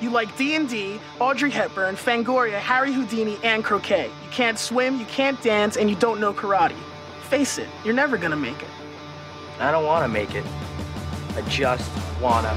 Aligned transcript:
You 0.00 0.10
like 0.10 0.36
D&D, 0.36 1.00
Audrey 1.20 1.50
Hepburn, 1.50 1.96
Fangoria, 1.96 2.58
Harry 2.58 2.92
Houdini, 2.92 3.38
and 3.42 3.64
croquet. 3.64 4.10
You 4.24 4.30
can't 4.30 4.58
swim, 4.58 4.98
you 5.00 5.06
can't 5.06 5.40
dance, 5.42 5.78
and 5.78 5.88
you 5.88 5.96
don't 5.96 6.20
know 6.20 6.34
karate. 6.34 6.76
Face 7.30 7.56
it, 7.56 7.68
you're 7.82 7.94
never 7.94 8.18
gonna 8.18 8.36
make 8.36 8.60
it. 8.62 8.68
I 9.58 9.70
don't 9.70 9.86
want 9.86 10.04
to 10.04 10.08
make 10.08 10.34
it. 10.34 10.44
I 11.34 11.40
just 11.48 11.90
wanna. 12.20 12.52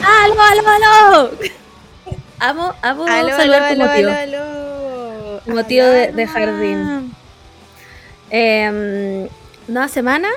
¡Aló, 0.00 0.40
aló, 0.40 0.62
aló! 0.68 1.38
Amo, 2.40 2.74
amo 2.82 3.04
Aló, 3.06 3.36
saludar 3.36 3.62
aló, 3.62 3.74
tu 3.74 3.82
aló, 3.82 3.86
motivo. 3.86 4.10
aló, 4.10 4.42
aló. 4.42 5.40
Tu 5.44 5.52
motivo 5.52 5.86
de, 5.86 6.12
de 6.12 6.22
ah. 6.22 6.26
jardín. 6.28 7.14
Em, 8.30 9.28
nueva 9.66 9.88
semana 9.88 10.28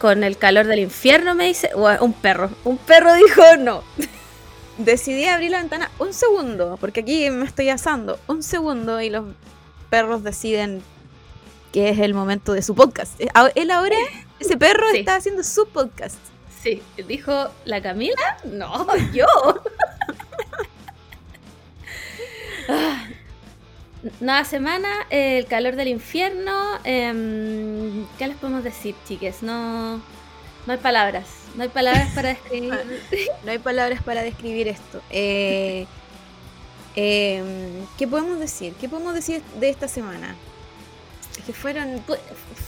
con 0.00 0.22
el 0.24 0.36
calor 0.38 0.66
del 0.66 0.78
infierno, 0.80 1.34
me 1.34 1.46
dice. 1.46 1.70
Ua, 1.74 1.98
Un 2.00 2.12
perro. 2.12 2.50
Un 2.64 2.78
perro 2.78 3.12
dijo 3.14 3.42
no. 3.58 3.82
Decidí 4.78 5.24
abrir 5.26 5.50
la 5.50 5.58
ventana 5.58 5.90
un 5.98 6.12
segundo, 6.12 6.76
porque 6.80 7.00
aquí 7.00 7.30
me 7.30 7.44
estoy 7.44 7.68
asando. 7.68 8.18
Un 8.28 8.42
segundo 8.44 9.00
y 9.00 9.10
los 9.10 9.24
perros 9.90 10.22
deciden 10.22 10.82
que 11.72 11.88
es 11.90 11.98
el 11.98 12.14
momento 12.14 12.52
de 12.52 12.62
su 12.62 12.74
podcast. 12.74 13.20
Eh, 13.20 13.28
Él 13.56 13.70
ahora, 13.72 13.96
ese 14.40 14.56
perro 14.56 14.86
Sí. 14.92 14.98
está 14.98 15.16
haciendo 15.16 15.42
su 15.42 15.66
podcast. 15.68 16.16
Sí, 16.62 16.82
dijo 17.08 17.50
la 17.64 17.80
Camila. 17.82 18.38
No, 18.44 18.86
yo. 19.12 19.26
Ah, 22.68 23.06
Nueva 24.20 24.44
semana, 24.44 24.88
el 25.10 25.46
calor 25.46 25.74
del 25.76 25.88
infierno. 25.88 26.52
em, 26.84 28.06
¿Qué 28.16 28.28
les 28.28 28.36
podemos 28.36 28.62
decir, 28.62 28.94
chiques? 29.06 29.42
No, 29.42 29.96
no 29.96 30.72
hay 30.72 30.78
palabras. 30.78 31.26
No 31.56 31.64
hay 31.64 31.68
palabras 31.68 32.08
para 32.14 32.28
describir. 32.34 32.78
No 33.44 33.50
hay 33.50 33.58
palabras 33.58 34.02
para 34.02 34.22
describir 34.22 34.68
esto. 34.68 35.02
Eh, 35.10 35.86
em, 36.94 37.86
¿Qué 37.98 38.06
podemos 38.06 38.38
decir? 38.38 38.74
¿Qué 38.80 38.88
podemos 38.88 39.14
decir 39.14 39.42
de 39.58 39.68
esta 39.68 39.88
semana? 39.88 40.36
Que 41.46 41.52
fueron 41.52 42.00
Fu- 42.06 42.14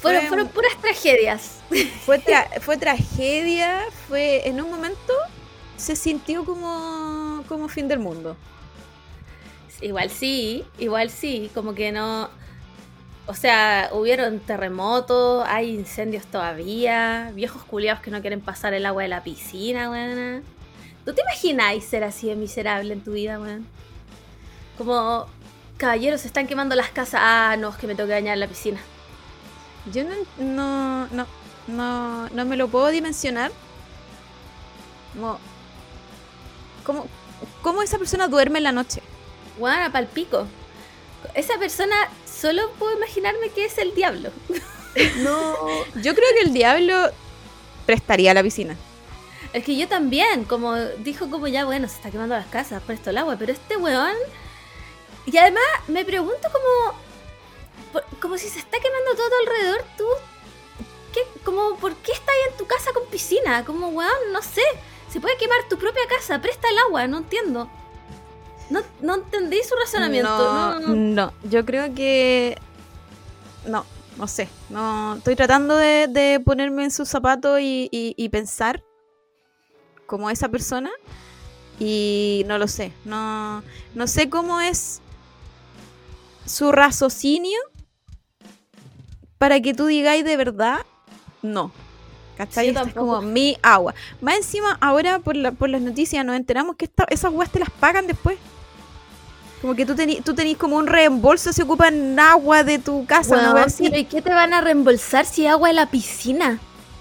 Fueron, 0.01 0.21
Fue- 0.23 0.29
fueron 0.29 0.49
puras 0.49 0.73
tragedias. 0.81 1.59
fue, 2.07 2.21
tra- 2.25 2.49
fue 2.61 2.77
tragedia, 2.77 3.81
fue 4.09 4.49
en 4.49 4.61
un 4.61 4.71
momento 4.71 5.13
se 5.77 5.95
sintió 5.97 6.45
como, 6.45 7.45
como 7.49 7.69
fin 7.69 7.87
del 7.89 8.01
mundo. 8.01 8.37
Igual 9.81 10.11
sí, 10.11 10.65
igual 10.79 11.11
sí, 11.11 11.51
como 11.55 11.75
que 11.75 11.93
no. 11.93 12.29
O 13.27 13.35
sea, 13.35 13.91
hubieron 13.93 14.41
terremotos, 14.41 15.45
hay 15.47 15.71
incendios 15.71 16.27
todavía, 16.27 17.31
viejos 17.35 17.63
culiados 17.63 18.03
que 18.03 18.11
no 18.11 18.21
quieren 18.21 18.41
pasar 18.41 18.75
el 18.75 18.85
agua 18.85 19.03
de 19.03 19.09
la 19.09 19.23
piscina, 19.23 19.91
weón. 19.91 20.43
¿Tú 21.05 21.15
te 21.15 21.23
imagináis 21.23 21.85
ser 21.85 22.05
así 22.05 22.27
de 22.27 22.37
miserable 22.37 22.93
en 22.93 23.03
tu 23.03 23.13
vida, 23.13 23.39
weón? 23.39 23.67
Como, 24.77 25.27
caballeros, 25.77 26.25
están 26.25 26.47
quemando 26.47 26.75
las 26.75 26.91
casas. 26.91 27.21
Ah, 27.23 27.57
no, 27.59 27.69
es 27.71 27.77
que 27.77 27.87
me 27.87 27.95
tengo 27.95 28.09
que 28.09 28.15
bañar 28.15 28.37
la 28.37 28.49
piscina. 28.49 28.81
Yo 29.93 30.05
no, 30.05 30.15
no, 30.39 31.07
no, 31.09 31.27
no, 31.69 32.29
no 32.31 32.45
me 32.45 32.57
lo 32.57 32.69
puedo 32.69 32.89
dimensionar. 32.89 33.53
Como, 35.15 35.39
¿cómo, 36.85 37.07
cómo 37.63 37.83
esa 37.83 37.99
persona 37.99 38.29
duerme 38.29 38.59
en 38.59 38.65
la 38.65 38.73
noche? 38.73 39.03
Weón, 39.59 39.93
palpico. 39.93 40.47
Esa 41.35 41.59
persona 41.59 41.95
solo 42.27 42.71
puedo 42.79 42.97
imaginarme 42.97 43.51
que 43.51 43.65
es 43.67 43.79
el 43.79 43.95
diablo. 43.95 44.31
No. 45.19 45.55
Yo 46.03 46.17
creo 46.17 46.27
que 46.35 46.41
el 46.47 46.53
diablo 46.53 47.11
prestaría 47.87 48.35
la 48.35 48.43
piscina. 48.43 48.77
Es 49.53 49.63
que 49.65 49.77
yo 49.77 49.87
también, 49.87 50.43
como 50.45 50.75
dijo 50.75 51.31
como 51.31 51.47
ya, 51.47 51.65
bueno, 51.65 51.87
se 51.87 51.95
está 51.95 52.11
quemando 52.11 52.35
las 52.35 52.47
casas, 52.47 52.83
presto 52.83 53.11
el 53.11 53.19
agua, 53.19 53.37
pero 53.39 53.53
este 53.53 53.77
weón... 53.77 54.17
Y 55.27 55.37
además 55.37 55.63
me 55.87 56.05
pregunto 56.05 56.49
como... 56.53 56.99
por- 57.93 58.05
como 58.21 58.37
si 58.37 58.49
se 58.49 58.59
está 58.59 58.79
quemando 58.81 59.15
todo 59.15 59.31
alrededor, 59.45 59.85
tú... 59.97 60.05
¿qué, 61.15 61.21
como, 61.45 61.77
¿Por 61.77 61.95
qué 61.95 62.11
estás 62.11 62.35
en 62.51 62.57
tu 62.57 62.67
casa 62.67 62.93
con 62.93 63.07
piscina? 63.07 63.65
Como, 63.65 63.91
weón, 63.91 64.33
no 64.33 64.43
sé. 64.43 64.63
Se 65.13 65.21
puede 65.21 65.37
quemar 65.37 65.69
tu 65.69 65.79
propia 65.79 66.03
casa, 66.09 66.41
presta 66.43 66.69
el 66.69 66.79
agua, 66.79 67.07
no 67.07 67.19
entiendo. 67.19 67.71
No, 68.71 68.81
no 69.03 69.15
entendí 69.17 69.59
su 69.69 69.75
razonamiento. 69.75 70.29
No, 70.31 70.79
No, 70.81 70.95
no, 70.95 71.33
yo 71.45 71.65
creo 71.67 71.93
que. 71.95 72.57
No, 73.67 73.85
no 74.17 74.27
sé. 74.29 74.49
No, 74.69 75.17
estoy 75.17 75.35
tratando 75.37 75.77
de, 75.77 76.07
de 76.09 76.41
ponerme 76.41 76.85
en 76.85 76.91
sus 76.91 77.09
zapatos 77.09 77.61
y, 77.61 77.89
y- 77.93 78.15
y 78.17 78.29
pensar 78.29 78.83
como 80.07 80.31
esa 80.31 80.49
persona. 80.49 80.91
Y 81.79 82.45
no 82.47 82.59
lo 82.59 82.69
sé. 82.69 82.93
No, 83.05 83.63
no 83.95 84.07
sé 84.07 84.29
cómo 84.31 84.61
es 84.61 85.01
su 86.47 86.73
raciocinio 86.73 87.59
para 89.39 89.61
que 89.61 89.75
tú 89.75 89.87
digáis 89.87 90.25
de 90.25 90.37
verdad 90.37 90.81
no. 91.43 91.73
¿Cachai? 92.37 92.71
Sí, 92.71 92.77
es 92.77 92.95
como 92.95 93.21
mi 93.23 93.57
agua. 93.63 93.95
Más 94.21 94.37
encima, 94.37 94.79
ahora 94.81 95.19
por, 95.19 95.37
la- 95.37 95.53
por 95.53 95.69
las 95.69 95.81
noticias 95.83 96.25
nos 96.25 96.37
enteramos 96.37 96.77
que 96.77 96.87
esta- 96.87 97.07
esas 97.11 97.27
aguas 97.27 97.51
te 97.51 97.59
las 97.59 97.71
pagan 97.71 98.07
después. 98.07 98.39
Como 99.61 99.75
que 99.75 99.85
tú 99.85 99.95
tenés 99.95 100.25
tú 100.25 100.35
tenís 100.35 100.57
como 100.57 100.77
un 100.77 100.87
reembolso 100.87 101.53
si 101.53 101.63
ocupan 101.63 102.19
agua 102.19 102.65
de 102.65 102.79
tu 102.79 103.05
casa, 103.05 103.43
¿no? 103.43 103.55
Pero 103.79 103.99
¿y 103.99 104.05
qué 104.05 104.23
te 104.23 104.31
van 104.31 104.55
a 104.55 104.61
reembolsar 104.63 105.27
si 105.27 105.47
agua 105.47 105.69
de 105.69 105.75
la 105.75 105.91
piscina? 105.91 106.59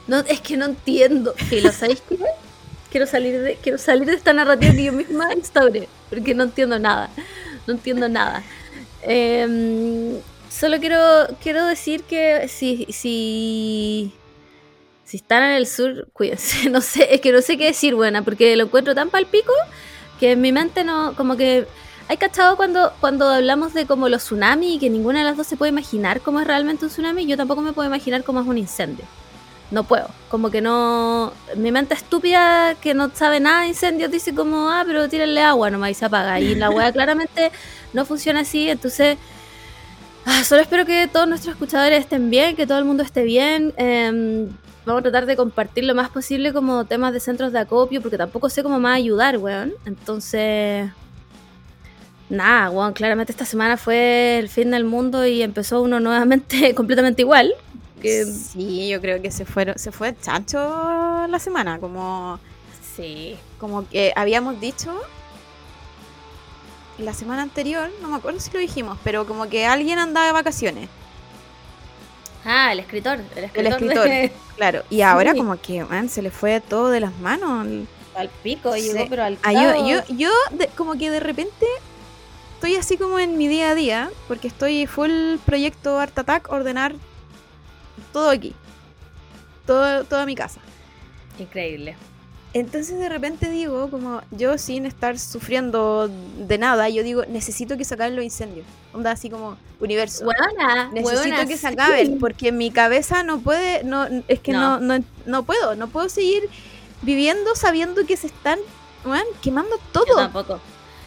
No, 0.07 0.19
es 0.19 0.41
que 0.41 0.57
no 0.57 0.65
entiendo. 0.65 1.33
¿lo 1.51 1.71
sabéis 1.71 2.01
qué? 2.09 2.17
Quiero 2.91 3.05
salir 3.05 3.39
de, 3.39 3.55
quiero 3.55 3.77
salir 3.77 4.07
de 4.07 4.15
esta 4.15 4.33
narrativa 4.33 4.73
que 4.73 4.83
yo 4.83 4.91
misma 4.91 5.33
instauré, 5.33 5.87
porque 6.09 6.33
no 6.33 6.43
entiendo 6.45 6.79
nada. 6.79 7.09
No 7.67 7.75
entiendo 7.75 8.09
nada. 8.09 8.43
Em, 9.03 10.19
solo 10.49 10.79
quiero, 10.79 10.97
quiero 11.41 11.65
decir 11.65 12.03
que 12.03 12.47
si, 12.47 12.87
si, 12.89 14.11
si 15.05 15.17
están 15.17 15.43
en 15.43 15.51
el 15.51 15.67
sur, 15.67 16.07
cuídense. 16.13 16.69
No 16.71 16.81
sé, 16.81 17.13
es 17.13 17.21
que 17.21 17.31
no 17.31 17.41
sé 17.41 17.57
qué 17.57 17.65
decir, 17.65 17.95
buena, 17.95 18.23
porque 18.23 18.55
lo 18.55 18.65
encuentro 18.65 18.95
tan 18.95 19.09
palpico 19.09 19.53
que 20.19 20.31
en 20.31 20.41
mi 20.41 20.51
mente 20.51 20.83
no, 20.83 21.13
como 21.15 21.37
que 21.37 21.67
¿Hay 22.09 22.17
cachado 22.17 22.57
cuando, 22.57 22.91
cuando 22.99 23.29
hablamos 23.29 23.75
de 23.75 23.85
como 23.85 24.09
los 24.09 24.23
tsunamis 24.23 24.77
y 24.77 24.79
que 24.79 24.89
ninguna 24.89 25.19
de 25.19 25.25
las 25.25 25.37
dos 25.37 25.45
se 25.45 25.57
puede 25.57 25.69
imaginar 25.69 26.21
cómo 26.21 26.39
es 26.39 26.47
realmente 26.47 26.83
un 26.83 26.89
tsunami? 26.89 27.27
Yo 27.27 27.37
tampoco 27.37 27.61
me 27.61 27.71
puedo 27.71 27.87
imaginar 27.87 28.23
cómo 28.23 28.41
es 28.41 28.47
un 28.47 28.57
incendio. 28.57 29.05
No 29.69 29.83
puedo. 29.83 30.09
Como 30.27 30.49
que 30.49 30.59
no. 30.59 31.31
Mi 31.55 31.71
mente 31.71 31.93
estúpida 31.93 32.73
que 32.81 32.95
no 32.95 33.11
sabe 33.13 33.39
nada 33.39 33.61
de 33.61 33.67
incendios 33.67 34.09
dice 34.09 34.33
como, 34.33 34.71
ah, 34.71 34.83
pero 34.87 35.07
tírenle 35.07 35.43
agua 35.43 35.69
nomás 35.69 35.91
y 35.91 35.93
se 35.93 36.05
apaga. 36.05 36.39
Y 36.39 36.55
la 36.55 36.71
weá 36.71 36.91
claramente 36.93 37.51
no 37.93 38.05
funciona 38.05 38.39
así. 38.39 38.71
Entonces, 38.71 39.19
ah, 40.25 40.43
solo 40.43 40.63
espero 40.63 40.87
que 40.87 41.07
todos 41.07 41.27
nuestros 41.27 41.53
escuchadores 41.53 41.99
estén 41.99 42.31
bien, 42.31 42.55
que 42.55 42.65
todo 42.65 42.79
el 42.79 42.85
mundo 42.85 43.03
esté 43.03 43.21
bien. 43.21 43.71
Em, 43.77 44.49
vamos 44.83 45.01
a 45.01 45.03
tratar 45.03 45.27
de 45.27 45.35
compartir 45.35 45.83
lo 45.83 45.93
más 45.93 46.09
posible 46.09 46.53
como 46.53 46.85
temas 46.85 47.13
de 47.13 47.19
centros 47.19 47.51
de 47.51 47.59
acopio, 47.59 48.01
porque 48.01 48.17
tampoco 48.17 48.49
sé 48.49 48.63
cómo 48.63 48.79
más 48.79 48.97
ayudar, 48.97 49.37
weón. 49.37 49.73
Entonces. 49.85 50.89
Nada, 52.29 52.69
weón, 52.69 52.93
claramente 52.93 53.31
esta 53.31 53.45
semana 53.45 53.75
fue 53.77 54.37
el 54.37 54.49
fin 54.49 54.69
del 54.71 54.83
mundo 54.83 55.25
y 55.25 55.41
empezó 55.41 55.81
uno 55.81 55.99
nuevamente 55.99 56.73
completamente 56.75 57.21
igual. 57.23 57.53
Que, 58.01 58.25
Sí, 58.25 58.87
yo 58.89 59.01
creo 59.01 59.21
que 59.21 59.31
se 59.31 59.45
fueron, 59.45 59.77
se 59.77 59.91
fue 59.91 60.15
chancho 60.21 60.57
la 61.27 61.39
semana, 61.39 61.79
como, 61.79 62.39
sí. 62.95 63.37
como 63.59 63.87
que 63.89 64.13
habíamos 64.15 64.59
dicho 64.61 64.93
la 66.97 67.13
semana 67.13 67.41
anterior, 67.41 67.89
no 68.01 68.09
me 68.09 68.17
acuerdo 68.17 68.39
si 68.39 68.51
lo 68.51 68.59
dijimos, 68.59 68.97
pero 69.03 69.25
como 69.25 69.47
que 69.49 69.65
alguien 69.65 69.99
andaba 69.99 70.27
de 70.27 70.31
vacaciones, 70.33 70.89
Ah, 72.45 72.71
el 72.71 72.79
escritor. 72.79 73.19
El 73.35 73.43
escritor. 73.45 73.57
el 73.59 73.67
escritor, 73.67 74.03
de- 74.05 74.31
claro, 74.55 74.83
y 74.89 75.01
ahora 75.01 75.33
Sí. 75.33 75.37
como 75.39 75.59
que 75.61 75.83
man, 75.83 76.07
se 76.09 76.21
le 76.21 76.31
fue 76.31 76.61
todo 76.61 76.89
de 76.89 76.99
las 77.01 77.17
manos. 77.19 77.67
al 78.15 78.29
pico, 78.43 78.73
Sí. 78.75 78.81
llegó, 78.81 79.05
pero 79.09 79.23
al 79.23 79.37
Ah, 79.43 79.53
yo, 79.53 79.87
yo, 79.87 80.01
yo 80.15 80.29
de- 80.51 80.67
como 80.69 80.97
que 80.97 81.09
de 81.09 81.19
repente 81.21 81.65
estoy 82.59 82.75
así 82.75 82.97
como 82.97 83.19
en 83.19 83.37
mi 83.37 83.47
día 83.47 83.69
a 83.69 83.75
día, 83.75 84.09
porque 84.27 84.49
estoy 84.49 84.85
full 84.85 85.37
proyecto 85.45 85.97
Art 85.97 86.19
Attack, 86.19 86.51
ordenar 86.51 86.93
todo 88.11 88.29
aquí, 88.29 88.53
todo, 89.65 90.03
toda 90.03 90.25
mi 90.25 90.35
casa. 90.35 90.59
Increíble. 91.39 91.95
Entonces 92.51 92.99
de 92.99 93.07
repente 93.07 93.49
digo, 93.49 93.89
como 93.89 94.21
yo 94.31 94.57
sin 94.57 94.85
estar 94.85 95.17
sufriendo 95.17 96.09
de 96.37 96.57
nada, 96.57 96.89
yo 96.89 97.01
digo, 97.01 97.23
necesito 97.29 97.77
que 97.77 97.85
se 97.85 97.93
acaben 97.93 98.17
los 98.17 98.25
incendios. 98.25 98.65
Onda 98.91 99.11
así 99.11 99.29
como 99.29 99.55
universo. 99.79 100.25
Buena, 100.25 100.89
necesito 100.91 101.47
que 101.47 101.55
se 101.55 101.67
acaben, 101.67 102.19
porque 102.19 102.51
mi 102.51 102.71
cabeza 102.71 103.23
no 103.23 103.39
puede, 103.39 103.85
no, 103.85 104.05
es 104.27 104.41
que 104.41 104.51
no, 104.51 104.81
No. 104.81 104.97
no, 104.97 105.05
no 105.25 105.43
puedo, 105.43 105.75
no 105.75 105.87
puedo 105.87 106.09
seguir 106.09 106.49
viviendo 107.03 107.55
sabiendo 107.55 108.05
que 108.05 108.17
se 108.17 108.27
están 108.27 108.59
quemando 109.41 109.77
Yo 109.77 109.81
todo, 109.93 110.15
tampoco. 110.17 110.59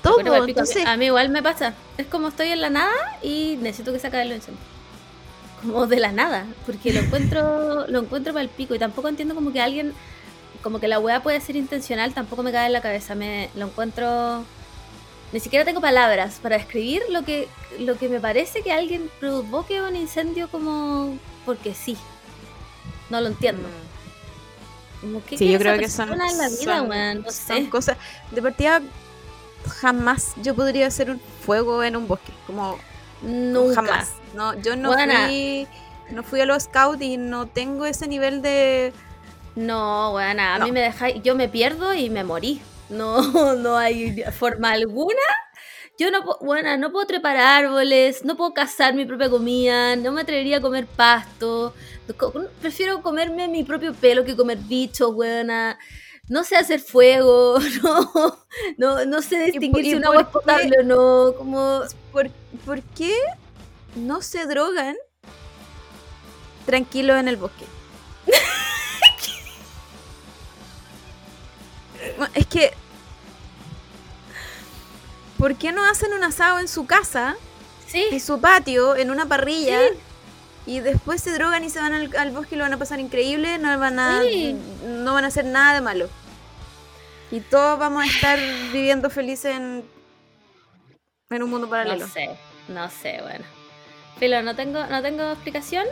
Todo. 0.02 0.14
Bueno, 0.14 0.44
Entonces, 0.44 0.84
a 0.87 0.96
mí 0.96 1.06
igual 1.06 1.28
me 1.31 1.43
pasa. 1.43 1.75
Es 1.96 2.06
como 2.06 2.28
estoy 2.28 2.49
en 2.49 2.60
la 2.60 2.70
nada 2.70 2.93
y 3.22 3.56
necesito 3.60 3.93
que 3.93 3.99
se 3.99 4.06
acabe 4.08 4.25
el 4.25 4.32
incendio. 4.32 4.60
Como 5.62 5.87
de 5.87 6.00
la 6.00 6.10
nada, 6.12 6.44
porque 6.66 6.93
lo 6.93 7.00
encuentro 7.00 7.87
lo 7.88 8.00
encuentro 8.00 8.32
para 8.32 8.43
el 8.43 8.49
pico 8.49 8.75
y 8.75 8.78
tampoco 8.78 9.08
entiendo 9.08 9.34
como 9.34 9.52
que 9.52 9.60
alguien 9.60 9.94
como 10.62 10.78
que 10.81 10.88
la 10.88 10.99
weá 11.00 11.22
puede 11.22 11.40
ser 11.40 11.56
intencional, 11.56 12.14
tampoco 12.14 12.43
me 12.43 12.52
cae 12.52 12.66
en 12.66 12.72
la 12.72 12.81
cabeza. 12.81 13.14
Me 13.14 13.50
lo 13.54 13.66
encuentro. 13.66 14.44
Ni 15.32 15.40
siquiera 15.40 15.64
tengo 15.64 15.81
palabras 15.81 16.38
para 16.43 16.58
describir 16.58 17.02
lo 17.08 17.25
que, 17.25 17.49
lo 17.78 17.96
que 17.96 18.08
me 18.08 18.20
parece 18.20 18.62
que 18.62 18.70
alguien 18.70 19.10
provoque 19.19 19.81
un 19.81 19.96
incendio 19.96 20.49
como 20.49 21.16
porque 21.46 21.75
sí. 21.75 21.96
No 23.08 23.20
lo 23.20 23.28
entiendo. 23.28 23.69
Como, 25.00 25.25
¿qué 25.25 25.37
Sí, 25.37 25.50
yo 25.50 25.58
creo 25.58 25.78
que 25.78 25.88
son, 25.88 26.08
persona 26.10 26.31
en 26.31 26.38
la 26.38 26.49
vida, 26.49 26.78
son- 26.78 26.88
weón? 26.90 27.22
No 27.22 27.31
son 27.31 27.64
sé. 27.64 27.69
cosas. 27.70 27.96
De 28.31 28.40
partida, 28.43 28.82
jamás 29.67 30.32
yo 30.43 30.55
podría 30.55 30.87
hacer 30.87 31.11
un 31.11 31.20
fuego 31.44 31.82
en 31.85 31.97
un 31.97 32.06
bosque. 32.09 32.32
Como 32.47 32.79
Nunca. 33.23 33.75
jamás. 33.76 34.12
No, 34.35 34.55
yo 34.61 34.76
no 34.76 34.93
Buena. 34.93 35.26
fui. 35.26 35.67
No 36.11 36.23
fui 36.23 36.41
a 36.41 36.47
los 36.47 36.64
scouts 36.64 37.00
y 37.03 37.17
no 37.17 37.47
tengo 37.47 37.87
ese 37.87 38.06
nivel 38.06 38.43
de. 38.43 38.93
No, 39.55 40.12
bueno, 40.12 40.43
a 40.43 40.59
No. 40.59 40.64
mí 40.67 40.73
me 40.73 40.81
dejáis, 40.81 41.23
yo 41.23 41.35
me 41.35 41.49
pierdo 41.49 41.94
y 41.94 42.11
me 42.11 42.25
morí. 42.25 42.61
No, 42.88 43.23
no 43.56 43.76
hay 43.76 44.23
forma 44.38 44.73
alguna. 44.73 45.20
Yo 45.99 46.11
no 46.11 46.25
puedo, 46.25 46.38
bueno, 46.41 46.76
no 46.79 46.91
puedo 46.91 47.06
trepar 47.06 47.37
árboles, 47.37 48.25
no 48.25 48.37
puedo 48.37 48.55
cazar 48.55 48.94
mi 48.94 49.05
propia 49.05 49.29
comida, 49.31 49.94
no 49.97 50.11
me 50.11 50.23
atrevería 50.23 50.56
a 50.56 50.61
comer 50.61 50.87
pasto. 50.87 51.75
Prefiero 52.61 53.03
comerme 53.03 53.47
mi 53.49 53.62
propio 53.62 53.94
pelo 53.94 54.25
que 54.25 54.35
comer 54.35 54.59
bichos, 54.59 55.14
buena. 55.14 55.79
No 56.29 56.45
sé 56.45 56.57
hacer 56.57 56.81
fuego, 56.81 57.59
no, 57.83 58.39
no, 58.77 59.05
no 59.05 59.23
sé 59.23 59.47
distinguir 59.47 59.85
si 59.85 59.95
un 59.95 60.05
agua 60.05 60.23
es 60.23 60.29
potable 60.29 60.79
o 60.81 60.83
no. 60.83 61.35
Como, 61.37 61.83
¿Por, 62.13 62.31
por 62.65 62.83
qué 62.83 63.17
no 63.97 64.23
se 64.23 64.47
drogan 64.47 64.97
tranquilos 66.65 67.19
en 67.19 67.29
el 67.29 67.37
bosque? 67.37 67.67
Es 72.35 72.47
que. 72.47 72.73
¿Por 75.39 75.57
qué 75.57 75.73
no 75.73 75.85
hacen 75.85 76.13
un 76.13 76.23
asado 76.23 76.61
en 76.61 76.69
su 76.69 76.87
casa, 76.87 77.37
sí, 77.89 78.07
en 78.13 78.21
su 78.21 78.41
patio, 78.41 78.95
en 78.95 79.11
una 79.11 79.27
parrilla? 79.27 79.81
Y 80.67 80.81
después 80.81 81.20
se 81.20 81.32
drogan 81.32 81.64
y 81.64 81.70
se 81.70 81.81
van 81.81 81.93
al, 81.93 82.17
al 82.17 82.31
bosque 82.31 82.55
y 82.55 82.59
lo 82.59 82.64
van 82.64 82.73
a 82.73 82.79
pasar 82.79 83.00
increíble, 83.00 83.59
no 83.59 83.76
van 83.79 83.99
a, 83.99 84.23
Sí. 84.23 84.56
no 84.85 85.14
van 85.14 85.25
a 85.25 85.29
hacer 85.29 85.44
nada 85.44 85.75
de 85.75 85.81
malo. 85.81 86.09
Y 87.31 87.41
todos 87.41 87.79
vamos 87.79 88.05
a 88.05 88.06
estar 88.06 88.38
viviendo 88.73 89.11
felices 89.11 89.56
en, 89.56 89.85
en 91.31 91.43
un 91.43 91.50
mundo 91.50 91.69
paralelo. 91.69 92.06
No 92.06 92.12
sé, 92.12 92.31
no 92.69 92.88
sé, 92.91 93.20
bueno. 93.23 93.44
Filo, 94.19 94.41
no 94.43 94.55
tengo, 94.55 94.87
no 94.87 95.03
tengo 95.03 95.32
explicación. 95.32 95.85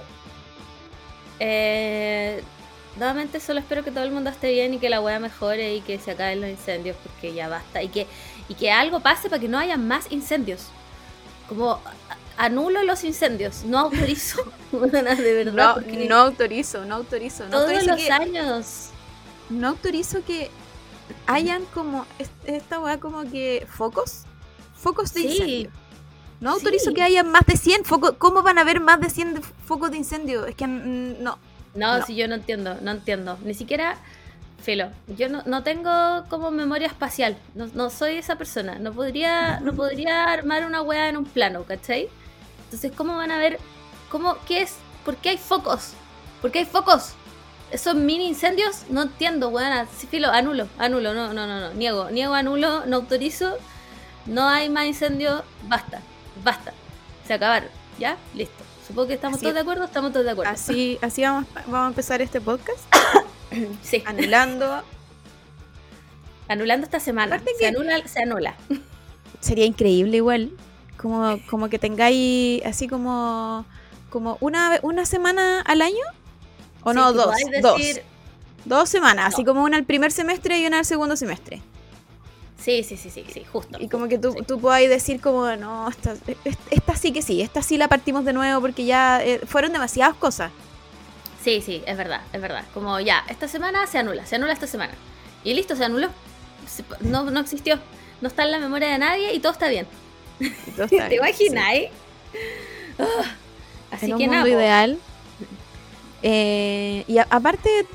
Eh, 1.41 2.43
nuevamente 2.97 3.41
solo 3.41 3.61
espero 3.61 3.83
que 3.83 3.91
todo 3.91 4.05
el 4.05 4.11
mundo 4.11 4.31
esté 4.31 4.53
bien 4.53 4.75
y 4.75 4.79
que 4.79 4.89
la 4.91 5.01
wea 5.01 5.19
mejore 5.19 5.75
y 5.75 5.81
que 5.81 5.99
se 5.99 6.11
acaben 6.13 6.41
los 6.41 6.51
incendios 6.51 6.97
porque 7.03 7.33
ya 7.35 7.49
basta. 7.49 7.83
Y 7.83 7.89
que, 7.89 8.07
y 8.49 8.55
que 8.55 8.71
algo 8.71 9.01
pase 9.01 9.29
para 9.29 9.41
que 9.41 9.49
no 9.49 9.59
haya 9.59 9.77
más 9.77 10.11
incendios. 10.13 10.67
Como 11.49 11.81
anulo 12.45 12.83
los 12.83 13.05
incendios, 13.05 13.65
no 13.65 13.79
autorizo. 13.79 14.43
De 14.73 15.35
verdad. 15.45 15.77
No, 16.09 16.17
autorizo, 16.17 16.85
no 16.85 16.95
autorizo. 16.97 17.45
No 17.45 17.51
todos 17.51 17.65
autorizo, 17.71 17.91
los 17.93 18.01
que, 18.01 18.11
años. 18.13 18.89
no 19.51 19.69
autorizo 19.69 20.25
que 20.25 20.51
hayan 21.27 21.65
como 21.75 22.07
es- 22.19 22.31
esta 22.45 22.81
weá 22.81 22.99
como 22.99 23.23
que 23.31 23.67
focos. 23.69 24.23
Focos 24.75 25.13
de 25.13 25.21
Sí. 25.21 25.27
incendio. 25.29 25.71
No 26.41 26.53
autorizo 26.53 26.91
Sí. 26.91 26.95
que 26.95 27.03
haya 27.03 27.23
más 27.23 27.45
de 27.47 27.57
100 27.57 27.85
focos. 27.85 28.13
¿Cómo 28.17 28.43
van 28.43 28.57
a 28.57 28.63
haber 28.63 28.81
más 28.81 28.99
de 29.01 29.11
100 29.11 29.35
de- 29.35 29.43
focos 29.67 29.91
de 29.91 29.99
incendio? 29.99 30.47
Es 30.47 30.55
que 30.55 30.67
no. 30.67 31.39
No, 31.75 31.99
No. 31.99 32.07
si 32.07 32.17
yo 32.17 32.27
no 32.27 32.35
entiendo, 32.37 32.77
no 32.81 32.91
entiendo. 32.93 33.39
Ni 33.45 33.55
siquiera, 33.55 33.97
Filo, 34.63 34.91
yo 35.09 35.29
no, 35.31 35.43
no 35.47 35.63
tengo 35.63 35.91
como 36.29 36.51
memoria 36.51 36.87
espacial. 36.87 37.37
No, 37.55 37.67
no 37.75 37.89
soy 37.91 38.17
esa 38.17 38.37
persona. 38.37 38.79
No 38.79 38.93
podría, 38.93 39.59
no 39.61 39.73
podría 39.75 40.25
armar 40.33 40.67
una 40.67 40.83
weá 40.83 41.09
en 41.09 41.17
un 41.17 41.25
plano, 41.25 41.65
¿cachai? 41.65 42.09
Entonces, 42.71 42.93
¿cómo 42.97 43.17
van 43.17 43.33
a 43.33 43.39
ver? 43.39 43.59
¿Cómo? 44.11 44.37
¿Qué 44.47 44.63
es? 44.63 44.77
¿Por 45.05 45.17
qué 45.17 45.31
hay 45.31 45.39
focos? 45.39 45.95
¿Por 46.41 46.53
qué 46.53 46.61
hay 46.61 46.65
focos? 46.67 47.15
¿Esos 47.73 47.97
mini 47.97 48.29
incendios? 48.29 48.85
No 48.89 49.03
entiendo, 49.03 49.49
weón. 49.49 49.89
Sí, 49.99 50.07
Filo, 50.07 50.29
anulo, 50.31 50.69
anulo, 50.79 51.13
no, 51.15 51.33
no, 51.33 51.47
no, 51.47 51.61
no. 51.61 51.75
Niego, 51.75 52.11
niego, 52.11 52.35
anulo, 52.35 52.87
no 52.87 52.97
autorizo. 52.97 53.57
No 54.27 54.49
hay 54.49 54.69
más 54.69 54.87
incendios, 54.87 55.43
basta, 55.69 56.01
basta. 56.45 56.73
Se 57.27 57.35
acabaron, 57.35 57.69
¿ya? 57.99 58.17
Listo. 58.35 58.63
Supongo 58.87 59.09
que 59.09 59.15
estamos 59.15 59.37
Así- 59.37 59.43
todos 59.45 59.55
de 59.55 59.61
acuerdo, 59.61 59.85
estamos 59.85 60.13
todos 60.13 60.25
de 60.27 60.33
acuerdo. 60.33 60.53
Así, 60.53 60.99
así 61.03 61.23
vamos, 61.23 61.47
vamos 61.67 61.87
a 61.87 61.89
empezar 61.89 62.23
este 62.23 62.41
podcast. 62.41 62.79
Sí. 63.83 64.01
Anulando. 64.07 64.85
Anulando 66.49 66.85
esta 66.85 67.01
semana. 67.01 67.39
Se 67.41 67.45
que- 67.59 67.67
anula, 67.67 68.07
se 68.07 68.23
anula. 68.23 68.55
Sería 69.41 69.65
increíble 69.65 70.17
igual. 70.19 70.51
Como, 71.01 71.39
como 71.49 71.69
que 71.69 71.79
tengáis 71.79 72.65
así 72.67 72.87
como, 72.89 73.65
como 74.11 74.37
una, 74.41 74.79
una 74.83 75.07
semana 75.07 75.61
al 75.63 75.81
año. 75.83 76.05
O 76.83 76.91
Sí, 76.93 76.97
no, 76.97 77.13
dos. 77.13 77.25
podáis 77.27 77.47
Dos. 77.63 77.79
decir- 77.79 78.03
Dos 78.67 78.91
semanas, 78.91 79.33
así 79.33 79.43
como 79.43 79.63
una 79.65 79.79
al 79.79 79.85
primer 79.85 80.13
semestre 80.13 80.59
y 80.59 80.67
una 80.67 80.81
al 80.81 80.85
segundo 80.85 81.17
semestre. 81.17 81.63
Sí, 82.59 82.85
sí, 82.85 82.99
sí, 82.99 83.09
sí, 83.09 83.25
sí, 83.33 83.43
justo. 83.51 83.79
Y 83.81 83.89
como 83.89 84.07
que 84.07 84.19
tú, 84.19 84.33
sí. 84.33 84.39
tú 84.47 84.61
podáis 84.61 84.91
decir 84.91 85.19
como, 85.23 85.47
no, 85.57 85.89
esta, 85.89 86.13
es- 86.45 86.59
esta 86.71 86.95
sí 86.95 87.11
que 87.11 87.23
sí, 87.23 87.41
esta 87.41 87.63
sí 87.63 87.79
la 87.79 87.89
partimos 87.89 88.27
de 88.27 88.35
nuevo 88.35 88.61
porque 88.61 88.85
ya 88.85 89.25
eh, 89.25 89.41
fueron 89.47 89.73
demasiadas 89.73 90.15
cosas. 90.17 90.53
Sí, 91.43 91.63
sí, 91.65 91.83
es 91.87 91.97
verdad, 91.97 92.21
es 92.35 92.41
verdad. 92.43 92.67
Como 92.75 93.01
ya, 93.01 93.25
esta 93.31 93.49
semana 93.49 93.87
se 93.87 93.97
anula, 93.97 94.27
se 94.27 94.37
anula 94.37 94.53
esta 94.53 94.67
semana. 94.67 94.93
Y 95.43 95.55
listo, 95.55 95.75
se 95.75 95.85
anuló. 95.87 96.11
No, 97.01 97.25
no 97.31 97.41
existió. 97.41 97.79
No 98.21 98.29
está 98.29 98.43
en 98.45 98.51
la 98.51 98.59
memoria 98.59 98.89
de 98.89 98.99
nadie 98.99 99.33
y 99.33 99.41
todo 99.41 99.53
está 99.53 99.69
bien. 99.69 99.87
¿Te 100.89 101.15
imagináis? 101.17 101.89
Sí. 102.33 103.05
Así 103.91 104.07
En 104.07 104.13
un 104.15 104.19
que 104.19 104.25
mundo 104.27 104.39
nada. 104.45 104.49
ideal. 104.49 104.99
Eh, 106.23 107.05
y 107.09 107.19
a- 107.19 107.27
aparte, 107.31 107.87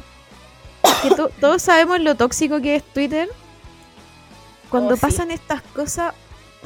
que 1.03 1.09
to- 1.15 1.29
todos 1.39 1.61
sabemos 1.61 1.99
lo 1.99 2.15
tóxico 2.15 2.59
que 2.61 2.75
es 2.77 2.83
Twitter. 2.83 3.29
Cuando 4.69 4.93
Oh, 4.93 4.97
sí. 4.97 5.01
pasan 5.01 5.31
estas 5.31 5.61
cosas, 5.61 6.13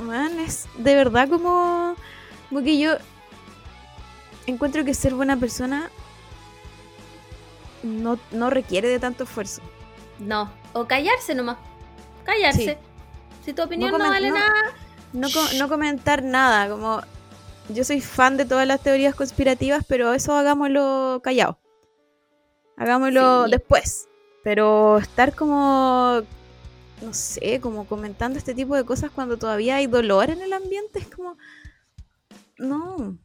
man, 0.02 0.40
es 0.40 0.68
de 0.78 0.96
verdad 0.96 1.30
como, 1.30 1.96
como 2.50 2.64
que 2.64 2.78
yo 2.80 2.94
encuentro 4.48 4.84
que 4.86 4.94
ser 4.94 5.14
buena 5.14 5.38
persona 5.38 5.92
no, 7.84 8.20
no 8.32 8.50
requiere 8.50 8.88
de 8.88 9.00
tanto 9.00 9.24
esfuerzo. 9.26 9.62
No, 10.20 10.52
o 10.74 10.86
callarse 10.88 11.36
nomás. 11.36 11.58
Callarse. 12.26 12.78
Si 13.46 13.54
tu 13.54 13.64
opinión 13.64 13.92
no, 13.92 13.98
vale 14.00 14.30
no- 14.30 14.36
nada, 14.36 14.74
No, 15.14 15.28
no 15.58 15.70
comentar 15.70 16.24
nada, 16.24 16.70
como 16.70 17.02
yo 17.70 17.84
soy 17.84 18.02
fan 18.02 18.38
de 18.38 18.46
todas 18.46 18.68
las 18.68 18.82
teorías 18.82 19.16
conspirativas, 19.16 19.84
pero 19.88 20.14
eso 20.14 20.36
hagámoslo 20.36 21.20
callado. 21.24 21.60
Hagámoslo 22.78 23.46
Sí. 23.46 23.52
después. 23.52 24.08
Pero 24.44 24.98
estar 25.00 25.36
como, 25.36 26.22
no 27.02 27.14
sé, 27.14 27.60
como 27.60 27.86
comentando 27.86 28.38
este 28.38 28.54
tipo 28.54 28.76
de 28.76 28.86
cosas 28.86 29.12
cuando 29.12 29.38
todavía 29.38 29.76
hay 29.76 29.88
dolor 29.88 30.30
en 30.30 30.42
el 30.42 30.54
ambiente, 30.54 31.00
es 31.00 31.08
como, 31.08 31.38
no. 32.58 33.18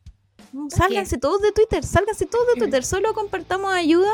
no 0.52 0.70
sálganse 0.70 1.18
todos 1.18 1.40
de 1.40 1.52
Twitter, 1.52 1.84
sálganse 1.84 2.26
todos 2.26 2.46
de 2.54 2.60
Twitter, 2.60 2.84
solo 2.84 3.14
compartamos 3.14 3.72
ayuda 3.72 4.10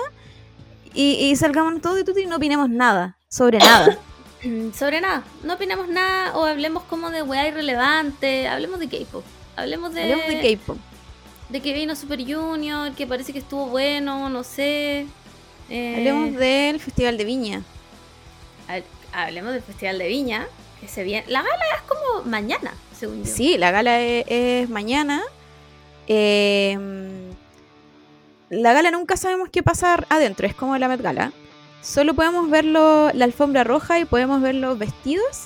y, 0.92 1.12
y 1.14 1.36
salgamos 1.36 1.80
todos 1.80 1.96
de 1.96 2.04
Twitter 2.04 2.24
y 2.24 2.26
no 2.26 2.36
opinemos 2.36 2.68
nada, 2.68 3.16
sobre 3.28 3.58
nada. 3.58 3.98
Mm, 4.42 4.72
sobre 4.72 5.00
nada. 5.00 5.24
No 5.44 5.54
opinamos 5.54 5.88
nada 5.88 6.36
o 6.36 6.44
hablemos 6.44 6.82
como 6.84 7.10
de 7.10 7.22
weá 7.22 7.48
irrelevante. 7.48 8.48
Hablemos 8.48 8.80
de 8.80 8.88
K-pop. 8.88 9.24
Hablemos 9.56 9.92
de, 9.92 10.02
Hablemos 10.02 10.26
de 10.28 10.56
K-pop. 10.56 10.78
de 11.50 11.60
que 11.60 11.72
vino 11.74 11.94
Super 11.96 12.20
Junior, 12.20 12.92
que 12.94 13.06
parece 13.06 13.32
que 13.32 13.40
estuvo 13.40 13.66
bueno, 13.66 14.28
no 14.30 14.42
sé. 14.44 15.06
Eh, 15.68 15.94
Hablemos 15.96 16.36
del 16.38 16.80
Festival 16.80 17.16
de 17.18 17.24
Viña. 17.24 17.62
ha- 18.68 19.24
hablemos 19.24 19.52
del 19.52 19.62
Festival 19.62 19.98
de 19.98 20.08
Viña, 20.08 20.46
que 20.80 20.88
se 20.88 21.04
viene. 21.04 21.26
La 21.28 21.42
gala 21.42 21.64
es 21.76 21.82
como 21.82 22.24
mañana, 22.24 22.72
según 22.98 23.24
yo. 23.24 23.30
Sí, 23.32 23.58
la 23.58 23.70
gala 23.70 24.00
e- 24.00 24.24
es, 24.28 24.70
mañana. 24.70 25.20
Eh, 26.08 26.76
la 28.48 28.72
gala 28.72 28.90
nunca 28.90 29.16
sabemos 29.16 29.48
qué 29.50 29.62
pasar 29.62 30.06
adentro, 30.08 30.46
es 30.46 30.54
como 30.54 30.76
la 30.78 30.88
Met 30.88 31.00
Gala. 31.02 31.32
Solo 31.82 32.14
podemos 32.14 32.50
ver 32.50 32.64
lo- 32.64 33.10
la 33.12 33.24
alfombra 33.24 33.64
roja 33.64 33.98
y 33.98 34.04
podemos 34.04 34.40
ver 34.42 34.54
los 34.54 34.78
vestidos. 34.78 35.44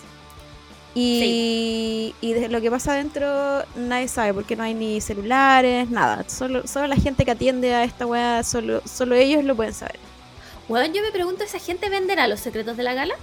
Y, 0.97 2.15
y 2.21 2.33
de 2.35 2.49
lo 2.49 2.61
que 2.61 2.71
pasa 2.71 2.93
adentro 2.93 3.65
nadie 3.75 4.07
sabe 4.07 4.33
porque 4.33 4.55
no 4.55 4.63
hay 4.63 4.75
ni 4.75 5.01
celulares, 5.01 5.91
nada. 5.91 6.25
Solo, 6.29 6.67
solo 6.69 6.87
la 6.87 6.95
gente 6.97 7.25
que 7.25 7.33
atiende 7.33 7.75
a 7.75 7.83
esta 7.83 8.07
weá, 8.07 8.45
solo, 8.45 8.81
solo 8.85 9.17
ellos 9.17 9.43
lo 9.43 9.57
pueden 9.57 9.75
saber. 9.75 9.99
Bueno, 10.69 10.93
yo 10.95 11.03
me 11.03 11.11
pregunto, 11.11 11.43
¿esa 11.43 11.59
gente 11.59 11.89
venderá 11.89 12.29
los 12.29 12.39
secretos 12.41 12.77
de 12.77 12.85
la 12.85 12.95
gala? 12.95 13.15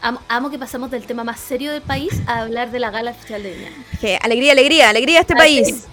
Amo, 0.00 0.20
amo 0.28 0.48
que 0.50 0.58
pasamos 0.58 0.90
del 0.90 1.04
tema 1.04 1.22
más 1.22 1.38
serio 1.38 1.70
del 1.72 1.82
país 1.82 2.12
a 2.26 2.40
hablar 2.42 2.70
de 2.70 2.78
la 2.78 2.90
gala 2.90 3.12
Festival 3.12 3.42
de 3.42 3.52
Viña. 3.52 3.70
Que 4.00 4.16
alegría, 4.22 4.52
alegría, 4.52 4.88
alegría 4.88 5.18
a 5.18 5.20
este 5.22 5.34
país. 5.34 5.84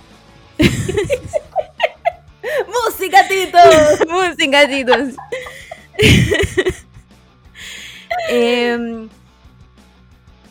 ¡Música, 2.68 3.28
Tito! 3.28 3.58
Música, 4.10 4.70
chicos. 4.70 5.16
Em, 8.30 9.10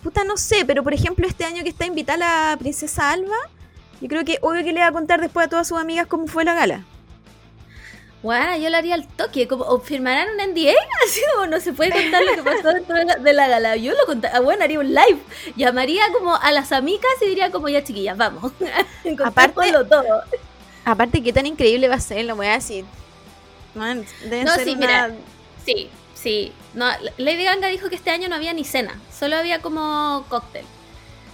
puta, 0.02 0.24
no 0.24 0.36
sé, 0.36 0.64
pero 0.66 0.82
por 0.82 0.94
ejemplo, 0.94 1.26
este 1.26 1.44
año 1.44 1.62
que 1.62 1.70
está 1.70 1.86
invitada 1.86 2.50
la 2.52 2.56
princesa 2.58 3.10
Alba, 3.10 3.36
yo 4.00 4.08
creo 4.08 4.24
que 4.24 4.38
obvio 4.42 4.62
que 4.64 4.72
le 4.72 4.80
va 4.80 4.88
a 4.88 4.92
contar 4.92 5.20
después 5.20 5.46
a 5.46 5.48
todas 5.50 5.66
sus 5.68 5.78
amigas 5.78 6.06
cómo 6.06 6.26
fue 6.26 6.44
la 6.44 6.54
gala. 6.54 6.84
Bueno, 8.22 8.56
yo 8.56 8.70
lo 8.70 8.76
haría 8.78 8.94
al 8.94 9.06
toque, 9.06 9.46
como 9.48 9.64
o 9.64 9.80
firmarán 9.80 10.28
un 10.30 10.36
NDA, 10.52 10.72
así 11.06 11.20
como 11.34 11.46
no 11.46 11.60
se 11.60 11.72
puede 11.72 11.90
contar 11.90 12.22
lo 12.24 12.34
que 12.34 12.42
pasó 12.42 12.72
dentro 12.72 12.96
de 12.96 13.04
la, 13.04 13.16
de 13.16 13.32
la 13.34 13.48
gala. 13.48 13.76
Yo 13.76 13.92
lo 13.92 14.06
contaría, 14.06 14.40
bueno, 14.40 14.64
haría 14.64 14.80
un 14.80 14.88
live, 14.88 15.18
llamaría 15.56 16.02
como 16.12 16.34
a 16.34 16.52
las 16.52 16.72
amigas 16.72 17.10
y 17.22 17.26
diría 17.26 17.50
como 17.50 17.68
ya 17.68 17.84
chiquillas, 17.84 18.16
vamos, 18.16 18.52
Aparte- 19.24 19.72
todo. 19.88 20.22
Aparte, 20.86 21.22
qué 21.22 21.32
tan 21.32 21.46
increíble 21.46 21.88
va 21.88 21.94
a 21.96 22.00
ser, 22.00 22.24
lo 22.26 22.36
voy 22.36 22.46
a 22.46 22.52
decir. 22.52 22.84
Man, 23.74 24.04
deben 24.22 24.44
No, 24.44 24.54
ser 24.54 24.64
sí, 24.64 24.70
una- 24.72 24.78
mira. 25.08 25.10
Sí, 25.64 25.88
sí. 26.14 26.52
No, 26.74 26.86
Lady 27.18 27.44
Ganga 27.44 27.68
dijo 27.68 27.88
que 27.88 27.94
este 27.96 28.10
año 28.10 28.28
no 28.28 28.34
había 28.34 28.52
ni 28.52 28.64
cena, 28.64 29.00
solo 29.16 29.36
había 29.36 29.60
como 29.60 30.24
cóctel. 30.28 30.64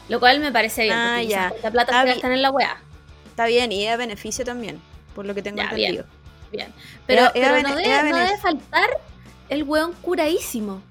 Lo 0.09 0.19
cual 0.21 0.41
me 0.41 0.51
parece 0.53 0.83
bien, 0.85 0.97
Ah, 0.97 1.15
porque 1.19 1.29
ya. 1.29 1.53
la 1.63 1.71
plata 1.71 1.93
Está 1.93 1.99
se 2.01 2.05
bien. 2.05 2.17
gastan 2.17 2.33
en 2.33 2.43
la 2.43 2.51
weá. 2.51 2.81
Está 3.29 3.47
bien, 3.47 3.71
y 3.73 3.87
es 3.87 3.93
a 3.93 3.97
beneficio 3.97 4.45
también, 4.45 4.81
por 5.15 5.25
lo 5.25 5.35
que 5.35 5.43
tengo 5.43 5.59
Ya, 5.59 5.65
entendido. 5.65 6.05
Bien. 6.53 6.73
Pero, 7.07 7.23
Era- 7.23 7.33
pero 7.33 7.69
no, 7.69 7.77
debe, 7.77 8.11
no 8.11 8.39
faltar 8.43 8.91
el 9.49 9.63
weón 9.63 9.93
curadísimo. 10.03 10.83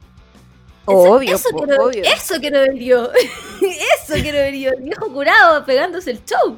Obvio, 0.85 1.35
eso, 1.35 1.49
po, 1.51 1.63
quiero, 1.63 1.85
obvio. 1.85 2.03
eso 2.03 2.35
quiero 2.39 2.61
ver 2.61 2.75
yo. 2.79 3.11
eso 3.61 4.13
quiero 4.13 4.39
ver 4.39 4.55
yo. 4.55 4.71
El 4.71 4.83
viejo 4.83 5.11
curado 5.13 5.63
pegándose 5.65 6.11
el 6.11 6.23
show. 6.25 6.57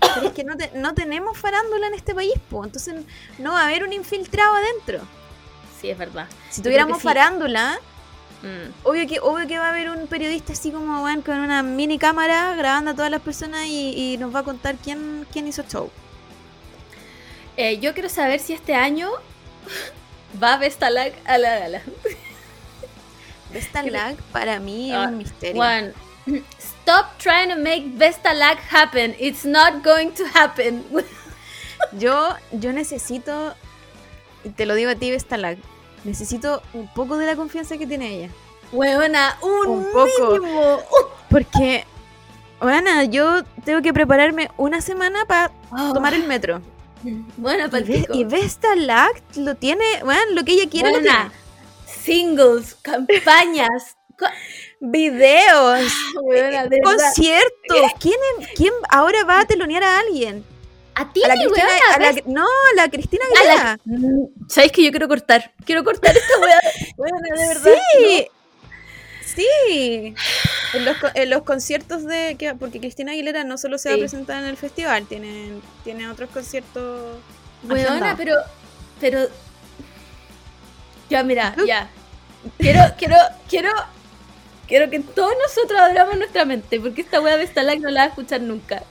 Pero 0.00 0.26
es 0.26 0.32
que 0.34 0.44
no, 0.44 0.56
te- 0.56 0.70
no 0.74 0.92
tenemos 0.94 1.38
farándula 1.38 1.86
en 1.86 1.94
este 1.94 2.14
país, 2.14 2.34
po, 2.50 2.64
entonces 2.64 2.94
no 3.38 3.52
va 3.52 3.62
a 3.62 3.64
haber 3.68 3.84
un 3.84 3.92
infiltrado 3.92 4.54
adentro. 4.54 4.98
Sí, 5.84 5.90
es 5.90 5.98
verdad. 5.98 6.26
Si 6.50 6.62
tuviéramos 6.62 6.98
sí. 6.98 7.04
farándula, 7.04 7.78
Mm. 8.42 8.72
obvio 8.86 9.06
que, 9.06 9.20
obvio 9.20 9.46
que 9.46 9.58
va 9.58 9.66
a 9.66 9.68
haber 9.70 9.88
un 9.90 10.06
periodista 10.06 10.52
así 10.54 10.70
como 10.70 11.02
weón, 11.04 11.20
con 11.22 11.38
una 11.40 11.62
mini 11.62 11.98
cámara 11.98 12.54
grabando 12.56 12.90
a 12.92 12.94
todas 12.94 13.10
las 13.10 13.20
personas 13.22 13.66
y, 13.66 14.12
y 14.14 14.16
nos 14.18 14.34
va 14.34 14.40
a 14.40 14.42
contar 14.42 14.76
quién, 14.82 15.26
quién 15.32 15.46
hizo 15.48 15.62
show. 15.62 15.90
Eh, 17.56 17.78
yo 17.80 17.92
quiero 17.94 18.08
saber 18.08 18.40
si 18.40 18.52
este 18.52 18.74
año 18.74 19.08
va 20.42 20.56
Vestalag 20.56 21.12
a 21.26 21.38
la 21.38 21.58
gala. 21.58 21.82
Esta 23.54 23.80
Creo- 23.82 23.92
lag 23.92 24.16
para 24.32 24.58
mí 24.58 24.90
es 24.90 24.96
Ah, 24.96 25.06
un 25.08 25.18
misterio. 25.18 25.56
Juan, 25.56 25.92
stop 26.58 27.16
trying 27.18 27.48
to 27.50 27.56
make 27.56 27.84
Vestalag 27.96 28.58
happen. 28.70 29.14
It's 29.18 29.44
not 29.44 29.82
going 29.84 30.10
to 30.12 30.24
happen. 30.34 30.84
Yo, 31.92 32.34
yo 32.52 32.72
necesito, 32.72 33.54
y 34.44 34.50
te 34.50 34.66
lo 34.66 34.74
digo 34.74 34.90
a 34.90 34.94
ti, 34.96 35.10
esta 35.10 35.36
lag, 35.36 35.56
necesito 36.04 36.62
un 36.72 36.86
poco 36.94 37.16
de 37.16 37.26
la 37.26 37.36
confianza 37.36 37.76
que 37.76 37.86
tiene 37.86 38.14
ella. 38.14 38.28
Huevona, 38.72 39.36
un, 39.42 39.68
Un 39.68 39.84
poco. 39.92 40.32
mínimo. 40.32 40.78
Porque, 41.30 41.84
Ana, 42.60 43.04
yo 43.04 43.42
tengo 43.64 43.82
que 43.82 43.92
prepararme 43.92 44.50
una 44.56 44.80
semana 44.80 45.24
para 45.26 45.50
Oh, 45.70 45.92
tomar 45.92 46.14
el 46.14 46.26
metro. 46.26 46.60
Ve, 47.02 47.68
pico. 47.86 48.14
y 48.14 48.24
Vesta 48.24 48.74
Lag 48.76 49.10
lo 49.36 49.54
tiene, 49.56 49.84
bueno, 50.04 50.22
lo 50.32 50.44
que 50.44 50.52
ella 50.52 50.70
quiere 50.70 50.88
lo 50.90 51.00
Buena. 51.00 51.32
tiene. 51.84 52.00
Singles, 52.02 52.74
campañas. 52.82 53.96
co- 54.18 54.26
Videos, 54.80 55.92
Huevona, 56.22 56.64
de 56.64 56.68
verdad. 56.82 56.82
conciertos. 56.82 57.92
¿Quién, 58.00 58.14
¿Quién 58.56 58.72
ahora 58.90 59.24
va 59.24 59.40
a 59.40 59.44
telonear 59.46 59.82
a 59.82 59.98
alguien? 59.98 60.44
A 60.96 61.12
ti, 61.12 61.22
A 61.24 61.28
la 61.28 61.34
Cristina, 61.34 61.68
a 61.94 61.98
la- 61.98 62.22
no, 62.26 62.42
a 62.44 62.76
la 62.76 62.88
Cristina 62.88 63.24
Aguilera. 63.26 63.78
la- 63.84 63.98
¿Sabes 64.48 64.70
que 64.72 64.84
yo 64.84 64.90
quiero 64.90 65.08
cortar? 65.08 65.52
Quiero 65.64 65.82
cortar 65.84 66.16
esta. 66.16 66.34
Huevona, 66.96 67.28
de 67.34 67.48
verdad. 67.48 67.70
Sí, 67.96 68.28
sí. 69.24 70.14
En 70.74 70.84
los, 70.84 70.96
en 71.14 71.30
los 71.30 71.42
conciertos 71.42 72.04
de. 72.04 72.36
que- 72.38 72.54
Porque 72.54 72.80
Cristina 72.80 73.12
Aguilera 73.12 73.44
no 73.44 73.58
solo 73.58 73.78
se 73.78 73.88
va 73.90 73.94
a 73.96 73.98
presentar 73.98 74.42
en 74.42 74.48
el 74.48 74.56
festival, 74.56 75.06
tiene, 75.06 75.52
tiene 75.82 76.08
otros 76.08 76.30
conciertos. 76.30 77.18
Agendados. 77.68 78.14
pero. 78.16 78.34
Pero. 79.00 79.28
Ya, 81.10 81.22
mira, 81.22 81.54
ya. 81.66 81.88
Quiero, 82.58 82.80
quiero, 82.98 83.16
quiero. 83.48 83.70
Quiero 84.66 84.88
que 84.88 85.00
todos 85.00 85.32
nosotros 85.42 85.78
abramos 85.78 86.16
nuestra 86.16 86.46
mente, 86.46 86.80
porque 86.80 87.02
esta 87.02 87.20
wea 87.20 87.36
de 87.36 87.46
Stalag 87.46 87.80
no 87.80 87.90
la 87.90 88.00
va 88.00 88.04
a 88.06 88.08
escuchar 88.08 88.40
nunca. 88.40 88.82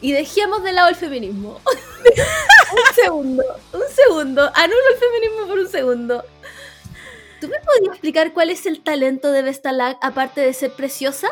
Y 0.00 0.12
dejemos 0.12 0.62
de 0.62 0.72
lado 0.72 0.88
el 0.88 0.94
feminismo. 0.96 1.60
un 2.72 2.94
segundo, 2.94 3.42
un 3.72 3.82
segundo. 3.94 4.50
Anulo 4.54 4.80
el 4.92 4.98
feminismo 4.98 5.46
por 5.48 5.58
un 5.58 5.68
segundo. 5.68 6.24
¿Tú 7.40 7.48
me 7.48 7.58
podrías 7.60 7.92
explicar 7.94 8.32
cuál 8.32 8.50
es 8.50 8.66
el 8.66 8.80
talento 8.82 9.30
de 9.32 9.42
Vestalag 9.42 9.96
aparte 10.00 10.40
de 10.40 10.52
ser 10.54 10.72
preciosa? 10.72 11.28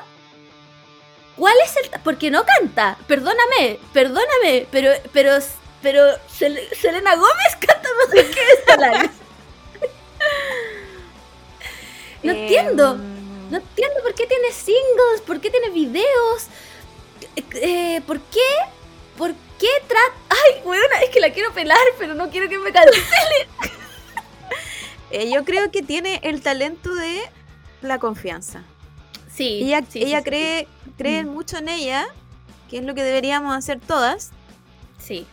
¿Cuál 1.36 1.54
es 1.64 1.76
el 1.76 2.00
porque 2.00 2.30
no 2.30 2.44
canta? 2.44 2.96
Perdóname, 3.06 3.78
perdóname, 3.92 4.66
pero 4.70 4.90
pero 5.12 5.36
pero 5.82 6.02
Sel- 6.28 6.68
Selena 6.80 7.14
Gómez 7.14 7.56
canta 7.60 7.88
mejor 8.08 8.30
que 8.34 8.40
Vestalag. 8.56 9.10
No 12.22 12.32
Em, 12.32 12.38
entiendo. 12.38 12.96
No 13.50 13.58
entiendo 13.58 13.96
por 14.02 14.14
qué 14.14 14.26
tiene 14.26 14.50
singles, 14.50 15.20
por 15.26 15.40
qué 15.40 15.50
tiene 15.50 15.70
videos, 15.70 16.46
eh, 17.36 18.00
por 18.06 18.20
qué, 18.20 18.40
por 19.16 19.32
qué 19.58 19.68
trata... 19.88 20.14
Ay, 20.30 20.62
weona, 20.64 21.00
es 21.04 21.10
que 21.10 21.20
la 21.20 21.30
quiero 21.32 21.52
pelar, 21.52 21.78
pero 21.98 22.14
no 22.14 22.30
quiero 22.30 22.48
que 22.48 22.58
me 22.58 22.72
cancele. 22.72 23.48
eh, 25.10 25.30
yo 25.32 25.44
creo 25.44 25.70
que 25.70 25.82
tiene 25.82 26.20
el 26.22 26.42
talento 26.42 26.94
de 26.94 27.20
la 27.82 27.98
confianza. 27.98 28.62
Sí, 29.32 29.60
Ella, 29.64 29.82
sí, 29.88 30.02
ella 30.02 30.18
sí, 30.18 30.24
sí, 30.24 30.30
cree, 30.30 30.68
cree 30.96 31.24
Mm. 31.24 31.28
mucho 31.28 31.58
en 31.58 31.68
ella, 31.68 32.06
que 32.68 32.78
es 32.78 32.84
lo 32.84 32.94
que 32.94 33.02
deberíamos 33.02 33.54
hacer 33.56 33.80
todas. 33.80 34.32
Sí, 34.98 35.26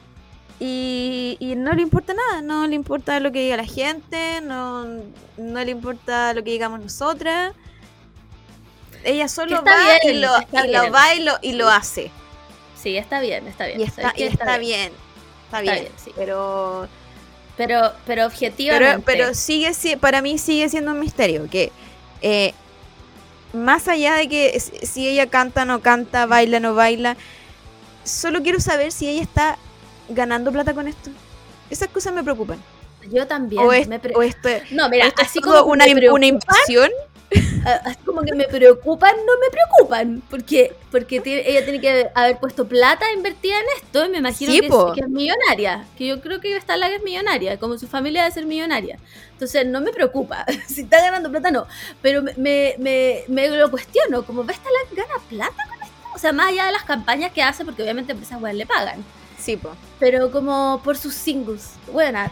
Y, 0.60 1.36
y 1.40 1.56
no 1.56 1.74
le 1.74 1.82
importa 1.82 2.14
nada, 2.14 2.42
no 2.42 2.68
le 2.68 2.76
importa 2.76 3.20
lo 3.20 3.32
que 3.32 3.42
diga 3.42 3.58
la 3.58 3.66
gente, 3.66 4.40
no, 4.42 4.86
no 5.38 5.64
le 5.64 5.72
importa 5.72 6.34
lo 6.34 6.44
que 6.44 6.52
digamos 6.52 6.80
nosotras. 6.80 7.54
Ella 9.04 9.28
solo 9.28 9.64
va 9.64 9.98
y 10.04 10.14
lo, 10.14 10.30
y 10.64 10.68
lo 10.72 10.92
va 10.92 11.16
y 11.16 11.20
lo, 11.24 11.34
y 11.42 11.52
lo 11.54 11.70
hace. 11.70 12.12
sí, 12.82 12.98
está 12.98 13.20
bien, 13.20 13.48
está 13.48 13.66
bien. 13.68 13.80
Y 13.80 13.84
está, 13.84 14.12
bien. 14.14 14.32
Está 14.32 14.58
bien. 14.58 14.92
bien, 15.82 15.92
sí. 16.04 16.12
Pero, 16.16 16.88
Pero, 17.58 17.94
pero 18.06 18.26
objetivamente... 18.26 19.04
pero, 19.06 19.26
pero 19.30 19.34
sigue 19.36 19.74
si- 19.74 19.96
para 19.96 20.22
mí 20.22 20.38
sigue 20.38 20.68
siendo 20.70 20.92
un 20.92 21.00
misterio. 21.00 21.48
Que 21.50 21.72
eh, 22.22 22.54
más 23.54 23.88
allá 23.88 24.16
de 24.16 24.28
que 24.28 24.60
si 24.60 25.08
ella 25.08 25.28
canta, 25.28 25.64
no 25.66 25.82
canta, 25.82 26.26
baila, 26.26 26.60
no 26.60 26.74
baila, 26.74 27.16
solo 28.04 28.42
quiero 28.42 28.60
saber 28.60 28.92
si 28.92 29.08
ella 29.08 29.22
está 29.22 29.58
ganando 30.10 30.52
plata 30.52 30.74
con 30.74 30.88
esto. 30.88 31.10
Esas 31.70 31.90
cosas 31.90 32.14
me 32.14 32.24
preocupan. 32.24 32.60
yo 33.12 33.28
también. 33.28 33.62
O, 33.64 33.72
es- 33.74 33.88
me 33.88 34.00
pre- 34.00 34.16
o 34.16 34.22
esto, 34.24 34.50
No, 34.72 34.90
mira, 34.90 35.06
esto 35.08 35.22
así 35.22 35.40
como 35.42 35.64
una, 35.64 35.86
una 36.12 36.26
impresión. 36.26 36.90
ah, 37.66 37.96
como 38.06 38.22
que 38.22 38.34
me 38.34 38.46
preocupan, 38.46 39.16
no 39.26 39.34
me 39.40 39.50
preocupan. 39.50 40.24
Porque, 40.30 40.76
porque 40.92 41.22
ella 41.26 41.64
tiene 41.64 41.80
que 41.82 42.10
haber 42.14 42.38
puesto 42.40 42.68
plata 42.68 43.06
invertida 43.12 43.56
en 43.60 43.66
esto 43.82 44.06
y 44.06 44.10
me 44.10 44.18
imagino 44.20 44.52
Sí, 44.52 44.60
que, 44.60 44.68
es, 44.68 44.74
que 44.96 45.02
es 45.02 45.10
millonaria. 45.10 45.86
Que 45.98 46.08
yo 46.08 46.22
creo 46.22 46.40
que 46.40 46.56
esta 46.56 46.76
es 46.76 47.04
millonaria, 47.04 47.58
como 47.58 47.78
su 47.78 47.88
familia 47.88 48.24
debe 48.24 48.34
ser 48.34 48.46
millonaria. 48.46 48.98
Entonces 49.32 49.66
no 49.66 49.82
me 49.82 49.92
preocupa. 49.92 50.46
si 50.68 50.82
está 50.82 51.02
ganando 51.02 51.30
plata, 51.30 51.52
no. 51.52 51.68
Pero 52.02 52.22
me, 52.22 52.34
me, 52.38 52.76
me, 52.78 53.24
me 53.28 53.50
lo 53.50 53.70
cuestiono, 53.72 54.26
como 54.26 54.44
esta 54.44 54.70
gana 54.96 55.14
plata 55.30 55.68
con 55.68 55.82
esto. 55.82 55.94
O 56.16 56.18
sea, 56.18 56.32
más 56.32 56.48
allá 56.48 56.66
de 56.68 56.72
las 56.74 56.84
campañas 56.84 57.32
que 57.32 57.42
hace, 57.42 57.66
porque 57.66 57.82
obviamente 57.84 58.12
empresas 58.12 58.42
weas 58.42 58.56
le 58.56 58.66
pagan. 58.66 59.04
Sí, 59.40 59.58
po. 59.58 59.76
Pero 60.00 60.32
como 60.32 60.82
por 60.84 60.96
sus 60.98 61.14
singles. 61.14 61.72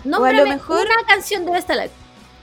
Lo 0.06 0.20
nómbrame 0.20 0.52
mejor- 0.52 0.86
una 0.86 1.06
canción 1.08 1.46
de 1.46 1.52
Vestalag. 1.52 1.90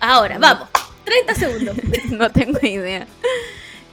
Ahora, 0.00 0.38
vamos. 0.38 0.68
30 1.04 1.34
segundos. 1.34 1.76
no 2.10 2.30
tengo 2.30 2.58
idea. 2.62 3.06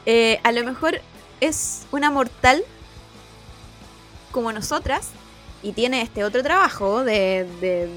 Eh, 0.05 0.39
a 0.43 0.51
lo 0.51 0.63
mejor 0.63 1.01
es 1.41 1.83
una 1.91 2.11
mortal 2.11 2.63
como 4.31 4.51
nosotras 4.51 5.09
y 5.63 5.73
tiene 5.73 6.01
este 6.01 6.23
otro 6.23 6.43
trabajo 6.43 7.03
de, 7.03 7.47
de 7.61 7.89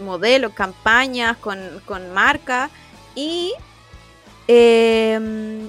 modelos, 0.00 0.52
campañas 0.52 1.36
con, 1.38 1.58
con 1.86 2.12
marca 2.12 2.70
y 3.14 3.52
eh, 4.48 5.68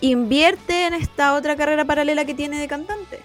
invierte 0.00 0.86
en 0.86 0.94
esta 0.94 1.34
otra 1.34 1.56
carrera 1.56 1.84
paralela 1.84 2.24
que 2.24 2.34
tiene 2.34 2.58
de 2.58 2.68
cantante. 2.68 3.20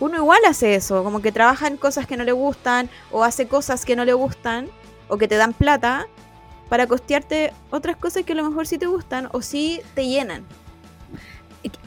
Uno 0.00 0.16
igual 0.16 0.40
hace 0.46 0.76
eso, 0.76 1.02
como 1.02 1.20
que 1.20 1.32
trabaja 1.32 1.66
en 1.66 1.76
cosas 1.76 2.06
que 2.06 2.16
no 2.16 2.24
le 2.24 2.32
gustan 2.32 2.88
o 3.10 3.24
hace 3.24 3.48
cosas 3.48 3.84
que 3.84 3.96
no 3.96 4.04
le 4.04 4.12
gustan 4.12 4.70
o 5.08 5.18
que 5.18 5.26
te 5.26 5.36
dan 5.36 5.52
plata 5.52 6.06
para 6.68 6.86
costearte 6.86 7.52
otras 7.70 7.96
cosas 7.96 8.24
que 8.24 8.32
a 8.32 8.36
lo 8.36 8.48
mejor 8.48 8.66
sí 8.66 8.78
te 8.78 8.86
gustan 8.86 9.28
o 9.32 9.42
sí 9.42 9.80
te 9.94 10.06
llenan. 10.06 10.44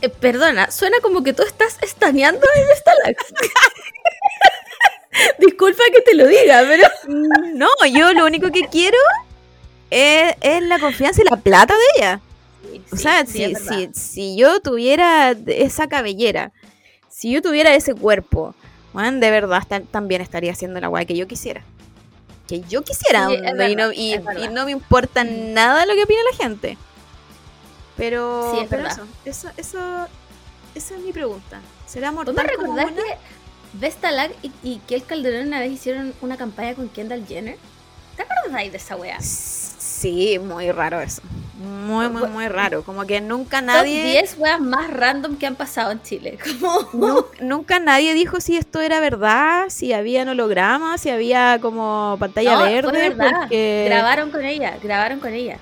Eh, 0.01 0.09
perdona, 0.09 0.69
suena 0.71 0.97
como 1.01 1.23
que 1.23 1.33
tú 1.33 1.43
estás 1.43 1.77
estaneando 1.81 2.45
en 2.55 2.67
Vestalag. 2.67 3.15
Disculpa 5.39 5.83
que 5.93 6.01
te 6.01 6.15
lo 6.15 6.27
diga, 6.27 6.63
pero. 6.67 6.87
No, 7.53 7.67
yo 7.91 8.13
lo 8.13 8.25
único 8.25 8.49
que 8.51 8.61
quiero 8.71 8.97
es, 9.89 10.35
es 10.41 10.63
la 10.63 10.79
confianza 10.79 11.21
y 11.21 11.25
la 11.29 11.37
plata 11.37 11.73
de 11.73 11.79
ella. 11.97 12.21
Sí, 12.63 12.81
O 12.91 12.97
sea, 12.97 13.25
sí, 13.25 13.55
si, 13.55 13.57
si, 13.67 13.89
si 13.93 14.35
yo 14.37 14.59
tuviera 14.61 15.31
esa 15.47 15.87
cabellera, 15.87 16.51
si 17.09 17.31
yo 17.31 17.41
tuviera 17.41 17.73
ese 17.75 17.93
cuerpo, 17.93 18.55
bueno, 18.93 19.19
de 19.19 19.31
verdad 19.31 19.63
ta- 19.67 19.81
también 19.81 20.21
estaría 20.21 20.51
haciendo 20.53 20.79
la 20.79 20.89
weá 20.89 21.05
que 21.05 21.15
yo 21.17 21.27
quisiera. 21.27 21.63
Que 22.51 22.61
yo 22.67 22.81
quisiera. 22.83 23.27
Sí, 23.27 23.35
es 23.35 23.51
onda, 23.51 23.69
y, 23.69 23.75
no, 23.77 23.87
verdad, 23.87 23.93
y- 23.97 24.13
es 24.13 24.23
verdad. 24.25 24.41
y 24.43 24.47
no 24.49 24.65
me 24.65 24.71
importa 24.71 25.23
nada 25.23 25.85
lo 25.85 25.93
que 25.95 26.03
opine 26.03 26.19
la 26.31 26.37
gente. 26.37 26.77
Pero, 27.95 28.51
Sí, 28.53 28.59
es 28.63 28.67
pero 28.69 28.83
verdad. 28.83 29.03
eso, 29.25 29.47
eso, 29.47 29.53
eso, 29.57 30.07
esa 30.75 30.95
es 30.95 31.01
mi 31.01 31.13
pregunta. 31.13 31.61
¿Será 31.85 32.11
¿Vos 32.11 32.25
me 32.27 32.33
mortal 32.33 32.51
como 32.57 32.73
una? 32.73 32.85
que 32.87 33.01
Vestalag 33.73 34.31
y, 34.41 34.51
y 34.63 34.79
Kel 34.87 35.03
Calderón 35.05 35.47
una 35.47 35.59
vez 35.59 35.71
hicieron 35.71 36.13
una 36.21 36.35
campaña 36.37 36.73
con 36.75 36.89
Kendall 36.89 37.25
Jenner? 37.25 37.57
¿Te 38.17 38.23
acuerdas 38.23 38.71
de 38.71 38.77
esa 38.77 38.95
wea? 38.97 39.19
Sí, 39.21 39.60
muy 40.39 40.71
raro 40.71 40.99
eso. 41.01 41.21
Muy, 41.85 42.09
muy, 42.09 42.27
muy 42.27 42.47
raro. 42.47 42.83
Como 42.83 43.05
que 43.05 43.21
nunca 43.21 43.57
Top 43.59 43.67
nadie... 43.67 44.03
10 44.03 44.37
weas 44.39 44.59
más 44.59 44.89
random 44.89 45.35
que 45.37 45.45
han 45.45 45.55
pasado 45.55 45.91
en 45.91 46.01
Chile. 46.01 46.37
Como... 46.61 46.89
Nu- 46.93 47.25
nunca 47.39 47.79
nadie 47.79 48.13
dijo 48.13 48.39
si 48.39 48.57
esto 48.57 48.81
era 48.81 48.99
verdad, 48.99 49.65
si 49.69 49.93
había 49.93 50.23
hologramas, 50.23 51.01
si 51.01 51.09
había 51.09 51.59
como 51.61 52.15
pantalla 52.19 52.53
No, 52.53 52.59
fue 52.61 52.69
verde, 52.73 53.09
verdad. 53.09 53.31
porque 53.41 53.85
Grabaron 53.87 54.31
con 54.31 54.43
ella, 54.45 54.77
grabaron 54.81 55.19
con 55.19 55.33
ella. 55.33 55.57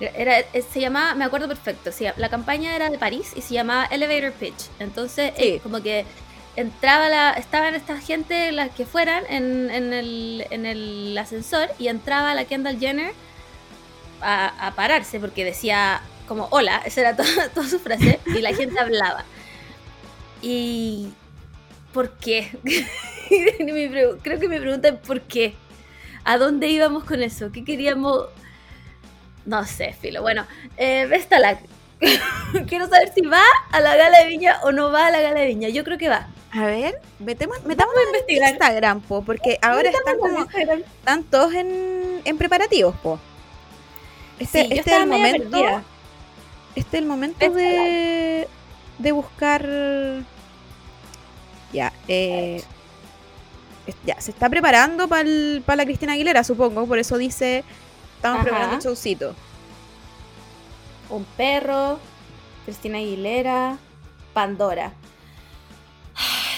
Era, 0.00 0.40
eh, 0.40 0.64
se 0.72 0.80
llamaba, 0.80 1.14
me 1.14 1.24
acuerdo 1.24 1.46
perfecto, 1.48 1.92
se 1.92 2.12
la 2.16 2.28
campaña 2.28 2.74
era 2.74 2.90
de 2.90 2.98
París 2.98 3.32
y 3.36 3.42
se 3.42 3.54
llamaba 3.54 3.84
Elevator 3.86 4.32
Pitch. 4.32 4.66
Entonces, 4.78 5.32
Sí. 5.36 5.44
eh, 5.44 5.60
como 5.62 5.82
que 5.82 6.04
entraba 6.56 7.08
la, 7.08 7.30
estaban 7.32 7.74
esta 7.74 7.98
gente, 8.00 8.50
las 8.52 8.70
que 8.70 8.86
fueran, 8.86 9.24
en, 9.28 9.70
en 9.70 9.92
el, 9.92 10.46
en 10.50 10.66
el 10.66 11.16
ascensor 11.18 11.68
y 11.78 11.88
entraba 11.88 12.34
la 12.34 12.44
Kendall 12.44 12.78
Jenner 12.78 13.12
a, 14.20 14.66
a 14.66 14.74
pararse 14.74 15.20
porque 15.20 15.44
decía 15.44 16.02
como 16.26 16.48
hola, 16.50 16.82
esa 16.84 17.00
era 17.00 17.16
toda, 17.16 17.48
toda 17.50 17.68
su 17.68 17.78
frase 17.78 18.20
y 18.26 18.40
la 18.40 18.54
gente 18.54 18.78
hablaba. 18.78 19.24
Y 20.42 21.12
¿por 21.92 22.10
qué? 22.12 22.50
Creo 24.22 24.40
que 24.40 24.48
me 24.48 24.60
preguntan 24.60 24.98
por 25.06 25.22
qué. 25.22 25.54
¿A 26.24 26.38
dónde 26.38 26.68
íbamos 26.68 27.04
con 27.04 27.22
eso? 27.22 27.52
¿Qué 27.52 27.64
queríamos? 27.64 28.26
No 29.44 29.64
sé, 29.66 29.94
filo. 30.00 30.22
Bueno, 30.22 30.46
eh, 30.76 31.06
Vestalag. 31.06 31.58
Quiero 32.66 32.88
saber 32.88 33.12
si 33.14 33.22
va 33.22 33.42
a 33.70 33.80
la 33.80 33.96
gala 33.96 34.20
de 34.20 34.26
viña 34.26 34.58
o 34.62 34.72
no 34.72 34.90
va 34.90 35.06
a 35.06 35.10
la 35.10 35.20
gala 35.20 35.40
de 35.40 35.46
viña. 35.46 35.68
Yo 35.68 35.84
creo 35.84 35.96
que 35.98 36.08
va. 36.08 36.28
a 36.52 36.66
ver, 36.66 37.00
metemos, 37.18 37.62
metamos 37.64 37.94
a 37.96 38.00
en 38.00 38.08
investigar. 38.08 38.50
Instagram, 38.50 39.00
po, 39.02 39.22
porque 39.22 39.58
ahora 39.62 39.90
están 39.90 40.18
como 40.18 40.46
están 40.50 41.24
todos 41.24 41.54
en, 41.54 42.20
en 42.24 42.38
preparativos, 42.38 42.94
po. 42.96 43.18
Este, 44.38 44.62
Sí, 44.64 44.68
yo 44.70 44.74
este 44.76 44.90
es 44.90 44.96
el 45.02 45.06
momento, 45.06 45.50
perdida. 45.50 45.82
este 46.74 46.96
es 46.96 47.02
el 47.02 47.08
momento 47.08 47.50
de, 47.50 48.48
de 48.98 49.12
buscar 49.12 49.68
ya, 51.72 51.92
eh, 52.08 52.62
ya, 54.04 54.20
se 54.20 54.30
está 54.30 54.48
preparando 54.48 55.08
para 55.08 55.24
la 55.76 55.84
Cristina 55.84 56.12
Aguilera, 56.14 56.44
supongo, 56.44 56.86
por 56.86 56.98
eso 56.98 57.18
dice, 57.18 57.64
estamos 58.16 58.36
Ajá. 58.38 58.44
preparando 58.44 58.76
el 58.76 58.82
showcito. 58.82 59.34
Un 61.10 61.24
perro, 61.24 61.98
Cristina 62.64 62.98
Aguilera, 62.98 63.76
Pandora. 64.32 64.92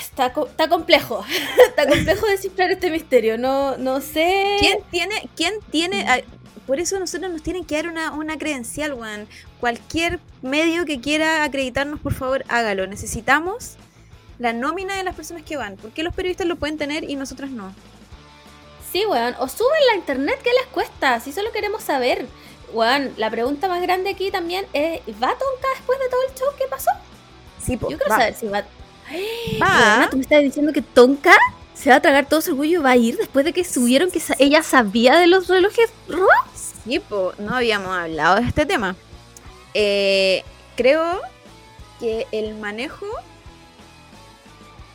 Está, 0.00 0.32
co- 0.32 0.46
está 0.46 0.68
complejo. 0.68 1.24
está 1.68 1.86
complejo 1.86 2.26
descifrar 2.26 2.70
este 2.70 2.90
misterio. 2.90 3.36
No, 3.36 3.76
no 3.76 4.00
sé. 4.00 4.56
¿Quién 4.60 4.78
tiene, 4.90 5.28
quién 5.36 5.54
tiene, 5.70 6.06
ah, 6.08 6.20
por 6.66 6.80
eso 6.80 6.98
nosotros 6.98 7.30
nos 7.30 7.42
tienen 7.42 7.64
que 7.64 7.76
dar 7.76 7.88
una, 7.88 8.12
una 8.12 8.38
credencial, 8.38 8.94
weón. 8.94 9.28
Cualquier 9.60 10.18
medio 10.42 10.84
que 10.84 11.00
quiera 11.00 11.44
acreditarnos, 11.44 12.00
por 12.00 12.12
favor, 12.14 12.44
hágalo. 12.48 12.86
Necesitamos 12.86 13.76
la 14.38 14.52
nómina 14.52 14.96
de 14.96 15.04
las 15.04 15.14
personas 15.14 15.42
que 15.44 15.56
van. 15.56 15.76
¿Por 15.76 15.90
qué 15.92 16.02
los 16.02 16.14
periodistas 16.14 16.46
lo 16.46 16.56
pueden 16.56 16.76
tener 16.76 17.08
y 17.08 17.16
nosotros 17.16 17.50
no? 17.50 17.72
Sí, 18.92 19.04
weón. 19.06 19.34
O 19.38 19.48
suben 19.48 19.80
la 19.92 19.96
internet, 19.96 20.38
¿qué 20.42 20.50
les 20.60 20.66
cuesta? 20.72 21.20
Si 21.20 21.32
solo 21.32 21.52
queremos 21.52 21.82
saber. 21.82 22.26
Weón, 22.72 23.12
la 23.16 23.30
pregunta 23.30 23.68
más 23.68 23.80
grande 23.80 24.10
aquí 24.10 24.30
también 24.30 24.66
es: 24.72 25.00
¿va 25.22 25.28
Tonka 25.28 25.68
después 25.76 25.98
de 26.00 26.08
todo 26.08 26.20
el 26.28 26.34
show? 26.34 26.48
¿Qué 26.58 26.64
pasó? 26.68 26.90
Sí, 27.64 27.76
po, 27.76 27.88
Yo 27.90 27.96
quiero 27.96 28.10
va. 28.10 28.18
saber 28.18 28.34
si 28.34 28.46
va. 28.48 28.60
Va. 28.60 28.66
Weona, 29.60 30.08
¿Tú 30.10 30.16
me 30.16 30.22
estás 30.22 30.42
diciendo 30.42 30.72
que 30.72 30.82
Tonka 30.82 31.36
se 31.86 31.90
va 31.90 31.96
a 31.98 32.00
tragar 32.00 32.28
todo 32.28 32.40
su 32.40 32.50
orgullo 32.50 32.80
y 32.80 32.82
va 32.82 32.90
a 32.90 32.96
ir 32.96 33.16
después 33.16 33.44
de 33.44 33.52
que 33.52 33.62
subieron 33.62 34.10
que 34.10 34.20
ella 34.40 34.64
sabía 34.64 35.14
de 35.20 35.28
los 35.28 35.46
relojes 35.46 35.88
robados? 36.08 36.72
Sí, 36.82 36.98
po, 36.98 37.32
no 37.38 37.54
habíamos 37.54 37.96
hablado 37.96 38.40
de 38.40 38.48
este 38.48 38.66
tema. 38.66 38.96
Eh, 39.72 40.42
creo 40.74 41.20
que 42.00 42.26
el 42.32 42.56
manejo 42.56 43.06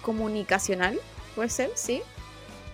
comunicacional, 0.01 0.99
puede 1.33 1.47
ser, 1.47 1.71
sí, 1.75 2.01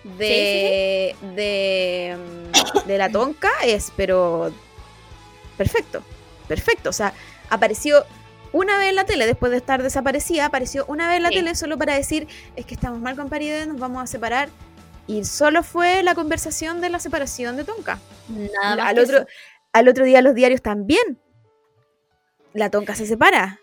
de, 0.02 1.14
de, 1.36 2.18
mm, 2.18 2.88
de 2.88 2.98
la 2.98 3.12
tonca 3.12 3.52
es, 3.62 3.92
pero 3.96 4.52
perfecto, 5.56 6.02
perfecto. 6.48 6.90
O 6.90 6.92
sea, 6.92 7.14
apareció 7.50 8.04
una 8.52 8.78
vez 8.78 8.88
en 8.90 8.96
la 8.96 9.04
tele, 9.04 9.26
después 9.26 9.50
de 9.52 9.58
estar 9.58 9.82
desaparecida, 9.82 10.46
apareció 10.46 10.84
una 10.86 11.06
vez 11.08 11.18
en 11.18 11.22
la 11.24 11.28
Sí. 11.30 11.36
tele 11.36 11.54
solo 11.54 11.76
para 11.78 11.94
decir, 11.94 12.26
es 12.56 12.64
que 12.66 12.74
estamos 12.74 13.00
mal 13.00 13.16
con 13.16 13.28
Paride, 13.28 13.66
nos 13.66 13.78
vamos 13.78 14.02
a 14.02 14.06
separar. 14.06 14.48
Y 15.06 15.24
solo 15.24 15.62
fue 15.62 16.02
la 16.02 16.14
conversación 16.14 16.80
de 16.80 16.90
la 16.90 16.98
separación 16.98 17.56
de 17.56 17.64
Tonka. 17.64 17.98
Nada 18.28 18.76
más. 18.76 18.86
Al 18.88 18.98
otro, 18.98 19.16
eso. 19.18 19.26
al 19.72 19.88
otro 19.88 20.04
día 20.04 20.20
los 20.22 20.34
diarios 20.34 20.60
también. 20.62 21.18
La 22.52 22.70
Tonka 22.70 22.94
se 22.94 23.06
separa. 23.06 23.58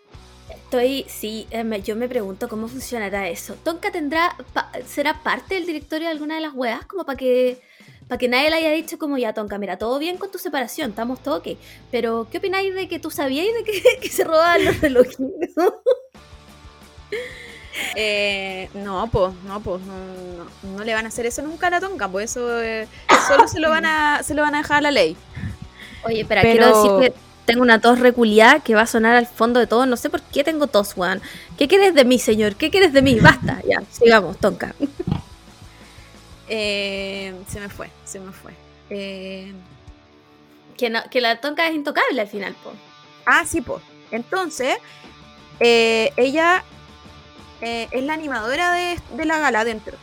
Estoy, 0.49 1.05
sí, 1.07 1.47
eh, 1.51 1.63
me- 1.63 1.81
yo 1.81 1.95
me 1.95 2.07
pregunto 2.07 2.49
cómo 2.49 2.67
funcionará 2.67 3.27
eso. 3.29 3.55
¿Tonka 3.63 3.91
tendrá, 3.91 4.35
pa- 4.53 4.71
será 4.85 5.21
parte 5.23 5.55
del 5.55 5.65
directorio 5.65 6.07
de 6.07 6.11
alguna 6.13 6.35
de 6.35 6.41
las 6.41 6.53
weas? 6.53 6.85
Como 6.85 7.03
para 7.05 7.17
que, 7.17 7.61
para 8.07 8.17
que 8.19 8.27
nadie 8.27 8.49
le 8.49 8.57
haya 8.57 8.71
dicho 8.71 8.97
como 8.97 9.17
ya, 9.17 9.33
Tonka, 9.33 9.57
mira, 9.57 9.77
todo 9.77 9.97
bien 9.99 10.17
con 10.17 10.31
tu 10.31 10.37
separación, 10.37 10.91
estamos 10.91 11.21
todo 11.21 11.37
ok. 11.37 11.49
Pero, 11.91 12.27
¿qué 12.31 12.37
opináis 12.37 12.73
de 12.73 12.87
que 12.87 12.99
tú 12.99 13.09
sabíais 13.11 13.53
de 13.53 13.63
que, 13.63 13.81
que 14.01 14.09
se 14.09 14.23
robaban 14.23 14.65
los 14.65 14.79
relojes? 14.81 15.17
Eh, 17.97 18.69
no, 18.73 19.09
pues, 19.11 19.33
no, 19.45 19.59
pues, 19.59 19.81
no, 19.83 19.93
no, 19.97 20.77
no 20.77 20.83
le 20.85 20.93
van 20.93 21.05
a 21.05 21.09
hacer 21.09 21.25
eso 21.25 21.41
nunca 21.41 21.67
a 21.67 21.69
la 21.69 21.81
Tonka, 21.81 22.07
pues 22.07 22.31
eso 22.31 22.61
eh, 22.61 22.87
solo 23.27 23.49
se 23.49 23.59
lo 23.59 23.69
van 23.69 23.85
a, 23.85 24.23
se 24.23 24.33
lo 24.33 24.43
van 24.43 24.55
a 24.55 24.59
dejar 24.59 24.77
a 24.77 24.81
la 24.81 24.91
ley. 24.91 25.17
Oye, 26.03 26.21
espera, 26.21 26.41
Pero- 26.41 26.71
quiero 26.71 26.99
decir 26.99 27.11
que 27.13 27.19
tengo 27.45 27.61
una 27.61 27.79
tos 27.81 27.99
reculiada 27.99 28.61
que 28.61 28.75
va 28.75 28.81
a 28.83 28.87
sonar 28.87 29.15
al 29.15 29.27
fondo 29.27 29.59
de 29.59 29.67
todo. 29.67 29.85
No 29.85 29.97
sé 29.97 30.09
por 30.09 30.21
qué 30.21 30.43
tengo 30.43 30.67
tos, 30.67 30.93
weón. 30.95 31.21
¿Qué 31.57 31.67
quieres 31.67 31.93
de 31.93 32.05
mí, 32.05 32.17
señor? 32.17 32.55
¿Qué 32.55 32.71
quieres 32.71 32.93
de 32.93 33.01
mí? 33.01 33.19
Basta, 33.19 33.61
ya, 33.67 33.83
sigamos, 33.91 34.37
Tonka. 34.37 34.73
Eh, 36.47 37.33
se 37.47 37.59
me 37.59 37.69
fue, 37.69 37.89
se 38.05 38.19
me 38.19 38.31
fue. 38.31 38.51
Eh, 38.89 39.53
Que, 40.77 40.89
no- 40.89 41.03
que 41.09 41.21
la 41.21 41.39
Tonka 41.41 41.67
es 41.67 41.73
intocable 41.75 42.19
al 42.21 42.27
final, 42.27 42.53
po. 42.63 42.73
ah, 43.25 43.43
sí, 43.45 43.61
pues. 43.61 43.81
Entonces, 44.11 44.75
eh, 45.59 46.11
ella 46.17 46.63
es 47.61 48.03
la 48.03 48.13
animadora 48.13 48.73
de, 48.73 48.99
de 49.15 49.25
la 49.25 49.39
gala 49.39 49.63
dentro. 49.63 49.97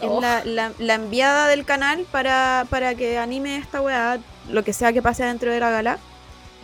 Es 0.00 0.08
Oh. 0.08 0.20
la, 0.20 0.44
la- 0.44 0.72
la 0.78 0.94
enviada 0.94 1.48
del 1.48 1.64
canal 1.64 2.06
para, 2.12 2.66
para 2.70 2.94
que 2.94 3.18
anime 3.18 3.56
esta 3.56 3.80
weá, 3.80 4.18
lo 4.48 4.62
que 4.64 4.72
sea 4.72 4.92
que 4.92 5.00
pase 5.02 5.24
dentro 5.24 5.50
de 5.50 5.58
la 5.60 5.70
gala. 5.70 5.98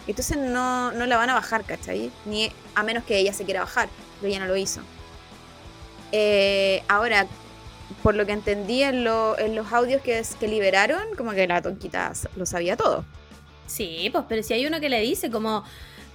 Entonces 0.06 0.36
no, 0.36 0.92
no 0.92 1.06
la 1.06 1.16
van 1.16 1.30
a 1.30 1.34
bajar, 1.34 1.64
¿cachai? 1.64 2.10
Ni 2.26 2.52
a 2.74 2.82
menos 2.82 3.04
que 3.04 3.18
ella 3.18 3.32
se 3.32 3.44
quiera 3.44 3.60
bajar, 3.60 3.88
pero 4.20 4.30
ella 4.32 4.40
no 4.40 4.46
lo 4.46 4.56
hizo. 4.56 4.80
Eh, 6.12 6.82
ahora, 6.88 7.26
por 8.02 8.14
lo 8.14 8.26
que 8.26 8.32
entendí 8.32 8.82
en, 8.82 9.04
lo- 9.04 9.38
en 9.38 9.54
los 9.54 9.72
audios 9.72 10.02
que, 10.02 10.18
es- 10.18 10.34
que 10.36 10.48
liberaron, 10.48 11.02
como 11.16 11.32
que 11.32 11.46
la 11.46 11.62
tonquita 11.62 12.12
lo 12.36 12.46
sabía 12.46 12.76
todo. 12.76 13.04
Sí, 13.66 14.08
pues, 14.12 14.24
pero 14.28 14.42
si 14.42 14.54
hay 14.54 14.66
uno 14.66 14.80
que 14.80 14.88
le 14.88 15.00
dice 15.00 15.30
como, 15.30 15.64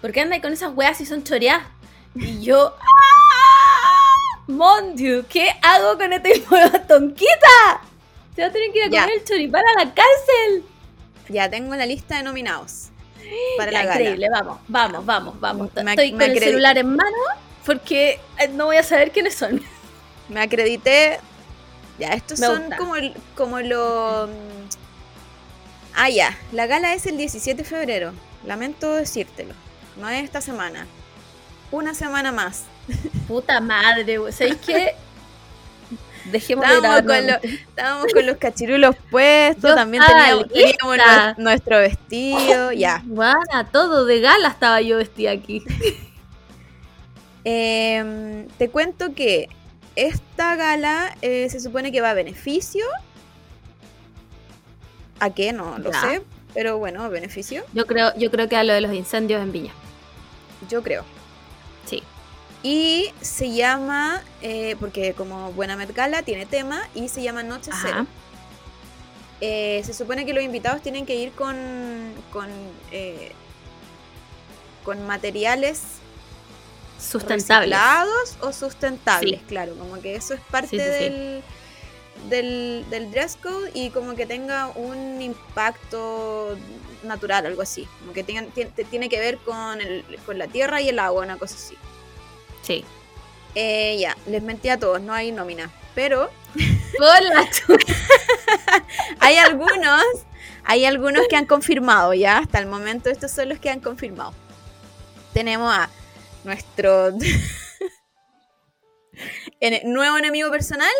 ¿por 0.02 0.12
qué 0.12 0.22
andas 0.22 0.40
con 0.42 0.54
esas 0.54 0.72
weas 0.76 0.98
si 0.98 1.06
son 1.06 1.24
choreadas? 1.24 1.64
Y 2.16 2.42
yo, 2.42 2.76
¡ah! 2.82 4.44
Mon 4.48 4.96
Dieu, 4.96 5.26
¿qué 5.30 5.50
hago 5.62 5.98
con 5.98 6.12
esta 6.14 6.88
tonquita? 6.88 7.82
Se 8.36 8.42
va 8.42 8.48
a 8.48 8.52
tener 8.52 8.72
que 8.72 8.80
ir 8.80 8.84
a 8.86 8.90
Ya. 8.90 9.02
comer 9.04 9.18
el 9.20 9.24
choripán 9.26 9.64
a 9.78 9.84
la 9.86 9.94
cárcel. 9.94 10.64
Ya 11.30 11.50
tengo 11.50 11.76
la 11.76 11.86
lista 11.86 12.18
de 12.18 12.24
nominados 12.24 12.90
para 13.58 13.72
Ya, 13.72 13.80
la 13.80 13.86
gala. 13.86 14.02
increíble, 14.02 14.28
vamos, 14.32 14.60
vamos, 14.68 15.06
vamos, 15.06 15.40
vamos. 15.40 15.70
Me- 15.84 15.92
Estoy 15.92 16.12
me 16.12 16.26
con 16.26 16.32
el 16.36 16.40
celular 16.44 16.78
en 16.78 16.96
mano 16.96 17.18
porque 17.66 18.20
eh, 18.40 18.48
no 18.50 18.66
voy 18.66 18.76
a 18.78 18.84
saber 18.84 19.12
quiénes 19.12 19.36
son. 19.36 19.62
Me 20.30 20.42
acredité. 20.42 21.20
Ya, 22.04 22.14
estos 22.16 22.40
Me 22.40 22.48
son 22.48 22.60
gusta. 22.62 22.78
como, 22.78 22.96
el- 22.96 23.14
como 23.36 23.60
lo. 23.62 24.28
mm, 24.28 25.94
Ah, 25.96 26.10
ya. 26.10 26.36
La 26.52 26.66
gala 26.66 26.94
es 26.94 27.06
el 27.06 27.18
17 27.18 27.64
de 27.64 27.70
febrero. 27.70 28.14
Lamento 28.46 28.94
decírtelo. 28.94 29.54
No 29.98 30.10
es 30.10 30.24
esta 30.24 30.42
semana. 30.42 30.86
Una 31.72 31.94
semana 31.94 32.32
más. 32.32 32.64
Puta 33.28 33.60
madre. 33.62 34.18
¿Sabéis 34.32 34.58
qué? 34.66 34.96
Dejemos 36.32 36.66
de 36.68 36.76
Estábamos 36.76 37.04
grabar 37.06 37.06
con, 37.06 37.28
lo- 37.52 37.56
estábamos 37.60 38.14
con 38.14 38.26
los 38.26 38.38
cachirulos 38.38 38.96
puestos, 39.12 39.70
Yo 39.72 39.76
también 39.76 40.02
teníamos, 40.06 40.48
teníamos 40.48 40.96
lista. 40.98 41.36
nue- 41.36 41.38
nuestro 41.38 41.78
vestido, 41.80 42.72
ya. 42.86 43.02
Guana, 43.06 43.70
todo 43.72 44.06
de 44.06 44.20
gala 44.22 44.48
estaba 44.50 44.82
yo 44.82 44.98
vestida 44.98 45.32
aquí. 45.32 45.64
Em, 47.44 48.48
te 48.58 48.70
cuento 48.70 49.14
que 49.14 49.50
esta 49.96 50.56
gala 50.56 51.16
eh, 51.22 51.48
se 51.50 51.60
supone 51.60 51.92
que 51.92 52.02
va 52.02 52.12
a 52.12 52.14
beneficio. 52.14 52.86
¿A 55.20 55.30
qué? 55.30 55.54
No 55.54 55.78
lo 55.78 55.92
Ya. 55.92 56.02
sé, 56.02 56.22
pero 56.54 56.78
bueno, 56.78 57.10
beneficio, 57.10 57.64
Yo 57.74 57.86
creo, 57.86 58.14
yo 58.18 58.30
creo 58.32 58.50
que 58.50 58.56
a 58.56 58.64
lo 58.64 58.74
de 58.74 58.82
los 58.82 58.94
incendios 58.94 59.42
en 59.42 59.52
Viña. 59.52 59.72
yo 60.70 60.82
creo. 60.84 61.04
Sí. 61.86 62.02
Y 62.64 63.12
se 63.22 63.52
llama, 63.52 64.24
eh, 64.42 64.76
porque 64.80 65.14
como 65.14 65.52
buena 65.52 65.76
Met 65.76 65.94
Gala 65.94 66.24
tiene 66.24 66.46
tema, 66.46 66.88
y 66.96 67.10
se 67.10 67.22
llama 67.22 67.44
Noche 67.44 67.72
Ajá. 67.72 67.88
Cero. 67.88 68.08
Eh, 69.42 69.82
se 69.86 69.94
supone 69.94 70.26
que 70.26 70.34
los 70.34 70.44
invitados 70.44 70.82
tienen 70.82 71.06
que 71.06 71.16
ir 71.16 71.32
con, 71.34 71.56
con, 72.32 72.48
con 74.86 75.06
materiales 75.06 75.82
Sustentables. 77.04 77.78
o 78.42 78.52
sustentables, 78.54 79.40
Sí. 79.40 79.46
claro, 79.48 79.76
como 79.76 80.00
que 80.02 80.16
eso 80.16 80.34
es 80.34 80.42
parte 80.42 80.70
Sí, 80.70 80.80
sí, 80.80 80.86
sí. 80.86 81.04
del, 81.04 81.44
del, 82.30 82.86
del 82.90 83.12
dress 83.12 83.38
code 83.42 83.72
y 83.74 83.90
como 83.90 84.16
que 84.16 84.26
tenga 84.26 84.68
un 84.76 85.22
impacto 85.22 86.58
natural, 87.04 87.46
algo 87.46 87.62
así, 87.62 87.88
como 88.00 88.14
que 88.14 88.24
tengan- 88.24 88.50
tien- 88.54 88.72
te- 88.74 88.86
tiene 88.86 89.10
que 89.10 89.20
ver 89.20 89.38
con, 89.40 89.82
el, 89.82 90.06
con 90.26 90.38
la 90.38 90.48
tierra 90.48 90.82
y 90.82 90.90
el 90.90 91.00
agua, 91.00 91.24
una 91.24 91.38
cosa 91.38 91.56
así. 91.56 91.76
Sí. 92.62 92.86
Eh, 93.56 93.98
ya, 94.00 94.16
les 94.26 94.42
mentí 94.42 94.70
a 94.70 94.80
todos, 94.80 95.02
no 95.02 95.14
hay 95.14 95.32
nómina, 95.32 95.70
pero 95.96 96.30
hay 99.20 99.38
algunos, 99.38 100.04
hay 100.64 100.86
algunos 100.86 101.24
que 101.30 101.36
han 101.36 101.46
confirmado 101.46 102.14
ya, 102.14 102.38
hasta 102.40 102.60
el 102.60 102.68
momento 102.68 103.10
estos 103.10 103.32
son 103.32 103.50
los 103.50 103.60
que 103.60 103.70
han 103.70 103.80
confirmado. 103.80 104.34
Tenemos 105.34 105.74
a 105.76 105.90
nuestro 106.44 107.12
nuevo 109.86 110.18
enemigo 110.18 110.50
personal, 110.52 110.92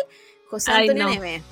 José 0.50 0.70
Ay, 0.72 0.88
Antonio 0.88 1.04
no. 1.04 1.10
Neme. 1.14 1.42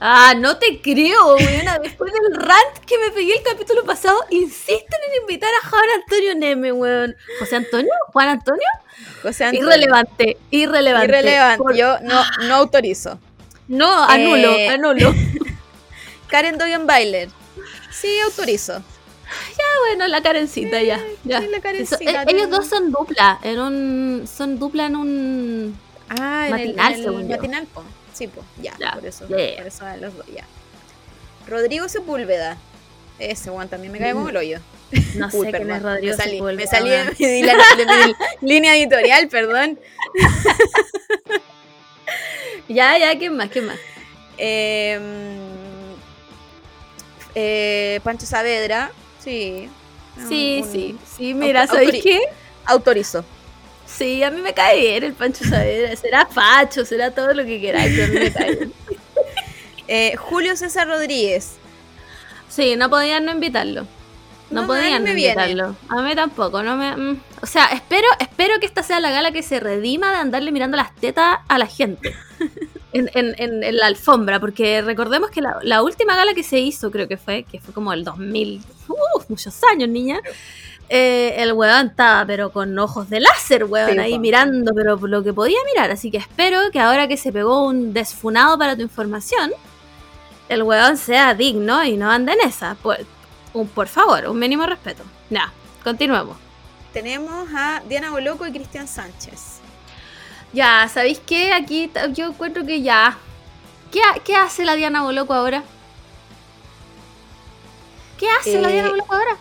Ah, 0.00 0.34
no 0.36 0.58
te 0.58 0.80
creo, 0.82 1.36
weona. 1.36 1.78
Después 1.82 2.12
del 2.12 2.34
rant 2.36 2.78
que 2.86 2.98
me 2.98 3.10
pegué 3.10 3.36
el 3.36 3.42
capítulo 3.42 3.84
pasado, 3.84 4.22
insisten 4.30 5.00
en 5.08 5.20
invitar 5.22 5.50
a 5.62 5.68
Juan 5.68 5.84
Antonio 6.02 6.34
Neme, 6.34 6.72
weón. 6.72 7.16
¿José 7.38 7.56
Antonio? 7.56 7.92
¿Juan 8.12 8.28
Antonio? 8.28 8.68
José 9.22 9.44
Antonio. 9.44 9.66
Irrelevante, 9.68 10.36
irrelevante. 10.50 11.06
Irrelevante, 11.08 11.58
Por- 11.62 11.74
yo 11.76 11.98
no, 12.00 12.22
no 12.48 12.54
autorizo. 12.56 13.18
No, 13.68 14.04
anulo, 14.04 14.52
Eh, 14.56 14.68
anulo. 14.68 15.14
Karen 16.28 16.58
Dogan 16.58 16.86
Bailer. 16.86 17.30
Sí, 17.90 18.18
autorizo. 18.20 18.82
Ah, 19.26 19.78
bueno, 19.88 20.06
la 20.06 20.22
Karencita 20.22 20.82
ya. 20.82 21.00
ya. 21.24 21.40
sí, 21.40 21.46
la 21.48 21.56
Sí, 21.56 21.62
Karencita, 21.62 21.96
so- 21.98 22.02
eh, 22.20 22.24
ellos 22.28 22.50
dos 22.50 22.66
son 22.66 22.90
dupla, 22.92 23.38
en 23.42 23.58
un, 23.60 24.26
son 24.32 24.58
dupla 24.58 24.86
en 24.86 24.96
un... 24.96 25.78
Ah, 26.08 26.48
Matinal, 26.50 26.58
en 26.58 26.68
el, 26.68 26.78
en 26.78 26.94
el 26.94 27.02
según 27.02 27.22
yo. 27.28 27.36
matinal, 27.36 27.66
po. 27.66 27.82
Sí, 28.12 28.28
pues, 28.28 28.46
ya, 28.60 28.74
Ya, 28.78 28.92
por 28.92 29.06
eso, 29.06 29.26
ya, 29.28 29.36
ya. 29.38 29.56
por 29.56 29.66
eso 29.66 29.84
los 30.00 30.16
dos, 30.16 30.26
ya. 30.26 30.44
Rodrigo 31.46 31.88
Sepúlveda. 31.88 32.56
Ese 33.18 33.50
one 33.50 33.66
también 33.68 33.92
me 33.92 33.98
cae 33.98 34.12
como 34.12 34.28
el 34.28 34.36
hoyo. 34.36 34.58
No 35.14 35.30
sé 35.30 35.38
quién 35.38 35.50
perdón, 35.52 35.70
es 35.76 35.82
Rodrigo 35.82 36.16
me 36.16 36.22
salí, 36.22 36.32
Sepúlveda, 36.36 36.56
me 36.56 36.66
salí 36.66 36.90
de, 36.90 37.86
mi 37.86 38.14
línea 38.48 38.76
editorial, 38.76 39.28
perdón. 39.28 39.78
Ya, 42.68 42.96
ya, 42.98 43.18
¿quién 43.18 43.36
más? 43.36 43.50
¿Quién 43.50 43.66
más? 43.66 43.76
Eh, 44.38 44.98
eh, 47.34 48.00
Pancho 48.02 48.26
Saavedra, 48.26 48.90
sí. 49.24 49.68
Sí, 50.28 50.60
Un- 50.62 50.70
sí, 50.72 50.96
sí, 51.16 51.34
mira, 51.34 51.66
¿sabéis 51.66 52.02
qué? 52.02 52.20
Autorizo. 52.66 53.24
Sí, 53.84 54.22
a 54.22 54.30
mí 54.30 54.40
me 54.40 54.54
cae 54.54 54.78
bien 54.80 55.02
el 55.04 55.12
Pancho 55.12 55.44
Saavedra. 55.44 55.96
Será 55.96 56.26
facho, 56.26 56.84
será 56.84 57.10
todo 57.10 57.34
lo 57.34 57.44
que 57.44 57.60
queráis, 57.60 57.92
pero 57.94 58.04
a 58.04 58.08
mí 58.08 58.18
me 58.20 58.32
cae 58.32 58.54
bien. 58.56 58.72
Eh, 59.86 60.16
Julio 60.16 60.56
César 60.56 60.88
Rodríguez. 60.88 61.56
Sí, 62.48 62.74
no 62.76 62.88
podían 62.88 63.26
no 63.26 63.32
invitarlo. 63.32 63.86
No, 64.50 64.66
podían 64.66 65.04
no 65.04 65.12
viene. 65.12 65.32
invitarlo. 65.44 65.76
A 65.90 66.00
mí 66.00 66.14
tampoco, 66.14 66.62
no 66.62 66.74
me... 66.76 66.96
mm. 66.96 67.20
O 67.42 67.46
sea, 67.46 67.66
espero, 67.66 68.06
espero 68.18 68.58
que 68.60 68.66
esta 68.66 68.82
sea 68.82 68.98
la 69.00 69.10
gala 69.10 69.30
que 69.32 69.42
se 69.42 69.60
redima 69.60 70.10
de 70.12 70.16
andarle 70.18 70.52
mirando 70.52 70.78
las 70.78 70.94
tetas 70.96 71.40
a 71.48 71.58
la 71.58 71.66
gente. 71.66 72.14
En, 72.94 73.10
en- 73.14 73.34
en- 73.38 73.62
en 73.64 73.76
la 73.76 73.86
alfombra, 73.86 74.40
porque 74.40 74.80
recordemos 74.80 75.30
que 75.30 75.42
la, 75.42 75.58
la 75.62 75.82
última 75.82 76.14
gala 76.16 76.32
que 76.32 76.42
se 76.44 76.60
hizo, 76.60 76.90
creo 76.90 77.06
que 77.08 77.16
fue, 77.18 77.42
que 77.42 77.60
fue 77.60 77.74
como 77.74 77.92
el 77.92 78.04
2000, 78.04 78.62
uf, 78.88 79.28
muchos 79.28 79.60
años, 79.64 79.88
niña. 79.88 80.20
eh, 80.88 81.34
el 81.38 81.52
weón 81.54 81.88
estaba, 81.88 82.24
pero 82.26 82.50
con 82.50 82.78
ojos 82.78 83.10
de 83.10 83.18
láser, 83.20 83.64
weón, 83.64 83.90
Sí, 83.92 83.98
ahí 83.98 84.18
mirando, 84.18 84.72
pero 84.74 84.96
lo 84.96 85.22
que 85.24 85.32
podía 85.32 85.58
mirar. 85.74 85.90
Así 85.90 86.10
que 86.10 86.18
espero 86.18 86.70
que 86.70 86.78
ahora 86.78 87.08
que 87.08 87.16
se 87.16 87.32
pegó 87.32 87.64
un 87.66 87.92
desfunado 87.92 88.56
para 88.58 88.76
tu 88.76 88.82
información, 88.82 89.50
el 90.48 90.62
weón 90.62 90.96
sea 90.96 91.34
digno 91.34 91.82
y 91.84 91.96
no 91.96 92.10
ande 92.10 92.32
en 92.34 92.40
esa. 92.48 92.76
Por, 92.76 92.98
un, 93.54 93.66
por 93.68 93.88
favor, 93.88 94.26
un 94.28 94.38
mínimo 94.38 94.66
respeto. 94.66 95.02
Ya, 95.30 95.52
continuemos. 95.82 96.36
Tenemos 96.92 97.48
a 97.56 97.82
Diana 97.88 98.10
Boloco 98.10 98.46
y 98.46 98.52
Cristian 98.52 98.86
Sánchez. 98.86 99.53
Ya, 100.54 100.88
¿sabéis 100.88 101.18
qué? 101.18 101.52
Aquí 101.52 101.90
yo 102.12 102.28
encuentro 102.28 102.64
que 102.64 102.80
ya. 102.80 103.18
¿Qué, 103.90 104.00
qué 104.24 104.36
hace 104.36 104.64
la 104.64 104.76
Diana 104.76 105.02
Boloco 105.02 105.34
ahora? 105.34 105.64
¿Qué 108.18 108.28
hace 108.30 108.60
la 108.60 108.70
Eh, 108.70 108.74
Diana 108.74 108.90
Boloco 108.90 109.14
ahora? 109.14 109.36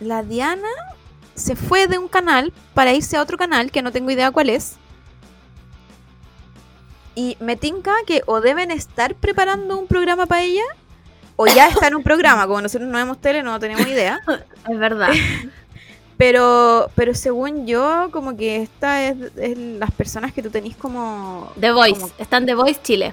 La 0.00 0.22
Diana 0.24 0.68
se 1.36 1.54
fue 1.54 1.86
de 1.86 1.96
un 1.98 2.08
canal 2.08 2.52
para 2.74 2.92
irse 2.92 3.16
a 3.16 3.22
otro 3.22 3.38
canal 3.38 3.70
que 3.70 3.82
no 3.82 3.92
tengo 3.92 4.10
idea 4.10 4.32
cuál 4.32 4.50
es. 4.50 4.76
Y 7.14 7.36
me 7.38 7.56
tinca 7.56 7.94
que 8.04 8.22
o 8.26 8.40
deben 8.40 8.72
estar 8.72 9.14
preparando 9.14 9.78
un 9.78 9.86
programa 9.86 10.26
para 10.26 10.42
ella 10.42 10.64
o 11.36 11.46
ya 11.46 11.68
está 11.68 11.86
en 11.86 11.94
un 11.94 12.02
programa. 12.02 12.46
Como 12.48 12.62
nosotros 12.62 12.88
no 12.90 12.98
vemos 12.98 13.20
tele, 13.20 13.44
no 13.44 13.60
tenemos 13.60 13.86
idea. 13.86 14.20
Es 14.68 14.78
verdad. 14.78 15.12
Pero, 16.18 16.90
pero 16.94 17.14
según 17.14 17.66
yo, 17.66 18.08
como 18.10 18.36
que 18.36 18.62
esta 18.62 19.04
es, 19.04 19.16
es 19.36 19.58
las 19.58 19.90
personas 19.90 20.32
que 20.32 20.42
tú 20.42 20.50
tenés 20.50 20.76
como. 20.76 21.52
The 21.60 21.72
Voice. 21.72 22.00
como- 22.00 22.12
Está 22.18 22.38
en 22.38 22.46
The 22.46 22.54
Voice 22.54 22.80
Chile. 22.82 23.12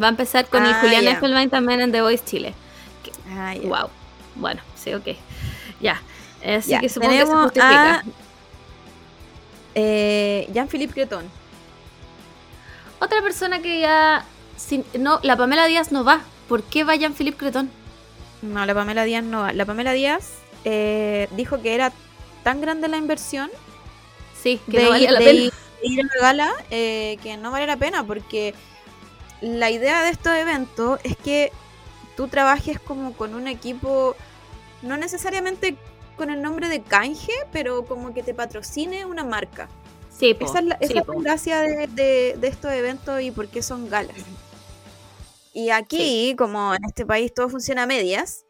Va 0.00 0.06
a 0.06 0.10
empezar 0.10 0.46
con 0.46 0.64
el 0.64 0.72
Ah, 0.72 0.78
Julián. 0.80 1.06
Esfelbein 1.08 1.50
también 1.50 1.80
en 1.80 1.90
The 1.90 2.02
Voice 2.02 2.24
Chile. 2.24 2.54
Ah, 3.36 3.54
ya. 3.54 3.68
Wow. 3.68 3.90
Bueno, 4.36 4.60
sí, 4.76 4.94
ok. 4.94 5.08
Ya. 5.80 6.00
Así 6.46 6.78
que 6.78 6.88
supongo 6.88 7.12
que 7.12 7.26
se 7.26 7.32
justifica. 7.34 7.94
a- 7.96 8.04
Eh, 9.74 10.48
Jean-Philippe 10.52 10.94
Creton. 10.94 11.24
Otra 13.00 13.20
persona 13.22 13.60
que 13.60 13.80
ya. 13.80 14.24
sin- 14.56 14.84
no, 14.98 15.20
la 15.22 15.36
Pamela 15.36 15.66
Díaz 15.66 15.92
no 15.92 16.02
va. 16.04 16.20
¿Por 16.48 16.62
qué 16.62 16.82
va 16.84 16.94
Jean-Philippe 16.96 17.36
Cretón? 17.36 17.70
No, 18.40 18.64
la 18.64 18.72
Pamela 18.74 19.04
Díaz 19.04 19.22
no 19.24 19.40
va. 19.42 19.52
La 19.52 19.64
Pamela 19.66 19.92
Díaz 19.92 20.30
eh, 20.64 21.28
dijo 21.32 21.60
que 21.60 21.74
era 21.74 21.92
tan 22.46 22.60
grande 22.60 22.86
la 22.86 22.96
inversión 22.96 23.50
Sí, 24.40 24.60
que 24.70 24.78
de, 24.78 24.84
no 24.84 24.90
valía 24.90 25.10
la 25.10 25.18
de 25.18 25.24
pena. 25.24 25.40
ir- 25.46 25.52
de 25.82 25.88
ir 25.88 26.00
a 26.00 26.04
la 26.14 26.22
gala 26.22 26.52
eh, 26.70 27.18
que 27.22 27.36
no 27.36 27.50
vale 27.50 27.66
la 27.66 27.76
pena 27.76 28.06
porque 28.06 28.54
la 29.40 29.68
idea 29.70 30.02
de 30.04 30.10
estos 30.10 30.32
eventos 30.34 31.00
es 31.02 31.16
que 31.16 31.50
tú 32.16 32.28
trabajes 32.28 32.78
como 32.78 33.14
con 33.14 33.34
un 33.34 33.48
equipo, 33.48 34.14
no 34.82 34.96
necesariamente 34.96 35.76
con 36.16 36.30
el 36.30 36.40
nombre 36.40 36.68
de 36.68 36.82
canje, 36.82 37.32
pero 37.52 37.84
como 37.84 38.14
que 38.14 38.22
te 38.22 38.32
patrocine 38.32 39.04
una 39.06 39.24
marca. 39.24 39.68
Sí, 40.16 40.32
po, 40.34 40.46
Esa 40.46 40.60
es 40.60 40.64
la, 40.66 40.74
esa 40.76 40.92
sí, 40.92 40.98
es 41.00 41.06
la 41.08 41.14
gracia 41.20 41.60
de, 41.60 41.88
de- 41.88 42.36
de 42.38 42.48
estos 42.48 42.72
eventos 42.72 43.20
y 43.20 43.32
por 43.32 43.48
qué 43.48 43.60
son 43.60 43.88
galas. 43.90 44.16
Y 45.52 45.70
aquí, 45.70 46.34
como 46.38 46.74
en 46.74 46.84
este 46.84 47.04
país 47.04 47.34
todo 47.34 47.48
funciona 47.48 47.82
a 47.82 47.86
medias, 47.86 48.45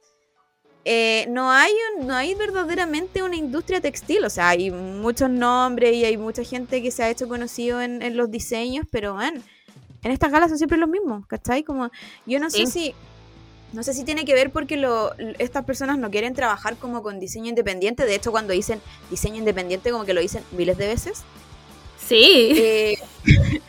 eh, 0.88 1.26
no, 1.28 1.50
hay 1.50 1.72
un- 1.98 2.06
no 2.06 2.14
hay 2.14 2.34
verdaderamente 2.34 3.22
una 3.22 3.34
industria 3.36 3.80
textil. 3.80 4.24
O 4.24 4.30
sea, 4.30 4.48
hay 4.50 4.70
muchos 4.70 5.28
nombres 5.28 5.92
y 5.94 6.04
hay 6.04 6.16
mucha 6.16 6.44
gente 6.44 6.80
que 6.82 6.90
se 6.90 7.02
ha 7.02 7.10
hecho 7.10 7.28
conocido 7.28 7.82
en, 7.82 8.00
en 8.02 8.16
los 8.16 8.30
diseños, 8.30 8.86
pero 8.90 9.20
en 9.20 9.42
estas 10.02 10.30
galas 10.30 10.48
son 10.48 10.58
siempre 10.58 10.78
los 10.78 10.88
mismos, 10.88 11.26
¿cachai? 11.26 11.64
Como, 11.64 11.90
yo 12.24 12.38
no 12.38 12.48
sé 12.50 12.66
si... 12.66 12.94
No 13.72 13.82
sé 13.82 13.92
si 13.94 14.04
tiene 14.04 14.24
que 14.24 14.32
ver 14.32 14.52
porque 14.52 14.76
lo, 14.76 15.12
estas 15.38 15.64
personas 15.64 15.98
no 15.98 16.08
quieren 16.10 16.34
trabajar 16.34 16.76
como 16.76 17.02
con 17.02 17.18
diseño 17.18 17.48
independiente. 17.48 18.06
De 18.06 18.14
hecho, 18.14 18.30
cuando 18.30 18.52
dicen 18.52 18.80
diseño 19.10 19.36
independiente, 19.38 19.90
como 19.90 20.04
que 20.04 20.14
lo 20.14 20.20
dicen 20.20 20.44
miles 20.52 20.78
de 20.78 20.86
veces. 20.86 21.24
Sí. 21.98 22.52
Eh, 22.56 22.96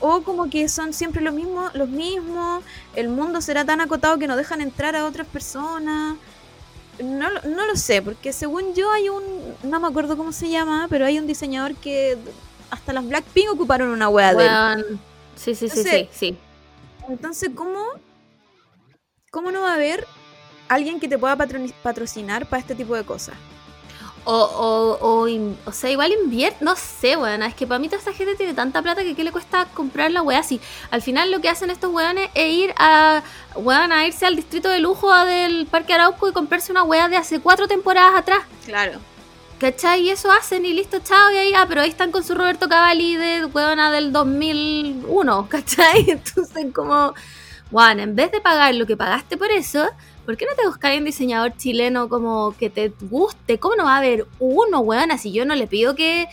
o, 0.00 0.08
o 0.16 0.22
como 0.22 0.48
que 0.48 0.68
son 0.68 0.92
siempre 0.92 1.20
los 1.22 1.34
mismos, 1.34 1.74
los 1.74 1.88
mismos, 1.88 2.62
el 2.94 3.08
mundo 3.08 3.40
será 3.40 3.64
tan 3.64 3.80
acotado 3.80 4.18
que 4.18 4.26
no 4.26 4.36
dejan 4.36 4.60
entrar 4.60 4.94
a 4.96 5.04
otras 5.06 5.26
personas. 5.26 6.16
No, 7.02 7.30
lo- 7.30 7.42
no 7.42 7.66
lo 7.66 7.76
sé, 7.76 8.02
porque 8.02 8.32
según 8.32 8.74
yo 8.74 8.90
hay 8.92 9.08
un, 9.08 9.22
no 9.62 9.80
me 9.80 9.88
acuerdo 9.88 10.16
cómo 10.16 10.32
se 10.32 10.50
llama, 10.50 10.86
pero 10.90 11.06
hay 11.06 11.18
un 11.18 11.26
diseñador 11.26 11.74
que 11.76 12.18
hasta 12.70 12.92
las 12.92 13.06
Blackpink 13.08 13.50
ocuparon 13.52 13.88
una 13.88 14.08
wea 14.08 14.34
de 14.34 14.44
él. 14.44 15.00
Sí, 15.34 15.54
sí, 15.54 15.68
sí, 15.68 15.78
Entonces- 15.80 16.08
sí, 16.12 16.18
sí. 16.32 16.38
Entonces, 17.08 17.50
¿cómo, 17.54 17.82
¿cómo 19.30 19.50
no 19.50 19.62
va 19.62 19.70
a 19.72 19.74
haber 19.74 20.06
alguien 20.68 21.00
que 21.00 21.08
te 21.08 21.18
pueda 21.18 21.36
patrocinar 21.82 22.46
para 22.46 22.60
este 22.60 22.74
tipo 22.74 22.94
de 22.94 23.04
cosas? 23.04 23.34
O, 24.24 24.34
o, 24.34 24.98
o, 25.00 25.28
o 25.64 25.72
sea, 25.72 25.90
igual 25.90 26.12
invierte, 26.12 26.62
no 26.64 26.76
sé, 26.76 27.16
weón. 27.16 27.42
Es 27.42 27.54
que 27.54 27.66
para 27.66 27.78
mí 27.78 27.88
toda 27.88 27.98
esta 27.98 28.12
gente 28.12 28.34
tiene 28.34 28.54
tanta 28.54 28.82
plata 28.82 29.02
que 29.02 29.14
¿qué 29.14 29.24
le 29.24 29.32
cuesta 29.32 29.66
comprar 29.74 30.10
la 30.10 30.22
weá 30.22 30.40
así? 30.40 30.60
Al 30.90 31.00
final 31.02 31.30
lo 31.30 31.40
que 31.40 31.48
hacen 31.48 31.70
estos 31.70 31.90
weones 31.92 32.30
es 32.34 32.52
ir 32.52 32.74
a, 32.76 33.22
weón, 33.56 33.92
a 33.92 34.06
irse 34.06 34.26
al 34.26 34.36
distrito 34.36 34.68
de 34.68 34.78
lujo 34.80 35.12
del 35.24 35.66
Parque 35.66 35.94
Arauco 35.94 36.28
y 36.28 36.32
comprarse 36.32 36.70
una 36.70 36.82
weá 36.82 37.08
de 37.08 37.16
hace 37.16 37.40
cuatro 37.40 37.66
temporadas 37.66 38.14
atrás. 38.14 38.40
Claro. 38.66 39.00
¿Cachai? 39.58 40.02
Y 40.02 40.10
eso 40.10 40.30
hacen 40.32 40.64
y 40.64 40.72
listo, 40.72 41.00
chao, 41.00 41.30
y 41.32 41.36
ahí, 41.36 41.52
ah, 41.54 41.66
pero 41.68 41.82
ahí 41.82 41.90
están 41.90 42.12
con 42.12 42.24
su 42.24 42.34
Roberto 42.34 42.66
Cavalli 42.66 43.16
de 43.16 43.44
weona 43.44 43.90
del 43.90 44.10
2001, 44.10 45.48
¿cachai? 45.50 46.06
Entonces, 46.08 46.66
como, 46.74 47.14
bueno, 47.70 48.02
en 48.02 48.14
vez 48.14 48.32
de 48.32 48.40
pagar 48.40 48.74
lo 48.74 48.86
que 48.86 48.96
pagaste 48.96 49.36
por 49.36 49.50
eso, 49.50 49.86
¿por 50.30 50.36
qué 50.36 50.46
no 50.48 50.54
te 50.56 50.64
buscáis 50.66 50.98
un 51.00 51.04
diseñador 51.06 51.56
chileno 51.56 52.08
como 52.08 52.54
que 52.56 52.70
te 52.70 52.92
guste? 53.00 53.58
¿Cómo 53.58 53.74
no 53.74 53.84
va 53.84 53.94
a 53.96 53.98
haber 53.98 54.26
uno, 54.38 54.78
weona? 54.80 55.18
Si 55.18 55.32
yo 55.32 55.44
no 55.44 55.56
le 55.56 55.66
pido 55.66 55.96
que, 55.96 56.28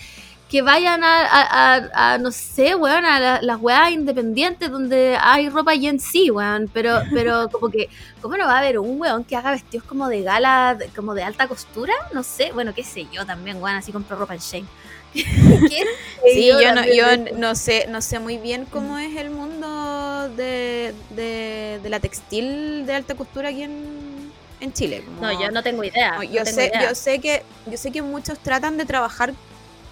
que 0.50 0.62
vayan 0.62 1.04
a, 1.04 1.22
a, 1.26 1.76
a- 1.76 2.14
a, 2.14 2.18
no 2.20 2.32
sé, 2.32 2.76
weón, 2.76 3.06
a 3.06 3.20
la- 3.20 3.42
las 3.42 3.60
weas 3.60 3.92
independientes 3.92 4.70
donde 4.72 5.18
hay 5.20 5.50
ropa 5.50 5.74
Gen 5.76 6.00
Z, 6.00 6.32
weón, 6.32 6.70
pero, 6.74 7.00
pero 7.14 7.50
como 7.50 7.70
que, 7.70 7.90
¿cómo 8.22 8.38
no 8.38 8.46
va 8.46 8.54
a 8.56 8.60
haber 8.60 8.78
un 8.80 9.02
weón 9.02 9.24
que 9.24 9.36
haga 9.36 9.52
vestidos 9.52 9.86
como 9.88 10.08
de 10.08 10.22
gala, 10.22 10.78
como 10.96 11.16
de 11.16 11.24
alta 11.24 11.48
costura? 11.48 11.94
No 12.14 12.22
sé, 12.24 12.52
bueno, 12.54 12.74
qué 12.76 12.84
sé 12.84 13.08
yo 13.12 13.26
también, 13.26 13.58
weón, 13.62 13.78
así 13.78 13.92
compro 13.92 14.16
ropa 14.16 14.36
en 14.36 14.40
Shane. 14.40 14.68
¿Qué 15.14 15.22
sé 15.22 15.86
Sí, 16.34 16.48
yo, 16.48 16.74
no, 16.74 16.84
yo 16.86 17.06
no 17.38 17.56
sé, 17.56 17.86
no 17.90 18.02
sé 18.02 18.20
muy 18.20 18.38
bien 18.38 18.66
cómo 18.66 18.98
es 18.98 19.16
el 19.16 19.30
mundo 19.30 20.30
de, 20.36 20.94
de, 21.12 21.80
de 21.82 21.90
la 21.90 22.00
textil 22.00 22.86
de 22.86 22.94
alta 22.94 23.16
costura 23.16 23.50
aquí 23.50 23.64
en, 23.64 24.32
en 24.60 24.74
Chile. 24.74 25.04
como- 25.06 25.22
No, 25.22 25.32
yo 25.42 25.52
no 25.52 25.64
tengo 25.64 25.84
idea. 25.84 26.12
No, 26.16 26.18
no 26.18 26.24
yo 26.24 26.44
tengo 26.44 26.56
sé, 26.60 26.68
idea. 26.68 26.90
yo 26.90 26.96
sé 26.96 27.20
que, 27.20 27.44
yo 27.66 27.78
sé 27.78 27.92
que 27.92 28.02
muchos 28.02 28.40
tratan 28.40 28.78
de 28.78 28.86
trabajar 28.86 29.34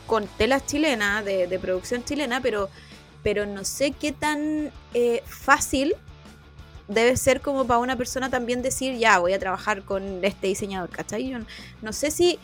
con 0.08 0.28
telas 0.38 0.66
chilenas, 0.66 1.24
de, 1.26 1.48
de 1.48 1.60
producción 1.60 2.04
chilena, 2.04 2.42
pero, 2.42 2.70
pero 3.24 3.46
no 3.46 3.64
sé 3.64 3.92
qué 3.92 4.12
tan 4.12 4.72
eh, 4.94 5.24
fácil 5.26 5.96
debe 6.88 7.18
ser 7.18 7.42
como 7.42 7.66
para 7.66 7.80
una 7.80 7.96
persona 7.96 8.30
también 8.30 8.62
decir, 8.62 8.98
ya, 8.98 9.18
voy 9.20 9.34
a 9.34 9.40
trabajar 9.40 9.84
con 9.84 10.24
este 10.24 10.48
diseñador, 10.48 10.90
¿cachai? 10.90 11.30
Yo 11.30 11.40
no, 11.40 11.46
no 11.82 11.94
sé 11.94 12.12
si 12.12 12.38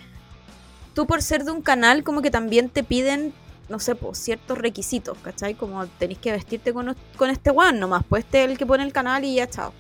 tú 0.94 1.06
por 1.06 1.22
ser 1.22 1.44
de 1.44 1.52
un 1.52 1.62
canal 1.62 2.04
como 2.04 2.22
que 2.22 2.32
también 2.32 2.70
te 2.70 2.84
piden, 2.84 3.34
no 3.70 3.80
sé, 3.80 3.96
pues, 3.96 4.18
ciertos 4.18 4.58
requisitos, 4.58 5.18
¿cachai? 5.24 5.56
Como 5.56 5.88
tenés 5.88 6.18
que 6.18 6.32
vestirte 6.32 6.74
con, 6.74 6.96
con 7.16 7.30
este 7.30 7.52
one 7.52 7.80
nomás, 7.80 8.04
pues 8.08 8.24
este 8.26 8.44
es 8.44 8.52
el 8.52 8.58
que 8.58 8.66
pone 8.66 8.84
el 8.84 8.94
canal 8.94 9.24
y 9.24 9.36
ya, 9.36 9.50
chao. 9.50 9.74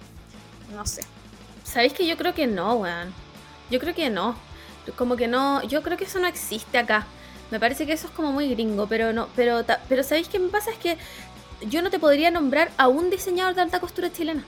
No 0.75 0.85
sé. 0.85 1.01
¿Sabéis 1.63 1.93
que 1.93 2.07
yo 2.07 2.17
creo 2.17 2.33
que 2.33 2.47
no, 2.47 2.75
weón? 2.75 3.13
Yo 3.69 3.79
creo 3.79 3.93
que 3.93 4.09
no. 4.09 4.35
Como 4.97 5.15
que 5.15 5.27
no, 5.27 5.63
yo 5.63 5.83
creo 5.83 5.97
que 5.97 6.05
eso 6.05 6.19
no 6.19 6.27
existe 6.27 6.77
acá. 6.77 7.05
Me 7.51 7.59
parece 7.59 7.85
que 7.85 7.93
eso 7.93 8.07
es 8.07 8.13
como 8.13 8.31
muy 8.31 8.49
gringo, 8.49 8.87
pero 8.87 9.13
no, 9.13 9.27
pero, 9.35 9.63
pero 9.87 10.03
¿sabéis 10.03 10.27
qué 10.27 10.39
me 10.39 10.49
pasa? 10.49 10.71
Es 10.71 10.77
que 10.77 10.97
yo 11.67 11.81
no 11.81 11.89
te 11.89 11.99
podría 11.99 12.31
nombrar 12.31 12.71
a 12.77 12.87
un 12.87 13.09
diseñador 13.09 13.55
de 13.55 13.61
alta 13.61 13.79
costura 13.79 14.11
chilena. 14.11 14.43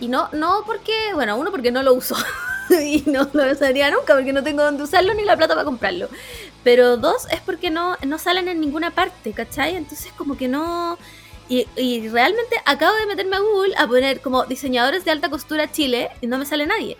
Y 0.00 0.08
no, 0.08 0.28
no 0.32 0.62
porque, 0.66 0.92
bueno, 1.14 1.36
uno 1.36 1.50
porque 1.50 1.70
no 1.70 1.82
lo 1.82 1.94
uso. 1.94 2.16
y 2.82 3.02
no 3.06 3.28
lo 3.32 3.52
usaría 3.52 3.90
nunca 3.90 4.14
porque 4.14 4.32
no 4.32 4.42
tengo 4.42 4.62
dónde 4.62 4.82
usarlo 4.82 5.14
ni 5.14 5.24
la 5.24 5.36
plata 5.36 5.54
para 5.54 5.64
comprarlo. 5.64 6.08
Pero 6.64 6.96
dos, 6.96 7.26
es 7.30 7.40
porque 7.40 7.70
no, 7.70 7.96
no 8.04 8.18
salen 8.18 8.48
en 8.48 8.60
ninguna 8.60 8.90
parte, 8.90 9.32
¿cachai? 9.32 9.76
Entonces 9.76 10.12
como 10.16 10.36
que 10.36 10.48
no... 10.48 10.98
Y, 11.48 12.08
realmente 12.08 12.56
acabo 12.64 12.96
de 12.96 13.06
meterme 13.06 13.36
a 13.36 13.40
Google 13.40 13.74
a 13.76 13.86
poner 13.86 14.20
como 14.20 14.44
diseñadores 14.46 15.04
de 15.04 15.12
alta 15.12 15.30
costura 15.30 15.70
Chile 15.70 16.10
y 16.20 16.26
no 16.26 16.38
me 16.38 16.46
sale 16.46 16.66
nadie. 16.66 16.96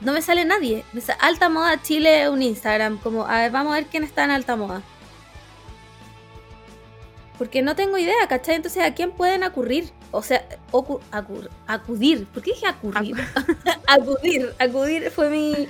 No 0.00 0.12
me 0.12 0.20
sale 0.20 0.44
nadie. 0.44 0.84
Me 0.92 1.00
sa- 1.00 1.14
alta 1.14 1.48
moda 1.48 1.80
Chile, 1.82 2.28
un 2.28 2.42
Instagram. 2.42 2.98
Como, 2.98 3.26
a 3.26 3.38
ver, 3.38 3.50
vamos 3.50 3.72
a 3.72 3.76
ver 3.76 3.86
quién 3.86 4.04
está 4.04 4.24
en 4.24 4.32
alta 4.32 4.54
moda. 4.54 4.82
Porque 7.38 7.62
no 7.62 7.74
tengo 7.74 7.96
idea, 7.96 8.28
¿cachai? 8.28 8.56
Entonces, 8.56 8.84
¿a 8.84 8.94
quién 8.94 9.12
pueden 9.12 9.42
acurrir? 9.44 9.92
O 10.10 10.22
sea, 10.22 10.44
ocu- 10.72 11.00
acur- 11.12 11.50
acudir. 11.66 12.26
¿Por 12.26 12.42
qué 12.42 12.52
dije 12.52 12.66
acurrir? 12.66 13.16
acudir. 13.86 14.54
Acudir 14.58 15.10
fue 15.10 15.28
mi... 15.30 15.68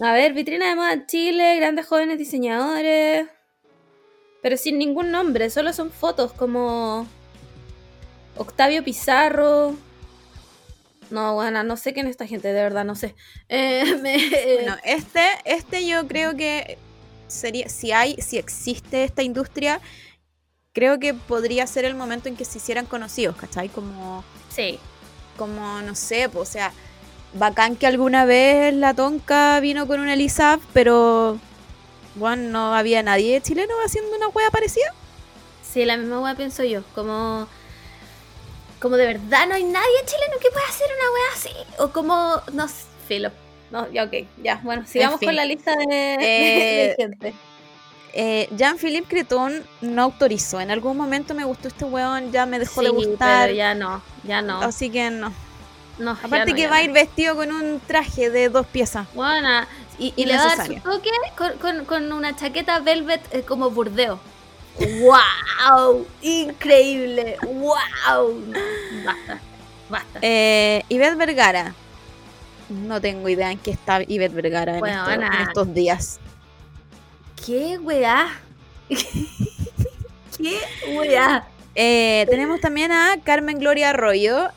A 0.00 0.12
ver, 0.12 0.32
vitrina 0.32 0.68
de 0.68 0.74
moda 0.76 1.06
Chile, 1.06 1.56
grandes 1.56 1.86
jóvenes 1.86 2.18
diseñadores. 2.18 3.26
Pero 4.42 4.56
sin 4.56 4.78
ningún 4.78 5.10
nombre, 5.10 5.50
solo 5.50 5.72
son 5.72 5.90
fotos 5.90 6.32
como... 6.32 7.06
Octavio 8.36 8.82
Pizarro. 8.82 9.76
No, 11.10 11.34
bueno, 11.34 11.62
no 11.62 11.76
sé 11.76 11.92
quién 11.92 12.06
es 12.06 12.12
esta 12.12 12.26
gente, 12.26 12.48
de 12.48 12.62
verdad, 12.62 12.84
no 12.84 12.94
sé. 12.94 13.14
Eh, 13.48 13.96
me- 14.02 14.56
Bueno, 14.56 14.76
este, 14.84 15.20
este 15.44 15.86
yo 15.86 16.06
creo 16.08 16.34
que 16.36 16.78
sería, 17.28 17.68
si 17.68 17.92
hay, 17.92 18.14
si 18.22 18.38
existe 18.38 19.04
esta 19.04 19.22
industria, 19.22 19.80
creo 20.72 20.98
que 20.98 21.14
podría 21.14 21.66
ser 21.66 21.84
el 21.84 21.94
momento 21.94 22.28
en 22.28 22.36
que 22.36 22.44
se 22.44 22.58
hicieran 22.58 22.86
conocidos, 22.86 23.36
¿cachai? 23.36 23.68
Como, 23.68 24.24
sí. 24.48 24.78
como 25.36 25.80
no 25.82 25.94
sé, 25.94 26.28
pues, 26.28 26.48
o 26.48 26.52
sea, 26.52 26.72
bacán 27.34 27.76
que 27.76 27.86
alguna 27.86 28.24
vez 28.24 28.74
la 28.74 28.94
tonca 28.94 29.60
vino 29.60 29.86
con 29.86 30.00
una 30.00 30.14
Elisa, 30.14 30.58
pero 30.72 31.38
bueno, 32.14 32.50
no 32.50 32.74
había 32.74 33.02
nadie 33.02 33.40
chileno 33.40 33.72
haciendo 33.84 34.16
una 34.16 34.28
wea 34.28 34.50
parecida. 34.50 34.92
Sí, 35.62 35.84
la 35.84 35.96
misma 35.96 36.20
wea 36.20 36.34
pienso 36.34 36.64
yo. 36.64 36.82
Como. 36.94 37.48
Como 38.80 38.96
de 38.96 39.06
verdad 39.06 39.46
no 39.46 39.54
hay 39.54 39.64
nadie 39.64 40.04
chileno 40.04 40.34
que 40.42 40.50
pueda 40.50 40.66
hacer 40.68 40.86
una 40.86 41.10
wea 41.14 41.32
así. 41.34 41.72
O 41.82 41.92
como. 41.92 42.42
No 42.52 42.68
sé, 42.68 42.84
filo. 43.08 43.30
No, 43.70 43.90
ya, 43.90 44.04
ok. 44.04 44.12
Ya, 44.42 44.60
bueno, 44.64 44.84
sigamos 44.86 45.18
fin. 45.18 45.28
con 45.28 45.36
la 45.36 45.46
lista 45.46 45.74
de- 45.74 46.14
Eh, 46.20 46.88
de 46.88 46.94
gente. 46.98 47.34
Eh, 48.14 48.48
Jean-Philippe 48.56 49.08
Creton 49.08 49.62
no 49.80 50.02
autorizó. 50.02 50.60
En 50.60 50.70
algún 50.70 50.96
momento 50.96 51.34
me 51.34 51.44
gustó 51.44 51.68
este 51.68 51.84
weón, 51.84 52.30
ya 52.32 52.44
me 52.46 52.58
dejó 52.58 52.82
de 52.82 52.90
gustar. 52.90 53.46
pero 53.46 53.56
ya 53.56 53.74
no, 53.74 54.02
ya 54.24 54.42
no. 54.42 54.60
Así 54.60 54.90
que 54.90 55.10
no. 55.10 55.32
no 55.98 56.10
Aparte 56.12 56.50
no, 56.50 56.56
que 56.56 56.66
va 56.68 56.76
a 56.76 56.78
no. 56.80 56.84
ir 56.84 56.92
vestido 56.92 57.34
con 57.36 57.50
un 57.52 57.80
traje 57.86 58.28
de 58.30 58.48
dos 58.50 58.66
piezas. 58.66 59.06
Buena. 59.14 59.66
Y, 59.98 60.12
y 60.16 60.24
le 60.26 60.36
va 60.36 60.42
a 60.52 60.56
dar 60.56 60.66
su 60.66 60.74
toque 60.76 61.10
con, 61.36 61.52
con- 61.58 61.84
con 61.84 62.12
una 62.12 62.34
chaqueta 62.36 62.80
velvet 62.80 63.22
eh, 63.34 63.42
como 63.42 63.70
burdeo. 63.70 64.18
¡Wow! 64.78 66.06
Increíble. 66.22 67.36
¡Wow! 67.42 68.42
Basta. 69.04 69.38
Basta. 69.88 70.18
Eh, 70.22 70.82
Ivette 70.88 71.16
Vergara. 71.16 71.74
No 72.68 73.00
tengo 73.00 73.28
idea 73.28 73.50
en 73.50 73.58
qué 73.58 73.70
está 73.70 74.00
Ivette 74.06 74.32
Vergara 74.34 74.74
en, 74.74 74.80
Bueno, 74.80 75.00
esto- 75.02 75.10
en 75.12 75.20
nada. 75.20 75.42
estos 75.42 75.74
días. 75.74 76.18
¿Qué 77.44 77.78
weá? 77.78 78.28
¿Qué 80.36 80.60
weá? 80.96 81.46
Eh, 81.74 82.26
tenemos 82.30 82.60
también 82.60 82.92
a 82.92 83.16
Carmen 83.24 83.58
Gloria 83.58 83.90
Arroyo. 83.90 84.48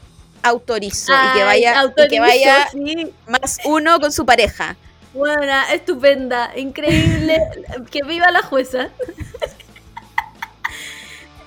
Autorizo 0.44 1.12
y 1.12 1.34
que 1.34 1.42
Ay, 1.42 1.64
vaya, 1.64 1.92
y 1.98 2.08
que 2.08 2.20
vaya 2.20 2.68
sí. 2.72 3.12
más 3.28 3.58
uno 3.66 4.00
con 4.00 4.12
su 4.12 4.28
pareja. 4.28 4.76
Buena, 5.12 5.74
estupenda, 5.74 6.52
increíble. 6.56 7.42
que 7.92 8.04
viva 8.04 8.30
la 8.30 8.44
jueza. 8.44 8.90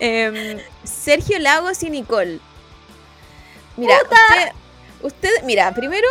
Em, 0.00 0.58
Sergio 0.82 1.38
Lagos 1.38 1.80
y 1.84 1.90
Nicole. 1.90 2.40
Mira, 3.76 3.94
usted, 4.02 4.52
usted- 5.02 5.42
mira, 5.44 5.72
primero, 5.74 6.08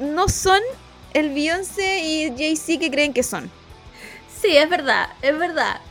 no 0.00 0.28
son 0.28 0.60
el 1.14 1.32
Beyoncé 1.32 2.00
y 2.00 2.34
Jay-Z 2.36 2.80
que 2.80 2.90
creen 2.90 3.12
que 3.12 3.22
son. 3.22 3.48
Sí, 4.40 4.56
es 4.56 4.68
verdad, 4.68 5.08
es 5.22 5.38
verdad. 5.38 5.80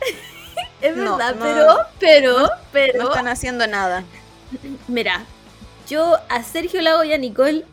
Es 0.80 0.94
No, 0.96 1.16
verdad, 1.16 1.34
no. 1.34 1.44
pero, 1.44 1.76
pero, 1.98 2.50
pero. 2.72 3.02
No 3.02 3.08
están 3.10 3.28
haciendo 3.28 3.66
nada. 3.66 4.04
Mira, 4.88 5.24
yo 5.88 6.18
a 6.28 6.42
Sergio 6.42 6.80
Lago 6.82 7.02
y 7.04 7.12
a 7.12 7.18
Nicole 7.18 7.64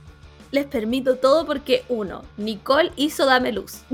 les 0.51 0.65
permito 0.65 1.17
todo 1.17 1.45
porque, 1.45 1.83
uno, 1.89 2.23
Nicole 2.37 2.91
hizo 2.95 3.25
Dame 3.25 3.51
Luz. 3.51 3.81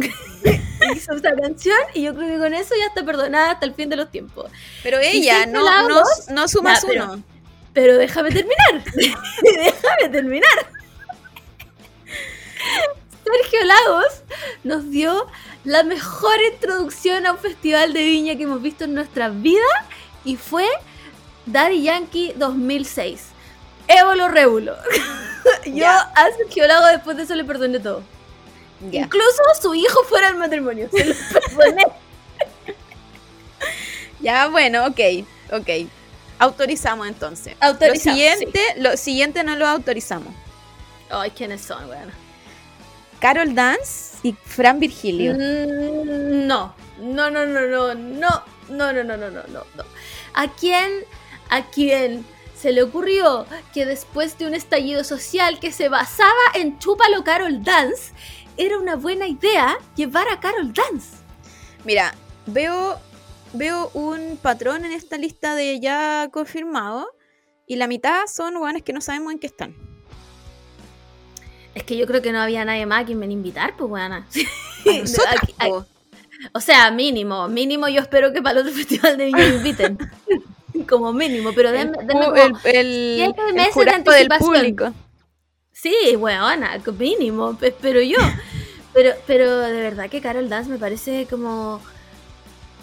hizo 0.96 1.13
esa 1.13 1.36
canción 1.36 1.78
y 1.94 2.04
yo 2.04 2.15
creo 2.15 2.28
que 2.28 2.38
con 2.39 2.54
eso 2.54 2.74
ya 2.80 2.86
está 2.88 3.04
perdonada 3.04 3.52
hasta 3.52 3.65
el 3.65 3.74
fin 3.74 3.89
de 3.89 3.96
los 3.96 4.12
tiempos. 4.12 4.52
Pero 4.84 5.00
ella 5.00 5.46
no, 5.48 5.88
no, 5.88 6.04
no 6.30 6.48
sumas 6.48 6.84
pero- 6.88 7.06
uno. 7.13 7.24
Pero 7.74 7.98
déjame 7.98 8.30
terminar. 8.32 8.84
déjame 8.94 10.10
terminar. 10.12 10.68
Sergio 13.24 13.63
Lagos 13.65 14.22
nos 14.63 14.89
dio 14.89 15.28
la 15.63 15.84
mejor 15.84 16.36
introducción 16.54 17.26
a 17.26 17.34
un 17.34 17.39
festival 17.39 17.93
de 17.93 18.04
viña 18.04 18.36
que 18.36 18.43
hemos 18.43 18.62
visto 18.62 18.86
en 18.86 18.93
nuestra 18.93 19.30
vida 19.30 19.63
y 20.24 20.36
fue 20.38 20.65
Daddy 21.45 21.84
Yankee 21.84 22.34
2006. 22.36 23.22
Évolo 23.88 24.28
Rébulo. 24.28 24.76
Yo 25.65 25.74
Ya. 25.76 26.00
a 26.00 26.28
Sergio 26.38 26.67
Lagos 26.67 26.91
después 26.91 27.17
de 27.17 27.24
eso 27.24 27.36
le 27.36 27.43
perdoné 27.43 27.80
todo. 27.80 28.04
Incluso 28.91 29.41
su 29.62 29.74
hijo 29.76 30.04
fuera 30.06 30.28
del 30.28 30.38
matrimonio. 30.38 30.88
Se 30.91 31.04
lo 31.06 31.15
perdoné. 31.56 31.84
Ya, 34.22 34.48
bueno, 34.48 34.86
ok, 34.86 35.00
ok. 35.52 35.89
Autorizamos 36.39 37.08
entonces. 37.08 37.56
Autorizamos, 37.60 38.17
Lo 38.17 38.24
siguiente, 38.26 38.62
lo 38.78 38.98
siguiente 38.98 39.43
no 39.43 39.56
lo 39.56 39.67
autorizamos. 39.67 40.34
Ay, 41.10 41.32
¿quiénes 41.32 41.62
son, 41.62 41.89
weón? 41.89 42.12
Carol 43.19 43.54
Dance 43.56 44.09
y 44.23 44.34
Fran 44.34 44.79
Virgilio. 44.79 45.34
Mm, 45.34 46.47
No, 46.47 46.73
no, 47.01 47.29
no, 47.29 47.45
no, 47.45 47.62
no, 47.67 47.93
no, 47.95 48.43
no, 48.69 48.93
no, 48.93 49.03
no, 49.03 49.17
no, 49.17 49.17
no, 49.17 49.29
no, 49.29 49.63
no. 49.75 49.84
¿A 50.34 50.47
quién, 50.53 50.91
a 51.49 51.65
quién 51.69 52.25
se 52.55 52.71
le 52.71 52.84
ocurrió 52.84 53.45
que 53.73 53.86
después 53.86 54.38
de 54.38 54.47
un 54.47 54.53
estallido 54.53 55.03
social 55.03 55.60
que 55.60 55.71
se 55.71 55.89
basaba 55.89 56.34
en 56.55 56.77
Chúpalo 56.79 57.23
Carol 57.23 57.63
Dance, 57.63 58.13
era 58.58 58.77
una 58.77 58.95
buena 58.95 59.27
idea 59.27 59.77
llevar 59.95 60.27
a 60.29 60.39
Carol 60.39 60.73
Dance? 60.73 61.17
Mira, 61.86 62.13
veo, 62.45 62.99
veo 63.53 63.89
un 63.93 64.38
patrón 64.41 64.84
en 64.84 64.91
esta 64.91 65.17
lista 65.17 65.55
de 65.55 65.79
ya 65.79 66.29
confirmado 66.32 67.08
y 67.65 67.77
la 67.77 67.88
mitad 67.88 68.25
son 68.27 68.58
hueones 68.58 68.84
que 68.84 68.91
no 68.91 68.99
sabemos 68.99 69.32
en 69.32 69.39
qué 69.39 69.47
están. 69.47 69.88
Es 71.75 71.84
que 71.84 71.95
yo 71.97 72.08
creo 72.08 72.21
que 72.21 72.32
no 72.32 72.39
había 72.41 72.65
nadie 72.65 72.86
más 72.86 73.03
a 73.03 73.05
quien 73.05 73.19
me 73.19 73.25
invitar, 73.25 73.75
pues, 73.77 73.89
weona. 73.91 74.25
A 74.86 74.91
nosotras, 74.99 75.36
Aquí- 75.41 75.53
aquí- 75.58 75.69
po. 75.69 75.86
O 76.53 76.62
sea, 76.62 76.89
mínimo, 76.91 77.49
mínimo 77.49 77.89
yo 77.89 78.01
espero 78.01 78.32
que 78.32 78.41
para 78.41 78.60
el 78.62 78.65
otro 78.67 78.73
festival 78.77 79.17
de 79.17 79.32
me 79.32 79.45
inviten. 79.47 79.97
como 80.88 81.12
mínimo, 81.13 81.51
pero 81.53 81.71
denme, 81.71 81.97
denme 81.99 82.13
como- 82.13 82.36
el, 82.36 82.53
el- 82.63 83.21
el 83.21 83.53
meses 83.53 83.65
de 83.65 83.71
jurado 83.71 83.97
del 84.03 84.08
anticipación. 84.32 84.39
público. 84.53 84.93
Sí, 85.73 86.15
weona, 86.17 86.79
mínimo, 86.97 87.55
pe- 87.58 87.75
pero 87.79 88.01
yo. 88.01 88.17
Pero, 88.93 89.12
pero 89.27 89.60
de 89.60 89.82
verdad 89.82 90.10
que 90.10 90.19
Carol 90.21 90.49
Dance 90.49 90.69
me 90.69 90.77
parece 90.77 91.27
como. 91.29 91.82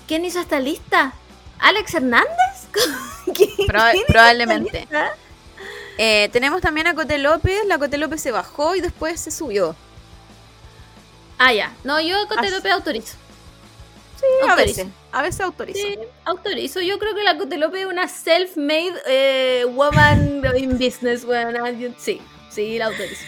¿Quién 0.07 0.25
hizo 0.25 0.39
esta 0.41 0.61
lista? 0.61 1.13
¿Alex 1.59 1.95
Hernández? 1.95 2.29
¿Quién- 3.35 3.51
Proba- 3.67 3.91
quién 3.91 4.03
hizo 4.03 4.13
probablemente. 4.13 4.79
esta 4.83 5.03
lista? 5.09 5.17
Eh, 5.99 6.29
tenemos 6.33 6.61
también 6.61 6.87
a 6.87 6.95
Cote 6.95 7.19
López. 7.19 7.65
La 7.67 7.79
Cote 7.79 7.99
López 7.99 8.21
se 8.21 8.31
bajó 8.31 8.75
y 8.75 8.81
después 8.81 9.21
se 9.21 9.31
subió. 9.31 9.75
Ah, 11.39 11.53
ya. 11.53 11.73
No, 11.85 12.01
yo 12.01 12.27
Cote 12.29 12.47
As- 12.47 12.53
López 12.53 12.73
autorizo. 12.73 13.17
Sí, 14.19 14.25
a 14.47 14.51
Autorizo. 14.53 14.77
veces. 14.85 14.93
A 15.13 15.23
veces 15.23 15.41
autorizo. 15.43 15.79
Sí, 15.79 15.99
autorizo. 16.25 16.81
Yo 16.81 16.99
creo 16.99 17.15
que 17.15 17.23
la 17.23 17.37
Cote 17.39 17.57
López 17.59 17.83
es 17.83 17.87
una 17.87 18.09
self-made 18.09 18.95
eh, 19.07 19.65
woman 19.75 20.43
in 20.57 20.79
business. 20.79 21.23
Yo- 21.79 21.89
Sí, 21.99 22.21
sí, 22.51 22.79
la 22.79 22.87
autorizo. 22.87 23.25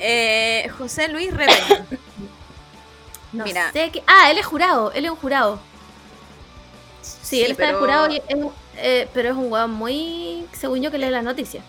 Eh, 0.00 0.70
José 0.78 1.08
Luis 1.08 1.32
Repeña. 1.34 1.86
No 3.32 3.44
Mira. 3.44 3.72
sé 3.72 3.90
qué. 3.90 4.02
Ah, 4.06 4.30
él 4.30 4.38
es 4.38 4.46
jurado, 4.46 4.92
él 4.92 5.04
es 5.06 5.10
un 5.10 5.16
jurado. 5.16 5.58
Sí, 7.02 7.42
él 7.42 7.52
está 7.52 7.64
de 7.64 7.68
pero- 7.68 7.78
jurado, 7.80 8.10
y 8.10 8.16
es- 8.16 8.24
eh, 8.76 9.08
pero 9.14 9.30
es 9.30 9.34
un 9.36 9.50
weón 9.52 9.70
muy. 9.72 10.46
Según 10.52 10.82
yo 10.82 10.90
que 10.90 10.98
lee 10.98 11.08
las 11.10 11.24
noticias. 11.24 11.64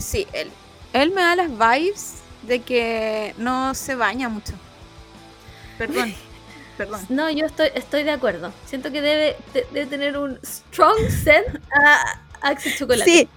Sí, 0.00 0.26
él. 0.32 0.50
Él 0.92 1.10
me 1.12 1.22
da 1.22 1.36
las 1.36 1.50
vibes 1.50 2.14
de 2.42 2.60
que 2.60 3.34
no 3.38 3.74
se 3.74 3.94
baña 3.94 4.28
mucho. 4.28 4.54
Perdón. 5.78 6.14
Perdón. 6.76 7.04
No, 7.10 7.30
yo 7.30 7.44
estoy, 7.44 7.68
estoy 7.74 8.02
de 8.04 8.10
acuerdo. 8.10 8.52
Siento 8.66 8.90
que 8.90 9.02
debe, 9.02 9.36
de- 9.52 9.66
debe 9.70 9.86
tener 9.86 10.16
un 10.16 10.38
strong 10.42 10.96
scent 11.10 11.46
a 11.84 12.20
Axe 12.40 12.74
Chocolate. 12.74 13.04
Sí, 13.04 13.28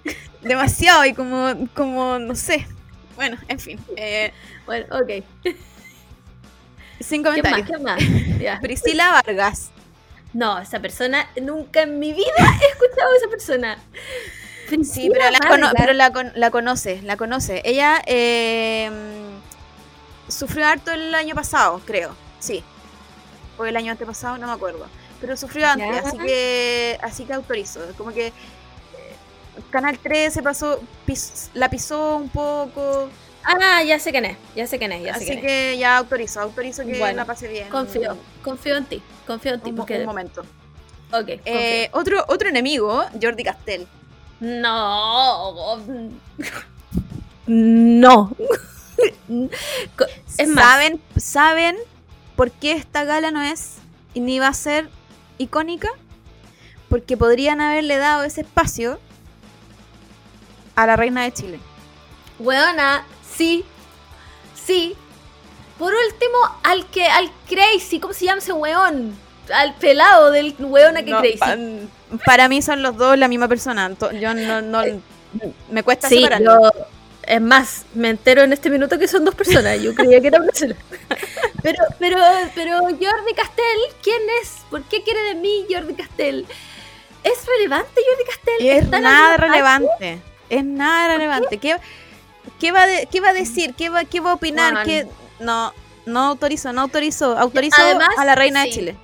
demasiado 0.42 1.04
y 1.06 1.14
como, 1.14 1.54
como, 1.76 2.20
no 2.20 2.36
sé. 2.36 2.66
Bueno, 3.16 3.38
en 3.50 3.60
fin. 3.60 3.80
Eh, 3.98 4.32
Bueno, 4.66 4.86
ok. 4.96 5.24
sin 7.02 7.22
¿Qué 7.22 7.30
más? 7.30 7.42
comentarios. 7.42 7.68
¿Qué 7.68 7.78
más? 8.48 8.60
Priscila 8.62 9.22
Vargas. 9.26 9.72
No, 10.32 10.58
esa 10.60 10.80
persona, 10.80 11.30
nunca 11.42 11.82
en 11.84 12.00
mi 12.00 12.14
vida 12.14 12.32
he 12.40 12.66
escuchado 12.72 13.12
a 13.12 13.18
esa 13.18 13.28
persona. 13.30 13.78
Sí, 14.84 15.10
pero 15.12 15.30
la, 15.30 15.40
cono- 15.40 15.68
Vargas. 15.68 15.74
pero 15.78 15.94
la, 15.94 16.12
con- 16.14 16.32
la 16.36 16.52
conoce, 16.52 17.02
la 17.04 17.18
conoce. 17.18 17.62
Ella 17.66 18.02
eh, 18.06 18.90
sufrió 20.28 20.66
harto 20.66 20.92
el 20.92 21.14
año 21.16 21.36
pasado, 21.36 21.82
creo. 21.86 22.16
Sí. 22.40 22.64
O 23.58 23.66
el 23.66 23.76
año 23.78 23.92
antepasado, 23.92 24.38
no 24.38 24.48
me 24.48 24.54
acuerdo. 24.54 24.88
Pero 25.22 25.38
sufrió 25.38 25.68
antes, 25.68 25.88
Ya. 25.90 26.00
así 26.08 26.18
que 26.18 26.98
así 27.02 27.26
que 27.26 27.34
autorizo. 27.34 27.80
Como 27.98 28.12
que 28.12 28.28
eh, 28.28 28.32
Canal 29.70 29.98
13 30.00 30.42
pasó, 30.42 30.82
pis- 31.06 31.50
la 31.54 31.70
pisó 31.70 32.18
un 32.18 32.30
poco. 32.30 33.10
Ah, 33.46 33.84
ya 33.84 34.00
sé 34.00 34.12
quién 34.12 34.26
es, 34.26 34.38
ya 34.56 34.66
sé 34.68 34.78
quién 34.80 34.92
es, 34.94 35.04
ya 35.04 35.14
sé 35.14 35.18
Así 35.18 35.26
quién 35.26 35.38
es. 35.40 35.44
que 35.46 35.78
ya 35.78 35.98
autorizo, 35.98 36.40
autorizo 36.40 36.86
que 36.86 36.98
Bueno, 36.98 37.18
la 37.18 37.26
pase 37.26 37.48
bien. 37.50 37.68
Confío, 37.70 38.18
confío 38.42 38.78
en 38.78 38.86
ti, 38.86 39.02
confío 39.28 39.54
en 39.56 39.60
ti. 39.62 39.70
Un, 39.72 39.76
porque- 39.76 40.00
un 40.00 40.06
momento. 40.06 40.42
Ok, 41.12 41.28
Eh, 41.46 41.90
otro, 41.92 42.24
otro 42.28 42.50
enemigo, 42.50 43.04
Jordi 43.22 43.44
Castell. 43.44 43.86
No. 44.44 45.80
No. 47.48 48.36
Co- 49.98 50.06
es 50.38 50.48
más, 50.50 50.66
¿Saben, 50.66 51.02
¿Saben 51.18 51.78
por 52.36 52.52
qué 52.52 52.74
esta 52.74 53.06
gala 53.06 53.32
no 53.32 53.42
es 53.42 53.76
y 54.14 54.20
ni 54.20 54.40
va 54.40 54.48
a 54.50 54.54
ser 54.54 54.90
icónica? 55.38 55.88
Porque 56.90 57.16
podrían 57.16 57.62
haberle 57.62 57.98
dado 57.98 58.24
ese 58.24 58.42
espacio 58.42 59.00
a 60.76 60.86
la 60.88 60.96
reina 60.98 61.24
de 61.24 61.32
Chile. 61.32 61.60
Weona, 62.40 63.06
sí. 63.36 63.64
Sí. 64.54 64.96
Por 65.80 65.94
último, 65.94 66.38
al 66.64 66.86
que, 66.88 67.06
al 67.08 67.32
crazy, 67.48 68.00
¿cómo 68.02 68.14
se 68.14 68.26
llama 68.26 68.40
ese 68.40 68.52
weón? 68.54 69.18
Al 69.54 69.74
pelado 69.76 70.32
del 70.32 70.54
weona 70.60 71.04
que 71.04 71.12
No, 71.12 71.20
crazy. 71.20 71.90
Para 72.26 72.48
mí 72.50 72.62
son 72.62 72.82
los 72.82 72.98
dos 72.98 73.18
la 73.18 73.28
misma 73.28 73.48
persona. 73.48 73.92
Yo 74.20 74.34
no, 74.34 74.62
no 74.62 74.82
me 75.72 75.84
cuesta 75.84 76.08
Sí, 76.10 76.18
separarlo. 76.18 76.62
yo, 76.62 76.72
es 77.24 77.42
más, 77.42 77.86
me 77.94 78.10
entero 78.10 78.44
en 78.44 78.54
este 78.54 78.70
minuto 78.70 79.00
que 79.00 79.08
son 79.08 79.24
dos 79.26 79.34
personas. 79.36 79.82
Yo 79.82 79.94
creía 79.96 80.20
que 80.22 80.28
era 80.28 80.42
una 80.42 80.54
sola. 80.54 80.76
Pero, 81.64 81.82
pero, 81.98 82.18
pero 82.56 82.80
Jordi 82.82 83.34
Castell, 83.38 83.80
¿quién 84.04 84.22
es? 84.42 84.52
¿Por 84.70 84.84
qué 84.84 85.02
quiere 85.02 85.22
de 85.24 85.36
mí 85.36 85.66
Jordi 85.72 85.94
Castell? 85.94 86.46
¿Es 87.24 87.46
relevante 87.58 88.02
Jordi 88.06 88.30
Castell? 88.30 88.68
Es 88.68 88.84
¿Está 88.84 88.98
en 88.98 89.04
nada 89.04 89.38
relevante. 89.38 90.22
Es 90.50 90.66
nada 90.66 91.08
relevante. 91.16 91.58
¿Qué, 91.60 91.78
qué, 92.60 92.72
va 92.74 92.86
de- 92.86 93.08
qué 93.10 93.22
va 93.22 93.30
a 93.30 93.34
decir? 93.34 93.76
¿Qué 93.76 93.88
va, 93.88 94.04
qué 94.04 94.20
va 94.20 94.32
a 94.32 94.34
opinar? 94.34 94.74
Juan. 94.74 94.86
¿Qué- 94.86 95.08
No, 95.40 95.74
no 96.06 96.20
autorizo, 96.32 96.74
no 96.74 96.82
autorizo. 96.82 97.38
Autorizo 97.38 97.82
Además, 97.82 98.10
a 98.18 98.26
la 98.26 98.36
reina 98.36 98.64
sí. 98.64 98.68
de 98.70 98.76
Chile. 98.76 98.96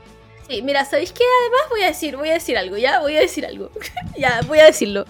Sí, 0.50 0.64
mira, 0.64 0.84
¿sabéis 0.84 1.12
qué? 1.12 1.24
Además 1.42 1.70
voy 1.70 1.84
a 1.84 1.88
decir, 1.88 2.18
voy 2.18 2.30
a 2.30 2.34
decir 2.34 2.58
algo, 2.58 2.76
¿ya? 2.76 3.00
Voy 3.02 3.16
a 3.16 3.20
decir 3.20 3.46
algo. 3.46 3.70
ya, 4.18 4.42
voy 4.48 4.58
a 4.60 4.66
decirlo. 4.66 5.06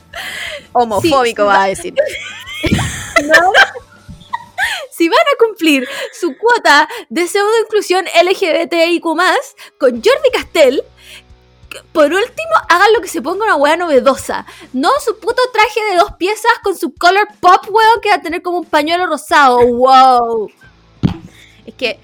Homofóbico 0.74 1.44
Sí, 1.44 1.48
va 1.48 1.64
a 1.64 1.68
decir. 1.68 1.94
Si 4.92 5.08
van 5.08 5.18
a 5.18 5.46
cumplir 5.46 5.88
su 6.12 6.36
cuota 6.38 6.86
de 7.08 7.26
pseudo 7.26 7.58
inclusión 7.64 8.04
LGBTIQ+, 8.22 9.02
con 9.80 9.92
Jordi 9.92 10.30
Castell, 10.34 10.84
por 11.94 12.12
último, 12.12 12.52
hagan 12.68 12.92
lo 12.92 13.00
que 13.00 13.08
se 13.08 13.22
ponga 13.22 13.46
una 13.46 13.56
weá 13.56 13.78
novedosa. 13.78 14.46
No 14.74 14.90
su 15.00 15.18
puto 15.18 15.42
traje 15.54 15.82
de 15.90 15.96
dos 15.96 16.12
piezas 16.18 16.52
con 16.62 16.76
su 16.76 16.94
color 16.94 17.30
pop, 17.40 17.64
weón, 17.70 18.02
que 18.02 18.10
va 18.10 18.16
a 18.16 18.22
tener 18.22 18.42
como 18.42 18.58
un 18.58 18.66
pañuelo 18.66 19.08
rosado. 19.08 19.66
Wow. 19.66 20.52
Es 21.66 21.76
que, 21.76 21.98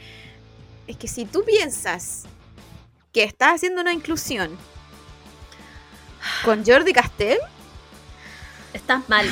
es 0.88 0.95
que 0.95 1.10
si 1.10 1.26
tú 1.26 1.43
piensas 1.43 2.26
que 3.15 3.23
estás 3.23 3.56
haciendo 3.56 3.80
una 3.80 3.93
inclusión 3.93 4.58
con 6.43 6.65
Jordi 6.65 6.91
Castell, 6.91 7.38
Estás 8.73 9.08
mal. 9.08 9.25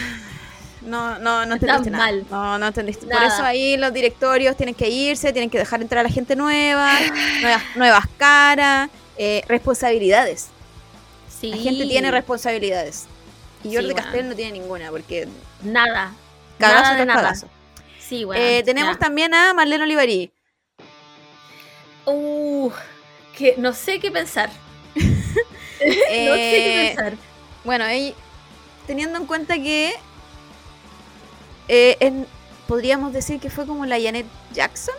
no, 0.84 1.19
no, 1.19 1.46
no 1.46 1.56
Estás 1.56 1.69
entendiste 1.82 1.91
nada. 1.91 2.06
mal. 2.06 2.26
No, 2.32 2.58
no 2.60 2.67
entendiste. 2.67 3.06
Por 3.08 3.22
eso 3.24 3.43
ahí 3.43 3.76
los 3.76 3.91
directorios 3.91 4.56
tienen 4.56 4.74
que 4.74 4.88
irse, 4.89 5.34
tienen 5.34 5.50
que 5.50 5.58
dejar 5.58 5.82
entrar 5.82 6.00
a 6.00 6.04
la 6.08 6.13
gente 6.13 6.38
nueva, 6.38 6.98
nuevas, 7.41 7.63
nuevas 7.76 8.06
caras, 8.17 8.89
eh, 9.17 9.43
responsabilidades. 9.50 10.48
Sí. 11.41 11.50
La 11.52 11.58
gente 11.58 11.86
tiene 11.86 12.10
responsabilidades. 12.10 13.06
Y 13.65 13.67
Sí, 13.69 13.75
Jordi 13.75 13.90
weón. 13.90 13.98
Castell 14.02 14.29
no 14.29 14.36
tiene 14.36 14.54
ninguna, 14.54 14.90
porque 14.92 15.27
Nada. 15.62 16.13
cagazo 16.58 16.84
nada 16.84 16.96
de 16.96 17.06
nada. 17.06 17.21
cagazo. 17.21 17.50
Sí, 18.00 18.23
weón. 18.23 18.42
Eh, 18.42 18.63
tenemos 18.63 18.94
ya. 18.94 19.00
también 19.00 19.34
a 19.34 19.54
Marlene 19.54 19.84
Olivarí. 19.84 20.31
Uh, 22.06 22.71
que 23.38 23.56
no 23.58 23.73
sé 23.73 24.00
qué 24.00 24.12
pensar. 24.12 24.50
no 24.96 25.02
sé 25.02 25.46
qué 25.79 26.92
Eh, 26.92 26.94
pensar. 26.96 27.13
Bueno, 27.63 27.86
ella- 27.86 28.13
teniendo 28.88 29.17
en 29.19 29.25
cuenta 29.25 29.56
que 29.56 29.94
eh, 31.67 31.98
en- 32.00 32.27
podríamos 32.67 33.13
decir 33.13 33.40
que 33.40 33.50
fue 33.50 33.65
como 33.65 33.86
la 33.86 34.00
Janet 34.00 34.25
Jackson 34.54 34.96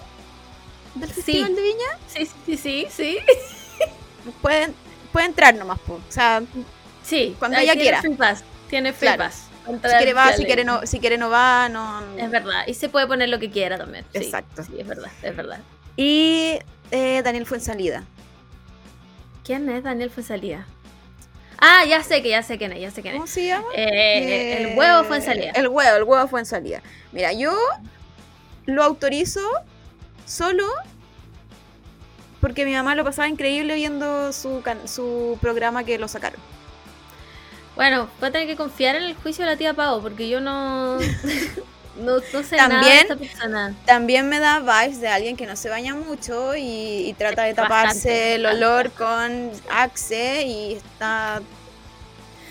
del 0.94 1.08
Sí. 1.10 1.14
Festival 1.16 1.54
de 1.56 1.62
Viña, 1.62 1.98
Sí, 2.06 2.28
sí, 2.46 2.56
sí, 2.56 2.86
sí. 2.90 3.18
puede, 4.42 4.72
puede 5.12 5.26
entrar 5.26 5.54
nomás. 5.54 5.78
po. 5.80 5.94
O 5.94 6.00
sea, 6.12 6.42
Sí, 7.02 7.36
Cuando 7.38 7.58
ella 7.58 7.72
tiene 7.72 7.82
quiera. 7.82 8.00
Free 8.00 8.14
pass, 8.14 8.42
tiene 8.70 8.92
free 8.94 9.08
Claro. 9.08 9.24
pass. 9.24 9.42
si 9.66 9.96
quiere 9.98 10.14
va, 10.14 10.32
si 10.32 10.44
quiere 10.46 10.64
no, 10.64 10.86
si 10.86 10.98
quiere 11.00 11.18
no 11.18 11.28
va, 11.28 11.68
no. 11.68 12.02
Es 12.16 12.30
verdad, 12.30 12.66
y 12.66 12.72
se 12.72 12.88
puede 12.88 13.06
poner 13.06 13.28
lo 13.28 13.38
que 13.38 13.50
quiera 13.50 13.76
también. 13.76 14.06
sí. 14.12 14.18
Exacto. 14.18 14.62
Sí, 14.64 14.72
es 14.78 14.86
verdad, 14.86 15.10
es 15.22 15.36
verdad. 15.36 15.60
Y 15.96 16.58
eh, 16.90 17.20
Daniel 17.22 17.44
Fuensalida. 17.44 18.04
¿Quién 19.44 19.68
es 19.68 19.84
Daniel 19.84 20.10
Fuensalida? 20.10 20.66
Ah, 21.58 21.84
ya 21.86 22.02
sé 22.02 22.22
que 22.22 22.30
ya 22.30 22.42
sé 22.42 22.58
quién 22.58 22.72
es, 22.72 22.80
ya 22.80 22.90
sé 22.90 23.02
quién 23.02 23.14
¿Cómo 23.14 23.24
es. 23.26 23.30
se 23.30 23.46
llama? 23.46 23.66
Eh, 23.76 24.62
el 24.72 24.78
huevo 24.78 25.04
fue 25.04 25.18
en 25.18 25.22
salida. 25.22 25.52
El 25.54 25.68
huevo, 25.68 25.96
el 25.96 26.02
huevo 26.02 26.28
fue 26.28 26.40
en 26.40 26.46
salida. 26.46 26.82
Mira, 27.12 27.32
yo 27.32 27.56
lo 28.66 28.82
autorizo 28.82 29.40
solo 30.26 30.66
porque 32.40 32.64
mi 32.64 32.74
mamá 32.74 32.94
lo 32.94 33.04
pasaba 33.04 33.28
increíble 33.28 33.74
viendo 33.74 34.32
su, 34.32 34.62
su 34.86 35.38
programa 35.40 35.84
que 35.84 35.98
lo 35.98 36.08
sacaron. 36.08 36.40
Bueno, 37.76 38.08
voy 38.20 38.28
a 38.28 38.32
tener 38.32 38.46
que 38.46 38.56
confiar 38.56 38.96
en 38.96 39.04
el 39.04 39.14
juicio 39.14 39.44
de 39.44 39.50
la 39.50 39.56
tía 39.56 39.74
Pau, 39.74 40.00
porque 40.02 40.28
yo 40.28 40.40
no. 40.40 40.98
no, 41.98 42.16
no 42.32 42.42
sé 42.42 42.56
nada 42.56 42.68
de 42.68 42.74
También- 42.74 42.98
esta 43.02 43.16
persona. 43.16 43.74
También 43.86 44.28
me 44.28 44.38
da 44.40 44.60
vibes 44.60 45.00
de 45.00 45.08
alguien 45.08 45.36
que 45.36 45.46
no 45.46 45.56
se 45.56 45.68
baña 45.68 45.94
mucho 45.94 46.54
y, 46.56 47.08
y 47.08 47.14
trata 47.14 47.44
de 47.44 47.54
taparse 47.54 48.08
Bastante, 48.08 48.34
el 48.36 48.46
olor 48.46 48.90
con 48.92 49.50
Axe 49.70 50.44
y 50.46 50.74
está 50.74 51.40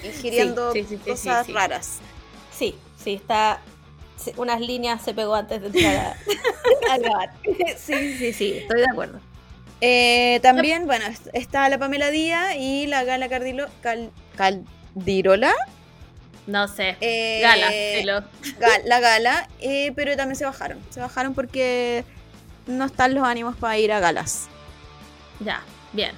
ingiriendo 0.03 0.71
Sí, 0.73 0.83
sí, 0.83 0.87
sí, 0.89 0.97
sí, 1.03 1.09
cosas 1.11 1.47
raras. 1.53 1.97
Sí, 2.57 2.75
sí, 3.03 3.13
está. 3.13 3.59
Unas 4.37 4.61
líneas 4.61 5.01
se 5.03 5.13
pegó 5.13 5.35
antes 5.35 5.59
de 5.61 5.67
entrar 5.67 5.95
a, 6.89 6.97
grabar. 6.97 7.29
Sí, 7.77 8.15
sí, 8.17 8.33
sí, 8.33 8.53
estoy 8.59 8.79
de 8.81 8.87
acuerdo. 8.89 9.19
Eh, 9.81 10.39
también, 10.41 10.85
bueno, 10.85 11.05
est- 11.07 11.27
está 11.33 11.67
la 11.67 11.77
Pamela 11.77 12.09
Díaz 12.09 12.55
y 12.57 12.87
la 12.87 13.03
Gala 13.03 13.27
Cardilo, 13.27 13.67
Cal- 13.81 14.11
Caldirola. 14.37 15.53
No 16.47 16.67
sé. 16.67 16.97
Eh, 16.99 17.39
Gala. 17.41 17.71
Ga- 18.59 18.81
la 18.85 18.99
Gala, 18.99 19.47
eh, 19.59 19.91
pero 19.95 20.15
también 20.17 20.35
se 20.35 20.45
bajaron. 20.45 20.79
Se 20.89 20.99
bajaron 20.99 21.33
porque 21.33 22.03
no 22.67 22.85
están 22.85 23.13
los 23.13 23.23
ánimos 23.25 23.55
para 23.55 23.77
ir 23.77 23.91
a 23.93 23.99
galas. 23.99 24.47
Ya, 25.39 25.61
bien. 25.93 26.11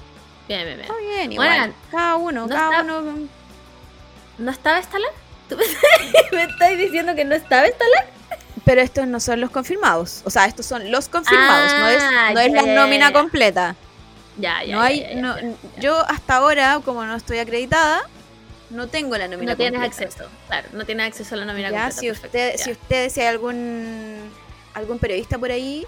Bien, 0.48 0.64
bien, 0.66 0.78
bien. 0.78 0.82
Está 0.92 0.96
bien, 1.00 1.32
igual. 1.32 1.48
Bueno, 1.58 1.74
cada 1.92 2.16
uno, 2.18 2.42
no 2.48 2.56
cada 2.56 2.82
está- 2.82 2.84
uno. 3.00 3.28
¿No 4.38 4.52
estaba 4.52 4.80
Estalar? 4.80 5.12
¿Tú 5.50 5.58
me, 6.32 6.44
estás 6.44 6.78
diciendo 6.78 7.16
que 7.16 7.24
no 7.26 7.36
estaba 7.36 7.66
Estalar? 7.68 8.08
Pero 8.66 8.82
estos 8.82 9.08
no 9.08 9.20
son 9.20 9.42
los 9.42 9.52
confirmados. 9.52 10.22
O 10.26 10.30
sea, 10.32 10.46
estos 10.46 10.66
son 10.66 10.92
los 10.92 11.08
confirmados. 11.08 11.72
no 11.80 11.88
es, 11.88 12.02
Ah, 12.04 12.32
no 12.34 12.40
es 12.40 12.52
la 12.52 12.64
ya, 12.66 12.74
nómina 12.76 13.08
ya. 13.10 13.14
completa. 13.14 13.76
Ya, 14.38 14.64
ya. 14.64 14.76
no 14.76 14.82
hay, 14.82 15.16
no- 15.16 15.38
ya. 15.40 15.54
Yo 15.80 15.98
hasta 16.10 16.38
ahora, 16.38 16.82
como 16.84 17.06
no 17.06 17.16
estoy 17.16 17.38
acreditada, 17.40 18.02
no 18.70 18.88
tengo 18.88 19.18
la 19.18 19.28
nómina 19.28 19.52
No 19.52 19.58
tienes 19.58 19.82
completa. 19.82 20.06
acceso, 20.14 20.30
claro, 20.48 20.68
no 20.74 20.86
tienes 20.86 21.08
acceso 21.08 21.36
a 21.36 21.38
la 21.40 21.46
nómina 21.46 21.70
Ya, 21.72 21.84
completa. 21.84 22.00
si 22.02 22.08
perfecto, 22.08 22.28
usted, 22.28 22.58
ya. 22.58 22.64
si 22.64 22.72
ustedes, 22.72 23.14
si 23.14 23.22
hay 23.22 23.28
algún 23.28 24.32
algún 24.74 25.00
periodista 25.00 25.38
por 25.38 25.52
ahí 25.52 25.86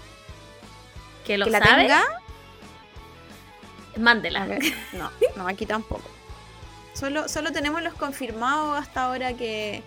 que 1.26 1.36
lo 1.36 1.44
que 1.44 1.50
la 1.50 1.60
tenga, 1.60 2.04
mándela. 3.96 4.46
no, 4.92 5.10
no, 5.36 5.48
aquí 5.48 5.66
tampoco. 5.66 6.08
Solo, 6.94 7.28
solo 7.28 7.52
tenemos 7.52 7.82
los 7.82 7.94
confirmados 7.94 8.78
hasta 8.78 9.04
ahora 9.04 9.32
que 9.34 9.82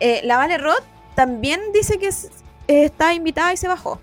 eh, 0.00 0.20
la 0.24 0.36
Vale 0.36 0.58
Roth 0.58 0.84
también 1.14 1.60
dice 1.72 1.98
que 1.98 2.08
es- 2.08 2.26
eh, 2.68 2.84
está 2.84 3.14
invitada 3.14 3.52
y 3.52 3.56
se 3.56 3.68
bajó. 3.68 4.00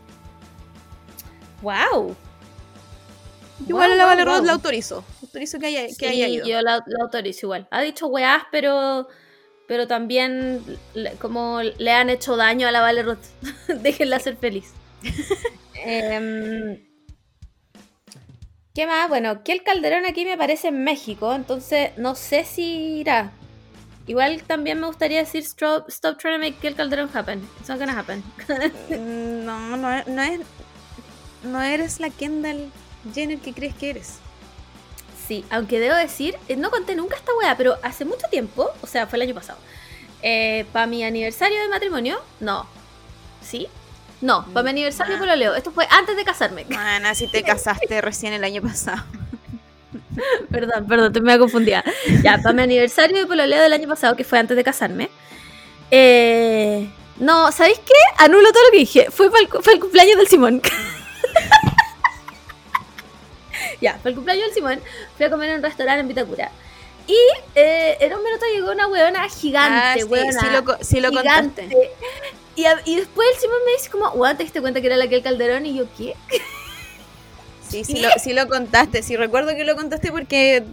Wow. 1.61 2.15
Igual 3.67 3.97
la 3.97 4.05
Vale 4.05 4.25
Roth 4.25 4.43
la 4.45 4.53
autorizo. 4.53 5.03
Autorizo 5.31 5.59
que 5.59 5.67
haya, 5.67 5.87
que 5.87 5.93
Sí, 5.93 6.05
haya 6.05 6.27
ido. 6.27 6.45
yo 6.45 6.61
la, 6.61 6.83
la 6.85 7.03
autorizo 7.03 7.45
igual. 7.47 7.67
Ha 7.71 7.81
dicho 7.81 8.07
weás, 8.07 8.43
pero 8.51 9.07
pero 9.67 9.87
también 9.87 10.61
le- 10.93 11.13
como 11.13 11.61
le 11.61 11.91
han 11.91 12.09
hecho 12.09 12.35
daño 12.35 12.67
a 12.67 12.71
la 12.71 12.81
Vale 12.81 13.03
Roth. 13.03 13.23
Déjenla 13.81 14.19
ser 14.19 14.35
feliz. 14.35 14.73
Em, 15.75 16.77
¿Qué 18.73 18.85
más? 18.87 19.09
Bueno, 19.09 19.43
que 19.43 19.51
el 19.53 19.63
Calderón 19.63 20.05
aquí 20.05 20.23
me 20.25 20.33
aparece 20.33 20.69
en 20.69 20.83
México, 20.83 21.33
entonces 21.33 21.91
no 21.97 22.15
sé 22.15 22.43
si 22.45 22.99
irá. 22.99 23.31
Igual 24.07 24.43
también 24.43 24.79
me 24.79 24.87
gustaría 24.87 25.19
decir 25.19 25.41
stop, 25.43 25.87
stop 25.89 26.17
trying 26.17 26.35
to 26.35 26.39
make 26.45 26.67
el 26.67 26.75
Calderón 26.75 27.09
happen. 27.13 27.39
It's 27.59 27.69
not 27.69 27.79
gonna 27.79 27.97
happen. 27.97 28.23
Mm, 28.89 29.45
No, 29.45 29.77
no, 29.77 30.03
no 30.05 30.21
es. 30.21 30.41
No 31.43 31.61
eres 31.61 31.99
la 31.99 32.09
Kendall 32.09 32.69
Jenner 33.13 33.39
que 33.39 33.53
crees 33.53 33.73
que 33.75 33.89
eres. 33.91 34.19
Sí, 35.31 35.45
aunque 35.49 35.79
debo 35.79 35.95
decir, 35.95 36.35
eh, 36.49 36.57
no 36.57 36.69
conté 36.71 36.93
nunca 36.93 37.15
esta 37.15 37.31
wea, 37.39 37.55
pero 37.55 37.77
hace 37.83 38.03
mucho 38.03 38.27
tiempo, 38.29 38.69
o 38.81 38.85
sea, 38.85 39.07
fue 39.07 39.15
el 39.15 39.21
año 39.21 39.33
pasado, 39.33 39.57
para 40.73 40.87
mi 40.87 41.05
aniversario 41.05 41.57
de 41.61 41.69
matrimonio, 41.69 42.19
no. 42.41 42.67
¿Sí? 43.41 43.69
No, 44.19 44.45
para 44.47 44.65
mi 44.65 44.71
aniversario 44.71 45.15
Ah. 45.15 45.19
por 45.19 45.27
lo 45.27 45.35
leo. 45.37 45.55
Esto 45.55 45.71
fue 45.71 45.87
antes 45.89 46.17
de 46.17 46.25
casarme. 46.25 46.65
Mana, 46.69 47.15
si 47.15 47.27
te 47.31 47.43
casaste 47.43 48.01
recién 48.01 48.33
el 48.33 48.43
año 48.43 48.61
pasado. 48.61 49.05
perdón, 50.51 50.85
perdón, 50.85 51.13
te 51.13 51.21
me 51.21 51.39
confundida. 51.39 51.81
Ya, 52.25 52.37
para 52.39 52.51
mi 52.53 52.63
aniversario 52.63 53.17
de 53.17 53.25
pololeo 53.25 53.61
del 53.61 53.71
año 53.71 53.87
pasado, 53.87 54.17
que 54.17 54.25
fue 54.25 54.37
antes 54.37 54.57
de 54.57 54.65
casarme. 54.65 55.09
eh, 55.91 56.89
no, 57.19 57.53
¿sabéis 57.53 57.79
qué? 57.79 57.93
Anulo 58.17 58.51
todo 58.51 58.65
lo 58.65 58.71
que 58.71 58.79
dije. 58.79 59.07
Fue 59.11 59.31
para 59.31 59.43
el, 59.43 59.47
fue 59.63 59.75
el 59.75 59.79
cumpleaños 59.79 60.17
del 60.17 60.27
Simón. 60.27 60.61
ya, 63.81 63.97
fue 64.01 64.11
el 64.11 64.15
cumpleaños 64.15 64.45
del 64.45 64.53
Simón. 64.53 64.79
Fui 65.17 65.25
a 65.25 65.29
comer 65.29 65.49
en 65.49 65.55
un 65.57 65.63
restaurante 65.63 66.01
en 66.01 66.07
Vitacura. 66.07 66.51
Y 67.07 67.17
eh, 67.55 67.97
en 67.99 68.13
un 68.13 68.23
minuto 68.23 68.45
llegó 68.53 68.71
una 68.71 68.87
huevona 68.87 69.27
gigante, 69.27 69.77
Ah, 69.81 69.93
sí, 69.97 70.03
huevona, 70.03 70.39
sí 70.39 70.47
lo, 70.51 70.63
co- 70.63 70.77
sí 70.81 70.99
lo 71.01 71.09
gigante. 71.09 71.63
contaste. 71.63 71.91
Y, 72.55 72.65
a- 72.65 72.81
y 72.85 72.95
después 72.97 73.27
el 73.33 73.39
Simón 73.41 73.57
me 73.65 73.71
dice 73.73 73.89
como, 73.89 74.09
weón, 74.11 74.37
¿te 74.37 74.43
diste 74.43 74.61
cuenta 74.61 74.79
que 74.81 74.87
era 74.87 74.97
la 74.97 75.07
que 75.07 75.15
el 75.15 75.23
Calderón? 75.23 75.65
Y 75.65 75.73
yo, 75.75 75.85
¿qué? 75.97 76.15
Sí, 77.67 77.85
sí 77.85 77.99
lo, 78.01 78.09
sí 78.21 78.33
lo 78.33 78.47
contaste. 78.49 79.01
Sí 79.01 79.15
recuerdo 79.15 79.55
que 79.55 79.63
lo 79.63 79.75
contaste 79.77 80.11
porque 80.11 80.65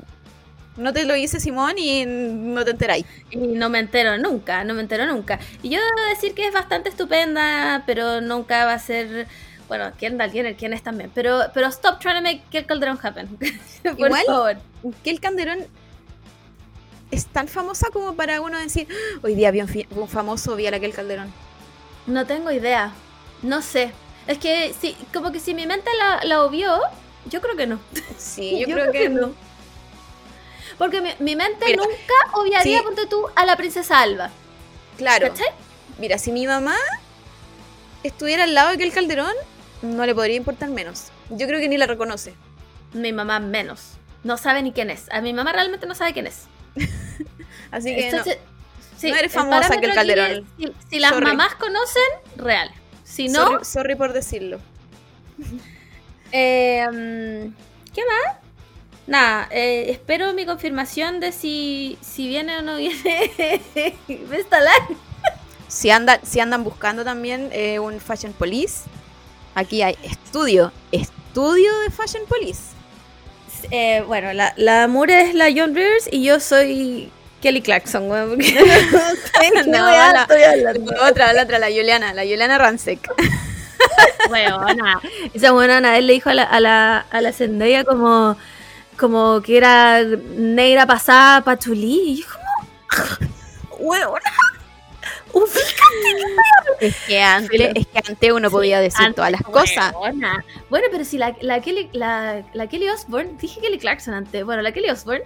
no 0.77 0.93
te 0.93 1.05
lo 1.05 1.15
hice 1.15 1.39
Simón 1.39 1.79
y 1.79 2.05
no 2.07 2.65
te 2.65 2.73
enteráis. 2.73 3.07
Y 3.31 3.37
no 3.37 3.69
me 3.71 3.79
entero 3.79 4.19
nunca, 4.19 4.65
no 4.65 4.75
me 4.75 4.81
entero 4.81 5.07
nunca. 5.07 5.39
Y 5.63 5.69
yo 5.71 5.79
debo 5.81 6.09
decir 6.09 6.35
que 6.35 6.47
es 6.49 6.53
bastante 6.53 6.89
estupenda, 6.89 7.85
pero 7.87 8.21
nunca 8.21 8.65
va 8.65 8.73
a 8.75 8.79
ser. 8.81 9.29
Bueno, 9.69 9.93
Kendall 9.99 10.33
Jenner, 10.33 10.57
quién 10.57 10.73
es 10.73 10.83
también. 10.83 11.11
Pero, 11.14 11.41
pero 11.53 11.66
stop 11.69 12.01
trying 12.01 12.16
to 12.16 12.23
make 12.23 12.43
el 12.53 12.66
Calderón 12.66 12.99
happen. 13.03 13.29
Por 13.83 13.99
Igual, 13.99 14.25
favor. 14.27 14.57
Que 15.05 15.11
el 15.11 15.21
Calderón 15.21 15.66
es 17.11 17.27
tan 17.27 17.49
famosa 17.49 17.89
como 17.93 18.14
para 18.14 18.41
uno 18.41 18.59
decir, 18.59 18.87
"Ah, 18.91 19.21
hoy 19.23 19.35
día 19.35 19.51
vi 19.51 19.61
un, 19.61 20.09
famoso, 20.09 20.57
vi 20.57 20.66
a 20.66 20.71
la 20.71 20.81
que 20.81 20.87
el 20.87 20.95
Calderón. 20.95 21.33
No 22.07 22.27
tengo 22.27 22.51
idea. 22.51 22.93
No 23.43 23.62
sé. 23.62 23.93
Es 24.27 24.39
que 24.39 24.75
sí, 24.79 24.97
como 25.12 25.33
que 25.33 25.41
si 25.41 25.55
mi 25.55 25.66
mente 25.66 25.91
la, 25.99 26.25
la 26.25 26.43
obvió, 26.43 26.79
yo 27.27 27.41
creo 27.41 27.57
que 27.57 27.66
no. 27.66 27.79
Sí, 28.16 28.59
yo, 28.66 28.75
creo, 28.75 28.91
que, 28.93 29.09
no. 29.09 29.33
Porque 30.79 31.01
mi, 31.01 31.11
mi 31.19 31.37
mente 31.37 31.66
Mira, 31.66 31.83
nunca 31.83 32.39
obviaría, 32.39 32.79
sí. 32.79 32.85
ponte 32.85 33.07
tú, 33.07 33.27
a 33.35 33.45
la 33.45 33.57
princesa 33.57 34.01
Alba. 34.01 34.31
Claro. 34.97 35.29
¿Cachai? 35.29 35.49
Mira, 35.99 36.19
si 36.19 36.33
mi 36.33 36.47
mamá 36.47 36.77
estuviera 38.03 38.45
al 38.45 38.55
lado 38.55 38.71
de 38.71 38.79
que 38.79 38.85
el 38.85 38.93
Calderón, 38.93 39.35
no 39.83 40.07
le 40.07 40.14
podría 40.14 40.37
importar 40.37 40.70
menos. 40.70 41.11
Yo 41.31 41.47
creo 41.47 41.61
que 41.61 41.68
ni 41.68 41.76
la 41.76 41.87
reconoce. 41.87 42.35
Mi 42.93 43.12
mamá 43.12 43.39
menos. 43.41 43.93
No 44.24 44.37
sabe 44.37 44.62
ni 44.62 44.72
quién 44.72 44.91
es. 44.91 45.07
A 45.11 45.20
mi 45.20 45.33
mamá 45.33 45.53
realmente 45.53 45.87
no 45.87 45.95
sabe 45.95 46.12
quién 46.12 46.26
es. 46.26 46.45
Así 47.70 47.95
que 47.95 48.12
no. 48.12 48.24
Sí, 48.97 49.11
No 49.11 49.16
eres 49.16 49.33
famosa 49.33 49.79
que 49.79 49.87
el 49.87 49.95
Calderón. 49.95 50.47
Si, 50.59 50.72
si 50.91 50.99
las 50.99 51.11
Sorry. 51.12 51.26
mamás 51.26 51.55
conocen, 51.55 52.03
real. 52.37 52.70
Si 53.05 53.29
no, 53.29 53.45
sorry, 53.47 53.64
sorry 53.64 53.95
por 53.95 54.12
decirlo. 54.12 54.59
eh, 56.33 56.85
mm, 56.87 57.55
¿qué 57.95 58.03
más? 58.05 58.37
Nada, 59.07 59.49
eh, 59.51 59.87
espero 59.91 60.35
mi 60.35 60.45
confirmación 60.45 61.20
de 61.20 61.33
si, 61.33 61.97
si 62.03 62.29
viene 62.29 62.59
o 62.59 62.62
no 62.62 62.76
viene 62.76 63.62
Vestalan. 64.29 64.83
Si 65.68 65.91
andan, 65.91 66.20
si 66.24 66.41
andan 66.41 66.64
buscando 66.64 67.05
también 67.05 67.49
eh, 67.53 67.79
un 67.79 68.01
Fashion 68.01 68.33
Police, 68.33 68.85
aquí 69.59 69.83
hay 69.83 69.97
estudio, 70.03 70.73
estudio 70.93 71.71
de 71.81 71.91
Fashion 71.91 72.23
Police. 72.29 72.61
Eh, 73.71 74.03
bueno, 74.07 74.33
la, 74.33 74.55
la 74.57 74.87
Mure 74.89 75.21
es 75.29 75.35
la 75.35 75.47
John 75.55 75.75
Rivers 75.75 76.09
y 76.11 76.23
yo 76.25 76.41
soy 76.41 77.11
Kelly 77.43 77.61
Clarkson, 77.61 78.09
weón, 78.11 78.31
porque 78.31 78.55
no 79.67 79.79
No, 79.79 79.91
la- 79.91 80.23
estoy 80.23 80.43
hablando. 80.43 80.93
Otra, 81.03 81.33
la 81.33 81.43
otra, 81.43 81.59
la 81.59 81.67
Juliana, 81.67 82.15
la 82.15 82.23
Juliana 82.23 82.57
Ransek. 82.59 83.11
Weona. 84.31 85.01
Esa 85.35 85.53
buena 85.53 85.79
una 85.79 85.93
vez 85.93 86.05
le 86.05 86.13
dijo 86.15 86.31
a 86.31 86.35
la, 86.35 86.43
a 86.45 86.61
la, 86.61 86.99
a 87.11 87.21
la 87.21 87.33
Zendaya 87.33 87.85
como, 87.85 88.37
como 88.99 89.41
que 89.43 89.57
era 89.57 90.03
negra 90.03 90.87
pasada 90.87 91.43
pachulí. 91.43 92.01
Y 92.07 92.17
yo 92.23 92.27
como, 93.71 93.89
weona. 93.91 94.21
Ubícate. 95.33 96.37
Es 96.81 96.97
que 97.07 97.20
antes, 97.20 97.72
es 97.74 97.87
que 97.87 97.99
antes 97.99 98.33
uno 98.33 98.51
podía 98.51 98.81
decir 98.81 99.14
todas 99.14 99.31
las 99.31 99.43
cosas. 99.43 99.93
Bueno, 100.70 100.87
pero 100.91 101.05
si 101.05 101.18
la, 101.18 101.37
la, 101.41 101.61
Kelly, 101.61 101.89
la, 101.93 102.45
la 102.53 102.66
Kelly 102.68 102.89
Osbourne, 102.89 103.37
dije 103.41 103.61
Kelly 103.61 103.79
Clarkson 103.79 104.14
antes, 104.14 104.45
bueno, 104.45 104.62
la 104.62 104.72
Kelly 104.72 104.91
Osbourne, 104.91 105.24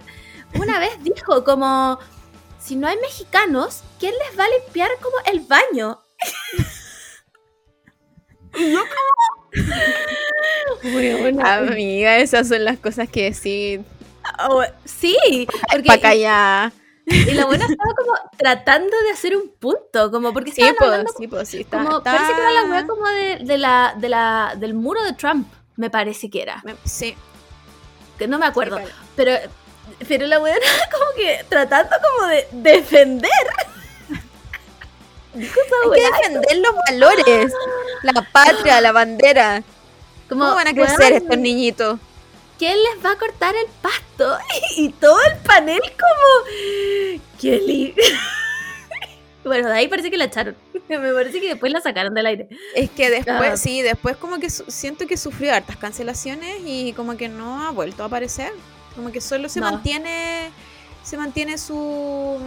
una 0.55 0.79
vez 0.79 0.91
dijo 1.03 1.43
como, 1.43 1.99
si 2.59 2.75
no 2.75 2.87
hay 2.87 2.97
mexicanos, 2.97 3.83
¿quién 3.99 4.13
les 4.27 4.39
va 4.39 4.45
a 4.45 4.49
limpiar 4.49 4.89
como 5.01 5.15
el 5.31 5.41
baño? 5.41 5.99
Weona. 10.83 11.55
Amiga, 11.55 12.17
esas 12.17 12.47
son 12.47 12.63
las 12.65 12.77
cosas 12.77 13.09
que 13.09 13.23
decir. 13.25 13.81
Oh, 14.49 14.63
sí, 14.85 15.47
porque 15.71 15.87
Para 15.87 16.15
ya. 16.15 16.71
Y 17.05 17.31
la 17.31 17.45
buena 17.45 17.65
estaba 17.65 17.93
como 17.95 18.13
tratando 18.37 18.95
de 19.05 19.11
hacer 19.11 19.35
un 19.35 19.49
punto, 19.59 20.11
como 20.11 20.33
porque 20.33 20.51
Sí, 20.51 20.61
hablando 20.61 21.11
sí, 21.17 21.29
sí. 21.45 21.61
Está, 21.61 21.77
como, 21.83 21.97
está- 21.97 22.15
parece 22.15 22.33
que 22.33 22.39
era 22.41 22.51
la 22.51 22.63
wea 22.65 22.87
como 22.87 23.07
de, 23.07 23.39
de 23.43 23.57
la, 23.57 23.93
de 23.97 24.09
la, 24.09 24.53
del 24.57 24.73
muro 24.73 25.03
de 25.03 25.13
Trump, 25.13 25.47
me 25.75 25.89
parece 25.89 26.29
que 26.29 26.41
era, 26.41 26.63
Sí. 26.85 27.15
que 28.17 28.27
no 28.27 28.39
me 28.39 28.45
acuerdo, 28.45 28.77
Sí, 28.77 28.83
pero, 29.15 29.31
pero 30.07 30.27
la 30.27 30.39
wea 30.39 30.55
era 30.55 30.65
como 30.91 31.05
que 31.15 31.45
tratando 31.49 31.95
como 32.01 32.27
de 32.29 32.47
defender. 32.51 33.31
Hay 35.35 35.41
que 35.41 36.19
defender 36.21 36.57
los 36.57 36.75
valores. 36.89 37.53
La 38.03 38.21
patria, 38.31 38.81
la 38.81 38.91
bandera. 38.91 39.63
¿Cómo 40.29 40.45
van 40.53 40.67
a 40.67 40.73
crecer 40.73 41.13
estos 41.13 41.37
niñitos? 41.37 41.99
¿Quién 42.57 42.77
les 42.83 43.05
va 43.05 43.11
a 43.11 43.17
cortar 43.17 43.55
el 43.55 43.67
pasto? 43.81 44.37
Y 44.77 44.89
todo 44.89 45.17
el 45.31 45.37
panel 45.39 45.81
como... 45.81 47.27
Kelly. 47.39 47.93
bueno, 49.43 49.67
de 49.69 49.75
ahí 49.75 49.87
parece 49.87 50.09
que 50.11 50.17
la 50.17 50.25
echaron. 50.25 50.55
Me 50.89 51.13
parece 51.13 51.39
que 51.41 51.49
después 51.49 51.71
la 51.71 51.81
sacaron 51.81 52.13
del 52.13 52.25
aire. 52.25 52.47
Es 52.75 52.89
que 52.91 53.09
después, 53.09 53.49
Ah. 53.53 53.57
sí, 53.57 53.81
después 53.81 54.15
como 54.17 54.39
que 54.39 54.49
siento 54.49 55.07
que 55.07 55.17
sufrió 55.17 55.53
hartas 55.53 55.77
cancelaciones 55.77 56.57
y 56.65 56.93
como 56.93 57.17
que 57.17 57.27
no 57.29 57.63
ha 57.63 57.71
vuelto 57.71 58.03
a 58.03 58.07
aparecer. 58.07 58.51
Como 58.95 59.11
que 59.11 59.19
solo 59.21 59.49
se 59.49 59.59
No. 59.59 59.71
mantiene, 59.71 60.51
se 61.03 61.17
mantiene 61.17 61.57
su, 61.57 62.37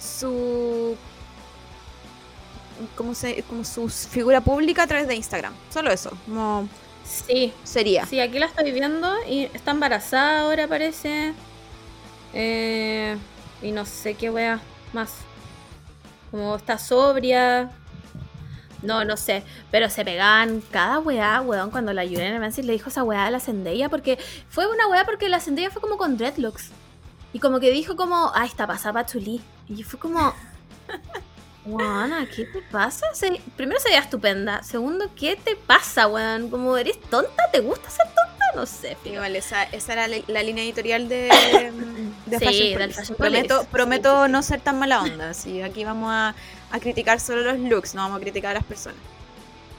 su, 0.00 0.96
como 2.96 3.14
se, 3.14 3.42
como 3.44 3.64
su 3.64 3.88
figura 3.88 4.40
pública 4.40 4.82
a 4.82 4.86
través 4.86 5.06
de 5.08 5.14
Instagram. 5.14 5.54
Solo 5.72 5.90
eso, 5.92 6.10
como 6.26 6.68
Sí, 7.06 7.52
sería. 7.64 8.04
sí, 8.04 8.20
aquí 8.20 8.38
la 8.38 8.46
estoy 8.46 8.72
viendo 8.72 9.08
y 9.28 9.44
está 9.54 9.70
embarazada 9.70 10.40
ahora 10.40 10.66
parece. 10.66 11.34
Eh, 12.34 13.16
y 13.62 13.72
no 13.72 13.86
sé 13.86 14.14
qué 14.14 14.30
wea 14.30 14.60
más. 14.92 15.14
Como 16.30 16.56
está 16.56 16.78
sobria. 16.78 17.70
No, 18.82 19.04
no 19.04 19.16
sé. 19.16 19.42
Pero 19.70 19.88
se 19.88 20.04
pegaban 20.04 20.62
cada 20.70 20.98
weá, 20.98 21.40
weón, 21.40 21.70
cuando 21.70 21.92
la 21.92 22.02
Juliana 22.02 22.38
Nancy 22.38 22.62
le 22.62 22.72
dijo 22.72 22.90
esa 22.90 23.04
weá 23.04 23.26
a 23.26 23.30
la 23.30 23.40
Zendaya. 23.40 23.88
Porque 23.88 24.18
fue 24.48 24.66
una 24.66 24.86
weá 24.88 25.04
porque 25.04 25.28
la 25.28 25.40
Zendaya 25.40 25.70
fue 25.70 25.80
como 25.80 25.96
con 25.96 26.16
dreadlocks. 26.16 26.70
Y 27.32 27.38
como 27.38 27.60
que 27.60 27.70
dijo 27.70 27.96
como, 27.96 28.32
ah, 28.34 28.44
está 28.44 28.66
pasada 28.66 29.06
Chulí. 29.06 29.40
Y 29.68 29.82
fue 29.82 29.98
como, 29.98 30.34
Juana, 31.66 32.26
¿qué 32.34 32.44
te 32.44 32.62
pasa? 32.62 33.06
Se- 33.14 33.40
primero 33.56 33.78
se 33.80 33.88
veía 33.88 34.00
estupenda. 34.00 34.62
Segundo, 34.62 35.10
¿qué 35.16 35.36
te 35.36 35.56
pasa, 35.56 36.06
weón? 36.06 36.48
Como, 36.48 36.76
¿eres 36.76 37.00
tonta? 37.00 37.50
¿Te 37.52 37.60
gusta 37.60 37.90
ser 37.90 38.06
tonta? 38.06 38.44
No 38.54 38.64
sé, 38.64 38.96
vale, 39.18 39.38
esa, 39.38 39.64
esa 39.64 39.92
era 39.92 40.08
la, 40.08 40.16
la 40.28 40.42
línea 40.42 40.64
editorial 40.64 41.08
de, 41.08 41.24
de 42.26 42.38
Sí, 42.38 42.44
Fashion 42.44 42.78
del. 42.78 42.94
Fashion 42.94 43.16
Prometo, 43.16 43.64
prometo 43.70 44.24
Sí, 44.26 44.32
no 44.32 44.42
ser 44.42 44.60
tan 44.60 44.78
mala 44.78 45.02
onda. 45.02 45.34
Sí, 45.34 45.60
aquí 45.60 45.84
vamos 45.84 46.10
a, 46.12 46.34
a 46.70 46.80
criticar 46.80 47.20
solo 47.20 47.42
los 47.42 47.58
looks, 47.58 47.94
no 47.94 48.02
vamos 48.02 48.18
a 48.18 48.20
criticar 48.22 48.52
a 48.52 48.54
las 48.54 48.64
personas. 48.64 48.98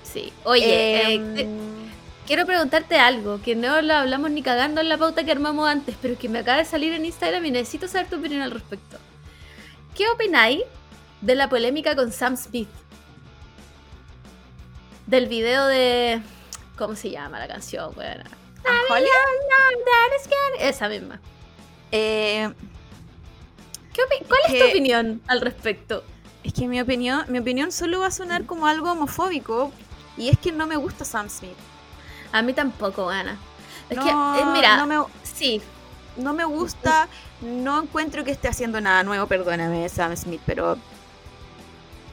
Sí. 0.04 0.32
Oye, 0.44 1.14
Em, 1.14 1.34
eh, 1.34 1.36
te- 1.44 1.48
quiero 2.28 2.46
preguntarte 2.46 2.98
algo 3.00 3.42
que 3.42 3.56
no 3.56 3.82
lo 3.82 3.94
hablamos 3.94 4.30
ni 4.32 4.42
cagando 4.44 4.82
en 4.82 4.90
la 4.90 4.98
pauta 4.98 5.24
que 5.24 5.32
armamos 5.32 5.68
antes, 5.68 5.96
pero 6.02 6.18
que 6.18 6.30
me 6.30 6.40
acaba 6.40 6.58
de 6.60 6.66
salir 6.66 6.94
en 6.94 7.06
Instagram 7.06 7.46
y 7.46 7.52
necesito 7.52 7.88
saber 7.88 8.08
tu 8.10 8.18
opinión 8.18 8.42
al 8.42 8.52
respecto. 8.52 8.98
¿Qué 9.96 10.08
opináis 10.10 10.62
de 11.22 11.36
la 11.36 11.50
polémica 11.50 11.96
con 11.96 12.12
Sam 12.12 12.38
Smith? 12.38 12.70
Del 15.06 15.28
video 15.28 15.66
de. 15.68 16.22
¿Cómo 16.78 16.96
se 16.96 17.10
llama 17.10 17.40
la 17.40 17.48
canción, 17.48 17.92
weón? 17.98 18.24
Esa 20.60 20.90
misma. 20.90 21.20
Eh, 21.92 22.52
¿Qué 23.94 24.02
opi- 24.02 24.28
¿Cuál 24.28 24.40
es 24.48 24.52
que- 24.54 24.60
tu 24.60 24.68
opinión 24.70 25.22
al 25.28 25.42
respecto? 25.42 26.04
es 26.44 26.54
que 26.54 26.68
mi 26.68 26.80
opinión, 26.80 27.26
mi 27.30 27.40
opinión 27.40 27.72
solo 27.74 28.00
va 28.00 28.08
a 28.08 28.12
sonar 28.12 28.46
como 28.46 28.68
algo 28.68 28.92
homofóbico 28.92 29.72
y 30.16 30.30
es 30.30 30.38
que 30.38 30.52
no 30.54 30.66
me 30.66 30.78
gusta 30.78 31.04
Sam 31.04 31.30
Smith. 31.30 31.58
A 32.32 32.42
mí 32.42 32.54
tampoco, 32.54 33.10
Ana. 33.10 33.38
Es 33.90 33.98
no, 33.98 34.04
que, 34.04 34.10
eh, 34.10 34.46
mira, 34.54 34.78
no 34.78 34.86
me, 34.88 34.98
sí, 35.24 35.62
no 36.16 36.34
me 36.34 36.46
gusta, 36.46 37.08
no 37.42 37.82
encuentro 37.84 38.24
que 38.24 38.32
esté 38.32 38.48
haciendo 38.48 38.80
nada 38.80 39.04
nuevo, 39.04 39.28
perdóname 39.28 39.88
Sam 39.90 40.16
Smith, 40.16 40.42
pero 40.46 40.78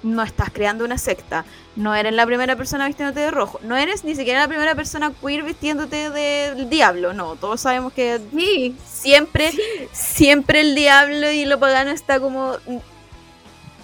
no 0.04 0.22
estás 0.22 0.50
creando 0.50 0.84
una 0.84 0.98
secta, 0.98 1.44
no 1.76 1.94
eres 1.94 2.12
la 2.12 2.26
primera 2.26 2.56
persona 2.56 2.86
vistiéndote 2.86 3.20
de 3.20 3.30
rojo, 3.30 3.58
no 3.62 3.76
eres 3.76 4.04
ni 4.04 4.14
siquiera 4.14 4.40
la 4.40 4.48
primera 4.48 4.74
persona 4.74 5.12
queer 5.20 5.42
vistiéndote 5.42 6.10
del 6.10 6.68
diablo, 6.68 7.12
no, 7.14 7.36
todos 7.36 7.62
sabemos 7.62 7.92
que 7.92 8.20
sí, 8.36 8.76
siempre, 8.86 9.50
siempre 9.92 10.60
el 10.60 10.74
diablo 10.74 11.30
y 11.30 11.46
lo 11.46 11.58
pagano 11.58 11.90
está 11.90 12.20
como 12.20 12.56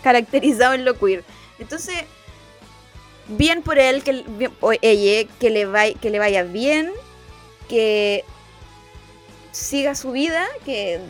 caracterizado 0.02 0.74
en 0.74 0.84
lo 0.84 0.98
queer. 0.98 1.24
Entonces, 1.58 2.04
bien 3.28 3.62
por 3.62 3.78
él, 3.78 4.02
que, 4.02 4.50
o 4.60 4.72
ella, 4.80 5.28
que 5.38 5.50
le, 5.50 5.64
vaya, 5.64 5.94
que 5.98 6.10
le 6.10 6.18
vaya 6.18 6.42
bien, 6.42 6.90
que 7.68 8.24
siga 9.52 9.94
su 9.94 10.12
vida, 10.12 10.46
que 10.64 11.00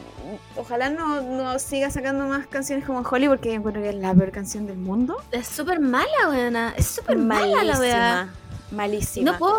ojalá 0.57 0.91
no, 0.91 1.21
no 1.21 1.59
siga 1.59 1.91
sacando 1.91 2.27
más 2.27 2.47
canciones 2.47 2.85
como 2.85 3.01
en 3.01 3.07
Holly, 3.09 3.29
porque 3.29 3.55
encuentro 3.55 3.83
que 3.83 3.91
es 3.91 3.95
la 3.95 4.15
peor 4.15 4.31
canción 4.33 4.67
del 4.67 4.79
mundo. 4.79 5.17
es 5.33 5.47
súper 5.47 5.81
mala, 5.81 6.29
weona. 6.29 6.75
Es 6.77 6.87
súper 6.87 7.17
mala 7.17 7.65
la 7.65 7.79
weá. 7.79 8.29
Malísima. 8.71 9.33
No 9.33 9.39
puedo, 9.39 9.59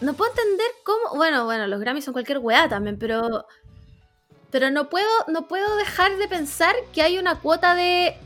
no 0.00 0.14
puedo 0.14 0.30
entender 0.30 0.66
cómo. 0.84 1.16
Bueno, 1.16 1.44
bueno, 1.44 1.66
los 1.66 1.80
Grammys 1.80 2.04
son 2.04 2.12
cualquier 2.12 2.38
weá 2.38 2.68
también, 2.68 2.98
pero. 2.98 3.46
Pero 4.50 4.70
no 4.70 4.88
puedo, 4.88 5.08
no 5.28 5.46
puedo 5.46 5.76
dejar 5.76 6.16
de 6.16 6.26
pensar 6.26 6.74
que 6.92 7.02
hay 7.02 7.18
una 7.18 7.38
cuota 7.40 7.74
de. 7.74 8.16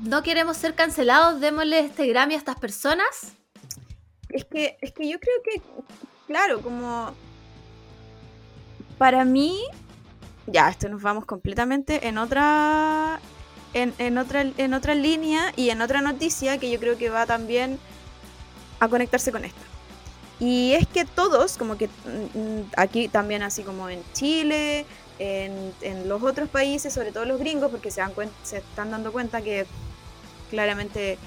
No 0.00 0.22
queremos 0.22 0.56
ser 0.56 0.74
cancelados, 0.74 1.40
démosle 1.40 1.80
este 1.80 2.06
Grammy 2.06 2.34
a 2.34 2.38
estas 2.38 2.58
personas. 2.58 3.34
Es 4.30 4.44
que, 4.46 4.78
es 4.80 4.92
que 4.92 5.08
yo 5.08 5.20
creo 5.20 5.36
que, 5.44 5.62
claro, 6.26 6.62
como 6.62 7.14
para 9.02 9.24
mí, 9.24 9.58
ya, 10.46 10.68
esto 10.68 10.88
nos 10.88 11.02
vamos 11.02 11.24
completamente 11.24 12.06
en 12.06 12.18
otra, 12.18 13.18
en, 13.74 13.92
en 13.98 14.16
otra, 14.16 14.42
en 14.56 14.74
otra 14.74 14.94
línea 14.94 15.52
y 15.56 15.70
en 15.70 15.82
otra 15.82 16.00
noticia 16.02 16.58
que 16.58 16.70
yo 16.70 16.78
creo 16.78 16.96
que 16.96 17.10
va 17.10 17.26
también 17.26 17.80
a 18.78 18.86
conectarse 18.86 19.32
con 19.32 19.44
esta. 19.44 19.60
Y 20.38 20.74
es 20.74 20.86
que 20.86 21.04
todos, 21.04 21.58
como 21.58 21.76
que 21.76 21.88
mm, 21.88 22.70
aquí 22.76 23.08
también 23.08 23.42
así 23.42 23.64
como 23.64 23.88
en 23.88 24.00
Chile, 24.12 24.86
en, 25.18 25.72
en 25.80 26.08
los 26.08 26.22
otros 26.22 26.48
países, 26.48 26.94
sobre 26.94 27.10
todo 27.10 27.24
los 27.24 27.40
gringos, 27.40 27.72
porque 27.72 27.90
se, 27.90 28.02
dan 28.02 28.14
cuen- 28.14 28.30
se 28.44 28.58
están 28.58 28.92
dando 28.92 29.10
cuenta 29.10 29.42
que 29.42 29.66
claramente 30.48 31.18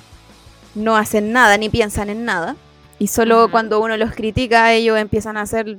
no 0.76 0.96
hacen 0.96 1.34
nada 1.34 1.58
ni 1.58 1.68
piensan 1.68 2.10
en 2.10 2.24
nada. 2.24 2.56
Y 3.00 3.08
solo 3.08 3.52
cuando 3.52 3.82
uno 3.82 3.98
los 3.98 4.14
critica, 4.14 4.72
ellos 4.72 4.98
empiezan 4.98 5.36
a 5.36 5.42
hacer 5.42 5.78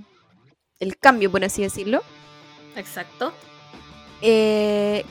el 0.81 0.97
cambio, 0.99 1.31
por 1.31 1.45
así 1.45 1.63
decirlo. 1.63 2.03
Exacto. 2.77 3.33
Eh, 4.23 5.05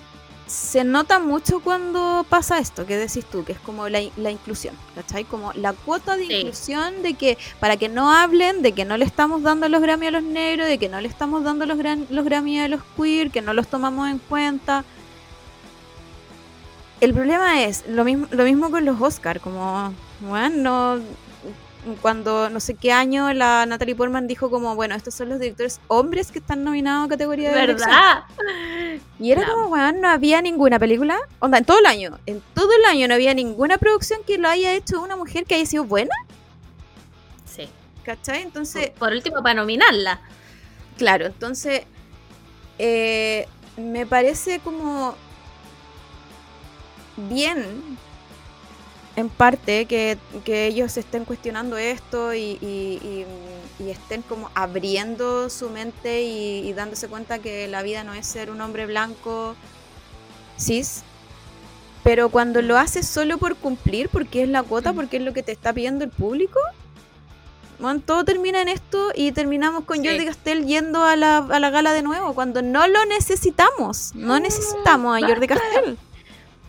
se 0.48 0.84
nota 0.84 1.18
mucho 1.20 1.60
cuando 1.60 2.24
pasa 2.30 2.60
esto, 2.60 2.86
que 2.86 2.98
decís 2.98 3.26
tú, 3.26 3.44
que 3.44 3.54
es 3.54 3.60
como 3.60 3.90
la, 3.90 4.00
la 4.18 4.30
inclusión, 4.30 4.76
¿cachai? 4.94 5.24
Como 5.24 5.52
la 5.54 5.74
cuota 5.74 6.18
de 6.18 6.28
Sí. 6.28 6.34
inclusión 6.34 7.02
de 7.02 7.16
que 7.16 7.38
para 7.60 7.78
que 7.78 7.90
no 7.90 8.12
hablen, 8.12 8.62
de 8.62 8.74
que 8.74 8.86
no 8.86 8.96
le 8.98 9.06
estamos 9.06 9.42
dando 9.42 9.68
los 9.70 9.82
Grammy 9.82 10.06
a 10.08 10.12
los 10.12 10.22
negros, 10.24 10.68
de 10.68 10.78
que 10.78 10.88
no 10.90 11.02
le 11.02 11.08
estamos 11.08 11.44
dando 11.44 11.66
los, 11.66 11.78
gran- 11.80 12.06
los 12.12 12.26
Grammy 12.26 12.60
a 12.60 12.68
los 12.68 12.82
queer, 12.96 13.32
que 13.32 13.42
no 13.42 13.54
los 13.56 13.68
tomamos 13.68 14.08
en 14.08 14.20
cuenta. 14.20 14.86
El 17.02 17.14
problema 17.14 17.64
es 17.64 17.84
lo 17.88 18.04
mismo, 18.06 18.28
lo 18.32 18.44
mismo 18.44 18.70
con 18.72 18.86
los 18.86 19.02
Oscar, 19.02 19.40
como, 19.42 19.94
bueno, 20.22 20.98
no- 20.98 21.04
cuando 22.02 22.50
no 22.50 22.60
sé 22.60 22.74
qué 22.76 22.92
año 22.92 23.32
la 23.34 23.66
Natalie 23.66 23.96
Portman 23.96 24.28
dijo 24.28 24.50
como, 24.50 24.76
bueno, 24.76 24.96
estos 24.96 25.14
son 25.14 25.30
los 25.30 25.40
directores 25.40 25.80
hombres 25.88 26.32
que 26.32 26.40
están 26.40 26.64
nominados 26.64 27.06
a 27.06 27.10
categoría 27.10 27.52
de 27.52 27.62
dirección. 27.62 27.90
¿Verdad? 27.92 28.24
Y 29.20 29.32
era 29.32 29.46
No. 29.46 29.54
como, 29.54 29.68
weón, 29.68 30.02
no 30.02 30.10
había 30.10 30.42
ninguna 30.42 30.80
película. 30.80 31.18
Onda, 31.40 31.58
en 31.60 31.66
todo 31.66 31.80
el 31.80 31.86
año. 31.86 32.18
En 32.26 32.42
todo 32.54 32.70
el 32.74 32.86
año 32.86 33.08
no 33.08 33.14
había 33.14 33.34
ninguna 33.34 33.78
producción 33.78 34.20
que 34.26 34.38
lo 34.38 34.50
haya 34.50 34.74
hecho 34.74 35.02
una 35.02 35.16
mujer 35.16 35.46
que 35.46 35.56
haya 35.56 35.66
sido 35.66 35.84
buena. 35.84 36.16
Sí. 37.46 37.70
¿Cachai? 38.04 38.42
Entonces, 38.42 38.90
Por 38.98 39.12
último, 39.14 39.42
para 39.44 39.56
nominarla. 39.56 40.22
claro, 40.98 41.26
entonces. 41.28 41.84
eh, 42.80 43.48
me 43.78 44.06
parece 44.06 44.60
como. 44.60 45.16
Bien. 47.18 47.98
En 49.16 49.30
parte 49.30 49.86
que, 49.86 50.18
que 50.44 50.68
ellos 50.68 50.98
estén 50.98 51.24
cuestionando 51.24 51.78
esto 51.78 52.34
y, 52.34 52.58
y- 52.62 53.00
y- 53.02 53.84
y 53.84 53.90
estén 53.90 54.22
como 54.22 54.50
abriendo 54.56 55.50
su 55.50 55.70
mente 55.70 56.22
y, 56.24 56.72
dándose 56.74 57.08
cuenta 57.08 57.40
que 57.40 57.68
la 57.68 57.82
vida 57.84 58.04
no 58.04 58.14
es 58.14 58.26
ser 58.28 58.50
un 58.52 58.60
hombre 58.62 58.86
blanco 58.86 59.56
cis. 60.58 61.04
Pero 62.04 62.30
cuando 62.30 62.62
lo 62.62 62.78
haces 62.78 63.08
solo 63.08 63.38
por 63.38 63.56
cumplir, 63.56 64.10
porque 64.10 64.44
es 64.44 64.50
la 64.50 64.64
cuota, 64.64 64.94
porque 64.94 65.18
es 65.18 65.24
lo 65.24 65.34
que 65.34 65.44
te 65.44 65.52
está 65.52 65.74
pidiendo 65.74 66.04
el 66.06 66.12
público, 66.12 66.60
Bueno, 67.78 68.00
todo 68.06 68.24
termina 68.24 68.62
en 68.62 68.70
esto 68.70 69.10
y 69.14 69.34
terminamos 69.34 69.84
con 69.84 69.98
Sí. 70.02 70.08
Jordi 70.08 70.26
Castell 70.26 70.66
yendo 70.66 71.04
a 71.04 71.18
la, 71.18 71.38
a 71.40 71.60
la 71.60 71.70
gala 71.72 71.92
de 71.92 72.04
nuevo 72.04 72.34
cuando 72.34 72.62
no 72.62 72.88
lo 72.88 73.06
necesitamos. 73.06 74.12
No 74.16 74.40
necesitamos 74.40 75.22
a 75.22 75.28
Jordi 75.28 75.46
Castell. 75.48 75.98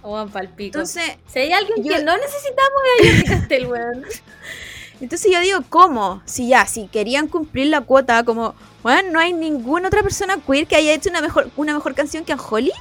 Juan 0.03 0.31
palpico. 0.31 0.79
Entonces, 0.79 1.17
si 1.27 1.39
hay 1.41 1.53
alguien 1.53 1.83
yo- 1.83 1.97
que 1.97 2.03
no 2.03 2.17
necesitamos 2.17 2.81
es 3.01 3.25
Castell, 3.25 3.67
weón. 3.67 4.05
entonces 5.01 5.33
yo 5.33 5.41
digo, 5.41 5.61
¿cómo? 5.69 6.23
Si 6.25 6.49
ya, 6.49 6.67
si 6.67 6.87
querían 6.89 7.29
cumplir 7.29 7.67
la 7.69 7.81
cuota, 7.81 8.23
como, 8.25 8.55
bueno, 8.83 9.11
no 9.11 9.19
hay 9.21 9.33
ninguna 9.33 9.89
otra 9.89 10.03
persona 10.03 10.39
queer 10.47 10.67
que 10.67 10.77
haya 10.77 10.93
hecho 10.95 11.11
una 11.11 11.21
mejor, 11.21 11.51
una 11.57 11.75
mejor 11.75 11.95
canción 11.95 12.25
que 12.25 12.33
Anjoli. 12.33 12.73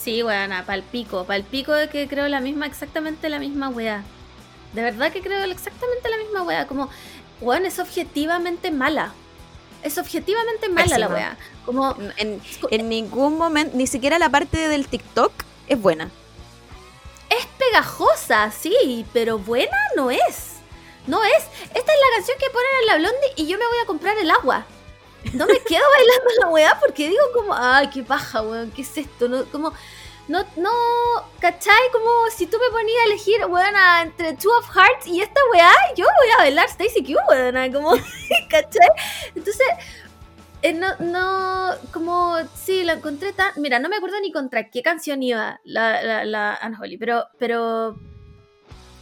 Sí, 0.00 0.22
weón, 0.22 0.50
palpico. 0.66 1.24
Palpico 1.24 1.72
de 1.72 1.88
que 1.88 2.08
creo 2.08 2.26
la 2.28 2.40
misma, 2.40 2.66
exactamente 2.66 3.28
la 3.28 3.38
misma 3.38 3.68
weá. 3.68 4.02
De 4.72 4.82
verdad 4.82 5.12
que 5.12 5.20
creo 5.20 5.42
exactamente 5.44 6.08
la 6.08 6.16
misma 6.16 6.42
weá. 6.42 6.66
Como, 6.66 6.88
weón, 7.40 7.66
es 7.66 7.78
objetivamente 7.78 8.70
mala. 8.70 9.12
Es 9.82 9.98
objetivamente 9.98 10.68
mala 10.68 10.98
la 10.98 11.08
weá. 11.08 11.36
Como, 11.70 11.96
En, 12.16 12.42
en 12.70 12.88
ningún 12.88 13.38
momento, 13.38 13.76
ni 13.76 13.86
siquiera 13.86 14.18
la 14.18 14.28
parte 14.28 14.68
del 14.68 14.88
TikTok 14.88 15.32
es 15.68 15.80
buena. 15.80 16.10
es 17.28 17.46
pegajosa, 17.58 18.50
sí, 18.50 19.06
pero 19.12 19.38
buena 19.38 19.76
no 19.94 20.10
es. 20.10 20.56
No 21.06 21.22
es. 21.22 21.44
Esta 21.62 21.92
es 21.92 21.98
la 22.00 22.16
canción 22.16 22.36
que 22.40 22.50
ponen 22.50 22.70
en 22.80 22.86
la 22.88 22.96
blondie 22.96 23.32
y 23.36 23.46
yo 23.46 23.56
me 23.56 23.66
voy 23.68 23.78
a 23.82 23.86
comprar 23.86 24.18
el 24.18 24.30
agua. 24.32 24.66
No 25.32 25.46
me 25.46 25.60
quedo 25.60 25.84
bailando 25.96 26.30
la 26.40 26.48
weá 26.48 26.80
porque 26.80 27.08
digo 27.08 27.22
como, 27.34 27.54
ay, 27.56 27.88
qué 27.90 28.02
paja, 28.02 28.42
weón, 28.42 28.72
¿qué 28.72 28.82
es 28.82 28.98
esto? 28.98 29.28
No, 29.28 29.44
como, 29.46 29.72
no, 30.26 30.44
no, 30.56 30.70
¿cachai? 31.40 31.90
Como 31.92 32.10
si 32.36 32.46
tú 32.46 32.58
me 32.58 32.70
ponías 32.70 33.02
a 33.04 33.06
elegir, 33.06 33.46
weón, 33.46 33.74
entre 34.02 34.32
Two 34.34 34.50
of 34.58 34.66
Hearts 34.74 35.06
y 35.06 35.20
esta 35.20 35.40
weá, 35.52 35.72
yo 35.96 36.04
voy 36.04 36.30
a 36.32 36.38
bailar 36.38 36.66
Stacy 36.66 37.04
Q, 37.04 37.14
weón, 37.28 37.72
como, 37.72 37.92
¿cachai? 38.50 38.88
Entonces, 39.36 39.66
eh, 40.62 40.72
no, 40.74 40.88
no, 40.98 41.74
como, 41.92 42.36
sí, 42.54 42.82
la 42.84 42.94
encontré 42.94 43.32
tan, 43.32 43.52
mira, 43.56 43.78
no 43.78 43.88
me 43.88 43.96
acuerdo 43.96 44.20
ni 44.20 44.30
contra 44.32 44.70
qué 44.70 44.82
canción 44.82 45.22
iba 45.22 45.60
la, 45.64 46.02
la, 46.02 46.24
la 46.24 46.58
Unholy, 46.66 46.96
pero, 46.98 47.26
pero, 47.38 47.96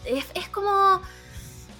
es, 0.04 0.24
es 0.34 0.48
como, 0.48 1.00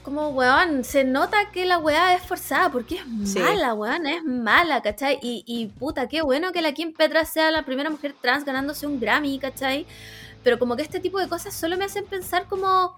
como, 0.02 0.30
weón, 0.30 0.84
se 0.84 1.04
nota 1.04 1.50
que 1.52 1.64
la 1.66 1.78
weá 1.78 2.14
es 2.14 2.22
forzada, 2.22 2.70
porque 2.70 2.96
es 2.96 3.02
Sí. 3.32 3.38
mala, 3.38 3.74
weón, 3.74 4.06
es 4.06 4.24
mala, 4.24 4.82
¿cachai? 4.82 5.18
Y, 5.22 5.44
y 5.46 5.66
puta, 5.66 6.08
qué 6.08 6.22
bueno 6.22 6.52
que 6.52 6.62
la 6.62 6.72
Kim 6.72 6.92
Petra 6.92 7.24
sea 7.24 7.50
la 7.50 7.64
primera 7.64 7.90
mujer 7.90 8.14
trans 8.20 8.44
ganándose 8.44 8.86
un 8.86 8.98
Grammy, 9.00 9.38
¿cachai? 9.38 9.86
Pero 10.42 10.58
como 10.58 10.76
que 10.76 10.82
este 10.82 11.00
tipo 11.00 11.18
de 11.18 11.28
cosas 11.28 11.54
solo 11.54 11.76
me 11.76 11.84
hacen 11.84 12.04
pensar 12.06 12.46
como, 12.46 12.96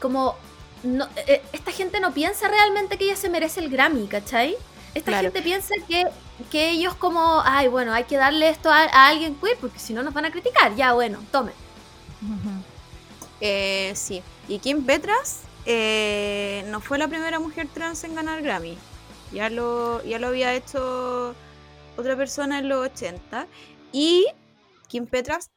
como, 0.00 0.36
no, 0.82 1.06
eh, 1.26 1.42
esta 1.52 1.70
gente 1.70 2.00
no 2.00 2.12
piensa 2.12 2.48
realmente 2.48 2.98
que 2.98 3.04
ella 3.04 3.16
se 3.16 3.28
merece 3.28 3.60
el 3.60 3.70
Grammy, 3.70 4.08
¿cachai? 4.08 4.56
Esta 4.94 5.10
Claro. 5.10 5.24
gente 5.24 5.42
piensa 5.42 5.74
que, 5.88 6.04
que 6.50 6.70
ellos 6.70 6.94
como, 6.94 7.40
ay, 7.44 7.68
bueno, 7.68 7.92
hay 7.94 8.04
que 8.04 8.16
darle 8.16 8.48
esto 8.50 8.70
a, 8.70 8.82
a 8.82 9.08
alguien 9.08 9.34
queer 9.36 9.56
porque 9.58 9.78
si 9.78 9.94
no 9.94 10.02
nos 10.02 10.12
van 10.12 10.26
a 10.26 10.30
criticar. 10.30 10.74
Ya, 10.76 10.92
bueno, 10.92 11.18
tome. 11.30 11.52
Eh, 13.40 13.92
sí. 13.94 14.22
Y 14.48 14.58
Kim 14.58 14.84
Petras 14.84 15.40
eh, 15.66 16.64
no 16.68 16.80
fue 16.80 16.98
la 16.98 17.08
primera 17.08 17.38
mujer 17.40 17.68
trans 17.72 18.04
en 18.04 18.14
ganar 18.14 18.42
Grammy. 18.42 18.76
Ya 19.32 19.48
lo, 19.50 20.02
ya 20.04 20.18
lo 20.18 20.28
había 20.28 20.54
hecho 20.54 21.34
otra 21.96 22.16
persona 22.16 22.58
en 22.58 22.68
los 22.68 22.86
80. 22.86 23.46
Y 23.92 24.26
Kim 24.88 25.06
Petras 25.06 25.50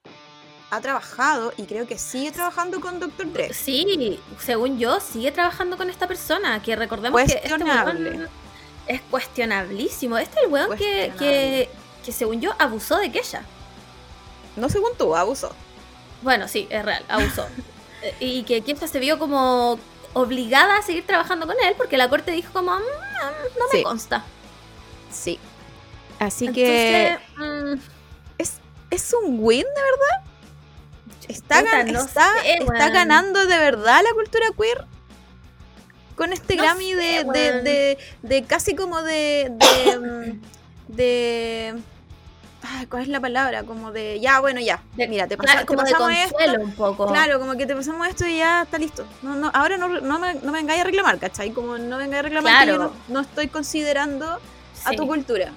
ha 0.72 0.82
trabajado 0.82 1.54
y 1.58 1.64
creo 1.64 1.88
que 1.88 1.98
sigue 1.98 2.32
trabajando 2.32 2.80
con 2.82 3.00
Dr. 3.00 3.32
Dre. 3.32 3.54
Sí, 3.54 4.20
según 4.40 4.80
yo, 4.80 5.00
sigue 5.00 5.32
trabajando 5.32 5.78
con 5.78 5.90
esta 5.90 6.08
persona, 6.08 6.62
que 6.64 6.76
recordemos 6.76 7.22
que 7.22 7.34
este 7.44 7.50
es 8.88 9.02
cuestionablísimo. 9.02 10.18
Este 10.18 10.40
es 10.40 10.46
el 10.46 10.52
weón 10.52 10.78
que, 10.78 11.14
que, 11.20 11.70
que 12.06 12.12
según 12.12 12.42
yo 12.42 12.54
abusó 12.60 12.98
de 12.98 13.12
Kesha. 13.12 13.42
No 14.56 14.70
según 14.70 14.92
tú, 14.98 15.16
abusó. 15.16 15.52
Bueno, 16.22 16.48
sí, 16.48 16.68
es 16.70 16.84
real, 16.86 17.04
abusó. 17.08 17.48
Y 18.20 18.44
que 18.44 18.62
Kesha 18.62 18.88
se 18.88 19.00
vio 19.00 19.18
como 19.18 19.80
obligada 20.14 20.78
a 20.78 20.82
seguir 20.84 21.06
trabajando 21.08 21.48
con 21.48 21.56
él 21.64 21.74
porque 21.76 21.98
la 21.98 22.08
corte 22.10 22.32
dijo 22.32 22.54
como, 22.54 22.76
"Mm, 22.76 22.80
no 23.60 23.66
me 23.72 23.78
Sí. 23.80 23.84
consta. 23.84 24.24
Sí. 25.12 25.40
Así 26.20 26.52
que 26.52 27.18
mm, 27.38 27.74
es, 28.38 28.54
es 28.92 29.14
un 29.14 29.38
win, 29.40 29.64
de 29.64 29.82
verdad. 29.82 30.32
Está, 31.28 31.60
Puta, 31.62 31.72
gan- 31.84 31.92
no 31.92 32.00
está, 32.02 32.32
sé, 32.44 32.54
está 32.60 32.66
weón. 32.74 32.94
ganando 32.94 33.46
de 33.48 33.58
verdad 33.58 34.02
la 34.04 34.14
cultura 34.14 34.46
queer 34.56 34.86
con 36.16 36.34
este 36.34 36.56
No 36.56 36.64
Grammy 36.64 36.92
sé, 36.92 36.96
de, 36.96 37.24
de, 37.26 37.62
de, 37.62 37.98
de 38.24 38.44
casi 38.44 38.76
como 38.76 39.02
de 39.02 39.52
de, 39.52 39.98
mm, 40.00 40.42
de 40.96 41.76
ay, 42.64 42.86
¿cuál 42.88 43.04
es 43.04 43.08
la 43.10 43.20
palabra? 43.20 43.64
Como 43.64 43.92
de 43.92 44.20
ya, 44.20 44.40
bueno, 44.40 44.60
ya. 44.60 44.82
de- 44.96 45.08
Mira, 45.08 45.28
te, 45.28 45.38
claro, 45.38 45.48
pasa- 45.54 45.60
te 45.62 45.66
como 45.68 45.84
de 45.84 45.92
pasamos 45.92 46.18
consuelo 46.32 46.54
esto. 46.54 46.64
un 46.66 46.72
poco. 46.76 47.08
Claro, 47.08 47.40
como 47.40 47.56
que 47.56 47.66
te 47.66 47.76
pasamos 47.76 48.08
esto 48.08 48.26
y 48.26 48.38
ya 48.38 48.64
está 48.64 48.78
listo. 48.78 49.06
No, 49.22 49.36
no, 49.36 49.52
ahora 49.54 49.78
no, 49.78 49.88
no, 49.88 50.20
me, 50.20 50.34
no 50.36 50.52
me 50.52 50.60
vengáis 50.60 50.82
a 50.82 50.84
reclamar, 50.86 51.20
¿cachai? 51.20 51.52
Como 51.52 51.78
no 51.78 51.98
vengáis 51.98 52.20
a 52.20 52.24
reclamar 52.24 52.62
que 52.66 52.72
yo 52.72 52.76
Claro. 52.78 52.94
no, 53.08 53.14
no 53.14 53.20
estoy 53.22 53.48
considerando 53.50 54.40
a 54.86 54.92
tu 54.94 55.06
cultura. 55.08 55.52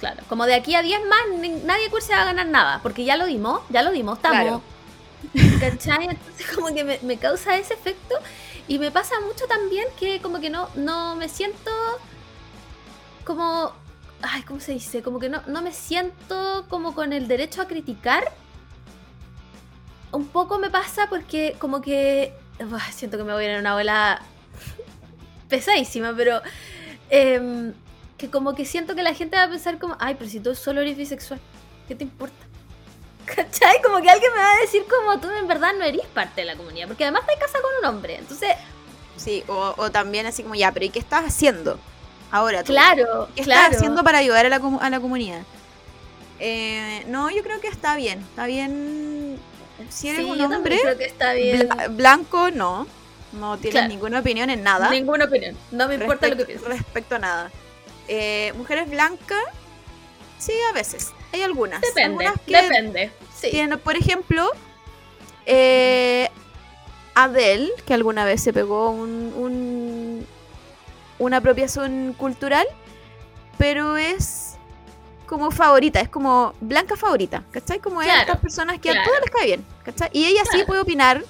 Claro, 0.00 0.20
como 0.28 0.46
de 0.46 0.54
aquí 0.54 0.74
a 0.74 0.82
10 0.82 1.00
más, 1.06 1.20
ni- 1.38 1.48
nadie 1.50 1.88
queer 1.90 2.02
se 2.02 2.12
va 2.12 2.22
a 2.22 2.24
ganar 2.24 2.46
nada, 2.46 2.80
porque 2.82 3.04
ya 3.04 3.16
lo 3.16 3.26
dimos, 3.26 3.60
ya 3.68 3.82
lo 3.82 3.92
dimos, 3.92 4.16
estamos. 4.18 4.40
Claro. 4.40 4.62
¿Cachai? 5.60 6.08
Entonces 6.10 6.46
como 6.56 6.74
que 6.74 6.82
me, 6.82 6.98
me 7.02 7.16
causa 7.18 7.56
ese 7.56 7.74
efecto 7.74 8.16
y 8.72 8.78
me 8.78 8.90
pasa 8.90 9.16
mucho 9.20 9.46
también 9.46 9.86
que 10.00 10.22
como 10.22 10.40
que 10.40 10.48
no, 10.48 10.66
no 10.76 11.14
me 11.14 11.28
siento 11.28 11.70
como... 13.22 13.70
Ay, 14.22 14.44
¿cómo 14.44 14.60
se 14.60 14.72
dice? 14.72 15.02
Como 15.02 15.18
que 15.18 15.28
no, 15.28 15.42
no 15.46 15.60
me 15.60 15.72
siento 15.72 16.64
como 16.70 16.94
con 16.94 17.12
el 17.12 17.28
derecho 17.28 17.60
a 17.60 17.66
criticar. 17.66 18.32
Un 20.10 20.26
poco 20.26 20.58
me 20.58 20.70
pasa 20.70 21.06
porque 21.10 21.54
como 21.58 21.82
que... 21.82 22.32
Siento 22.92 23.18
que 23.18 23.24
me 23.24 23.34
voy 23.34 23.42
a 23.44 23.48
ir 23.48 23.50
en 23.50 23.60
una 23.60 23.74
bola 23.74 24.22
pesadísima, 25.50 26.14
pero... 26.16 26.40
em, 27.10 27.74
que 28.16 28.30
como 28.30 28.54
que 28.54 28.64
siento 28.64 28.94
que 28.94 29.02
la 29.02 29.12
gente 29.12 29.36
va 29.36 29.42
a 29.42 29.50
pensar 29.50 29.78
como, 29.78 29.98
ay, 30.00 30.14
pero 30.18 30.30
si 30.30 30.40
tú 30.40 30.54
solo 30.54 30.80
eres 30.80 30.96
bisexual, 30.96 31.40
¿qué 31.88 31.94
te 31.94 32.04
importa? 32.04 32.51
¿Cachai? 33.24 33.80
Como 33.82 34.00
que 34.02 34.10
alguien 34.10 34.30
me 34.34 34.40
va 34.40 34.52
a 34.52 34.60
decir 34.60 34.84
como 34.88 35.20
tú 35.20 35.28
en 35.30 35.46
verdad 35.48 35.72
no 35.78 35.84
eres 35.84 36.06
parte 36.06 36.40
de 36.42 36.46
la 36.46 36.56
comunidad, 36.56 36.86
porque 36.88 37.04
además 37.04 37.22
te 37.26 37.34
casas 37.38 37.60
con 37.60 37.70
un 37.80 37.84
hombre, 37.96 38.16
entonces, 38.16 38.50
Sí, 39.16 39.44
o, 39.46 39.74
o 39.76 39.90
también 39.90 40.26
así 40.26 40.42
como 40.42 40.54
ya, 40.54 40.72
pero 40.72 40.86
¿y 40.86 40.90
qué 40.90 40.98
estás 40.98 41.24
haciendo 41.24 41.78
ahora 42.30 42.64
tú? 42.64 42.72
claro, 42.72 43.28
¿Qué 43.36 43.42
claro. 43.42 43.60
estás 43.62 43.76
haciendo 43.76 44.02
para 44.02 44.18
ayudar 44.18 44.46
a 44.46 44.48
la, 44.48 44.60
a 44.80 44.90
la 44.90 45.00
comunidad? 45.00 45.42
Eh, 46.40 47.04
no, 47.06 47.30
yo 47.30 47.42
creo 47.42 47.60
que 47.60 47.68
está 47.68 47.94
bien. 47.94 48.18
Está 48.20 48.46
bien. 48.46 49.38
Si 49.90 50.08
eres 50.08 50.24
Sí, 50.24 50.30
un 50.30 50.40
hombre 50.40 50.78
creo 50.80 50.98
que 50.98 51.04
está 51.04 51.34
bien. 51.34 51.68
bla- 51.68 51.88
blanco, 51.88 52.50
no. 52.50 52.86
No 53.32 53.56
tienes 53.56 53.72
Claro. 53.72 53.88
ninguna 53.88 54.20
opinión 54.20 54.50
en 54.50 54.62
nada. 54.62 54.90
Ninguna 54.90 55.24
opinión, 55.26 55.56
no 55.70 55.88
me 55.88 55.94
importa 55.94 56.28
lo 56.28 56.36
que 56.36 56.44
pienses. 56.44 56.66
Respecto 56.68 57.14
a 57.14 57.18
nada. 57.18 57.50
Eh, 58.08 58.52
mujeres 58.56 58.90
blancas, 58.90 59.42
sí, 60.38 60.52
a 60.68 60.72
veces. 60.72 61.12
Hay 61.32 61.42
algunas. 61.42 61.80
Depende, 61.80 62.26
Algunas 62.26 62.40
que 62.46 62.62
depende. 62.62 63.10
Sí. 63.34 63.50
tienen, 63.50 63.78
por 63.78 63.96
ejemplo, 63.96 64.48
eh, 65.46 66.28
Adele, 67.14 67.70
que 67.86 67.94
alguna 67.94 68.24
vez 68.24 68.42
se 68.42 68.52
pegó 68.52 68.90
un, 68.90 69.32
un- 69.36 70.26
una 71.18 71.36
apropiación 71.38 72.14
cultural, 72.16 72.66
pero 73.58 73.96
es 73.96 74.54
como 75.26 75.50
favorita, 75.50 76.00
es 76.00 76.08
como 76.08 76.54
blanca 76.60 76.96
favorita, 76.96 77.42
¿cachai? 77.50 77.78
Como 77.80 78.00
es 78.02 78.06
Claro, 78.06 78.20
estas 78.22 78.38
personas 78.38 78.78
que 78.80 78.90
a 78.90 79.04
todas 79.04 79.20
les 79.20 79.30
cae 79.30 79.46
bien, 79.46 79.64
¿cachai? 79.84 80.10
Y 80.12 80.24
ella 80.26 80.42
sí 80.50 80.62
puede 80.66 80.80
opinar, 80.82 81.22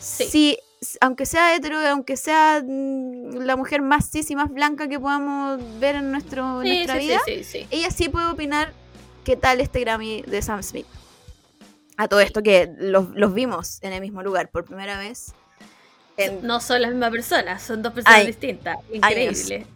Sí. 0.00 0.24
si, 0.24 0.58
aunque 1.00 1.24
sea 1.26 1.54
hetero, 1.54 1.78
aunque 1.88 2.16
sea 2.16 2.62
mm, 2.64 3.38
la 3.38 3.56
mujer 3.56 3.80
más 3.82 4.10
cis 4.10 4.30
y 4.30 4.36
más 4.36 4.50
blanca 4.50 4.88
que 4.88 4.98
podamos 5.00 5.58
ver 5.80 5.96
en, 5.96 6.10
nuestro, 6.10 6.62
Sí, 6.62 6.68
nuestra 6.68 6.94
sí, 6.94 7.00
vida, 7.06 7.20
sí, 7.26 7.36
sí, 7.36 7.44
sí. 7.44 7.66
ella 7.70 7.90
sí 7.90 8.08
puede 8.08 8.26
opinar 8.26 8.72
qué 9.26 9.36
tal 9.36 9.60
este 9.60 9.80
Grammy 9.80 10.22
de 10.22 10.40
Sam 10.40 10.62
Smith. 10.62 10.86
A 11.98 12.06
todo 12.08 12.20
esto 12.20 12.42
que 12.42 12.70
los, 12.78 13.10
los 13.10 13.34
vimos 13.34 13.78
en 13.82 13.92
el 13.92 14.00
mismo 14.00 14.22
lugar 14.22 14.48
por 14.50 14.64
primera 14.64 14.98
vez. 14.98 15.32
en- 16.16 16.46
No 16.46 16.60
son 16.60 16.80
la 16.80 16.88
misma 16.88 17.10
persona, 17.10 17.58
son 17.58 17.82
dos 17.82 17.92
personas 17.92 18.20
Ay, 18.20 18.26
distintas. 18.28 18.76
Increíble. 18.92 19.66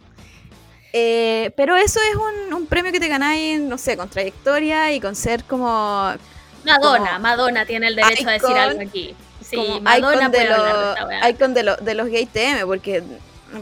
eh, 0.93 1.51
pero 1.57 1.75
eso 1.75 1.99
es 2.09 2.15
un, 2.15 2.53
un 2.53 2.65
premio 2.65 2.91
que 2.91 2.99
te 2.99 3.07
ganáis, 3.09 3.59
no 3.59 3.77
sé, 3.77 3.97
con 3.97 4.07
trayectoria 4.09 4.91
y 4.93 4.99
con 5.01 5.15
ser 5.15 5.43
como, 5.43 6.13
Madonna, 6.63 7.09
Como 7.11 7.19
Madonna 7.19 7.65
tiene 7.65 7.87
el 7.87 7.95
derecho 7.95 8.27
a 8.29 8.31
decir 8.33 8.55
algo 8.55 8.81
aquí. 8.81 9.15
Sí, 9.43 9.57
Madonna 9.81 9.97
icon, 10.27 10.31
de, 10.31 10.37
puede 10.37 10.53
hablar 10.53 11.07
de 11.09 11.19
lo- 11.21 11.29
icon 11.29 11.53
de, 11.53 11.63
lo- 11.63 11.75
de 11.77 11.93
los 11.95 12.07
gay 12.07 12.25
TM, 12.25 12.65
porque 12.65 13.03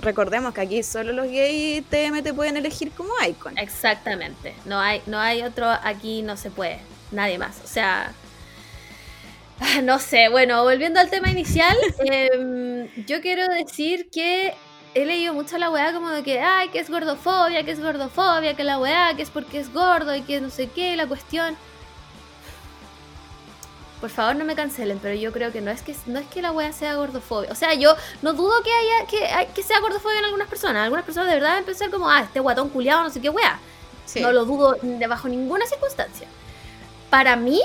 recordemos 0.01 0.53
que 0.53 0.61
aquí 0.61 0.83
solo 0.83 1.11
los 1.13 1.27
gay 1.27 1.81
TM 1.89 2.21
te 2.21 2.33
pueden 2.33 2.57
elegir 2.57 2.91
como 2.91 3.11
icon. 3.27 3.57
Exactamente. 3.57 4.53
No 4.65 4.79
hay, 4.79 5.01
no 5.05 5.19
hay 5.19 5.41
otro 5.41 5.67
aquí, 5.69 6.21
no 6.21 6.37
se 6.37 6.51
puede. 6.51 6.79
Nadie 7.11 7.37
más. 7.37 7.61
O 7.63 7.67
sea. 7.67 8.13
No 9.83 9.99
sé, 9.99 10.29
bueno, 10.29 10.63
volviendo 10.63 11.01
al 11.01 11.09
tema 11.09 11.29
inicial, 11.29 11.75
em, 11.99 12.87
yo 13.05 13.19
quiero 13.19 13.45
decir 13.47 14.09
que 14.09 14.53
he 14.93 15.05
leído 15.05 15.33
mucho 15.33 15.57
la 15.57 15.69
weá 15.69 15.93
como 15.93 16.09
de 16.09 16.23
que, 16.23 16.39
ay, 16.39 16.69
que 16.69 16.79
es 16.79 16.89
gordofobia, 16.89 17.63
que 17.63 17.71
es 17.71 17.81
gordofobia, 17.81 18.55
que 18.55 18.63
la 18.63 18.79
weá, 18.79 19.13
que 19.15 19.21
es 19.21 19.29
porque 19.29 19.59
es 19.59 19.71
gordo 19.73 20.15
y 20.15 20.21
que 20.21 20.41
no 20.41 20.49
sé 20.49 20.69
qué, 20.69 20.95
la 20.95 21.07
cuestión. 21.07 21.57
Por 23.99 24.09
favor, 24.09 24.35
no 24.37 24.45
me 24.45 24.55
cancelen, 24.55 24.97
pero 24.99 25.13
yo 25.15 25.31
creo 25.33 25.51
que 25.51 25.59
no 25.59 25.71
es 25.71 25.81
que 25.81 25.93
no 26.05 26.19
es 26.19 26.27
que 26.27 26.41
la 26.41 26.51
weá 26.53 26.71
sea 26.71 26.95
gordofobia. 26.95 27.51
O 27.51 27.55
sea, 27.55 27.73
yo 27.73 27.95
no 28.21 28.31
dudo 28.33 28.63
que 28.63 28.71
haya 28.71 29.07
que, 29.45 29.53
que 29.53 29.61
sea 29.63 29.79
gordofobia 29.81 30.19
en 30.19 30.25
algunas 30.25 30.47
personas. 30.47 30.83
Algunas 30.85 31.03
personas 31.03 31.27
de 31.29 31.35
verdad 31.35 31.49
van 31.55 31.63
a 31.63 31.65
pensar 31.65 31.89
como, 31.89 32.09
ah, 32.09 32.21
este 32.21 32.39
guatón 32.39 32.69
culiado, 32.69 33.03
no 33.03 33.09
sé 33.09 33.19
qué 33.19 33.29
weá. 33.29 33.59
Sí. 34.05 34.21
No 34.21 34.31
lo 34.31 34.45
dudo 34.45 34.77
de 34.81 35.05
bajo 35.07 35.27
ninguna 35.27 35.65
circunstancia. 35.67 36.27
Para 37.09 37.35
mí, 37.35 37.61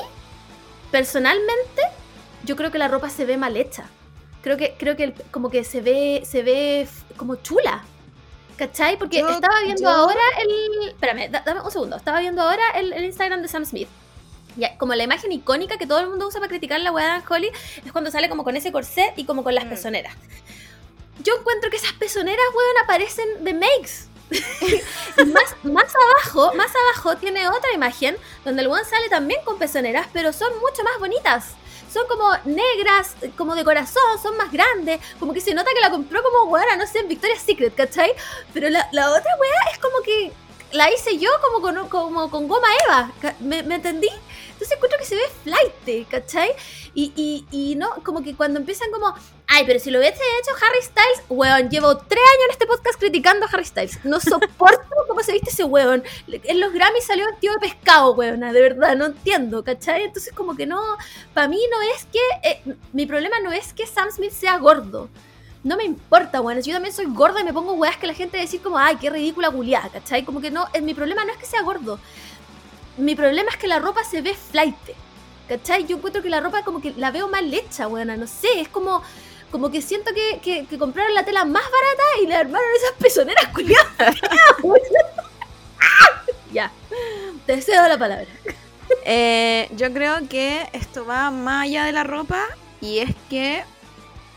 personalmente, 0.90 1.82
yo 2.44 2.56
creo 2.56 2.70
que 2.70 2.78
la 2.78 2.88
ropa 2.88 3.10
se 3.10 3.24
ve 3.24 3.36
mal 3.36 3.56
hecha. 3.56 3.84
Creo 4.42 4.56
que, 4.56 4.74
creo 4.78 4.96
que 4.96 5.04
el- 5.04 5.14
como 5.30 5.50
que 5.50 5.64
se 5.64 5.80
ve, 5.80 6.22
se 6.26 6.42
ve 6.42 6.88
como 7.16 7.36
chula. 7.36 7.84
¿Cachai? 8.56 8.96
Porque 8.98 9.18
Yo- 9.20 9.28
estaba 9.28 9.60
viendo 9.62 9.82
yo- 9.82 9.88
ahora 9.88 10.20
el. 10.40 10.88
Espérame, 10.90 11.28
da- 11.30 11.42
dame 11.44 11.60
un 11.62 11.70
segundo. 11.70 11.96
Estaba 11.96 12.20
viendo 12.20 12.42
ahora 12.42 12.62
el, 12.76 12.92
el 12.92 13.04
Instagram 13.04 13.42
de 13.42 13.48
Sam 13.48 13.64
Smith. 13.64 13.88
Ya, 14.56 14.76
como 14.78 14.94
la 14.94 15.02
imagen 15.04 15.32
icónica 15.32 15.78
que 15.78 15.86
todo 15.86 15.98
el 16.00 16.08
mundo 16.08 16.28
usa 16.28 16.40
para 16.40 16.48
criticar 16.48 16.80
la 16.80 16.92
weá 16.92 17.18
de 17.18 17.24
Holly 17.28 17.50
es 17.84 17.92
cuando 17.92 18.10
sale 18.10 18.28
como 18.28 18.44
con 18.44 18.56
ese 18.56 18.70
corset 18.72 19.12
y 19.16 19.24
como 19.24 19.42
con 19.42 19.54
las 19.54 19.64
Mm. 19.64 19.68
pezoneras. 19.70 20.14
Yo 21.22 21.36
encuentro 21.38 21.70
que 21.70 21.76
esas 21.76 21.92
pezoneras, 21.92 22.44
weón, 22.54 22.84
aparecen 22.84 23.44
de 23.44 23.54
makes. 23.54 24.08
Más, 25.26 25.54
más 25.62 25.92
abajo, 25.94 26.54
más 26.54 26.70
abajo 26.74 27.16
tiene 27.18 27.46
otra 27.48 27.72
imagen 27.74 28.16
donde 28.44 28.62
el 28.62 28.68
weón 28.68 28.84
sale 28.84 29.08
también 29.08 29.40
con 29.44 29.58
pezoneras, 29.58 30.08
pero 30.12 30.32
son 30.32 30.50
mucho 30.60 30.82
más 30.82 30.98
bonitas. 30.98 31.50
Son 31.92 32.06
como 32.08 32.32
negras, 32.44 33.14
como 33.36 33.54
de 33.54 33.62
corazón, 33.64 34.02
son 34.20 34.36
más 34.36 34.50
grandes. 34.50 34.98
Como 35.20 35.32
que 35.32 35.40
se 35.40 35.54
nota 35.54 35.70
que 35.72 35.80
la 35.80 35.90
compró 35.90 36.22
como 36.22 36.50
weona, 36.50 36.74
no 36.76 36.86
sé, 36.86 37.00
en 37.00 37.08
Victoria's 37.08 37.42
Secret, 37.42 37.74
¿cachai? 37.74 38.12
Pero 38.52 38.68
la, 38.70 38.88
la 38.92 39.10
otra 39.10 39.30
weá 39.38 39.72
es 39.72 39.78
como 39.78 40.00
que 40.02 40.32
la 40.72 40.90
hice 40.90 41.18
yo 41.18 41.30
como 41.40 41.60
con, 41.60 41.88
como 41.88 42.30
con 42.30 42.48
goma 42.48 42.66
Eva. 42.86 43.12
¿Me, 43.40 43.62
me 43.62 43.76
entendí? 43.76 44.08
Entonces 44.54 44.76
encuentro 44.76 44.98
que 44.98 45.04
se 45.04 45.16
ve 45.16 45.22
flight, 45.42 46.08
¿cachai? 46.08 46.50
Y, 46.94 47.12
y, 47.16 47.46
y 47.50 47.74
no, 47.74 47.90
como 48.04 48.22
que 48.22 48.36
cuando 48.36 48.60
empiezan 48.60 48.90
como, 48.92 49.12
ay, 49.48 49.64
pero 49.66 49.80
si 49.80 49.90
lo 49.90 49.98
hubiese 49.98 50.14
hecho 50.40 50.52
Harry 50.64 50.80
Styles, 50.82 51.22
weón, 51.28 51.68
llevo 51.68 51.96
tres 51.96 52.22
años 52.22 52.44
en 52.46 52.50
este 52.52 52.66
podcast 52.66 52.98
criticando 52.98 53.46
a 53.46 53.48
Harry 53.48 53.64
Styles. 53.64 54.04
No 54.04 54.20
soporto 54.20 54.94
cómo 55.08 55.22
se 55.22 55.32
viste 55.32 55.50
ese 55.50 55.64
weón. 55.64 56.04
En 56.28 56.60
los 56.60 56.72
Grammys 56.72 57.04
salió 57.04 57.26
vestido 57.26 57.54
de 57.54 57.60
pescado, 57.60 58.12
weona, 58.14 58.52
de 58.52 58.60
verdad, 58.60 58.96
no 58.96 59.06
entiendo, 59.06 59.64
¿cachai? 59.64 60.04
Entonces 60.04 60.32
como 60.32 60.54
que 60.54 60.66
no, 60.66 60.80
para 61.34 61.48
mí 61.48 61.60
no 61.70 61.82
es 61.94 62.06
que, 62.06 62.48
eh, 62.48 62.76
mi 62.92 63.06
problema 63.06 63.40
no 63.40 63.50
es 63.50 63.72
que 63.72 63.86
Sam 63.88 64.10
Smith 64.12 64.32
sea 64.32 64.58
gordo. 64.58 65.08
No 65.64 65.78
me 65.78 65.84
importa, 65.84 66.42
weón. 66.42 66.60
Yo 66.60 66.74
también 66.74 66.94
soy 66.94 67.06
gorda 67.06 67.40
y 67.40 67.44
me 67.44 67.52
pongo 67.52 67.72
weas 67.72 67.96
que 67.96 68.06
la 68.06 68.12
gente 68.12 68.36
decir 68.36 68.60
como, 68.60 68.78
ay, 68.78 68.96
qué 69.00 69.08
ridícula 69.08 69.50
culiada, 69.50 69.88
¿cachai? 69.88 70.22
Como 70.22 70.40
que 70.40 70.50
no, 70.50 70.68
eh, 70.74 70.82
mi 70.82 70.92
problema 70.92 71.24
no 71.24 71.32
es 71.32 71.38
que 71.38 71.46
sea 71.46 71.62
gordo. 71.62 71.98
Mi 72.96 73.14
problema 73.14 73.50
es 73.50 73.56
que 73.56 73.66
la 73.68 73.78
ropa 73.78 74.04
se 74.04 74.22
ve 74.22 74.34
flight. 74.34 74.76
¿Cachai? 75.48 75.86
Yo 75.86 75.96
encuentro 75.96 76.22
que 76.22 76.30
la 76.30 76.40
ropa 76.40 76.62
como 76.64 76.80
que 76.80 76.92
la 76.96 77.10
veo 77.10 77.28
mal 77.28 77.52
hecha, 77.52 77.86
weona. 77.88 78.16
No 78.16 78.26
sé, 78.26 78.60
es 78.60 78.68
como, 78.68 79.02
como 79.50 79.70
que 79.70 79.82
siento 79.82 80.12
que, 80.14 80.38
que- 80.40 80.64
que 80.66 80.78
compraron 80.78 81.12
la 81.14 81.24
tela 81.24 81.44
más 81.44 81.64
barata 81.64 82.02
y 82.22 82.26
le 82.26 82.34
armaron 82.34 82.66
esas 82.76 82.92
pezoneras 82.98 83.46
culiadas. 83.48 84.16
ya. 86.52 86.70
Te 87.46 87.60
cedo 87.60 87.86
la 87.88 87.98
palabra. 87.98 88.26
Eh, 89.04 89.68
yo 89.76 89.92
creo 89.92 90.26
que 90.28 90.68
esto 90.72 91.04
va 91.04 91.30
más 91.30 91.64
allá 91.64 91.84
de 91.84 91.92
la 91.92 92.04
ropa 92.04 92.42
y 92.80 92.98
es 92.98 93.10
que 93.28 93.64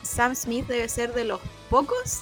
Sam 0.03 0.36
Smith 0.36 0.68
debe 0.68 0.89
ser 0.89 1.14
de 1.14 1.26
los 1.26 1.39
pocos 1.70 2.22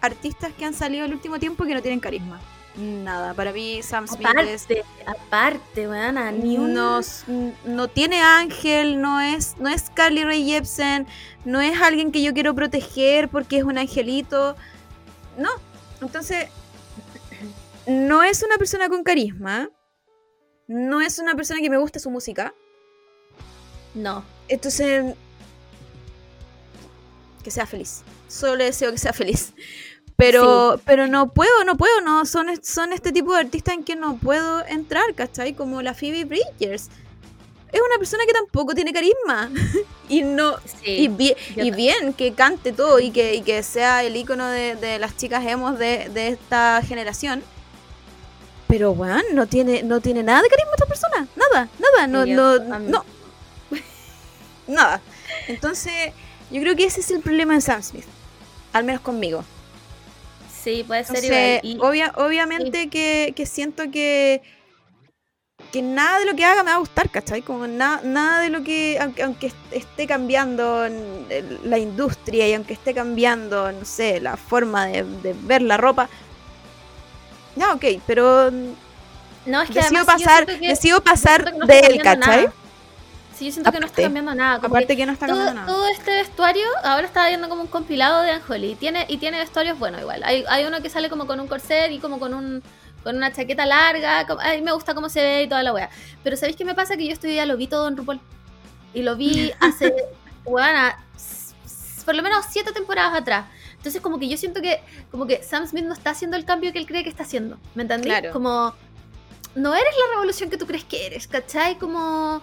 artistas 0.00 0.52
que 0.58 0.64
han 0.64 0.74
salido 0.74 1.04
el 1.04 1.12
último 1.12 1.38
tiempo 1.38 1.64
que 1.64 1.74
no 1.74 1.82
tienen 1.82 2.00
carisma. 2.00 2.40
Nada, 2.76 3.34
para 3.34 3.52
mí 3.52 3.82
Sam 3.82 4.08
Smith 4.08 4.26
es 4.46 4.64
Aparte, 4.64 4.84
aparte, 5.06 5.88
weona, 5.88 6.32
ni 6.32 6.56
no 6.56 7.88
tiene 7.88 8.22
ángel, 8.22 9.00
no 9.00 9.20
es, 9.20 9.56
no 9.58 9.68
es 9.68 9.90
Carly 9.90 10.24
Rae 10.24 10.42
Jepsen, 10.44 11.06
no 11.44 11.60
es 11.60 11.78
alguien 11.80 12.12
que 12.12 12.22
yo 12.22 12.32
quiero 12.32 12.54
proteger 12.54 13.28
porque 13.28 13.58
es 13.58 13.64
un 13.64 13.76
angelito. 13.76 14.56
No. 15.36 15.50
Entonces, 16.00 16.48
no 17.86 18.22
es 18.22 18.42
una 18.42 18.56
persona 18.56 18.88
con 18.88 19.02
carisma. 19.02 19.68
No 20.66 21.00
es 21.02 21.18
una 21.18 21.34
persona 21.34 21.60
que 21.60 21.68
me 21.68 21.76
gusta 21.76 21.98
su 21.98 22.10
música. 22.10 22.54
No. 23.94 24.24
Entonces, 24.48 25.14
que 27.42 27.50
sea 27.50 27.66
feliz. 27.66 28.02
Solo 28.28 28.56
le 28.56 28.64
deseo 28.64 28.90
que 28.90 28.98
sea 28.98 29.12
feliz. 29.12 29.52
Pero, 30.16 30.80
pero 30.84 31.06
no 31.08 31.32
puedo, 31.32 31.64
no 31.64 31.76
puedo, 31.76 32.00
no. 32.02 32.24
Son, 32.26 32.46
son 32.62 32.92
este 32.92 33.12
tipo 33.12 33.32
de 33.34 33.40
artistas 33.40 33.74
en 33.74 33.84
que 33.84 33.96
no 33.96 34.16
puedo 34.16 34.64
entrar, 34.66 35.14
¿cachai? 35.14 35.54
Como 35.54 35.82
la 35.82 35.94
Phoebe 35.94 36.24
Bridgers. 36.24 36.88
Es 37.72 37.80
una 37.80 37.96
persona 37.98 38.24
que 38.26 38.32
tampoco 38.32 38.74
tiene 38.74 38.92
carisma. 38.92 39.50
y 40.08 40.22
no. 40.22 40.56
Sí. 40.84 41.04
Y, 41.04 41.08
bien, 41.08 41.36
y 41.56 42.12
que 42.12 42.34
cante 42.34 42.72
todo 42.72 43.00
y 43.00 43.10
que, 43.10 43.34
y 43.34 43.42
que 43.42 43.62
sea 43.62 44.04
el 44.04 44.14
icono 44.14 44.46
de, 44.48 44.76
de 44.76 44.98
las 44.98 45.16
chicas 45.16 45.44
emos 45.46 45.78
de, 45.78 46.08
de 46.10 46.28
esta 46.28 46.82
generación. 46.86 47.42
Pero, 48.68 48.92
weón, 48.92 49.22
no 49.32 49.46
tiene, 49.46 49.82
no 49.82 50.00
tiene 50.00 50.22
nada 50.22 50.42
de 50.42 50.48
carisma 50.48 50.70
esta 50.74 50.86
persona. 50.86 51.26
Nada, 51.36 51.68
nada. 51.78 52.06
No, 52.06 52.24
Sí, 52.24 52.30
no, 52.32 52.58
también. 52.58 52.90
no. 52.90 53.04
Nada. 54.66 55.00
Entonces, 55.48 56.12
yo 56.50 56.60
creo 56.60 56.76
que 56.76 56.84
ese 56.84 57.00
es 57.00 57.10
el 57.10 57.20
problema 57.20 57.54
de 57.54 57.60
Sam 57.60 57.82
Smith. 57.82 58.04
Al 58.72 58.84
menos 58.84 59.02
conmigo. 59.02 59.44
Sí, 60.62 60.84
puede 60.86 61.04
ser 61.04 61.16
Entonces, 61.16 61.60
igual. 61.64 61.94
Y- 61.96 62.00
obvia- 62.00 62.12
obviamente 62.16 62.88
que, 62.88 63.32
que 63.34 63.46
siento 63.46 63.90
que 63.90 64.42
que 65.70 65.80
nada 65.80 66.18
de 66.18 66.26
lo 66.26 66.34
que 66.34 66.44
haga 66.44 66.62
me 66.64 66.70
va 66.70 66.76
a 66.76 66.80
gustar, 66.80 67.08
¿cachai? 67.08 67.40
Como 67.40 67.66
na- 67.66 68.00
nada 68.04 68.40
de 68.42 68.50
lo 68.50 68.62
que, 68.62 68.98
aunque, 69.00 69.22
aunque 69.22 69.46
est- 69.46 69.72
esté 69.72 70.06
cambiando 70.06 70.86
la 71.64 71.78
industria 71.78 72.46
y 72.48 72.54
aunque 72.54 72.74
esté 72.74 72.92
cambiando, 72.92 73.72
no 73.72 73.84
sé, 73.84 74.20
la 74.20 74.36
forma 74.36 74.86
de, 74.86 75.04
de 75.04 75.34
ver 75.34 75.62
la 75.62 75.76
ropa. 75.78 76.08
Ya, 77.56 77.72
ok, 77.72 77.84
pero 78.06 78.50
No, 79.46 79.62
es 79.62 79.68
que 79.70 79.74
decido 79.80 80.02
además 80.02 80.06
pasar, 80.06 80.46
que- 80.46 80.58
decido 80.58 81.02
pasar 81.02 81.54
de 81.66 81.78
él, 81.78 82.02
¿cachai? 82.02 82.18
nada. 82.44 82.52
Yo 83.44 83.52
siento 83.52 83.70
que 83.72 83.80
no 83.80 83.86
está 83.86 83.94
Aparte. 83.94 84.02
cambiando 84.02 84.34
nada. 84.34 84.56
Como 84.56 84.74
Aparte 84.74 84.88
que 84.88 84.96
que 84.96 85.06
no 85.06 85.12
está 85.12 85.26
todo, 85.26 85.36
cambiando 85.36 85.60
nada. 85.62 85.72
todo 85.72 85.86
este 85.88 86.10
vestuario, 86.12 86.66
ahora 86.84 87.06
estaba 87.06 87.28
viendo 87.28 87.48
como 87.48 87.62
un 87.62 87.68
compilado 87.68 88.22
de 88.22 88.30
Anjoli. 88.32 88.72
Y 88.72 88.74
tiene, 88.74 89.06
y 89.08 89.16
tiene 89.18 89.38
vestuarios 89.38 89.78
buenos 89.78 90.00
igual. 90.00 90.22
Hay, 90.24 90.44
hay 90.48 90.64
uno 90.64 90.80
que 90.82 90.90
sale 90.90 91.08
como 91.10 91.26
con 91.26 91.40
un 91.40 91.48
corset 91.48 91.90
y 91.92 91.98
como 91.98 92.18
con 92.18 92.34
un 92.34 92.62
con 93.02 93.16
una 93.16 93.32
chaqueta 93.32 93.66
larga. 93.66 94.26
como- 94.28 94.40
a 94.40 94.50
mí 94.54 94.62
me 94.62 94.72
gusta 94.72 94.94
cómo 94.94 95.08
se 95.08 95.20
ve 95.20 95.42
y 95.42 95.48
toda 95.48 95.62
la 95.64 95.72
wea. 95.72 95.90
Pero 96.22 96.36
¿sabéis 96.36 96.56
qué 96.56 96.64
me 96.64 96.74
pasa? 96.74 96.96
Que 96.96 97.06
yo 97.06 97.12
esto 97.12 97.26
ya 97.26 97.46
lo 97.46 97.56
vi 97.56 97.66
todo 97.66 97.88
en 97.88 97.96
RuPaul. 97.96 98.20
Y 98.94 99.02
lo 99.02 99.16
vi 99.16 99.52
hace, 99.60 99.92
weana, 100.44 100.96
por 102.04 102.14
lo 102.14 102.22
menos 102.22 102.44
siete 102.50 102.72
temporadas 102.72 103.14
atrás. 103.20 103.46
Entonces 103.76 104.00
como 104.00 104.20
que 104.20 104.28
yo 104.28 104.36
siento 104.36 104.62
que 104.62 104.80
como 105.10 105.26
que 105.26 105.42
Sam 105.42 105.66
Smith 105.66 105.84
no 105.84 105.94
está 105.94 106.10
haciendo 106.10 106.36
el 106.36 106.44
cambio 106.44 106.72
que 106.72 106.78
él 106.78 106.86
cree 106.86 107.02
que 107.02 107.08
está 107.10 107.24
haciendo. 107.24 107.58
¿Me 107.74 107.82
entendí? 107.82 108.08
Claro. 108.08 108.30
Como 108.32 108.72
no 109.56 109.74
eres 109.74 109.94
la 109.98 110.12
revolución 110.14 110.48
que 110.50 110.56
tú 110.56 110.66
crees 110.66 110.84
que 110.84 111.04
eres, 111.06 111.26
¿cachai? 111.26 111.76
Como... 111.78 112.40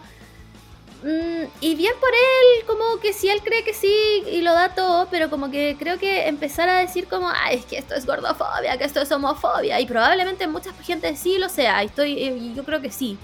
mm, 1.03 1.43
y 1.61 1.75
bien 1.75 1.93
por 1.99 2.09
él, 2.09 2.65
como 2.67 2.99
que 2.99 3.13
si 3.13 3.29
él 3.29 3.41
cree 3.43 3.63
que 3.63 3.73
sí 3.73 3.93
y 4.31 4.41
lo 4.41 4.53
da 4.53 4.75
todo, 4.75 5.07
pero 5.09 5.29
como 5.29 5.49
que 5.51 5.75
creo 5.79 5.97
que 5.99 6.27
empezar 6.27 6.67
a 6.69 6.79
decir 6.79 7.07
como, 7.07 7.29
ay, 7.29 7.57
es 7.57 7.65
que 7.65 7.77
esto 7.77 7.95
es 7.95 8.05
gordofobia, 8.05 8.77
que 8.77 8.83
esto 8.85 9.01
es 9.01 9.11
homofobia, 9.11 9.79
y 9.79 9.85
probablemente 9.85 10.47
mucha 10.47 10.71
gente 10.83 11.15
sí 11.15 11.37
lo 11.37 11.49
sea, 11.49 11.83
y 11.83 11.87
estoy, 11.87 12.11
y 12.17 12.53
yo 12.55 12.63
creo 12.63 12.81
que 12.81 12.91
sí. 12.91 13.17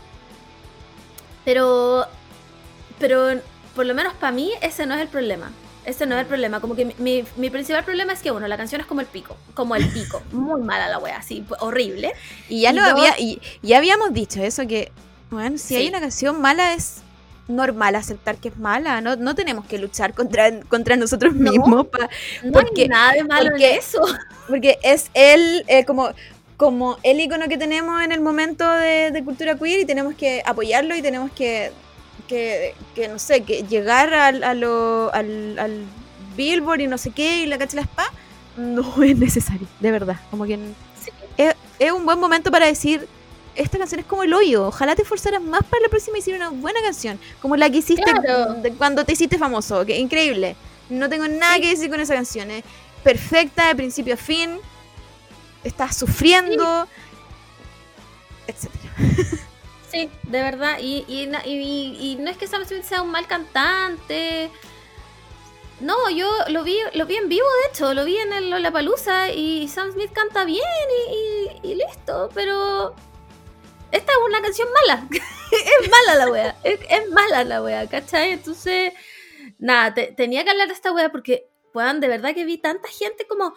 Pero, 1.43 2.05
pero 2.99 3.39
por 3.75 3.85
lo 3.85 3.93
menos 3.93 4.13
para 4.15 4.31
mí 4.31 4.51
ese 4.61 4.85
no 4.85 4.95
es 4.95 5.01
el 5.01 5.07
problema. 5.07 5.51
Ese 5.85 6.07
no 6.07 6.15
es 6.15 6.21
el 6.21 6.27
problema. 6.27 6.59
Como 6.61 6.75
que 6.75 6.85
mi, 6.85 6.95
mi- 6.97 7.23
mi 7.35 7.51
principal 7.51 7.83
problema 7.83 8.13
es 8.13 8.21
que, 8.21 8.31
uno, 8.31 8.47
la 8.47 8.57
canción 8.57 8.81
es 8.81 8.87
como 8.87 9.01
el 9.01 9.05
pico. 9.07 9.37
Como 9.53 9.75
el 9.75 9.87
pico. 9.89 10.23
Muy 10.31 10.61
mala 10.61 10.87
la 10.89 10.97
wea, 10.97 11.17
así, 11.17 11.45
horrible. 11.59 12.13
Y 12.49 12.61
ya 12.61 12.71
Y 12.71 12.73
lo 12.75 12.81
dos- 12.81 12.91
había, 12.93 13.19
y 13.19 13.39
ya 13.61 13.77
habíamos 13.77 14.11
dicho 14.11 14.41
eso 14.41 14.65
que, 14.65 14.91
bueno, 15.29 15.57
si 15.59 15.75
hay 15.75 15.83
Sí. 15.83 15.89
una 15.89 15.99
canción 15.99 16.41
mala 16.41 16.73
es 16.73 17.01
normal 17.47 17.95
aceptar 17.95 18.37
que 18.37 18.47
es 18.49 18.57
mala, 18.57 19.01
no, 19.01 19.15
no 19.15 19.35
tenemos 19.35 19.65
que 19.65 19.77
luchar 19.77 20.13
contra, 20.13 20.61
contra 20.61 20.95
nosotros 20.95 21.35
No. 21.35 21.51
mismos 21.51 21.87
pa- 21.87 22.09
No 22.43 22.51
Porque- 22.53 22.83
hay 22.83 22.87
nada 22.89 23.13
de 23.13 23.23
malo 23.23 23.51
porque- 23.51 23.71
en 23.73 23.79
eso. 23.79 24.01
porque 24.47 24.77
es 24.81 25.11
él 25.13 25.63
eh, 25.67 25.85
como, 25.85 26.09
como 26.57 26.97
el 27.03 27.19
icono 27.19 27.47
que 27.47 27.57
tenemos 27.57 28.01
en 28.01 28.11
el 28.11 28.21
momento 28.21 28.67
de, 28.69 29.11
de 29.11 29.23
cultura 29.23 29.55
queer 29.57 29.81
y 29.81 29.85
tenemos 29.85 30.15
que 30.15 30.41
apoyarlo 30.45 30.95
y 30.95 31.01
tenemos 31.01 31.31
que, 31.33 31.71
que, 32.27 32.73
que, 32.95 33.07
no 33.07 33.19
sé, 33.19 33.41
que 33.43 33.61
llegar 33.63 34.13
al, 34.13 34.43
a 34.43 34.53
lo- 34.55 35.13
al, 35.13 35.59
al 35.59 35.83
Billboard 36.35 36.81
y 36.81 36.87
no 36.87 36.97
sé 36.97 37.11
qué 37.11 37.43
y 37.43 37.45
la 37.45 37.57
cacha 37.57 37.75
la 37.75 37.83
spa, 37.83 38.05
no 38.57 38.81
es 39.03 39.17
necesario, 39.17 39.67
de 39.79 39.91
verdad, 39.91 40.15
como 40.31 40.45
que 40.45 40.57
Sí. 41.03 41.11
es, 41.37 41.53
es 41.77 41.91
un 41.91 42.05
buen 42.05 42.19
momento 42.19 42.49
para 42.49 42.65
decir 42.65 43.07
esta 43.55 43.77
canción 43.77 43.99
es 43.99 44.05
como 44.05 44.23
el 44.23 44.33
hoyo. 44.33 44.67
Ojalá 44.67 44.95
te 44.95 45.01
esforzaras 45.03 45.41
más 45.41 45.63
para 45.63 45.81
la 45.83 45.89
próxima 45.89 46.17
y 46.17 46.19
hicieras 46.19 46.49
una 46.51 46.61
buena 46.61 46.81
canción. 46.81 47.19
Como 47.41 47.55
la 47.55 47.69
que 47.69 47.77
hiciste 47.77 48.03
Claro. 48.03 48.55
cuando 48.77 49.03
te 49.05 49.13
hiciste 49.13 49.37
famoso. 49.37 49.85
Que 49.85 49.97
increíble. 49.97 50.55
No 50.89 51.09
tengo 51.09 51.27
nada 51.27 51.59
que 51.59 51.69
decir 51.69 51.89
con 51.89 51.99
esa 51.99 52.13
canción. 52.13 52.51
Es 52.51 52.63
perfecta 53.03 53.67
de 53.67 53.75
principio 53.75 54.13
a 54.13 54.17
fin. 54.17 54.59
Estás 55.63 55.95
sufriendo. 55.97 56.87
Etcétera. 58.47 58.93
Sí, 59.91 60.09
de 60.23 60.41
verdad. 60.41 60.77
Y, 60.81 61.05
y, 61.07 61.25
na- 61.27 61.45
y- 61.45 61.95
y 62.01 62.15
no 62.19 62.29
es 62.29 62.35
que 62.35 62.47
Sam 62.47 62.65
Smith 62.65 62.83
sea 62.83 63.01
un 63.01 63.11
mal 63.11 63.27
cantante. 63.27 64.49
No, 65.79 66.09
yo 66.09 66.29
lo 66.49 66.63
vi, 66.63 66.77
lo 66.95 67.05
vi 67.05 67.15
en 67.15 67.29
vivo, 67.29 67.45
de 67.63 67.69
hecho, 67.71 67.93
lo 67.93 68.03
vi 68.03 68.17
en 68.17 68.33
el 68.33 68.49
Lollapalooza 68.49 69.29
y 69.31 69.69
Sam 69.69 69.93
Smith 69.93 70.11
canta 70.11 70.43
bien 70.43 70.59
y, 71.09 71.15
y- 71.15 71.71
y 71.71 71.75
listo, 71.75 72.29
pero 72.33 72.93
esta 73.95 74.11
es 74.11 74.17
una 74.27 74.41
canción 74.41 74.67
mala. 74.73 75.07
es 75.51 75.89
mala 75.89 76.15
la 76.25 76.31
wea, 76.31 76.55
es, 76.63 77.09
mala 77.11 77.43
la 77.43 77.61
wea, 77.63 77.87
¿cachai? 77.87 78.31
Entonces, 78.31 78.93
nada, 79.57 79.93
te- 79.93 80.11
tenía 80.11 80.43
que 80.43 80.49
hablar 80.51 80.67
de 80.67 80.73
esta 80.73 80.91
wea 80.91 81.09
porque, 81.11 81.49
puedan, 81.73 81.99
de 81.99 82.07
verdad 82.07 82.33
que 82.33 82.45
vi 82.45 82.57
tanta 82.57 82.87
gente 82.89 83.25
como, 83.27 83.53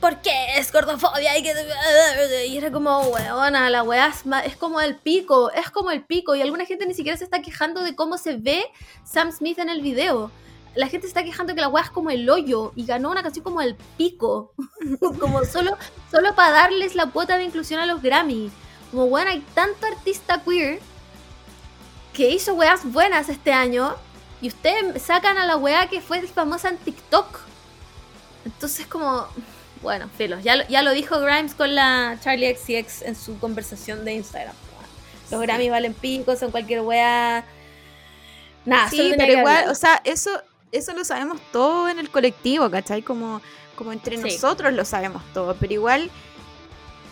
¿por 0.00 0.20
qué 0.20 0.58
es 0.58 0.72
gordofobia? 0.72 1.36
Y, 1.38 2.56
era 2.56 2.72
como, 2.72 3.00
weona, 3.02 3.70
la 3.70 3.84
ma- 4.24 4.40
es 4.40 4.56
como 4.56 4.80
el 4.80 4.96
pico, 4.96 5.50
es 5.52 5.70
como 5.70 5.90
el 5.90 6.04
pico. 6.04 6.34
Y 6.34 6.42
alguna 6.42 6.66
gente 6.66 6.86
ni 6.86 6.94
siquiera 6.94 7.16
se 7.16 7.24
está 7.24 7.40
quejando 7.40 7.82
de 7.82 7.94
cómo 7.94 8.18
se 8.18 8.36
ve 8.36 8.64
Sam 9.04 9.30
Smith 9.32 9.58
en 9.58 9.68
el 9.68 9.80
video. 9.80 10.30
La 10.74 10.88
gente 10.88 11.06
se 11.06 11.08
está 11.08 11.22
quejando 11.22 11.54
que 11.54 11.60
la 11.60 11.68
weá 11.68 11.84
es 11.84 11.90
como 11.90 12.08
el 12.10 12.28
hoyo 12.30 12.72
y 12.74 12.86
ganó 12.86 13.10
una 13.10 13.22
canción 13.22 13.44
como 13.44 13.60
el 13.60 13.76
pico. 13.98 14.54
como 15.20 15.44
solo, 15.44 15.76
solo 16.10 16.34
para 16.34 16.50
darles 16.50 16.94
la 16.94 17.06
cuota 17.10 17.36
de 17.36 17.44
inclusión 17.44 17.78
a 17.78 17.86
los 17.86 18.00
Grammy. 18.02 18.50
Como, 18.92 19.06
weón, 19.06 19.26
hay 19.26 19.40
tanto 19.54 19.84
artista 19.86 20.40
queer 20.44 20.78
que 22.12 22.30
hizo 22.30 22.54
weas 22.54 22.84
buenas 22.84 23.28
este 23.28 23.52
año 23.52 23.96
y 24.40 24.48
ustedes 24.48 25.02
sacan 25.02 25.38
a 25.38 25.46
la 25.46 25.56
weá 25.56 25.88
que 25.88 26.00
fue 26.00 26.20
famosa 26.28 26.68
en 26.68 26.76
TikTok. 26.78 27.40
Entonces, 28.44 28.86
como, 28.86 29.26
bueno, 29.82 30.08
filo, 30.16 30.38
ya, 30.40 30.56
lo- 30.56 30.68
ya 30.68 30.82
lo 30.82 30.92
dijo 30.92 31.18
Grimes 31.20 31.54
con 31.54 31.74
la 31.74 32.18
Charlie 32.22 32.54
XCX 32.54 33.02
en 33.02 33.16
su 33.16 33.38
conversación 33.40 34.04
de 34.04 34.12
Instagram. 34.14 34.54
Los 35.30 35.40
Sí. 35.40 35.46
Grammy 35.46 35.70
valen 35.70 35.94
pico, 35.94 36.36
son 36.36 36.50
cualquier 36.50 36.82
weá. 36.82 37.44
Nada, 38.66 38.90
Sí, 38.90 39.14
pero 39.16 39.32
igual, 39.38 39.68
o 39.70 39.74
sea, 39.74 40.00
eso, 40.04 40.30
eso 40.70 40.92
lo 40.92 41.04
sabemos 41.04 41.40
todo 41.50 41.88
en 41.88 41.98
el 41.98 42.10
colectivo, 42.10 42.70
¿cachai? 42.70 43.00
Como, 43.02 43.40
como 43.74 43.92
entre 43.92 44.16
Sí. 44.18 44.22
nosotros 44.22 44.72
lo 44.74 44.84
sabemos 44.84 45.22
todo, 45.32 45.56
pero 45.58 45.72
igual 45.72 46.10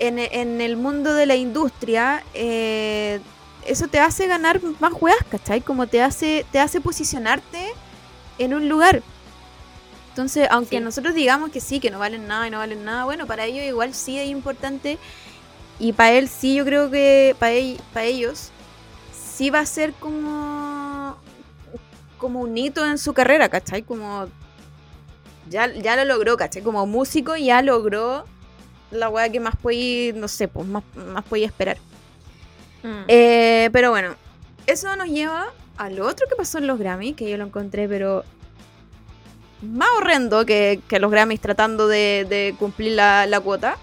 en, 0.00 0.18
en 0.18 0.60
el 0.60 0.76
mundo 0.76 1.14
de 1.14 1.26
la 1.26 1.36
industria, 1.36 2.24
eh, 2.34 3.20
eso 3.64 3.86
te 3.88 4.00
hace 4.00 4.26
ganar 4.26 4.60
más 4.80 4.92
weas, 5.00 5.22
¿cachai? 5.30 5.60
Como 5.60 5.86
te 5.86 6.02
hace, 6.02 6.44
te 6.50 6.58
hace 6.58 6.80
posicionarte 6.80 7.72
en 8.38 8.54
un 8.54 8.68
lugar. 8.68 9.02
Entonces, 10.08 10.48
aunque 10.50 10.78
Sí. 10.78 10.82
nosotros 10.82 11.14
digamos 11.14 11.50
que 11.50 11.60
sí, 11.60 11.78
que 11.78 11.90
no 11.90 11.98
valen 11.98 12.26
nada 12.26 12.48
y 12.48 12.50
no 12.50 12.58
valen 12.58 12.84
nada, 12.84 13.04
bueno, 13.04 13.26
para 13.26 13.44
ellos 13.44 13.64
igual 13.64 13.94
sí 13.94 14.18
es 14.18 14.28
importante. 14.28 14.98
Y 15.78 15.92
para 15.92 16.12
él 16.12 16.28
sí, 16.28 16.56
yo 16.56 16.64
creo 16.64 16.90
que 16.90 17.36
para 17.38 18.04
ellos 18.04 18.50
sí 19.12 19.50
va 19.50 19.60
a 19.60 19.66
ser 19.66 19.92
como 19.94 21.16
como 22.18 22.40
un 22.40 22.56
hito 22.58 22.84
en 22.84 22.98
su 22.98 23.14
carrera, 23.14 23.48
¿cachai? 23.48 23.82
Como 23.82 24.26
ya, 25.48 25.72
ya 25.72 25.96
lo 25.96 26.04
logró, 26.04 26.36
¿cachai? 26.36 26.62
Como 26.62 26.84
músico 26.86 27.34
ya 27.36 27.62
logró 27.62 28.24
la 28.90 29.08
weá 29.08 29.28
que 29.28 29.40
más 29.40 29.56
podía, 29.56 30.12
no 30.12 30.28
sé, 30.28 30.48
pues 30.48 30.66
más, 30.66 30.82
más 30.94 31.24
esperar. 31.32 31.78
Mm. 32.82 33.02
Eh, 33.08 33.70
pero 33.72 33.90
bueno, 33.90 34.14
eso 34.66 34.94
nos 34.96 35.08
lleva 35.08 35.48
a 35.76 35.90
lo 35.90 36.06
otro 36.06 36.26
que 36.28 36.36
pasó 36.36 36.58
en 36.58 36.66
los 36.66 36.78
Grammy, 36.78 37.14
que 37.14 37.30
yo 37.30 37.36
lo 37.36 37.44
encontré, 37.44 37.88
pero 37.88 38.24
más 39.62 39.88
horrendo 39.98 40.46
que, 40.46 40.80
que 40.88 40.98
los 40.98 41.10
Grammys 41.10 41.40
tratando 41.40 41.88
de, 41.88 42.26
de 42.28 42.54
cumplir 42.58 42.92
la, 42.92 43.26
la 43.26 43.40
cuota. 43.40 43.76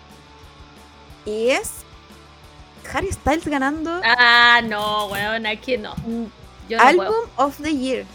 Y 1.25 1.49
es 1.49 1.71
Harry 2.93 3.11
Styles 3.11 3.45
ganando 3.47 3.99
Ah, 4.03 4.61
no, 4.63 5.07
weón, 5.07 5.45
aquí 5.45 5.77
no. 5.77 5.93
Yo 6.69 6.77
no 6.77 6.95
puedo. 6.95 7.29
of 7.35 7.57
the 7.61 7.75
Year. 7.75 8.05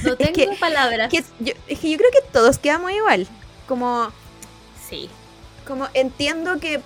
No 0.04 0.12
es 0.12 0.18
tengo 0.18 0.32
que- 0.52 0.56
palabras. 0.58 1.10
Que 1.10 1.24
yo- 1.40 1.52
es 1.68 1.78
que 1.78 1.90
yo 1.90 1.96
creo 1.98 2.10
que 2.10 2.28
todos 2.32 2.58
quedamos 2.58 2.90
igual. 2.92 3.26
Como, 3.68 4.10
Sí. 4.88 5.08
como 5.66 5.88
entiendo 5.94 6.58
que 6.58 6.80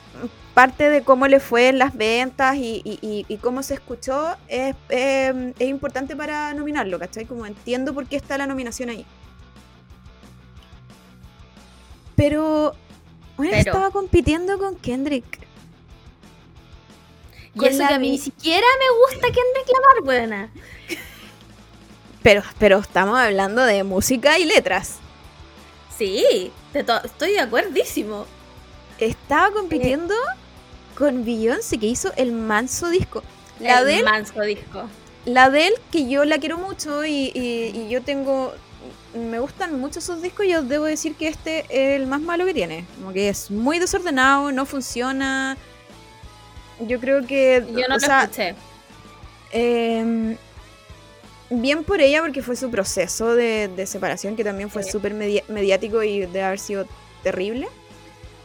parte 0.55 0.89
de 0.91 1.03
cómo 1.03 1.27
le 1.27 1.41
fue 1.41 1.69
en 1.69 1.79
las 1.79 1.97
ventas 1.97 2.57
y, 2.57 2.81
y- 2.85 2.99
y- 3.03 3.27
y 3.29 3.37
cómo 3.39 3.63
se 3.63 3.75
escuchó 3.75 4.37
es, 4.49 4.77
eh, 4.89 5.53
es 5.59 5.69
importante 5.69 6.15
para 6.15 6.55
nominarlo, 6.55 6.99
¿cachai? 6.99 7.25
Como 7.27 7.45
entiendo 7.47 7.93
por 7.95 8.07
qué 8.07 8.17
está 8.17 8.39
la 8.39 8.47
nominación 8.47 8.91
ahí. 8.91 9.05
Pero, 12.17 12.75
bueno, 13.37 13.53
Pero- 13.53 13.71
estaba 13.73 13.91
compitiendo 13.91 14.59
con 14.59 14.77
Kendrick. 14.77 15.41
Y 17.55 17.59
Con 17.59 17.69
eso 17.69 17.87
que 17.87 17.95
a 17.95 17.99
mí 17.99 18.11
ni 18.13 18.19
siquiera 18.19 18.67
me 18.79 18.99
gusta 19.01 19.27
Kendrick 19.29 19.69
Lamar, 19.73 20.05
buena. 20.05 20.51
Pero, 22.25 22.43
pero 22.59 22.79
estamos 22.79 23.17
hablando 23.19 23.63
de 23.65 23.85
música 23.85 24.39
y 24.39 24.45
letras. 24.47 24.97
Sí, 25.97 26.51
estoy 26.73 27.33
de 27.33 27.39
acuerdísimo. 27.41 28.27
Estaba 28.99 29.53
compitiendo 29.53 30.15
con 30.99 31.25
Beyoncé 31.25 31.79
que 31.79 31.87
hizo 31.87 32.13
el 32.17 32.33
manso 32.33 32.89
disco. 32.89 33.23
La 33.61 33.81
El 33.81 33.87
de 33.87 33.99
él 33.99 34.05
manso 34.05 34.41
disco. 34.41 34.89
La 35.27 35.51
de 35.51 35.69
él, 35.69 35.75
que 35.93 36.09
yo 36.09 36.25
la 36.25 36.39
quiero 36.39 36.59
mucho 36.59 37.05
y, 37.05 37.31
y- 37.35 37.73
y 37.75 37.89
yo 37.91 38.03
tengo. 38.03 38.55
Me 39.15 39.39
gustan 39.39 39.79
mucho 39.81 40.01
sus 40.01 40.21
discos. 40.23 40.47
Yo 40.49 40.63
debo 40.63 40.87
decir 40.87 41.15
que 41.17 41.29
este 41.29 41.61
es 41.69 42.01
el 42.01 42.07
más 42.09 42.21
malo 42.23 42.45
que 42.47 42.55
tiene. 42.55 42.85
Como 42.97 43.13
que 43.13 43.29
es 43.29 43.51
muy 43.51 43.79
desordenado, 43.79 44.51
no 44.51 44.67
funciona. 44.67 45.57
Yo 46.81 46.99
creo 47.01 47.25
que. 47.27 47.65
Yo 47.71 47.87
no 47.89 47.95
lo 47.95 48.01
sea, 48.01 48.23
escuché. 48.25 48.55
eh, 49.53 50.37
bien 51.63 51.85
por 51.85 52.01
ella, 52.01 52.21
porque 52.23 52.43
fue 52.43 52.57
su 52.57 52.71
proceso 52.71 53.35
de, 53.35 53.69
de 53.69 53.87
separación, 53.87 54.37
que 54.37 54.45
también 54.45 54.71
fue 54.71 54.83
Sí. 54.83 54.91
súper 54.93 55.15
mediático 55.15 56.03
y 56.03 56.27
de 56.27 56.43
haber 56.43 56.59
sido 56.59 56.87
terrible. 57.23 57.69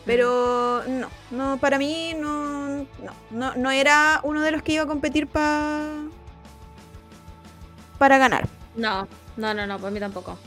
Pero 0.06 0.82
no, 0.88 1.10
no, 1.32 1.58
para 1.60 1.78
mí 1.78 2.16
no, 2.18 2.80
no, 2.80 2.86
no, 3.30 3.56
no 3.56 3.72
era 3.72 4.22
uno 4.24 4.42
de 4.42 4.52
los 4.52 4.64
que 4.64 4.74
iba 4.74 4.84
a 4.84 4.88
competir 4.88 5.28
pa, 5.28 5.88
para 7.98 8.18
ganar. 8.18 8.48
No, 8.76 9.08
no, 9.38 9.54
no, 9.54 9.68
no, 9.68 9.78
para 9.78 9.92
mí 9.92 10.00
tampoco. 10.00 10.38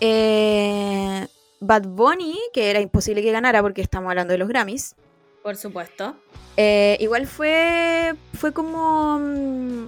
Eh, 0.00 1.26
Bad 1.60 1.82
Bunny, 1.86 2.38
que 2.52 2.70
era 2.70 2.80
imposible 2.80 3.22
que 3.22 3.32
ganara 3.32 3.62
porque 3.62 3.80
estamos 3.82 4.08
hablando 4.10 4.32
de 4.32 4.38
los 4.38 4.48
Grammys, 4.48 4.94
Por 5.42 5.56
supuesto. 5.56 6.16
eh, 6.56 6.96
igual 7.00 7.26
fue, 7.26 8.14
fue 8.38 8.52
como 8.52 9.18
mm, 9.18 9.86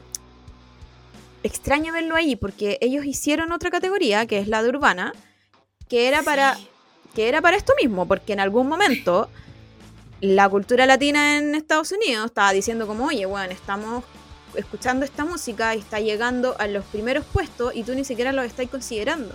extraño 1.43 1.93
verlo 1.93 2.17
ahí 2.17 2.37
porque 2.37 2.79
ellos 2.81 3.05
hicieron 3.05 3.53
otra 3.53 3.71
categoría, 3.71 4.27
que 4.27 4.39
es 4.39 4.49
la 4.49 4.63
de 4.63 4.69
urbana, 4.69 5.13
que 5.89 6.09
era 6.09 6.23
para 6.23 6.59
que 7.15 7.29
era 7.29 7.43
para 7.43 7.57
esto 7.57 7.75
mismo, 7.81 8.07
porque 8.07 8.33
en 8.33 8.41
algún 8.41 8.69
momento 8.69 9.29
la 10.23 10.49
cultura 10.49 10.87
latina 10.87 11.37
en 11.37 11.55
Estados 11.55 11.93
Unidos 11.93 12.27
estaba 12.27 12.53
diciendo 12.53 12.87
como, 12.87 13.07
oye, 13.07 13.27
bueno, 13.27 13.53
estamos 13.53 14.05
escuchando 14.55 15.05
esta 15.05 15.25
música 15.25 15.75
y 15.75 15.81
está 15.81 16.01
llegando 16.01 16.57
a 16.59 16.67
los 16.69 16.85
primeros 16.87 17.25
puestos 17.25 17.75
y 17.75 17.83
tú 17.83 17.95
ni 17.95 18.05
siquiera 18.05 18.33
lo 18.33 18.43
estás 18.43 18.69
considerando. 18.69 19.35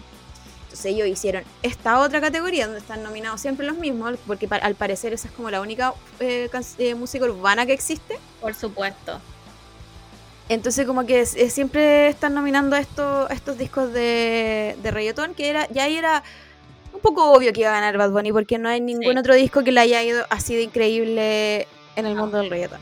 Entonces 0.64 0.86
ellos 0.86 1.08
hicieron 1.08 1.44
esta 1.62 2.00
otra 2.00 2.22
categoría 2.22 2.66
donde 2.66 2.80
están 2.80 3.04
nominados 3.04 3.42
siempre 3.42 3.66
los 3.66 3.78
mismos, 3.78 4.16
porque 4.26 4.48
al 4.50 4.76
parecer 4.76 5.14
esa 5.14 5.28
es 5.28 5.34
como 5.34 5.50
la 5.50 5.62
única 5.62 5.94
eh, 6.20 6.50
eh, 6.78 6.96
música 6.96 7.26
urbana 7.26 7.66
que 7.66 7.74
existe. 7.74 8.20
Por 8.42 8.54
supuesto. 8.54 9.20
Entonces 10.50 10.86
como 10.88 11.06
que 11.06 11.20
es- 11.22 11.36
es 11.36 11.54
siempre 11.54 12.08
están 12.08 12.34
nominando 12.34 12.76
a 12.76 12.80
estos, 12.80 13.58
discos 13.58 13.92
de, 13.92 14.78
de 14.82 14.92
reggaetón, 14.92 15.34
que 15.34 15.50
era, 15.50 15.68
ya 15.72 15.84
ahí 15.84 15.98
era 15.98 16.24
un 16.94 17.02
poco 17.02 17.32
obvio 17.34 17.52
que 17.54 17.62
iba 17.62 17.70
a 17.70 17.74
ganar 17.74 17.98
Bad 17.98 18.12
Bunny, 18.12 18.32
porque 18.32 18.58
no 18.58 18.70
hay 18.70 18.80
ningún 18.80 19.12
Sí. 19.14 19.18
otro 19.20 19.36
disco 19.36 19.64
que 19.64 19.72
le 19.72 19.82
haya 19.82 20.02
ido 20.04 20.26
así 20.30 20.56
de 20.56 20.64
increíble 20.64 21.68
en 21.96 22.06
el 22.06 22.16
No. 22.16 22.22
mundo 22.22 22.38
del 22.38 22.50
reggaetón. 22.50 22.80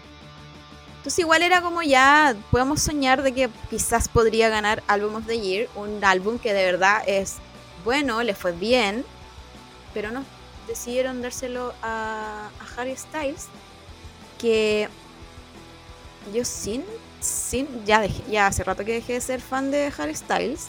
Entonces 0.97 1.20
igual 1.20 1.41
era 1.41 1.61
como 1.61 1.82
ya, 1.82 2.36
podemos 2.51 2.82
soñar 2.82 3.22
de 3.24 3.32
que 3.34 3.49
quizás 3.70 4.07
podría 4.09 4.49
ganar 4.49 4.82
Album 4.88 5.16
of 5.16 5.26
the 5.28 5.39
Year, 5.39 5.68
un 5.76 6.03
álbum 6.03 6.39
que 6.39 6.53
de 6.53 6.63
verdad 6.66 7.03
es 7.07 7.36
bueno, 7.84 8.24
le 8.24 8.34
fue 8.34 8.51
bien, 8.53 9.05
pero 9.93 10.11
no, 10.11 10.24
decidieron 10.68 11.22
dárselo 11.22 11.74
a, 11.84 12.49
a 12.59 12.82
Harry 12.82 12.95
Styles, 12.95 13.47
que 14.39 14.88
yo 16.34 16.43
sin, 16.43 16.84
sin, 17.26 17.86
ya 17.86 17.99
dejé, 18.01 18.23
ya 18.32 18.47
hace 18.47 18.63
rato 18.63 18.86
que 18.86 18.93
dejé 18.93 19.13
de 19.13 19.21
ser 19.21 19.41
fan 19.41 19.71
de 19.71 19.91
Harry 19.97 20.15
Styles, 20.15 20.67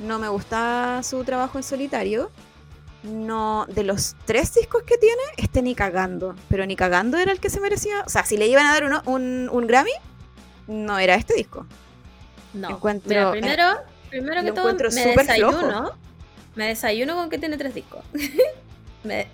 no 0.00 0.18
me 0.18 0.28
gusta 0.28 1.00
su 1.02 1.22
trabajo 1.24 1.58
en 1.58 1.64
solitario, 1.64 2.30
no, 3.02 3.66
de 3.68 3.84
los 3.84 4.16
tres 4.24 4.54
discos 4.54 4.82
que 4.82 4.98
tiene, 4.98 5.22
este 5.36 5.62
ni 5.62 5.74
cagando. 5.74 6.34
Pero 6.48 6.66
ni 6.66 6.74
cagando 6.76 7.16
era 7.16 7.30
el 7.32 7.40
que 7.40 7.48
se 7.50 7.60
merecía. 7.60 8.02
O 8.06 8.08
sea, 8.08 8.24
si 8.24 8.36
le 8.36 8.46
iban 8.48 8.66
a 8.66 8.72
dar 8.72 8.84
uno- 8.84 9.02
un, 9.06 9.48
un 9.52 9.66
Grammy, 9.66 9.92
no 10.66 10.98
era 10.98 11.14
este 11.14 11.34
disco. 11.34 11.64
No. 12.54 12.70
Encuentro- 12.70 13.08
Mira, 13.08 13.30
primero, 13.30 13.64
primero 14.10 14.42
que 14.42 14.52
todo, 14.52 14.72
me 14.94 15.06
desayuno. 15.16 15.92
Me 16.56 16.66
desayuno 16.68 17.14
con 17.14 17.30
que 17.30 17.38
tiene 17.38 17.56
tres 17.56 17.74
discos. 17.74 18.04
Me- 19.04 19.28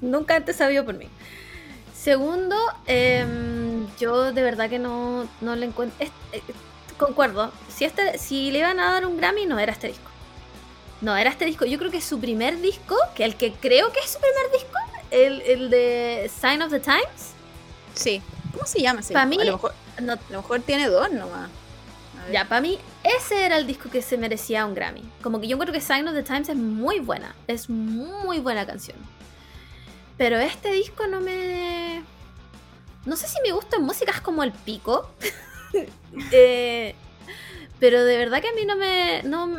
nunca 0.00 0.36
antes 0.36 0.56
sabido 0.56 0.84
por 0.84 0.94
mí. 0.96 1.08
Segundo, 2.12 2.56
em, 2.86 3.86
yo 4.00 4.32
de 4.32 4.42
verdad 4.42 4.70
que 4.70 4.78
no, 4.78 5.28
no 5.42 5.56
le 5.56 5.66
encuentro. 5.66 5.94
eh, 6.00 6.40
concuerdo. 6.96 7.52
Si, 7.68 7.84
este, 7.84 8.16
si 8.16 8.50
le 8.50 8.60
iban 8.60 8.80
a 8.80 8.94
dar 8.94 9.04
un 9.04 9.18
Grammy, 9.18 9.44
no 9.44 9.58
era 9.58 9.72
este 9.72 9.88
disco. 9.88 10.08
No, 11.02 11.14
era 11.18 11.28
este 11.28 11.44
disco. 11.44 11.66
Yo 11.66 11.78
creo 11.78 11.90
que 11.90 12.00
su 12.00 12.18
primer 12.18 12.62
disco, 12.62 12.96
que 13.14 13.26
el 13.26 13.36
que 13.36 13.52
creo 13.52 13.92
que 13.92 14.00
es 14.00 14.10
su 14.10 14.18
primer 14.20 14.50
disco, 14.52 14.78
el, 15.10 15.42
el 15.42 15.68
de 15.68 16.30
Sign 16.40 16.62
of 16.62 16.70
the 16.70 16.80
Times. 16.80 17.34
Sí. 17.92 18.22
¿Cómo 18.54 18.64
se 18.66 18.80
llama 18.80 19.00
ese 19.00 19.12
Pa' 19.12 19.26
disco? 19.26 19.36
mí- 19.36 19.42
a, 19.42 19.50
lo 19.50 19.52
mejor, 19.58 19.74
No, 20.00 20.12
a 20.14 20.18
lo 20.30 20.36
mejor 20.38 20.60
tiene 20.60 20.88
dos 20.88 21.10
nomás. 21.12 21.50
Ya, 22.32 22.46
para 22.48 22.62
mí, 22.62 22.78
ese 23.04 23.44
era 23.44 23.58
el 23.58 23.66
disco 23.66 23.90
que 23.90 24.00
se 24.00 24.16
merecía 24.16 24.64
un 24.64 24.72
Grammy. 24.74 25.02
Como 25.22 25.42
que 25.42 25.46
yo 25.46 25.56
encuentro 25.56 25.74
que 25.74 25.82
Sign 25.82 26.08
of 26.08 26.14
the 26.14 26.22
Times 26.22 26.48
es 26.48 26.56
muy 26.56 27.00
buena. 27.00 27.34
Es 27.48 27.68
muy 27.68 28.38
buena 28.38 28.64
canción. 28.64 28.96
Pero 30.18 30.36
este 30.36 30.72
disco 30.72 31.06
no 31.06 31.20
me. 31.20 32.02
No 33.06 33.16
sé 33.16 33.26
si 33.28 33.40
me 33.42 33.52
gustan 33.52 33.82
músicas 33.84 34.20
como 34.20 34.42
el 34.42 34.52
pico. 34.52 35.08
Eh, 36.32 36.94
pero 37.78 38.02
de 38.06 38.16
verdad 38.16 38.40
que 38.40 38.48
a 38.48 38.52
mí 38.54 38.64
no 38.64 38.74
me. 38.76 39.22
No, 39.24 39.50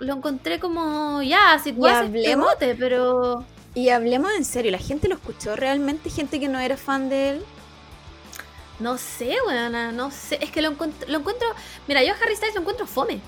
lo 0.00 0.14
encontré 0.14 0.58
como. 0.58 1.22
Ya, 1.22 1.60
si 1.62 1.70
Y 1.70 1.72
tú 1.74 1.86
haces 1.86 2.08
hablemos- 2.08 2.54
pero. 2.58 3.44
Y 3.74 3.90
hablemos 3.90 4.32
en 4.32 4.44
serio, 4.44 4.72
¿la 4.72 4.78
gente 4.78 5.06
lo 5.06 5.14
escuchó 5.14 5.54
realmente? 5.54 6.10
¿Gente 6.10 6.40
que 6.40 6.48
no 6.48 6.58
era 6.58 6.76
fan 6.76 7.08
de 7.08 7.30
él? 7.30 7.44
No 8.80 8.98
sé, 8.98 9.36
weona, 9.46 9.92
no 9.92 10.10
sé. 10.10 10.38
Es 10.42 10.50
que 10.50 10.60
lo 10.60 10.70
encuentro. 10.70 11.08
Lo 11.08 11.18
encuentro 11.18 11.46
mira, 11.86 12.02
yo 12.02 12.12
a 12.12 12.16
Harry 12.16 12.34
Styles 12.34 12.54
lo 12.56 12.62
encuentro 12.62 12.86
fome. 12.88 13.20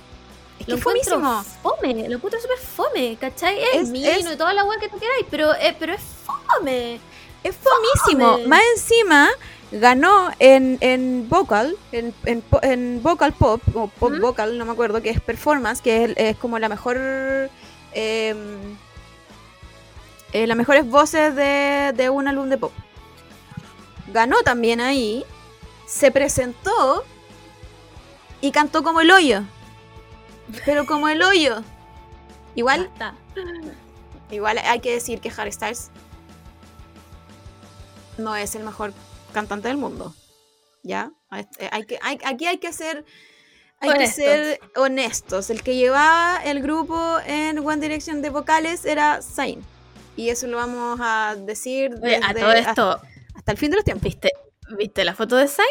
Es 0.60 0.68
lo 0.68 0.74
que 0.76 0.80
encuentro 0.80 1.14
fomísimo. 1.20 1.44
fome, 1.62 2.08
lo 2.08 2.16
encuentro 2.16 2.40
súper 2.40 2.58
fome, 2.58 3.16
¿cachai? 3.20 3.60
Es, 3.60 3.74
Es- 3.82 3.88
mino 3.88 4.08
es- 4.08 4.30
y 4.32 4.36
toda 4.36 4.52
la 4.54 4.64
weá 4.64 4.78
que 4.78 4.88
tú 4.88 4.98
queráis, 4.98 5.26
pero, 5.30 5.54
eh, 5.56 5.74
pero 5.78 5.94
es 5.94 6.00
fome. 6.24 7.00
Es 7.42 7.56
fomísimo. 7.56 8.32
Fome. 8.32 8.46
Más 8.46 8.60
encima, 8.76 9.28
ganó 9.72 10.30
en, 10.38 10.76
en 10.80 11.28
vocal, 11.28 11.76
en, 11.92 12.14
en, 12.26 13.02
vocal 13.02 13.32
pop, 13.32 13.62
o 13.74 13.88
pop 13.88 14.12
vocal, 14.20 14.58
no 14.58 14.64
me 14.66 14.72
acuerdo, 14.72 15.00
que 15.02 15.10
es 15.10 15.20
performance, 15.20 15.80
que 15.80 16.04
es, 16.04 16.12
es 16.16 16.36
como 16.36 16.58
la 16.58 16.68
mejor... 16.68 16.98
em, 17.94 18.76
eh, 20.32 20.46
las 20.46 20.56
mejores 20.56 20.86
voces 20.88 21.34
de, 21.34 21.92
de 21.96 22.08
un 22.10 22.28
álbum 22.28 22.48
de 22.48 22.58
pop. 22.58 22.72
Ganó 24.12 24.36
también 24.42 24.80
ahí, 24.80 25.24
se 25.86 26.10
presentó 26.12 27.04
y 28.40 28.50
cantó 28.52 28.82
como 28.84 29.00
el 29.00 29.10
hoyo. 29.10 29.42
Pero 30.64 30.86
como 30.86 31.08
el 31.08 31.22
hoyo. 31.22 31.62
Igual 32.54 32.88
Basta. 32.88 33.14
Igual 34.30 34.58
hay 34.58 34.80
que 34.80 34.92
decir 34.92 35.20
que 35.20 35.32
Harry 35.36 35.52
Styles 35.52 35.90
no 38.18 38.36
es 38.36 38.54
el 38.54 38.64
mejor 38.64 38.92
cantante 39.32 39.68
del 39.68 39.76
mundo. 39.76 40.14
¿Ya? 40.82 41.10
Hay 41.30 41.46
hay 41.70 41.84
que, 41.84 41.98
hay- 42.02 42.18
aquí 42.24 42.46
hay 42.46 42.58
que 42.58 42.72
ser. 42.72 43.04
Hay 43.82 43.90
Honestos. 43.90 44.16
que 44.16 44.22
ser 44.24 44.60
honestos. 44.76 45.50
El 45.50 45.62
que 45.62 45.74
llevaba 45.76 46.38
el 46.44 46.60
grupo 46.62 47.18
en 47.24 47.58
One 47.58 47.80
Direction 47.80 48.20
de 48.20 48.28
vocales 48.28 48.84
era 48.84 49.22
Zayn. 49.22 49.62
Y 50.16 50.28
eso 50.28 50.46
lo 50.48 50.58
vamos 50.58 50.98
a 51.02 51.34
decir 51.38 51.94
Oye, 52.02 52.16
a 52.22 52.28
desde 52.34 52.40
todo 52.40 52.52
esto, 52.52 53.00
hasta 53.34 53.52
el 53.52 53.58
fin 53.58 53.70
de 53.70 53.76
los 53.76 53.84
tiempos. 53.84 54.04
¿viste, 54.04 54.32
¿viste 54.76 55.02
la 55.04 55.14
foto 55.14 55.36
de 55.36 55.48
Zayn? 55.48 55.68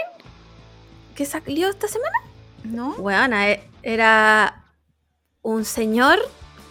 ¿Que 1.13 1.25
salió 1.25 1.69
esta 1.69 1.87
semana? 1.87 2.17
¿No? 2.63 2.95
Weona, 2.95 3.51
e- 3.51 3.69
era 3.83 4.58
un 5.53 5.65
señor 5.65 6.19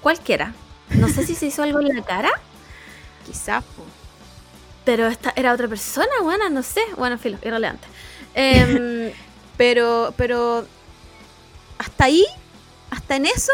cualquiera. 0.00 0.54
No 0.90 1.08
sé 1.08 1.26
si 1.26 1.34
se 1.34 1.46
hizo 1.46 1.62
algo 1.62 1.80
en 1.80 1.88
la 1.88 2.02
cara, 2.02 2.30
Quizás. 3.26 3.64
pero 4.84 5.06
esta 5.06 5.32
era 5.36 5.52
otra 5.52 5.68
persona, 5.68 6.08
weona, 6.22 6.48
no 6.48 6.62
sé. 6.62 6.80
Bueno, 6.96 7.18
filo, 7.18 7.38
irrelevante. 7.42 7.86
Em, 8.34 9.12
Pero, 9.58 10.14
pero 10.16 10.64
hasta 11.78 12.04
ahí, 12.04 12.24
hasta 12.90 13.16
en 13.16 13.26
eso, 13.26 13.50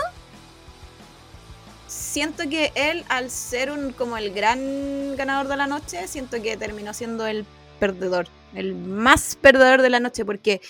siento 1.86 2.42
que 2.48 2.72
él, 2.74 3.06
al 3.08 3.30
ser 3.30 3.70
un 3.70 3.92
como 3.92 4.18
el 4.18 4.34
gran 4.34 5.16
ganador 5.16 5.48
de 5.48 5.56
la 5.56 5.66
noche, 5.66 6.06
siento 6.06 6.42
que 6.42 6.58
terminó 6.58 6.92
siendo 6.92 7.26
el 7.26 7.46
perdedor, 7.80 8.28
el 8.54 8.74
más 8.74 9.38
perdedor 9.40 9.80
de 9.80 9.88
la 9.88 9.98
noche, 9.98 10.26
porque 10.26 10.60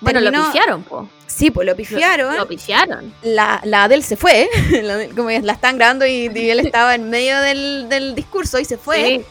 bueno, 0.00 0.20
lo 0.20 0.30
pifiaron, 0.30 0.82
po. 0.84 1.08
Sí, 1.26 1.50
pues 1.50 1.66
lo 1.66 1.72
Lo- 1.72 1.76
pifiaron. 1.76 2.36
Lo 2.36 2.48
pifiaron. 2.48 3.12
la, 3.22 3.60
la 3.64 3.84
Adele 3.84 4.02
se 4.02 4.16
fue, 4.16 4.48
la 4.82 4.94
Adele- 4.94 5.14
como 5.14 5.30
la 5.30 5.52
están 5.52 5.76
grabando 5.76 6.06
y, 6.06 6.30
y 6.34 6.50
él 6.50 6.60
estaba 6.60 6.94
en 6.94 7.10
medio 7.10 7.40
del, 7.40 7.88
del 7.88 8.14
discurso 8.14 8.58
y 8.58 8.64
se 8.64 8.76
fue. 8.78 9.04
Sí. 9.06 9.24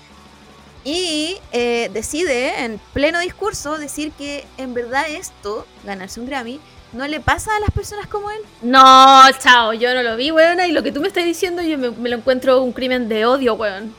Y 0.84 1.38
eh, 1.51 1.89
decide 1.93 2.63
en 2.63 2.80
pleno 2.93 3.20
discurso 3.20 3.78
decir 3.78 4.11
que 4.13 4.45
en 4.57 4.74
verdad 4.74 5.05
esto, 5.09 5.65
ganarse 5.84 6.20
un 6.22 6.28
Grammy, 6.28 6.61
no 6.93 7.05
le 7.07 7.20
pasa 7.20 7.53
a 7.55 7.59
las 7.59 7.72
personas 7.72 8.07
como 8.07 8.32
él. 8.32 8.39
No, 8.61 9.22
chao, 9.43 9.74
yo 9.74 9.93
no 9.93 10.01
lo 10.01 10.15
vi, 10.15 10.32
weona, 10.32 10.65
y 10.68 10.72
lo 10.72 10.84
que 10.84 10.93
tú 10.93 11.01
me 11.01 11.09
estás 11.09 11.26
diciendo 11.26 11.61
yo 11.61 11.78
me, 11.78 11.91
me 11.91 12.07
lo 12.09 12.15
encuentro 12.18 12.61
un 12.63 12.72
crimen 12.72 13.09
de 13.09 13.26
odio, 13.26 13.55
weón. 13.55 13.93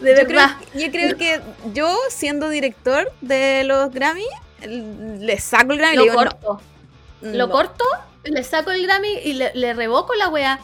De 0.00 0.14
Yo 0.14 0.26
creo, 0.26 0.46
yo 0.74 0.90
creo 0.90 1.16
que 1.16 1.40
yo, 1.72 1.96
siendo 2.10 2.50
director 2.50 3.10
de 3.22 3.64
los 3.64 3.90
Grammy, 3.90 4.26
le 4.62 5.38
saco 5.38 5.72
el 5.72 5.78
Grammy 5.78 5.94
y 5.94 5.96
Lo 5.98 6.04
le 6.04 6.10
digo, 6.10 6.24
no, 6.24 6.30
corto. 6.30 6.60
Lo 7.22 7.46
no. 7.46 7.50
corto, 7.52 7.84
le 8.24 8.44
saco 8.44 8.70
el 8.70 8.86
Grammy 8.86 9.18
y 9.24 9.32
le, 9.34 9.52
le 9.54 9.74
revoco 9.74 10.14
la 10.14 10.28
wea. 10.28 10.58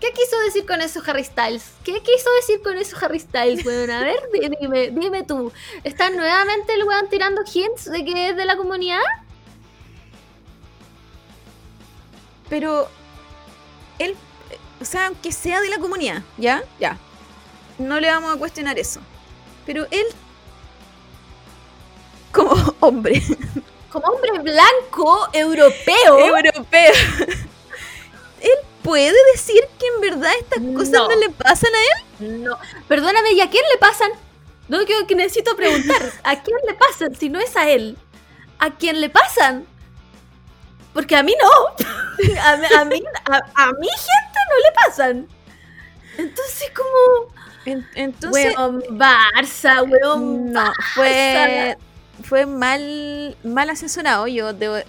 ¿Qué 0.00 0.10
quiso 0.12 0.38
decir 0.40 0.66
con 0.66 0.80
eso 0.82 1.00
Harry 1.06 1.24
Styles? 1.24 1.70
¿Qué 1.84 1.92
quiso 2.02 2.28
decir 2.40 2.60
con 2.62 2.76
eso 2.76 2.96
Harry 3.00 3.20
Styles, 3.20 3.64
weón? 3.64 3.90
A 3.90 4.00
ver, 4.00 4.18
di- 4.32 4.50
dime, 4.60 4.90
dime 4.90 5.22
tú. 5.22 5.52
¿Está 5.82 6.10
nuevamente 6.10 6.74
el 6.74 6.84
weón 6.84 7.08
tirando 7.08 7.42
hints 7.50 7.84
de 7.90 8.04
que 8.04 8.28
es 8.30 8.36
de 8.36 8.44
la 8.44 8.56
comunidad? 8.56 8.98
Pero 12.50 12.88
él, 13.98 14.14
o 14.80 14.84
sea, 14.84 15.06
aunque 15.06 15.32
sea 15.32 15.60
de 15.60 15.68
la 15.70 15.78
comunidad, 15.78 16.22
¿ya? 16.36 16.62
Ya. 16.78 16.98
No 17.78 18.00
le 18.00 18.08
vamos 18.10 18.34
a 18.34 18.38
cuestionar 18.38 18.78
eso. 18.78 19.00
Pero 19.64 19.86
él, 19.90 20.04
como 22.34 22.74
hombre 22.80 23.22
Como 23.90 24.06
hombre 24.08 24.32
blanco, 24.40 25.28
europeo. 25.32 26.18
europeo, 26.18 26.92
él 28.40 28.50
puede 28.82 29.14
decir 29.32 29.60
que 29.78 29.86
en 29.86 30.00
verdad 30.00 30.32
estas 30.40 30.58
cosas 30.74 30.90
No. 30.90 31.08
no 31.08 31.16
le 31.16 31.30
pasan 31.30 31.70
a 31.74 31.78
él. 32.24 32.42
No, 32.44 32.58
perdóname, 32.88 33.32
¿y 33.32 33.40
a 33.40 33.48
quién 33.48 33.62
le 33.72 33.78
pasan? 33.78 34.10
No, 34.68 34.84
que, 34.84 35.06
que 35.06 35.14
necesito 35.14 35.54
preguntar. 35.56 36.02
¿A 36.24 36.42
quién 36.42 36.56
le 36.66 36.74
pasan 36.74 37.14
si 37.14 37.28
no 37.28 37.38
es 37.38 37.56
a 37.56 37.68
él? 37.70 37.96
¿A 38.58 38.70
quién 38.70 39.00
le 39.00 39.10
pasan? 39.10 39.64
Porque 40.92 41.16
a 41.16 41.22
mí 41.22 41.34
no. 41.40 41.48
A, 42.44 42.56
mí- 42.56 42.66
a 42.78 42.84
mí, 42.84 43.02
a, 43.30 43.36
a 43.64 43.72
mi 43.72 43.88
gente 43.88 44.38
no 44.48 44.56
le 44.56 44.72
pasan. 44.84 45.28
Entonces, 46.18 46.70
como. 46.74 47.32
En- 47.64 47.88
entonces, 47.96 48.54
Weón, 48.56 48.82
Barça, 48.90 49.82
weón. 49.88 50.52
no, 50.52 50.72
fue, 50.94 51.76
fue 52.22 52.46
mal, 52.46 53.36
mal 53.44 53.70
asesorado. 53.70 54.26
Yo 54.26 54.52
debo- 54.52 54.82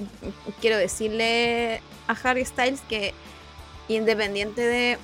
quiero 0.62 0.78
decirle 0.78 1.82
a 2.08 2.16
Harry 2.24 2.46
Styles 2.46 2.82
que 2.88 3.14
independiente 3.88 4.62
de 4.62 4.98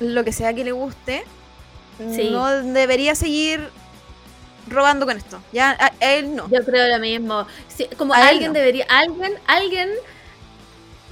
lo 0.00 0.24
que 0.24 0.32
sea 0.32 0.54
que 0.54 0.64
le 0.64 0.72
guste, 0.72 1.24
Sí. 1.98 2.28
no 2.30 2.48
debería 2.62 3.14
seguir 3.14 3.68
robando 4.68 5.06
con 5.06 5.16
esto. 5.16 5.40
Ya, 5.52 5.70
a, 5.70 5.92
a 6.04 6.12
él 6.14 6.34
no. 6.34 6.48
Yo 6.50 6.64
creo 6.64 6.86
lo 6.88 6.98
mismo. 7.00 7.46
Sí, 7.74 7.86
como 7.96 8.12
A 8.14 8.26
alguien 8.28 8.48
no. 8.52 8.58
debería. 8.58 8.84
Alguien, 8.88 9.32
alguien. 9.46 9.88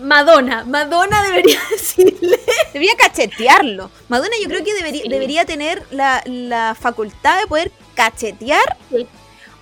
Madonna. 0.00 0.64
Madonna 0.64 1.22
debería 1.22 1.58
decirle. 1.70 2.38
Debería 2.72 2.96
cachetearlo. 2.96 3.90
Madonna 4.08 4.34
yo 4.42 4.48
creo 4.48 4.64
que 4.64 4.74
debería, 4.74 5.02
Sí. 5.02 5.08
debería 5.08 5.44
tener 5.44 5.82
la, 5.90 6.22
la 6.26 6.76
facultad 6.78 7.40
de 7.40 7.46
poder 7.46 7.70
cachetear. 7.94 8.76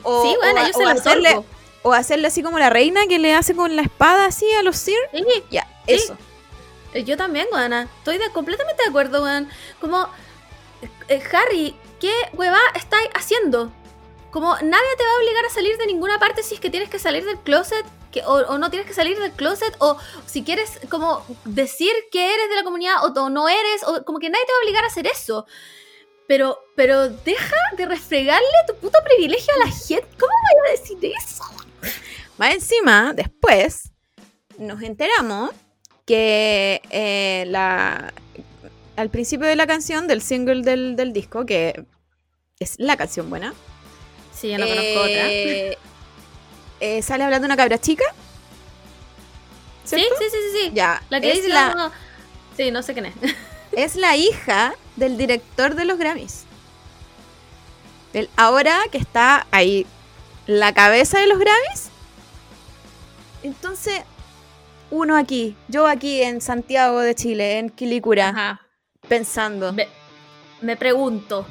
O, 0.03 0.23
sí, 0.25 0.37
bueno, 0.41 0.61
o- 0.61 0.65
yo 0.65 0.71
o 0.71 0.73
se 0.79 0.83
lo 0.85 0.89
hacerle, 0.91 1.45
o 1.83 1.93
hacerle 1.93 2.29
así 2.29 2.43
como 2.43 2.59
la 2.59 2.71
reina 2.71 3.07
que 3.09 3.19
le 3.19 3.35
hace 3.35 3.55
con 3.57 3.75
la 3.77 3.83
espada 3.83 4.27
así 4.27 4.51
a 4.53 4.63
los 4.63 4.77
Sir. 4.77 4.99
Sí. 5.13 5.25
Ya, 5.51 5.67
Sí. 5.87 5.95
eso. 5.95 6.17
Eh, 6.95 7.05
Yo 7.05 7.17
también, 7.17 7.47
weona. 7.53 7.89
Estoy 7.99 8.19
de- 8.19 8.31
completamente 8.31 8.83
de 8.83 8.89
acuerdo, 8.91 9.23
weón. 9.23 9.49
Como, 9.81 10.07
eh, 11.09 11.23
Harry, 11.33 11.75
¿qué 12.01 12.13
hueva 12.35 12.59
estáis 12.75 13.09
haciendo? 13.15 13.73
Como 14.31 14.55
nadie 14.57 14.97
te 14.97 15.05
va 15.05 15.11
a 15.13 15.17
obligar 15.19 15.45
a 15.47 15.51
salir 15.51 15.77
de 15.79 15.87
ninguna 15.87 16.19
parte 16.19 16.43
si 16.43 16.55
es 16.55 16.61
que 16.61 16.71
tienes 16.71 16.89
que 16.91 16.99
salir 16.99 17.25
del 17.25 17.39
closet 17.39 17.85
que, 18.11 18.23
o, 18.25 18.33
o 18.47 18.59
no 18.59 18.69
tienes 18.71 18.87
que 18.87 18.93
salir 18.95 19.19
del 19.19 19.33
closet, 19.33 19.75
o 19.79 19.97
si 20.27 20.43
quieres 20.45 20.81
como 20.91 21.25
decir 21.47 21.91
que 22.11 22.35
eres 22.35 22.49
de 22.51 22.57
la 22.57 22.63
comunidad 22.63 22.97
o, 23.05 23.21
o 23.21 23.31
no 23.31 23.49
eres, 23.49 23.83
o 23.87 24.05
como 24.05 24.19
que 24.19 24.29
nadie 24.29 24.45
te 24.45 24.53
va 24.53 24.59
a 24.59 24.63
obligar 24.63 24.85
a 24.85 24.89
hacer 24.89 25.07
eso. 25.07 25.47
Pero, 26.29 26.59
pero 26.77 27.09
deja 27.09 27.57
de 27.77 27.87
refregarle 27.87 28.47
tu 28.67 28.75
puto 28.77 28.99
privilegio 29.05 29.53
a 29.55 29.67
la 29.67 29.73
gente. 29.73 30.07
¿Cómo 30.19 30.33
voy 30.61 30.69
a 30.69 30.73
decir 30.73 30.99
eso? 31.03 31.45
Más 32.39 32.55
encima, 32.55 33.13
después, 33.15 33.91
nos 34.59 34.83
enteramos 34.83 35.51
que 36.07 36.81
eh, 36.91 37.45
la, 37.49 38.13
al 38.97 39.11
principio 39.11 39.47
de 39.47 39.57
la 39.57 39.67
canción, 39.67 40.07
del 40.09 40.23
single 40.23 40.63
del, 40.63 40.97
del 40.97 41.13
disco, 41.13 41.45
que 41.45 41.85
es 42.59 42.77
la 42.79 42.97
canción 42.97 43.29
buena, 43.29 43.55
Sí, 44.35 44.49
yo 44.51 44.59
no 44.59 44.67
conozco 44.67 45.01
otra. 45.01 45.31
eh, 45.31 45.79
eh, 46.81 47.03
sale 47.03 47.23
hablando 47.25 47.47
una 47.47 47.57
cabra 47.57 47.79
chica. 47.79 48.05
Sí, 49.85 49.97
¿cierto? 49.97 50.15
sí, 50.19 50.25
sí, 50.31 50.37
sí, 50.53 50.59
sí. 50.67 50.71
Ya, 50.75 51.03
La 51.11 51.21
que 51.21 51.31
es, 51.31 51.37
dice 51.37 51.49
la, 51.51 51.93
Sí, 52.57 52.71
no 52.71 52.83
sé 52.83 52.93
quién 52.95 53.07
es. 53.07 53.15
Es 53.77 53.97
la 53.97 54.17
hija 54.17 54.75
del 54.97 55.17
director 55.17 55.75
de 55.75 55.85
los 55.85 55.99
Grammys. 55.99 56.45
El 58.13 58.29
ahora 58.37 58.79
que 58.91 58.99
está 58.99 59.47
ahí, 59.51 59.87
la 60.47 60.73
cabeza 60.75 61.19
de 61.19 61.27
los 61.29 61.39
Grammys. 61.39 61.89
Entonces, 63.43 64.03
uno 64.91 65.17
aquí, 65.17 65.57
yo 65.69 65.87
aquí 65.87 66.23
en 66.23 66.41
Santiago 66.41 67.01
de 67.01 67.15
Chile, 67.15 67.59
en 67.59 67.71
Quilicura, 67.71 68.29
Ajá. 68.29 68.61
pensando. 69.09 69.73
Me, 69.73 69.89
me 70.61 70.77
pregunto. 70.77 71.47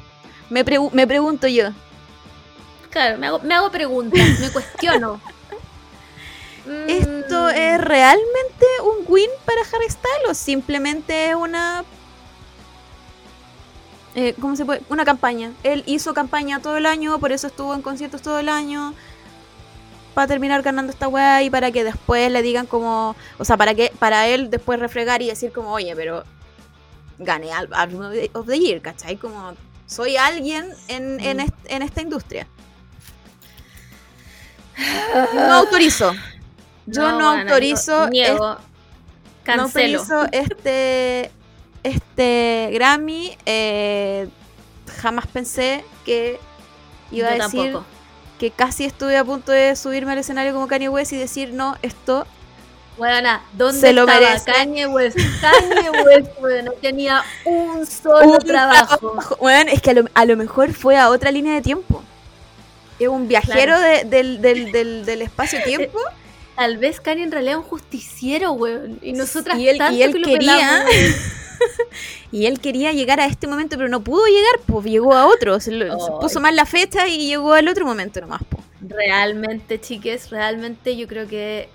Me, 0.50 0.64
pregu- 0.64 0.90
me 0.92 1.06
pregunto 1.06 1.48
yo, 1.48 1.70
Claro, 2.90 3.16
me 3.16 3.26
hago, 3.26 3.38
me 3.38 3.54
hago 3.54 3.70
preguntas, 3.70 4.20
me 4.38 4.50
cuestiono. 4.50 5.20
¿esto 6.86 7.46
Mm, 7.48 7.56
es 7.56 7.80
realmente 7.80 8.66
un 8.84 9.04
win 9.08 9.28
para 9.44 9.62
Harry 9.62 9.88
Styles 9.90 10.28
o 10.28 10.34
simplemente 10.34 11.30
es 11.30 11.34
una... 11.34 11.84
eh, 14.14 14.34
¿Cómo 14.40 14.56
se 14.56 14.64
puede? 14.64 14.82
Una 14.88 15.04
campaña. 15.04 15.52
Él 15.62 15.82
hizo 15.86 16.12
campaña 16.14 16.60
todo 16.60 16.76
el 16.76 16.86
año, 16.86 17.18
por 17.18 17.32
eso 17.32 17.46
estuvo 17.46 17.74
en 17.74 17.82
conciertos 17.82 18.22
todo 18.22 18.38
el 18.38 18.48
año. 18.48 18.94
Para 20.14 20.26
terminar 20.26 20.60
ganando 20.62 20.92
esta 20.92 21.08
weá 21.08 21.42
y 21.42 21.48
para 21.48 21.70
que 21.72 21.84
después 21.84 22.30
le 22.30 22.42
digan 22.42 22.66
como... 22.66 23.16
O 23.38 23.44
sea, 23.46 23.56
para 23.56 23.74
que 23.74 23.90
para 23.98 24.26
él 24.28 24.50
después 24.50 24.78
refregar 24.78 25.22
y 25.22 25.28
decir 25.28 25.52
como, 25.52 25.72
oye, 25.72 25.96
pero 25.96 26.24
gané 27.18 27.50
al- 27.52 27.72
Album 27.72 28.12
of 28.34 28.46
the- 28.46 28.58
Year, 28.58 28.82
¿cachai? 28.82 29.16
Como 29.16 29.54
soy 29.86 30.16
alguien 30.18 30.68
en, 30.88 31.18
en, 31.20 31.38
Mm. 31.38 31.40
est- 31.40 31.54
en 31.66 31.80
esta 31.82 32.02
industria. 32.02 32.46
No 35.34 35.52
autorizo. 35.54 36.12
Yo 36.86 37.02
no, 37.12 37.14
bueno, 37.30 37.40
autorizo, 37.42 38.04
yo 38.04 38.10
niego, 38.10 38.34
es- 38.34 38.58
no 38.58 38.58
cancelo. 39.44 40.00
autorizo 40.00 40.26
este, 40.32 41.30
este 41.82 42.70
Grammy. 42.72 43.36
eh, 43.46 44.28
jamás 45.00 45.26
pensé 45.26 45.84
que 46.04 46.38
iba 47.10 47.28
a 47.28 47.32
decir 47.32 47.72
tampoco. 47.72 47.84
que 48.38 48.50
casi 48.50 48.84
estuve 48.84 49.16
a 49.16 49.24
punto 49.24 49.52
de 49.52 49.74
subirme 49.76 50.12
al 50.12 50.18
escenario 50.18 50.52
como 50.52 50.66
Kanye 50.68 50.88
West 50.88 51.12
y 51.12 51.16
decir, 51.16 51.52
no, 51.52 51.76
esto 51.82 52.26
Weona, 52.98 53.42
¿dónde 53.54 53.80
Se 53.80 53.92
lo 53.94 54.02
estaba 54.02 54.20
merece. 54.20 54.52
Kanye 54.52 54.86
West? 54.86 55.16
Kanye 55.40 55.90
West, 56.04 56.30
weona, 56.40 56.70
tenía 56.82 57.22
un 57.46 57.86
solo 57.86 58.32
un 58.32 58.38
trabajo. 58.40 58.98
trabajo. 58.98 59.36
Bueno, 59.40 59.70
es 59.72 59.80
que 59.80 59.90
a 59.90 59.94
lo, 59.94 60.04
a 60.12 60.24
lo 60.26 60.36
mejor 60.36 60.72
fue 60.74 60.98
a 60.98 61.08
otra 61.08 61.30
línea 61.30 61.54
de 61.54 61.62
tiempo. 61.62 62.02
Es 62.98 63.08
un 63.08 63.26
viajero 63.28 63.80
de- 63.80 64.04
del, 64.04 64.42
del, 64.42 64.70
del, 64.72 65.06
del 65.06 65.22
espacio-tiempo. 65.22 65.98
Tal 66.62 66.76
vez 66.76 67.00
Kanye 67.00 67.24
en 67.24 67.32
realidad 67.32 67.54
es 67.54 67.58
un 67.64 67.64
justiciero, 67.64 68.52
weón. 68.52 69.00
Y 69.02 69.14
nosotras 69.14 69.58
Y 69.58 69.68
él- 69.68 69.76
y 69.76 69.78
tanto 69.78 70.00
él 70.04 70.12
que 70.12 70.18
lo 70.20 70.26
quería-. 70.28 70.84
Y 72.32 72.46
él 72.46 72.60
quería 72.60 72.92
llegar 72.92 73.20
a 73.20 73.26
este 73.26 73.46
momento, 73.46 73.76
pero 73.76 73.88
no 73.88 74.00
pudo 74.02 74.24
llegar, 74.26 74.60
pues 74.66 74.86
llegó 74.86 75.12
a 75.14 75.26
otro. 75.26 75.58
Se, 75.60 75.70
lo- 75.72 75.86
se 75.98 76.10
Ay. 76.12 76.18
puso 76.20 76.40
mal 76.40 76.54
la 76.56 76.66
fecha 76.66 77.06
y 77.08 77.26
llegó 77.26 77.52
al 77.52 77.68
otro 77.68 77.84
momento 77.84 78.20
nomás, 78.20 78.42
pues. 78.48 78.62
Realmente, 78.88 79.80
chiques, 79.80 80.30
realmente 80.30 80.96
yo 80.96 81.06
creo 81.08 81.26
que 81.28 81.68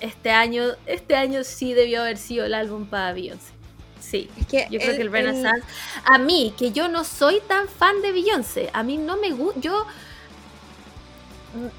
este 0.00 0.30
año, 0.30 0.64
este 0.86 1.14
año 1.14 1.44
sí 1.44 1.72
debió 1.74 2.00
haber 2.02 2.16
sido 2.18 2.44
el 2.46 2.52
álbum 2.54 2.86
para 2.86 3.12
Beyoncé. 3.12 3.52
Sí. 4.00 4.28
Es 4.38 4.46
que 4.46 4.66
Yo 4.70 4.78
creo 4.80 4.90
él- 4.92 4.96
que 4.96 5.02
el 5.02 5.12
Renaissance. 5.12 5.62
A 6.04 6.18
mí, 6.18 6.52
que 6.58 6.72
yo 6.72 6.88
no 6.88 7.04
soy 7.04 7.40
tan 7.46 7.68
fan 7.68 8.00
de 8.02 8.12
Beyoncé, 8.12 8.70
a 8.72 8.82
mí 8.82 8.96
no 8.98 9.16
me 9.18 9.30
gusta. 9.30 9.60
Yo. 9.60 9.86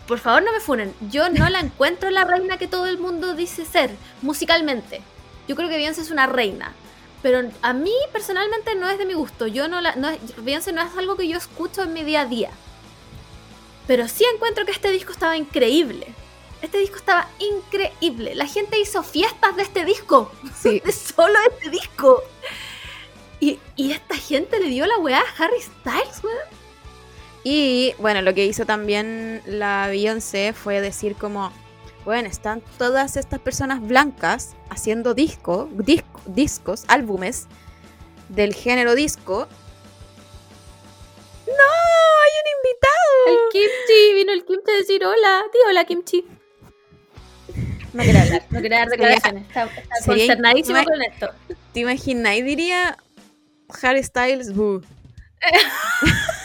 Por 0.07 0.19
favor, 0.19 0.43
no 0.43 0.51
me 0.51 0.59
funen. 0.59 0.93
Yo 1.09 1.29
no 1.29 1.49
la 1.49 1.59
encuentro 1.59 2.09
la 2.09 2.25
reina 2.25 2.57
que 2.57 2.67
todo 2.67 2.87
el 2.87 2.97
mundo 2.97 3.35
dice 3.35 3.65
ser, 3.65 3.91
musicalmente. 4.21 5.01
Yo 5.47 5.55
creo 5.55 5.69
que 5.69 5.77
Beyoncé 5.77 6.01
es 6.01 6.11
una 6.11 6.27
reina. 6.27 6.73
Pero 7.21 7.49
a 7.61 7.73
mí 7.73 7.93
personalmente 8.11 8.75
no 8.75 8.89
es 8.89 8.97
de 8.97 9.05
mi 9.05 9.13
gusto. 9.13 9.47
Yo 9.47 9.67
no 9.67 9.79
la. 9.79 9.95
No 9.95 10.09
es, 10.09 10.19
Beyoncé 10.43 10.71
no 10.73 10.81
es 10.81 10.97
algo 10.97 11.15
que 11.15 11.27
yo 11.27 11.37
escucho 11.37 11.83
en 11.83 11.93
mi 11.93 12.03
día 12.03 12.21
a 12.21 12.25
día. 12.25 12.49
Pero 13.87 14.07
sí 14.07 14.25
encuentro 14.33 14.65
que 14.65 14.71
este 14.71 14.91
disco 14.91 15.11
estaba 15.11 15.37
increíble. 15.37 16.07
Este 16.61 16.77
disco 16.77 16.97
estaba 16.97 17.27
increíble. 17.39 18.35
La 18.35 18.45
gente 18.47 18.79
hizo 18.79 19.03
fiestas 19.03 19.55
de 19.55 19.63
este 19.63 19.83
disco 19.85 20.31
Sí. 20.55 20.79
de 20.85 20.91
solo 20.91 21.37
este 21.49 21.69
disco. 21.69 22.23
Y, 23.39 23.59
y 23.75 23.91
esta 23.91 24.15
gente 24.15 24.59
le 24.59 24.67
dio 24.67 24.85
la 24.85 24.97
weá 24.97 25.19
a 25.19 25.43
Harry 25.43 25.61
Styles, 25.61 26.23
weón. 26.23 26.60
Y 27.43 27.93
bueno, 27.97 28.21
lo 28.21 28.33
que 28.33 28.45
hizo 28.45 28.65
también 28.65 29.41
la 29.45 29.87
Beyoncé 29.87 30.53
fue 30.53 30.79
decir 30.81 31.15
como, 31.15 31.51
bueno, 32.05 32.29
están 32.29 32.61
todas 32.77 33.17
estas 33.17 33.39
personas 33.39 33.81
blancas 33.81 34.55
haciendo 34.69 35.13
disco, 35.13 35.67
dis- 35.73 36.03
discos, 36.25 36.83
álbumes 36.87 37.47
del 38.29 38.53
género 38.53 38.93
disco. 38.95 39.47
¡No! 41.47 41.53
¡Hay 42.23 42.31
un 42.41 42.47
invitado! 42.57 43.27
El 43.27 43.37
Kimchi, 43.51 44.13
vino 44.15 44.31
el 44.33 44.45
Kimchi 44.45 44.71
a 44.71 44.75
decir 44.75 45.03
hola. 45.05 45.43
Di 45.51 45.59
hola, 45.67 45.85
Kimchi. 45.85 46.25
No 47.93 48.03
quiere 48.03 48.19
hablar, 48.19 48.43
no 48.51 48.59
quiere 48.61 48.75
dar 48.77 48.87
declaraciones. 48.89 49.43
Está, 49.49 49.63
está 49.65 50.83
con 50.85 51.01
esto. 51.01 51.29
¿Te 51.73 51.79
imaginas? 51.81 52.37
Y 52.37 52.41
diría 52.43 52.97
Harry 53.81 54.01
Styles, 54.03 54.53
"Boo". 54.55 54.81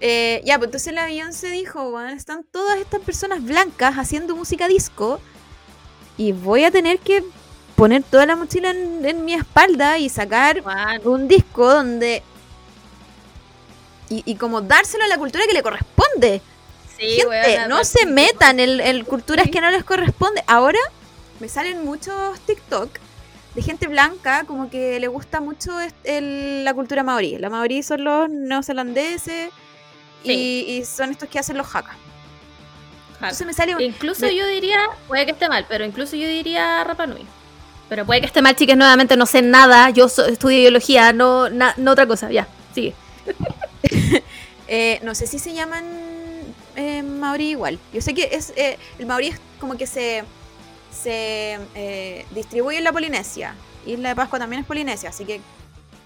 Eh, 0.00 0.42
ya, 0.44 0.58
pues 0.58 0.68
entonces 0.68 0.92
la 0.92 1.04
Beyoncé 1.04 1.50
dijo, 1.50 1.90
bueno, 1.90 2.08
están 2.10 2.42
todas 2.44 2.78
estas 2.78 3.00
personas 3.02 3.42
blancas 3.44 3.94
haciendo 3.96 4.34
música 4.34 4.66
disco 4.66 5.20
y 6.16 6.32
voy 6.32 6.64
a 6.64 6.72
tener 6.72 6.98
que 6.98 7.22
poner 7.76 8.02
toda 8.02 8.26
la 8.26 8.34
mochila 8.34 8.70
en, 8.70 9.04
en 9.04 9.24
mi 9.24 9.34
espalda 9.34 9.98
y 9.98 10.08
sacar 10.08 10.62
un 11.04 11.28
disco 11.28 11.72
donde... 11.72 12.22
Y, 14.08 14.22
y 14.26 14.34
como 14.34 14.60
dárselo 14.60 15.04
a 15.04 15.06
la 15.06 15.18
cultura 15.18 15.44
que 15.46 15.54
le 15.54 15.62
corresponde. 15.62 16.42
sí, 16.98 17.06
Gente, 17.06 17.28
weona, 17.28 17.68
no 17.68 17.84
se 17.84 18.04
metan 18.04 18.60
en, 18.60 18.80
en 18.80 19.04
culturas 19.04 19.48
que 19.50 19.60
no 19.60 19.70
les 19.70 19.84
corresponde. 19.84 20.42
Ahora 20.48 20.80
me 21.40 21.48
salen 21.48 21.84
muchos 21.84 22.38
TikTok 22.40 22.90
de 23.54 23.62
gente 23.62 23.86
blanca 23.88 24.44
como 24.46 24.70
que 24.70 24.98
le 24.98 25.08
gusta 25.08 25.40
mucho 25.40 25.72
el- 26.04 26.64
la 26.64 26.72
cultura 26.74 27.02
maorí. 27.02 27.36
La 27.38 27.50
maorí 27.50 27.82
son 27.82 28.04
los 28.04 28.30
neozelandeses 28.30 29.50
y, 30.24 30.28
Sí. 30.28 30.64
y 30.68 30.84
son 30.84 31.10
estos 31.10 31.28
que 31.28 31.38
hacen 31.38 31.58
los 31.58 31.66
haka. 31.74 31.90
Ajá. 31.90 31.98
Entonces 33.28 33.46
me 33.46 33.52
sale 33.52 33.74
un... 33.76 33.82
Incluso 33.82 34.26
me- 34.26 34.34
yo 34.34 34.46
diría, 34.46 34.78
puede 35.06 35.26
que 35.26 35.32
esté 35.32 35.48
mal, 35.48 35.66
pero 35.68 35.84
incluso 35.84 36.16
yo 36.16 36.26
diría 36.28 36.82
Rapa 36.84 37.06
Nui. 37.06 37.26
Pero 37.88 38.06
puede 38.06 38.20
que 38.20 38.26
esté 38.26 38.40
mal, 38.40 38.56
chicas, 38.56 38.76
nuevamente 38.76 39.16
no 39.18 39.26
sé 39.26 39.42
nada. 39.42 39.90
Yo 39.90 40.08
so- 40.08 40.24
estudio 40.24 40.58
biología, 40.60 41.12
no, 41.12 41.50
na- 41.50 41.74
no 41.76 41.90
otra 41.90 42.06
cosa. 42.06 42.30
Ya, 42.30 42.48
sigue. 42.74 42.94
eh, 44.68 44.98
no 45.02 45.14
sé 45.14 45.26
si 45.26 45.38
se 45.38 45.52
llaman 45.52 45.84
eh, 46.76 47.02
maorí 47.02 47.50
igual. 47.50 47.78
Yo 47.92 48.00
sé 48.00 48.14
que 48.14 48.30
es 48.32 48.52
eh, 48.56 48.78
el 48.98 49.06
maorí 49.06 49.28
es 49.28 49.40
como 49.60 49.76
que 49.76 49.86
se, 49.86 50.24
se 50.92 51.58
eh, 51.74 52.26
distribuye 52.34 52.78
en 52.78 52.84
la 52.84 52.92
Polinesia. 52.92 53.54
Isla 53.86 54.10
de 54.10 54.14
Pascua 54.16 54.38
también 54.38 54.60
es 54.62 54.66
Polinesia, 54.66 55.08
así 55.08 55.24
que 55.24 55.40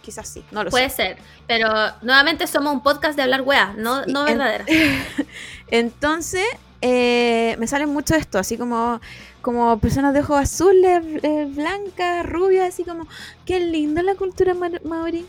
quizás 0.02 0.28
sí. 0.28 0.44
No 0.52 0.62
lo 0.64 0.70
sé. 0.70 0.72
Puede 0.72 0.90
ser. 0.90 1.18
Pero 1.46 1.68
nuevamente 2.02 2.46
somos 2.46 2.72
un 2.72 2.82
podcast 2.82 3.16
de 3.16 3.22
hablar 3.22 3.42
weá, 3.42 3.74
no, 3.76 4.04
Sí, 4.04 4.12
no 4.12 4.26
en-. 4.26 4.40
Entonces, 5.70 6.44
eh, 6.80 7.56
me 7.58 7.66
salen 7.66 7.88
mucho 7.90 8.14
esto, 8.14 8.38
así 8.38 8.56
como, 8.56 9.00
como 9.42 9.78
personas 9.78 10.14
de 10.14 10.20
ojos 10.20 10.38
azules, 10.40 11.02
eh, 11.22 11.46
blancas, 11.50 12.24
rubias, 12.24 12.68
así 12.72 12.84
como, 12.84 13.06
qué 13.44 13.60
linda 13.60 14.02
la 14.02 14.14
cultura 14.14 14.54
ma- 14.54 14.70
maorí. 14.84 15.26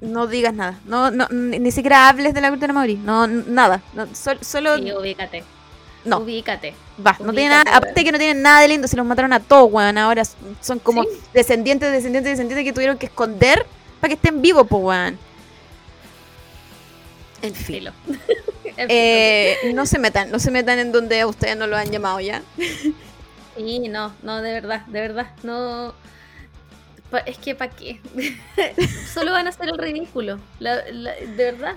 No 0.00 0.28
digas 0.28 0.54
nada, 0.54 0.78
no, 0.86 1.10
no, 1.10 1.26
ni 1.30 1.58
ni 1.58 1.72
siquiera 1.72 2.08
hables 2.08 2.32
de 2.32 2.40
la 2.40 2.50
cultura 2.50 2.72
maorí, 2.72 2.94
no, 2.94 3.26
nada, 3.26 3.82
no, 3.94 4.06
sol- 4.14 4.38
solo, 4.42 4.76
Sí, 4.78 4.92
ubícate. 4.92 5.42
No, 6.04 6.18
Ubícate. 6.18 6.74
va, 7.04 7.16
no 7.20 7.32
tiene 7.32 7.50
nada, 7.50 7.76
aparte 7.76 8.04
que 8.04 8.12
no 8.12 8.18
tienen 8.18 8.42
nada 8.42 8.60
de 8.60 8.68
lindo, 8.68 8.88
se 8.88 8.96
los 8.96 9.04
mataron 9.06 9.32
a 9.32 9.40
todos, 9.40 9.70
weón, 9.72 9.98
ahora 9.98 10.22
son 10.60 10.78
como 10.78 11.02
Sí. 11.02 11.08
descendientes, 11.34 11.90
descendientes, 11.92 12.32
descendientes 12.32 12.64
que 12.64 12.72
tuvieron 12.72 12.96
que 12.98 13.06
esconder 13.06 13.66
para 14.00 14.08
que 14.08 14.14
estén 14.14 14.40
vivos, 14.40 14.66
pues, 14.68 14.82
weón. 14.82 15.18
En. 17.42 17.54
Filo. 17.54 17.92
Eh, 18.80 19.72
no 19.74 19.86
se 19.86 19.98
metan, 19.98 20.30
no 20.30 20.38
se 20.38 20.52
metan 20.52 20.78
en 20.78 20.92
donde 20.92 21.20
a 21.20 21.26
ustedes 21.26 21.56
no 21.56 21.66
lo 21.66 21.76
han 21.76 21.90
llamado 21.90 22.20
ya. 22.20 22.42
Sí, 23.56 23.80
no, 23.88 24.12
no, 24.22 24.40
de 24.40 24.52
verdad, 24.52 24.86
de 24.86 25.00
verdad, 25.00 25.30
no. 25.42 25.94
Pa- 27.10 27.18
es 27.20 27.38
que 27.38 27.56
¿para 27.56 27.72
qué? 27.74 28.00
Solo 29.12 29.32
van 29.32 29.46
a 29.46 29.48
hacer 29.50 29.68
el 29.68 29.78
ridículo, 29.78 30.38
la- 30.60 30.84
la- 30.92 31.14
de 31.16 31.34
verdad. 31.50 31.74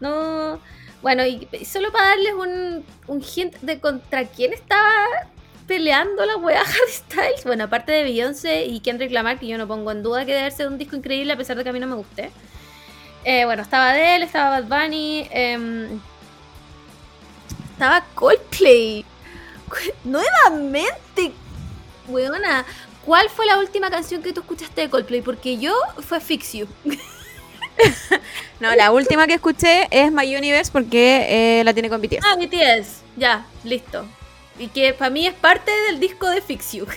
No. 0.00 0.60
Bueno, 1.02 1.24
y 1.24 1.46
solo 1.64 1.92
para 1.92 2.08
darles 2.08 2.34
un, 2.34 2.84
un 3.06 3.22
hint 3.22 3.54
de 3.60 3.78
contra 3.78 4.24
quién 4.24 4.52
estaba 4.52 5.28
peleando 5.68 6.24
la 6.24 6.36
wea 6.36 6.60
Harry 6.62 6.92
Styles. 6.92 7.44
Bueno, 7.44 7.64
aparte 7.64 7.92
de 7.92 8.02
Beyoncé 8.02 8.64
y 8.64 8.80
Kendrick 8.80 9.12
Lamar, 9.12 9.38
que 9.38 9.46
yo 9.46 9.58
no 9.58 9.68
pongo 9.68 9.92
en 9.92 10.02
duda 10.02 10.24
que 10.24 10.34
debe 10.34 10.50
ser 10.50 10.66
un 10.66 10.78
disco 10.78 10.96
increíble 10.96 11.32
a 11.32 11.36
pesar 11.36 11.56
de 11.56 11.62
que 11.62 11.70
a 11.70 11.72
mí 11.72 11.78
no 11.78 11.86
me 11.86 11.94
guste. 11.94 12.30
Eh, 13.24 13.44
bueno, 13.44 13.62
estaba 13.62 13.90
Adele, 13.90 14.24
estaba 14.24 14.60
Bad 14.60 14.86
Bunny, 14.86 15.28
em, 15.30 16.00
estaba 17.72 18.04
Coldplay. 18.14 19.04
Nuevamente, 20.02 21.32
weona, 22.08 22.64
¿cuál 23.04 23.28
fue 23.28 23.44
la 23.44 23.58
última 23.58 23.90
canción 23.90 24.22
que 24.22 24.32
tú 24.32 24.40
escuchaste 24.40 24.80
de 24.80 24.90
Coldplay? 24.90 25.20
Porque 25.20 25.58
yo 25.58 25.74
fue 26.00 26.20
Fix 26.20 26.54
You. 26.54 26.66
No, 28.60 28.74
la 28.74 28.90
última 28.90 29.28
que 29.28 29.34
escuché 29.34 29.86
es 29.90 30.10
My 30.10 30.34
Universe 30.34 30.72
porque 30.72 31.60
eh, 31.60 31.64
la 31.64 31.72
tiene 31.72 31.88
con 31.88 32.02
BTS. 32.02 32.24
Ah, 32.24 32.34
BTS, 32.34 33.02
ya, 33.16 33.46
listo. 33.62 34.04
Y 34.58 34.66
que 34.68 34.94
para 34.94 35.10
mí 35.10 35.28
es 35.28 35.34
parte 35.34 35.70
del 35.86 36.00
disco 36.00 36.28
de 36.28 36.42
Fix 36.42 36.72
You. 36.72 36.84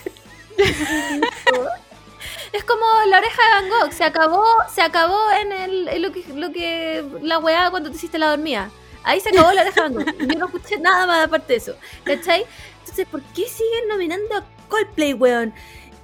es 2.52 2.64
como 2.64 2.84
la 3.06 3.18
oreja 3.18 3.42
de 3.42 3.48
Van 3.54 3.68
Gogh, 3.68 3.92
se 3.92 4.02
acabó, 4.02 4.44
se 4.74 4.82
acabó 4.82 5.20
en, 5.40 5.52
el, 5.52 6.02
lo 6.02 6.10
que 6.52 7.04
la 7.22 7.38
weá 7.38 7.70
cuando 7.70 7.90
te 7.90 7.96
hiciste 7.96 8.18
la 8.18 8.30
dormida. 8.30 8.68
Ahí 9.04 9.20
se 9.20 9.28
acabó 9.28 9.52
la 9.52 9.62
oreja 9.62 9.88
de 9.88 9.88
Van 9.88 10.04
Gogh. 10.04 10.18
Yo 10.18 10.38
no 10.40 10.46
escuché 10.46 10.78
nada 10.78 11.06
más 11.06 11.26
aparte 11.26 11.52
de 11.52 11.58
eso. 11.58 11.76
¿Cachai? 12.02 12.44
Entonces, 12.80 13.06
¿por 13.06 13.22
qué 13.22 13.48
siguen 13.48 13.86
nominando 13.88 14.36
a 14.36 14.44
Coldplay, 14.68 15.14
weón? 15.14 15.54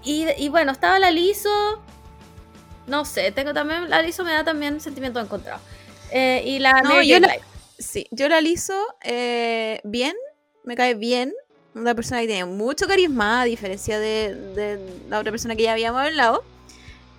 Y, 0.04 0.28
y 0.38 0.48
bueno, 0.50 0.70
estaba 0.70 1.00
la 1.00 1.10
Liso. 1.10 1.82
No 2.88 3.04
sé, 3.04 3.30
tengo 3.32 3.52
también. 3.52 3.88
La 3.90 4.02
Liso 4.02 4.24
me 4.24 4.32
da 4.32 4.44
también 4.44 4.80
sentimientos 4.80 5.22
encontrados. 5.24 5.62
Eh, 6.10 6.42
y 6.44 6.58
la 6.58 6.82
No, 6.82 7.02
yo 7.02 7.20
la-. 7.20 7.36
Sí, 7.78 8.08
yo 8.10 8.28
la 8.28 8.40
liso 8.40 8.74
eh, 9.04 9.80
bien, 9.84 10.14
me 10.64 10.74
cae 10.74 10.94
bien. 10.94 11.32
Una 11.74 11.94
persona 11.94 12.20
que 12.22 12.26
tiene 12.26 12.44
mucho 12.44 12.88
carisma, 12.88 13.42
a 13.42 13.44
diferencia 13.44 14.00
de, 14.00 14.34
de 14.34 14.80
la 15.08 15.20
otra 15.20 15.30
persona 15.30 15.54
que 15.54 15.62
ya 15.62 15.72
habíamos 15.72 16.00
hablado. 16.00 16.42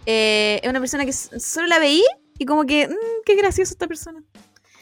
Eh, 0.06 0.60
es 0.62 0.70
una 0.70 0.80
persona 0.80 1.06
que 1.06 1.14
solo 1.14 1.68
la 1.68 1.80
veí 1.80 2.04
y 2.38 2.46
como 2.46 2.66
que, 2.66 2.88
mm, 2.88 3.24
qué 3.26 3.36
graciosa 3.36 3.72
esta 3.72 3.88
persona. 3.88 4.22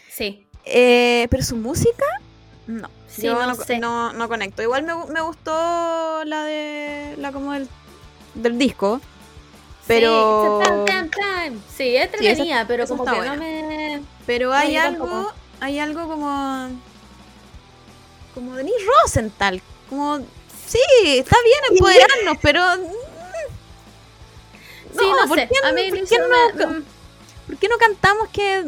Sí. 0.09 0.47
Eh, 0.65 1.27
pero 1.29 1.43
su 1.43 1.55
música, 1.57 2.05
no. 2.65 2.89
Sí, 3.07 3.23
Yo 3.23 3.33
no 3.35 3.45
no, 3.47 3.55
sé. 3.55 3.77
no, 3.77 4.13
no 4.13 4.27
conecto. 4.27 4.63
Igual 4.63 4.83
me, 4.83 4.93
me 5.11 5.21
gustó 5.21 6.23
la 6.25 6.43
de. 6.43 7.15
la 7.17 7.31
como 7.31 7.53
del, 7.53 7.67
del 8.35 8.57
disco. 8.57 8.99
Pero. 9.87 10.61
Sí. 10.65 11.57
Sí, 11.77 11.95
es 11.95 12.05
entretenida, 12.05 12.65
pero 12.67 12.85
como 12.87 13.05
que 13.05 13.11
no 13.21 13.35
me. 13.37 14.01
Pero 14.25 14.53
hay 14.53 14.75
algo. 14.75 15.05
tampoco. 15.05 15.33
Hay 15.61 15.79
algo 15.79 16.07
como. 16.07 16.69
Como 18.33 18.55
Denise 18.55 18.77
Rosenthal. 19.03 19.61
Como. 19.89 20.19
Sí, 20.67 20.79
está 21.05 21.37
bien 21.43 21.59
empoderarnos, 21.71 22.37
pero. 22.41 22.61
mm, 22.77 22.91
Sí, 24.99 25.05
no, 25.21 25.27
¿por 25.27 25.37
sé. 25.37 25.47
qué 25.47 25.67
a 25.67 25.71
mí 25.73 25.89
¿por 25.89 25.99
Lisa 25.99 26.15
qué 26.15 26.21
me- 26.21 26.65
no- 26.65 26.71
mm, 26.79 26.83
¿Por 27.47 27.57
qué 27.57 27.67
no 27.67 27.77
cantamos 27.77 28.29
que 28.29 28.63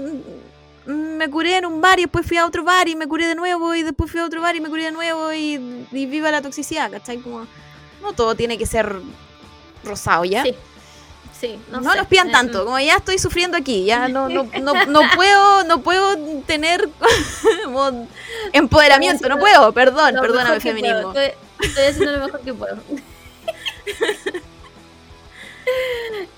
me 0.85 1.29
curé 1.29 1.57
en 1.57 1.65
un 1.65 1.81
bar 1.81 1.99
y 1.99 2.03
después 2.03 2.25
fui 2.25 2.37
a 2.37 2.45
otro 2.45 2.63
bar 2.63 2.87
y 2.87 2.95
me 2.95 3.07
curé 3.07 3.27
de 3.27 3.35
nuevo 3.35 3.75
y 3.75 3.83
después 3.83 4.09
fui 4.11 4.19
a 4.19 4.25
otro 4.25 4.41
bar 4.41 4.55
y 4.55 4.61
me 4.61 4.69
curé 4.69 4.85
de 4.85 4.91
nuevo 4.91 5.33
y, 5.33 5.85
y 5.91 6.05
viva 6.05 6.31
la 6.31 6.41
toxicidad, 6.41 6.89
¿cachai? 6.91 7.17
Como, 7.17 7.45
no 8.01 8.13
todo 8.13 8.35
tiene 8.35 8.57
que 8.57 8.65
ser 8.65 8.95
rosado, 9.83 10.23
¿ya? 10.25 10.43
Sí. 10.43 10.55
Sí, 11.39 11.57
no, 11.71 11.79
No, 11.79 11.91
sé. 11.91 11.97
nos 11.99 12.07
pidan 12.07 12.29
Eh, 12.29 12.31
tanto, 12.31 12.61
mm. 12.61 12.65
como 12.65 12.79
ya 12.79 12.97
estoy 12.97 13.17
sufriendo 13.17 13.57
aquí, 13.57 13.85
ya 13.85 14.07
no, 14.09 14.27
no, 14.29 14.43
no, 14.61 14.85
no 14.85 15.01
puedo, 15.15 15.63
no 15.63 15.81
puedo 15.81 16.17
tener 16.45 16.89
como 17.63 18.07
empoderamiento, 18.53 19.29
no 19.29 19.37
puedo, 19.39 19.71
perdón, 19.71 20.15
perdóname 20.19 20.59
feminismo. 20.59 21.13
Estoy, 21.13 21.31
estoy 21.61 21.83
haciendo 21.85 22.11
lo 22.17 22.25
mejor 22.25 22.41
que 22.41 22.53
puedo. 22.53 22.77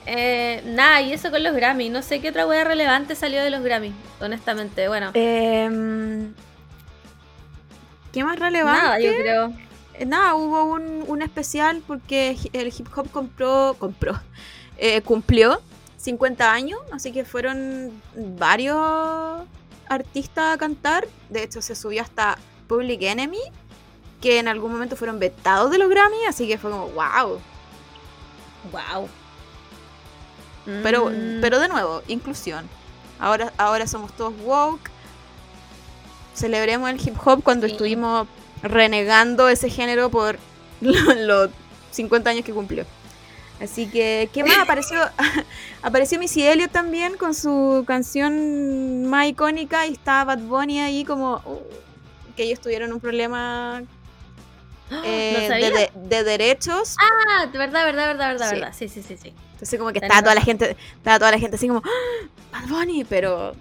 eh, 0.06 0.62
nada, 0.66 1.02
y 1.02 1.14
eso 1.14 1.32
con 1.32 1.44
los 1.44 1.54
Grammy. 1.56 1.90
No 1.90 2.02
sé 2.02 2.22
qué 2.22 2.30
otra 2.30 2.46
wea 2.48 2.64
relevante 2.64 3.16
salió 3.16 3.42
de 3.44 3.50
los 3.50 3.62
Grammy, 3.64 3.94
honestamente. 4.20 4.88
Bueno, 4.88 5.12
Em, 5.14 6.34
¿Qué 8.12 8.24
más 8.24 8.38
relevante? 8.38 8.82
nada, 8.82 9.00
yo 9.00 9.12
creo. 9.16 9.54
Eh, 9.94 10.06
Nada, 10.06 10.36
hubo 10.36 10.66
un, 10.66 11.04
un 11.08 11.22
especial 11.22 11.82
porque 11.86 12.38
el 12.54 12.68
hip 12.68 12.88
hop 12.96 13.10
compró, 13.12 13.76
compró, 13.78 14.20
eh, 14.84 15.02
cumplió 15.04 15.62
50 15.98 16.52
años, 16.52 16.80
así 16.92 17.12
que 17.12 17.24
fueron 17.24 18.02
varios 18.16 18.76
artistas 19.88 20.56
a 20.56 20.58
cantar. 20.58 21.08
De 21.30 21.44
hecho, 21.44 21.62
se 21.62 21.76
subió 21.76 22.02
hasta 22.02 22.38
Public 22.68 23.04
Enemy, 23.04 23.38
que 24.20 24.40
en 24.40 24.48
algún 24.48 24.72
momento 24.72 24.96
fueron 24.96 25.20
vetados 25.20 25.70
de 25.70 25.78
los 25.78 25.88
Grammy, 25.90 26.26
así 26.28 26.48
que 26.48 26.58
fue 26.58 26.72
como, 26.72 26.88
wow. 26.90 27.40
Wow. 28.72 29.08
Pero, 30.84 31.10
Mm, 31.10 31.42
pero 31.42 31.60
de 31.60 31.68
nuevo, 31.68 32.02
inclusión. 32.08 32.68
Ahora, 33.20 33.54
ahora 33.58 33.86
somos 33.88 34.12
todos 34.14 34.34
woke. 34.44 34.90
Celebremos 36.36 36.90
el 36.90 37.00
hip 37.00 37.16
hop 37.24 37.44
cuando 37.44 37.68
Sí. 37.68 37.74
estuvimos 37.74 38.28
renegando 38.64 39.50
ese 39.50 39.70
género 39.70 40.10
por 40.10 40.38
lo- 40.82 41.14
los 41.16 41.50
50 41.92 42.30
años 42.30 42.46
que 42.46 42.54
cumplió. 42.54 42.86
Así 43.62 43.86
que, 43.88 44.30
¿qué 44.34 44.44
más? 44.44 44.58
Apareció, 44.60 44.98
apareció 45.84 46.18
Missy 46.20 46.44
Elliott 46.48 46.72
también 46.72 47.16
con 47.18 47.36
su 47.36 47.84
canción 47.86 49.06
más 49.06 49.28
icónica 49.28 49.86
y 49.86 49.94
está 49.94 50.24
Bad 50.24 50.40
Bunny 50.40 50.80
ahí 50.80 51.06
como 51.06 51.36
uh, 51.46 51.62
que 52.36 52.44
ellos 52.44 52.60
tuvieron 52.60 52.92
un 52.92 53.00
problema 53.00 53.84
eh, 55.04 55.32
¿No 55.36 55.40
de, 55.42 55.48
sabía? 55.48 55.70
de- 55.70 55.92
de 55.96 56.24
derechos. 56.24 56.96
Ah, 57.00 57.46
de 57.46 57.58
verdad, 57.58 57.86
verdad, 57.86 58.08
verdad, 58.08 58.28
verdad, 58.30 58.50
Sí. 58.50 58.56
verdad. 58.56 58.74
Sí, 58.76 58.90
sí, 58.90 59.04
sí, 59.04 59.16
sí. 59.22 59.34
Entonces 59.54 59.78
como 59.80 59.92
que 59.92 60.00
estaba 60.00 60.22
toda 60.24 60.34
la 60.36 60.42
gente, 60.42 60.76
estaba 60.98 61.20
toda 61.20 61.32
la 61.32 61.38
gente 61.40 61.56
así 61.56 61.68
como, 61.68 61.84
¡Ah! 61.86 62.28
Bad 62.52 62.68
Bunny, 62.68 63.04
pero 63.06 63.54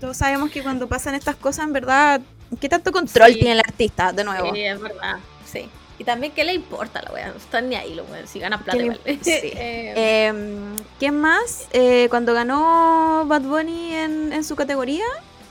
todos 0.00 0.16
sabemos 0.16 0.50
que 0.50 0.60
cuando 0.62 0.88
pasan 0.88 1.14
estas 1.14 1.36
cosas, 1.36 1.66
en 1.66 1.72
verdad, 1.72 2.20
¿qué 2.60 2.68
tanto 2.68 2.90
control 2.90 3.28
Sí. 3.28 3.34
tiene 3.34 3.52
el 3.52 3.60
artista? 3.60 4.12
De 4.12 4.24
nuevo. 4.24 4.52
Sí, 4.52 4.62
es 4.62 4.80
verdad. 4.80 5.18
Sí. 5.46 5.70
Y 6.00 6.04
también, 6.04 6.32
¿qué 6.32 6.44
le 6.44 6.54
importa 6.54 7.00
a 7.00 7.02
la 7.02 7.12
wea? 7.12 7.28
No 7.28 7.36
están 7.36 7.68
ni 7.68 7.76
ahí 7.76 7.94
los 7.94 8.08
weones. 8.08 8.30
Si 8.30 8.38
ganan 8.38 8.62
plata 8.64 8.78
¿Qué 8.78 8.84
le- 8.86 8.94
igual. 8.94 9.18
sí. 9.22 9.32
Eh, 9.54 10.26
Em, 10.28 10.74
¿Quién 10.98 11.18
más? 11.20 11.66
Eh, 11.72 12.06
cuando 12.08 12.32
ganó 12.32 13.24
Bad 13.26 13.42
Bunny 13.42 13.94
en, 13.94 14.32
en 14.32 14.42
su 14.42 14.56
categoría, 14.56 15.04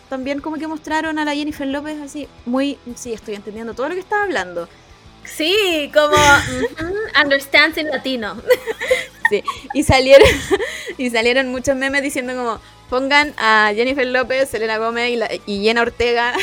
también 0.09 0.41
como 0.41 0.57
que 0.57 0.65
mostraron 0.65 1.19
a 1.19 1.23
la 1.25 1.35
Jennifer 1.35 1.67
López 1.67 2.01
así, 2.01 2.27
muy, 2.47 2.79
sí, 2.95 3.13
estoy 3.13 3.35
entendiendo 3.35 3.75
todo 3.75 3.89
lo 3.89 3.93
que 3.93 4.01
estaba 4.01 4.23
hablando. 4.23 4.67
sí, 5.23 5.91
como 5.93 6.17
understands 7.23 7.77
in 7.77 7.87
latino. 7.89 8.35
Sí. 9.29 9.43
Y 9.75 9.83
salieron, 9.83 10.27
y 10.97 11.11
salieron 11.11 11.49
muchos 11.51 11.75
memes 11.75 12.01
diciendo 12.01 12.33
como, 12.33 12.59
pongan 12.89 13.33
a 13.37 13.71
Jennifer 13.75 14.05
López, 14.07 14.49
Selena 14.49 14.77
Gómez 14.77 15.09
y, 15.11 15.15
la- 15.15 15.29
y 15.45 15.63
Jenna 15.63 15.81
Ortega. 15.81 16.33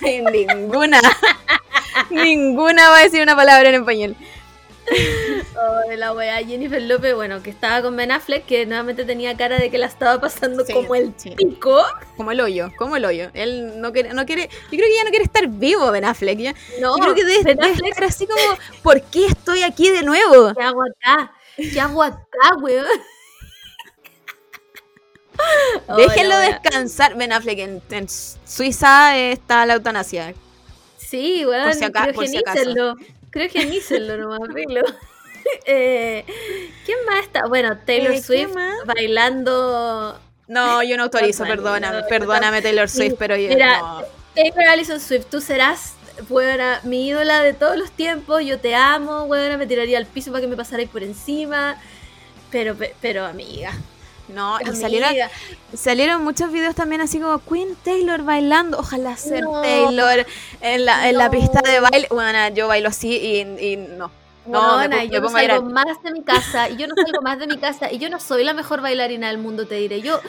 y 0.00 0.20
ninguna, 0.32 1.00
ninguna 2.10 2.88
va 2.90 2.98
a 2.98 3.02
decir 3.02 3.22
una 3.22 3.36
palabra 3.36 3.68
en 3.68 3.76
español. 3.76 4.16
Oh, 5.54 5.88
de 5.88 5.96
la 5.96 6.12
wea 6.12 6.38
Jennifer 6.44 6.82
López, 6.82 7.14
bueno, 7.14 7.40
que 7.42 7.50
estaba 7.50 7.80
con 7.82 7.96
Ben 7.96 8.10
Affleck, 8.10 8.44
que 8.44 8.66
nuevamente 8.66 9.04
tenía 9.04 9.36
cara 9.36 9.56
de 9.58 9.70
que 9.70 9.78
la 9.78 9.86
estaba 9.86 10.20
pasando 10.20 10.64
Sí, 10.64 10.72
como 10.72 10.94
el 10.96 11.14
sí. 11.16 11.30
pico. 11.36 11.82
Como 12.16 12.32
el 12.32 12.40
hoyo, 12.40 12.70
como 12.76 12.96
el 12.96 13.04
hoyo. 13.04 13.30
Él 13.32 13.80
no 13.80 13.92
quiere, 13.92 14.12
no 14.12 14.26
quiere, 14.26 14.48
yo 14.48 14.68
creo 14.70 14.86
que 14.88 14.96
ya 14.96 15.04
no 15.04 15.10
quiere 15.10 15.24
estar 15.24 15.46
vivo 15.46 15.90
Ben 15.92 16.04
Affleck. 16.04 16.38
ya. 16.38 16.54
No, 16.80 16.96
yo 16.98 17.02
creo 17.04 17.14
que 17.14 17.24
debe, 17.24 17.44
Ben 17.54 17.62
Affleck, 17.62 17.90
estar 17.92 18.04
así 18.04 18.26
como, 18.26 18.40
¿por 18.82 19.00
qué 19.02 19.26
estoy 19.26 19.62
aquí 19.62 19.88
de 19.88 20.02
nuevo? 20.02 20.52
¿qué 20.54 20.62
hago 20.64 20.82
acá? 20.82 21.32
¿Qué 21.56 21.80
hago 21.80 22.02
acá, 22.02 22.56
weón? 22.60 22.86
Déjenlo 25.96 26.36
descansar. 26.38 27.14
Ben 27.16 27.32
Affleck 27.32 27.58
en, 27.58 27.82
en 27.90 28.06
Suiza 28.08 29.16
está 29.18 29.66
la 29.66 29.74
eutanasia. 29.74 30.34
Sí, 30.98 31.44
weón, 31.44 31.64
Por 31.64 31.74
si 31.74 31.84
aca- 31.84 32.12
por 32.12 32.26
si 32.26 32.38
criogenícenlo. 32.42 32.94
Criogenícenlo 33.30 34.16
nomás, 34.16 34.40
eh, 35.66 36.24
¿Quién 36.84 36.98
más 37.06 37.24
está? 37.24 37.46
Bueno, 37.46 37.76
Taylor 37.84 38.12
Eh, 38.12 38.22
¿quién 38.26 38.48
Swift 38.50 38.56
bailando. 38.86 40.18
No, 40.48 40.82
yo 40.82 40.96
no 40.96 41.04
autorizo, 41.04 41.44
perdóname, 41.44 42.00
no, 42.02 42.06
perdóname 42.08 42.62
Taylor 42.62 42.88
Sí, 42.88 42.98
Swift, 42.98 43.14
pero 43.18 43.36
yo 43.36 43.48
mira, 43.48 43.78
no. 43.80 44.02
Taylor 44.34 44.64
Allison 44.68 45.00
Swift, 45.00 45.26
tú 45.30 45.40
serás, 45.40 45.94
buena, 46.28 46.80
mi 46.84 47.08
ídola 47.08 47.42
de 47.42 47.54
todos 47.54 47.76
los 47.76 47.90
tiempos. 47.90 48.44
Yo 48.44 48.58
te 48.58 48.74
amo, 48.74 49.26
buena, 49.26 49.56
me 49.56 49.66
tiraría 49.66 49.98
al 49.98 50.06
piso 50.06 50.30
para 50.30 50.42
que 50.42 50.48
me 50.48 50.56
pasarais 50.56 50.88
por 50.88 51.02
encima. 51.02 51.76
Pero, 52.50 52.74
pe- 52.74 52.94
pero 53.00 53.24
amiga, 53.24 53.72
No, 54.28 54.58
y 54.60 54.74
salieron, 54.76 55.12
salieron 55.76 56.24
muchos 56.24 56.50
videos 56.52 56.74
también 56.74 57.00
así 57.00 57.18
como 57.20 57.38
Queen 57.44 57.76
Taylor 57.84 58.22
bailando. 58.22 58.78
Ojalá 58.78 59.16
ser 59.16 59.42
No. 59.42 59.60
Taylor 59.62 60.26
en 60.60 60.84
la, 60.84 61.08
en 61.08 61.18
la 61.18 61.24
No. 61.26 61.30
pista 61.32 61.60
de 61.62 61.80
baile. 61.80 62.06
Bueno, 62.10 62.48
yo 62.54 62.68
bailo 62.68 62.88
así 62.88 63.08
y, 63.16 63.40
y 63.72 63.76
no. 63.76 64.10
No, 64.44 64.76
me 64.78 64.88
me 64.88 65.08
yo 65.08 65.20
no 65.20 65.28
salgo 65.28 65.62
más 65.70 66.02
de 66.02 66.10
mi 66.10 66.22
casa 66.24 66.68
y 66.68 66.76
yo 66.76 66.88
no 66.88 66.94
salgo 66.96 67.22
más 67.22 67.38
de 67.38 67.46
mi 67.46 67.58
casa 67.58 67.92
y 67.92 67.98
yo 67.98 68.10
no 68.10 68.18
soy 68.18 68.42
la 68.42 68.52
mejor 68.54 68.80
bailarina 68.80 69.28
del 69.28 69.38
mundo, 69.38 69.68
te 69.68 69.76
diré. 69.76 70.00
Yo 70.02 70.20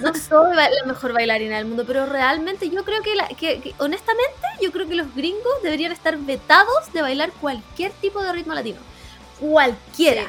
no 0.00 0.12
soy 0.14 0.56
la 0.56 0.68
mejor 0.86 1.12
bailarina 1.12 1.56
del 1.56 1.66
mundo, 1.66 1.84
pero 1.86 2.04
realmente 2.06 2.68
yo 2.68 2.82
creo 2.84 3.00
que, 3.02 3.14
la- 3.14 3.28
que- 3.28 3.60
que, 3.60 3.72
honestamente, 3.78 4.40
yo 4.60 4.72
creo 4.72 4.88
que 4.88 4.96
los 4.96 5.14
gringos 5.14 5.52
deberían 5.62 5.92
estar 5.92 6.16
vetados 6.18 6.92
de 6.92 7.02
bailar 7.02 7.30
cualquier 7.40 7.92
tipo 7.92 8.20
de 8.20 8.32
ritmo 8.32 8.54
latino. 8.54 8.80
Cualquiera. 9.38 10.24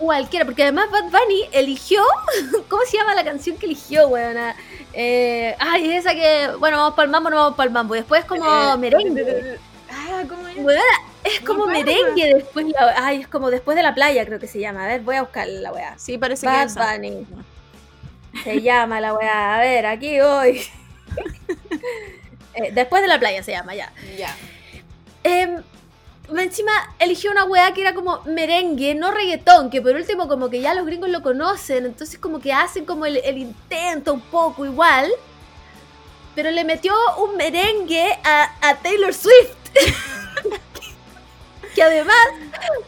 Cualquiera, 0.00 0.46
porque 0.46 0.62
además 0.62 0.90
Bad 0.90 1.04
Bunny 1.10 1.48
eligió, 1.52 2.02
¿cómo 2.70 2.82
se 2.86 2.96
llama 2.96 3.14
la 3.14 3.22
canción 3.22 3.58
que 3.58 3.66
eligió, 3.66 4.08
weona? 4.08 4.56
Eh, 4.94 5.54
ay, 5.58 5.92
esa 5.92 6.14
que, 6.14 6.48
bueno, 6.58 6.78
vamos 6.78 6.94
para 6.94 7.04
el 7.04 7.10
mambo, 7.10 7.28
no 7.28 7.36
vamos 7.36 7.54
para 7.54 7.66
el 7.66 7.72
mambo. 7.72 7.94
Después 7.94 8.24
como 8.24 8.44
Eh, 8.72 8.76
merengue. 8.78 9.58
Ah, 9.92 10.22
¿cómo 10.26 10.48
es? 10.48 10.56
Weona, 10.56 10.82
es 11.22 11.40
como 11.40 11.66
merengue 11.66 12.34
después 12.34 12.66
la, 12.68 12.94
ay, 12.96 13.20
es 13.20 13.28
como 13.28 13.50
después 13.50 13.76
de 13.76 13.82
la 13.82 13.94
playa, 13.94 14.24
creo 14.24 14.38
que 14.40 14.46
se 14.48 14.58
llama. 14.58 14.84
A 14.84 14.88
ver, 14.88 15.02
voy 15.02 15.16
a 15.16 15.22
buscar 15.22 15.46
la 15.46 15.70
weá. 15.70 15.98
Sí, 15.98 16.16
parece 16.16 16.46
que 16.46 16.52
Bad 16.52 16.64
es 16.66 16.72
esa. 16.72 16.92
Bunny. 16.94 17.26
Se 18.42 18.62
llama 18.62 19.00
la 19.02 19.12
weá. 19.12 19.56
A 19.56 19.60
ver, 19.60 19.84
aquí 19.86 20.18
voy. 20.18 20.62
Eh, 22.52 22.72
después 22.72 23.00
de 23.00 23.06
la 23.06 23.20
playa 23.20 23.44
se 23.44 23.52
llama 23.52 23.76
ya. 23.76 23.92
Ya. 24.18 24.36
Em, 25.22 25.62
encima 26.38 26.70
eligió 26.98 27.30
una 27.30 27.44
weá 27.44 27.74
que 27.74 27.80
era 27.80 27.94
como 27.94 28.22
merengue, 28.24 28.94
no 28.94 29.10
reggaetón, 29.10 29.70
que 29.70 29.82
por 29.82 29.96
último 29.96 30.28
como 30.28 30.48
que 30.48 30.60
ya 30.60 30.74
los 30.74 30.86
gringos 30.86 31.10
lo 31.10 31.22
conocen, 31.22 31.86
entonces 31.86 32.18
como 32.18 32.40
que 32.40 32.52
hacen 32.52 32.84
como 32.84 33.06
el, 33.06 33.16
intento 33.36 34.14
un 34.14 34.20
poco 34.20 34.64
igual, 34.64 35.10
pero 36.34 36.50
le 36.50 36.64
metió 36.64 36.94
un 37.18 37.36
merengue 37.36 38.18
a, 38.22 38.76
Taylor 38.82 39.12
Swift, 39.12 39.56
que 41.74 41.82
además 41.82 42.16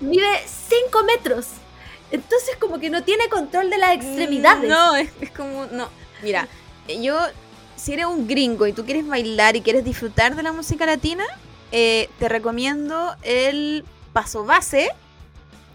mide 0.01 0.29
5 0.69 1.05
metros, 1.05 1.47
entonces 2.13 2.57
como 2.57 2.79
que 2.79 2.91
no 2.91 3.03
tiene 3.03 3.29
control 3.29 3.71
de 3.71 3.79
las 3.79 3.95
extremidades. 3.95 4.69
No, 4.69 4.95
es 4.95 5.11
como. 5.35 5.67
No. 5.67 5.89
Mira, 6.23 6.47
yo. 7.01 7.19
Si 7.75 7.95
eres 7.95 8.07
un 8.07 8.29
gringo 8.29 8.65
y 8.69 8.73
tú 8.73 8.85
quieres 8.85 9.05
bailar 9.05 9.57
y 9.57 9.63
quieres 9.63 9.83
disfrutar 9.83 10.37
de 10.37 10.43
la 10.45 10.53
música 10.53 10.87
latina, 10.87 11.25
eh, 11.73 12.09
te 12.19 12.29
recomiendo 12.29 13.17
el 13.23 13.85
paso 14.13 14.45
base, 14.45 14.91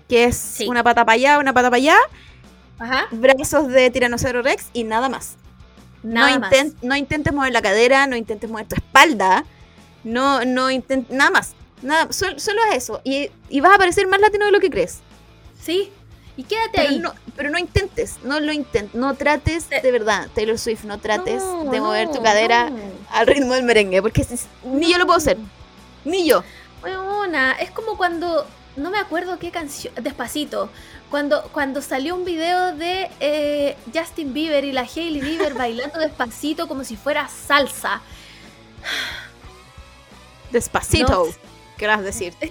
que 0.08 0.26
es 0.26 0.38
Sí. 0.38 0.68
una 0.68 0.84
pata 0.84 1.04
para 1.06 1.16
allá, 1.16 1.40
una 1.40 1.54
pata 1.54 1.68
para 1.70 1.78
allá, 1.78 1.98
Ajá. 2.80 3.08
brazos 3.12 3.68
de 3.68 3.90
tiranosaurio 3.90 4.42
rex 4.42 4.68
y 4.74 4.84
nada 4.84 5.10
más. 5.10 5.36
Nada 6.04 6.32
no, 6.36 6.40
más. 6.42 6.52
inten- 6.54 6.76
no 6.82 6.96
intentes 6.96 7.34
mover 7.34 7.52
la 7.52 7.62
cadera, 7.62 8.08
no 8.08 8.16
intentes 8.16 8.50
mover 8.50 8.68
tu 8.68 8.76
espalda, 8.76 9.44
no, 10.04 10.46
no 10.46 10.70
intentes, 10.72 11.16
nada 11.16 11.32
más. 11.32 11.54
Nada, 11.82 12.12
sol- 12.14 12.40
solo 12.40 12.62
es 12.72 12.78
eso. 12.78 13.02
Y, 13.04 13.30
y 13.50 13.60
vas 13.60 13.74
a 13.76 13.78
parecer 13.78 14.08
más 14.08 14.20
latino 14.20 14.46
de 14.46 14.52
lo 14.52 14.60
que 14.60 14.70
crees. 14.70 15.00
Sí. 15.62 15.92
Y 16.38 16.44
quédate 16.44 16.70
Pero 16.76 16.90
ahí. 16.90 17.00
no, 17.00 17.14
pero 17.36 17.50
no 17.50 17.58
intentes, 17.58 18.18
no 18.24 18.40
lo 18.40 18.52
intentes, 18.52 18.94
no 18.94 19.16
trates 19.16 19.70
de 19.72 19.92
verdad, 19.92 20.28
Taylor 20.36 20.60
Swift, 20.60 20.84
no 20.86 21.00
trates 21.00 21.42
No, 21.42 21.66
de 21.72 21.82
mover 21.82 22.12
tu 22.12 22.22
cadera 22.22 22.70
al 23.12 23.26
ritmo 23.26 23.56
del 23.56 23.64
merengue, 23.64 24.04
porque 24.04 24.24
si- 24.24 24.38
ni 24.64 24.92
yo 24.92 25.00
lo 25.00 25.08
puedo 25.08 25.18
hacer, 25.18 25.36
ni 26.08 26.28
yo. 26.28 26.44
Weona, 26.84 27.54
es 27.54 27.72
como 27.72 27.98
cuando. 27.98 28.48
No 28.76 28.92
me 28.92 29.00
acuerdo 29.00 29.40
qué 29.40 29.50
canción. 29.52 29.94
Despacito. 30.02 30.70
Cuando, 31.10 31.44
cuando 31.54 31.82
salió 31.82 32.16
un 32.16 32.26
video 32.26 32.76
de 32.76 33.10
eh, 33.20 33.78
Justin 33.94 34.34
Bieber 34.34 34.64
y 34.66 34.72
la 34.72 34.82
Hailey 34.82 35.22
Bieber 35.22 35.54
bailando 35.58 36.00
despacito 36.00 36.68
como 36.68 36.84
si 36.84 36.96
fuera 36.96 37.28
salsa. 37.28 38.02
Despacito, 40.52 41.26
No. 41.26 41.34
querrás 41.78 42.04
decir. 42.04 42.34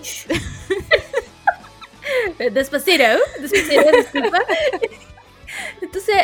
Despacito. 2.38 3.04
Despacito, 3.40 3.90
disculpa. 3.96 4.38
Entonces, 5.80 6.16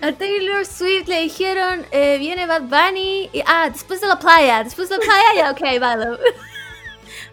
a 0.00 0.12
Taylor 0.12 0.64
Swift 0.66 1.08
le 1.08 1.20
dijeron: 1.20 1.86
eh, 1.90 2.16
Viene 2.18 2.46
Bad 2.46 2.62
Bunny. 2.62 3.30
Y, 3.32 3.42
ah, 3.46 3.68
después 3.72 4.00
de 4.00 4.06
la 4.08 4.18
playa. 4.18 4.64
Después 4.64 4.88
de 4.88 4.96
la 4.98 5.04
playa, 5.04 5.34
ya, 5.36 5.50
ok, 5.52 5.60
bailo. 5.80 6.18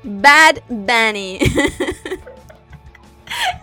Bad 0.04 0.62
Bunny. 0.70 1.40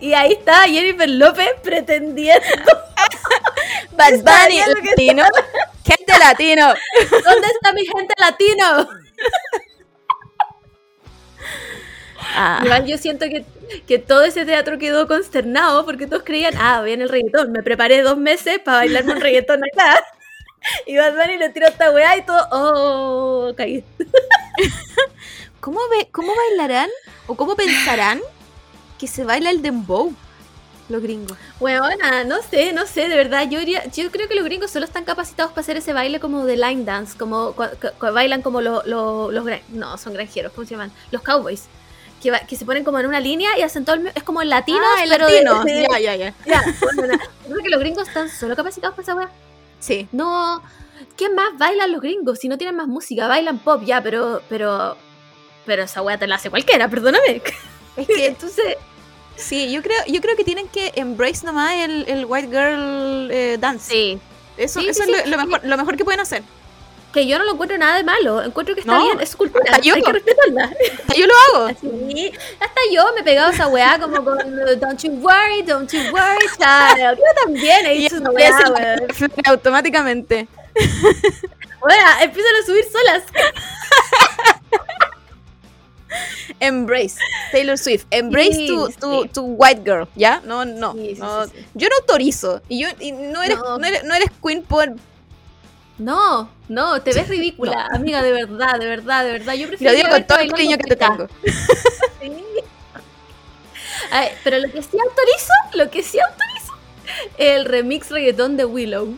Y 0.01 0.15
ahí 0.15 0.33
está 0.33 0.63
Jennifer 0.65 1.09
López 1.09 1.51
pretendiendo. 1.63 2.43
Bad 3.93 4.21
Bunny 4.23 4.59
latino. 4.59 5.25
Gente 5.85 6.13
latino. 6.19 6.75
¿Dónde 7.25 7.47
está 7.49 7.73
mi 7.73 7.85
gente 7.85 8.15
latino? 8.19 8.89
Ah, 12.35 12.61
Igual 12.65 12.87
yo 12.87 12.99
siento 12.99 13.27
que, 13.27 13.45
que 13.87 13.99
todo 13.99 14.23
ese 14.25 14.45
teatro 14.45 14.79
quedó 14.79 15.09
consternado 15.09 15.85
porque 15.85 16.07
todos 16.07 16.23
creían, 16.23 16.55
ah, 16.59 16.83
viene 16.83 17.05
el 17.05 17.09
reggaetón. 17.09 17.51
Me 17.51 17.63
preparé 17.63 18.03
dos 18.03 18.19
meses 18.19 18.61
para 18.61 18.79
bailarme 18.79 19.15
un 19.15 19.21
reggaetón 19.21 19.63
acá. 19.65 20.05
Y 20.87 20.97
Bad 20.97 21.15
Bunny 21.15 21.39
le 21.39 21.49
tiró 21.49 21.67
esta 21.67 21.91
weá 21.91 22.17
y 22.19 22.23
todo, 22.23 22.47
oh, 22.53 23.55
caí. 23.57 23.83
¿Cómo, 25.61 25.79
ve, 25.91 26.09
¿Cómo 26.13 26.33
bailarán 26.35 26.89
o 27.27 27.35
cómo 27.37 27.55
pensarán 27.55 28.21
que 28.99 29.07
se 29.07 29.25
baila 29.25 29.51
el 29.51 29.63
dembow 29.63 30.13
los 30.89 31.03
gringos? 31.03 31.37
Weona, 31.61 32.25
no 32.25 32.43
sé, 32.43 32.73
no 32.73 32.87
sé, 32.87 33.09
de 33.09 33.17
verdad. 33.17 33.49
Yo, 33.49 33.59
diría- 33.61 33.85
yo 33.91 34.11
creo 34.11 34.27
que 34.29 34.35
los 34.35 34.45
gringos 34.45 34.71
solo 34.71 34.85
están 34.87 35.05
capacitados 35.05 35.53
para 35.53 35.61
hacer 35.61 35.77
ese 35.77 35.93
baile 35.93 36.19
como 36.19 36.45
de 36.47 36.57
line 36.57 36.85
dance, 36.85 37.17
como 37.19 37.55
cua- 37.55 38.13
bailan 38.13 38.43
como 38.43 38.61
lo- 38.61 38.83
lo- 38.87 39.31
los 39.31 39.45
gran- 39.45 39.61
no, 39.69 39.99
son 39.99 40.15
granjeros, 40.15 40.53
¿cómo 40.55 40.67
se 40.67 40.73
llaman? 40.73 40.93
Los 41.11 41.23
cowboys. 41.23 41.65
Que, 42.23 42.55
se 42.57 42.67
ponen 42.67 42.85
como 42.85 42.99
en 42.99 43.07
una 43.07 43.19
línea 43.19 43.59
y 43.59 43.63
hacen 43.63 43.87
todo 43.87 43.97
el, 43.97 44.09
es 44.15 44.23
como 44.23 44.43
el 44.43 44.51
latino, 44.51 44.79
ah, 44.99 45.03
el 45.05 45.09
pero 45.09 45.27
latino. 45.27 45.65
de- 45.65 45.87
Ya, 45.91 45.99
ya, 45.99 46.17
ya. 46.17 46.35
Bueno, 46.97 47.15
yo 47.15 47.51
creo 47.55 47.63
que 47.63 47.71
los 47.71 47.81
gringos 47.81 48.09
están 48.09 48.29
solo 48.29 48.55
capacitados 48.57 48.95
para 48.95 49.03
esa 49.03 49.15
weá. 49.15 49.31
Sí. 49.79 50.07
No, 50.13 50.63
¿qué 51.17 51.31
más 51.31 51.57
bailan 51.57 51.93
los 51.93 52.03
gringos? 52.03 52.39
Si 52.39 52.49
no 52.49 52.59
tienen 52.59 52.77
más 52.77 52.89
música, 52.89 53.27
bailan 53.27 53.59
pop 53.59 53.83
ya, 53.85 54.03
pero, 54.03 54.43
pero, 54.51 54.99
pero 55.71 55.85
esa 55.85 56.03
weá 56.03 56.19
te 56.19 56.27
la 56.27 56.35
hace 56.35 56.51
cualquiera, 56.51 56.89
perdóname. 56.89 57.41
Es 57.97 58.07
que 58.09 58.27
Entonces, 58.27 58.77
Sí, 59.37 59.71
yo 59.71 59.83
creo, 59.83 59.97
yo 60.09 60.21
creo 60.21 60.35
que 60.37 60.43
tienen 60.43 60.67
que 60.67 60.91
embrace 60.97 61.47
nomás 61.47 61.73
el, 61.75 62.05
el 62.09 62.25
white 62.25 62.49
girl 62.49 63.31
eh, 63.31 63.57
dance. 63.61 63.89
sí, 63.89 64.19
Eso, 64.57 64.81
Sí, 64.81 64.89
eso 64.89 65.05
sí, 65.05 65.13
es 65.13 65.23
sí. 65.23 65.31
lo, 65.31 65.37
lo 65.37 65.47
mejor, 65.47 65.61
lo 65.65 65.77
mejor 65.77 65.97
que 65.97 66.05
pueden 66.05 66.19
hacer. 66.19 66.43
que 67.15 67.25
yo 67.29 67.39
no 67.39 67.45
lo 67.45 67.53
encuentro 67.53 67.79
nada 67.79 67.97
de 67.99 68.03
malo, 68.03 68.43
encuentro 68.43 68.75
que 68.75 68.81
está 68.81 68.93
No, 68.93 69.05
bien, 69.05 69.21
es 69.21 69.37
cultura, 69.37 69.65
hasta 69.71 69.83
yo. 69.83 69.95
hay 69.95 70.03
que 70.03 70.13
respetarla. 70.13 70.65
Hasta 70.65 71.15
yo 71.15 71.27
lo 71.29 71.35
hago. 71.47 71.67
Así, 71.71 72.33
hasta 72.59 72.81
yo 72.93 73.13
me 73.15 73.21
he 73.21 73.23
pegado 73.23 73.51
esa 73.53 73.69
weá 73.69 73.97
como 74.01 74.25
con 74.25 74.37
Don't 74.81 75.01
you 75.05 75.13
worry, 75.23 75.63
don't 75.63 75.89
you 75.93 76.01
worry, 76.13 76.47
child. 76.59 77.17
Yo 77.17 77.45
también 77.45 77.87
he 77.87 77.93
hecho 78.07 78.17
esa 78.17 78.31
weá, 78.31 78.97
fluir 79.15 79.33
automáticamente. 79.47 80.49
Weá, 81.81 82.23
empiezan 82.25 82.57
a 82.63 82.67
subir 82.67 82.85
solas. 82.93 83.23
Embrace. 86.61 87.17
Taylor 87.53 87.79
Swift. 87.79 88.05
Embrace 88.11 88.53
Sí, 88.55 88.67
tu, 88.69 88.89
tu, 88.91 89.23
sí. 89.23 89.29
tu 89.29 89.43
white 89.43 89.83
girl. 89.85 90.09
¿Ya? 90.17 90.41
No, 90.45 90.65
no. 90.65 90.93
Sí, 90.95 91.15
no. 91.19 91.47
Yo 91.75 91.89
no 91.89 91.97
autorizo. 92.01 92.63
Y 92.69 92.81
yo 92.81 92.89
y 92.99 93.13
no, 93.13 93.43
eres, 93.43 93.59
No. 93.59 93.79
no. 93.79 93.87
eres, 93.87 94.05
no 94.05 94.15
eres 94.15 94.29
queen 94.43 94.63
por. 94.63 94.95
No, 95.99 96.51
no, 96.69 97.03
te 97.03 97.13
ves 97.13 97.29
ridícula, 97.29 97.87
amiga, 97.93 98.23
de 98.23 98.33
verdad, 98.33 98.79
de 98.79 98.87
verdad, 98.87 99.25
de 99.25 99.33
verdad. 99.33 99.55
Yo 99.55 99.63
Lo 99.63 99.69
prefiero 99.69 99.95
digo 99.95 100.09
con 100.09 100.25
todo 100.27 100.39
el 100.39 100.51
cariño 100.51 100.79
que 100.79 100.85
te 100.85 100.97
tengo. 100.97 101.27
Sí. 102.21 102.33
Pero 104.45 104.59
lo 104.59 104.71
que 104.71 104.83
sí 104.83 104.99
autorizo, 104.99 105.53
lo 105.75 105.91
que 105.91 106.03
sí 106.03 106.19
autorizo, 106.19 106.73
el 107.39 107.65
remix 107.65 108.11
reggaetón 108.11 108.57
de 108.57 108.65
Willow. 108.65 109.17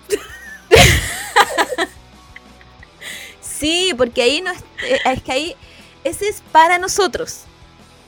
Sí, 3.41 3.95
porque 3.97 4.23
ahí 4.23 4.41
no 4.41 4.51
es, 4.51 4.61
eh, 4.85 4.99
es 5.05 5.23
que 5.23 5.33
ahí. 5.33 5.57
Ese 6.05 6.29
es 6.29 6.43
para 6.53 6.79
nosotros. 6.79 7.43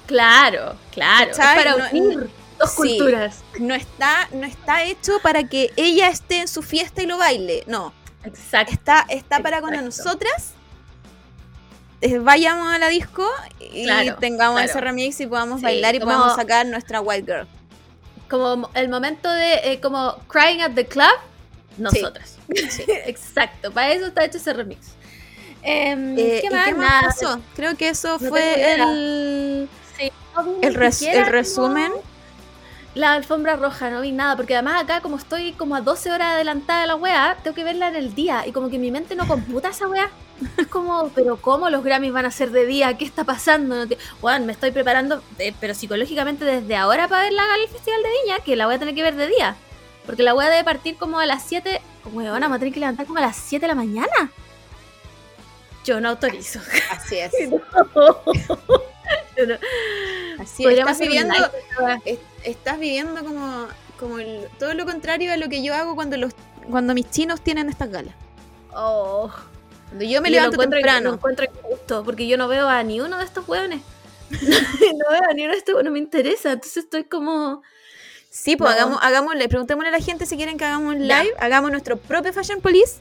Claro, 0.07 0.77
claro. 0.93 1.31
Es 1.31 1.37
¿Cachai? 1.37 1.57
para 1.65 1.77
No- 1.77 1.99
unir 1.99 2.31
dos 2.59 2.71
sí. 2.71 2.77
culturas. 2.77 3.37
No 3.59 3.75
está, 3.75 4.29
no 4.33 4.45
está 4.47 4.85
hecho 4.85 5.19
para 5.23 5.45
que 5.45 5.73
ella 5.77 6.09
esté 6.09 6.39
en 6.41 6.49
su 6.49 6.63
fiesta 6.63 7.03
y 7.03 7.07
lo 7.07 7.17
baile. 7.19 7.65
No. 7.67 7.93
Exacto. 8.25 8.73
Está, 8.73 9.07
está 9.09 9.41
para 9.41 9.61
cuando 9.61 9.81
nosotras 9.83 10.53
eh, 12.01 12.19
vayamos 12.19 12.73
a 12.73 12.79
la 12.79 12.89
disco 12.89 13.27
y 13.61 13.85
Claro, 13.85 14.17
tengamos 14.19 14.57
claro. 14.61 14.71
ese 14.71 14.81
remix 14.81 15.21
y 15.21 15.27
podamos 15.27 15.61
Sí, 15.61 15.65
bailar 15.65 15.95
y 15.95 16.01
como- 16.01 16.13
podamos 16.13 16.37
sacar 16.37 16.67
nuestra 16.67 17.01
white 17.01 17.31
girl. 17.33 17.47
Como 18.29 18.71
el 18.75 18.89
momento 18.89 19.31
de 19.31 19.73
eh, 19.73 19.81
como 19.81 20.17
crying 20.29 20.61
at 20.61 20.73
the 20.75 20.87
club, 20.87 21.13
nosotras. 21.79 22.37
Exacto, 22.49 23.71
para 23.73 23.93
eso 23.93 24.07
está 24.07 24.25
hecho 24.25 24.39
ese 24.39 24.53
remix. 24.53 24.94
Em, 25.65 26.19
Eh, 26.19 26.39
¿Qué 26.43 26.47
¿y 26.47 26.51
más? 26.51 26.65
qué 26.67 26.75
más 26.75 26.89
Nada. 26.91 27.03
pasó? 27.09 27.41
Creo 27.57 27.75
que 27.77 27.89
eso 27.89 28.19
No 28.21 28.29
fue 28.29 28.75
el, 28.75 29.69
Sí, 29.99 30.11
no 30.37 30.59
el, 30.63 30.75
res- 30.75 31.03
el 31.03 31.27
resumen. 31.27 31.91
la 32.95 33.13
alfombra 33.15 33.57
roja, 33.57 33.89
no 33.91 34.03
vi 34.03 34.13
nada, 34.13 34.37
porque 34.37 34.55
además 34.55 34.83
acá 34.83 35.01
como 35.01 35.17
estoy 35.17 35.53
como 35.55 35.75
a 35.75 35.81
12 35.81 36.13
horas 36.13 36.35
adelantada 36.35 36.83
de 36.83 36.87
la 36.89 36.97
weá, 36.97 37.37
tengo 37.43 37.55
que 37.57 37.65
verla 37.65 37.89
en 37.89 37.97
el 37.97 38.15
día 38.15 38.47
y 38.47 38.53
como 38.53 38.69
que 38.69 38.79
mi 38.79 38.91
mente 38.91 39.17
no 39.17 39.27
computa 39.27 39.71
esa 39.71 39.89
weá. 39.89 40.11
Es 40.59 40.67
como, 40.67 41.09
pero 41.15 41.37
¿cómo 41.37 41.71
los 41.71 41.83
Grammys 41.85 42.13
van 42.13 42.27
a 42.27 42.31
ser 42.31 42.51
de 42.51 42.67
día? 42.67 42.99
¿Qué 42.99 43.05
está 43.05 43.25
pasando? 43.25 43.75
No 43.77 43.89
te- 43.89 43.97
Weón, 44.21 44.47
me 44.47 44.53
estoy 44.53 44.71
preparando, 44.73 45.23
eh, 45.39 45.55
pero 45.61 45.75
psicológicamente 45.75 46.45
desde 46.45 46.77
ahora 46.77 47.09
para 47.09 47.23
ver 47.23 47.33
la 47.33 47.47
gala 47.47 47.59
del 47.59 47.69
Festival 47.69 48.03
de 48.03 48.09
Viña, 48.25 48.39
que 48.45 48.55
la 48.57 48.67
voy 48.67 48.75
a 48.75 48.79
tener 48.79 48.95
que 48.95 49.03
ver 49.03 49.15
de 49.17 49.29
día. 49.29 49.57
Porque 50.05 50.23
la 50.25 50.35
weá 50.35 50.51
debe 50.51 50.65
partir 50.65 50.97
como 50.97 51.21
a 51.21 51.25
las 51.27 51.43
7. 51.45 51.81
Weón, 52.13 52.39
vamos 52.41 52.57
a 52.57 52.59
tener 52.59 52.75
que 52.75 52.81
levantar 52.81 53.07
como 53.07 53.19
a 53.21 53.23
las 53.23 53.37
7 53.37 53.63
de 53.65 53.69
la 53.69 53.75
mañana. 53.77 54.31
Yo 55.85 56.01
no 56.01 56.09
autorizo. 56.11 56.61
Así 56.91 57.19
es. 57.19 57.33
No- 59.47 59.55
Así 60.43 60.65
es. 60.65 60.79
Estás 60.79 60.99
viviendo, 60.99 61.35
es- 62.05 62.19
estás 62.45 62.79
viviendo 62.79 63.23
como, 63.25 63.67
como 63.99 64.19
el- 64.19 64.49
todo 64.59 64.75
lo 64.75 64.85
contrario 64.87 65.33
a 65.33 65.37
lo 65.37 65.49
que 65.49 65.63
yo 65.63 65.75
hago 65.75 65.95
cuando 65.95 66.17
los 66.17 66.33
cuando 66.71 66.95
mis 66.95 67.11
chinos 67.11 67.41
tienen 67.43 67.69
estas 67.69 67.91
galas. 67.91 68.15
Oh. 68.75 69.31
Cuando 69.89 70.05
yo 70.05 70.23
me 70.23 70.31
Yo 70.31 70.37
lo 70.37 70.41
levanto 70.41 70.55
encuentro, 70.55 70.77
temprano. 70.79 71.09
Lo 71.11 71.15
encuentro 71.17 71.45
injusto, 71.47 72.05
porque 72.05 72.27
yo 72.27 72.39
no 72.39 72.49
veo 72.49 72.69
a 72.69 72.83
ni 72.83 73.01
uno 73.01 73.19
de 73.19 73.25
estos 73.25 73.47
hueones. 73.47 73.83
no 74.31 75.11
veo 75.11 75.21
a 75.31 75.35
ni 75.35 75.43
uno 75.45 75.53
de 75.53 75.59
estos, 75.59 75.83
no 75.85 75.91
me 75.91 75.99
interesa. 75.99 76.53
Entonces 76.53 76.85
estoy 76.85 77.05
como. 77.05 77.63
Sí, 78.31 78.57
pues 78.57 78.71
No. 78.71 78.77
hagamos, 78.77 78.99
hagámosle, 79.03 79.49
preguntémosle 79.49 79.89
a 79.91 79.93
la 79.93 80.01
gente 80.01 80.27
si 80.27 80.37
quieren 80.37 80.57
que 80.57 80.65
hagamos 80.65 80.95
un 80.95 81.07
Ya. 81.07 81.23
live, 81.23 81.35
hagamos 81.39 81.71
nuestro 81.71 81.97
propio 81.99 82.33
Fashion 82.33 82.61
Police. 82.61 82.95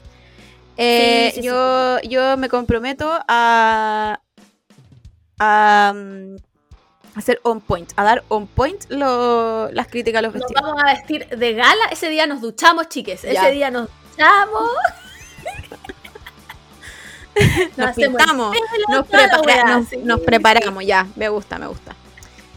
Eh, 0.76 1.26
Sí, 1.30 1.36
sí, 1.36 1.40
sí. 1.42 1.46
yo, 1.46 2.00
yo 2.02 2.36
me 2.36 2.48
comprometo 2.48 3.10
a, 3.28 4.20
a 5.38 5.92
mm, 5.94 6.36
hacer 7.16 7.40
on 7.44 7.60
point, 7.60 7.92
a 7.96 8.02
dar 8.04 8.24
on 8.28 8.46
point 8.46 8.84
lo- 8.88 9.70
las 9.72 9.86
críticas 9.88 10.18
a 10.18 10.22
los 10.22 10.34
Nos 10.34 10.40
vestidos. 10.42 10.62
vamos 10.62 10.82
a 10.82 10.86
vestir 10.94 11.28
de 11.28 11.52
gala. 11.54 11.84
Ese 11.92 12.08
día 12.08 12.26
nos 12.26 12.40
duchamos, 12.40 12.88
chiques. 12.88 13.22
Ya. 13.22 13.30
Ese 13.32 13.50
día 13.52 13.70
nos 13.70 13.88
duchamos. 14.10 14.70
Nos 17.76 17.88
hacemos 17.88 18.16
pintamos, 18.22 18.56
nos, 18.88 19.06
prepara- 19.08 19.42
weá, 19.44 19.64
nos, 19.64 19.88
sí, 19.88 19.96
nos 19.96 20.20
preparamos, 20.20 20.84
ya, 20.86 21.08
me 21.16 21.28
gusta, 21.28 21.58
me 21.58 21.66
gusta. 21.66 21.96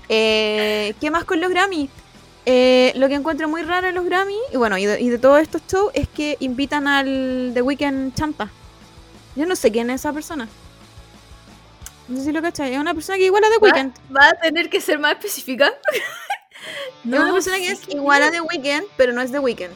Eh, 0.07 0.93
¿Qué 1.01 1.09
más 1.09 1.23
con 1.25 1.41
los 1.41 1.49
Grammy? 1.49 1.89
Eh, 2.49 2.93
lo 2.95 3.09
que 3.09 3.15
encuentro 3.15 3.49
muy 3.49 3.61
raro 3.61 3.89
en 3.89 3.95
los 3.95 4.05
Grammy, 4.05 4.37
y 4.53 4.55
bueno, 4.55 4.77
y 4.77 4.85
de, 4.85 5.01
y 5.01 5.09
de 5.09 5.17
todos 5.19 5.41
estos 5.41 5.61
shows, 5.67 5.91
es 5.93 6.07
que 6.07 6.37
invitan 6.39 6.87
al 6.87 7.51
The 7.53 7.61
Weeknd 7.61 8.15
Champa. 8.15 8.49
Yo 9.35 9.45
no 9.45 9.53
sé 9.57 9.69
quién 9.69 9.89
es 9.89 9.99
esa 9.99 10.13
persona. 10.13 10.47
No 12.07 12.17
sé 12.17 12.23
si 12.23 12.31
lo 12.31 12.41
cachai. 12.41 12.73
Es 12.73 12.79
una 12.79 12.93
persona 12.93 13.17
que 13.17 13.25
igual 13.25 13.43
a 13.43 13.49
The 13.49 13.57
¿Va? 13.57 13.73
Weeknd. 13.73 13.93
Va 14.15 14.29
a 14.29 14.33
tener 14.35 14.69
que 14.69 14.79
ser 14.79 14.97
más 14.97 15.11
específica. 15.11 15.73
es 17.03 17.19
una 17.19 17.33
persona 17.33 17.57
que 17.57 17.67
es 17.67 17.81
igual 17.89 18.23
a 18.23 18.31
The 18.31 18.39
Weeknd, 18.39 18.85
pero 18.95 19.11
no 19.11 19.19
es 19.19 19.29
The 19.29 19.39
Weeknd. 19.39 19.75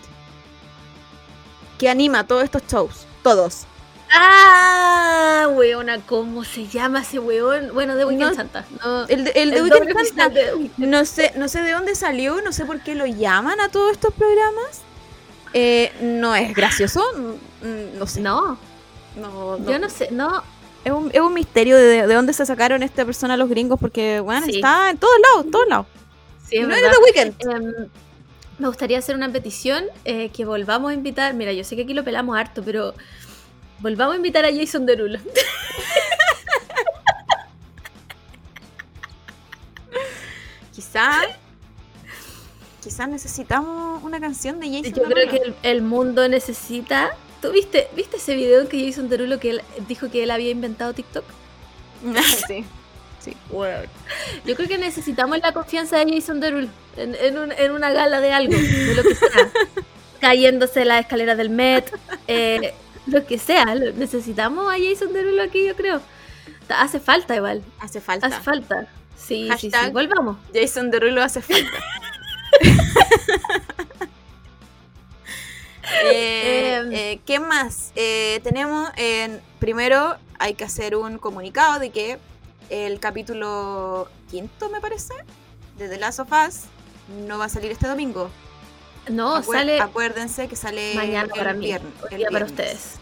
Que 1.78 1.90
anima 1.90 2.26
todos 2.26 2.46
estos 2.46 2.64
shows. 2.68 3.06
Todos. 3.22 3.66
Ah, 4.14 5.48
weona, 5.54 6.00
¿cómo 6.02 6.44
se 6.44 6.68
llama 6.68 7.02
ese 7.02 7.20
weón? 7.20 7.70
Bueno, 7.74 7.96
de 7.96 8.06
Weekend 8.06 8.32
No, 8.32 8.36
Santa. 8.36 8.66
No, 8.84 9.06
El, 9.08 9.24
de- 9.26 9.32
el 9.36 9.52
de 9.52 9.62
Weeknd. 9.62 10.72
No 10.78 11.06
sé, 11.06 11.32
no 11.36 11.48
sé 11.48 11.62
de 11.62 11.72
dónde 11.72 11.96
salió, 11.96 12.42
no 12.42 12.52
sé 12.52 12.66
por 12.66 12.82
qué 12.82 12.96
lo 12.96 13.06
llaman 13.06 13.60
a 13.62 13.70
todos 13.70 13.92
estos 13.94 14.14
programas. 14.14 14.82
Eh, 15.54 15.92
no 16.02 16.36
es 16.36 16.54
gracioso, 16.54 17.04
mm, 17.62 17.98
no 18.00 18.08
sé. 18.08 18.22
No, 18.22 18.58
No, 19.16 19.58
no. 19.58 19.72
yo 19.72 19.80
no 19.80 19.90
sé, 19.90 20.10
no. 20.12 20.44
Es, 20.84 20.92
un, 20.92 21.10
es 21.14 21.20
un 21.22 21.34
misterio 21.34 21.76
de, 21.78 22.08
de 22.08 22.14
dónde 22.14 22.34
se 22.34 22.46
sacaron 22.46 22.84
esta 22.84 23.06
persona 23.06 23.38
los 23.38 23.50
gringos, 23.50 23.80
porque, 23.80 24.20
bueno, 24.20 24.46
Sí. 24.46 24.56
está 24.56 24.90
en 24.90 24.98
todos 24.98 25.14
lados, 25.30 25.52
todos 25.52 25.68
lados. 25.68 25.86
Sí, 26.50 26.58
es 26.58 26.62
no 26.64 26.70
verdad. 26.70 26.84
era 26.86 26.92
The 26.94 27.22
Weeknd. 27.22 27.52
Em, 27.56 27.88
me 28.60 28.68
gustaría 28.68 28.98
hacer 29.00 29.16
una 29.16 29.30
petición 29.32 29.86
eh, 30.06 30.30
que 30.30 30.46
volvamos 30.46 30.92
a 30.92 30.94
invitar. 30.94 31.34
Mira, 31.34 31.52
yo 31.54 31.64
sé 31.64 31.76
que 31.76 31.84
aquí 31.84 31.94
lo 31.94 32.04
pelamos 32.04 32.38
harto, 32.38 32.62
pero 32.64 32.94
volvamos 33.82 34.14
a 34.14 34.18
invitar 34.18 34.46
a 34.46 34.50
Jason 34.54 34.86
Derulo. 34.86 35.20
Quizás, 40.74 41.26
quizás 42.84 43.10
necesitamos 43.10 44.04
una 44.04 44.20
canción 44.20 44.60
de 44.60 44.68
Jason 44.68 44.94
Yo 44.94 45.04
creo 45.04 45.30
que 45.30 45.38
el, 45.38 45.56
el 45.64 45.82
mundo 45.82 46.28
necesita. 46.28 47.12
¿Tú 47.42 47.52
viste, 47.52 47.88
viste 47.96 48.18
ese 48.18 48.36
video 48.36 48.62
en 48.62 48.68
que 48.68 48.86
Jason 48.88 49.10
Derulo 49.10 49.40
que 49.40 49.50
él 49.52 49.62
dijo 49.88 50.10
que 50.10 50.24
él 50.24 50.32
había 50.32 50.52
inventado 50.52 50.94
TikTok? 50.94 51.26
sí. 52.48 52.66
Yo 54.46 54.56
creo 54.56 54.68
que 54.68 54.78
necesitamos 54.80 55.40
la 55.40 55.52
confianza 55.52 55.98
de 56.04 56.12
Jason 56.14 56.40
Derulo 56.40 56.68
en, 56.98 57.16
en, 57.16 57.38
un- 57.38 57.52
en 57.52 57.72
una 57.72 57.92
gala 57.92 58.20
de 58.22 58.32
algo, 58.34 58.54
de 58.56 58.96
lo 58.96 59.04
que 59.04 59.16
sea. 59.16 59.30
Cayéndose 60.22 60.86
la 60.86 61.00
escalera 61.00 61.36
del 61.36 61.50
Met, 61.50 61.92
eh, 62.28 62.74
lo 63.08 63.26
que 63.26 63.38
sea. 63.38 63.66
necesitamos 63.76 64.72
a 64.72 64.78
Jason 64.78 65.14
Derulo 65.14 65.44
aquí, 65.44 65.66
yo 65.66 65.76
creo. 65.76 66.02
Hace 66.70 67.00
falta 67.00 67.36
igual. 67.36 67.64
Hace 67.80 68.02
falta. 68.02 68.28
Hace 68.28 68.40
falta. 68.42 68.88
Sí, 69.18 69.50
sí, 69.60 69.70
sí. 69.72 69.92
Volvamos. 69.92 70.38
Jason 70.54 70.90
Derulo 70.92 71.22
hace 71.22 71.42
falta. 71.42 71.72
Eh, 76.04 76.78
Em. 76.78 76.92
eh, 76.94 77.22
¿Qué 77.26 77.40
más? 77.40 77.92
Eh, 77.96 78.40
tenemos, 78.44 78.90
en, 78.96 79.42
primero 79.60 80.16
hay 80.40 80.54
que 80.54 80.64
hacer 80.64 80.96
un 80.96 81.18
comunicado 81.18 81.80
de 81.80 81.90
que 81.90 82.18
el 82.70 83.00
capítulo 83.00 84.08
quinto, 84.30 84.70
me 84.70 84.80
parece, 84.80 85.14
de 85.78 85.90
The 85.90 85.98
Last 85.98 86.20
of 86.20 86.30
Us 86.32 86.62
no 87.28 87.38
va 87.38 87.46
a 87.46 87.50
salir 87.50 87.72
este 87.72 87.88
domingo. 87.88 88.30
No, 89.10 89.36
Acuer- 89.38 89.54
sale 89.58 89.82
Acuérdense 89.82 90.48
que 90.48 90.56
sale 90.56 90.94
mañana 90.96 91.24
el 91.24 91.30
para 91.40 91.54
mí. 91.54 91.66
viernes. 91.66 91.94
el 92.12 92.18
día 92.18 92.30
para 92.32 92.46
ustedes. 92.46 92.96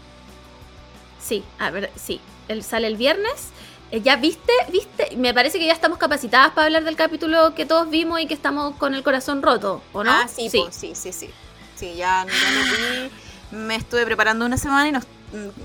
Sí, 1.20 1.44
a 1.58 1.70
ver, 1.70 1.90
sí. 1.96 2.20
Él 2.48 2.64
sale 2.64 2.86
el 2.86 2.96
viernes. 2.96 3.50
Eh, 3.92 4.00
¿Ya 4.00 4.16
viste? 4.16 4.52
¿Viste? 4.72 5.16
Me 5.16 5.34
parece 5.34 5.58
que 5.58 5.66
ya 5.66 5.72
estamos 5.72 5.98
capacitadas 5.98 6.52
para 6.52 6.66
hablar 6.66 6.84
del 6.84 6.96
capítulo 6.96 7.54
que 7.54 7.66
todos 7.66 7.90
vimos 7.90 8.20
y 8.20 8.26
que 8.26 8.34
estamos 8.34 8.76
con 8.76 8.94
el 8.94 9.02
corazón 9.02 9.42
roto, 9.42 9.82
¿o 9.92 10.02
no? 10.04 10.10
Ah, 10.10 10.26
sí, 10.28 10.48
sí. 10.48 10.64
sí, 10.70 10.94
sí, 10.94 11.12
sí. 11.12 11.30
Sí, 11.76 11.94
ya, 11.96 12.24
ya 12.26 12.50
lo 12.50 12.62
vi. 12.62 13.10
Me 13.56 13.74
estuve 13.76 14.04
preparando 14.06 14.44
una 14.46 14.56
semana 14.56 14.88
y 14.88 14.92
no, 14.92 15.00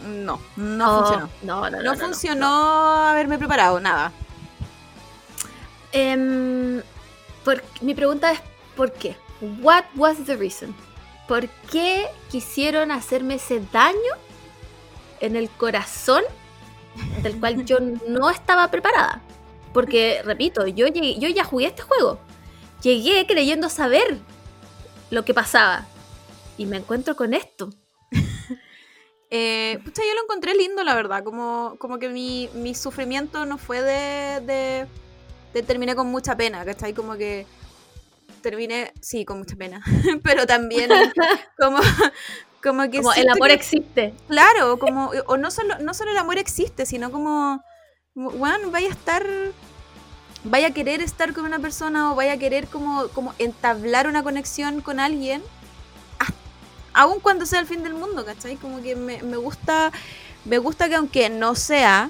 no, 0.07 0.39
no 0.55 0.91
Oh, 0.97 1.01
funcionó. 1.03 1.29
No, 1.43 1.69
no, 1.69 1.77
no. 1.81 1.93
No, 1.93 1.95
funcionó 1.99 2.47
haberme 3.07 3.37
preparado, 3.37 3.79
nada. 3.79 4.11
Em, 5.91 6.81
por- 7.43 7.63
mi 7.81 7.93
pregunta 7.93 8.31
es, 8.31 8.39
¿por 8.75 8.91
qué? 8.91 9.15
What 9.41 9.85
was 9.95 10.17
the 10.25 10.35
reason? 10.37 10.75
¿Por 11.27 11.47
qué 11.71 12.07
quisieron 12.31 12.91
hacerme 12.91 13.35
ese 13.35 13.59
daño 13.71 14.13
en 15.19 15.35
el 15.35 15.49
corazón 15.49 16.23
del 17.23 17.39
cual 17.39 17.65
yo 17.65 17.79
no 18.07 18.29
estaba 18.29 18.69
preparada? 18.71 19.21
Porque, 19.73 20.21
repito, 20.23 20.67
yo, 20.67 20.87
llegué- 20.87 21.19
yo 21.19 21.27
ya 21.27 21.43
jugué 21.43 21.65
este 21.67 21.81
juego. 21.81 22.19
Llegué 22.81 23.25
creyendo 23.27 23.69
saber 23.69 24.19
lo 25.09 25.25
que 25.25 25.33
pasaba. 25.33 25.85
Y 26.57 26.65
me 26.65 26.77
encuentro 26.77 27.15
con 27.15 27.33
esto. 27.33 27.69
Eh, 29.31 29.79
pucha, 29.83 30.01
yo 30.07 30.13
lo 30.13 30.21
encontré 30.23 30.53
lindo, 30.53 30.83
la 30.83 30.95
verdad. 30.95 31.23
Como, 31.23 31.75
como 31.79 31.97
que 31.99 32.07
mi, 32.09 32.47
mi 32.53 32.73
sufrimiento 32.75 33.45
no 33.45 33.57
fue 33.57 33.81
de, 33.81 34.39
de, 34.45 34.87
de 35.53 35.63
terminé 35.63 35.95
con 35.95 36.07
mucha 36.07 36.37
pena, 36.37 36.63
¿cachai? 36.63 36.93
Como 36.93 37.15
que 37.17 37.45
terminé, 38.49 38.93
sí, 39.01 39.25
con 39.25 39.39
mucha 39.39 39.55
pena. 39.55 39.81
Pero 40.23 40.45
también 40.45 40.89
como, 41.57 41.79
como 42.63 42.89
que 42.91 42.97
Como 42.97 43.13
el 43.13 43.29
amor 43.29 43.47
que- 43.47 43.55
existe. 43.55 44.13
Claro, 44.27 44.77
como, 44.77 45.11
o 45.25 45.37
no 45.37 45.49
solo, 45.49 45.79
no 45.79 45.93
solo 45.95 46.11
el 46.11 46.17
amor 46.17 46.37
existe, 46.37 46.85
sino 46.85 47.11
como, 47.11 47.63
bueno, 48.13 48.69
vaya 48.69 48.87
a 48.89 48.91
estar, 48.91 49.25
vaya 50.43 50.67
a 50.67 50.71
querer 50.71 51.01
estar 51.01 51.33
con 51.33 51.45
una 51.45 51.57
persona 51.59 52.11
o 52.11 52.15
vaya 52.15 52.33
a 52.33 52.37
querer 52.37 52.67
como, 52.67 53.07
como 53.09 53.33
entablar 53.39 54.07
una 54.07 54.21
conexión 54.23 54.81
con 54.81 54.99
alguien, 54.99 55.41
aun 56.93 57.19
cuando 57.19 57.45
sea 57.45 57.59
el 57.59 57.65
fin 57.67 57.83
del 57.83 57.93
mundo, 57.93 58.23
¿cachai? 58.25 58.55
Como 58.55 58.81
que 58.81 58.95
me, 58.95 59.21
me 59.23 59.35
gusta, 59.37 59.91
me 60.45 60.59
gusta 60.59 60.87
que 60.87 60.95
aunque 60.95 61.29
no 61.29 61.55
sea 61.55 62.09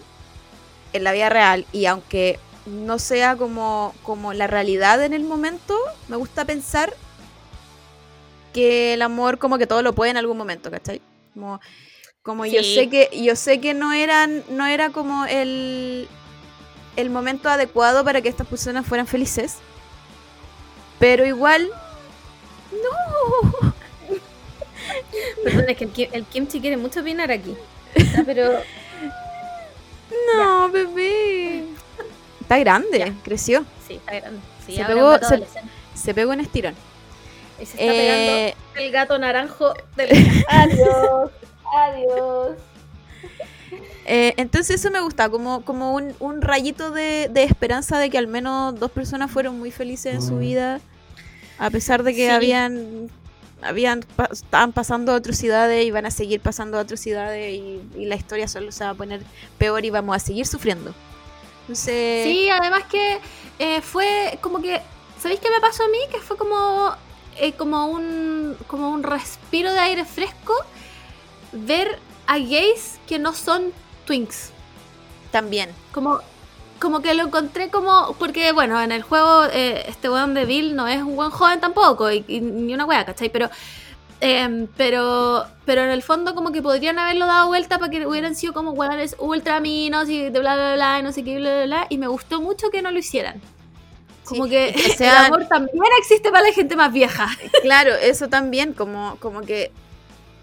en 0.94 1.04
la 1.04 1.12
vida 1.12 1.30
real 1.30 1.66
y 1.72 1.88
aunque 1.88 2.40
no 2.66 2.98
sea 3.00 3.36
como, 3.36 3.94
como 4.04 4.34
la 4.34 4.48
realidad 4.48 5.04
en 5.04 5.14
el 5.14 5.24
momento, 5.24 5.78
me 6.08 6.16
gusta 6.18 6.46
pensar 6.46 6.94
que 8.54 8.94
el 8.94 9.02
amor 9.02 9.38
como 9.38 9.58
que 9.58 9.68
todo 9.68 9.82
lo 9.82 9.94
puede 9.94 10.12
en 10.12 10.18
algún 10.18 10.38
momento, 10.38 10.72
¿cachai? 10.72 11.02
Como, 11.34 11.60
como 12.24 12.46
yo 12.46 12.64
sé 12.64 12.90
que 12.90 13.10
yo 13.22 13.36
sé 13.36 13.60
que 13.60 13.74
no 13.74 13.92
eran 13.94 14.44
no 14.50 14.66
era 14.66 14.90
como 14.92 15.26
el 15.26 16.08
el 16.96 17.10
momento 17.10 17.50
adecuado 17.50 18.04
para 18.06 18.22
que 18.22 18.30
estas 18.30 18.48
personas 18.48 18.86
fueran 18.86 19.06
felices. 19.08 19.56
Pero 20.98 21.26
igual 21.26 21.70
no. 22.72 23.74
Perdón, 25.44 25.66
es 25.70 25.78
que 25.78 25.84
el, 25.86 25.92
Kim- 25.92 26.10
el 26.14 26.26
Kimchi 26.26 26.62
quiere 26.62 26.78
mucho 26.78 27.02
opinar 27.02 27.32
aquí. 27.32 27.56
Ah, 28.18 28.24
Pero 28.26 28.52
No, 30.38 30.70
bebé. 30.70 31.45
Está 32.46 32.60
grande, 32.60 33.00
Ya. 33.00 33.14
creció. 33.24 33.66
sí, 33.88 33.96
está 33.96 34.14
grande. 34.20 34.40
Sí, 34.66 34.76
Se 34.76 34.86
pegó- 34.86 35.18
se- 35.20 35.44
se 35.96 36.14
pegó 36.14 36.32
un 36.32 36.40
estirón. 36.40 36.76
Y 37.60 37.66
se 37.66 37.72
está 37.72 37.84
Eh, 37.94 38.56
pegando 38.76 38.86
el 38.86 38.92
gato 38.92 39.18
naranjo 39.18 39.74
del... 39.96 40.10
Adiós, 40.48 41.32
adiós. 41.76 42.58
Eh, 44.06 44.34
entonces 44.38 44.80
eso 44.80 44.92
me 44.92 45.00
gusta, 45.02 45.30
como, 45.30 45.66
como 45.66 45.96
un, 45.96 46.14
un 46.20 46.42
rayito 46.44 46.92
de, 46.92 47.28
de 47.32 47.44
esperanza 47.44 47.98
de 47.98 48.10
que 48.12 48.20
al 48.20 48.28
menos 48.28 48.80
dos 48.80 48.92
personas 48.92 49.32
fueron 49.32 49.58
muy 49.58 49.72
felices 49.72 50.14
en 50.14 50.22
su 50.22 50.38
vida, 50.38 50.80
a 51.58 51.70
pesar 51.72 52.04
de 52.04 52.14
que 52.14 52.28
Sí. 52.28 52.30
habían, 52.32 53.10
habían 53.64 54.02
pa- 54.16 54.30
estaban 54.32 54.74
pasando 54.74 55.14
atrocidades 55.16 55.84
y 55.86 55.90
van 55.90 56.06
a 56.06 56.12
seguir 56.12 56.40
pasando 56.40 56.78
atrocidades 56.78 57.52
y, 57.56 57.82
y 57.98 58.06
la 58.06 58.16
historia 58.16 58.48
solo 58.48 58.72
se 58.72 58.84
va 58.84 58.92
a 58.92 58.96
poner 58.96 59.22
peor 59.58 59.84
y 59.86 59.90
vamos 59.90 60.16
a 60.16 60.20
seguir 60.20 60.46
sufriendo. 60.46 60.94
Entonces, 61.68 62.24
Sí, 62.26 62.50
además 62.50 62.84
que 62.90 63.20
eh, 63.60 63.82
fue 63.82 64.38
como 64.42 64.62
que, 64.62 64.82
¿sabéis 65.20 65.40
qué 65.40 65.50
me 65.50 65.60
pasó 65.60 65.84
a 65.84 65.88
mí? 65.88 65.98
Que 66.12 66.20
fue 66.20 66.38
como, 66.38 66.94
eh, 67.38 67.54
como, 67.54 67.88
un, 67.88 68.56
como 68.68 68.90
un 68.90 69.04
respiro 69.04 69.74
de 69.74 69.80
aire 69.80 70.06
fresco 70.06 70.54
ver 71.52 72.00
a 72.28 72.38
gays 72.38 73.00
que 73.08 73.18
no 73.20 73.34
son 73.34 73.72
twinks. 74.06 74.52
también. 75.32 75.70
Como, 75.92 76.20
como 76.80 77.02
que 77.02 77.14
lo 77.14 77.24
encontré 77.24 77.70
como, 77.70 78.16
porque 78.20 78.52
bueno, 78.52 78.82
en 78.82 78.92
el 78.92 79.02
juego 79.02 79.46
eh, 79.46 79.86
este 79.88 80.10
weón 80.10 80.34
de 80.34 80.46
Bill 80.46 80.76
no 80.76 80.88
es 80.88 81.02
un 81.02 81.16
buen 81.16 81.30
joven 81.32 81.60
tampoco, 81.60 82.12
y, 82.12 82.24
y 82.28 82.40
ni 82.42 82.74
una 82.74 82.86
wea, 82.86 83.06
¿cachai? 83.06 83.30
Pero, 83.30 83.50
em, 84.22 84.68
pero, 84.78 85.46
pero 85.66 85.84
en 85.84 85.90
el 85.92 86.02
fondo 86.04 86.36
como 86.36 86.52
que 86.52 86.62
podrían 86.62 86.98
haberlo 87.00 87.26
dado 87.28 87.48
vuelta 87.48 87.80
para 87.80 87.92
que 87.92 88.06
hubieran 88.08 88.36
sido 88.36 88.54
como 88.54 88.72
weones 88.72 89.16
ultra 89.20 89.60
minos 89.60 90.10
y 90.10 90.30
de 90.30 90.40
bla 90.40 90.56
bla 90.56 90.74
bla, 90.76 91.00
y 91.00 91.04
no 91.04 91.12
sé 91.12 91.24
qué, 91.24 91.38
bla 91.38 91.52
bla 91.56 91.66
bla, 91.66 91.88
y 91.90 91.98
me 91.98 92.08
gustó 92.08 92.42
mucho 92.42 92.70
que 92.72 92.82
no 92.82 92.92
lo 92.92 93.00
hicieran. 93.00 93.42
Como 94.24 94.46
Sí, 94.46 94.50
que, 94.50 94.70
el 95.00 95.16
amor 95.16 95.48
también 95.48 95.84
existe 96.00 96.32
para 96.32 96.48
la 96.48 96.54
gente 96.54 96.76
más 96.76 96.92
vieja. 96.94 97.28
Claro, 97.62 97.94
eso 97.96 98.28
también, 98.30 98.74
como, 98.74 99.18
como 99.20 99.42
que 99.42 99.72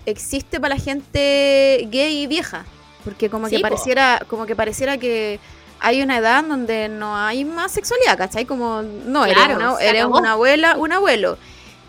existe 0.06 0.60
para 0.60 0.74
la 0.76 0.80
gente 0.80 1.88
gay 1.90 2.22
y 2.22 2.26
vieja. 2.26 2.66
Porque 3.04 3.30
como 3.30 3.48
Sí, 3.48 3.56
que 3.56 3.60
po. 3.66 3.68
pareciera, 3.68 4.22
como 4.28 4.46
que 4.46 4.54
pareciera 4.56 4.98
que 4.98 5.40
hay 5.80 6.02
una 6.02 6.18
edad 6.18 6.44
donde 6.44 6.88
no 6.88 7.16
hay 7.16 7.44
más 7.44 7.72
sexualidad, 7.72 8.16
¿cachai? 8.16 8.46
Como, 8.46 8.82
no, 8.82 9.26
eres, 9.26 9.44
Claro, 9.44 9.56
una, 9.56 9.80
eres 9.80 10.02
acabó. 10.02 10.18
una 10.18 10.32
abuela, 10.32 10.76
un 10.78 10.92
abuelo. 10.92 11.38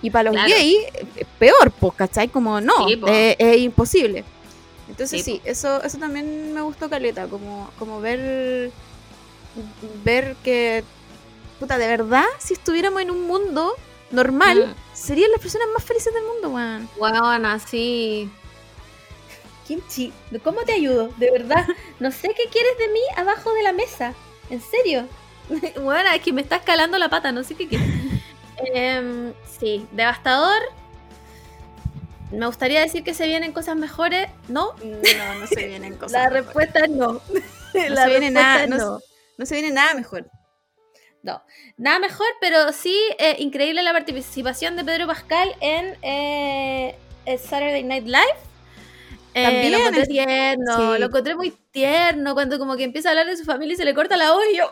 Y 0.03 0.11
para 0.11 0.25
los 0.25 0.33
Claro. 0.33 0.49
gays, 0.53 0.77
eh, 1.15 1.25
peor, 1.39 1.71
pues, 1.79 1.93
¿cachai? 1.95 2.27
Como, 2.27 2.61
no, 2.61 2.87
Sí, 2.87 2.97
po. 2.97 3.07
es, 3.07 3.35
es 3.39 3.57
imposible. 3.57 4.23
Entonces 4.89 5.23
Sí, 5.23 5.31
sí, 5.37 5.41
eso, 5.45 5.81
eso 5.81 5.97
también 5.97 6.53
me 6.53 6.61
gustó 6.61 6.89
Caleta, 6.89 7.25
como, 7.27 7.71
como 7.79 7.99
ver, 8.01 8.69
ver 10.03 10.35
que, 10.43 10.83
puta, 11.59 11.77
de 11.77 11.87
verdad, 11.87 12.25
si 12.37 12.53
estuviéramos 12.53 13.01
en 13.01 13.09
un 13.09 13.25
mundo 13.25 13.73
normal, 14.11 14.75
Mm. 14.75 14.95
serían 14.95 15.31
las 15.31 15.39
personas 15.41 15.67
más 15.73 15.83
felices 15.83 16.13
del 16.13 16.23
mundo, 16.25 16.49
weón. 16.49 16.89
Weón, 16.97 17.45
así. 17.45 18.29
Kimchi, 19.67 20.11
¿cómo 20.43 20.61
te 20.63 20.73
ayudo? 20.73 21.07
De 21.17 21.31
verdad, 21.31 21.65
no 21.99 22.11
sé 22.11 22.27
qué 22.35 22.49
quieres 22.51 22.77
de 22.77 22.89
mí 22.89 22.99
abajo 23.15 23.53
de 23.53 23.63
la 23.63 23.71
mesa. 23.71 24.13
¿En 24.49 24.61
serio? 24.61 25.07
Bueno, 25.81 26.09
es 26.13 26.21
que 26.21 26.31
me 26.33 26.41
está 26.41 26.57
escalando 26.57 26.97
la 26.97 27.09
pata, 27.09 27.31
no 27.31 27.43
sé 27.43 27.55
qué 27.55 27.67
quieres. 27.67 27.87
Em, 28.57 29.33
sí, 29.59 29.87
devastador. 29.91 30.61
Me 32.31 32.45
gustaría 32.47 32.81
decir 32.81 33.03
que 33.03 33.13
se 33.13 33.27
vienen 33.27 33.51
cosas 33.53 33.75
mejores. 33.75 34.27
No, 34.47 34.73
No, 34.83 35.35
no 35.39 35.47
se 35.47 35.67
vienen 35.67 35.95
cosas. 35.97 36.11
la 36.13 36.19
mejores. 36.29 36.45
respuesta 36.45 36.79
es 36.79 36.89
no. 36.89 37.13
No 37.13 37.21
la 37.89 38.03
se 38.05 38.09
viene 38.09 38.31
nada, 38.31 38.67
no, 38.67 38.99
no 39.37 39.45
se 39.45 39.55
viene 39.55 39.71
nada 39.71 39.93
mejor. 39.93 40.25
No, 41.21 41.41
nada 41.77 41.99
mejor, 41.99 42.27
pero 42.41 42.73
sí 42.73 42.97
eh, 43.17 43.37
increíble 43.39 43.81
la 43.83 43.93
participación 43.93 44.75
de 44.75 44.83
Pedro 44.83 45.07
Pascal 45.07 45.55
en 45.61 45.95
eh, 46.01 46.97
Saturday 47.25 47.83
Night 47.83 48.05
Live. 48.05 48.37
Eh, 49.35 49.43
También 49.43 49.71
lo 49.71 49.77
encontré 49.79 50.05
tierno, 50.05 50.75
sí. 50.93 50.99
lo 50.99 51.05
encontré 51.07 51.35
muy 51.35 51.53
tierno 51.71 52.33
cuando 52.35 52.59
como 52.59 52.75
que 52.75 52.83
empieza 52.83 53.09
a 53.09 53.11
hablar 53.11 53.25
de 53.25 53.35
su 53.35 53.45
familia 53.45 53.73
y 53.73 53.77
se 53.77 53.85
le 53.85 53.93
corta 53.95 54.15
la 54.15 54.31
voz 54.31 54.43
y 54.53 54.57
yo, 54.57 54.69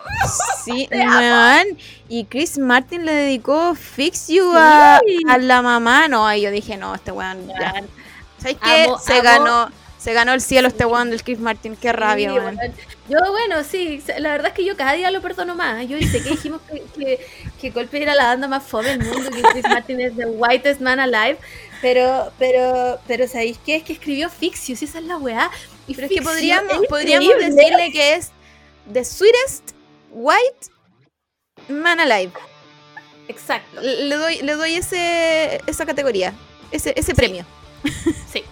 Sí, 0.64 0.88
weón. 0.92 1.78
Y 2.08 2.26
Chris 2.26 2.58
Martin 2.60 3.06
le 3.06 3.12
dedicó 3.14 3.74
Fix 3.76 4.28
You 4.28 4.52
a, 4.56 5.00
Sí. 5.06 5.18
a 5.28 5.38
la 5.40 5.62
mamá. 5.62 6.08
No, 6.08 6.28
ahí 6.28 6.42
yo 6.42 6.52
dije, 6.52 6.78
no, 6.78 6.94
este 6.94 7.12
weón. 7.12 7.48
ya. 7.48 7.74
¿Sabes 8.38 8.58
qué? 8.64 8.84
Amo, 8.84 9.00
se 9.00 9.14
amo. 9.14 9.24
ganó. 9.24 9.72
Se 9.98 10.14
ganó 10.14 10.34
el 10.34 10.42
cielo 10.42 10.68
este 10.68 10.84
weón 10.84 11.12
del 11.12 11.24
Chris 11.24 11.40
Martin. 11.40 11.76
Qué 11.76 11.94
rabia, 11.94 12.32
Sí. 12.34 12.72
Yo, 13.10 13.20
bueno, 13.30 13.64
sí, 13.64 14.02
la 14.20 14.30
verdad 14.32 14.48
es 14.48 14.54
que 14.54 14.66
yo 14.66 14.76
cada 14.76 14.94
día 14.94 15.12
lo 15.12 15.22
perdono 15.22 15.54
más. 15.54 15.88
Yo 15.88 15.98
sé 16.00 16.24
que 16.24 16.30
dijimos 16.32 16.60
que, 16.72 16.82
que, 16.98 17.28
que 17.60 17.72
Coldplay 17.72 18.02
era 18.04 18.16
la 18.16 18.26
banda 18.26 18.48
más 18.48 18.64
fome 18.64 18.90
del 18.98 19.04
mundo, 19.04 19.30
que 19.30 19.42
Chris 19.44 19.64
Martin 19.70 20.02
es 20.02 20.16
the 20.16 20.26
whitest 20.26 20.82
man 20.82 21.00
alive, 21.00 21.38
pero, 21.82 22.32
pero, 22.38 23.00
pero 23.08 23.28
¿sabéis 23.28 23.58
qué? 23.66 23.76
Es 23.78 23.84
que 23.84 23.94
escribió 23.94 24.30
Fixius, 24.30 24.82
esa 24.84 25.00
es 25.00 25.06
la 25.06 25.18
weá. 25.18 25.50
Y 25.88 25.96
Pero 25.96 26.08
es 26.08 26.14
que 26.14 26.22
podríamos, 26.22 26.74
es 26.74 26.88
podríamos 26.88 27.36
decirle 27.40 27.92
que 27.92 28.16
es 28.16 28.32
The 28.92 29.04
Sweetest 29.04 29.72
White 30.12 30.68
Man 31.70 32.00
Alive. 32.00 32.34
Exacto, 33.28 33.82
Le 33.82 34.16
doy, 34.16 34.42
le 34.42 34.54
doy 34.54 34.76
ese, 34.76 35.62
esa 35.66 35.86
categoría, 35.86 36.34
ese, 36.72 36.94
ese 36.96 37.16
premio. 37.16 37.46
sí, 38.32 38.44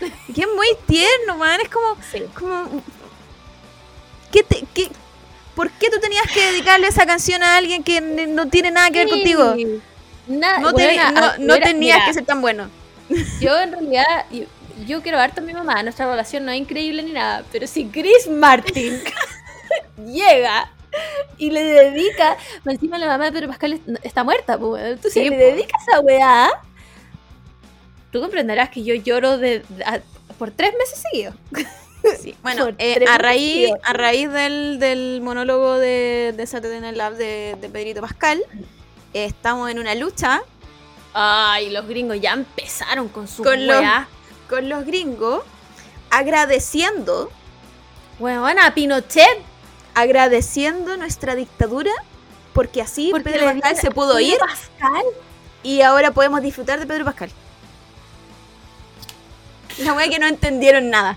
Que 0.34 0.40
es 0.42 0.48
muy 0.56 0.68
tierno, 0.86 1.36
man. 1.36 1.60
Es 1.60 1.68
como, 1.68 1.96
sí. 2.10 2.22
como 2.34 2.82
¿qué 4.32 4.42
te, 4.42 4.64
qué- 4.74 4.90
¿Por 5.54 5.70
qué 5.72 5.90
tú 5.90 6.00
tenías 6.00 6.26
que 6.32 6.50
dedicarle 6.50 6.88
esa 6.88 7.04
canción 7.04 7.42
a 7.42 7.56
alguien 7.56 7.84
que 7.84 8.00
no 8.00 8.48
tiene 8.48 8.70
nada 8.70 8.90
que 8.90 9.00
ver 9.04 9.08
contigo? 9.08 9.54
Nada, 10.26 10.58
No, 10.60 10.70
weona, 10.70 11.10
teni- 11.10 11.14
no, 11.14 11.20
no 11.20 11.54
mira, 11.54 11.66
tenías 11.66 11.96
mira, 11.98 12.06
que 12.06 12.14
ser 12.14 12.24
tan 12.24 12.40
bueno. 12.40 12.68
Yo 13.40 13.58
en 13.60 13.72
realidad, 13.72 14.04
yo, 14.30 14.44
yo 14.86 15.02
quiero 15.02 15.18
harto 15.18 15.40
a 15.40 15.44
mi 15.44 15.52
mamá, 15.52 15.82
nuestra 15.82 16.08
relación 16.08 16.44
no 16.44 16.52
es 16.52 16.58
increíble 16.58 17.02
ni 17.02 17.12
nada, 17.12 17.44
pero 17.52 17.66
si 17.66 17.86
Chris 17.86 18.28
Martin 18.28 19.00
llega 20.06 20.70
y 21.38 21.50
le 21.50 21.62
dedica, 21.64 22.36
encima 22.64 22.98
la 22.98 23.06
mamá 23.06 23.24
de 23.26 23.32
Pedro 23.32 23.48
Pascal 23.48 23.72
es- 23.74 23.80
está 24.02 24.24
muerta, 24.24 24.58
pues, 24.58 24.82
entonces 24.84 25.12
Sí, 25.12 25.24
le 25.28 25.30
po. 25.30 25.36
dedica 25.36 25.76
esa 25.88 26.00
weá, 26.00 26.50
tú 28.10 28.20
comprenderás 28.20 28.68
que 28.70 28.82
yo 28.84 28.94
lloro 28.94 29.38
de, 29.38 29.62
a- 29.84 30.00
por 30.38 30.50
tres 30.50 30.72
meses 30.78 31.02
seguidos. 31.10 31.34
Sí, 32.20 32.34
Bueno, 32.42 32.68
eh, 32.78 33.04
a 33.08 33.16
raíz, 33.18 33.70
a 33.84 33.92
raíz 33.92 34.30
del, 34.32 34.78
del 34.80 35.20
monólogo 35.22 35.78
de, 35.78 36.34
de 36.36 36.46
Saturday 36.46 36.80
Night 36.80 36.96
Live 36.96 37.14
de, 37.16 37.56
de 37.60 37.68
Pedrito 37.68 38.00
Pascal, 38.00 38.42
estamos 39.14 39.70
en 39.70 39.78
una 39.78 39.94
lucha 39.94 40.42
Ay, 41.14 41.68
los 41.70 41.86
gringos 41.86 42.18
ya 42.20 42.32
empezaron 42.32 43.08
con 43.08 43.28
su 43.28 43.42
Con 43.42 43.66
los- 43.66 43.82
con 44.48 44.68
los 44.68 44.84
gringos 44.86 45.42
agradeciendo, 46.10 47.30
Weón, 48.18 48.58
a 48.58 48.72
Pinochet. 48.74 49.38
agradeciendo 49.94 50.96
nuestra 50.96 51.34
dictadura 51.34 51.90
porque 52.54 52.80
así 52.82 53.08
porque 53.10 53.30
Pedro 53.30 53.46
Pascal 53.52 53.76
se 53.76 53.90
pudo 53.90 54.08
Pedro 54.16 54.20
ir 54.20 54.38
Pascal. 54.38 55.04
y 55.62 55.80
ahora 55.82 56.10
podemos 56.12 56.40
disfrutar 56.42 56.78
de 56.80 56.86
Pedro 56.86 57.04
Pascal. 57.04 57.30
La 59.78 59.94
wea 59.94 60.08
que 60.08 60.18
no 60.18 60.26
entendieron 60.26 60.90
nada. 60.90 61.16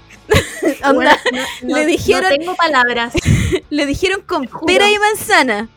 Onda, 0.83 1.19
no- 1.31 1.69
no- 1.69 1.75
le 1.77 1.85
dijeron- 1.85 2.23
No 2.31 2.37
tengo 2.37 2.55
palabras. 2.55 3.13
le 3.69 3.85
dijeron 3.85 4.21
con 4.21 4.47
pera 4.65 4.89
y 4.89 4.97
manzana. 4.97 5.69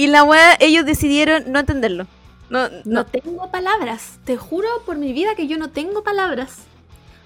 Y 0.00 0.06
la 0.06 0.24
wea, 0.24 0.56
ellos 0.60 0.86
decidieron 0.86 1.52
no 1.52 1.58
entenderlo. 1.58 2.06
No, 2.48 2.70
No 2.70 2.80
no. 2.86 3.04
tengo 3.04 3.50
palabras. 3.50 4.18
Te 4.24 4.38
juro 4.38 4.66
por 4.86 4.96
mi 4.96 5.12
vida 5.12 5.34
que 5.34 5.46
yo 5.46 5.58
no 5.58 5.68
tengo 5.68 6.02
palabras 6.02 6.60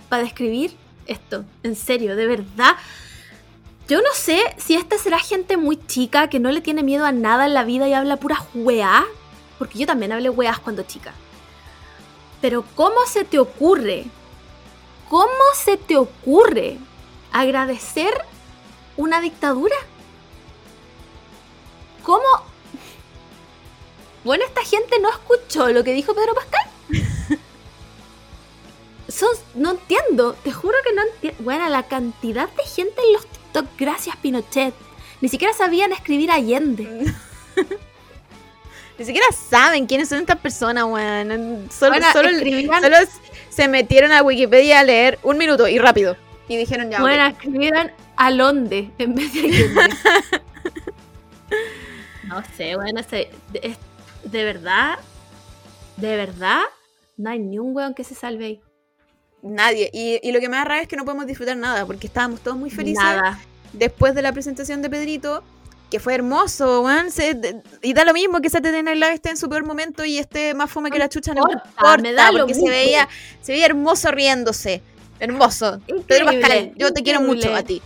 para 0.09 0.25
describir 0.25 0.77
esto. 1.07 1.45
En 1.63 1.77
serio, 1.77 2.17
de 2.17 2.27
verdad. 2.27 2.75
Yo 3.87 3.99
no 3.99 4.09
sé 4.13 4.41
si 4.57 4.75
esta 4.75 4.99
será 4.99 5.21
gente 5.21 5.57
muy 5.57 5.77
chica 5.87 6.29
que 6.29 6.41
no 6.41 6.51
le 6.51 6.61
tiene 6.63 6.83
miedo 6.83 7.07
a 7.07 7.13
nada 7.13 7.47
en 7.47 7.55
la 7.55 7.63
vida 7.63 7.87
y 7.87 7.93
habla 7.95 8.17
pura 8.17 8.45
weá. 8.55 9.05
Porque 9.57 9.79
yo 9.79 9.87
también 9.87 10.11
hablé 10.11 10.29
weás 10.29 10.59
cuando 10.59 10.83
chica. 10.83 11.13
Pero 12.41 12.65
¿cómo 12.75 13.07
se 13.07 13.23
te 13.23 13.39
ocurre? 13.39 14.07
¿Cómo 15.09 15.45
se 15.55 15.77
te 15.77 15.97
ocurre 15.97 16.79
agradecer 17.31 18.13
una 18.97 19.21
dictadura? 19.21 19.77
¿Cómo 22.03 22.25
bueno, 24.25 24.45
esta 24.47 24.63
gente 24.65 24.99
no 25.01 25.11
escuchó 25.11 25.69
lo 25.69 25.85
que 25.85 25.93
dijo 25.93 26.15
Pedro 26.15 26.35
Pascal. 26.35 26.63
Son, 29.09 29.29
no 29.55 29.73
entiendo, 29.73 30.33
te 30.43 30.51
juro 30.51 30.77
que 30.85 30.93
no 30.95 31.03
entiendo. 31.03 31.43
Bueno, 31.45 31.69
la 31.69 31.85
cantidad 31.85 32.49
de 32.49 32.65
gente 32.65 33.01
en 33.07 33.13
los 33.13 33.27
TikTok, 33.27 33.67
gracias 33.79 34.17
Pinochet. 34.17 34.75
Ni 35.21 35.29
siquiera 35.29 35.53
sabían 35.55 35.93
escribir 35.93 36.31
Allende. 36.31 37.13
Ni 38.99 39.05
siquiera 39.05 39.27
saben 39.33 39.87
quiénes 39.87 40.09
son 40.09 40.19
estas 40.21 40.39
personas, 40.39 40.85
weón. 40.85 41.69
Solo, 41.71 41.93
Bueno, 41.93 42.07
solo, 42.13 42.29
escribían- 42.31 42.81
solo 42.83 42.97
se 43.51 43.69
metieron 43.69 44.11
a 44.13 44.23
Wikipedia 44.23 44.81
a 44.81 44.85
leer 44.85 45.19
un 45.23 45.37
minuto 45.39 45.69
y 45.69 45.79
rápido. 45.79 46.17
Y 46.49 46.57
dijeron 46.57 46.91
ya. 46.91 47.01
Bueno, 47.01 47.27
escribieran 47.27 47.93
Alonde 48.17 48.91
en 48.99 49.15
vez 49.15 49.33
de 49.33 49.69
no 52.25 52.43
sé, 52.57 52.75
bueno, 52.77 53.03
se- 53.09 53.31
es- 53.55 53.77
de 54.25 54.45
verdad, 54.45 54.99
de 55.97 56.17
verdad, 56.17 56.61
no 57.17 57.31
hay 57.31 57.39
ni 57.39 57.59
un 57.59 57.75
weón 57.75 57.95
que 57.95 58.05
se 58.05 58.15
salve 58.15 58.45
ahí. 58.47 58.61
Nadie. 59.43 59.91
Y, 59.93 60.19
y 60.27 60.33
lo 60.33 60.41
que 60.41 60.49
me 60.49 60.57
da 60.57 60.65
rabia 60.65 60.83
es 60.83 60.89
que 60.89 60.97
no 60.97 61.05
podemos 61.05 61.27
disfrutar 61.27 61.57
nada, 61.57 61.85
porque 61.87 62.07
estábamos 62.07 62.41
todos 62.41 62.57
muy 62.57 62.71
felices 62.71 63.03
Nada. 63.05 63.39
después 63.73 64.15
de 64.15 64.23
la 64.23 64.33
presentación 64.33 64.81
de 64.83 64.89
Pedrito, 64.91 65.43
que 65.91 66.01
fue 66.01 66.15
hermoso, 66.15 66.81
weón. 66.83 67.11
se- 67.11 67.63
y 67.83 67.93
da 67.93 68.05
lo 68.05 68.13
mismo 68.15 68.41
que 68.41 68.49
Saturday 68.51 68.83
Night 68.83 68.97
Live 68.99 69.13
esté 69.15 69.31
en 69.31 69.37
su 69.37 69.49
peor 69.49 69.65
momento 69.65 70.05
y 70.05 70.19
esté 70.19 70.55
más 70.55 70.71
fome 70.71 70.91
que 70.91 70.99
la 70.99 71.09
chucha, 71.09 71.35
no 71.35 71.45
me 71.45 71.53
importa, 71.53 71.69
importa, 71.79 72.03
me 72.03 72.13
da 72.15 72.31
porque 72.33 72.55
se 72.55 72.69
veía, 72.69 73.09
se 73.43 73.53
veía 73.53 73.67
hermoso 73.67 74.11
riéndose. 74.11 74.83
Hermoso. 75.21 75.79
Pedro 75.87 75.99
Increíble, 76.33 76.41
Pascal, 76.41 76.73
yo 76.77 76.93
te 76.93 77.03
quiero 77.03 77.21
mucho 77.21 77.55
a 77.55 77.63
ti. 77.63 77.81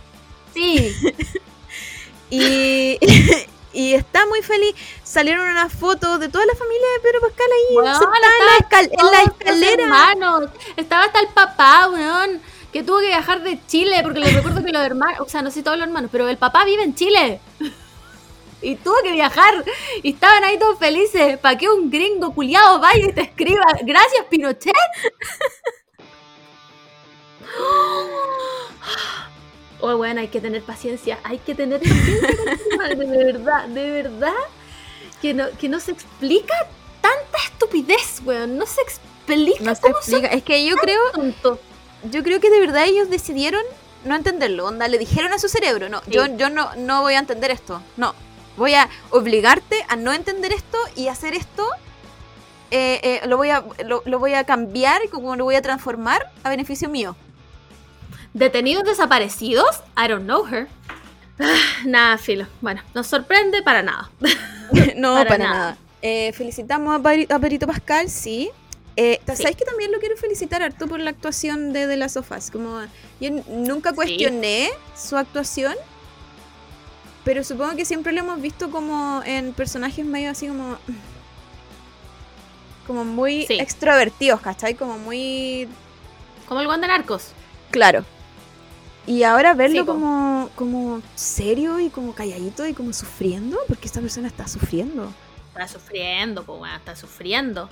Sí, 0.53 0.91
Y, 2.31 2.97
y 3.73 3.93
está 3.93 4.25
muy 4.25 4.41
feliz. 4.41 4.75
Salieron 5.03 5.47
unas 5.47 5.71
fotos 5.73 6.19
de 6.19 6.29
toda 6.29 6.45
la 6.45 6.55
familia 6.55 6.87
de 6.95 6.99
Pedro 7.01 7.21
Pascal 7.21 7.47
ahí 7.57 7.75
sentada 7.99 8.21
en 8.81 9.11
la, 9.11 9.21
en 9.21 9.29
escalera. 9.29 9.83
hermanos. 9.83 10.49
Estaba 10.75 11.03
hasta 11.05 11.19
el 11.19 11.27
papá, 11.27 11.87
weón, 11.89 12.41
que 12.71 12.83
tuvo 12.83 12.99
que 12.99 13.07
viajar 13.07 13.43
de 13.43 13.59
Chile, 13.67 13.99
porque 14.03 14.19
les 14.19 14.33
recuerdo 14.33 14.63
que 14.63 14.71
los 14.71 14.83
hermanos, 14.83 15.19
o 15.21 15.29
sea, 15.29 15.41
no 15.41 15.51
sé 15.51 15.63
todos 15.63 15.77
los 15.77 15.87
hermanos, 15.87 16.09
pero 16.11 16.27
el 16.27 16.37
papá 16.37 16.65
vive 16.65 16.83
en 16.83 16.95
Chile. 16.95 17.39
Y 18.61 18.75
tuvo 18.75 18.95
que 19.03 19.13
viajar. 19.13 19.63
Y 20.03 20.13
estaban 20.13 20.43
ahí 20.43 20.59
todos 20.59 20.77
felices. 20.77 21.37
¿Para 21.37 21.57
que 21.57 21.69
un 21.69 21.89
gringo 21.89 22.33
culiado 22.33 22.79
vaya 22.79 23.07
y 23.07 23.13
te 23.13 23.21
escriba? 23.21 23.63
Gracias, 23.83 24.25
Pinochet. 24.29 24.73
Oh, 29.81 29.95
bueno, 29.97 30.19
hay 30.21 30.27
que 30.27 30.41
tener 30.41 30.61
paciencia. 30.63 31.19
Hay 31.23 31.37
que 31.39 31.55
tener 31.55 31.79
paciencia 31.79 32.29
con 32.77 32.99
de 32.99 33.23
verdad, 33.23 33.65
de 33.67 33.91
verdad. 33.91 34.33
Que 35.21 35.33
no, 35.33 35.45
que 35.59 35.69
no 35.69 35.79
se 35.79 35.91
explica 35.91 36.53
tanta 37.01 37.37
estupidez, 37.45 38.21
weón. 38.25 38.57
No 38.57 38.65
se 38.65 38.81
explica 38.81 39.63
No 39.63 39.75
se 39.75 39.87
explica. 39.87 40.27
Es 40.27 40.43
que 40.43 40.65
yo 40.65 40.75
creo, 40.77 40.99
son 41.13 41.33
tontos. 41.33 41.59
yo 42.11 42.23
creo 42.23 42.39
que 42.39 42.49
de 42.49 42.59
verdad 42.59 42.85
ellos 42.85 43.09
decidieron 43.09 43.61
no 44.05 44.15
entenderlo. 44.15 44.65
Onda, 44.65 44.87
le 44.87 44.97
dijeron 44.97 45.31
a 45.33 45.39
su 45.39 45.47
cerebro, 45.49 45.87
no, 45.89 45.99
Sí. 46.05 46.11
yo, 46.11 46.25
yo 46.37 46.49
no, 46.49 46.73
no 46.75 47.01
voy 47.01 47.13
a 47.15 47.19
entender 47.19 47.51
esto. 47.51 47.81
No. 47.97 48.15
Voy 48.57 48.73
a 48.73 48.89
obligarte 49.11 49.85
a 49.87 49.95
no 49.95 50.11
entender 50.13 50.51
esto 50.51 50.77
y 50.95 51.07
hacer 51.07 51.33
esto. 51.33 51.65
eh, 52.71 52.99
eh, 53.03 53.27
lo, 53.27 53.37
voy 53.37 53.49
a, 53.49 53.63
lo, 53.85 54.03
lo 54.05 54.19
voy 54.19 54.33
a 54.33 54.43
cambiar, 54.43 55.07
como 55.09 55.35
lo 55.35 55.43
voy 55.45 55.55
a 55.55 55.61
transformar 55.61 56.31
a 56.43 56.49
beneficio 56.49 56.89
mío. 56.89 57.15
Detenidos 58.33 58.83
desaparecidos, 58.83 59.81
I 59.97 60.07
don't 60.07 60.23
know 60.25 60.45
her. 60.45 60.67
Ah, 61.39 61.55
Nada, 61.85 62.17
filo. 62.17 62.47
Bueno, 62.61 62.81
nos 62.93 63.07
sorprende 63.07 63.63
para 63.63 63.81
nada. 63.81 64.09
no, 64.95 65.13
Para 65.15 65.29
para, 65.29 65.43
nada. 65.43 65.55
nada. 65.59 65.77
Eh, 66.01 66.31
felicitamos 66.33 66.95
a, 66.95 66.99
Pari- 67.01 67.27
a 67.31 67.39
Perito 67.39 67.65
Pascal, 67.67 68.09
sí. 68.09 68.49
Eh, 68.95 69.19
Sí. 69.27 69.35
¿Sabéis 69.37 69.55
que 69.57 69.65
también 69.65 69.91
lo 69.91 69.99
quiero 69.99 70.17
felicitar 70.17 70.61
harto 70.61 70.87
por 70.87 70.99
la 70.99 71.09
actuación 71.09 71.71
de, 71.73 71.87
de 71.87 71.95
las 71.97 72.13
sofás? 72.13 72.51
Como 72.51 72.81
yo 73.21 73.29
nunca 73.47 73.93
cuestioné 73.93 74.69
su 74.95 75.15
actuación, 75.17 75.73
pero 77.23 77.43
supongo 77.43 77.75
que 77.77 77.85
siempre 77.85 78.11
lo 78.11 78.19
hemos 78.19 78.41
visto 78.41 78.69
como 78.69 79.21
en 79.25 79.53
personajes 79.53 80.05
medio 80.05 80.31
así 80.31 80.47
como 80.47 80.77
como 82.87 83.05
muy 83.05 83.45
Sí. 83.45 83.59
extrovertidos, 83.59 84.41
¿cachai? 84.41 84.73
Como 84.73 84.97
muy 84.97 85.67
Como 86.47 86.61
el 86.61 86.81
de 86.81 86.87
narcos. 86.87 87.31
claro. 87.71 88.03
Y 89.09 89.23
ahora 89.23 89.53
verlo 89.55 89.81
Sí, 89.81 89.85
como, 89.87 90.49
como 90.55 91.01
serio 91.15 91.79
y 91.79 91.89
como 91.89 92.13
calladito 92.13 92.67
y 92.67 92.73
como 92.73 92.93
sufriendo, 92.93 93.57
porque 93.67 93.87
esta 93.87 94.01
persona 94.01 94.27
está 94.27 94.47
sufriendo. 94.47 95.11
Está 95.49 95.67
sufriendo, 95.67 96.43
pues, 96.43 96.61
weón, 96.61 96.75
está 96.75 96.95
sufriendo. 96.95 97.69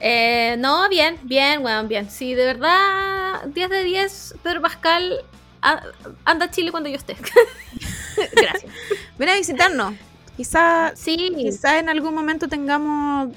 Eh, 0.00 0.56
no, 0.58 0.88
bien, 0.88 1.18
bien, 1.24 1.62
weón, 1.62 1.88
bien. 1.88 2.10
Sí, 2.10 2.32
de 2.34 2.46
verdad, 2.46 3.44
10 3.46 3.68
de 3.70 3.84
10, 3.84 4.34
Pedro 4.42 4.62
Pascal, 4.62 5.20
a- 5.60 5.82
anda 6.24 6.46
a 6.46 6.50
Chile 6.50 6.70
cuando 6.70 6.88
yo 6.88 6.96
esté. 6.96 7.16
Gracias. 8.34 8.72
Ven 9.18 9.28
a 9.28 9.34
visitarnos. 9.36 9.94
Quizá, 10.38 10.92
Sí, 10.96 11.32
quizá 11.36 11.78
en 11.78 11.90
algún 11.90 12.14
momento 12.14 12.48
tengamos 12.48 13.28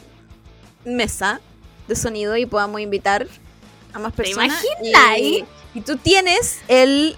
mesa 0.86 1.42
de 1.90 1.96
sonido 1.98 2.38
y 2.38 2.46
podamos 2.46 2.80
invitar 2.80 3.28
a 3.94 4.00
más 4.00 4.14
¿Te 4.14 4.24
personas. 4.24 4.64
imaginas? 4.82 5.20
Y, 5.20 5.46
y 5.74 5.82
tú 5.82 5.98
tienes 5.98 6.60
el. 6.70 7.18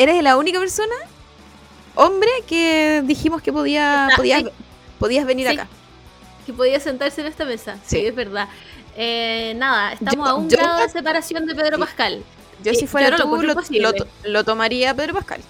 Eres 0.00 0.22
la 0.22 0.38
única 0.38 0.58
persona, 0.58 0.94
hombre, 1.94 2.30
que 2.48 3.02
dijimos 3.04 3.42
que 3.42 3.52
podía, 3.52 4.04
Está- 4.06 4.16
podías, 4.16 4.42
sí. 4.44 4.48
podías 4.98 5.26
venir 5.26 5.46
Sí. 5.46 5.52
acá. 5.58 5.68
que 6.46 6.54
podía 6.54 6.80
sentarse 6.80 7.20
en 7.20 7.26
esta 7.26 7.44
mesa. 7.44 7.76
Sí, 7.86 7.96
Sí. 8.00 8.06
es 8.06 8.14
verdad. 8.14 8.48
Eh, 8.96 9.52
nada, 9.58 9.92
estamos 9.92 10.26
Yo- 10.26 10.32
a 10.32 10.34
un 10.34 10.48
yo- 10.48 10.56
grado 10.56 10.80
de 10.80 10.88
separación 10.88 11.44
de 11.46 11.54
Pedro. 11.54 11.78
Pascal. 11.78 12.24
Yo, 12.64 12.72
si 12.72 12.86
fuera 12.86 13.08
yo 13.10 13.18
lo 13.18 13.24
tú, 13.92 14.06
lo, 14.24 14.42
tomaría 14.44 14.94
Pedro 14.94 15.12
Pascal. 15.14 15.42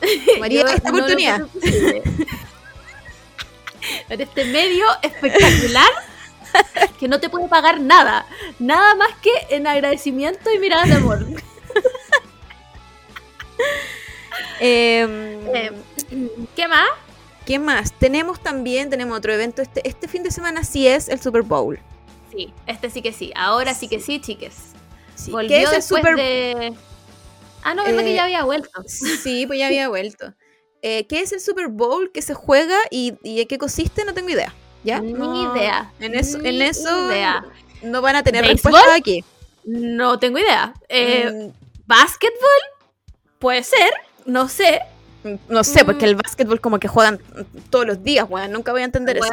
Tomaría 0.34 0.62
esta 0.62 0.90
no 0.90 0.96
oportunidad. 0.98 1.42
En 4.08 4.20
este 4.20 4.44
medio 4.46 4.84
espectacular 5.02 5.90
que 6.98 7.06
no 7.06 7.20
te 7.20 7.28
puede 7.30 7.46
pagar 7.46 7.80
nada. 7.80 8.26
Nada 8.58 8.96
más 8.96 9.10
que 9.22 9.30
en 9.54 9.68
agradecimiento 9.68 10.50
y 10.52 10.58
miradas 10.58 10.88
de 10.88 10.94
amor. 10.96 11.24
Eh, 14.60 15.72
¿Qué 16.54 16.68
más? 16.68 16.88
¿Qué 17.46 17.58
más? 17.58 17.92
Tenemos 17.98 18.40
también, 18.42 18.90
tenemos 18.90 19.16
otro 19.18 19.32
evento. 19.32 19.62
Este, 19.62 19.86
este 19.88 20.06
fin 20.06 20.22
de 20.22 20.30
semana 20.30 20.64
sí 20.64 20.86
es 20.86 21.08
el 21.08 21.20
Super 21.20 21.42
Bowl. 21.42 21.78
Sí, 22.30 22.52
este 22.66 22.90
sí 22.90 23.02
que 23.02 23.12
sí. 23.12 23.32
Ahora 23.34 23.74
sí, 23.74 23.88
que 23.88 24.00
sí, 24.00 24.20
chiques. 24.20 24.54
Sí. 25.16 25.30
Volvió 25.32 25.48
¿Qué 25.48 25.62
es 25.62 25.68
el 25.70 25.76
después 25.76 26.00
Super 26.02 26.16
de... 26.16 26.74
Ah, 27.62 27.74
no, 27.74 27.82
verdad 27.84 28.00
Eh, 28.00 28.04
que 28.04 28.14
ya 28.14 28.24
había 28.24 28.44
vuelto. 28.44 28.70
Sí, 28.86 29.46
pues 29.46 29.58
ya 29.58 29.66
había 29.66 29.88
vuelto. 29.88 30.32
Eh, 30.82 31.06
¿Qué 31.06 31.20
es 31.20 31.32
el 31.32 31.40
Super 31.40 31.68
Bowl 31.68 32.10
que 32.12 32.22
se 32.22 32.34
juega 32.34 32.76
y, 32.90 33.14
y 33.22 33.40
en 33.40 33.48
qué 33.48 33.58
consiste? 33.58 34.04
No 34.04 34.14
tengo 34.14 34.28
idea. 34.30 34.54
¿Ya? 34.84 35.00
Ni 35.00 35.12
No- 35.14 35.54
idea. 35.56 35.90
En 36.00 36.14
eso, 36.14 36.38
en 36.38 36.58
Ni 36.58 36.62
eso 36.62 37.10
idea. 37.10 37.44
no 37.82 38.00
van 38.00 38.16
a 38.16 38.22
tener 38.22 38.44
respuesta 38.46 38.94
aquí. 38.94 39.24
No 39.64 40.18
tengo 40.18 40.38
idea. 40.38 40.72
Eh, 40.88 41.30
Mm, 41.32 41.50
¿Básquetbol? 41.86 42.60
Puede 43.40 43.64
ser. 43.64 43.90
No 44.26 44.48
sé. 44.48 44.80
Mm, 45.24 45.34
no 45.48 45.64
sé, 45.64 45.82
mm. 45.82 45.86
porque 45.86 46.04
el 46.04 46.14
básquetbol 46.14 46.60
como 46.60 46.78
que 46.78 46.86
juegan 46.88 47.20
todos 47.70 47.86
los 47.86 48.04
días, 48.04 48.26
weón. 48.28 48.52
Nunca 48.52 48.70
voy 48.72 48.82
a 48.82 48.84
entender 48.84 49.16
eso. 49.16 49.26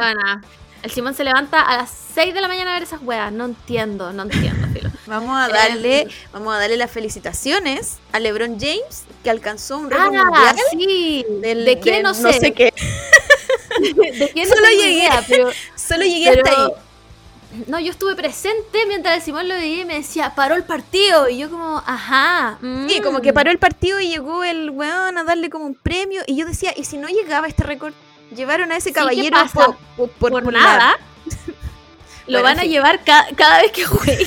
El 0.82 0.90
Simón 0.92 1.12
se 1.14 1.24
levanta 1.24 1.60
a 1.60 1.76
las 1.76 1.90
6 2.14 2.32
de 2.34 2.40
la 2.40 2.46
mañana 2.46 2.70
a 2.70 2.74
ver 2.74 2.84
esas 2.84 3.02
weas. 3.02 3.32
No 3.32 3.46
entiendo, 3.46 4.12
no 4.12 4.22
entiendo, 4.24 4.66
filo. 4.72 4.90
Vamos 5.06 5.36
a 5.36 5.48
Eh, 5.48 5.52
darle, 5.52 6.08
vamos 6.32 6.54
a 6.54 6.58
darle 6.58 6.76
las 6.76 6.90
felicitaciones 6.90 7.96
a 8.12 8.20
LeBron 8.20 8.58
James, 8.60 9.04
que 9.24 9.30
alcanzó 9.30 9.78
un 9.78 9.90
récord 9.90 10.14
Ah, 10.14 10.24
mundial. 10.24 10.56
sí. 10.70 11.26
del- 11.40 11.64
¿De 11.64 11.76
del 11.76 12.02
no 12.02 12.12
sé? 12.14 12.52
qué. 12.52 12.72
¿De 13.80 14.30
quién 14.32 14.48
no 14.48 14.54
Solo 14.54 14.68
llegué. 14.68 14.90
idea, 14.92 15.24
pero, 15.26 15.50
Solo 15.76 16.04
llegué 16.04 16.30
pero- 16.30 16.42
hasta 16.46 16.62
ahí. 16.66 16.72
No, 17.66 17.80
yo 17.80 17.90
estuve 17.90 18.14
presente 18.14 18.78
mientras 18.86 19.16
el 19.16 19.22
Simón 19.22 19.48
lo 19.48 19.54
veía 19.54 19.82
y 19.82 19.84
me 19.86 19.94
decía, 19.94 20.34
paró 20.34 20.54
el 20.54 20.64
partido. 20.64 21.28
Y 21.28 21.38
yo 21.38 21.50
como, 21.50 21.82
ajá. 21.86 22.58
Sí, 22.60 23.00
mm. 23.00 23.02
como 23.02 23.20
que 23.22 23.32
paró 23.32 23.50
el 23.50 23.58
partido 23.58 24.00
y 24.00 24.08
llegó 24.08 24.44
el 24.44 24.68
weón 24.70 25.16
a 25.16 25.24
darle 25.24 25.48
como 25.48 25.64
un 25.64 25.74
premio. 25.74 26.22
Y 26.26 26.36
yo 26.36 26.44
decía, 26.46 26.72
¿y 26.76 26.84
si 26.84 26.98
no 26.98 27.08
llegaba 27.08 27.46
este 27.46 27.64
récord? 27.64 27.94
Llevaron 28.36 28.70
a 28.72 28.76
ese 28.76 28.90
Sí, 28.90 28.92
¿qué 28.92 29.00
caballero 29.00 29.36
por, 29.96 30.10
por- 30.10 30.52
nada. 30.52 30.98
lo 32.26 32.40
Bueno, 32.40 32.42
van 32.42 32.58
a 32.58 32.62
sí. 32.62 32.68
llevar 32.68 33.02
ca- 33.02 33.26
cada 33.34 33.62
vez 33.62 33.72
que 33.72 33.84
juegue. 33.86 34.26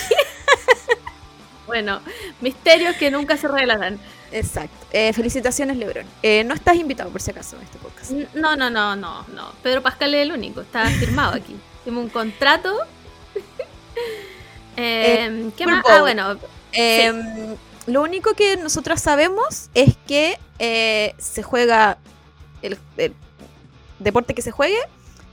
bueno, 1.67 2.01
misterios 2.41 2.95
que 2.95 3.11
nunca 3.11 3.37
se 3.37 3.47
revelarán. 3.47 3.99
Exacto. 4.31 4.75
Eh, 4.91 5.13
felicitaciones, 5.13 5.77
Lebron. 5.77 6.05
Eh, 6.23 6.43
no 6.43 6.53
estás 6.53 6.75
invitado, 6.75 7.09
por 7.11 7.21
si 7.21 7.31
acaso, 7.31 7.57
a 7.59 7.63
este 7.63 7.77
podcast. 7.77 8.11
No, 8.33 8.55
no, 8.55 8.69
no, 8.69 8.95
no, 8.95 9.25
no. 9.27 9.51
Pedro 9.61 9.81
Pascal 9.83 10.13
es 10.15 10.21
el 10.23 10.31
único, 10.31 10.61
está 10.61 10.85
firmado 10.87 11.35
aquí. 11.35 11.55
Tengo 11.85 11.99
un 11.99 12.09
contrato. 12.09 12.75
Eh, 14.83 15.51
¿Qué 15.55 15.63
Super 15.63 15.75
más? 15.75 15.85
Ah, 15.89 16.01
bueno, 16.01 16.37
Eh, 16.73 17.55
Lo 17.87 18.01
único 18.01 18.33
que 18.33 18.57
nosotros 18.57 19.01
sabemos 19.01 19.69
es 19.73 19.95
que 20.07 20.37
eh, 20.59 21.13
se 21.17 21.43
juega 21.43 21.97
el, 22.61 22.77
el 22.97 23.13
deporte 23.99 24.33
que 24.33 24.41
se 24.41 24.51
juegue, 24.51 24.77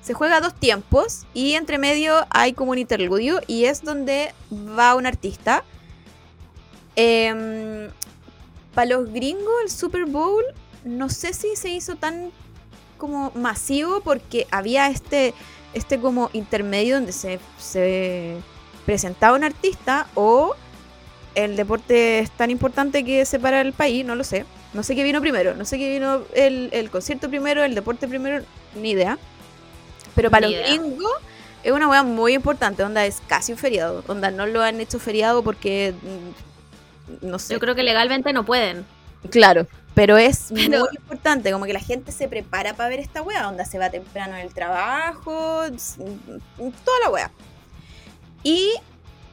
se 0.01 0.15
juega 0.15 0.37
a 0.37 0.41
dos 0.41 0.55
tiempos 0.55 1.27
y 1.35 1.55
entre 1.55 1.79
medio 1.79 2.27
hay 2.31 2.53
como 2.55 2.71
un 2.73 2.79
interludio 2.79 3.41
y 3.47 3.65
es 3.65 3.83
donde 3.83 4.33
va 4.51 4.95
un 4.95 5.07
artista. 5.07 5.65
para 6.95 8.87
los 8.89 9.13
gringos 9.13 9.55
el 9.65 9.71
Super 9.71 10.07
Bowl 10.07 10.45
no 10.85 11.09
sé 11.09 11.33
si 11.35 11.57
se 11.57 11.69
hizo 11.71 11.97
tan 11.97 12.31
como 12.97 13.31
masivo 13.35 14.01
porque 14.01 14.47
había 14.51 14.89
este, 14.89 15.35
este 15.75 16.01
como 16.01 16.31
intermedio 16.33 16.97
donde 16.97 17.13
se, 17.13 17.39
se 17.59 18.37
presentaba 18.93 19.37
un 19.37 19.45
artista 19.45 20.07
o 20.15 20.55
el 21.35 21.57
deporte 21.57 22.21
es 22.21 22.31
tan 22.31 22.51
importante 22.51 23.05
que 23.05 23.23
separa 23.27 23.61
el 23.61 23.75
país, 23.75 24.03
no 24.03 24.15
lo 24.15 24.25
sé. 24.25 24.47
No 24.73 24.83
sé 24.83 24.97
qué 24.97 25.05
vino 25.05 25.21
primero, 25.21 25.55
no 25.55 25.67
sé 25.67 25.77
qué 25.77 25.93
vino 25.93 26.23
el, 26.33 26.71
el 26.73 26.89
concierto 26.89 27.29
primero, 27.29 27.63
el 27.63 27.75
deporte 27.75 28.09
primero, 28.09 28.43
ni 28.75 28.93
idea. 28.93 29.19
Pero 30.15 30.31
para 30.31 30.47
Ni 30.47 30.55
los 30.57 30.63
idea. 30.67 30.79
gringos 30.81 31.13
es 31.63 31.71
una 31.73 31.87
weá 31.87 32.03
muy 32.03 32.33
importante. 32.33 32.83
Onda 32.83 33.05
es 33.05 33.21
casi 33.27 33.53
un 33.53 33.59
feriado. 33.59 34.03
Onda 34.07 34.31
no 34.31 34.47
lo 34.47 34.63
han 34.63 34.81
hecho 34.81 34.99
feriado 34.99 35.43
porque. 35.43 35.93
mm, 37.21 37.27
No 37.27 37.39
sé. 37.39 37.53
Yo 37.53 37.61
creo 37.61 37.75
que 37.75 37.83
legalmente 37.83 38.33
no 38.33 38.47
pueden. 38.47 38.87
Claro, 39.31 39.67
pero 39.95 40.17
es 40.17 40.47
Pero- 40.55 40.81
muy 40.81 40.97
importante, 40.97 41.53
como 41.53 41.67
que 41.67 41.75
la 41.75 41.81
gente 41.81 42.11
se 42.11 42.27
prepara 42.27 42.73
para 42.73 42.89
ver 42.89 43.01
esta 43.01 43.21
wea, 43.21 43.49
onda 43.51 43.67
se 43.67 43.79
va 43.79 43.91
temprano 43.91 44.35
en 44.35 44.47
el 44.47 44.55
trabajo, 44.55 45.65
s- 45.65 46.01
toda 46.57 46.99
la 47.05 47.11
wea. 47.11 47.31
Y 48.43 48.73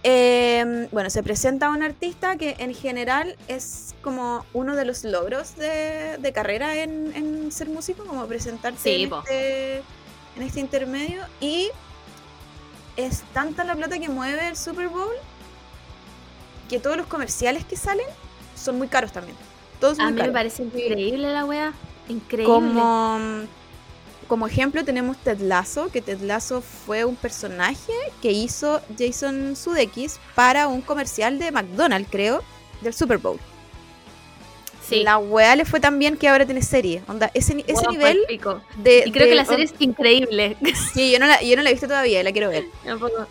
eh, 0.04 0.88
bueno, 0.92 1.10
se 1.10 1.24
presenta 1.24 1.70
un 1.70 1.82
artista 1.84 2.36
que 2.38 2.56
en 2.60 2.74
general 2.74 3.36
es 3.48 3.96
como 4.02 4.46
uno 4.54 4.76
de 4.76 4.86
los 4.86 5.04
logros 5.04 5.56
de, 5.56 6.18
de 6.20 6.32
carrera 6.34 6.76
en, 6.76 7.12
en 7.16 7.52
ser 7.52 7.70
músico, 7.70 8.06
como 8.06 8.26
presentarse 8.28 8.84
Sí, 8.84 9.04
en, 9.04 9.10
po. 9.10 9.20
este, 9.20 9.78
en 9.78 10.44
este 10.44 10.60
intermedio. 10.60 11.24
Y 11.40 11.70
es 12.98 13.24
tanta 13.34 13.64
la 13.64 13.76
plata 13.76 13.98
que 14.00 14.10
mueve 14.10 14.48
el 14.48 14.56
Super 14.56 14.88
Bowl 14.90 15.16
que 16.70 16.80
todos 16.80 16.98
los 16.98 17.08
comerciales 17.08 17.66
que 17.66 17.76
salen 17.76 18.06
son 18.56 18.78
muy 18.78 18.88
caros 18.88 19.12
también. 19.12 19.38
Todos 19.80 20.00
A 20.00 20.10
mí 20.10 20.22
me 20.22 20.32
parece 20.32 20.64
increíble 20.64 21.32
la 21.32 21.46
wea. 21.46 21.74
Increíble. 22.08 22.52
Como, 22.54 23.20
como 24.28 24.48
ejemplo 24.48 24.84
tenemos 24.84 25.18
Ted 25.18 25.40
Lasso, 25.40 25.90
que 25.92 26.02
Ted 26.02 26.20
Lasso 26.22 26.62
fue 26.62 27.06
un 27.06 27.16
personaje 27.16 27.94
que 28.22 28.32
hizo 28.32 28.82
Jason 28.98 29.56
Sudeikis 29.56 30.20
para 30.36 30.68
un 30.68 30.82
comercial 30.82 31.40
de 31.40 31.52
McDonald's, 31.52 32.10
creo, 32.12 32.44
del 32.82 32.94
Super 32.94 33.18
Bowl. 33.18 33.40
Sí. 34.88 35.02
La 35.04 35.18
weá 35.18 35.56
le 35.56 35.66
fue 35.66 35.80
tan 35.80 35.98
bien 35.98 36.16
que 36.16 36.28
ahora 36.28 36.46
tiene 36.46 36.62
serie. 36.62 37.02
Onda, 37.08 37.32
ese, 37.34 37.64
ese 37.66 37.88
nivel 37.88 38.20
de... 38.28 39.04
Y 39.06 39.12
creo 39.12 39.24
de- 39.26 39.30
que 39.30 39.36
la 39.36 39.46
serie 39.46 39.66
es 39.66 39.74
increíble. 39.80 40.58
Sí, 40.94 41.12
yo 41.12 41.18
no 41.20 41.26
la, 41.26 41.42
yo 41.42 41.56
no 41.56 41.64
la 41.64 41.70
he 41.70 41.74
visto 41.74 41.88
todavía, 41.88 42.22
la 42.22 42.32
quiero 42.32 42.50
ver. 42.50 42.66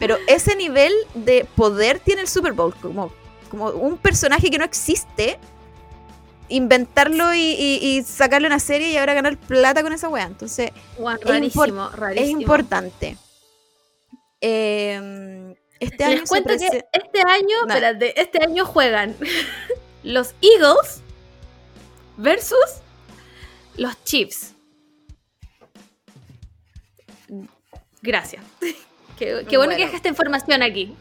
Pero 0.01 0.16
ese 0.27 0.57
nivel 0.57 0.93
de 1.15 1.47
poder 1.55 2.01
tiene 2.01 2.23
el 2.23 2.29
Super 2.29 2.53
Bowl, 2.55 2.75
como, 2.83 3.12
como 3.51 3.69
un 3.71 3.97
personaje 3.99 4.51
que 4.51 4.59
no 4.59 4.65
existe, 4.65 5.39
inventarlo 6.49 7.33
y, 7.35 7.39
y- 7.41 7.79
y 7.83 8.03
sacarle 8.03 8.47
una 8.49 8.59
serie 8.61 8.91
y 8.91 8.97
ahora 8.97 9.15
ganar 9.15 9.37
plata 9.39 9.83
con 9.83 9.93
esa 9.93 10.09
weá. 10.09 10.25
Entonces, 10.27 10.71
es 10.99 11.21
rarísimo, 11.25 11.65
impor- 11.65 11.93
rarísimo. 11.93 12.27
es 12.37 12.43
importante. 12.43 13.16
Eh, 14.41 15.55
este 15.81 16.05
año 16.05 16.23
cuento 16.29 16.51
que 16.51 16.57
prese- 16.69 16.85
este 16.93 17.21
año, 17.27 17.57
espérate, 17.66 18.21
este 18.21 18.43
año 18.45 18.65
juegan 18.66 19.16
los 20.03 20.35
Eagles 20.43 21.01
versus 22.16 22.59
los 23.77 24.03
Chiefs. 24.05 24.53
Gracias. 28.03 28.43
Qué, 29.19 29.27
qué 29.27 29.33
bueno, 29.33 29.49
que 29.49 29.57
Bueno. 29.59 29.77
dejaste 29.77 29.97
esta 29.97 30.09
información 30.09 30.62
aquí. 30.62 30.95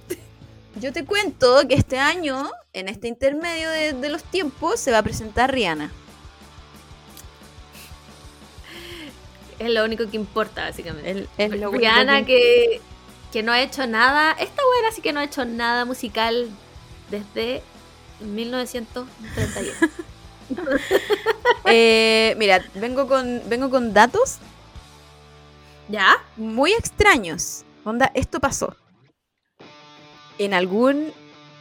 Yo 0.76 0.92
te 0.94 1.06
cuento 1.06 1.68
que 1.68 1.76
este 1.76 2.00
año, 2.00 2.50
en 2.74 2.90
este 2.90 3.08
intermedio 3.08 3.70
de, 3.70 3.94
de 3.94 4.10
los 4.10 4.24
tiempos, 4.24 4.80
se 4.80 4.92
va 4.92 5.00
a 5.00 5.04
presentar 5.04 5.52
Rihanna. 5.54 5.92
Es 9.60 9.70
lo 9.70 9.84
único 9.86 10.10
que 10.10 10.18
importa, 10.18 10.64
básicamente. 10.66 11.10
El- 11.12 11.30
es 11.38 11.50
lo 11.52 11.70
único 11.70 11.78
Rihanna 11.78 12.26
que- 12.26 12.26
que, 12.26 12.82
que 13.32 13.44
no 13.44 13.52
ha 13.52 13.62
hecho 13.62 13.86
nada. 13.88 14.32
Esta 14.34 14.62
buena 14.66 14.92
sí 14.94 15.02
que 15.02 15.14
no 15.14 15.20
ha 15.20 15.24
hecho 15.24 15.46
nada 15.46 15.86
musical 15.86 16.50
desde 17.10 17.62
1931. 18.22 19.74
Eh, 21.66 22.36
mira, 22.38 22.64
vengo 22.76 23.08
con, 23.08 23.42
vengo 23.48 23.70
con 23.70 23.94
datos 23.94 24.38
¿Ya? 25.88 26.18
muy 26.36 26.74
extraños. 26.74 27.64
Onda, 27.86 28.12
esto 28.14 28.40
pasó. 28.42 28.76
En 30.38 30.54
algún. 30.54 31.12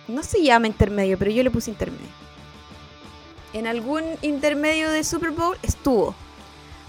No 0.08 0.22
se 0.22 0.42
llama 0.42 0.66
intermedio, 0.66 1.18
pero 1.18 1.30
yo 1.30 1.42
le 1.42 1.50
puse 1.50 1.70
intermedio. 1.70 2.08
En 3.52 3.66
algún 3.66 4.02
intermedio 4.22 4.90
de 4.90 5.04
Super 5.04 5.30
Bowl 5.30 5.56
estuvo 5.62 6.14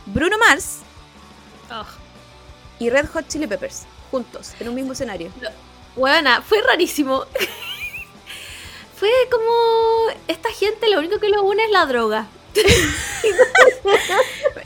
Bruno 0.05 0.37
Mars 0.37 0.79
Oh. 1.69 1.85
y 2.79 2.89
Red 2.89 3.07
Hot 3.13 3.27
Chili 3.27 3.47
Peppers 3.47 3.83
juntos 4.11 4.53
en 4.59 4.69
un 4.69 4.75
mismo 4.75 4.93
escenario. 4.93 5.29
Buena, 5.95 6.41
fue 6.41 6.61
rarísimo. 6.61 7.25
fue 8.95 9.09
como 9.31 10.13
esta 10.27 10.49
gente 10.51 10.89
lo 10.89 10.99
único 10.99 11.19
que 11.19 11.29
lo 11.29 11.43
une 11.43 11.63
es 11.65 11.71
la 11.71 11.85
droga. 11.85 12.27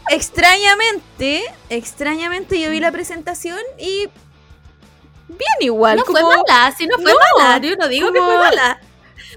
Extrañamente, 0.10 1.44
extrañamente 1.69 2.60
yo 2.60 2.69
vi 2.69 2.80
la 2.80 2.91
presentación 2.91 3.60
y 3.80 4.10
bien 5.28 5.49
igual. 5.62 5.98
no 5.98 6.06
fue 6.06 6.22
como, 6.22 6.44
mala, 6.48 6.74
sí, 6.78 6.88
no 6.88 6.98
fue 6.98 7.12
No, 7.12 7.18
mala. 7.38 7.58
Yo 7.60 7.76
no 7.76 7.88
digo 7.88 8.12
que 8.12 8.20
fue 8.20 8.38
mala. 8.38 8.80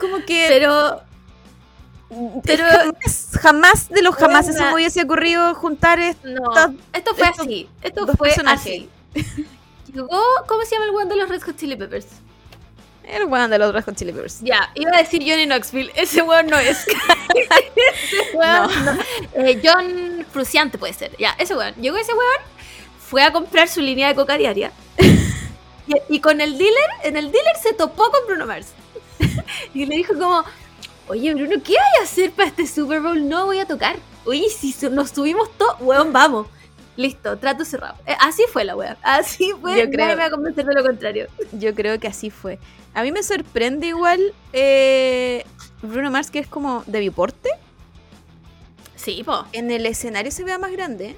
como 0.00 0.24
que 0.24 0.46
Pero 0.48 1.02
pero 2.44 2.64
jamás, 2.66 3.28
jamás 3.40 3.88
de 3.88 4.02
los 4.02 4.16
jamás 4.16 4.46
se 4.46 4.52
me 4.60 4.74
hubiese 4.74 5.02
ocurrido 5.02 5.54
juntar 5.54 6.00
est- 6.00 6.24
no, 6.24 6.50
esto 6.92 7.14
fue 7.14 7.28
así. 7.28 7.68
Esto 7.82 8.04
fue 8.08 8.28
personajes. 8.30 8.82
así. 9.14 9.46
Llegó, 9.92 10.20
¿cómo 10.48 10.64
se 10.64 10.72
llama 10.74 10.86
el 10.86 10.90
weón 10.90 11.08
de 11.08 11.16
los 11.16 11.28
Red 11.28 11.42
Hot 11.42 11.56
Chili 11.56 11.76
Peppers? 11.76 12.06
el 13.04 13.24
weón 13.24 13.50
de 13.50 13.58
los 13.58 13.72
Red 13.72 13.84
Hot 13.84 13.96
Chili 13.96 14.12
Peppers. 14.12 14.40
Ya, 14.40 14.70
iba 14.74 14.90
a 14.94 14.98
decir 14.98 15.20
Johnny 15.26 15.46
Knoxville. 15.46 15.90
Ese 15.96 16.22
weón 16.22 16.46
no 16.48 16.58
es. 16.58 16.84
ese 17.34 18.36
weón 18.36 18.84
no. 18.84 18.92
Eh, 19.34 19.60
John 19.64 20.26
Fruciante 20.32 20.78
puede 20.78 20.92
ser. 20.92 21.16
Ya, 21.18 21.30
ese 21.38 21.54
weón. 21.56 21.74
Llegó 21.76 21.96
ese 21.96 22.12
weón, 22.12 22.38
fue 23.08 23.22
a 23.22 23.32
comprar 23.32 23.68
su 23.68 23.80
línea 23.80 24.08
de 24.08 24.14
coca 24.14 24.36
diaria. 24.36 24.72
Y, 25.86 26.16
y 26.16 26.20
con 26.20 26.40
el 26.40 26.56
dealer, 26.58 26.88
en 27.04 27.16
el 27.16 27.30
dealer 27.32 27.56
se 27.62 27.72
topó 27.74 28.10
con 28.10 28.26
Bruno 28.26 28.46
Mars. 28.46 28.68
y 29.74 29.86
le 29.86 29.96
dijo 29.96 30.14
como, 30.14 30.44
oye 31.08 31.34
Bruno, 31.34 31.56
¿qué 31.64 31.72
hay 31.78 32.00
a 32.00 32.04
hacer 32.04 32.30
para 32.32 32.48
este 32.48 32.66
Super 32.66 33.00
Bowl? 33.00 33.28
No 33.28 33.46
voy 33.46 33.58
a 33.58 33.66
tocar. 33.66 33.96
Oye, 34.24 34.48
si 34.50 34.74
nos 34.90 35.10
subimos 35.10 35.50
todos, 35.56 35.76
weón, 35.80 36.12
vamos. 36.12 36.46
Listo, 36.96 37.38
trato 37.38 37.64
cerrado. 37.64 37.94
Eh, 38.06 38.14
así 38.20 38.42
fue 38.52 38.64
la 38.64 38.76
weón. 38.76 38.96
Así 39.02 39.52
fue. 39.60 39.72
Yo 39.72 39.84
Nadie 39.84 39.90
creo- 39.90 40.06
me 40.08 40.14
va 40.16 40.24
a 40.26 40.30
convencer 40.30 40.64
de 40.66 40.74
lo 40.74 40.82
contrario. 40.84 41.28
Yo 41.52 41.74
creo 41.74 41.98
que 41.98 42.08
así 42.08 42.30
fue. 42.30 42.58
A 42.92 43.02
mí 43.02 43.12
me 43.12 43.22
sorprende 43.22 43.86
igual 43.86 44.34
eh, 44.52 45.44
Bruno 45.80 46.10
Mars, 46.10 46.30
que 46.30 46.40
es 46.40 46.46
como 46.48 46.82
de 46.86 47.00
biporte. 47.00 47.48
Sí, 48.96 49.22
po. 49.24 49.46
En 49.52 49.70
el 49.70 49.86
escenario 49.86 50.30
se 50.30 50.44
vea 50.44 50.58
más 50.58 50.72
grande. 50.72 51.16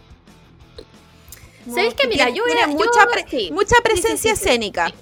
¿Sabéis 1.68 1.94
que, 1.94 2.09
mira, 2.09 2.28
yo 2.30 2.44
era- 2.47 2.66
mucha, 2.66 3.05
yo- 3.05 3.10
pre- 3.10 3.26
sí. 3.28 3.51
mucha 3.52 3.76
presencia 3.82 4.34
sí, 4.34 4.36
sí. 4.36 4.48
escénica. 4.48 4.93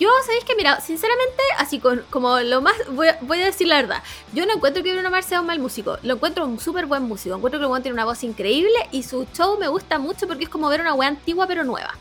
Yo, 0.00 0.08
¿sabéis 0.24 0.44
que 0.44 0.56
Mira, 0.56 0.80
sinceramente, 0.80 1.42
así 1.58 1.78
con, 1.78 2.04
como 2.10 2.40
lo 2.40 2.62
más, 2.62 2.74
voy 2.90 3.08
a, 3.08 3.18
voy 3.20 3.40
a 3.42 3.44
decir 3.44 3.66
la 3.68 3.76
verdad, 3.76 4.02
yo 4.32 4.46
no 4.46 4.54
encuentro 4.54 4.82
que 4.82 4.92
Bruno 4.92 5.10
Mars 5.10 5.26
sea 5.26 5.40
un 5.40 5.46
mal 5.46 5.58
músico, 5.58 5.98
lo 6.02 6.14
encuentro 6.14 6.44
un 6.46 6.58
súper 6.58 6.86
buen 6.86 7.02
músico, 7.02 7.36
encuentro 7.36 7.60
que 7.60 7.66
el 7.76 7.82
tiene 7.82 7.92
una 7.94 8.06
voz 8.06 8.24
increíble 8.24 8.72
y 8.92 9.02
su 9.02 9.26
show 9.34 9.58
me 9.58 9.68
gusta 9.68 9.98
mucho 9.98 10.26
porque 10.26 10.44
es 10.44 10.50
como 10.50 10.68
ver 10.68 10.80
una 10.80 10.94
wea 10.94 11.08
antigua 11.08 11.46
pero 11.46 11.64
nueva. 11.64 11.94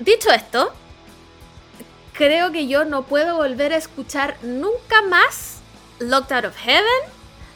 Dicho 0.00 0.30
esto, 0.30 0.72
creo 2.14 2.50
que 2.50 2.66
yo 2.66 2.84
no 2.86 3.02
puedo 3.04 3.36
volver 3.36 3.72
a 3.72 3.76
escuchar 3.76 4.36
nunca 4.42 5.02
más 5.02 5.58
Locked 5.98 6.32
Out 6.34 6.44
of 6.46 6.56
Heaven, 6.56 7.10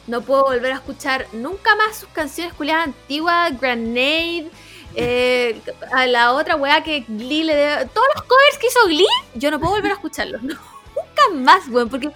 no 0.05 0.21
puedo 0.21 0.43
volver 0.43 0.71
a 0.71 0.75
escuchar 0.75 1.27
nunca 1.33 1.75
más 1.75 1.97
sus 1.97 2.09
canciones 2.09 2.53
culiadas 2.53 2.85
antiguas, 2.87 3.59
Grenade, 3.59 4.49
eh, 4.97 5.61
a 5.93 6.07
la 6.07 6.33
otra 6.33 6.55
weá 6.55 6.83
que 6.83 7.01
Glee 7.07 7.43
le 7.43 7.55
debe- 7.55 7.85
Todos 7.93 8.07
los 8.15 8.23
covers 8.23 8.57
que 8.59 8.67
hizo 8.67 8.85
Glee, 8.87 9.05
yo 9.35 9.51
no 9.51 9.59
puedo 9.59 9.73
volver 9.73 9.91
a 9.91 9.95
escucharlos. 9.95 10.41
no, 10.43 10.55
nunca 10.55 11.33
más, 11.35 11.67
weón. 11.69 11.89
Porque 11.89 12.11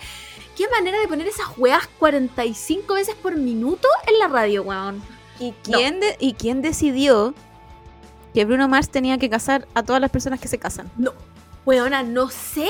qué 0.58 0.68
manera 0.70 1.00
de 1.00 1.08
poner 1.08 1.28
esas 1.28 1.48
weas 1.58 1.88
45 2.00 2.94
veces 2.96 3.16
por 3.16 3.36
minuto 3.36 3.88
en 4.08 4.20
la 4.20 4.28
radio, 4.28 4.64
weón. 4.64 5.02
¿Y 5.40 5.54
quién, 5.64 6.00
de- 6.00 6.18
¿Y 6.20 6.34
quién 6.34 6.62
decidió 6.62 7.34
que 8.34 8.46
Bruno 8.46 8.68
Mars 8.68 8.90
tenía 8.90 9.18
que 9.18 9.30
casar 9.30 9.68
a 9.74 9.84
todas 9.84 10.02
las 10.02 10.10
personas 10.12 10.40
que 10.40 10.48
se 10.48 10.58
casan? 10.58 10.90
No, 10.98 11.14
weona, 11.66 12.04
no 12.04 12.30
sé. 12.30 12.70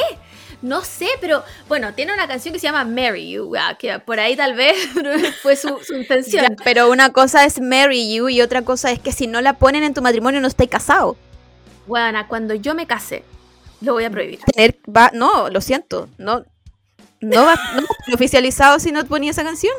No 0.62 0.84
sé, 0.84 1.08
pero 1.20 1.44
bueno, 1.68 1.94
tiene 1.94 2.14
una 2.14 2.28
canción 2.28 2.54
que 2.54 2.60
se 2.60 2.68
llama 2.68 2.86
Marry 2.86 3.32
You, 3.32 3.46
weá, 3.46 3.76
que 3.80 3.98
por 4.00 4.20
ahí 4.20 4.36
tal 4.36 4.54
vez 4.54 4.78
fue 5.42 5.56
su, 5.56 5.80
su 5.84 5.96
intención. 5.96 6.46
Ya, 6.50 6.64
pero 6.64 6.90
una 6.92 7.12
cosa 7.12 7.46
es 7.46 7.60
marry 7.60 8.14
you 8.14 8.30
y 8.30 8.42
otra 8.42 8.62
cosa 8.62 8.92
es 8.92 9.00
que 9.00 9.12
si 9.12 9.26
no 9.26 9.42
la 9.42 9.54
ponen 9.58 9.84
en 9.84 9.94
tu 9.94 10.02
matrimonio 10.02 10.40
no 10.40 10.48
estáis 10.48 10.70
casado. 10.70 11.18
Weona, 11.88 12.28
cuando 12.28 12.54
yo 12.54 12.76
me 12.76 12.86
case, 12.86 13.24
lo 13.82 13.94
voy 13.94 14.04
a 14.04 14.12
prohibir. 14.12 14.40
Tener, 14.54 14.78
va, 14.88 15.10
no, 15.14 15.50
lo 15.50 15.62
siento, 15.62 16.10
no, 16.20 16.46
no 17.22 17.46
va 17.46 17.56
no 17.76 18.14
oficializado 18.14 18.80
si 18.80 18.92
no 18.92 19.04
ponía 19.06 19.32
esa 19.32 19.44
canción. 19.44 19.74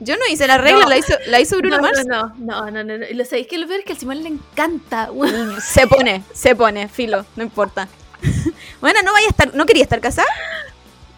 Yo 0.00 0.16
no 0.16 0.22
hice 0.30 0.46
la 0.46 0.58
regla, 0.58 0.82
No. 0.84 0.88
la 0.88 0.98
hizo, 0.98 1.14
la 1.28 1.40
hizo 1.40 1.56
Bruno 1.56 1.76
no, 1.76 1.82
Mars. 1.82 2.04
No, 2.06 2.34
no, 2.38 2.70
no, 2.70 2.84
no, 2.84 2.98
no. 2.98 3.06
Lo 3.12 3.24
sabéis 3.24 3.46
que 3.46 3.58
lo 3.58 3.66
peor 3.66 3.80
es 3.80 3.86
que 3.86 3.92
al 3.92 3.98
Simón 3.98 4.22
le 4.22 4.28
encanta. 4.28 5.08
Se 5.60 5.86
pone, 5.86 6.22
se 6.32 6.54
pone, 6.54 6.88
filo, 6.88 7.24
no 7.36 7.42
importa. 7.44 7.88
Bueno, 8.84 9.00
no 9.02 9.12
vaya 9.14 9.28
a 9.28 9.30
estar, 9.30 9.54
¿no 9.54 9.64
quería 9.64 9.82
estar 9.82 9.98
casada? 9.98 10.28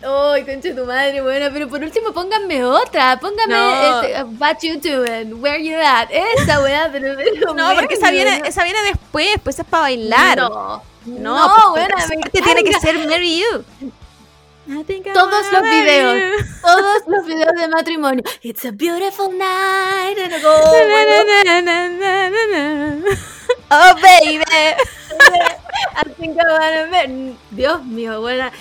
Ay, 0.01 0.45
concha 0.45 0.73
tu 0.73 0.85
madre, 0.85 1.21
bueno, 1.21 1.49
pero 1.53 1.69
por 1.69 1.83
último 1.83 2.13
pónganme 2.13 2.65
otra, 2.65 3.19
No. 3.49 4.03
este, 4.03 4.23
uh, 4.23 4.27
What 4.39 4.59
you 4.63 4.79
doing, 4.79 5.43
where 5.43 5.61
you 5.61 5.75
at, 5.77 6.09
esa 6.13 6.63
weá, 6.63 6.89
pero, 6.93 7.17
pero 7.17 7.55
No, 7.55 7.75
porque 7.75 7.95
esa 7.95 8.13
viene, 8.13 8.41
esa 8.47 8.63
viene 8.63 8.81
después, 8.85 9.31
pues 9.43 9.59
es 9.59 9.65
para 9.65 9.81
bailar. 9.81 10.39
No, 10.39 10.81
No, 11.07 11.49
no, 11.49 11.73
pues, 11.75 11.89
me 12.09 12.19
parte 12.19 12.41
tiene 12.41 12.63
que 12.63 12.79
ser 12.79 12.97
Marry 13.05 13.41
You. 13.41 13.65
Todos 15.13 15.51
los 15.51 15.63
videos. 15.63 16.15
you. 16.15 16.37
Todos 16.63 17.03
los 17.09 17.27
videos 17.27 17.53
de 17.57 17.67
matrimonio. 17.67 18.23
It's 18.43 18.65
a 18.65 18.71
beautiful 18.71 19.33
night 19.33 20.17
and 20.19 20.35
a 20.35 20.39
na. 20.39 20.45
Oh, 23.71 23.95
baby. 24.01 24.45
I 25.19 26.09
think 26.19 26.37
I 26.37 26.45
wanna 26.53 26.91
ver. 26.91 27.11
Dios 27.51 27.85
mío, 27.85 28.21
buena. 28.21 28.53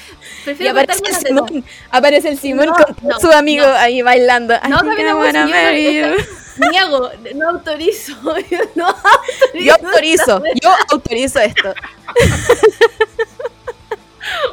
Y 0.60 0.68
aparece 0.68 1.02
el. 1.10 1.16
Simón. 1.16 1.66
Aparece 1.92 2.30
el 2.30 2.40
Simón 2.40 2.68
No, 2.68 2.74
con 2.74 2.96
no, 3.10 3.20
su 3.20 3.32
amigo 3.32 3.66
no. 3.66 3.74
ahí 3.76 4.02
bailando. 4.02 4.54
No, 4.70 4.84
yo 4.84 5.04
no- 5.04 5.20
marry 5.20 6.00
you. 6.00 6.06
esta- 6.06 6.70
Niego, 6.72 7.12
no 7.36 7.50
autorizo. 7.50 8.14
Yo 8.50 8.60
no 8.76 8.88
autorizo. 8.88 9.56
Yo 9.56 9.74
autorizo, 9.74 10.44
yo 10.62 10.70
autorizo 10.92 11.40
esto. 11.40 11.74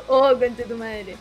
Oh, 0.07 0.37
concha 0.39 0.65
tu 0.69 0.77
madre. 0.77 1.17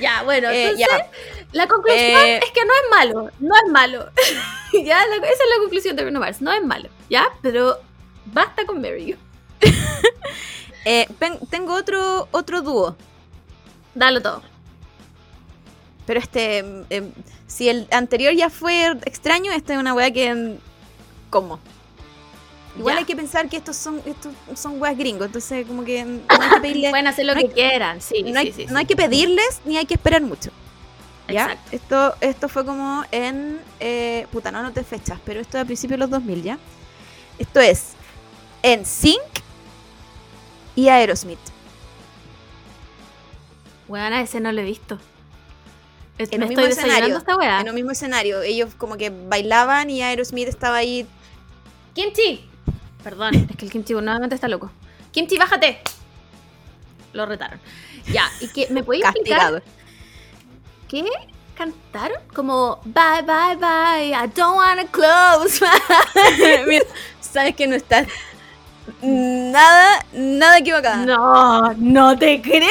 Ya, 0.00 0.22
bueno, 0.24 0.50
Eh, 0.50 0.64
entonces 0.70 0.86
ya. 0.90 1.10
la 1.52 1.68
conclusión 1.68 2.20
Eh, 2.22 2.38
es 2.42 2.50
que 2.50 2.64
no 2.64 2.72
es 2.74 2.90
malo, 2.90 3.30
no 3.38 3.54
es 3.54 3.70
malo. 3.70 4.10
ya, 4.72 5.06
la- 5.06 5.16
esa 5.16 5.26
es 5.44 5.50
la 5.54 5.60
conclusión 5.60 5.94
de 5.94 6.02
Bruno 6.02 6.18
Mars, 6.18 6.40
no 6.40 6.52
es 6.52 6.62
malo, 6.64 6.88
¿ya? 7.08 7.28
Pero 7.42 7.78
basta 8.26 8.66
con 8.66 8.80
Mary. 8.82 9.16
Eh, 10.86 11.08
tengo 11.48 11.72
otro, 11.74 12.28
otro 12.30 12.60
dúo. 12.60 12.94
Dalo 13.94 14.20
todo. 14.20 14.42
Pero 16.04 16.20
este, 16.20 16.58
em, 16.90 17.10
si 17.46 17.70
el 17.70 17.88
anterior 17.90 18.34
ya 18.34 18.50
fue 18.50 18.88
extraño, 19.06 19.50
esta 19.52 19.72
es 19.72 19.78
una 19.80 19.94
weá 19.94 20.10
que. 20.10 20.34
mm, 20.34 20.56
¿Cómo? 21.30 21.58
Igual 22.76 22.96
Ya. 22.96 22.98
hay 22.98 23.04
que 23.06 23.16
pensar 23.16 23.48
que 23.48 23.56
estos 23.56 23.76
son 23.76 24.02
estos 24.04 24.34
son 24.58 24.78
weas 24.80 24.98
gringos, 24.98 25.26
entonces 25.26 25.66
como 25.66 25.84
que 25.84 26.04
mm, 26.04 26.20
no 26.28 26.42
hay 26.42 26.50
que 26.50 26.60
pedirle, 26.60 26.90
Pueden 26.90 27.06
hacer 27.06 27.24
lo 27.24 27.34
no 27.34 27.40
que 27.40 27.48
quieran, 27.48 28.02
sí, 28.02 28.22
no, 28.22 28.38
hay, 28.40 28.52
sí, 28.52 28.66
sí, 28.66 28.66
no 28.70 28.78
hay 28.78 28.84
que 28.84 28.96
pedirles 28.96 29.60
ni 29.64 29.78
hay 29.78 29.86
que 29.86 29.94
esperar 29.94 30.20
mucho. 30.20 30.50
¿ya? 31.28 31.44
Exacto. 31.44 31.68
Esto, 31.72 32.14
esto 32.20 32.48
fue 32.50 32.66
como 32.66 33.04
en. 33.10 33.58
eh, 33.80 34.26
puta, 34.30 34.50
no 34.50 34.58
anoté 34.58 34.84
fechas, 34.84 35.18
pero 35.24 35.40
esto 35.40 35.56
es 35.56 35.62
a 35.62 35.64
principios 35.64 35.92
de 35.98 35.98
los 36.00 36.10
2000 36.10 36.42
ya. 36.42 36.58
Esto 37.38 37.60
es 37.60 37.92
en 38.62 38.84
Sync 38.84 39.22
y 40.74 40.88
Aerosmith. 40.88 41.38
Weona, 43.88 44.20
ese 44.22 44.40
no 44.40 44.52
lo 44.52 44.60
he 44.60 44.64
visto. 44.64 44.98
En 46.18 46.24
estoy 46.24 46.48
mismo 46.48 46.62
escenario. 46.62 47.16
esta. 47.16 47.60
En 47.60 47.68
el 47.68 47.74
mismo 47.74 47.90
escenario. 47.90 48.42
Ellos 48.42 48.74
como 48.76 48.96
que 48.96 49.10
bailaban 49.10 49.90
y 49.90 50.02
Aerosmith 50.02 50.48
estaba 50.48 50.76
ahí. 50.76 51.06
Kimchi. 51.94 52.48
Perdón, 53.02 53.34
es 53.50 53.56
que 53.56 53.66
el 53.66 53.72
Kimchi 53.72 53.92
nuevamente 53.94 54.34
está 54.34 54.48
loco. 54.48 54.70
Kimchi, 55.12 55.36
bájate. 55.36 55.80
Lo 57.12 57.26
retaron. 57.26 57.60
Ya, 58.12 58.30
y 58.40 58.48
que 58.48 58.68
me 58.70 58.82
podéis 58.82 59.04
explicar 59.04 59.62
qué 60.88 61.04
cantaron? 61.56 62.18
Como 62.34 62.80
bye 62.84 63.22
bye 63.22 63.56
bye, 63.56 64.10
I 64.10 64.26
don't 64.34 64.56
wanna 64.56 64.86
close. 64.86 65.60
my-" 65.60 66.64
Mira, 66.68 66.84
sabes 67.20 67.54
que 67.54 67.66
no 67.66 67.74
estás 67.76 68.06
nada, 69.02 70.04
nada 70.12 70.58
equivocada. 70.58 70.96
no, 71.04 71.72
no 71.74 72.18
te 72.18 72.40
creo. 72.42 72.68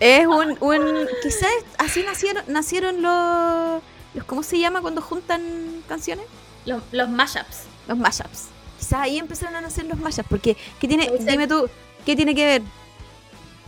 Es 0.00 0.26
un, 0.26 0.56
un 0.60 1.08
quizás 1.22 1.48
así 1.78 2.02
nacieron, 2.02 2.44
nacieron 2.48 3.00
los, 3.00 3.82
los, 4.12 4.24
¿cómo 4.24 4.42
se 4.42 4.58
llama 4.58 4.80
cuando 4.82 5.00
juntan 5.00 5.82
canciones? 5.88 6.26
Los, 6.66 6.82
los 6.92 7.08
mashups. 7.08 7.62
Los 7.88 7.96
mashups. 7.96 8.48
Quizás 8.78 9.00
ahí 9.00 9.18
empezaron 9.18 9.54
a 9.56 9.60
nacer 9.60 9.84
los 9.86 9.98
mashups, 9.98 10.28
porque 10.28 10.56
¿qué 10.80 10.88
tiene, 10.88 11.10
dime 11.20 11.46
tú, 11.46 11.70
qué 12.04 12.16
tiene 12.16 12.34
que 12.34 12.44
ver 12.44 12.62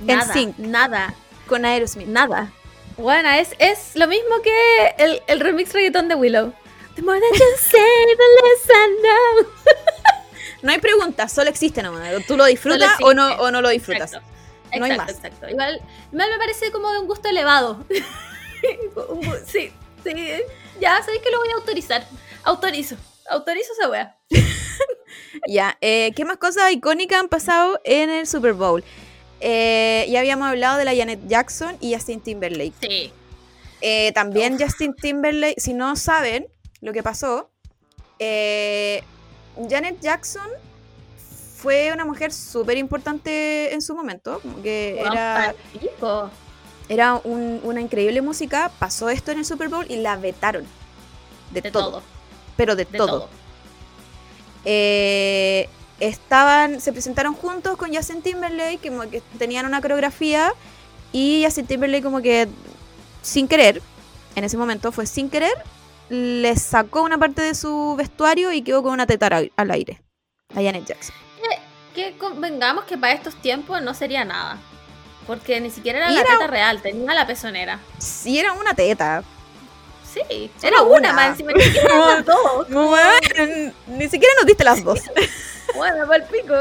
Nada, 0.01 0.27
NSYNC. 0.35 0.59
nada, 0.59 1.15
con 1.47 1.65
Aerosmith? 1.65 2.09
nada. 2.09 2.53
Bueno, 2.99 3.31
es, 3.31 3.55
es 3.59 3.95
lo 3.95 4.07
mismo 4.09 4.41
que 4.43 4.95
el, 4.99 5.23
el 5.27 5.41
remix 5.41 5.73
reggaetón 5.73 6.09
de 6.09 6.17
Willow. 6.17 6.53
The 6.97 7.03
more 7.03 7.21
that 7.21 7.39
you 7.39 7.57
say, 7.59 8.17
the 8.17 8.29
less 8.43 8.71
I 8.71 8.97
know. 9.03 9.47
No 10.63 10.73
hay 10.73 10.79
preguntas, 10.79 11.31
solo 11.31 11.51
existe 11.51 11.83
nomás. 11.83 12.11
¿Tú 12.27 12.37
lo 12.37 12.45
disfrutas 12.47 12.93
o 13.03 13.13
no, 13.15 13.35
o 13.37 13.51
no 13.51 13.61
lo 13.61 13.69
disfrutas? 13.69 14.15
Exacto. 14.15 14.37
No 14.79 14.85
hay 14.85 14.97
más. 14.97 15.11
exacto. 15.11 15.49
Igual, 15.49 15.81
igual 16.11 16.31
me 16.31 16.39
parece 16.39 16.73
como 16.73 16.91
de 16.91 16.99
un 16.99 17.07
gusto 17.07 17.29
elevado. 17.29 17.85
Sí, 19.47 19.71
sí. 20.03 20.15
Ya, 20.81 21.01
sabéis 21.03 21.23
que 21.23 21.31
lo 21.31 21.39
voy 21.39 21.49
a 21.51 21.55
autorizar. 21.57 22.05
Autorizo. 22.43 22.97
Autorizo 23.31 23.73
esa 23.79 23.89
wea. 23.89 24.17
Ya, 25.47 25.77
eh, 25.81 26.13
¿qué 26.17 26.25
más 26.25 26.39
cosas 26.39 26.73
icónicas 26.73 27.21
han 27.21 27.29
pasado 27.29 27.81
en 27.85 28.11
el 28.11 28.27
Super 28.27 28.55
Bowl? 28.55 28.83
Eh, 29.41 30.07
ya 30.09 30.21
habíamos 30.21 30.49
hablado 30.49 30.79
de 30.79 30.85
la 30.85 30.97
Janet 30.97 31.21
Jackson 31.29 31.77
y 31.81 31.95
Justin 31.95 32.21
Timberlake. 32.21 32.73
Sí. 32.81 33.13
Eh, 33.83 34.13
también 34.13 34.59
Justin 34.59 34.95
Timberlake, 34.95 35.61
si 35.61 35.75
no 35.75 35.95
saben 35.95 36.49
lo 36.81 36.93
que 36.93 37.03
pasó, 37.03 37.51
eh, 38.19 39.03
Janet 39.69 40.01
Jackson 40.01 40.49
fue 41.57 41.91
una 41.93 42.05
mujer 42.05 42.33
súper 42.33 42.77
importante 42.77 43.73
en 43.73 43.81
su 43.83 43.95
momento, 43.95 44.41
como 44.41 44.63
que 44.63 45.01
era, 45.01 45.55
era 46.89 47.15
un- 47.25 47.61
una 47.65 47.81
increíble 47.81 48.21
música, 48.23 48.71
pasó 48.79 49.09
esto 49.09 49.33
en 49.33 49.39
el 49.39 49.45
Super 49.45 49.69
Bowl 49.69 49.87
y 49.89 49.97
la 49.97 50.17
vetaron. 50.17 50.65
De, 51.51 51.63
De 51.63 51.71
todo, 51.71 51.91
todo. 51.91 52.03
pero 52.57 52.77
de, 52.77 52.85
De 52.85 52.99
todo. 52.99 53.07
todo. 53.07 53.29
Eh, 54.65 55.69
estaban, 56.01 56.81
se 56.81 56.93
presentaron 56.93 57.35
juntos 57.35 57.77
con 57.77 57.95
Justin 57.95 58.21
Timberlake, 58.23 58.89
como 58.91 59.09
que 59.09 59.23
tenían 59.39 59.65
una 59.67 59.81
coreografía 59.81 60.53
y 61.13 61.43
Justin 61.45 61.67
Timberlake 61.67 62.03
como 62.03 62.21
que 62.21 62.49
sin 63.23 63.49
querer, 63.49 63.81
en 64.35 64.45
ese 64.45 64.57
momento 64.57 64.93
fue 64.93 65.07
sin 65.07 65.31
querer, 65.31 65.55
le 66.09 66.57
sacó 66.57 67.03
una 67.03 67.19
parte 67.19 67.43
de 67.43 67.55
su 67.55 67.95
vestuario 67.97 68.53
y 68.53 68.63
quedó 68.63 68.83
con 68.83 68.93
una 68.93 69.07
teta 69.07 69.29
al 69.57 69.71
aire. 69.71 70.03
A 70.55 70.63
Janet 70.63 70.85
Jackson. 70.87 71.15
Que 71.95 72.17
convengamos 72.19 72.85
que 72.85 72.99
para 72.99 73.15
estos 73.15 73.35
tiempos 73.41 73.81
no 73.81 73.95
sería 73.95 74.25
nada. 74.25 74.59
Porque 75.27 75.61
ni 75.61 75.71
siquiera 75.71 75.99
era 75.99 76.11
la 76.11 76.23
teta 76.25 76.47
real, 76.47 76.83
tenía 76.83 77.15
la 77.15 77.27
pezonera. 77.27 77.81
Sí, 77.99 78.39
era 78.39 78.53
una 78.53 78.75
teta. 78.75 79.25
Sí, 80.13 80.51
Solo 80.61 80.69
era 80.69 80.83
una, 80.83 80.99
una. 80.99 81.13
más 81.15 81.29
encima, 81.31 81.53
ni 81.53 81.63
siquiera 81.63 81.99
las 81.99 82.25
dos. 82.25 82.67
Bueno, 82.69 83.73
ni 83.87 84.09
siquiera 84.09 84.35
nos 84.37 84.47
diste 84.47 84.63
las 84.65 84.85
dos. 84.85 85.01
Bueno, 85.75 86.07
para 86.07 86.23
el 86.23 86.31
pico. 86.31 86.55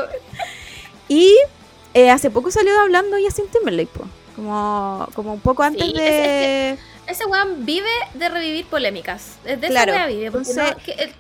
Y 1.07 1.37
eh, 1.93 2.09
hace 2.09 2.29
poco 2.31 2.49
salió 2.49 2.77
hablando 2.79 3.15
Justin 3.23 3.47
Timberlake, 3.49 3.91
po. 3.91 4.05
Como, 4.35 5.07
como 5.13 5.33
un 5.33 5.39
poco 5.41 5.63
antes 5.63 5.85
Sí, 5.85 5.93
de... 5.93 6.77
Ese 7.07 7.25
weón 7.25 7.65
vive 7.65 7.89
de 8.15 8.29
revivir 8.29 8.65
polémicas. 8.67 9.37
De 9.43 9.53
esa 9.53 9.67
Claro, 9.67 9.91
wea 9.93 10.07
vive. 10.07 10.25
Entonces- 10.27 10.55
no- 10.55 10.77
que 10.77 10.91
el- 10.93 11.13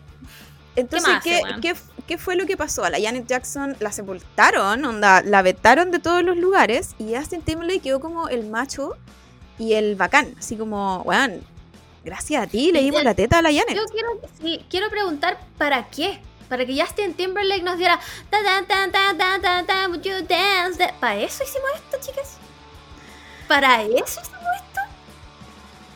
Entonces, 0.77 1.09
más 1.09 1.23
¿qué, 1.23 1.41
qué, 1.61 1.73
qué 2.07 2.17
fue 2.17 2.35
lo 2.35 2.45
que 2.45 2.57
pasó? 2.57 2.83
A 2.83 2.89
la 2.89 2.99
Janet 2.99 3.27
Jackson 3.27 3.77
la 3.79 3.91
sepultaron, 3.93 4.83
onda, 4.83 5.21
la 5.21 5.41
vetaron 5.41 5.89
de 5.91 5.99
todos 5.99 6.21
los 6.23 6.35
lugares 6.37 6.95
y 6.99 7.15
Justin 7.15 7.41
Timberlake 7.41 7.81
quedó 7.81 7.99
como 8.01 8.27
el 8.27 8.45
macho 8.47 8.97
y 9.57 9.73
el 9.75 9.95
bacán. 9.95 10.35
Así 10.37 10.57
como, 10.57 11.01
weón, 11.03 11.41
gracias 12.03 12.43
a 12.43 12.47
ti 12.47 12.71
le 12.73 12.81
dimos 12.81 13.03
la 13.03 13.13
teta 13.13 13.37
a 13.39 13.41
la 13.41 13.49
Janet. 13.53 13.73
Yo 13.75 13.85
quiero, 13.85 14.19
sí, 14.41 14.65
quiero 14.69 14.89
preguntar 14.89 15.39
¿para 15.57 15.87
qué? 15.89 16.19
Para 16.49 16.65
que 16.65 16.79
Justin 16.79 17.13
Timberlake 17.13 17.63
nos 17.63 17.77
diera 17.77 17.99
tan 18.29 18.43
tan 18.43 18.67
tan 18.67 18.91
tan 18.91 19.17
tan 19.17 19.41
tan 19.41 19.65
tan 19.65 19.91
would 19.91 20.01
you 20.03 20.13
dance 20.27 20.77
that- 20.77 20.93
¿Para 20.99 21.15
eso 21.21 21.43
hicimos 21.43 21.69
esto, 21.75 21.97
chicas? 22.11 22.37
¿Para 23.47 23.81
eso 23.81 24.19
hicimos 24.21 24.43
esto? 24.57 24.81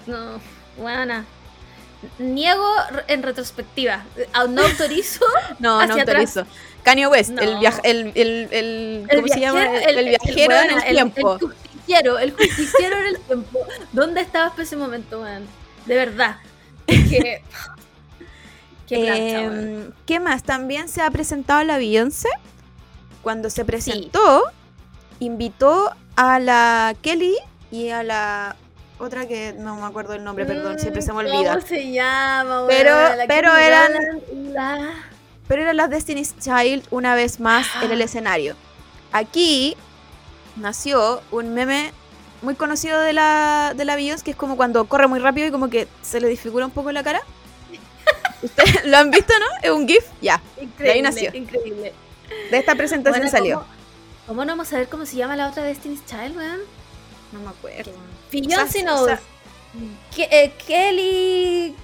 No, 0.09 0.39
buena. 0.77 1.25
Niego 2.17 2.65
en 3.07 3.23
retrospectiva. 3.23 4.03
Ah, 4.33 4.45
No 4.47 4.61
autorizo. 4.63 5.25
No, 5.59 5.85
no 5.85 5.93
autorizo. 5.95 6.45
Kanye 6.83 7.07
West, 7.07 7.31
el, 7.31 7.57
viaj- 7.57 7.81
el, 7.83 8.11
el, 8.15 8.47
el- 8.51 9.05
El 9.09 9.15
¿cómo 9.17 9.27
se 9.27 9.39
llama? 9.39 9.65
El, 9.65 9.97
el 9.99 10.09
viajero 10.09 10.55
en 10.55 10.71
el 10.71 10.83
tiempo. 10.83 11.33
El, 11.33 11.39
justiciero, 11.49 12.19
el 12.19 12.31
justiciero 12.31 12.97
en 12.97 13.05
el 13.07 13.19
tiempo. 13.19 13.59
¿Dónde 13.91 14.21
estabas 14.21 14.51
para 14.51 14.63
ese 14.63 14.77
momento, 14.77 15.19
man? 15.19 15.43
De 15.85 15.95
verdad. 15.95 16.37
Qué 16.87 17.41
plancha. 18.87 19.41
Em, 19.43 19.91
¿Qué 20.05 20.19
más? 20.19 20.43
También 20.43 20.87
se 20.89 21.01
ha 21.01 21.11
presentado 21.11 21.63
la 21.63 21.77
Beyoncé. 21.77 22.29
Cuando 23.21 23.49
se 23.49 23.65
presentó, 23.65 24.43
invitó 25.19 25.91
a 26.15 26.39
la 26.39 26.95
Kelly 27.01 27.35
y 27.71 27.89
a 27.89 28.01
la 28.03 28.55
otra 28.99 29.27
que 29.27 29.53
no 29.57 29.75
me 29.75 29.85
acuerdo 29.85 30.13
el 30.13 30.23
nombre, 30.23 30.45
perdón, 30.45 30.77
siempre 30.79 31.01
se 31.01 31.11
me 31.13 31.23
Mm, 31.23 31.25
olvida. 31.27 31.53
¿Cómo 31.55 31.65
se 31.65 31.91
llama, 31.91 32.65
Pero-? 32.67 33.15
La 33.15 33.25
pero 33.27 33.55
eran- 33.55 33.93
la- 34.53 34.93
Pero 35.47 35.61
eran 35.63 35.77
las 35.77 35.89
Destiny's 35.89 36.35
Child 36.37 36.85
una 36.91 37.15
vez 37.15 37.39
más 37.39 37.65
en 37.81 37.91
el 37.91 38.01
escenario. 38.01 38.55
Aquí, 39.11 39.75
nació 40.55 41.21
un 41.31 41.53
meme 41.53 41.91
muy 42.41 42.55
conocido 42.55 42.99
de 43.01 43.13
la, 43.13 43.73
de 43.75 43.83
la 43.85 43.95
Beyoncé, 43.95 44.23
que 44.23 44.31
es 44.31 44.37
como 44.37 44.55
cuando 44.57 44.85
corre 44.85 45.07
muy 45.07 45.19
rápido 45.19 45.47
y 45.47 45.51
como 45.51 45.69
que 45.69 45.87
se 46.01 46.19
le 46.21 46.27
disfigura 46.27 46.65
un 46.65 46.71
poco 46.71 46.91
la 46.91 47.03
cara. 47.03 47.21
¿Ustedes 48.43 48.85
lo 48.85 48.97
han 48.97 49.11
visto, 49.11 49.33
no? 49.39 49.45
Es 49.61 49.71
un 49.71 49.87
GIF. 49.87 50.05
Ya. 50.21 50.41
Increíble, 50.61 50.91
ahí 50.93 51.01
nació. 51.01 51.31
increíble. 51.33 51.93
De 52.51 52.57
esta 52.57 52.75
presentación 52.75 53.23
Bueno, 53.23 53.31
salió. 53.37 53.55
¿cómo, 53.59 53.67
cómo 54.27 54.45
no 54.45 54.51
vamos 54.53 54.67
a 54.67 54.71
saber 54.71 54.87
cómo 54.87 55.05
se 55.05 55.15
llama 55.17 55.35
la 55.35 55.47
otra 55.49 55.63
Destiny's 55.63 56.05
Child, 56.05 56.37
weón? 56.37 56.59
No 57.31 57.39
me 57.39 57.49
acuerdo. 57.49 57.91
Beyoncé 58.31 58.61
O 58.63 58.67
sea, 58.67 58.81
knows. 58.83 59.01
o 59.01 59.05
sea, 59.07 59.19
Ke- 60.15 60.27
eh, 60.31 60.53
Kelly 60.65 61.75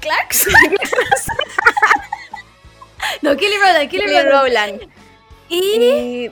Clarkson. 0.00 0.52
no, 3.22 3.36
Kelly 3.36 3.56
Rowland, 3.56 3.90
Kelly, 3.90 4.04
Kelly 4.04 4.28
Rowland. 4.28 4.80
Rowland. 4.80 4.92
Y. 5.48 6.30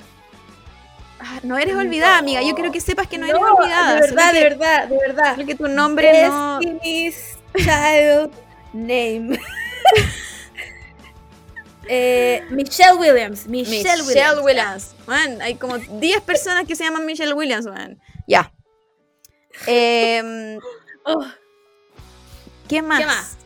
Ah, 1.20 1.40
no 1.42 1.58
eres 1.58 1.76
olvidada, 1.76 2.18
amiga. 2.18 2.42
Yo 2.42 2.54
quiero 2.54 2.72
que 2.72 2.80
sepas 2.80 3.06
que 3.06 3.18
no, 3.18 3.26
eres 3.26 3.40
No, 3.40 3.54
olvidada. 3.54 3.94
De 3.94 4.00
verdad, 4.00 4.32
de 4.32 4.40
verdad, 4.40 4.88
de 4.88 4.98
verdad. 4.98 5.34
solo 5.34 5.46
que 5.46 5.54
tu 5.54 5.68
nombre 5.68 6.28
no... 6.28 6.58
Destiny's 6.60 7.36
Child 7.56 8.30
name. 8.72 9.38
eh, 11.88 12.42
Michelle 12.50 12.96
Williams. 12.98 13.46
Michelle, 13.46 14.02
Michelle 14.02 14.40
Williams. 14.42 14.44
Williams. 14.44 14.94
Man, 15.06 15.42
hay 15.42 15.56
como 15.56 15.76
10 15.78 16.22
personas 16.22 16.64
que 16.66 16.74
se 16.74 16.84
llaman 16.84 17.04
Michelle 17.04 17.34
Williams, 17.34 17.66
man. 17.66 18.00
Ya. 18.30 18.52
Oh, 21.04 21.24
¿Qué 22.68 22.80
más? 22.82 23.00
¿Qué 23.00 23.06
más? 23.06 23.36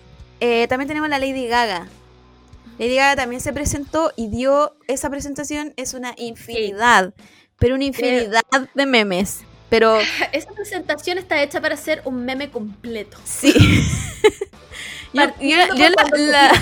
Eh, 0.40 0.66
también 0.68 0.88
tenemos 0.88 1.08
la 1.08 1.18
Lady 1.18 1.46
Gaga. 1.46 1.86
Lady 2.78 2.96
Gaga 2.96 3.16
también 3.16 3.40
se 3.40 3.54
presentó 3.54 4.12
y 4.14 4.28
dio 4.28 4.76
esa 4.86 5.08
presentación 5.08 5.72
es 5.76 5.94
una 5.94 6.12
infinidad, 6.18 7.14
pero 7.58 7.76
una 7.76 7.84
infinidad 7.84 8.42
de 8.74 8.84
memes. 8.86 9.40
Pero 9.70 9.98
esa 10.32 10.50
presentación 10.52 11.16
está 11.16 11.42
hecha 11.42 11.62
para 11.62 11.78
ser 11.78 12.02
un 12.04 12.24
meme 12.26 12.50
completo. 12.50 13.16
sí. 13.24 13.54
yo 15.14 15.22
la, 15.56 15.94
cuando 15.94 16.16
la- 16.18 16.52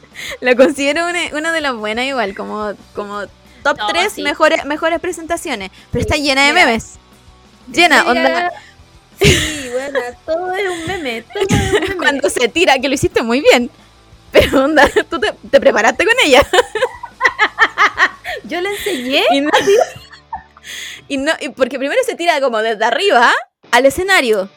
la 0.40 0.56
considero 0.56 1.06
una, 1.10 1.20
una 1.36 1.52
de 1.52 1.60
las 1.60 1.74
buenas 1.74 2.06
igual, 2.06 2.34
como, 2.34 2.72
como 2.94 3.26
top 3.62 3.76
No, 3.76 3.88
3 3.88 4.12
sí. 4.14 4.22
mejores, 4.22 4.64
mejores 4.64 4.98
presentaciones. 5.00 5.70
Pero 5.92 6.04
Sí, 6.04 6.08
está 6.10 6.16
llena 6.16 6.46
de 6.46 6.52
mira. 6.54 6.64
memes. 6.64 6.98
Llena, 7.72 8.04
onda. 8.06 8.52
Sí, 9.20 9.70
bueno, 9.72 9.98
todo 10.24 10.54
es 10.54 10.68
un 10.68 10.86
meme. 10.86 11.22
Todo 11.22 11.42
es 11.42 11.72
un 11.72 11.72
meme. 11.80 11.96
Cuando 11.96 12.30
se 12.30 12.48
tira, 12.48 12.78
que 12.78 12.88
lo 12.88 12.94
hiciste 12.94 13.22
muy 13.22 13.40
bien. 13.40 13.70
Pero 14.32 14.64
onda, 14.64 14.88
tú 15.10 15.18
te, 15.18 15.32
te 15.50 15.60
preparaste 15.60 16.04
con 16.04 16.14
ella. 16.24 16.46
Yo 18.44 18.60
le 18.60 18.70
enseñé. 18.70 19.24
Y 19.32 19.40
no, 19.40 19.50
y 21.08 21.16
no- 21.16 21.32
y 21.40 21.48
porque 21.50 21.78
primero 21.78 22.00
se 22.04 22.14
tira 22.14 22.40
como 22.40 22.58
desde 22.58 22.84
arriba 22.84 23.32
al 23.70 23.86
escenario. 23.86 24.48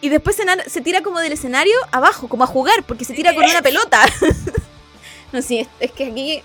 Y 0.00 0.08
después 0.08 0.36
se, 0.66 0.80
tira 0.80 1.02
como 1.02 1.20
del 1.20 1.32
escenario 1.32 1.76
abajo, 1.92 2.28
como 2.28 2.44
a 2.44 2.46
jugar, 2.46 2.82
porque 2.84 3.04
se 3.04 3.14
tira 3.14 3.34
con 3.34 3.44
una 3.44 3.62
pelota. 3.62 4.00
no, 5.32 5.42
sí, 5.42 5.60
es, 5.60 5.68
es 5.80 5.92
que 5.92 6.06
aquí. 6.06 6.42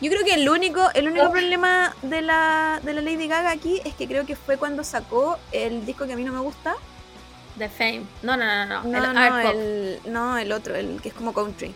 Yo 0.00 0.10
creo 0.10 0.24
que 0.24 0.34
el 0.34 0.48
único, 0.48 0.90
el 0.94 1.08
único 1.08 1.26
Oh. 1.26 1.32
problema 1.32 1.94
de 2.02 2.20
la, 2.20 2.80
de 2.82 2.92
la 2.92 3.00
Lady 3.00 3.28
Gaga 3.28 3.50
aquí 3.50 3.80
es 3.84 3.94
que 3.94 4.06
creo 4.06 4.26
que 4.26 4.36
fue 4.36 4.58
cuando 4.58 4.84
sacó 4.84 5.38
el 5.52 5.86
disco 5.86 6.06
que 6.06 6.12
a 6.12 6.16
mí 6.16 6.24
no 6.24 6.32
me 6.32 6.40
gusta. 6.40 6.74
The 7.56 7.70
Fame. 7.70 8.02
No, 8.22 8.36
no, 8.36 8.44
no, 8.44 8.66
no. 8.66 8.82
No, 8.84 9.04
el 9.06 9.14
no, 9.14 9.20
Art 9.20 9.42
Pop. 9.42 9.52
el, 9.54 10.00
no, 10.06 10.36
el 10.38 10.52
otro, 10.52 10.74
el 10.76 11.00
que 11.00 11.08
es 11.08 11.14
como 11.14 11.32
country. 11.32 11.74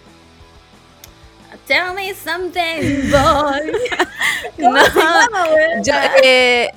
Tell 1.67 1.93
me 1.95 2.15
something, 2.15 3.11
boy. 3.11 3.73
No, 4.59 4.77
yo, 5.83 5.95
eh, 6.23 6.71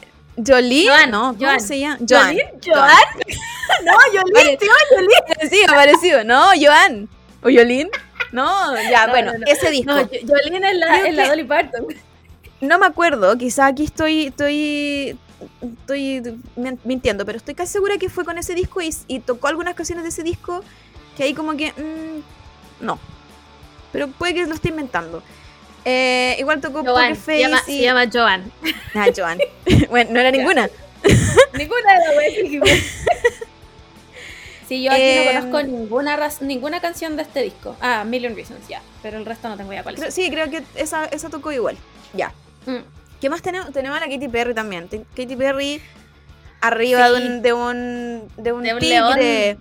Jolie, 0.45 0.87
Joan, 0.87 1.11
no, 1.11 1.33
¿cómo 1.33 1.45
Joan. 1.45 1.59
se 1.61 1.79
llama? 1.79 1.97
Joan. 2.07 2.37
¿Joan? 2.65 2.89
no, 3.85 3.93
Yolín. 4.13 4.33
Pare- 4.33 4.57
Parecido, 5.27 5.73
parecido. 5.73 6.23
No, 6.23 6.51
Joan. 6.59 7.09
¿O 7.43 7.49
Yolín? 7.49 7.89
No, 8.33 8.73
ya, 8.89 9.05
No, 9.07 9.11
bueno, 9.13 9.31
no, 9.33 9.37
no. 9.39 9.45
ese 9.47 9.69
disco. 9.71 9.93
No, 9.93 10.01
No, 10.01 10.09
Yo- 10.11 10.19
Yolín 10.43 10.65
es 10.65 10.75
la, 10.77 11.27
Dolly 11.29 11.43
Parton. 11.45 11.85
me 12.61 12.85
acuerdo, 12.85 13.37
quizá 13.37 13.67
aquí 13.67 13.85
estoy, 13.85 14.25
estoy, 14.27 15.17
estoy 15.61 16.39
min- 16.55 16.79
mintiendo, 16.83 17.25
pero 17.25 17.37
estoy 17.37 17.53
casi 17.55 17.71
segura 17.73 17.97
que 17.97 18.09
fue 18.09 18.25
con 18.25 18.37
ese 18.37 18.55
disco 18.55 18.81
y, 18.81 18.89
y 19.07 19.19
tocó 19.19 19.47
algunas 19.47 19.75
canciones 19.75 20.03
de 20.03 20.09
ese 20.09 20.23
disco 20.23 20.63
que 21.15 21.23
ahí 21.23 21.33
como 21.33 21.55
que, 21.55 21.71
mm, 21.71 22.83
no. 22.85 22.99
Pero 23.91 24.07
puede 24.07 24.33
que 24.33 24.45
lo 24.47 24.55
esté 24.55 24.69
inventando. 24.69 25.21
Eh, 25.85 26.35
igual 26.39 26.59
tocó 26.61 26.83
Joan. 26.83 27.13
Poker 27.13 27.15
Se 27.15 27.21
Face 27.21 27.39
llama, 27.39 27.61
y... 27.67 27.77
se 27.77 27.81
llama 27.83 28.05
Joan. 28.11 28.51
Ah, 28.95 29.07
Joan. 29.15 29.37
bueno, 29.89 30.11
no 30.11 30.19
era 30.19 30.31
ninguna. 30.31 30.69
Ninguna 31.53 31.93
de 31.99 32.59
las. 32.59 32.67
Sí, 34.67 34.83
yo 34.83 34.91
aquí 34.91 35.01
Eh, 35.01 35.31
no 35.35 35.41
conozco 35.51 35.63
ninguna 35.67 36.29
ninguna 36.41 36.79
canción 36.81 37.15
de 37.15 37.23
este 37.23 37.41
disco. 37.41 37.75
Ah, 37.81 38.03
Million 38.05 38.35
Reasons, 38.35 38.67
ya. 38.67 38.81
Pero 39.01 39.17
el 39.17 39.25
resto 39.25 39.49
no 39.49 39.57
tengo 39.57 39.71
idea 39.71 39.83
cuál 39.83 40.01
es. 40.01 40.13
sí, 40.13 40.29
creo 40.29 40.49
que 40.49 40.63
esa, 40.75 41.05
esa 41.05 41.29
tocó 41.29 41.51
igual. 41.51 41.77
Ya. 42.13 42.31
Mm. 42.65 42.77
¿Qué 43.21 43.29
más 43.29 43.41
tenemos? 43.41 43.71
Tenemos 43.71 43.97
a 43.97 44.05
la 44.05 44.11
Katy 44.11 44.27
Perry 44.27 44.53
también. 44.53 44.87
Te- 44.87 45.03
Katy 45.15 45.35
Perry 45.35 45.81
arriba 46.61 47.07
Sí. 47.07 47.13
de 47.13 47.19
un, 47.27 47.41
de 47.41 47.53
un, 47.53 48.31
de 48.37 48.51
un 48.53 48.63
De 48.63 48.73
un 48.73 48.79
tigre. 48.79 49.57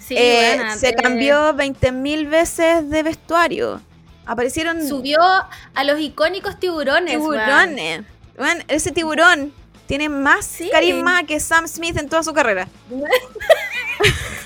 Sí, 0.00 0.16
Eh, 0.18 0.54
buena, 0.56 0.76
se 0.76 0.88
eh, 0.88 0.94
cambió 0.94 1.54
20.000 1.54 2.28
veces 2.28 2.90
de 2.90 3.02
vestuario. 3.04 3.80
Aparecieron 4.26 4.86
Subió 4.86 5.20
a 5.20 5.84
los 5.84 6.00
icónicos 6.00 6.58
tiburones. 6.58 7.12
tiburones. 7.12 8.02
Bueno, 8.36 8.62
ese 8.68 8.90
tiburón 8.92 9.52
tiene 9.86 10.08
más 10.08 10.44
Sí. 10.46 10.68
carisma 10.70 11.24
que 11.24 11.38
Sam 11.38 11.68
Smith 11.68 11.96
en 11.98 12.08
toda 12.08 12.22
su 12.22 12.32
carrera. 12.32 12.66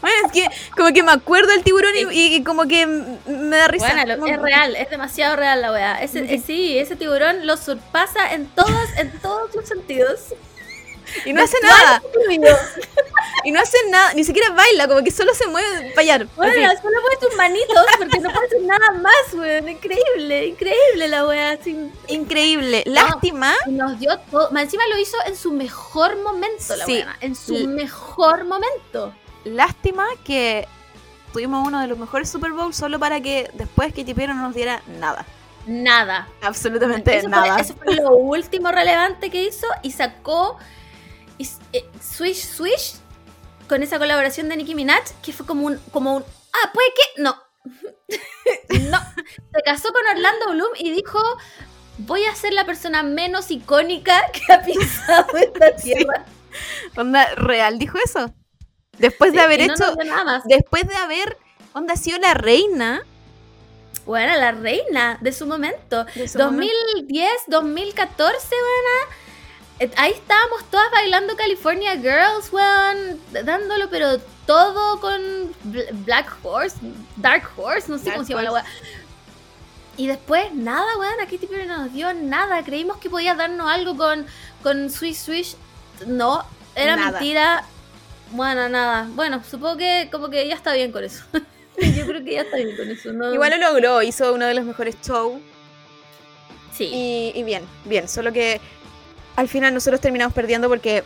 Bueno, 0.00 0.16
es 0.26 0.32
que 0.32 0.46
como 0.76 0.92
que 0.92 1.02
me 1.02 1.10
acuerdo 1.10 1.50
del 1.50 1.64
tiburón 1.64 1.90
y- 1.96 2.14
y, 2.14 2.34
y 2.36 2.44
como 2.44 2.66
que 2.68 2.86
me 2.86 3.56
da 3.56 3.66
risa. 3.66 3.92
Bueno, 3.92 4.16
lo- 4.16 4.26
es 4.26 4.40
real, 4.40 4.76
es 4.76 4.90
demasiado 4.90 5.34
real 5.34 5.60
la 5.60 5.72
weá. 5.72 6.00
Ese, 6.00 6.20
eh, 6.32 6.40
sí, 6.44 6.78
ese 6.78 6.94
tiburón 6.94 7.48
lo 7.48 7.56
surpasa 7.56 8.32
en 8.32 8.46
todos, 8.46 8.88
en 8.96 9.10
todos 9.18 9.52
los 9.56 9.66
sentidos. 9.66 10.20
Y 11.24 11.32
no 11.32 11.42
hace 11.42 11.56
nada. 11.62 12.02
Y 13.44 13.52
no 13.52 13.60
hace 13.60 13.76
nada. 13.90 14.12
Ni 14.14 14.24
siquiera 14.24 14.50
baila, 14.50 14.88
como 14.88 15.02
que 15.02 15.10
solo 15.12 15.32
se 15.32 15.46
mueve 15.46 15.90
para 15.94 16.00
allá. 16.14 16.26
Bueno, 16.36 16.52
solo 16.82 17.00
mueve 17.00 17.16
tus 17.20 17.36
manitos 17.36 17.76
porque 17.96 18.18
no 18.18 18.30
puede 18.32 18.46
hacer 18.46 18.62
nada 18.62 18.92
más, 19.00 19.32
weón. 19.32 19.68
Increíble, 19.68 20.46
increíble 20.46 21.08
la 21.08 21.24
weá. 21.26 21.56
Sin... 21.62 21.92
Increíble. 22.08 22.82
Lástima. 22.86 23.54
Y 23.66 23.70
nos 23.72 23.98
dio 23.98 24.18
todo. 24.30 24.50
Más 24.50 24.64
encima 24.64 24.82
lo 24.88 24.98
hizo 24.98 25.16
en 25.26 25.36
su 25.36 25.52
mejor 25.52 26.20
momento, 26.20 26.76
la 26.76 26.84
Sí. 26.84 26.94
weá. 26.94 27.16
En 27.20 27.34
su 27.36 27.54
L- 27.54 27.68
mejor 27.68 28.44
momento. 28.44 29.14
Lástima 29.44 30.04
que 30.24 30.66
tuvimos 31.32 31.66
uno 31.66 31.80
de 31.80 31.86
los 31.86 31.96
mejores 31.96 32.28
Super 32.28 32.50
Bowl 32.52 32.74
solo 32.74 32.98
para 32.98 33.20
que 33.20 33.48
después 33.54 33.94
Katy 33.94 34.14
Perry 34.14 34.34
no 34.34 34.42
nos 34.42 34.54
diera 34.54 34.82
nada. 34.98 35.24
Nada. 35.66 36.28
Absolutamente 36.42 37.18
Eso 37.18 37.28
nada. 37.28 37.52
fue, 37.54 37.62
eso 37.62 37.74
fue 37.76 37.94
lo 37.94 38.10
último 38.16 38.72
relevante 38.72 39.30
que 39.30 39.42
hizo 39.44 39.66
y 39.82 39.92
sacó 39.92 40.58
y 41.38 41.48
eh, 41.72 41.84
Swish 42.00 42.44
Swish 42.46 42.94
con 43.68 43.82
esa 43.82 43.98
colaboración 43.98 44.48
de 44.48 44.56
Nicki 44.56 44.74
Minaj 44.74 45.02
que 45.22 45.32
fue 45.32 45.46
como 45.46 45.66
un 45.66 45.78
como 45.92 46.16
un 46.16 46.24
ah 46.52 46.70
puede 46.72 46.88
que 46.94 47.22
no 47.22 47.36
no 48.90 48.98
se 49.54 49.62
casó 49.64 49.92
con 49.92 50.06
Orlando 50.06 50.50
Bloom 50.52 50.70
y 50.78 50.90
dijo 50.92 51.20
voy 51.98 52.24
a 52.24 52.34
ser 52.34 52.52
la 52.54 52.64
persona 52.64 53.02
menos 53.02 53.50
icónica 53.50 54.20
que 54.32 54.52
ha 54.52 54.62
pisado 54.64 55.36
esta 55.36 55.78
Sí. 55.78 55.94
tierra 55.94 56.24
Onda, 56.96 57.26
¿real 57.36 57.78
dijo 57.78 57.98
eso? 58.04 58.32
Después 58.98 59.32
de 59.32 59.40
haber 59.40 59.64
no 59.68 59.74
hecho. 59.74 59.94
nada 60.04 60.24
más. 60.24 60.44
Después 60.44 60.88
de 60.88 60.96
haber. 60.96 61.38
Onda, 61.72 61.94
sido 61.94 62.18
la 62.18 62.34
reina. 62.34 63.02
Bueno, 64.06 64.34
la 64.36 64.50
reina 64.52 65.18
de 65.20 65.30
su 65.32 65.46
momento. 65.46 66.04
de 66.16 66.26
su 66.26 66.36
2010, 66.38 67.30
2014, 67.46 68.46
weona. 68.50 69.16
Eh, 69.80 69.90
Ahí 69.96 70.12
estábamos 70.12 70.64
todas 70.70 70.90
bailando 70.90 71.36
California 71.36 71.94
Girls, 71.96 72.52
weón. 72.52 73.20
Dándolo, 73.44 73.88
pero 73.90 74.18
todo 74.46 75.00
con 75.00 75.20
Bl- 75.66 75.88
Black 76.04 76.32
Horse, 76.42 76.76
Dark 77.16 77.48
Horse, 77.56 77.88
no 77.90 77.98
sé 77.98 78.04
Dark 78.06 78.14
cómo 78.16 78.24
se 78.26 78.30
llama 78.32 78.42
la 78.44 78.52
weá. 78.52 78.64
Y 79.96 80.06
después, 80.06 80.52
nada, 80.54 80.86
weón. 80.98 81.14
A 81.20 81.24
Katy 81.24 81.48
no 81.66 81.78
nos 81.78 81.92
dio 81.92 82.12
nada. 82.14 82.62
Creímos 82.64 82.98
que 82.98 83.10
podía 83.10 83.34
darnos 83.34 83.68
algo 83.70 83.96
con, 83.96 84.26
con 84.62 84.90
Swish 84.90 85.16
Swish. 85.16 85.56
No, 86.06 86.44
era 86.74 86.96
Nada. 86.96 87.12
mentira. 87.12 87.64
Bueno, 88.30 88.68
nada. 88.68 89.08
Bueno, 89.14 89.42
supongo 89.48 89.76
que 89.78 90.08
como 90.12 90.28
que 90.28 90.46
ya 90.46 90.54
está 90.54 90.72
bien 90.74 90.92
con 90.92 91.02
eso. 91.04 91.24
Yo 91.32 92.06
creo 92.06 92.24
que 92.24 92.32
ya 92.32 92.42
está 92.42 92.56
bien 92.56 92.76
con 92.76 92.90
eso. 92.90 93.12
No... 93.12 93.32
Igual 93.32 93.50
lo 93.52 93.56
logró, 93.72 94.02
hizo 94.02 94.32
uno 94.34 94.46
de 94.46 94.54
los 94.54 94.64
mejores 94.64 94.96
shows. 95.02 95.40
Sí. 96.76 96.84
Y, 96.92 97.32
y 97.38 97.42
bien, 97.44 97.64
bien. 97.84 98.08
Solo 98.08 98.32
que 98.32 98.60
al 99.38 99.48
final 99.48 99.72
nosotros 99.72 100.00
terminamos 100.00 100.34
perdiendo 100.34 100.68
porque. 100.68 101.04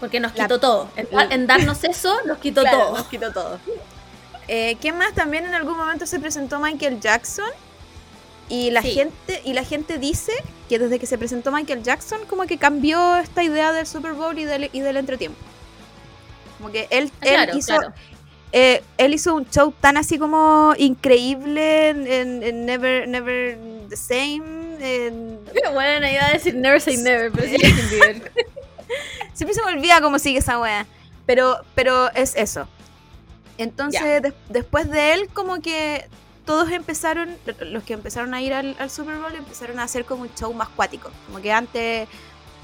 Porque 0.00 0.18
nos 0.18 0.34
La- 0.34 0.44
quitó 0.44 0.58
todo. 0.58 0.88
En, 0.96 1.08
la- 1.12 1.24
en 1.24 1.46
darnos 1.46 1.84
eso, 1.84 2.14
nos 2.26 2.38
quitó 2.38 2.62
Claro, 2.62 2.78
todo. 2.78 2.96
nos 2.96 3.06
quitó 3.08 3.32
todo. 3.32 3.60
Eh, 4.48 4.76
¿Quién 4.80 4.96
más? 4.96 5.12
También 5.14 5.44
en 5.44 5.54
algún 5.54 5.76
momento 5.76 6.06
se 6.06 6.18
presentó 6.18 6.58
Michael 6.58 7.00
Jackson. 7.00 7.50
Y 8.48 8.70
la 8.70 8.82
Sí. 8.82 8.92
gente, 8.92 9.42
y 9.44 9.52
la 9.52 9.62
gente 9.62 9.98
dice 9.98 10.32
que 10.68 10.78
desde 10.80 10.98
que 10.98 11.06
se 11.06 11.16
presentó 11.18 11.52
Michael 11.52 11.82
Jackson, 11.84 12.20
como 12.28 12.46
que 12.46 12.58
cambió 12.58 13.16
esta 13.18 13.44
idea 13.44 13.72
del 13.72 13.86
Super 13.86 14.12
Bowl 14.14 14.36
y 14.38 14.44
del, 14.44 14.70
y 14.72 14.80
del 14.80 14.96
entretiempo. 14.96 15.38
Como 16.58 16.72
que 16.72 16.88
él, 16.90 17.12
Ah, 17.20 17.26
él 17.26 17.34
claro, 17.34 17.56
hizo, 17.58 17.76
claro. 17.76 17.92
eh, 18.52 18.82
él 18.98 19.14
hizo 19.14 19.34
un 19.36 19.48
show 19.48 19.72
tan 19.80 19.96
así 19.98 20.18
como 20.18 20.74
increíble 20.78 21.90
en, 21.90 22.06
en- 22.08 22.42
en 22.42 22.66
Never, 22.66 23.06
Never 23.06 23.56
the 23.88 23.96
Same. 23.96 24.69
En- 24.80 25.38
Bueno, 25.72 26.08
iba 26.08 26.26
a 26.26 26.32
decir 26.32 26.54
never 26.54 26.80
say 26.80 26.96
never, 26.96 27.30
pero 27.32 27.46
sí. 27.48 27.56
Siempre 29.34 29.54
se 29.54 29.62
me 29.64 29.72
olvida 29.72 30.00
cómo 30.00 30.18
sigue 30.18 30.38
esa 30.38 30.58
wea. 30.58 30.86
Pero, 31.26 31.58
pero 31.74 32.10
es 32.12 32.34
eso. 32.36 32.66
Entonces, 33.58 34.22
después 34.48 34.90
de 34.90 35.12
él, 35.14 35.28
como 35.32 35.60
que 35.60 36.06
todos 36.44 36.70
empezaron, 36.70 37.36
los 37.60 37.82
que 37.84 37.92
empezaron 37.92 38.34
a 38.34 38.42
ir 38.42 38.52
al, 38.54 38.74
al 38.78 38.90
Super 38.90 39.16
Bowl, 39.18 39.34
empezaron 39.34 39.78
a 39.78 39.84
hacer 39.84 40.04
como 40.04 40.22
un 40.22 40.34
show 40.34 40.52
más 40.54 40.68
cuático. 40.70 41.10
Como 41.26 41.40
que 41.40 41.52
antes 41.52 42.08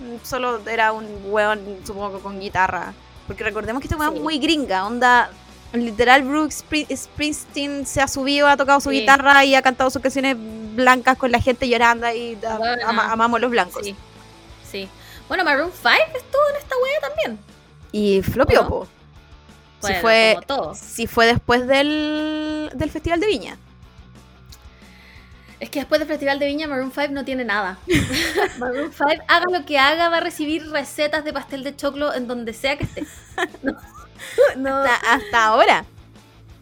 mm, 0.01 0.25
solo 0.25 0.61
era 0.69 0.93
un 0.93 1.07
weón, 1.27 1.61
supongo, 1.87 2.21
con 2.21 2.41
guitarra. 2.41 2.93
Porque 3.27 3.45
recordemos 3.45 3.81
que 3.81 3.89
esta 3.89 3.99
Sí. 4.09 4.15
es 4.17 4.21
muy 4.21 4.39
gringa, 4.39 4.87
onda. 4.87 5.31
Literal, 5.73 6.23
Brooks 6.23 6.65
Spri- 6.65 6.87
Springsteen 6.97 7.87
se 7.87 8.01
ha 8.01 8.09
subido, 8.09 8.47
ha 8.47 8.57
tocado 8.57 8.81
su 8.81 8.91
Sí. 8.91 9.01
guitarra 9.01 9.45
y 9.45 9.55
ha 9.55 9.63
cantado 9.63 9.91
sus 9.91 10.01
canciones 10.01 10.37
blancas 10.75 11.19
con 11.19 11.31
la 11.33 11.41
gente 11.41 11.69
llorando 11.69 12.09
y 12.13 12.39
a- 12.47 12.57
Bueno. 12.57 12.83
ama- 12.87 13.13
amamos 13.13 13.41
los 13.41 13.51
blancos. 13.51 13.83
Sí. 13.85 13.95
Sí. 14.71 14.89
Bueno, 15.29 15.45
Maroon 15.45 15.71
5 15.73 15.91
estuvo 16.17 16.43
en 16.51 16.57
esta 16.57 16.75
wea 16.77 17.01
también. 17.01 17.39
Y 17.93 18.23
flopió, 18.23 18.61
¿O 18.61 18.63
no? 18.65 18.69
po. 18.69 18.89
Si 19.81 19.95
fue, 19.95 20.37
si 20.75 21.07
fue 21.07 21.27
después 21.27 21.67
del, 21.67 22.71
del 22.75 22.91
Festival 22.91 23.21
de 23.21 23.27
Viña. 23.27 23.59
Es 25.61 25.71
que 25.71 25.79
después 25.81 25.99
del 25.99 26.09
Festival 26.09 26.39
de 26.39 26.47
Viña, 26.47 26.67
Maroon 26.69 26.93
5 26.93 27.13
no 27.13 27.25
tiene 27.25 27.45
nada. 27.45 27.79
Maroon 28.59 28.93
5, 28.93 29.23
haga 29.29 29.45
lo 29.51 29.65
que 29.65 29.79
haga, 29.79 30.09
va 30.09 30.19
a 30.19 30.21
recibir 30.21 30.69
recetas 30.71 31.25
de 31.25 31.33
pastel 31.33 31.65
de 31.65 31.75
choclo 31.77 32.13
en 32.15 32.27
donde 32.29 32.53
sea 32.53 32.77
que 32.77 32.85
esté. 32.85 33.05
No. 33.63 33.73
no. 34.57 34.77
Hasta, 34.79 35.15
hasta 35.15 35.45
ahora. 35.47 35.85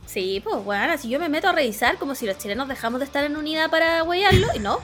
Sí, 0.07 0.41
pues 0.45 0.63
bueno, 0.65 0.97
si 0.99 1.09
yo 1.09 1.19
me 1.19 1.29
meto 1.29 1.49
a 1.49 1.53
revisar 1.53 1.97
como 1.99 2.15
si 2.15 2.27
los 2.27 2.39
chilenos 2.39 2.69
dejamos 2.69 3.01
de 3.01 3.07
estar 3.07 3.25
en 3.25 3.37
unidad 3.37 3.71
para 3.71 4.03
huellarlo, 4.05 4.49
y 4.55 4.59
no. 4.61 4.79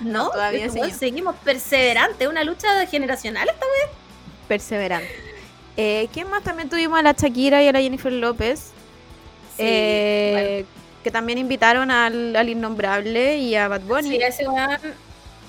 No, 0.00 0.30
todavía 0.30 0.68
seguimos. 0.92 1.36
perseverantes, 1.36 2.28
una 2.28 2.44
lucha 2.44 2.86
generacional 2.86 3.48
esta 3.48 3.64
wea. 3.66 3.94
Perseverante. 4.48 5.08
Eh, 5.76 6.08
¿Quién 6.12 6.28
más 6.28 6.42
también 6.42 6.68
tuvimos 6.68 6.98
a 6.98 7.02
la 7.02 7.12
Shakira 7.12 7.62
y 7.62 7.68
a 7.68 7.72
la 7.72 7.80
Jennifer 7.80 8.12
López? 8.12 8.70
Eh, 9.58 10.64
Que 11.02 11.10
también 11.10 11.38
invitaron 11.38 11.90
al, 11.90 12.34
al 12.36 12.48
Innombrable 12.48 13.38
y 13.38 13.54
a 13.54 13.68
Bad 13.68 13.82
Bunny. 13.82 14.10
Sí, 14.10 14.16
ese 14.22 14.48
weón. 14.48 14.78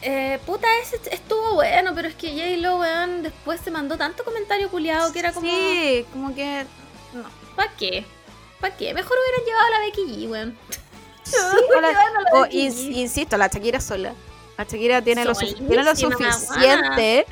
Eh, 0.04 0.40
puta, 0.46 0.68
ese 0.82 1.00
estuvo 1.12 1.54
bueno, 1.56 1.92
pero 1.94 2.08
es 2.08 2.16
que 2.16 2.30
J-Lo, 2.32 2.78
weón, 2.80 3.22
después 3.24 3.62
se 3.64 3.70
mandó 3.72 3.98
tanto 3.98 4.24
comentario 4.24 4.70
culiado 4.70 5.12
que 5.14 5.20
era 5.20 5.32
como. 5.32 5.48
Sí, 5.50 6.06
como 6.12 6.34
que. 6.34 6.66
No. 7.14 7.24
¿Para 7.56 7.72
qué? 7.76 8.04
¿Para 8.60 8.76
qué? 8.76 8.94
Mejor 8.94 9.18
hubieran 9.18 9.46
llevado 9.46 9.66
a 9.68 9.70
la 9.72 9.80
Becky 9.86 10.02
G, 10.26 10.30
weón. 10.30 10.58
O 11.78 11.82
la- 11.82 11.88
llevaron 11.90 12.18
a 12.18 12.22
la 12.22 12.40
o 12.40 12.42
Becky 12.44 12.68
ins- 12.68 12.90
G. 12.90 12.96
insisto, 12.98 13.38
la 13.38 13.48
Shakira 13.48 13.80
sola. 13.80 14.14
La 14.58 14.64
Shakira 14.64 15.02
tiene 15.02 15.24
lo, 15.26 15.36
su- 15.36 15.54
tiene 15.56 15.84
lo 15.84 15.96
suficiente. 15.96 17.26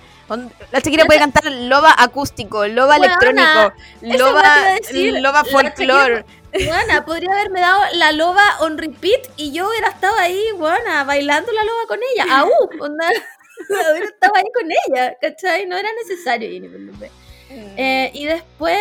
La 0.71 0.79
Shakira 0.79 1.05
puede 1.05 1.19
cantar 1.19 1.45
loba 1.51 1.95
acústico, 1.97 2.67
loba 2.67 2.97
electrónico, 2.97 3.73
loba, 4.01 4.43
loba 5.19 5.43
folclore. 5.43 6.23
Buena, 6.51 7.05
podría 7.05 7.31
haberme 7.31 7.61
dado 7.61 7.81
la 7.93 8.11
loba 8.11 8.43
on 8.61 8.77
repeat 8.77 9.27
y 9.38 9.51
yo 9.51 9.69
hubiera 9.69 9.89
estado 9.89 10.15
ahí, 10.17 10.51
buena, 10.57 11.03
bailando 11.03 11.51
la 11.51 11.63
loba 11.63 11.81
con 11.88 11.99
ella. 12.13 12.26
¡Aú! 12.39 12.49
Onda, 12.80 13.07
hubiera 13.91 14.05
estado 14.05 14.34
ahí 14.35 14.45
con 14.53 14.69
ella, 14.71 15.17
¿cachai? 15.21 15.65
No 15.67 15.77
era 15.77 15.89
necesario 15.93 16.49
Jennifer 16.49 16.80
López. 16.80 17.11
Eh, 17.51 18.11
y 18.13 18.26
después, 18.26 18.77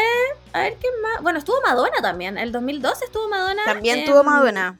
a 0.53 0.61
ver 0.61 0.77
qué 0.77 0.89
más. 1.03 1.23
Bueno, 1.23 1.39
estuvo 1.39 1.61
Madonna 1.63 2.03
también. 2.03 2.37
El 2.37 2.53
2012 2.53 3.07
estuvo 3.07 3.29
Madonna. 3.29 3.65
También 3.65 4.01
en- 4.01 4.05
tuvo 4.05 4.23
Madonna. 4.23 4.79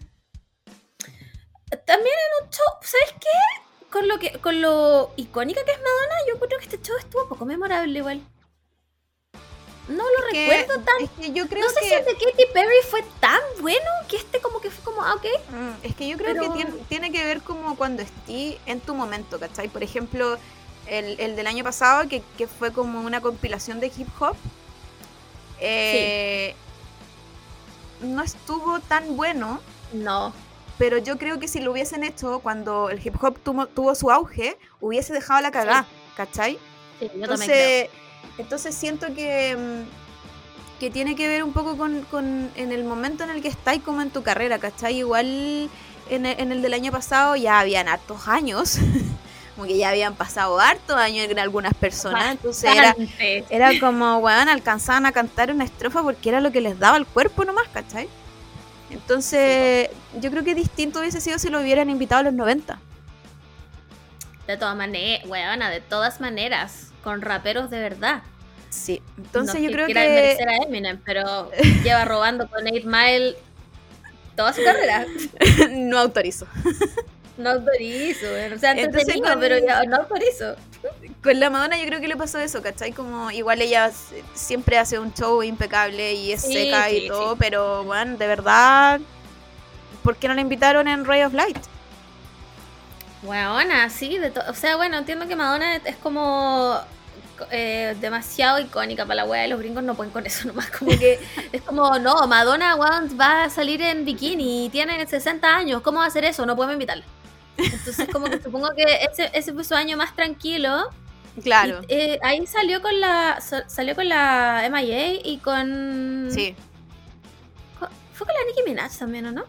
También 1.85 2.15
en 2.15 2.45
un 2.45 2.51
show, 2.51 2.65
¿sabes 2.83 3.13
qué? 3.21 3.87
Con 3.91 4.09
lo, 4.09 4.19
que, 4.19 4.33
con 4.41 4.61
lo 4.61 5.13
icónica 5.17 5.65
que 5.65 5.73
es 5.73 5.79
Madonna, 5.79 6.15
yo 6.29 6.39
creo 6.39 6.59
que 6.59 6.65
este 6.67 6.81
show 6.83 6.97
estuvo 6.99 7.29
poco 7.29 7.45
memorable 7.45 7.99
igual. 7.99 8.21
No 9.89 10.05
lo 10.05 10.29
Que- 10.31 10.47
recuerdo 10.51 10.85
tan. 10.85 11.03
Es 11.03 11.11
que 11.11 11.33
yo 11.33 11.49
creo 11.49 11.65
No 11.65 11.71
sé 11.71 11.81
si 11.83 11.89
que. 11.89 11.97
el 11.97 12.05
de 12.05 12.13
Katy 12.13 12.45
Perry 12.53 12.75
fue 12.91 13.03
tan 13.21 13.41
bueno 13.61 13.87
que 14.09 14.17
este 14.17 14.41
como 14.41 14.61
que 14.61 14.71
fue 14.71 14.85
como, 14.85 15.03
ah, 15.03 15.15
ok. 15.15 15.25
Mm, 15.51 15.71
Es 15.87 15.95
que 15.97 16.07
yo 16.09 16.17
creo 16.19 16.35
Pero- 16.35 16.53
que 16.53 16.57
tiene, 16.65 16.71
tiene 16.89 17.13
que 17.13 17.25
ver 17.25 17.41
como 17.41 17.75
cuando 17.77 18.03
estés 18.03 18.57
en 18.67 18.81
tu 18.81 18.95
momento, 18.95 19.41
¿cachai? 19.41 19.69
Por 19.69 19.83
ejemplo, 19.83 20.37
el, 20.87 21.19
el 21.21 21.37
del 21.37 21.47
año 21.47 21.65
pasado, 21.65 22.07
que, 22.09 22.23
que 22.37 22.47
fue 22.47 22.73
como 22.73 23.01
una 23.01 23.21
compilación 23.23 23.81
de 23.81 23.87
hip 23.97 24.09
hop, 24.21 24.37
eh, 25.61 26.55
no 28.01 28.23
estuvo 28.23 28.81
tan 28.81 29.17
bueno, 29.17 29.61
No. 29.93 30.33
pero 30.79 30.99
yo 30.99 31.19
creo 31.19 31.41
que 31.41 31.49
si 31.49 31.61
lo 31.61 31.73
hubiesen 31.73 32.05
hecho 32.05 32.39
cuando 32.41 32.91
el 32.91 33.05
hip 33.05 33.17
hop 33.23 33.39
tuvo, 33.43 33.67
tuvo 33.67 33.95
su 33.95 34.11
auge, 34.11 34.57
hubiese 34.81 35.13
dejado 35.13 35.41
la 35.41 35.51
cagada, 35.51 35.87
¿cachai? 36.17 36.59
Sí, 37.01 37.11
yo 37.17 37.29
también 37.29 37.51
creo. 37.51 38.08
Entonces, 38.37 38.75
siento 38.75 39.07
que, 39.15 39.57
mm, 39.57 40.79
que 40.81 40.91
tiene 40.91 41.17
que 41.17 41.29
ver 41.29 41.43
un 41.43 41.53
poco 41.53 41.77
con, 41.77 42.03
con 42.03 42.51
en 42.55 42.73
el 42.73 42.85
momento 42.85 43.25
en 43.25 43.31
el 43.31 43.43
que 43.43 43.49
estáis 43.49 43.83
como 43.83 44.03
en 44.03 44.11
tu 44.11 44.23
carrera, 44.23 44.59
¿cachai? 44.59 44.99
Igual 44.99 45.71
en 46.11 46.27
el, 46.27 46.41
en 46.41 46.53
el 46.53 46.63
del 46.63 46.75
año 46.75 46.93
pasado 46.93 47.37
ya 47.37 47.61
habían 47.61 47.89
hartos 47.89 48.29
años, 48.29 48.79
como 49.57 49.67
que 49.67 49.77
ya 49.77 49.89
habían 49.89 50.15
pasado 50.15 50.61
hartos 50.61 50.97
años 50.97 51.29
en 51.29 51.39
algunas 51.39 51.75
personas, 51.75 52.33
entonces 52.33 52.71
era, 52.71 52.95
era 53.51 53.81
como, 53.81 54.19
weón, 54.19 54.49
alcanzaban 54.49 55.07
a 55.07 55.13
cantar 55.13 55.51
una 55.51 55.65
estrofa 55.65 56.03
porque 56.03 56.29
era 56.29 56.41
lo 56.41 56.53
que 56.53 56.61
les 56.61 56.79
daba 56.79 56.97
el 56.97 57.07
cuerpo 57.07 57.45
nomás, 57.45 57.67
¿cachai? 57.73 58.09
Entonces, 58.91 59.91
yo 60.21 60.31
creo 60.31 60.45
que 60.45 60.55
distinto 60.55 61.01
hubiese 61.01 61.21
sido 61.21 61.39
si 61.39 61.51
lo 61.51 61.61
hubieran 61.61 61.91
invitado 61.91 62.21
a 62.21 62.25
los 62.25 62.35
90. 62.35 62.79
De 64.47 64.57
todas 64.57 64.77
maneras, 64.77 65.27
weona, 65.29 65.69
de 65.69 65.81
todas 65.81 66.21
maneras, 66.21 66.93
con 67.09 67.23
raperos 67.23 67.71
de 67.71 67.79
verdad. 67.81 68.23
Sí, 68.69 69.01
entonces 69.17 69.55
No 69.55 69.61
yo 69.61 69.67
que 69.69 69.73
creo 69.75 69.87
que... 69.87 69.95
desmerecer 69.95 70.49
a 70.49 70.57
Eminem, 70.59 71.01
pero 71.05 71.51
lleva 71.83 72.05
robando 72.05 72.47
con 72.49 72.67
8 72.67 72.83
Mile 72.87 73.35
toda 74.37 74.53
su 74.53 74.63
carrera. 74.63 75.07
no 75.71 75.99
autorizo. 75.99 76.47
No 77.39 77.51
autorizo, 77.51 78.27
o 78.27 78.59
sea, 78.59 78.73
Entonces, 78.73 79.15
con- 79.23 79.39
pero 79.39 79.59
ya 79.65 79.85
no 79.85 79.99
autorizo. 79.99 80.57
Con 81.23 81.39
la 81.39 81.49
Madonna 81.51 81.79
yo 81.79 81.87
creo 81.87 82.01
que 82.01 82.09
le 82.09 82.17
pasó 82.17 82.41
eso, 82.41 82.61
¿cachai? 82.63 82.91
Como 82.91 83.31
igual 83.31 83.63
ella 83.63 83.93
siempre 84.35 84.77
hace 84.77 84.99
un 84.99 85.15
show 85.15 85.41
impecable 85.45 86.15
y 86.15 86.33
es 86.33 86.43
Sí, 86.43 86.53
seca 86.53 86.91
y 86.91 87.07
todo, 87.07 87.35
sí. 87.35 87.37
pero 87.39 87.85
bueno, 87.85 88.17
de 88.17 88.27
verdad, 88.27 88.99
¿por 90.03 90.17
qué 90.17 90.27
no 90.27 90.35
la 90.35 90.41
invitaron 90.41 90.89
en 90.89 91.05
Ray 91.05 91.23
of 91.23 91.33
Light? 91.33 91.59
Weona, 93.23 93.89
sí, 93.91 94.19
de 94.19 94.33
o 94.49 94.55
sea, 94.55 94.75
bueno, 94.77 94.99
entiendo 94.99 95.29
que 95.29 95.37
Madonna 95.37 95.77
es 95.77 95.97
como 95.97 96.77
eh, 97.51 97.97
demasiado 98.01 98.59
icónica 98.59 99.05
para 99.05 99.17
la 99.17 99.25
wea 99.25 99.43
de 99.43 99.49
los 99.49 99.59
gringos, 99.59 99.83
no 99.83 99.95
pueden 99.95 100.13
con 100.13 100.27
eso 100.27 100.47
nomás, 100.49 100.71
como 100.71 100.91
que 100.99 101.19
es 101.53 101.63
como, 101.63 101.99
no, 101.99 102.27
Madonna 102.27 102.75
weón, 102.77 103.19
va 103.21 103.45
a 103.45 103.51
salir 103.51 103.81
en 103.83 104.05
bikini 104.05 104.67
y 104.67 104.69
tiene 104.71 105.07
60 105.07 105.57
años, 105.57 105.83
¿cómo 105.83 105.99
va 105.99 106.05
a 106.05 106.09
hacer 106.09 106.25
eso? 106.25 106.45
No 106.47 106.55
podemos 106.57 106.75
invitarla. 106.75 107.05
Entonces, 107.57 108.09
como 108.13 108.27
que 108.27 108.41
supongo 108.41 108.69
que 108.77 108.85
ese, 109.11 109.31
ese 109.33 109.53
fue 109.53 109.65
su 109.65 109.75
año 109.75 109.97
más 109.97 110.15
tranquilo. 110.15 110.91
Claro, 111.43 111.81
Y, 111.89 111.95
eh, 111.95 112.19
ahí 112.23 112.47
salió 112.47 112.81
con 112.83 113.01
la 113.01 113.41
sa- 113.41 113.69
salió 113.69 113.95
con 113.95 114.09
la 114.09 114.69
MIA 114.73 115.15
y 115.25 115.39
con... 115.39 116.29
sí, 116.31 116.55
Fue 118.13 118.27
con 118.27 118.35
la 118.35 118.45
Nicki 118.49 118.63
Minaj 118.69 118.97
también, 118.99 119.27
¿o 119.27 119.33
no? 119.33 119.45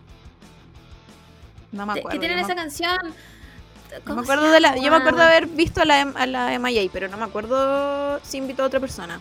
no 1.72 1.86
me 1.86 1.94
acuerdo. 1.94 2.10
que 2.10 2.20
tienen 2.20 2.40
esa 2.40 2.56
canción... 2.56 2.98
no 3.92 4.02
¿cómo 4.06 4.22
me 4.22 4.26
se 4.28 4.32
acuerdo 4.34 4.52
de 4.52 4.60
la, 4.60 4.76
yo 4.76 4.92
me 4.92 4.98
llama? 4.98 4.98
acuerdo 4.98 5.20
de 5.20 5.26
haber 5.26 5.48
visto 5.48 5.82
a 5.82 5.86
la, 5.86 6.02
a 6.02 6.26
la 6.26 6.60
MIA, 6.60 6.90
pero 6.92 7.08
no 7.08 7.18
me 7.18 7.26
acuerdo 7.26 8.20
si 8.24 8.38
invitó 8.38 8.64
a 8.64 8.68
otra 8.68 8.80
persona. 8.80 9.20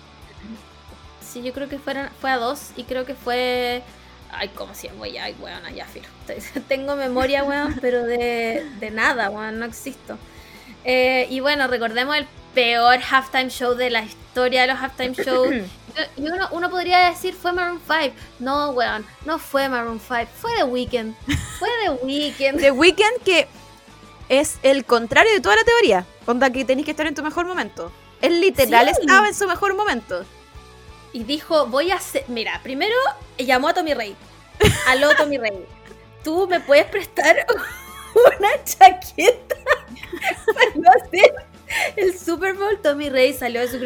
Sí, 1.21 1.43
yo 1.43 1.53
creo 1.53 1.69
que 1.69 1.79
fueron, 1.79 2.09
fue 2.21 2.31
a 2.31 2.39
dos 2.39 2.71
y 2.77 2.85
creo 2.85 3.05
que 3.05 3.15
fue. 3.15 3.83
Ay, 4.31 4.49
¿cómo 4.55 4.75
se 4.75 4.89
llama? 4.89 5.09
Ya, 5.09 5.25
ay, 5.25 5.37
weón, 5.41 5.63
ya, 5.75 5.87
filo. 5.87 6.07
Tengo 6.69 6.97
memoria, 6.97 7.45
weón, 7.45 7.77
pero 7.81 8.03
de, 8.05 8.67
de 8.79 8.91
nada, 8.91 9.31
weón, 9.31 9.59
no 9.59 9.67
existo. 9.67 10.19
Eh, 10.85 11.27
y 11.31 11.41
bueno, 11.41 11.67
recordemos 11.67 12.17
el 12.17 12.27
peor 12.55 12.99
halftime 13.11 13.51
show 13.51 13.75
de 13.75 13.91
la 13.91 14.03
historia 14.03 14.63
de 14.63 14.69
los 14.69 14.79
halftime 14.79 15.15
shows. 15.15 15.55
y 16.17 16.23
y 16.23 16.29
uno, 16.29 16.49
uno 16.53 16.71
podría 16.71 17.11
decir 17.11 17.35
fue 17.35 17.53
Maroon 17.53 17.81
5. 17.87 18.15
No, 18.39 18.71
weón, 18.71 19.05
no 19.25 19.39
fue 19.39 19.69
Maroon 19.69 20.01
5, 20.01 20.29
fue 20.35 20.51
The 20.57 20.65
Weeknd. 20.65 21.15
Fue 21.59 21.69
The 21.83 21.91
Weeknd. 22.05 22.61
The 22.61 22.71
Weeknd 22.71 23.23
que 23.25 23.49
es 24.29 24.59
el 24.63 24.85
contrario 24.85 25.33
de 25.33 25.41
toda 25.41 25.57
la 25.57 25.65
teoría, 25.65 26.07
onda 26.27 26.51
que 26.51 26.65
tenéis 26.65 26.85
que 26.85 26.91
estar 26.93 27.07
en 27.07 27.15
tu 27.15 27.23
mejor 27.23 27.47
momento. 27.47 27.93
Él 28.21 28.41
literal 28.41 28.87
Sí. 28.87 29.01
estaba 29.01 29.29
en 29.29 29.35
su 29.35 29.47
mejor 29.47 29.75
momento. 29.75 30.25
Y 31.13 31.25
dijo, 31.25 31.67
voy 31.67 31.91
a 31.91 31.97
hacer... 31.97 32.25
Mira, 32.29 32.61
primero 32.63 32.95
llamó 33.39 33.69
a 33.69 33.75
Tommy 33.75 33.95
Rey. 33.95 34.17
Aló, 34.89 35.15
Tommy 35.17 35.39
Rey. 35.39 35.65
¿Tú 36.25 36.47
me 36.49 36.61
puedes 36.61 36.85
prestar 36.87 37.47
una 38.15 38.65
chaqueta 38.65 39.57
para 40.55 40.71
no 40.75 40.91
hacer 40.91 41.33
el 41.97 42.19
Super 42.19 42.55
Bowl. 42.55 42.81
Tommy 42.83 43.09
Rey 43.11 43.33
salió 43.33 43.61
de 43.61 43.69
su 43.69 43.79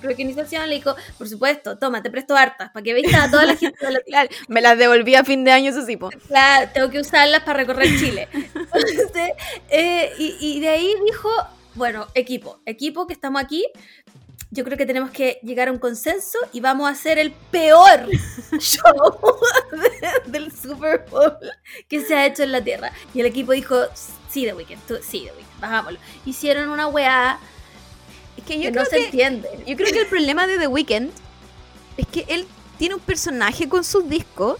croquinización, 0.00 0.68
le 0.68 0.76
dijo, 0.76 0.94
por 1.18 1.28
supuesto, 1.28 1.78
toma, 1.78 2.02
te 2.02 2.10
presto 2.10 2.36
hartas 2.36 2.70
para 2.70 2.82
que 2.82 2.94
veas 2.94 3.14
a 3.14 3.30
toda 3.30 3.44
la 3.46 3.56
gente 3.56 3.84
de 3.84 3.92
la 3.92 4.00
Claro, 4.06 4.28
me 4.48 4.60
las 4.60 4.78
devolví 4.78 5.14
a 5.14 5.24
fin 5.24 5.44
de 5.44 5.52
año, 5.52 5.70
eso 5.70 5.84
sí, 5.84 5.96
po. 5.96 6.10
Claro, 6.28 6.70
tengo 6.72 6.90
que 6.90 7.00
usarlas 7.00 7.42
para 7.42 7.58
recorrer 7.58 7.88
Chile. 7.98 8.28
Entonces, 8.32 9.30
eh, 9.70 10.12
y, 10.18 10.36
y 10.40 10.60
de 10.60 10.68
ahí 10.68 10.94
dijo, 11.06 11.30
bueno, 11.74 12.06
equipo, 12.14 12.60
equipo 12.66 13.06
que 13.06 13.12
estamos 13.14 13.42
aquí, 13.42 13.64
yo 14.50 14.64
creo 14.64 14.76
que 14.76 14.84
tenemos 14.84 15.10
que 15.10 15.38
llegar 15.42 15.68
a 15.68 15.72
un 15.72 15.78
consenso 15.78 16.38
y 16.52 16.60
vamos 16.60 16.86
a 16.86 16.90
hacer 16.90 17.18
el 17.18 17.32
peor 17.32 18.06
show 18.58 19.30
de- 19.72 20.30
del 20.30 20.52
Super 20.52 21.06
Bowl 21.10 21.38
que 21.88 22.02
se 22.02 22.14
ha 22.14 22.26
hecho 22.26 22.42
en 22.42 22.52
la 22.52 22.62
Tierra. 22.62 22.92
Y 23.14 23.20
el 23.20 23.26
equipo 23.26 23.52
dijo, 23.52 23.76
sí, 24.28 24.44
The 24.44 24.52
Weeknd, 24.52 24.78
sí, 25.02 25.24
The 25.26 25.32
Weeknd, 25.32 25.51
bajámoslo. 25.62 25.98
Hicieron 26.26 26.68
una 26.68 26.86
weá 26.88 27.38
Es 28.36 28.44
que 28.44 28.70
no 28.70 28.84
se 28.84 28.90
que, 28.96 29.04
entiende. 29.06 29.48
yo 29.66 29.76
creo 29.76 29.90
que 29.92 30.00
el 30.00 30.06
problema 30.06 30.46
de 30.46 30.58
The 30.58 30.66
Weeknd 30.66 31.10
es 31.96 32.06
que 32.08 32.26
él 32.28 32.46
tiene 32.78 32.96
un 32.96 33.00
personaje 33.00 33.68
con 33.68 33.84
sus 33.84 34.06
discos 34.08 34.58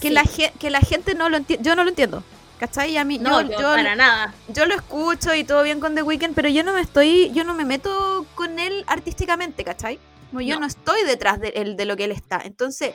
que, 0.00 0.08
Sí. 0.08 0.14
la, 0.14 0.24
que 0.58 0.68
la 0.70 0.80
gente 0.80 1.14
no 1.14 1.28
lo 1.30 1.38
entiende. 1.38 1.64
Yo 1.64 1.74
no 1.74 1.84
lo 1.84 1.88
entiendo. 1.90 2.22
¿Cachai? 2.58 2.92
Y 2.92 2.96
a 2.96 3.04
mí, 3.04 3.18
No, 3.18 3.42
yo, 3.42 3.48
yo 3.50 3.58
yo- 3.60 3.62
para 3.74 3.94
nada. 3.96 4.32
yo 4.48 4.64
lo 4.64 4.74
escucho 4.74 5.34
y 5.34 5.44
todo 5.44 5.62
bien 5.62 5.78
con 5.78 5.94
The 5.94 6.02
Weeknd, 6.02 6.34
pero 6.34 6.48
yo 6.48 6.64
no 6.64 6.72
me 6.72 6.80
estoy, 6.80 7.30
yo 7.34 7.44
no 7.44 7.52
me 7.52 7.66
meto 7.66 8.24
con 8.34 8.58
él 8.58 8.82
artísticamente, 8.86 9.62
¿cachai? 9.62 9.98
Como 10.30 10.40
yo 10.40 10.54
No. 10.54 10.60
no, 10.62 10.66
estoy 10.66 11.02
detrás 11.04 11.38
de, 11.38 11.48
él- 11.48 11.76
de 11.76 11.84
lo 11.84 11.96
que 11.98 12.04
él 12.04 12.12
está. 12.12 12.40
Entonces, 12.42 12.94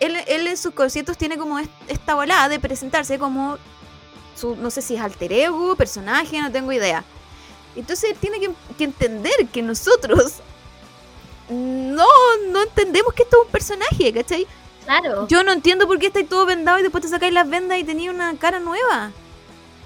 él, 0.00 0.16
él 0.26 0.48
en 0.48 0.56
sus 0.56 0.74
conciertos 0.74 1.16
tiene 1.16 1.38
como 1.38 1.60
est- 1.60 1.70
esta 1.86 2.16
volada 2.16 2.48
de 2.48 2.58
presentarse 2.58 3.20
como 3.20 3.56
su, 4.42 4.56
no 4.56 4.70
sé 4.70 4.82
si 4.82 4.96
es 4.96 5.00
alter 5.00 5.32
ego, 5.32 5.76
personaje, 5.76 6.40
no 6.40 6.50
tengo 6.52 6.72
idea. 6.72 7.04
Entonces 7.76 8.10
él 8.10 8.16
tiene 8.20 8.38
que, 8.40 8.50
que 8.76 8.84
entender 8.84 9.46
que 9.52 9.62
nosotros 9.62 10.34
no, 11.48 12.06
no 12.50 12.62
entendemos 12.62 13.12
que 13.14 13.22
esto 13.24 13.38
es 13.40 13.46
un 13.46 13.52
personaje, 13.52 14.12
¿cachai? 14.12 14.46
Claro. 14.84 15.26
Yo 15.28 15.42
no 15.44 15.52
entiendo 15.52 15.86
por 15.86 15.98
qué 15.98 16.06
estáis 16.06 16.28
todo 16.28 16.46
vendado 16.46 16.78
y 16.78 16.82
después 16.82 17.02
te 17.02 17.08
sacáis 17.08 17.32
las 17.32 17.48
vendas 17.48 17.78
y 17.78 17.84
tenías 17.84 18.14
una 18.14 18.34
cara 18.36 18.58
nueva. 18.58 19.12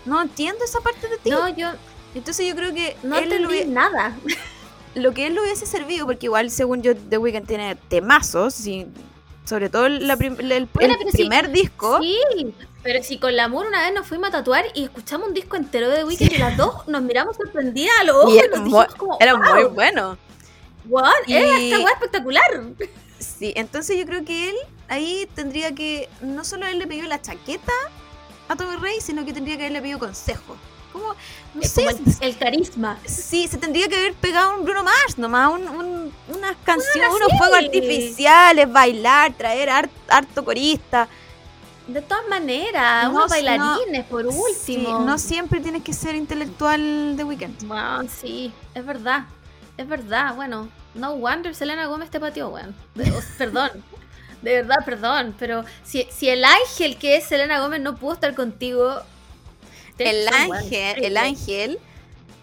No 0.05 0.23
entiendo 0.23 0.65
esa 0.65 0.81
parte 0.81 1.09
de 1.09 1.19
ti. 1.19 1.31
no, 1.31 1.49
yo 1.49 1.69
Entonces 2.15 2.47
yo 2.49 2.55
creo 2.55 2.73
que 2.73 2.97
no 3.03 3.17
él 3.19 3.29
lo, 3.29 3.35
entendí 3.37 3.55
hubie- 3.65 3.67
nada. 3.67 4.17
lo 4.95 5.13
que 5.13 5.27
él 5.27 5.35
lo 5.35 5.43
hubiese 5.43 5.67
servido, 5.67 6.07
porque 6.07 6.27
igual 6.27 6.51
según 6.51 6.83
yo 6.83 6.97
The 6.97 7.19
Weeknd 7.19 7.47
tiene 7.47 7.75
temazos, 7.75 8.55
sí, 8.55 8.87
sobre 9.45 9.69
todo 9.69 9.89
la 9.89 10.17
prim- 10.17 10.37
el, 10.41 10.69
sí, 10.69 11.09
primer 11.13 11.51
disco. 11.51 12.01
Sí, 12.01 12.55
pero 12.87 13.03
si 13.03 13.19
con 13.19 13.35
la 13.35 13.49
Moore 13.49 13.69
una 13.69 13.81
vez 13.83 13.93
nos 13.93 14.07
fuimos 14.07 14.29
a 14.29 14.33
tatuar 14.33 14.65
y 14.75 14.85
escuchamos 14.85 15.27
un 15.29 15.35
disco 15.35 15.57
entero 15.57 15.91
de 15.91 15.97
The 15.99 16.05
Weeknd 16.05 16.33
y 16.33 16.39
las 16.39 16.57
dos 16.57 16.87
nos 16.87 17.03
miramos 17.03 17.37
sorprendidas 17.37 17.93
a 18.01 18.05
los 18.05 18.17
ojos 18.17 18.33
Y 18.33 18.37
y, 18.37 18.39
era 18.39 18.49
nos 18.49 18.59
muy- 18.61 18.65
dijimos 18.69 18.95
como, 18.95 19.17
Era 19.21 19.35
wow, 19.35 19.43
muy 19.55 19.65
bueno. 19.65 20.19
era 21.27 21.59
Y- 21.59 21.73
esta 21.73 21.85
weá 21.85 21.93
espectacular. 21.95 22.45
Sí, 23.19 23.53
entonces 23.57 23.99
yo 23.99 24.07
creo 24.07 24.25
que 24.25 24.51
él 24.51 24.57
ahí 24.89 25.29
tendría 25.35 25.75
que, 25.75 26.09
no 26.21 26.45
solo 26.45 26.67
él 26.67 26.79
le 26.79 26.87
pidió 26.87 27.07
la 27.09 27.21
chaqueta 27.21 27.73
a 28.49 28.55
Tommy 28.55 28.77
Rey, 28.77 29.01
sino 29.01 29.25
que 29.25 29.33
tendría 29.33 29.57
que 29.57 29.63
haberle 29.65 29.81
pedido 29.81 29.99
consejo. 29.99 30.57
Como, 30.93 31.15
no 31.55 31.61
Es 31.63 31.73
sé, 31.73 31.85
como 31.85 31.97
el, 31.99 32.15
el 32.21 32.39
carisma. 32.39 32.99
Sí, 33.05 33.49
se 33.49 33.59
tendría 33.59 33.89
que 33.89 33.97
haber 33.97 34.15
pegado 34.15 34.57
un 34.57 34.65
Bruno 34.65 34.85
Mars 34.85 35.19
nomás, 35.19 35.51
un, 35.53 35.69
un- 35.69 36.13
unas 36.29 36.57
canciones, 36.65 37.11
sí. 37.11 37.17
unos 37.17 37.37
fuegos 37.37 37.59
artificiales, 37.59 38.71
bailar, 38.71 39.35
traer 39.35 39.69
har- 39.71 39.91
harto 40.09 40.45
corista. 40.45 41.09
De 41.87 42.03
todas 42.03 42.27
maneras, 42.29 43.05
No, 43.05 43.11
unos 43.11 43.23
no, 43.25 43.29
bailarines 43.29 44.05
por 44.07 44.31
Sí, 44.33 44.77
último. 44.77 45.01
no 45.01 45.19
siempre 45.19 45.61
tienes 45.61 45.83
que 45.83 45.93
ser 45.93 46.17
intelectual 46.17 47.17
de 47.17 47.23
weekend. 47.25 47.63
Wow, 47.69 48.09
sí, 48.09 48.53
es 48.75 48.85
verdad. 48.85 49.25
Es 49.77 49.87
verdad, 49.87 50.35
bueno, 50.35 50.69
no 50.95 51.15
wonder 51.17 51.55
Selena 51.55 51.87
Gómez 51.87 52.11
te 52.11 52.19
pateó, 52.19 52.49
weón. 52.49 52.75
Perdón. 53.39 53.71
De 54.43 54.55
verdad, 54.63 54.77
perdón. 54.85 55.35
Pero 55.39 55.65
si, 55.85 56.07
si 56.11 56.29
el 56.29 56.45
ángel 56.45 56.97
que 56.99 57.17
es 57.17 57.25
Selena 57.25 57.61
Gómez 57.61 57.81
no 57.81 57.97
pudo 57.97 58.15
estar 58.15 58.35
contigo. 58.35 59.01
El 59.99 60.29
ángel, 60.29 61.05
el 61.05 61.17
ángel 61.17 61.79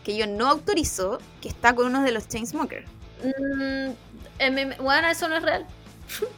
que 0.03 0.15
yo 0.17 0.25
no 0.25 0.49
autorizo, 0.49 1.19
que 1.41 1.49
está 1.49 1.73
con 1.75 1.87
uno 1.87 2.01
de 2.01 2.11
los 2.11 2.27
Chainsmokers. 2.27 2.87
Mm, 3.23 3.91
en 4.39 4.55
mi- 4.55 4.75
bueno, 4.79 5.07
eso 5.07 5.27
no 5.29 5.35
es 5.37 5.43
real. 5.43 5.65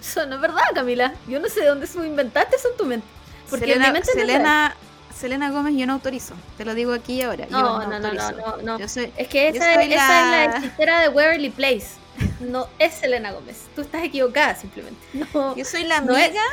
Eso 0.02 0.26
no 0.26 0.36
es 0.36 0.42
verdad, 0.42 0.64
Camila. 0.74 1.14
Yo 1.28 1.40
no 1.40 1.48
sé 1.50 1.62
de 1.62 1.68
dónde 1.68 1.88
inventaste 2.06 2.56
eso 2.56 2.70
en 2.72 2.78
tu 2.78 2.86
mente. 2.86 3.08
Porque 3.50 3.66
en 3.66 3.72
Selena, 3.74 3.88
mi 3.88 3.94
mente 3.94 4.12
no 4.16 4.22
es. 4.22 4.28
Selena, 4.28 4.76
Selena 5.16 5.50
Gómez 5.52 5.76
yo 5.78 5.86
no 5.86 5.94
autorizo. 5.94 6.34
Te 6.58 6.66
lo 6.66 6.74
digo 6.74 6.94
aquí 6.94 7.14
y 7.16 7.22
ahora. 7.22 7.48
yo 7.48 7.58
No, 7.58 7.80
no, 7.88 8.00
no, 8.00 8.14
no, 8.14 8.32
no, 8.32 8.58
no. 8.58 8.80
Yo 8.80 8.88
soy, 8.88 9.12
Es 9.18 9.28
que 9.28 9.48
esa, 9.50 9.82
esa 9.84 9.86
la- 9.86 10.46
es 10.46 10.52
la 10.52 10.58
hechicera 10.60 11.00
de 11.02 11.10
Waverly 11.10 11.50
Place. 11.52 11.88
No 12.40 12.68
es 12.80 12.94
Selena 12.96 13.32
Gómez. 13.32 13.64
Tú 13.76 13.82
estás 13.82 14.04
equivocada 14.04 14.56
simplemente. 14.56 15.00
No. 15.34 15.56
yo 15.56 15.66
soy 15.66 15.84
la 15.84 16.02
No 16.02 16.16
es- 16.16 16.26
amiga, 16.28 16.44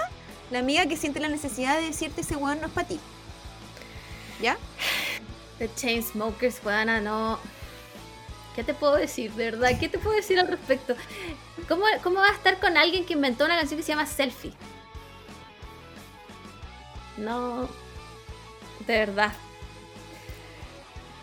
la 0.50 0.58
amiga 0.58 0.86
que 0.86 0.96
siente 0.96 1.18
la 1.20 1.28
necesidad 1.28 1.76
de 1.76 1.82
decirte 1.86 2.20
ese 2.22 2.36
weón 2.36 2.60
no 2.60 2.66
es 2.66 2.72
para 2.72 2.88
ti. 2.88 3.00
¿Ya? 4.40 4.56
The 5.58 5.70
Chainsmokers, 5.74 6.60
weana, 6.64 7.00
no. 7.00 7.38
¿Qué 8.54 8.62
te 8.64 8.74
puedo 8.74 8.96
decir, 8.96 9.32
de 9.32 9.50
verdad? 9.50 9.70
¿Qué 9.80 9.88
te 9.88 9.98
puedo 9.98 10.14
decir 10.16 10.38
al 10.38 10.46
respecto? 10.48 10.94
¿Cómo, 11.68 11.84
¿Cómo 12.02 12.16
vas 12.20 12.32
a 12.32 12.34
estar 12.34 12.60
con 12.60 12.76
alguien 12.76 13.04
que 13.06 13.14
inventó 13.14 13.44
una 13.46 13.56
canción 13.56 13.78
que 13.78 13.84
se 13.84 13.92
llama 13.92 14.06
Selfie? 14.06 14.52
No. 17.16 17.68
De 18.86 18.98
verdad. 18.98 19.32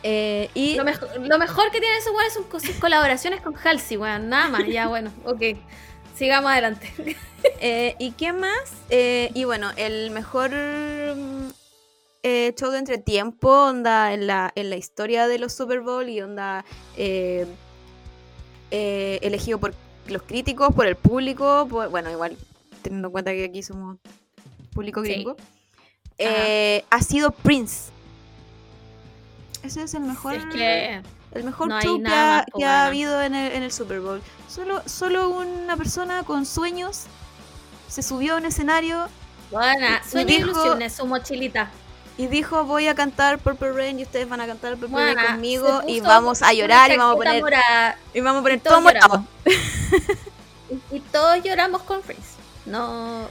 Eh, 0.02 0.50
y 0.54 0.76
Lo, 0.76 0.84
mejor- 0.86 1.10
lo 1.20 1.38
mejor 1.38 1.72
que 1.72 1.80
tiene 1.80 1.98
esos 1.98 2.14
weones 2.14 2.34
son 2.34 2.46
sus 2.62 2.76
colaboraciones 2.80 3.42
con 3.42 3.56
Halsey, 3.56 3.98
weón. 3.98 4.30
Nada 4.30 4.48
más. 4.50 4.66
Ya, 4.68 4.88
bueno, 4.88 5.12
ok. 5.26 5.42
Sigamos 6.16 6.52
adelante. 6.52 6.92
Eh, 7.62 7.96
¿Y 8.00 8.12
qué 8.12 8.34
más? 8.34 8.74
Eh, 8.90 9.32
y 9.34 9.44
bueno, 9.46 9.72
el 9.78 10.12
mejor 10.12 10.52
eh, 12.24 12.54
show 12.60 12.70
de 12.72 12.80
entretiempo, 12.80 13.50
onda 13.50 14.14
en 14.14 14.28
la, 14.28 14.52
en 14.56 14.70
la 14.70 14.76
historia 14.76 15.28
de 15.28 15.40
los 15.40 15.54
Super 15.54 15.82
Bowl 15.82 16.08
y 16.10 16.22
onda 16.22 16.66
eh, 16.98 17.46
eh, 18.72 19.20
elegido 19.22 19.60
por 19.60 19.74
los 20.08 20.22
críticos, 20.24 20.74
por 20.74 20.86
el 20.86 20.96
público, 20.96 21.68
por- 21.70 21.90
bueno, 21.90 22.10
igual 22.12 22.38
teniendo 22.82 23.08
en 23.08 23.12
cuenta 23.12 23.32
que 23.32 23.46
aquí 23.46 23.64
somos 23.64 23.98
público 24.74 25.04
Sí. 25.04 25.12
gringo, 25.14 25.36
eh, 26.18 26.84
ha 26.90 27.02
sido 27.02 27.32
Prince. 27.32 27.92
Ese 29.64 29.84
es 29.84 29.94
el 29.94 30.02
mejor, 30.02 30.36
Es 30.36 30.46
que. 30.46 31.02
el 31.34 31.44
mejor 31.44 31.68
no 31.68 31.82
show 31.82 32.02
que, 32.02 32.08
ha, 32.10 32.46
que 32.58 32.66
habido 32.66 33.22
en 33.22 33.36
el, 33.36 33.52
en 33.54 33.64
el 33.64 33.72
Super 33.72 34.00
Bowl. 34.00 34.22
Solo, 34.48 34.82
solo 34.86 35.30
una 35.30 35.76
persona 35.78 36.24
con 36.24 36.46
sueños 36.46 37.04
se 37.88 38.02
subió 38.02 38.36
a 38.36 38.38
un 38.38 38.46
escenario 38.46 39.08
Buena, 39.52 40.02
Y 40.06 40.10
sueño 40.10 40.30
y 40.30 40.38
dijo- 40.38 40.50
ilusiones, 40.52 40.94
su 40.94 41.06
mochilita. 41.08 41.72
Y 42.20 42.28
dijo 42.28 42.66
voy 42.66 42.88
a 42.88 42.96
cantar 42.96 43.40
Purple 43.40 43.72
Rain 43.72 43.98
y 44.00 44.04
ustedes 44.04 44.28
van 44.28 44.42
a 44.42 44.46
cantar 44.46 44.76
Purple 44.76 45.14
Rain 45.14 45.18
conmigo 45.28 45.82
y 45.88 46.02
vamos 46.02 46.42
a 46.42 46.52
llorar 46.54 46.92
y 46.92 46.98
vamos 46.98 47.14
a 47.14 47.18
poner 47.18 47.44
y 48.14 48.20
vamos 48.20 48.40
a 48.42 48.44
poner 48.44 48.60
todos 48.60 48.74
todo 48.76 48.82
morado. 48.82 49.26
y, 50.92 50.98
y 50.98 51.00
todos 51.00 51.42
lloramos 51.44 51.82
con 51.84 52.02
Prince. 52.02 52.32
No. 52.66 53.26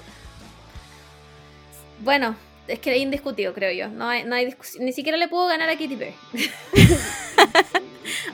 Bueno, 2.00 2.34
es 2.66 2.78
que 2.78 2.94
es 2.96 3.02
indiscutido, 3.02 3.52
creo 3.52 3.72
yo. 3.72 3.88
No 3.94 4.08
hay, 4.08 4.24
no 4.24 4.34
hay 4.34 4.46
discusión. 4.46 4.84
Ni 4.84 4.92
siquiera 4.92 5.18
le 5.18 5.28
puedo 5.28 5.46
ganar 5.48 5.68
a 5.68 5.72
Katy 5.72 5.96
Perry. 5.96 6.14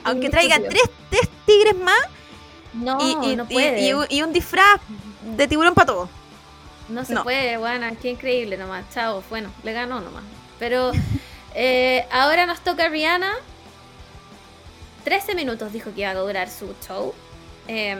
Aunque 0.05 0.29
traiga 0.29 0.57
tres, 0.59 0.83
tres 1.09 1.29
tigres 1.45 1.75
más 1.75 1.99
No, 2.73 2.97
y, 3.01 3.31
y- 3.31 3.35
no 3.35 3.45
y- 3.49 3.53
puede. 3.53 3.81
y 4.09 4.21
un- 4.21 4.31
disfraz 4.33 4.79
de 5.35 5.47
tiburón 5.47 5.73
para 5.73 5.85
todo. 5.87 6.09
No 6.87 7.03
se 7.03 7.13
No. 7.13 7.23
puede, 7.23 7.57
buena, 7.57 7.95
qué 7.95 8.11
increíble 8.11 8.57
nomás. 8.57 8.85
Chao, 8.93 9.23
bueno, 9.29 9.51
le 9.63 9.73
ganó 9.73 9.99
nomás. 10.01 10.23
Pero 10.59 10.91
eh, 11.53 12.05
ahora 12.11 12.45
nos 12.45 12.61
toca 12.61 12.89
Rihanna. 12.89 13.33
13 15.03 15.35
minutos 15.35 15.71
dijo 15.71 15.93
que 15.93 16.01
iba 16.01 16.09
a 16.11 16.15
durar 16.15 16.49
su 16.49 16.73
show. 16.85 17.13
Em, 17.67 17.99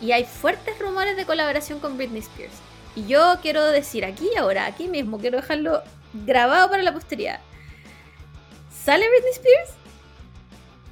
y 0.00 0.12
hay 0.12 0.24
fuertes 0.24 0.78
rumores 0.78 1.16
de 1.16 1.26
colaboración 1.26 1.80
con 1.80 1.96
Britney 1.96 2.20
Spears. 2.20 2.54
Y 2.94 3.06
yo 3.06 3.38
quiero 3.40 3.64
decir 3.66 4.04
aquí 4.04 4.28
ahora, 4.36 4.66
aquí 4.66 4.88
mismo, 4.88 5.18
quiero 5.18 5.38
dejarlo 5.38 5.82
grabado 6.12 6.68
para 6.70 6.82
la 6.82 6.92
posteridad. 6.92 7.40
¿Sale 8.84 9.08
Britney 9.08 9.32
Spears? 9.32 9.70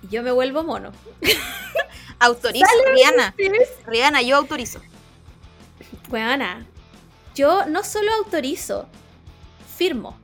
Y 0.03 0.09
yo 0.15 0.23
me 0.23 0.31
vuelvo 0.31 0.63
mono. 0.63 0.93
Autorizo, 2.21 2.67
Rihanna. 2.95 3.35
Rihanna, 3.87 4.23
yo 4.23 4.37
autorizo. 4.37 4.81
Weana, 6.11 6.67
yo 7.35 7.67
no 7.67 7.85
solo 7.85 8.13
autorizo, 8.15 8.87
firmo, 9.77 10.19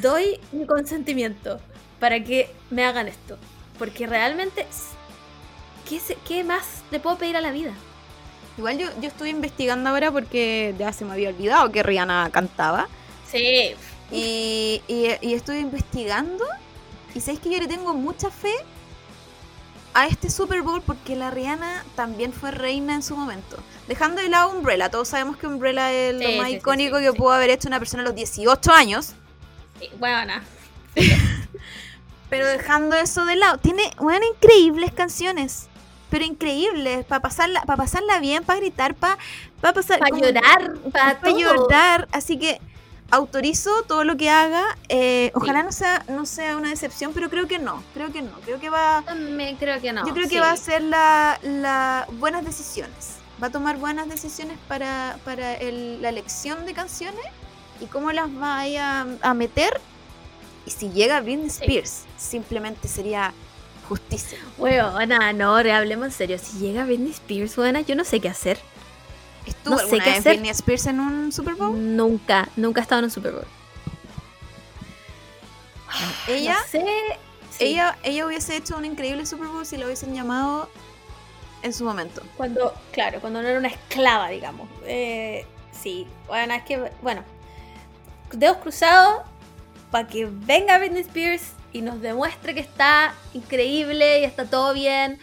doy 0.00 0.38
mi 0.52 0.66
consentimiento 0.66 1.60
para 2.00 2.22
que 2.22 2.50
me 2.70 2.84
hagan 2.84 3.08
esto. 3.08 3.38
Porque 3.78 4.06
realmente, 4.06 4.66
¿qué, 6.26 6.44
más 6.44 6.82
le 6.90 7.00
puedo 7.00 7.16
pedir 7.16 7.36
a 7.36 7.40
la 7.40 7.52
vida? 7.52 7.72
Igual 8.58 8.78
yo, 8.78 8.88
yo 9.00 9.08
estoy 9.08 9.30
investigando 9.30 9.90
ahora 9.90 10.10
porque 10.10 10.74
ya 10.78 10.92
se 10.92 11.04
me 11.04 11.12
había 11.12 11.30
olvidado 11.30 11.72
que 11.72 11.82
Rihanna 11.82 12.30
cantaba. 12.32 12.88
Sí, 13.30 13.74
Y, 14.10 14.82
y, 14.88 15.08
y 15.20 15.34
estuve 15.34 15.60
investigando. 15.60 16.44
Y 17.14 17.20
sabéis 17.20 17.40
que 17.40 17.50
yo 17.50 17.58
le 17.58 17.66
tengo 17.66 17.94
mucha 17.94 18.30
fe 18.30 18.52
a 19.94 20.06
este 20.06 20.30
Super 20.30 20.62
Bowl 20.62 20.82
porque 20.82 21.16
la 21.16 21.30
Rihanna 21.30 21.84
también 21.94 22.32
fue 22.32 22.50
reina 22.50 22.94
en 22.94 23.02
su 23.02 23.16
momento. 23.16 23.58
Dejando 23.88 24.22
de 24.22 24.28
lado 24.28 24.50
Umbrella, 24.50 24.90
todos 24.90 25.08
sabemos 25.08 25.36
que 25.36 25.46
Umbrella 25.46 25.92
es 25.92 26.16
Sí, 26.18 26.24
lo 26.24 26.38
más 26.38 26.48
sí, 26.48 26.56
icónico 26.56 26.98
sí, 26.98 27.04
que 27.04 27.12
pudo 27.12 27.32
haber 27.32 27.50
hecho 27.50 27.68
una 27.68 27.78
persona 27.78 28.02
a 28.02 28.06
los 28.06 28.14
18 28.14 28.72
años. 28.72 29.14
Sí, 29.82 29.90
Buena. 29.98 30.42
Pero 32.30 32.46
dejando 32.46 32.96
eso 32.96 33.24
de 33.26 33.36
lado, 33.36 33.58
tiene 33.58 33.82
bueno, 33.98 34.24
increíbles 34.26 34.92
canciones. 34.92 35.68
Pero 36.08 36.24
increíbles, 36.24 37.04
para 37.06 37.20
pasarla, 37.20 37.62
para 37.62 37.76
pasarla 37.78 38.18
bien, 38.20 38.44
para 38.44 38.60
gritar, 38.60 38.94
para 38.94 39.18
pasar. 39.74 39.98
Para 39.98 40.16
llorar, 40.16 40.74
para 40.92 41.20
para 41.20 41.32
llorar. 41.36 42.08
Así 42.12 42.38
que 42.38 42.60
autorizo 43.10 43.82
todo 43.82 44.04
lo 44.04 44.16
que 44.16 44.28
haga. 44.30 44.64
eh, 44.88 45.30
ojalá 45.34 45.62
no 45.62 45.72
sea, 45.72 46.04
no 46.08 46.26
sea 46.26 46.56
una 46.56 46.68
decepción, 46.70 47.12
pero 47.14 47.28
creo 47.30 47.48
que 47.48 47.58
no. 47.58 47.82
Creo 47.94 48.12
que 48.12 48.22
no. 48.22 48.32
Creo 48.44 48.60
que 48.60 48.68
va. 48.70 49.02
Creo 49.58 49.80
que 49.80 49.92
no. 49.92 50.06
yo 50.06 50.14
creo 50.14 50.28
que 50.28 50.40
va 50.40 50.50
a 50.50 50.52
hacer 50.52 50.82
la, 50.82 51.38
la 51.42 52.06
buenas 52.12 52.44
decisiones. 52.44 53.16
Va 53.42 53.46
a 53.48 53.50
tomar 53.50 53.76
buenas 53.78 54.08
decisiones 54.08 54.56
para, 54.68 55.18
para 55.24 55.54
el- 55.54 56.00
la 56.00 56.10
elección 56.10 56.64
de 56.66 56.74
canciones 56.74 57.24
y 57.82 57.86
cómo 57.86 58.12
las 58.12 58.28
va 58.30 58.58
ahí 58.58 58.76
a, 58.76 59.34
meter. 59.34 59.80
Y 60.66 60.70
si 60.70 60.90
llega 60.90 61.20
Britney 61.20 61.50
Sí. 61.50 61.58
Spears, 61.62 62.04
simplemente 62.16 62.86
sería 62.88 63.32
justicia. 63.88 64.38
Weona, 64.58 65.32
no, 65.32 65.56
ahora 65.56 65.78
hablemos 65.78 66.06
en 66.06 66.12
serio. 66.12 66.38
Si 66.38 66.58
llega 66.58 66.84
Britney 66.84 67.10
Spears, 67.10 67.56
buena, 67.56 67.80
yo 67.80 67.96
no 67.96 68.04
sé 68.04 68.20
qué 68.20 68.28
hacer. 68.28 68.58
¿Estuvo 69.46 69.74
No 69.74 69.80
sé 69.80 69.98
qué 69.98 70.10
vez 70.10 70.18
hacer. 70.20 70.34
Britney 70.34 70.50
Spears 70.50 70.86
en 70.86 71.00
un 71.00 71.32
Super 71.32 71.54
Bowl? 71.54 71.96
Nunca, 71.96 72.48
nunca 72.56 72.80
he 72.80 72.82
estado 72.82 73.00
en 73.00 73.04
un 73.06 73.10
Super 73.10 73.32
Bowl. 73.32 73.46
Ella, 76.28 76.54
No 76.54 76.66
sé. 76.68 76.84
sí. 77.50 77.64
ella, 77.64 77.98
ella 78.02 78.26
hubiese 78.26 78.56
hecho 78.56 78.76
un 78.76 78.84
increíble 78.84 79.26
Super 79.26 79.48
Bowl 79.48 79.66
si 79.66 79.76
la 79.76 79.86
hubiesen 79.86 80.14
llamado 80.14 80.68
en 81.62 81.72
su 81.72 81.84
momento. 81.84 82.22
Cuando, 82.36 82.72
claro, 82.92 83.20
cuando 83.20 83.42
no 83.42 83.48
era 83.48 83.58
una 83.58 83.68
esclava, 83.68 84.28
digamos. 84.28 84.68
Eh, 84.84 85.44
sí, 85.72 86.06
bueno, 86.28 86.54
es 86.54 86.62
que, 86.62 86.90
bueno, 87.02 87.24
dedos 88.38 88.58
cruzados 88.58 89.22
para 89.90 90.08
que 90.08 90.26
venga 90.30 90.78
Britney 90.78 91.02
Spears 91.02 91.52
y 91.72 91.82
nos 91.82 92.00
demuestre 92.00 92.54
que 92.54 92.60
está 92.60 93.14
increíble 93.34 94.20
y 94.20 94.24
está 94.24 94.44
todo 94.46 94.72
bien. 94.74 95.18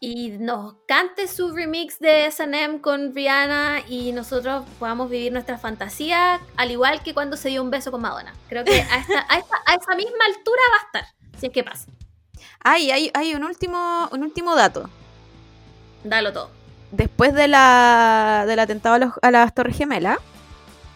Y 0.00 0.30
nos 0.32 0.74
cante 0.86 1.26
su 1.28 1.54
remix 1.54 1.98
de 1.98 2.26
SM 2.26 2.80
con 2.82 3.14
Rihanna 3.14 3.82
y 3.88 4.12
nosotros 4.12 4.64
podamos 4.78 5.08
vivir 5.08 5.32
nuestra 5.32 5.56
fantasía, 5.56 6.40
al 6.56 6.70
igual 6.70 7.02
que 7.02 7.14
cuando 7.14 7.38
se 7.38 7.48
dio 7.48 7.62
un 7.62 7.70
beso 7.70 7.90
con 7.90 8.02
Madonna. 8.02 8.34
Creo 8.50 8.64
que 8.64 8.82
a, 8.82 8.96
esta- 8.98 9.26
a 9.28 9.38
esta- 9.38 9.62
a 9.64 9.74
esa 9.74 9.94
misma 9.94 10.24
altura 10.26 10.60
va 10.72 10.76
a 10.76 10.86
estar, 11.00 11.14
si 11.40 11.46
es 11.46 11.52
que 11.52 11.64
pasa. 11.64 11.86
Ay, 12.60 12.90
hay, 12.90 13.10
hay 13.14 13.34
un 13.34 13.44
último, 13.44 14.08
un 14.12 14.22
último 14.24 14.54
dato. 14.54 14.90
Dalo 16.02 16.32
todo. 16.34 16.50
Después 16.90 17.32
de 17.32 17.48
la, 17.48 18.44
del 18.46 18.58
atentado 18.58 18.96
a, 18.96 18.98
los- 18.98 19.14
a 19.22 19.30
las 19.30 19.54
Torres 19.54 19.76
Gemelas, 19.78 20.18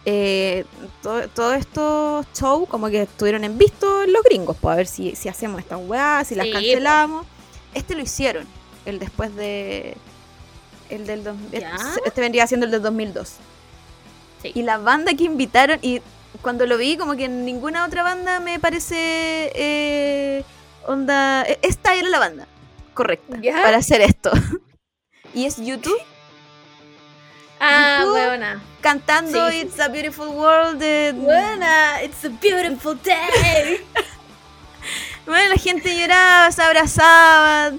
eh, 0.05 0.65
todo- 1.03 1.27
todos 1.29 1.55
estos 1.57 2.25
shows 2.33 2.67
como 2.69 2.87
que 2.89 3.03
estuvieron 3.03 3.43
en 3.43 3.57
visto 3.57 4.05
los 4.07 4.23
gringos, 4.23 4.57
pues 4.59 4.73
a 4.73 4.75
ver 4.75 4.87
si, 4.87 5.15
si 5.15 5.29
hacemos 5.29 5.59
estas 5.59 5.79
weas, 5.81 6.27
si 6.27 6.35
las 6.35 6.45
Sí, 6.47 6.53
cancelamos. 6.53 7.25
Este 7.73 7.95
lo 7.95 8.01
hicieron, 8.01 8.47
el 8.85 8.99
después 8.99 9.35
de... 9.35 9.95
El 10.89 11.05
del 11.05 11.19
este, 11.51 11.67
este 12.05 12.21
vendría 12.21 12.47
siendo 12.47 12.65
el 12.65 12.71
del 12.71 12.81
2002. 12.81 13.35
Sí. 14.41 14.51
Y 14.55 14.63
la 14.63 14.79
banda 14.79 15.13
que 15.13 15.25
invitaron, 15.25 15.77
y 15.83 16.01
cuando 16.41 16.65
lo 16.65 16.77
vi, 16.77 16.97
como 16.97 17.15
que 17.15 17.27
ninguna 17.27 17.85
otra 17.85 18.01
banda 18.01 18.39
me 18.39 18.57
parece... 18.59 19.51
eh, 19.53 20.43
onda... 20.87 21.43
e- 21.43 21.59
Esta 21.61 21.93
era 21.93 22.09
la 22.09 22.17
banda 22.19 22.47
correcta 22.95 23.37
¿Ya? 23.39 23.61
para 23.61 23.77
hacer 23.77 24.01
esto. 24.01 24.31
y 25.35 25.45
es 25.45 25.57
YouTube 25.57 25.97
Ah, 27.59 28.03
huevona. 28.05 28.61
cantando 28.81 29.49
Sí, 29.49 29.61
It's 29.61 29.79
a 29.79 29.87
Beautiful 29.89 30.29
World 30.29 30.79
de... 30.79 31.13
Buena, 31.15 32.01
it's 32.03 32.23
a 32.25 32.29
beautiful 32.29 32.97
day. 33.03 33.85
Bueno, 35.25 35.49
la 35.49 35.57
gente 35.61 35.95
lloraba, 35.95 36.51
se 36.51 36.63
abrazaba. 36.63 37.71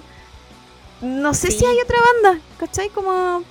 No 1.00 1.34
sé 1.34 1.50
Sí. 1.50 1.58
si 1.58 1.64
hay 1.66 1.76
otra 1.82 1.96
banda, 2.22 2.40
¿cachai? 2.58 2.88
Como... 2.90 3.42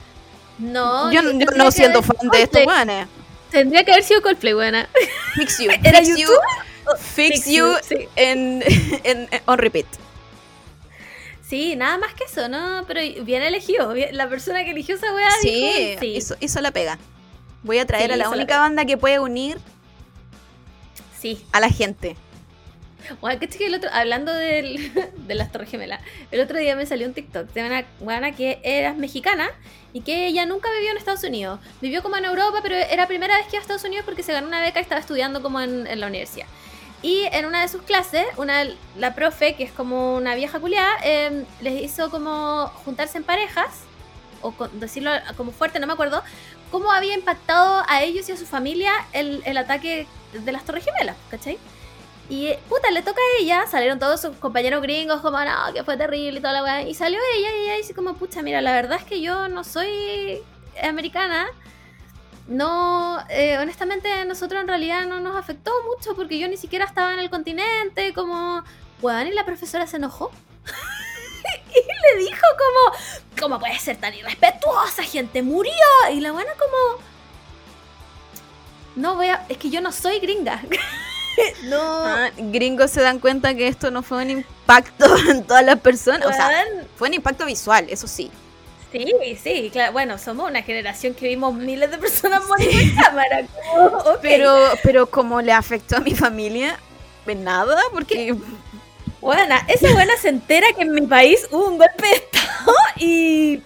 No, 0.58 1.12
yo, 1.12 1.22
yo 1.22 1.46
no 1.58 1.72
haber 1.72 2.02
fan 2.04 2.16
de 2.32 2.44
esto, 2.44 2.60
Coldplay. 2.60 2.66
weones. 2.68 3.08
Tendría 3.50 3.84
que 3.84 3.92
haber 3.92 4.04
sido 4.04 4.22
Coldplay, 4.22 4.54
buena. 4.54 4.88
Fix 5.36 5.58
You. 5.60 5.72
¿Era 5.84 6.00
Fix 6.00 6.10
YouTube? 6.18 6.30
You, 6.86 6.98
fix 6.98 7.46
you 7.48 7.76
Sí. 7.82 8.08
en, 8.16 8.64
en- 9.04 9.28
en- 9.32 9.42
on 9.48 9.58
repeat. 9.58 9.88
Sí, 11.50 11.76
nada 11.76 11.98
más 11.98 12.14
que 12.14 12.26
eso, 12.26 12.48
¿no? 12.48 12.84
Pero 12.88 13.02
bien 13.24 13.42
elegido. 13.42 13.92
bien- 13.94 14.16
La 14.16 14.30
persona 14.30 14.64
que 14.64 14.72
eligió 14.72 14.96
esa 14.96 15.12
weá 15.14 15.32
Sí, 15.42 15.50
dijo, 15.50 16.00
sí. 16.00 16.06
Hizo, 16.16 16.36
hizo 16.40 16.62
la 16.62 16.70
pega. 16.72 17.00
Voy 17.64 17.80
a 17.80 17.86
traer 17.88 18.08
Sí, 18.08 18.14
a 18.14 18.18
la 18.18 18.30
única 18.30 18.60
banda 18.60 18.86
que 18.86 18.98
puede 18.98 19.20
unir 19.20 19.58
Sí. 21.20 21.44
a 21.52 21.60
la 21.60 21.70
gente. 21.70 22.16
Bueno, 23.22 23.40
que 23.40 23.66
el 23.66 23.74
otro, 23.74 23.90
hablando 23.92 24.32
del- 24.32 24.92
de 25.28 25.36
las 25.36 25.52
Torres 25.52 25.70
Gemelas, 25.72 26.02
el 26.32 26.40
otro 26.42 26.60
día 26.60 26.76
me 26.76 26.86
salió 26.86 27.08
un 27.08 27.14
TikTok 27.14 27.52
de 27.54 27.64
una 27.66 27.86
buena 28.00 28.34
que 28.34 28.60
era 28.64 28.94
mexicana 28.94 29.50
y 29.92 30.02
que 30.02 30.28
ella 30.28 30.46
nunca 30.46 30.70
vivió 30.78 30.92
en 30.92 30.98
Estados 30.98 31.24
Unidos. 31.24 31.60
Vivió 31.82 32.04
como 32.04 32.18
en 32.18 32.26
Europa, 32.26 32.60
pero 32.62 32.76
era 32.76 32.96
la 33.04 33.08
primera 33.08 33.36
vez 33.38 33.48
que 33.48 33.56
iba 33.56 33.60
a 33.60 33.62
Estados 33.62 33.84
Unidos 33.84 34.06
porque 34.06 34.22
se 34.22 34.34
ganó 34.34 34.48
una 34.48 34.62
beca 34.62 34.80
y 34.80 34.84
estaba 34.84 35.02
estudiando 35.02 35.42
como 35.42 35.60
en, 35.60 35.88
en 35.88 36.00
la 36.00 36.06
universidad. 36.08 36.46
Y 37.02 37.24
en 37.32 37.46
una 37.46 37.62
de 37.62 37.68
sus 37.70 37.82
clases, 37.82 38.26
una, 38.38 38.66
la 38.98 39.16
profe, 39.16 39.56
que 39.56 39.64
es 39.64 39.72
como 39.72 40.16
una 40.16 40.36
vieja 40.36 40.60
culiada, 40.60 40.92
eh, 41.04 41.46
les 41.62 41.82
hizo 41.84 42.10
como 42.10 42.68
juntarse 42.84 43.18
en 43.18 43.24
parejas, 43.24 43.84
o 44.42 44.54
decirlo 44.74 45.12
como 45.38 45.52
fuerte, 45.52 45.80
no 45.80 45.88
me 45.88 45.94
acuerdo, 45.94 46.22
cómo 46.72 46.92
había 46.92 47.14
impactado 47.14 47.84
a 47.88 48.04
ellos 48.04 48.28
y 48.30 48.34
a 48.34 48.38
su 48.38 48.46
familia 48.46 48.92
el, 49.14 49.42
el 49.46 49.58
ataque 49.58 50.08
de 50.34 50.52
las 50.52 50.66
Torres 50.66 50.86
Gemelas, 50.86 51.16
¿cachai? 51.32 51.58
Y 52.30 52.54
puta, 52.70 52.92
le 52.92 53.02
toca 53.02 53.20
a 53.20 53.42
ella, 53.42 53.66
salieron 53.66 53.98
todos 53.98 54.22
sus 54.22 54.36
compañeros 54.38 54.84
gringos 54.84 55.20
como, 55.22 55.40
no, 55.40 55.74
que 55.74 55.84
fue 55.84 55.98
terrible 55.98 56.38
y 56.38 56.42
toda 56.42 56.54
la 56.54 56.64
weá. 56.64 56.82
Y 56.84 56.94
salió 56.94 57.20
ella 57.36 57.50
y 57.50 57.64
ella 57.64 57.76
dice 57.78 57.96
como, 57.96 58.14
pucha, 58.14 58.44
mira, 58.44 58.62
la 58.62 58.72
verdad 58.72 59.00
es 59.00 59.04
que 59.04 59.20
yo 59.20 59.48
no 59.48 59.64
soy 59.64 60.40
americana. 60.84 61.48
No, 62.50 63.24
eh, 63.30 63.60
honestamente 63.60 64.12
a 64.12 64.26
nosotros 64.26 64.60
en 64.60 64.68
realidad 64.68 65.06
no 65.06 65.20
nos 65.20 65.38
afectó 65.38 65.72
mucho 65.86 66.16
porque 66.16 66.40
yo 66.40 66.48
ni 66.48 66.58
siquiera 66.58 66.84
estaba 66.84 67.14
en 67.14 67.20
el 67.20 67.30
continente, 67.30 68.12
como, 68.12 68.64
weón, 69.02 69.28
y 69.28 69.32
la 69.32 69.46
profesora 69.46 69.86
se 69.86 69.98
enojó. 69.98 70.32
y 71.70 72.18
le 72.18 72.24
dijo 72.26 72.42
como, 72.58 72.98
¿cómo 73.40 73.60
puede 73.60 73.78
ser 73.78 73.98
tan 73.98 74.16
irrespetuosa? 74.16 75.04
Gente 75.04 75.44
murió. 75.44 75.72
Y 76.12 76.22
la 76.22 76.32
buena 76.32 76.52
como, 76.54 77.04
no 78.96 79.14
voy 79.14 79.28
a, 79.28 79.46
es 79.48 79.58
que 79.60 79.70
yo 79.70 79.80
no 79.80 79.92
soy 79.92 80.20
gringa. 80.20 80.60
no. 81.66 81.80
Ah, 81.80 82.32
gringos 82.36 82.90
se 82.90 83.02
dan 83.02 83.20
cuenta 83.20 83.54
que 83.54 83.68
esto 83.68 83.92
no 83.92 84.02
fue 84.02 84.24
un 84.24 84.32
impacto 84.32 85.06
en 85.30 85.44
todas 85.44 85.64
las 85.64 85.80
personas. 85.80 86.28
O 86.28 86.34
sea, 86.34 86.50
fue 86.96 87.10
un 87.10 87.14
impacto 87.14 87.46
visual, 87.46 87.86
eso 87.90 88.08
sí. 88.08 88.32
Sí, 88.92 89.38
sí, 89.42 89.70
claro. 89.72 89.92
Bueno, 89.92 90.18
somos 90.18 90.50
una 90.50 90.64
generación 90.64 91.14
que 91.14 91.28
vimos 91.28 91.54
miles 91.54 91.92
de 91.92 91.98
personas 91.98 92.46
morir 92.48 92.70
en 92.72 92.96
cámara. 92.96 93.46
Pero, 94.22 94.56
pero 94.84 95.08
como 95.08 95.42
le 95.42 95.52
afectó 95.52 95.98
a 95.98 96.00
mi 96.00 96.16
familia, 96.16 96.80
pues 97.24 97.38
nada, 97.38 97.80
porque 97.92 98.36
Bueno, 99.22 99.56
esa 99.68 99.92
buena 99.94 100.16
se 100.18 100.30
entera 100.30 100.68
que 100.74 100.82
en 100.82 100.92
mi 100.92 101.02
país 101.02 101.48
hubo 101.52 101.68
un 101.68 101.78
golpe 101.78 102.08
de 102.08 102.14
estado 102.14 102.74
y 102.98 103.62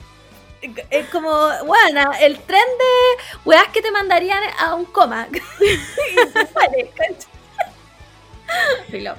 es 0.90 1.08
como, 1.10 1.30
bueno, 1.66 2.12
el 2.20 2.40
tren 2.40 2.62
de 2.62 3.24
weas 3.45 3.68
que 3.70 3.82
te 3.82 3.91
mandarían 3.91 4.41
a 4.60 4.76
un 4.76 4.86
coma. 4.86 5.28
Y 6.12 6.34
te 6.34 6.48
sale, 6.48 6.91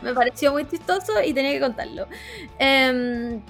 me 0.02 0.14
pareció 0.14 0.52
muy 0.52 0.68
chistoso 0.68 1.20
y 1.22 1.32
tenía 1.34 1.52
que 1.52 1.60
contarlo. 1.60 2.06
Em, 2.58 3.40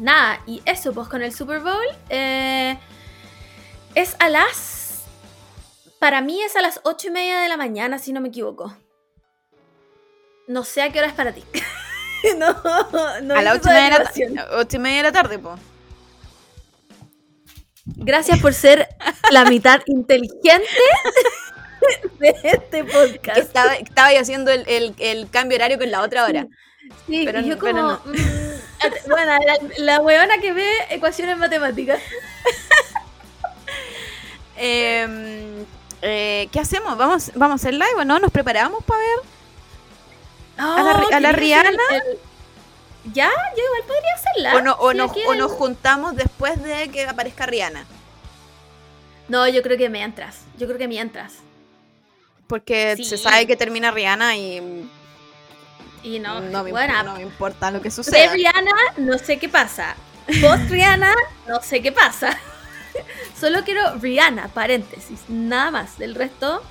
nada, 0.00 0.40
y 0.46 0.62
eso, 0.64 0.92
pues 0.92 1.08
con 1.08 1.22
el 1.22 1.32
Super 1.34 1.60
Bowl 1.60 1.86
eh, 2.08 2.76
es 3.94 4.16
a 4.18 4.28
las... 4.28 5.04
Para 5.98 6.20
mí 6.22 6.40
es 6.42 6.56
a 6.56 6.62
las 6.62 6.80
ocho 6.84 7.08
y 7.08 7.10
media 7.10 7.40
de 7.40 7.48
la 7.48 7.56
mañana, 7.56 7.98
si 7.98 8.12
no 8.12 8.20
me 8.20 8.28
equivoco. 8.28 8.74
No 10.48 10.64
sé 10.64 10.82
a 10.82 10.90
qué 10.90 10.98
hora 10.98 11.08
es 11.08 11.14
para 11.14 11.32
ti. 11.32 11.44
no, 12.38 12.52
no 13.22 13.34
a 13.34 13.42
las 13.42 13.56
ocho 13.56 13.68
ocho 14.52 14.76
y 14.76 14.80
media 14.80 14.96
de 14.98 15.02
la 15.04 15.12
tarde, 15.12 15.38
po. 15.38 15.56
Gracias 17.84 18.38
por 18.40 18.54
ser 18.54 18.88
la 19.30 19.44
mitad 19.44 19.80
inteligente 19.86 20.66
de 22.18 22.34
este 22.42 22.84
Que 22.84 22.84
podcast. 22.84 23.38
estaba, 23.38 23.74
estaba 23.74 24.12
yo 24.12 24.20
haciendo 24.20 24.50
el, 24.50 24.64
el- 24.68 24.94
el 24.98 25.28
cambio 25.30 25.56
horario 25.56 25.78
con 25.78 25.90
la 25.90 26.02
otra 26.02 26.24
hora. 26.24 26.46
Sí, 27.06 27.22
pero 27.24 27.40
yo 27.40 27.58
como... 27.58 27.72
pero 27.72 27.82
no. 27.82 28.49
bueno, 29.08 29.32
la, 29.44 29.58
la 29.78 30.00
weona 30.00 30.38
que 30.38 30.52
ve 30.52 30.70
ecuaciones 30.90 31.36
matemáticas. 31.38 32.00
Em, 34.56 35.64
Eh, 36.02 36.48
¿Qué 36.50 36.58
hacemos? 36.60 36.96
¿Vamos, 36.96 37.30
¿Vamos 37.34 37.52
a 37.52 37.56
hacer 37.62 37.74
live 37.74 37.94
o 37.98 38.04
no? 38.06 38.18
¿Nos 38.18 38.30
preparamos 38.30 38.82
para 38.84 39.00
ver? 39.00 39.18
¿A 40.56 41.20
la 41.20 41.28
a 41.28 41.32
Rihanna? 41.32 41.68
el- 41.68 41.76
el- 41.76 42.18
Ya, 43.12 43.28
yo 43.56 43.62
igual 43.64 43.82
podría 43.86 44.14
hacerla. 44.14 44.54
¿O, 44.56 44.60
no, 44.62 44.72
o, 44.78 44.90
Si 44.92 44.96
nos, 44.96 45.10
o 45.28 45.34
nos 45.34 45.52
juntamos 45.52 46.16
después 46.16 46.62
de 46.62 46.88
que 46.90 47.06
aparezca 47.06 47.44
Rihanna? 47.46 47.84
No, 49.28 49.46
yo 49.48 49.62
creo 49.62 49.76
que 49.76 49.88
mientras. 49.90 50.38
Yo 50.58 50.66
creo 50.66 50.78
que 50.78 50.88
mientras. 50.88 51.34
Porque 52.46 52.94
Sí. 52.96 53.04
se 53.04 53.18
sabe 53.18 53.46
que 53.46 53.56
termina 53.56 53.90
Rihanna 53.90 54.36
y 54.36 54.88
Y 56.02 56.18
no, 56.18 56.40
no, 56.40 56.64
me, 56.64 56.70
bueno, 56.70 57.02
no 57.02 57.14
me 57.16 57.22
importa 57.22 57.70
lo 57.70 57.78
que 57.80 57.88
de 57.88 57.94
suceda. 57.94 58.32
Rihanna 58.32 58.70
no 58.98 59.18
sé 59.18 59.38
qué 59.38 59.48
pasa. 59.48 59.96
Post 60.40 60.70
Rihanna 60.70 61.12
no 61.46 61.60
sé 61.62 61.82
qué 61.82 61.92
pasa. 61.92 62.36
Solo 63.40 63.62
quiero 63.64 63.96
Rihanna, 63.96 64.48
paréntesis, 64.48 65.20
nada 65.28 65.70
más. 65.70 65.98
Del 65.98 66.14
resto, 66.14 66.62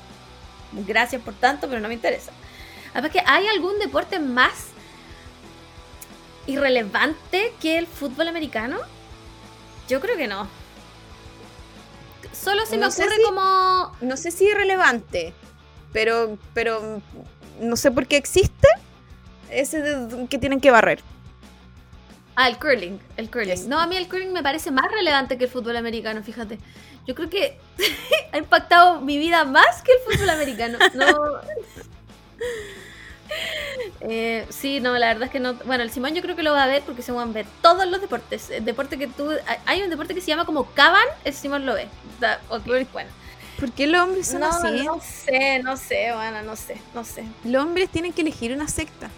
gracias 0.72 1.22
por 1.22 1.34
tanto, 1.36 1.68
pero 1.68 1.80
no 1.80 1.88
me 1.88 1.94
interesa. 1.94 2.32
Además 2.94 3.12
que 3.12 3.22
hay 3.26 3.48
algún 3.48 3.78
deporte 3.80 4.20
más 4.20 4.70
irrelevante 6.48 7.54
que 7.62 7.78
el 7.78 7.88
fútbol 7.88 8.28
americano. 8.28 8.78
Yo 9.88 10.00
creo 10.00 10.18
que 10.18 10.28
no. 10.28 10.48
Solo 12.32 12.66
se 12.66 12.72
me 12.78 12.82
No 12.82 12.88
ocurre 12.88 13.16
si- 13.16 13.24
como 13.24 13.96
No 14.02 14.18
sé 14.18 14.32
si 14.32 14.48
es 14.48 14.56
relevante, 14.56 15.34
pero, 15.94 16.38
pero 16.54 17.02
no 17.60 17.76
sé 17.76 17.92
por 17.92 18.08
qué 18.08 18.18
existe 18.18 18.68
ese 19.52 19.82
de- 19.82 20.28
que 20.28 20.38
tienen 20.38 20.60
que 20.62 20.72
barrer. 20.72 21.00
Ah, 22.36 22.48
el 22.48 22.58
curling, 22.58 23.00
el 23.18 23.30
curling. 23.30 23.50
Yes. 23.56 23.68
No, 23.68 23.80
a 23.80 23.88
mí 23.88 23.98
el 23.98 24.08
curling 24.08 24.32
me 24.32 24.42
parece 24.44 24.72
más 24.72 24.90
relevante 24.92 25.38
que 25.38 25.46
el 25.46 25.50
fútbol 25.50 25.76
americano, 25.76 26.24
fíjate. 26.24 26.58
Yo 27.06 27.16
creo 27.16 27.30
que 27.30 27.58
ha 28.32 28.38
impactado 28.38 29.02
mi 29.02 29.18
vida 29.18 29.44
más 29.44 29.82
que 29.82 29.92
el 29.94 30.00
fútbol 30.00 30.30
americano. 30.30 30.78
No. 30.94 31.06
Eh, 34.02 34.46
sí, 34.50 34.80
no, 34.80 34.98
la 34.98 35.08
verdad 35.08 35.24
es 35.26 35.30
que 35.30 35.40
no. 35.40 35.54
Bueno, 35.66 35.84
el 35.84 35.92
Simón 35.92 36.16
yo 36.16 36.22
creo 36.22 36.36
que 36.36 36.42
lo 36.44 36.52
va 36.54 36.64
a 36.64 36.68
ver 36.68 36.82
porque 36.84 37.02
se 37.04 37.12
van 37.12 37.30
a 37.30 37.32
ver 37.32 37.46
todos 37.62 37.86
los 37.88 38.02
deportes. 38.02 38.50
El 38.50 38.66
deporte 38.66 38.98
que 38.98 39.08
tú. 39.08 39.30
hay- 39.66 39.82
un 39.84 39.90
deporte 39.90 40.16
que 40.16 40.22
se 40.22 40.28
llama 40.28 40.46
como 40.46 40.66
Caban, 40.72 41.06
el 41.24 41.34
Simón 41.34 41.66
lo 41.66 41.76
ve. 41.76 41.88
Da- 42.20 42.40
bueno. 42.92 43.10
¿Por 43.60 43.72
qué 43.72 43.88
los 43.88 44.02
hombres 44.02 44.28
son 44.28 44.40
No, 44.42 44.48
así? 44.48 44.84
no 44.86 45.00
sé, 45.02 45.60
no 45.64 45.78
sé, 45.78 46.12
bueno, 46.14 46.42
no 46.44 46.56
sé, 46.56 46.82
no 46.96 47.04
sé. 47.04 47.24
Los 47.44 47.64
hombres 47.64 47.90
tienen 47.90 48.14
que 48.14 48.22
elegir 48.22 48.54
una 48.54 48.68
secta. 48.68 49.10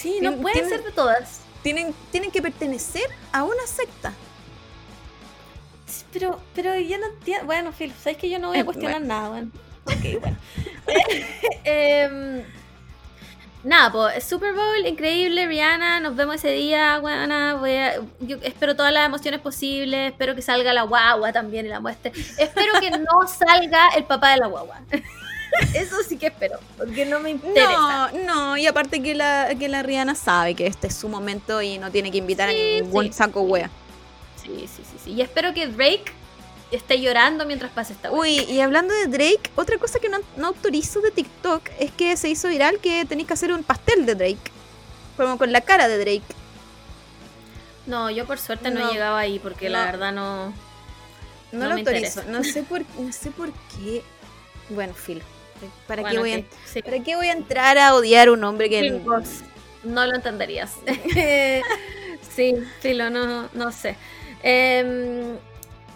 Sí, 0.00 0.18
no 0.22 0.36
pueden 0.36 0.60
tienen- 0.60 0.70
ser 0.70 0.84
de 0.84 0.92
todas. 0.92 1.40
Tienen, 1.62 1.92
tienen 2.12 2.30
que 2.30 2.40
pertenecer 2.40 3.06
a 3.32 3.42
una 3.44 3.66
secta. 3.66 4.12
Sí, 5.86 6.04
Pero, 6.12 6.40
pero 6.54 6.78
yo 6.78 6.98
no 6.98 7.06
entiendo. 7.06 7.46
Bueno, 7.46 7.72
Phil, 7.72 7.92
sabes 8.00 8.16
que 8.18 8.30
yo 8.30 8.38
no 8.38 8.48
voy 8.48 8.58
a 8.58 8.64
cuestionar 8.64 9.00
nada, 9.02 9.28
bueno. 9.30 9.50
Ok, 9.86 10.20
bueno. 10.20 10.36
Em, 11.64 12.42
nada, 13.64 13.90
pues 13.90 14.22
Super 14.24 14.52
Bowl, 14.54 14.86
increíble, 14.86 15.46
Rihanna, 15.46 15.98
nos 16.00 16.14
vemos 16.14 16.36
ese 16.36 16.52
día, 16.52 16.98
buena, 17.00 17.54
voy 17.54 17.74
a- 17.76 17.96
yo 18.20 18.36
espero 18.42 18.76
todas 18.76 18.92
las 18.92 19.06
emociones 19.06 19.40
posibles, 19.40 20.12
espero 20.12 20.34
que 20.34 20.42
salga 20.42 20.72
la 20.72 20.82
guagua 20.82 21.32
también 21.32 21.66
y 21.66 21.70
la 21.70 21.80
muestre. 21.80 22.12
Espero 22.38 22.78
que 22.80 22.90
no 22.90 23.26
salga 23.26 23.88
el 23.96 24.04
papá 24.04 24.30
de 24.32 24.36
la 24.38 24.46
guagua. 24.46 24.80
Eso 25.74 25.96
sí 26.08 26.16
que 26.18 26.26
espero, 26.28 26.58
porque 26.76 27.04
no 27.06 27.20
me 27.20 27.30
interesa. 27.30 28.10
No, 28.12 28.24
no, 28.24 28.56
y 28.56 28.66
aparte 28.66 29.02
que 29.02 29.14
la, 29.14 29.54
que 29.58 29.68
la 29.68 29.82
Rihanna 29.82 30.14
sabe 30.14 30.54
que 30.54 30.66
este 30.66 30.88
es 30.88 30.94
su 30.94 31.08
momento 31.08 31.62
y 31.62 31.78
no 31.78 31.90
tiene 31.90 32.10
que 32.10 32.18
invitar 32.18 32.50
Sí, 32.50 32.56
a 32.56 32.82
ningún 32.82 33.06
sí. 33.06 33.12
saco 33.12 33.40
wea. 33.42 33.70
Sí, 34.42 34.66
sí, 34.68 34.82
sí, 34.90 34.96
sí. 35.04 35.10
Y 35.12 35.20
espero 35.22 35.52
que 35.54 35.66
Drake 35.66 36.12
esté 36.70 37.00
llorando 37.00 37.46
mientras 37.46 37.70
pase 37.72 37.92
esta 37.94 38.10
wea. 38.10 38.20
Uy, 38.20 38.40
y 38.40 38.60
hablando 38.60 38.92
de 38.94 39.06
Drake, 39.06 39.50
otra 39.56 39.78
cosa 39.78 39.98
que 39.98 40.08
no, 40.08 40.18
no 40.36 40.48
autorizo 40.48 41.00
de 41.00 41.10
TikTok 41.10 41.62
es 41.78 41.90
que 41.92 42.16
se 42.16 42.28
hizo 42.28 42.48
viral 42.48 42.78
que 42.78 43.04
tenéis 43.06 43.26
que 43.28 43.34
hacer 43.34 43.52
un 43.52 43.62
pastel 43.62 44.04
de 44.06 44.14
Drake. 44.14 44.50
Como 45.16 45.38
con 45.38 45.50
la 45.52 45.60
cara 45.62 45.88
de 45.88 45.98
Drake. 45.98 46.34
No, 47.86 48.10
yo 48.10 48.26
por 48.26 48.38
suerte 48.38 48.70
no, 48.70 48.90
llegado 48.92 49.16
ahí, 49.16 49.38
porque 49.38 49.68
la 49.70 49.86
verdad 49.86 50.12
no... 50.12 50.52
No, 51.50 51.60
No 51.60 51.64
lo 51.68 51.74
autorizo. 51.76 52.20
interesa. 52.20 52.24
No 52.24 52.44
sé 52.44 52.62
por, 52.68 52.82
no 52.98 53.12
sé 53.12 53.30
por 53.30 53.50
qué. 53.52 54.02
Bueno, 54.68 54.92
filo. 54.92 55.22
¿Para, 55.86 56.04
qué 56.04 56.18
voy 56.18 56.32
a, 56.32 56.44
sí. 56.66 56.82
¿Para 56.82 57.02
qué 57.02 57.16
voy 57.16 57.28
a 57.28 57.32
entrar 57.32 57.78
a 57.78 57.94
odiar 57.94 58.28
a 58.28 58.32
un 58.32 58.44
hombre 58.44 58.68
que... 58.68 58.92
Vos 58.92 59.42
No 59.84 60.06
lo 60.06 60.14
entenderías. 60.14 60.74
sí, 62.34 62.54
Filo, 62.80 63.10
no, 63.10 63.48
no 63.52 63.72
sé. 63.72 63.96
Em, 64.42 65.36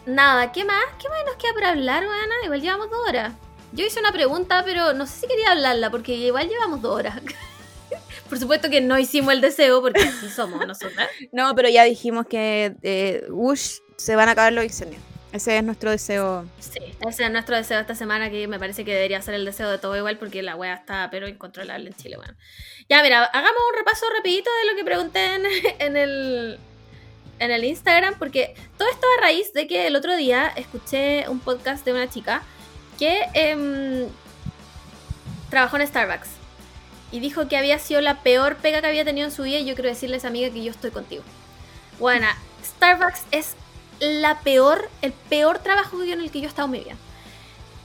nada, 0.07 0.53
¿qué 0.53 0.65
más? 0.65 0.85
¿Qué 1.01 1.09
más 1.09 1.19
nos 1.27 1.37
queda 1.37 1.53
por 1.53 1.65
hablar, 1.65 2.05
Ana? 2.05 2.35
Igual 2.45 2.61
llevamos 2.61 2.91
dos 2.91 3.09
horas. 3.09 3.33
Yo 3.73 3.87
hice 3.87 4.01
una 4.01 4.13
pregunta, 4.13 4.63
pero 4.65 4.93
no 4.93 5.07
sé 5.07 5.21
si 5.21 5.27
quería 5.27 5.53
hablarla, 5.53 5.91
porque 5.91 6.15
igual 6.15 6.49
llevamos 6.49 6.83
dos 6.83 6.97
horas. 6.97 7.21
Por 8.29 8.39
supuesto 8.39 8.71
que 8.71 8.81
no 8.81 8.99
hicimos 8.99 9.33
el 9.35 9.43
deseo, 9.43 9.83
porque 9.83 10.03
así 10.03 10.31
somos 10.31 10.67
nosotras. 10.67 11.09
No, 11.33 11.55
pero 11.55 11.69
ya 11.69 11.85
dijimos 11.85 12.27
que 12.27 12.75
eh, 12.83 13.27
ush, 13.31 13.81
se 13.97 14.17
van 14.17 14.29
a 14.29 14.33
acabar 14.33 14.55
los 14.55 14.65
incendios. 14.65 15.03
Ese 15.33 15.57
es 15.57 15.65
nuestro 15.65 15.91
deseo. 15.91 16.45
Sí, 16.61 16.79
ese 17.09 17.25
es 17.25 17.31
nuestro 17.31 17.57
deseo 17.57 17.81
esta 17.81 17.95
semana, 17.95 18.31
que 18.31 18.47
me 18.47 18.59
parece 18.59 18.85
que 18.85 18.93
debería 18.93 19.21
ser 19.23 19.33
el 19.35 19.47
deseo 19.47 19.71
de 19.71 19.79
todo 19.79 19.97
igual, 19.97 20.19
porque 20.19 20.43
la 20.43 20.57
wea 20.57 20.75
está 20.75 21.09
pero 21.11 21.27
incontrolable 21.27 21.89
en 21.89 21.95
Chile, 21.95 22.17
bueno. 22.17 22.35
Ya, 22.89 23.03
mira, 23.03 23.25
hagamos 23.25 23.63
un 23.73 23.79
repaso 23.79 24.05
rapidito 24.15 24.51
de 24.61 24.71
lo 24.71 24.77
que 24.77 24.85
pregunté 24.85 25.35
en, 25.79 25.97
el 25.97 26.59
en 27.39 27.51
el 27.51 27.65
Instagram, 27.65 28.19
porque 28.19 28.55
todo 28.77 28.89
esto 28.91 29.07
a 29.19 29.23
raíz 29.23 29.55
de 29.55 29.67
que 29.67 29.87
el 29.87 29.97
otro 29.97 30.17
día 30.17 30.53
escuché 30.55 31.27
un 31.29 31.41
podcast 31.41 31.83
de 31.87 31.93
una 31.93 32.11
chica 32.11 32.43
que 32.99 33.23
em, 33.33 34.07
trabajó 35.49 35.79
en 35.79 35.87
Starbucks 35.87 36.29
y 37.11 37.21
dijo 37.21 37.49
que 37.49 37.57
había 37.57 37.79
sido 37.79 38.03
la 38.03 38.23
peor 38.23 38.57
pega 38.57 38.83
que 38.83 38.87
había 38.87 39.05
tenido 39.05 39.27
en 39.27 39.33
su 39.33 39.45
vida 39.45 39.59
y 39.59 39.65
yo 39.65 39.75
quiero 39.75 39.89
decirle 39.89 40.17
a 40.17 40.19
esa 40.19 40.29
amiga 40.29 40.51
que 40.51 40.63
yo 40.63 40.71
estoy 40.71 40.91
contigo. 40.91 41.25
Bueno, 41.99 42.27
Starbucks 42.65 43.23
es 43.31 43.57
la 44.03 44.41
peor, 44.41 44.91
el 45.01 45.13
peor 45.13 45.61
trabajo 45.61 46.03
en 46.03 46.21
el 46.21 46.31
que 46.33 46.41
yo 46.41 46.47
he 46.47 46.49
estado 46.49 46.67
en 46.67 46.73
mi 46.73 46.81
vida. 46.81 46.97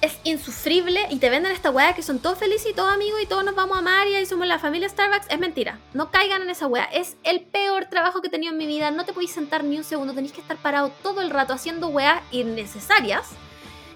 Es 0.01 0.19
insufrible 0.23 1.05
y 1.09 1.17
te 1.17 1.29
venden 1.29 1.51
esta 1.51 1.69
weá 1.71 1.93
que 1.93 2.01
son 2.01 2.19
todos 2.19 2.37
felices 2.39 2.71
y 2.71 2.73
todos 2.73 2.93
amigos 2.93 3.19
y 3.21 3.27
todos 3.27 3.43
nos 3.43 3.55
vamos 3.55 3.77
a 3.77 3.79
amar 3.79 4.07
y 4.07 4.25
somos 4.25 4.47
la 4.47 4.57
familia 4.57 4.89
Starbucks. 4.89 5.27
Es 5.29 5.39
mentira. 5.39 5.79
No 5.93 6.11
caigan 6.11 6.41
en 6.41 6.49
esa 6.49 6.67
weá. 6.67 6.85
Es 6.85 7.17
el 7.23 7.41
peor 7.41 7.85
trabajo 7.85 8.21
que 8.21 8.27
he 8.27 8.31
tenido 8.31 8.51
en 8.51 8.57
mi 8.57 8.65
vida. 8.65 8.89
No 8.91 9.05
te 9.05 9.13
podéis 9.13 9.31
sentar 9.31 9.63
ni 9.63 9.77
un 9.77 9.83
segundo. 9.83 10.13
Tenéis 10.13 10.33
que 10.33 10.41
estar 10.41 10.57
parado 10.57 10.91
todo 11.03 11.21
el 11.21 11.29
rato 11.29 11.53
haciendo 11.53 11.87
weas 11.87 12.21
innecesarias. 12.31 13.27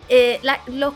Eh, 0.10 0.42
los, 0.68 0.94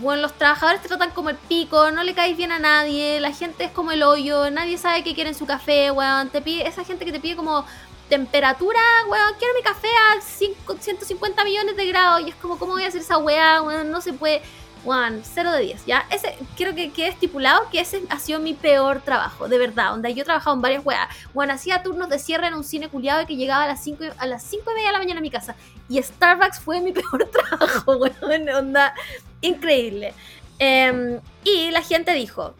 bueno, 0.00 0.22
los 0.22 0.32
trabajadores 0.34 0.80
te 0.82 0.88
tratan 0.88 1.10
como 1.10 1.30
el 1.30 1.36
pico, 1.36 1.90
no 1.90 2.02
le 2.04 2.14
caes 2.14 2.36
bien 2.36 2.52
a 2.52 2.58
nadie, 2.58 3.20
la 3.20 3.32
gente 3.32 3.64
es 3.64 3.70
como 3.72 3.90
el 3.90 4.02
hoyo, 4.02 4.50
nadie 4.50 4.78
sabe 4.78 5.02
qué 5.02 5.14
quiere 5.14 5.30
en 5.30 5.36
su 5.36 5.46
café, 5.46 5.90
weón. 5.90 6.30
Te 6.30 6.40
pide, 6.40 6.66
esa 6.66 6.84
gente 6.84 7.04
que 7.04 7.12
te 7.12 7.20
pide 7.20 7.36
como 7.36 7.64
temperatura, 8.12 8.78
weón, 9.08 9.32
quiero 9.38 9.54
mi 9.54 9.62
café 9.62 9.88
a 9.88 10.20
cinco- 10.20 10.76
150 10.78 11.44
millones 11.44 11.74
de 11.78 11.86
grados. 11.86 12.20
Y 12.20 12.28
es 12.28 12.34
como, 12.34 12.58
¿cómo 12.58 12.72
voy 12.74 12.84
a 12.84 12.88
hacer 12.88 13.00
esa 13.00 13.16
weá? 13.16 13.62
Weón, 13.62 13.90
no 13.90 14.02
se 14.02 14.12
puede. 14.12 14.42
Weón, 14.84 15.22
0 15.24 15.50
de 15.52 15.62
10. 15.62 15.86
Ya, 15.86 16.04
ese, 16.10 16.36
quiero 16.54 16.74
que 16.74 16.90
quede 16.90 17.08
estipulado 17.08 17.70
que 17.70 17.80
ese 17.80 18.02
ha 18.10 18.18
sido 18.18 18.38
mi 18.38 18.52
peor 18.52 19.00
trabajo, 19.00 19.48
de 19.48 19.56
verdad. 19.56 19.92
Donde 19.92 20.12
yo 20.12 20.20
he 20.20 20.24
trabajado 20.26 20.54
en 20.54 20.60
varias 20.60 20.84
weas. 20.84 21.08
Bueno, 21.32 21.54
hacía 21.54 21.82
turnos 21.82 22.10
de 22.10 22.18
cierre 22.18 22.48
en 22.48 22.54
un 22.54 22.64
cine 22.64 22.90
culiado 22.90 23.26
que 23.26 23.36
llegaba 23.36 23.64
a 23.64 23.66
las 23.68 23.82
5 23.82 24.04
a 24.18 24.26
las 24.26 24.42
5 24.42 24.70
y 24.70 24.74
media 24.74 24.88
de 24.88 24.92
la 24.92 24.98
mañana 24.98 25.20
a 25.20 25.22
mi 25.22 25.30
casa. 25.30 25.54
Y 25.88 26.02
Starbucks 26.02 26.60
fue 26.60 26.80
mi 26.82 26.92
peor 26.98 27.30
trabajo, 27.30 27.96
weón. 27.96 28.46
Onda, 28.50 28.92
increíble. 29.40 30.12
Em, 30.58 31.18
y 31.44 31.70
la 31.70 31.80
gente 31.80 32.12
dijo: 32.12 32.54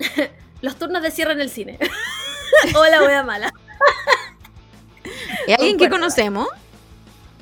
Los 0.60 0.76
turnos 0.76 1.00
de 1.00 1.10
cierre 1.10 1.32
en 1.32 1.40
el 1.40 1.48
cine. 1.48 1.78
Hola, 2.74 3.02
wea 3.04 3.22
mala. 3.22 3.50
¿Y 5.46 5.52
alguien 5.52 5.76
que 5.78 5.88
conocemos? 5.90 6.48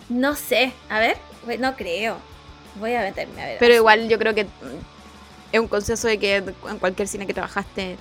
No 0.09 0.35
sé, 0.37 0.73
a 0.89 0.99
ver, 0.99 1.17
no 1.59 1.77
creo. 1.77 2.17
Voy 2.77 2.95
a 2.95 3.01
meterme 3.01 3.43
a 3.43 3.47
ver. 3.47 3.57
Pero 3.59 3.75
igual 3.75 4.09
yo 4.09 4.19
creo 4.19 4.35
que 4.35 4.47
es 5.53 5.61
un 5.61 5.69
consenso 5.69 6.09
de 6.09 6.19
que 6.19 6.37
en 6.37 6.79
cualquier 6.79 7.07
cine 7.09 7.27
que 7.27 7.35
trabajaste 7.35 7.97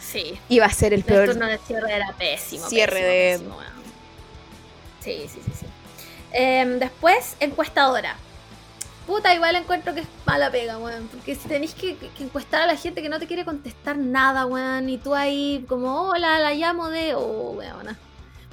Sí, 0.00 0.38
iba 0.48 0.66
a 0.66 0.70
ser 0.70 0.92
el 0.92 1.00
el 1.00 1.04
peor. 1.04 1.28
turno 1.30 1.46
de 1.46 1.58
cierre 1.58 1.92
era 1.94 2.12
pésimo. 2.12 2.68
cierre 2.68 3.00
pésimo, 3.00 3.58
de- 3.58 3.64
pésimo. 3.64 3.74
Sí, 5.00 5.26
sí, 5.32 5.40
sí, 5.44 5.52
sí. 5.60 5.66
Em, 6.32 6.78
después, 6.78 7.36
encuestadora. 7.40 8.16
Puta, 9.06 9.34
igual 9.34 9.54
encuentro 9.56 9.92
que 9.94 10.00
es 10.00 10.06
mala 10.24 10.50
pega, 10.50 10.78
weón. 10.78 11.08
Porque 11.08 11.34
si 11.34 11.46
tenéis 11.48 11.74
que 11.74 11.96
encuestar 12.20 12.62
a 12.62 12.66
la 12.66 12.76
gente 12.76 13.02
que 13.02 13.08
no 13.08 13.18
te 13.18 13.26
quiere 13.26 13.44
contestar 13.44 13.96
nada, 13.98 14.46
weón. 14.46 14.88
Y 14.88 14.98
tú 14.98 15.14
ahí, 15.14 15.64
como, 15.68 16.08
hola, 16.08 16.38
la 16.38 16.52
llamo 16.54 16.88
de. 16.88 17.14
Oh, 17.14 17.50
weón. 17.56 17.96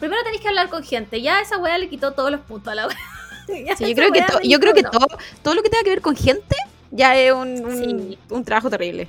Primero 0.02 0.22
tenéis 0.24 0.42
que 0.42 0.50
hablar 0.50 0.68
con 0.68 0.84
gente. 0.84 1.22
Ya 1.22 1.40
esa 1.40 1.58
weá 1.58 1.78
le 1.78 1.88
quitó 1.88 2.12
todos 2.12 2.30
los 2.32 2.42
puntos 2.42 2.74
a 2.74 2.76
la 2.76 2.88
weá. 2.88 2.98
Sí, 3.48 3.66
yo 3.90 3.96
creo 3.96 4.12
que, 4.12 4.22
to- 4.22 4.40
yo 4.44 4.60
creo 4.60 4.74
que 4.74 4.84
todo, 4.84 5.08
todo 5.44 5.56
lo 5.56 5.64
que 5.64 5.70
tenga 5.70 5.84
que 5.84 5.90
ver 5.90 6.02
con 6.02 6.16
gente 6.16 6.56
ya 6.92 7.16
es 7.18 7.32
un, 7.34 7.66
un, 7.66 7.78
Sí. 8.12 8.20
un 8.30 8.44
trabajo 8.46 8.70
terrible. 8.70 9.08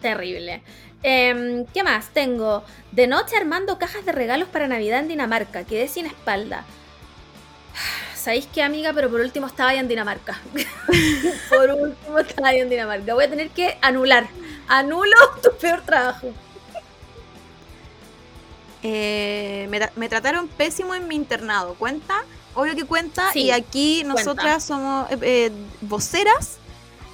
Terrible. 0.00 0.62
Em, 1.02 1.64
¿Qué 1.66 1.82
más? 1.84 2.08
Tengo 2.08 2.64
de 2.92 3.06
noche 3.06 3.36
armando 3.36 3.78
cajas 3.78 4.04
de 4.06 4.12
regalos 4.12 4.48
para 4.48 4.66
Navidad 4.68 5.00
en 5.00 5.08
Dinamarca. 5.08 5.64
Quedé 5.64 5.88
sin 5.88 6.06
espalda. 6.06 6.64
¿sabéis 8.16 8.48
qué, 8.52 8.62
amiga? 8.62 8.92
Pero 8.94 9.10
por 9.10 9.20
último 9.20 9.46
estaba 9.46 9.70
ahí 9.70 9.78
en 9.78 9.88
Dinamarca. 9.88 10.40
por 11.50 11.70
último 11.70 12.18
estaba 12.18 12.48
ahí 12.48 12.58
en 12.60 12.70
Dinamarca. 12.70 13.14
Voy 13.14 13.24
a 13.24 13.30
tener 13.30 13.50
que 13.50 13.76
anular. 13.82 14.26
Anulo 14.68 15.16
tu 15.42 15.50
peor 15.58 15.82
trabajo. 15.82 16.32
Eh, 18.86 19.66
me, 19.70 19.80
tra- 19.80 19.90
me 19.96 20.08
trataron 20.10 20.46
pésimo 20.46 20.94
en 20.94 21.08
mi 21.08 21.14
internado. 21.16 21.74
¿Cuenta? 21.74 22.14
Obvio 22.54 22.76
que 22.76 22.84
cuenta. 22.84 23.32
Sí, 23.32 23.44
y 23.44 23.50
aquí 23.50 24.02
cuenta. 24.02 24.20
nosotras 24.22 24.62
somos 24.62 25.10
eh, 25.10 25.18
eh, 25.22 25.52
voceras 25.80 26.58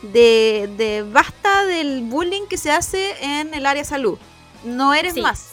de, 0.03 0.69
de 0.77 1.03
basta 1.11 1.65
del 1.67 2.03
bullying 2.03 2.47
que 2.49 2.59
se 2.59 2.73
hace 2.73 3.15
en 3.25 3.55
el 3.55 3.65
área 3.67 3.85
salud. 3.85 4.19
No 4.65 4.93
eres 4.95 5.15
Sí. 5.15 5.23
más. 5.23 5.53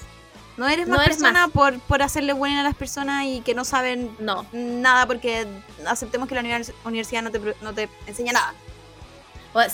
No 0.57 0.67
eres 0.67 0.87
No 0.87 0.95
más 0.97 1.05
eres 1.05 1.17
persona 1.17 1.43
más. 1.45 1.51
Por, 1.51 1.79
por 1.81 2.01
hacerle 2.01 2.33
bullying 2.33 2.55
a 2.57 2.63
las 2.63 2.75
personas 2.75 3.25
y 3.25 3.41
que 3.41 3.53
no 3.53 3.63
saben 3.63 4.09
No. 4.19 4.45
nada 4.53 5.05
porque 5.05 5.47
aceptemos 5.85 6.27
que 6.27 6.33
la 6.33 6.41
univers- 6.41 6.73
universidad 6.83 7.21
no 7.21 7.29
te, 7.29 7.39
no 7.61 7.73
te 7.73 7.89
enseña 8.07 8.33
nada. 8.33 8.55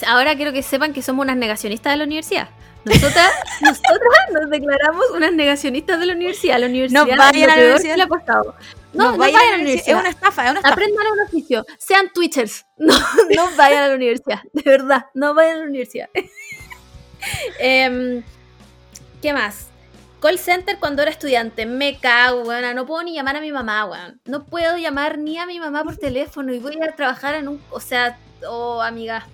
Ahora 0.08 0.36
quiero 0.36 0.52
que 0.54 0.62
sepan 0.62 0.94
que 0.94 1.02
somos 1.02 1.24
unas 1.24 1.38
negacionistas 1.38 1.94
de 1.94 1.98
la 1.98 2.04
universidad. 2.04 2.50
Nosotras, 2.86 3.32
nosotras 3.62 4.02
nos 4.34 4.50
declaramos 4.50 5.06
unas 5.12 5.34
negacionistas 5.34 6.00
de 6.00 6.06
la 6.06 6.14
universidad. 6.14 6.60
La 6.60 6.68
universidad 6.68 7.06
vayan 7.06 7.48
lo 7.48 7.54
a 7.54 7.56
la 7.56 7.62
universidad. 7.64 7.96
le 7.96 8.04
ha 8.04 8.08
costado. 8.08 8.56
No, 8.94 9.06
No 9.06 9.12
no, 9.14 9.18
vayan 9.18 9.42
a 9.42 9.58
la 9.58 9.64
universidad. 9.64 9.96
Es 9.96 10.02
una 10.02 10.10
estafa, 10.10 10.46
es 10.46 10.52
una 10.52 10.60
estafa. 10.60 10.74
Aprendan 10.74 11.06
un 11.14 11.20
oficio. 11.22 11.66
Sean 11.78 12.12
twitchers. 12.14 12.66
No, 12.78 12.94
no 13.36 13.56
vayan 13.56 13.84
a 13.84 13.88
la 13.88 13.96
universidad. 13.96 14.40
De 14.52 14.64
verdad, 14.64 15.06
no 15.14 15.34
vayan 15.34 15.58
a 15.58 15.60
la 15.60 15.66
universidad. 15.68 16.10
Em, 17.60 18.22
¿Qué 19.22 19.32
más? 19.32 19.68
Call 20.20 20.38
center 20.38 20.78
cuando 20.80 21.02
era 21.02 21.12
estudiante. 21.12 21.66
Me 21.66 21.98
cago, 21.98 22.42
weón. 22.42 22.76
No 22.76 22.86
puedo 22.86 23.04
ni 23.04 23.14
llamar 23.14 23.38
a 23.38 23.42
mi 23.42 23.54
mamá, 23.54 23.86
weón. 23.86 24.20
No 24.26 24.46
puedo 24.46 24.78
llamar 24.78 25.18
ni 25.18 25.38
a 25.38 25.46
mi 25.46 25.60
mamá 25.60 25.86
por 25.86 25.96
teléfono 25.96 26.54
y 26.54 26.60
voy 26.60 26.78
a 26.82 26.94
trabajar 26.94 27.36
en 27.36 27.48
un. 27.48 27.62
O 27.70 27.80
sea, 27.80 28.18
oh, 28.46 28.82
amiga. 28.82 29.26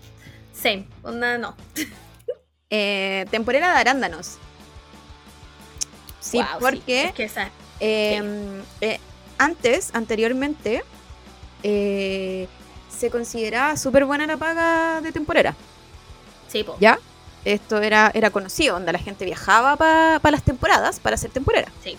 Same. 0.54 0.88
Onda, 1.02 1.40
no. 1.40 1.56
Eh, 2.70 3.26
temporera 3.32 3.74
de 3.74 3.80
arándanos. 3.80 4.38
Sí, 6.20 6.38
Wow, 6.38 6.60
porque 6.60 7.04
es 7.06 7.14
que 7.14 7.24
esa- 7.24 7.50
eh, 7.80 8.62
eh, 8.82 9.00
antes, 9.38 9.90
anteriormente, 9.94 10.84
eh, 11.64 12.48
se 12.96 13.10
consideraba 13.10 13.76
súper 13.78 14.06
buena 14.06 14.28
la 14.28 14.38
paga 14.38 15.02
de 15.02 15.12
temporera. 15.12 15.56
Sí, 16.48 16.64
po. 16.64 16.76
¿Ya? 16.80 17.00
Esto 17.46 17.82
era, 17.82 18.12
era 18.14 18.30
conocido, 18.32 18.76
donde 18.76 18.92
la 18.92 19.00
gente 19.00 19.24
viajaba 19.26 19.76
para 19.78 20.20
las 20.32 20.44
temporadas 20.44 21.00
para 21.00 21.16
hacer 21.16 21.32
temporera. 21.32 21.72
Sí. 21.84 21.98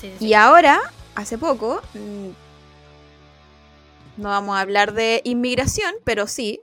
Sí. 0.00 0.12
Y 0.20 0.34
ahora, 0.34 0.80
hace 1.16 1.36
poco, 1.36 1.82
mm, 1.94 2.28
no 4.22 4.28
vamos 4.28 4.56
a 4.56 4.60
hablar 4.60 4.92
de 4.94 5.20
inmigración, 5.24 5.92
pero 6.04 6.26
sí, 6.26 6.60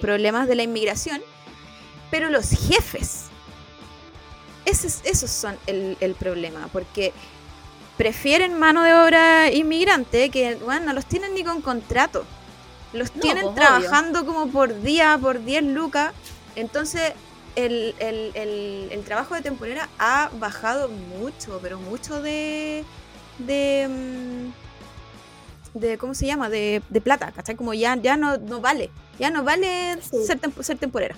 problemas 0.00 0.46
de 0.48 0.54
la 0.54 0.62
inmigración, 0.62 1.20
pero 2.10 2.28
los 2.30 2.50
jefes, 2.50 3.26
ese 4.64 4.86
es- 4.88 5.00
esos 5.04 5.30
son 5.30 5.56
el, 5.66 5.96
el 6.00 6.14
problema, 6.14 6.68
porque 6.72 7.12
prefieren 7.96 8.58
mano 8.58 8.82
de 8.82 8.94
obra 8.94 9.50
inmigrante 9.50 10.30
que, 10.30 10.54
bueno, 10.56 10.86
no 10.86 10.92
los 10.94 11.06
tienen 11.06 11.34
ni 11.34 11.44
con 11.44 11.60
contrato, 11.62 12.24
los 12.92 13.14
No, 13.14 13.20
tienen 13.20 13.44
pues, 13.44 13.54
trabajando 13.56 14.24
como 14.26 14.48
por 14.48 14.80
día, 14.82 15.18
por 15.20 15.44
10 15.44 15.62
lucas, 15.64 16.12
entonces 16.56 17.12
el, 17.56 17.94
el- 17.98 18.30
el- 18.34 18.88
el 18.90 19.02
trabajo 19.04 19.34
de 19.34 19.42
temporera 19.42 19.88
ha 19.98 20.30
bajado 20.38 20.88
mucho, 20.88 21.58
pero 21.62 21.78
mucho 21.78 22.22
de. 22.22 22.84
de. 23.38 23.88
mm, 25.74 25.78
de 25.78 25.98
¿Cómo 25.98 26.14
se 26.14 26.26
llama? 26.26 26.48
De, 26.48 26.82
de 26.88 27.00
plata, 27.00 27.32
¿cachai? 27.32 27.54
Como 27.56 27.74
ya, 27.74 27.96
ya 27.96 28.16
no, 28.16 28.36
no 28.38 28.60
vale. 28.60 28.90
Ya 29.18 29.30
no 29.30 29.42
vale 29.44 29.98
Sí. 30.02 30.24
ser, 30.26 30.40
tem- 30.40 30.62
ser 30.62 30.78
temporera. 30.78 31.16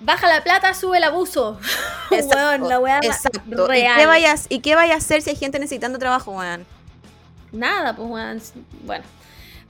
Baja 0.00 0.28
la 0.28 0.42
plata, 0.42 0.72
sube 0.74 0.96
el 0.96 1.04
abuso. 1.04 1.58
Weón, 2.10 2.68
la 2.68 2.78
weá 2.78 2.98
Exacto. 3.02 3.40
¿Y 3.66 3.68
real. 3.68 3.98
qué, 3.98 4.06
vayas, 4.06 4.46
¿Y 4.48 4.60
qué 4.60 4.74
vaya 4.74 4.94
a 4.94 4.96
hacer 4.96 5.20
si 5.22 5.30
hay 5.30 5.36
gente 5.36 5.58
necesitando 5.58 5.98
trabajo, 5.98 6.32
weón? 6.32 6.66
Nada, 7.52 7.94
pues 7.94 8.08
weón. 8.08 8.42
Bueno. 8.84 9.04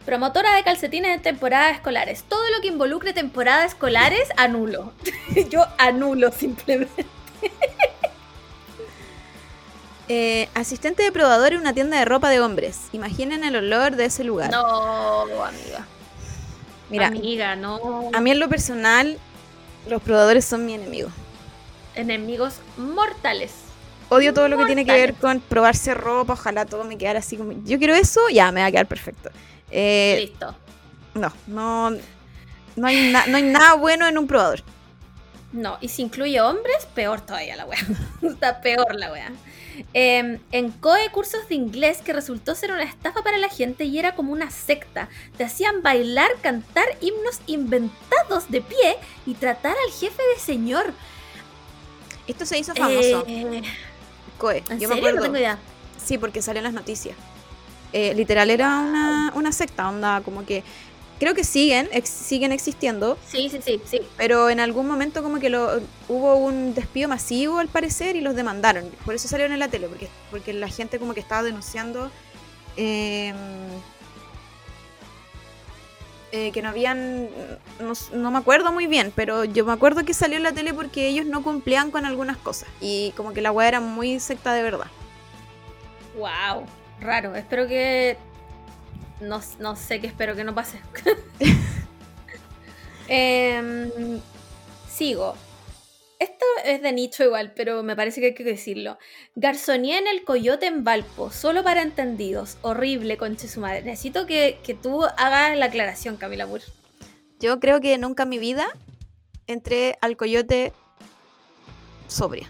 Promotora 0.07 0.55
de 0.55 0.63
calcetines 0.63 1.15
en 1.17 1.23
temporadas 1.23 1.75
escolares. 1.75 2.23
Todo 2.25 2.49
lo 2.51 2.61
que 2.63 2.69
involucre 2.69 3.13
temporadas 3.13 3.73
escolares, 3.73 4.29
anulo. 4.37 4.93
Yo 5.51 5.67
anulo 5.79 6.33
simplemente. 6.33 7.07
Eh, 10.13 10.49
asistente 10.55 11.05
de 11.05 11.13
probador 11.13 11.53
en 11.53 11.61
una 11.61 11.73
tienda 11.73 11.97
de 11.97 12.05
ropa 12.05 12.31
de 12.31 12.41
hombres. 12.41 12.89
Imaginen 12.91 13.45
el 13.45 13.55
olor 13.55 13.95
de 13.95 14.07
ese 14.07 14.25
lugar. 14.25 14.51
No, 14.51 15.21
amiga. 15.45 15.87
Mira, 16.89 17.07
Amiga, 17.07 17.55
no. 17.55 18.11
a 18.13 18.21
mí 18.21 18.33
en 18.33 18.41
lo 18.41 18.49
personal, 18.49 19.21
los 19.89 20.03
probadores 20.03 20.45
son 20.45 20.67
mi 20.67 20.75
enemigo. 20.75 21.09
Enemigos 21.95 22.57
mortales. 22.77 23.53
Odio 24.09 24.35
todo 24.35 24.49
lo 24.49 24.59
que 24.59 24.67
tiene 24.67 24.85
que 24.85 24.93
ver 24.93 25.15
con 25.15 25.41
probarse 25.41 25.95
ropa, 25.95 26.33
ojalá 26.33 26.67
todo 26.67 26.83
me 26.85 26.99
quedara 26.99 27.21
así 27.21 27.37
como... 27.37 27.53
Yo 27.65 27.79
quiero 27.79 27.95
eso, 27.95 28.21
ya, 28.33 28.51
me 28.51 28.61
va 28.61 28.67
a 28.67 28.71
quedar 28.71 28.87
perfecto. 28.87 29.31
Eh, 29.71 30.27
Listo. 30.29 30.57
no, 31.15 31.33
no, 31.47 31.91
no 32.75 32.87
hay, 32.87 33.13
no 33.13 33.37
hay 33.37 33.43
nada 33.45 33.75
bueno 33.75 34.09
en 34.09 34.19
un 34.19 34.27
probador. 34.27 34.63
No, 35.53 35.79
y 35.81 35.89
si 35.89 36.03
incluye 36.03 36.41
hombres, 36.41 36.87
peor 36.95 37.21
todavía 37.21 37.57
la 37.57 37.67
wea. 37.67 37.79
Está 38.23 38.61
peor 38.61 38.95
la 38.95 39.13
wea. 39.13 39.33
Eh, 39.95 40.39
en 40.53 40.71
COE 40.71 41.11
cursos 41.11 41.49
de 41.49 41.55
inglés 41.55 41.99
que 41.99 42.13
resultó 42.13 42.55
ser 42.55 42.73
una 42.73 42.83
estafa 42.83 43.23
para 43.23 43.39
la 43.39 43.49
gente 43.49 43.85
y 43.85 43.99
era 43.99 44.15
como 44.15 44.33
una 44.33 44.51
secta. 44.51 45.09
Te 45.37 45.45
hacían 45.45 45.83
bailar, 45.83 46.31
cantar 46.43 46.87
himnos 47.01 47.41
inventados 47.47 48.51
de 48.51 48.61
pie 48.61 48.97
y 49.27 49.35
tratar 49.35 49.77
al 49.87 49.93
jefe 49.93 50.23
de 50.35 50.41
señor. 50.41 50.93
Esto 52.27 52.47
se 52.47 52.59
hizo 52.59 52.75
famoso, 52.75 53.25
Eh, 53.27 53.63
COE. 54.39 54.63
¿En 54.71 54.81
Yo 54.81 54.89
me 54.89 54.97
acuerdo. 54.97 55.17
No 55.17 55.23
tengo 55.25 55.37
idea. 55.37 55.59
Sí, 56.03 56.19
porque 56.19 56.43
salió 56.43 56.59
en 56.61 56.65
las 56.65 56.73
noticias. 56.73 57.17
Eh, 57.93 58.15
literal 58.15 58.51
era 58.51 58.79
una, 58.79 59.33
una 59.35 59.53
secta, 59.53 59.89
onda 59.89 60.21
como 60.25 60.47
que... 60.47 60.63
Creo 61.21 61.35
que 61.35 61.45
siguen, 61.45 61.89
ex- 61.93 62.09
siguen 62.09 62.51
existiendo, 62.51 63.17
Sí, 63.29 63.49
sí, 63.51 63.61
sí, 63.65 63.81
sí. 63.85 64.01
pero 64.17 64.51
en 64.51 64.59
algún 64.59 64.89
momento 64.89 65.23
como 65.23 65.39
que 65.39 65.51
lo, 65.51 65.81
hubo 66.09 66.35
un 66.37 66.75
despido 66.75 67.09
masivo 67.09 67.59
al 67.59 67.69
parecer 67.69 68.17
y 68.17 68.21
los 68.23 68.35
demandaron. 68.35 68.91
Por 69.05 69.15
eso 69.15 69.29
salieron 69.29 69.53
en 69.53 69.59
la 69.61 69.69
tele, 69.69 69.87
porque, 69.87 70.09
porque 70.31 70.53
la 70.55 70.69
gente 70.69 70.99
como 70.99 71.15
que 71.15 71.21
estaba 71.21 71.43
denunciando 71.43 72.11
eh, 72.77 73.33
eh, 76.33 76.53
que 76.53 76.63
no 76.63 76.69
habían, 76.69 77.29
no, 77.81 77.93
no 78.15 78.31
me 78.31 78.39
acuerdo 78.39 78.73
muy 78.73 78.87
bien, 78.87 79.13
pero 79.15 79.45
yo 79.45 79.65
me 79.65 79.73
acuerdo 79.73 80.05
que 80.05 80.15
salió 80.15 80.37
en 80.37 80.45
la 80.45 80.53
tele 80.53 80.73
porque 80.73 81.09
ellos 81.09 81.27
no 81.27 81.43
cumplían 81.43 81.91
con 81.91 82.07
algunas 82.07 82.37
cosas 82.37 82.69
y 82.81 83.13
como 83.17 83.33
que 83.33 83.41
la 83.43 83.51
weá 83.51 83.67
era 83.69 83.81
muy 83.81 84.21
secta 84.21 84.53
de 84.55 84.63
verdad. 84.63 84.87
Wow. 86.17 86.67
Raro. 87.01 87.35
Espero 87.35 87.67
que. 87.67 88.17
No, 89.21 89.41
no 89.59 89.77
sé 89.77 90.01
qué 90.01 90.07
espero 90.07 90.35
que 90.35 90.45
no 90.45 90.55
pase. 90.55 90.81
Em, 93.13 94.21
sigo. 94.89 95.35
Esto 96.21 96.45
es 96.65 96.81
de 96.81 96.93
nicho 96.93 97.25
igual, 97.25 97.53
pero 97.57 97.83
me 97.83 97.97
parece 97.97 98.21
que 98.21 98.29
hay 98.29 98.35
que 98.35 98.45
decirlo. 98.45 98.99
Garzoné 99.35 99.99
en 99.99 100.07
el 100.07 100.23
coyote 100.23 100.67
en 100.67 100.85
Valpo, 100.85 101.33
solo 101.33 101.65
para 101.65 101.83
entendidos. 101.83 102.57
Horrible, 102.63 103.17
conche 103.17 103.49
su 103.49 103.59
madre. 103.59 103.83
Necesito 103.83 104.27
que, 104.27 104.61
que 104.63 104.75
tú 104.75 105.03
hagas 105.05 105.59
la 105.59 105.67
aclaración, 105.67 106.19
Camila 106.19 106.47
Moore. 106.47 106.63
Yo 107.41 107.59
creo 107.59 107.81
que 107.81 107.99
nunca 107.99 108.23
en 108.23 108.29
mi 108.29 108.39
vida 108.39 108.69
entré 109.49 109.99
al 110.01 110.17
coyote 110.17 110.73
sobria. 112.07 112.49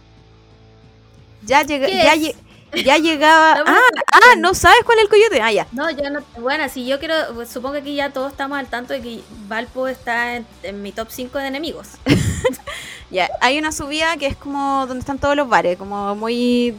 Ya, 1.42 1.62
llega, 1.62 1.86
¿Qué 1.86 1.94
ya, 1.94 2.14
es? 2.14 2.34
Ya 2.84 2.98
llegaba. 2.98 3.62
Una 3.62 3.76
ah, 3.76 4.01
ah, 4.12 4.36
no 4.38 4.55
sabes 4.55 4.84
cuál 4.84 4.98
es 4.98 5.05
el 5.05 5.10
coyote. 5.10 5.40
Ah, 5.40 5.52
ya. 5.52 5.66
No, 5.72 5.90
yo 5.90 6.10
no. 6.10 6.20
Bueno, 6.38 6.68
si 6.68 6.86
yo 6.86 6.98
quiero. 6.98 7.14
pues, 7.34 7.48
supongo 7.48 7.74
que 7.74 7.80
aquí 7.80 7.94
ya 7.94 8.10
todos 8.10 8.32
estamos 8.32 8.59
al 8.59 8.68
tanto 8.68 8.92
de 8.92 9.01
que 9.01 9.20
Valpo 9.48 9.88
está 9.88 10.36
en, 10.36 10.47
en 10.62 10.82
mi 10.82 10.92
top 10.92 11.09
5 11.10 11.38
de 11.38 11.47
enemigos. 11.47 11.88
Ya, 13.10 13.28
hay 13.40 13.59
una 13.59 13.72
subida 13.72 14.16
que 14.16 14.26
es 14.26 14.36
como 14.36 14.86
donde 14.86 15.01
están 15.01 15.18
todos 15.18 15.34
los 15.34 15.48
bares, 15.48 15.76
como 15.76 16.14
muy 16.14 16.76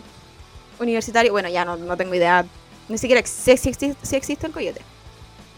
universitario. 0.80 1.32
Bueno, 1.32 1.50
ya 1.50 1.66
no, 1.66 1.76
no 1.76 1.98
tengo 1.98 2.16
idea, 2.16 2.46
ni 2.88 2.98
siquiera 2.98 3.22
sé 3.26 3.58
si 3.58 3.70
existe, 3.70 3.96
si 4.02 4.16
existe 4.16 4.48
el 4.48 4.54
coyote. 4.54 4.82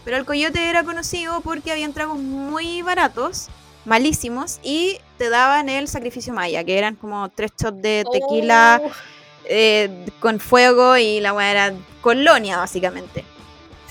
Pero 0.04 0.16
el 0.16 0.24
coyote 0.24 0.68
era 0.68 0.82
conocido 0.82 1.40
porque 1.42 1.70
habían 1.70 1.92
tragos 1.92 2.18
muy 2.18 2.82
baratos, 2.82 3.48
malísimos, 3.84 4.58
y 4.64 4.98
te 5.16 5.30
daban 5.30 5.68
el 5.68 5.86
sacrificio 5.86 6.34
maya, 6.34 6.64
que 6.64 6.76
eran 6.76 6.96
como 6.96 7.28
tres 7.28 7.52
shots 7.56 7.80
de 7.80 8.04
tequila 8.10 8.82
Oh. 8.84 8.90
Eh, 9.44 10.06
con 10.20 10.40
fuego 10.40 10.96
y 10.96 11.20
la 11.20 11.32
weá 11.32 11.50
era 11.50 11.72
colonia, 12.00 12.56
básicamente. 12.58 13.24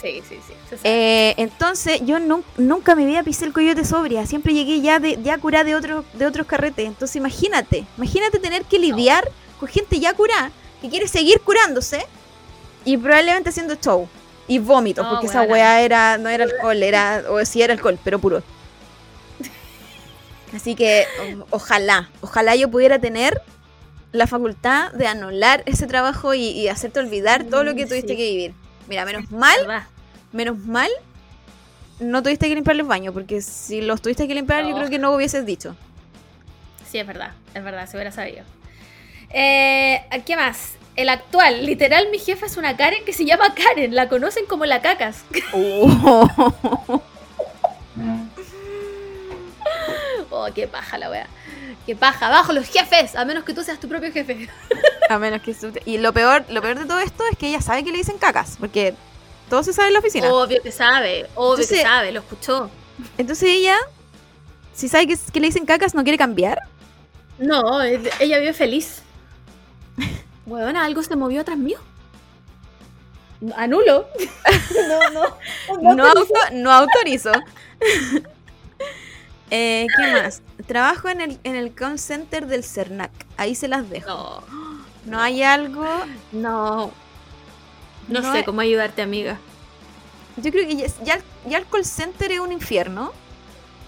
Sí, 0.01 0.21
sí, 0.27 0.37
sí. 0.45 0.53
Eh, 0.83 1.33
entonces 1.37 2.01
yo 2.05 2.19
nun- 2.19 2.43
nunca 2.57 2.95
mi 2.95 3.05
vida 3.05 3.23
pisé 3.23 3.45
el 3.45 3.53
coyote 3.53 3.85
sobria, 3.85 4.25
siempre 4.25 4.53
llegué 4.53 4.81
ya 4.81 4.99
de 4.99 5.17
ya 5.23 5.37
curada 5.37 5.63
de 5.63 5.75
otros 5.75 6.03
de 6.13 6.25
otros 6.25 6.45
carretes. 6.47 6.85
Entonces 6.87 7.15
imagínate, 7.15 7.85
imagínate 7.97 8.39
tener 8.39 8.65
que 8.65 8.79
lidiar 8.79 9.29
con 9.59 9.69
gente 9.69 9.99
ya 9.99 10.13
curada 10.13 10.51
que 10.81 10.89
quiere 10.89 11.07
seguir 11.07 11.39
curándose 11.41 12.05
y 12.83 12.97
probablemente 12.97 13.49
haciendo 13.49 13.75
show. 13.75 14.09
Y 14.45 14.59
vómitos, 14.59 15.05
No, 15.05 15.11
porque 15.11 15.27
esa 15.27 15.43
weá 15.43 15.81
era, 15.81 16.17
no 16.17 16.27
era 16.27 16.43
alcohol, 16.43 16.83
era, 16.83 17.23
o 17.29 17.45
sí 17.45 17.61
era 17.61 17.71
alcohol, 17.73 17.97
pero 18.03 18.19
puro. 18.19 18.43
Así 20.55 20.75
que 20.75 21.05
o- 21.39 21.45
ojalá, 21.51 22.09
ojalá 22.21 22.55
yo 22.55 22.69
pudiera 22.69 22.99
tener 22.99 23.41
la 24.13 24.25
facultad 24.27 24.91
de 24.93 25.07
anular 25.07 25.63
ese 25.65 25.85
trabajo 25.87 26.33
y, 26.33 26.43
y 26.45 26.69
hacerte 26.69 26.99
olvidar 27.01 27.43
todo 27.43 27.63
lo 27.65 27.75
que 27.75 27.85
Mm, 27.85 27.89
tuviste 27.89 28.09
sí. 28.13 28.15
que 28.17 28.29
vivir. 28.31 28.53
Mira, 28.87 29.03
menos 29.05 29.29
mal, 29.31 29.85
menos 30.31 30.57
mal, 30.59 30.89
no 31.99 32.23
tuviste 32.23 32.47
que 32.47 32.55
limpiar 32.55 32.75
los 32.77 32.87
baños, 32.87 33.13
porque 33.13 33.41
si 33.41 33.81
los 33.81 34.01
tuviste 34.01 34.27
que 34.27 34.35
limpiar, 34.35 34.65
yo 34.65 34.75
creo 34.75 34.89
que 34.89 34.99
no 34.99 35.11
hubieses 35.13 35.45
dicho. 35.45 35.75
Sí, 36.89 36.99
es 36.99 37.07
verdad, 37.07 37.31
es 37.53 37.63
verdad, 37.63 37.87
se 37.87 37.97
hubiera 37.97 38.11
sabido. 38.11 38.43
Eh, 39.29 40.03
¿Qué 40.25 40.35
más? 40.35 40.73
El 40.95 41.09
actual, 41.09 41.65
literal, 41.65 42.09
mi 42.11 42.19
jefa 42.19 42.45
es 42.45 42.55
una 42.55 42.77
Karen 42.77 43.03
que 43.03 43.13
se 43.13 43.25
llama 43.25 43.55
Karen, 43.55 43.95
la 43.95 44.07
conocen 44.09 44.45
como 44.45 44.65
la 44.65 44.81
cacas. 44.81 45.23
Oh, 45.51 46.99
qué 50.53 50.67
paja 50.67 50.97
la 50.97 51.09
wea. 51.09 51.27
Qué 51.85 51.95
paja, 51.95 52.27
abajo 52.27 52.53
los 52.53 52.67
jefes, 52.67 53.15
a 53.15 53.25
menos 53.25 53.43
que 53.43 53.53
tú 53.53 53.61
seas 53.63 53.79
tu 53.79 53.87
propio 53.89 54.11
jefe. 54.11 54.47
A 55.09 55.19
menos 55.19 55.41
que 55.41 55.53
su- 55.53 55.73
Y 55.85 55.97
lo 55.97 56.13
peor, 56.13 56.45
lo 56.49 56.61
peor 56.61 56.79
de 56.79 56.85
todo 56.85 56.99
esto 56.99 57.23
es 57.29 57.37
que 57.37 57.47
ella 57.49 57.59
sabe 57.61 57.83
que 57.83 57.91
le 57.91 57.97
dicen 57.97 58.17
cacas, 58.17 58.55
porque 58.57 58.95
todo 59.49 59.61
se 59.63 59.73
sabe 59.73 59.89
en 59.89 59.93
la 59.95 59.99
oficina. 59.99 60.31
Obvio 60.31 60.61
que 60.63 60.71
sabe, 60.71 61.27
obvio 61.35 61.55
Entonces- 61.63 61.77
que 61.79 61.83
sabe, 61.83 62.11
lo 62.13 62.21
escuchó. 62.21 62.69
Entonces 63.17 63.49
ella, 63.49 63.75
si 64.73 64.87
sabe 64.87 65.07
que, 65.07 65.17
que 65.33 65.39
le 65.41 65.47
dicen 65.47 65.65
cacas, 65.65 65.93
no 65.93 66.03
quiere 66.03 66.17
cambiar. 66.17 66.59
No, 67.37 67.81
ella 67.81 68.39
vive 68.39 68.53
feliz. 68.53 69.01
Huevona, 70.45 70.85
algo 70.85 71.03
se 71.03 71.15
movió 71.17 71.41
atrás 71.41 71.57
mío. 71.57 71.79
Anulo. 73.57 74.07
no, 74.87 75.09
no. 75.81 75.95
No, 75.95 76.05
auto- 76.07 76.33
no 76.53 76.71
autorizo. 76.71 77.31
Eh, 79.49 79.85
¿Qué 79.97 80.11
más? 80.13 80.41
Trabajo 80.73 81.07
en 81.09 81.21
el, 81.21 81.39
en 81.43 81.55
el 81.55 81.71
call 81.75 81.99
center 81.99 82.47
del 82.47 82.63
CERNAC. 82.63 83.11
Ahí 83.37 83.53
se 83.53 83.67
las 83.67 83.87
dejo. 83.91 84.07
No, 84.07 84.43
No 85.05 85.19
hay 85.21 85.43
algo. 85.43 85.85
no. 86.31 86.89
No, 88.07 88.21
No 88.21 88.33
sé 88.33 88.43
cómo 88.43 88.61
ayudarte, 88.61 89.03
amiga. 89.03 89.37
Yo 90.37 90.51
creo 90.51 90.67
que 90.67 90.75
ya, 90.75 90.87
ya, 91.03 91.19
ya 91.45 91.59
el 91.59 91.67
call 91.67 91.85
center 91.85 92.31
es 92.31 92.39
un 92.39 92.51
infierno. 92.51 93.11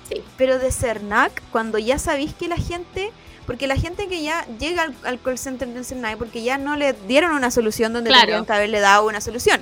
Sí. 0.10 0.24
Pero 0.38 0.60
de 0.60 0.72
CERNAC, 0.72 1.42
cuando 1.52 1.80
ya 1.80 1.98
sabéis 1.98 2.36
que 2.36 2.48
la 2.48 2.58
gente. 2.58 3.12
Porque 3.48 3.66
la 3.66 3.78
gente 3.78 4.08
que 4.08 4.22
ya 4.22 4.46
llega 4.60 4.84
al, 4.84 4.96
al 5.06 5.20
call 5.20 5.40
center 5.40 5.68
del 5.68 5.84
CERNAC, 5.86 6.18
porque 6.18 6.44
ya 6.44 6.60
no 6.60 6.76
le 6.76 6.94
dieron 7.08 7.32
una 7.32 7.50
solución 7.50 7.94
donde 7.94 8.10
Claro. 8.12 8.22
tendrían 8.22 8.46
que 8.46 8.54
haberle 8.54 8.80
dado 8.80 9.08
una 9.08 9.22
solución. 9.22 9.60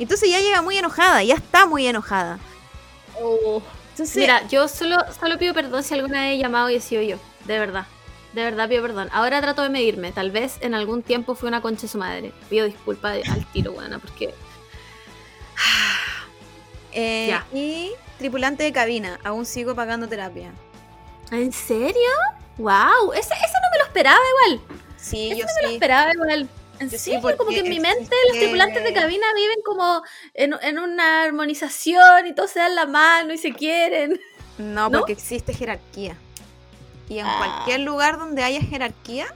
Entonces 0.00 0.28
ya 0.30 0.40
llega 0.40 0.62
muy 0.62 0.76
enojada, 0.76 1.22
ya 1.22 1.34
está 1.36 1.64
muy 1.66 1.86
enojada. 1.86 2.38
Entonces, 3.96 4.16
Mira, 4.16 4.46
yo 4.48 4.68
solo, 4.68 4.98
solo 5.18 5.38
pido 5.38 5.54
perdón 5.54 5.82
si 5.82 5.94
alguna 5.94 6.20
vez 6.24 6.34
he 6.34 6.38
llamado 6.38 6.68
y 6.68 6.74
he 6.74 6.80
sido 6.80 7.00
yo. 7.00 7.16
De 7.46 7.58
verdad. 7.58 7.86
De 8.34 8.42
verdad 8.42 8.68
pido 8.68 8.82
perdón. 8.82 9.08
Ahora 9.10 9.40
trato 9.40 9.62
de 9.62 9.70
medirme. 9.70 10.12
Tal 10.12 10.30
vez 10.30 10.58
en 10.60 10.74
algún 10.74 11.02
tiempo 11.02 11.34
fui 11.34 11.48
una 11.48 11.62
concha 11.62 11.82
de 11.82 11.88
su 11.88 11.96
madre. 11.96 12.32
Pido 12.50 12.66
disculpas 12.66 13.14
de- 13.14 13.22
al 13.30 13.46
tiro, 13.52 13.72
buena, 13.72 13.98
porque. 13.98 14.34
eh, 16.92 17.26
ya. 17.28 17.46
y 17.52 17.92
tripulante 18.18 18.64
de 18.64 18.72
cabina, 18.72 19.18
aún 19.24 19.46
sigo 19.46 19.74
pagando 19.74 20.08
terapia. 20.08 20.52
¿En 21.30 21.52
serio? 21.52 22.10
¡Wow! 22.58 23.12
Ese, 23.14 23.32
ese 23.34 23.34
no 23.62 23.70
me 23.72 23.78
lo 23.78 23.84
esperaba 23.86 24.20
igual. 24.46 24.60
Sí, 24.96 25.28
Ese 25.30 25.40
yo 25.40 25.46
no 25.46 25.52
me 25.56 25.62
lo 25.62 25.68
sí. 25.68 25.74
esperaba 25.74 26.12
igual. 26.12 26.48
En 26.80 26.90
sí, 26.90 26.98
serio, 26.98 27.20
como 27.36 27.50
que 27.50 27.60
en 27.60 27.68
mi 27.68 27.80
mente 27.80 28.00
existe- 28.04 28.28
los 28.28 28.38
tripulantes 28.38 28.84
de 28.84 28.92
cabina 28.92 29.26
viven 29.34 29.58
como 29.64 30.02
en, 30.34 30.54
en 30.62 30.78
una 30.78 31.22
armonización 31.22 32.26
y 32.26 32.34
todos 32.34 32.50
se 32.50 32.58
dan 32.60 32.74
la 32.74 32.86
mano 32.86 33.32
y 33.32 33.38
se 33.38 33.52
quieren. 33.52 34.20
No, 34.58 34.88
¿No? 34.88 34.98
porque 35.00 35.12
existe 35.12 35.52
jerarquía. 35.54 36.16
Y 37.08 37.18
en 37.18 37.26
Ah. 37.26 37.36
cualquier 37.38 37.80
lugar 37.80 38.18
donde 38.18 38.42
haya 38.42 38.60
jerarquía, 38.60 39.26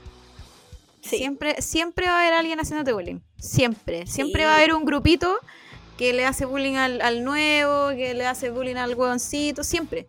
siempre, 1.01 1.61
siempre 1.61 2.07
va 2.07 2.17
a 2.17 2.19
haber 2.21 2.33
alguien 2.33 2.59
haciéndote 2.59 2.93
bullying. 2.93 3.19
Siempre. 3.39 4.05
Siempre 4.07 4.41
Sí. 4.41 4.45
va 4.45 4.53
a 4.53 4.55
haber 4.57 4.73
un 4.73 4.85
grupito 4.85 5.39
que 5.97 6.13
le 6.13 6.25
hace 6.25 6.45
bullying 6.45 6.75
al, 6.75 7.01
al 7.01 7.23
nuevo, 7.23 7.89
que 7.89 8.13
le 8.13 8.25
hace 8.25 8.49
bullying 8.49 8.75
al 8.75 8.95
huevoncito. 8.95 9.63
Siempre. 9.63 10.07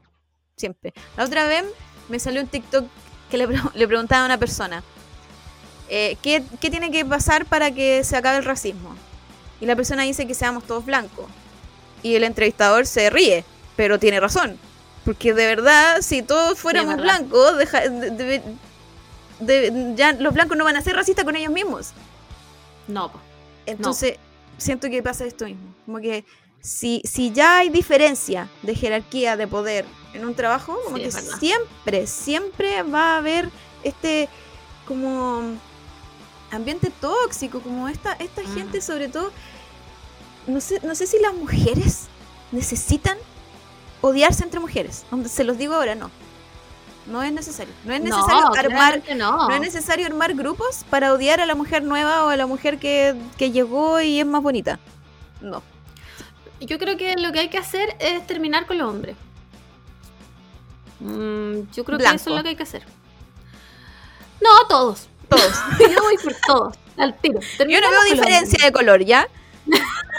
Siempre. 0.57 0.93
La 1.17 1.25
otra 1.25 1.47
vez 1.47 1.65
me 2.09 2.19
salió 2.19 2.41
un 2.41 2.47
TikTok 2.49 2.87
que 3.31 3.39
le, 3.39 3.47
pre- 3.49 3.57
le 3.75 3.89
preguntaba 3.89 4.23
a 4.23 4.27
una 4.27 4.39
persona. 4.39 4.83
Eh, 5.95 6.17
¿qué, 6.23 6.43
¿Qué 6.61 6.71
tiene 6.71 6.91
que 6.91 7.05
pasar 7.05 7.45
para 7.45 7.71
que 7.71 8.03
se 8.03 8.17
acabe 8.17 8.39
el 8.39 8.45
racismo? 8.45 8.95
Y 9.61 9.67
la 9.67 9.77
persona 9.77 10.03
dice 10.05 10.27
que 10.27 10.35
seamos 10.35 10.65
todos 10.65 10.85
blancos. 10.87 11.27
Y 12.03 12.15
el 12.17 12.25
entrevistador 12.25 12.87
se 12.87 13.11
ríe, 13.11 13.45
pero 13.77 13.99
tiene 13.99 14.19
razón. 14.19 14.59
Porque 15.05 15.35
de 15.35 15.47
verdad, 15.47 16.01
si 16.01 16.23
todos 16.23 16.59
fuéramos 16.59 16.97
blancos, 16.97 17.59
deja- 17.59 17.89
de- 17.89 18.11
de- 18.11 18.43
de- 19.41 19.93
ya 19.97 20.13
los 20.13 20.33
blancos 20.33 20.57
no 20.57 20.65
van 20.65 20.77
a 20.77 20.83
ser 20.83 20.97
racistas 20.97 21.25
con 21.25 21.37
ellos 21.37 21.53
mismos. 21.53 21.91
No. 22.89 23.13
Entonces, 23.67 24.17
siento 24.59 24.89
que 24.89 25.03
pasa 25.03 25.25
esto 25.27 25.45
mismo. 25.45 25.75
Como 25.87 25.99
que 25.99 26.25
si, 26.61 27.03
si 27.05 27.33
ya 27.33 27.59
hay 27.59 27.69
diferencia 27.69 28.49
de 28.63 28.75
jerarquía, 28.75 29.37
de 29.37 29.47
poder 29.47 29.85
en 30.15 30.25
un 30.25 30.35
trabajo, 30.35 30.79
como 30.85 30.97
Sí, 30.97 31.03
que 31.05 31.11
siempre, 31.13 32.07
siempre 32.07 32.83
va 32.83 33.15
a 33.15 33.19
haber 33.19 33.51
este 33.85 34.29
como 34.87 35.43
ambiente 36.53 36.91
tóxico, 37.01 37.61
como 37.61 37.89
esta, 37.89 38.13
esta 38.15 38.43
Mm. 38.43 38.55
gente 38.55 38.81
sobre 38.81 39.09
todo, 39.09 39.33
no 40.47 40.61
sé, 40.61 40.81
no 40.85 40.95
sé 40.95 41.07
si 41.07 41.19
las 41.19 41.35
mujeres 41.35 42.07
necesitan 42.53 43.17
odiarse 44.01 44.45
entre 44.45 44.61
mujeres. 44.61 45.05
Se 45.27 45.45
los 45.45 45.59
digo 45.59 45.75
ahora, 45.75 45.95
no. 45.95 46.11
No 47.07 47.23
es 47.23 47.33
necesario. 47.33 47.75
No 47.85 47.93
es 47.93 48.01
necesario 48.01 48.43
no, 48.43 48.55
armar 48.55 49.03
no. 49.17 49.49
no 49.49 49.55
es 49.55 49.61
necesario 49.61 50.07
armar 50.07 50.35
grupos 50.35 50.85
para 50.89 51.13
odiar 51.13 51.41
a 51.41 51.47
la 51.47 51.57
mujer 51.57 51.83
nueva 51.83 52.25
o 52.25 52.29
a 52.29 52.37
la 52.37 52.47
mujer 52.47 52.79
que, 52.79 53.17
que 53.37 53.51
llegó 53.51 54.01
y 54.01 54.21
es 54.21 54.27
más 54.27 54.43
bonita. 54.43 54.79
No. 55.41 55.63
Yo 56.61 56.79
creo 56.79 56.97
que 56.97 57.17
lo 57.17 57.33
que 57.33 57.41
hay 57.41 57.49
que 57.49 57.59
hacer 57.59 57.97
es 57.99 58.25
terminar 58.27 58.67
con 58.67 58.79
los 58.79 58.89
hombres. 58.89 59.17
Mm, 61.01 61.63
yo 61.73 61.85
creo 61.85 61.99
que 61.99 62.05
eso 62.05 62.31
es 62.31 62.37
lo 62.37 62.43
que 62.45 62.51
hay 62.51 62.57
que 62.57 62.63
hacer. 62.63 62.85
No, 64.41 64.67
todos. 64.69 65.09
Todos. 65.33 65.53
Yo 65.79 66.03
voy 66.03 66.17
por 66.19 66.35
todos. 66.47 66.75
Al 66.97 67.17
tiro. 67.19 67.41
Yo 67.41 67.81
no 67.81 67.91
veo 67.91 68.03
diferencia 68.11 68.65
de 68.65 68.73
color, 68.73 69.03
¿ya? 69.03 69.29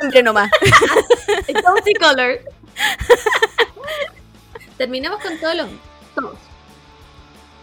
Hombre 0.01 0.23
nomás. 0.23 0.49
Cozy 1.65 1.93
color. 1.93 2.39
Terminamos 4.77 5.21
con 5.21 5.37
todos 5.37 5.55
los. 5.55 5.67
Todos. 6.15 6.37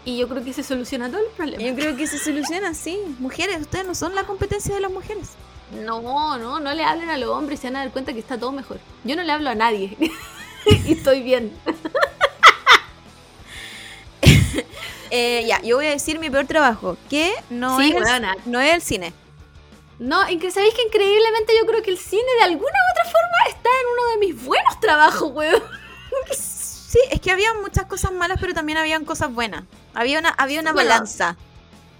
Y 0.03 0.17
yo 0.17 0.27
creo 0.27 0.43
que 0.43 0.53
se 0.53 0.63
soluciona 0.63 1.09
todo 1.09 1.19
el 1.19 1.27
problema. 1.27 1.61
Yo 1.61 1.75
creo 1.75 1.95
que 1.95 2.07
se 2.07 2.17
soluciona 2.17 2.69
así. 2.69 2.97
Mujeres, 3.19 3.61
ustedes 3.61 3.85
no 3.85 3.93
son 3.93 4.15
la 4.15 4.23
competencia 4.23 4.73
de 4.73 4.81
las 4.81 4.91
mujeres. 4.91 5.31
No, 5.71 6.37
no, 6.37 6.59
no 6.59 6.73
le 6.73 6.83
hablen 6.83 7.09
a 7.09 7.17
los 7.17 7.29
hombres 7.29 7.59
y 7.59 7.61
se 7.61 7.67
van 7.67 7.75
a 7.75 7.79
dar 7.79 7.91
cuenta 7.91 8.13
que 8.13 8.19
está 8.19 8.37
todo 8.37 8.51
mejor. 8.51 8.79
Yo 9.03 9.15
no 9.15 9.23
le 9.23 9.31
hablo 9.31 9.49
a 9.49 9.55
nadie. 9.55 9.95
y 10.65 10.93
estoy 10.93 11.21
bien. 11.21 11.53
Eh, 15.11 15.43
ya, 15.45 15.61
yo 15.61 15.75
voy 15.75 15.87
a 15.87 15.89
decir 15.91 16.17
mi 16.19 16.29
peor 16.29 16.45
trabajo, 16.45 16.97
que 17.09 17.33
no, 17.49 17.77
Sí, 17.77 17.89
es, 17.89 17.95
el, 17.97 18.03
weona. 18.03 18.35
no 18.45 18.59
es 18.61 18.73
el 18.73 18.81
cine. 18.81 19.13
No, 19.99 20.21
¿sabéis 20.21 20.73
que 20.73 20.81
increíblemente 20.87 21.53
yo 21.59 21.67
creo 21.67 21.83
que 21.83 21.91
el 21.91 21.97
cine 21.99 22.23
de 22.39 22.43
alguna 22.45 22.71
u 22.71 22.91
otra 22.91 23.03
forma 23.11 23.37
está 23.49 23.69
en 23.69 23.87
uno 23.93 24.11
de 24.11 24.17
mis 24.25 24.43
buenos 24.45 24.79
trabajos, 24.79 25.31
weón? 25.31 25.61
Sí, 26.91 26.99
es 27.09 27.21
que 27.21 27.31
había 27.31 27.53
muchas 27.53 27.85
cosas 27.85 28.11
malas, 28.11 28.37
pero 28.41 28.53
también 28.53 28.77
habían 28.77 29.05
cosas 29.05 29.33
buenas. 29.33 29.63
Había 29.93 30.19
una, 30.19 30.29
había 30.29 30.59
una 30.59 30.73
Bueno, 30.73 30.89
balanza. 30.89 31.37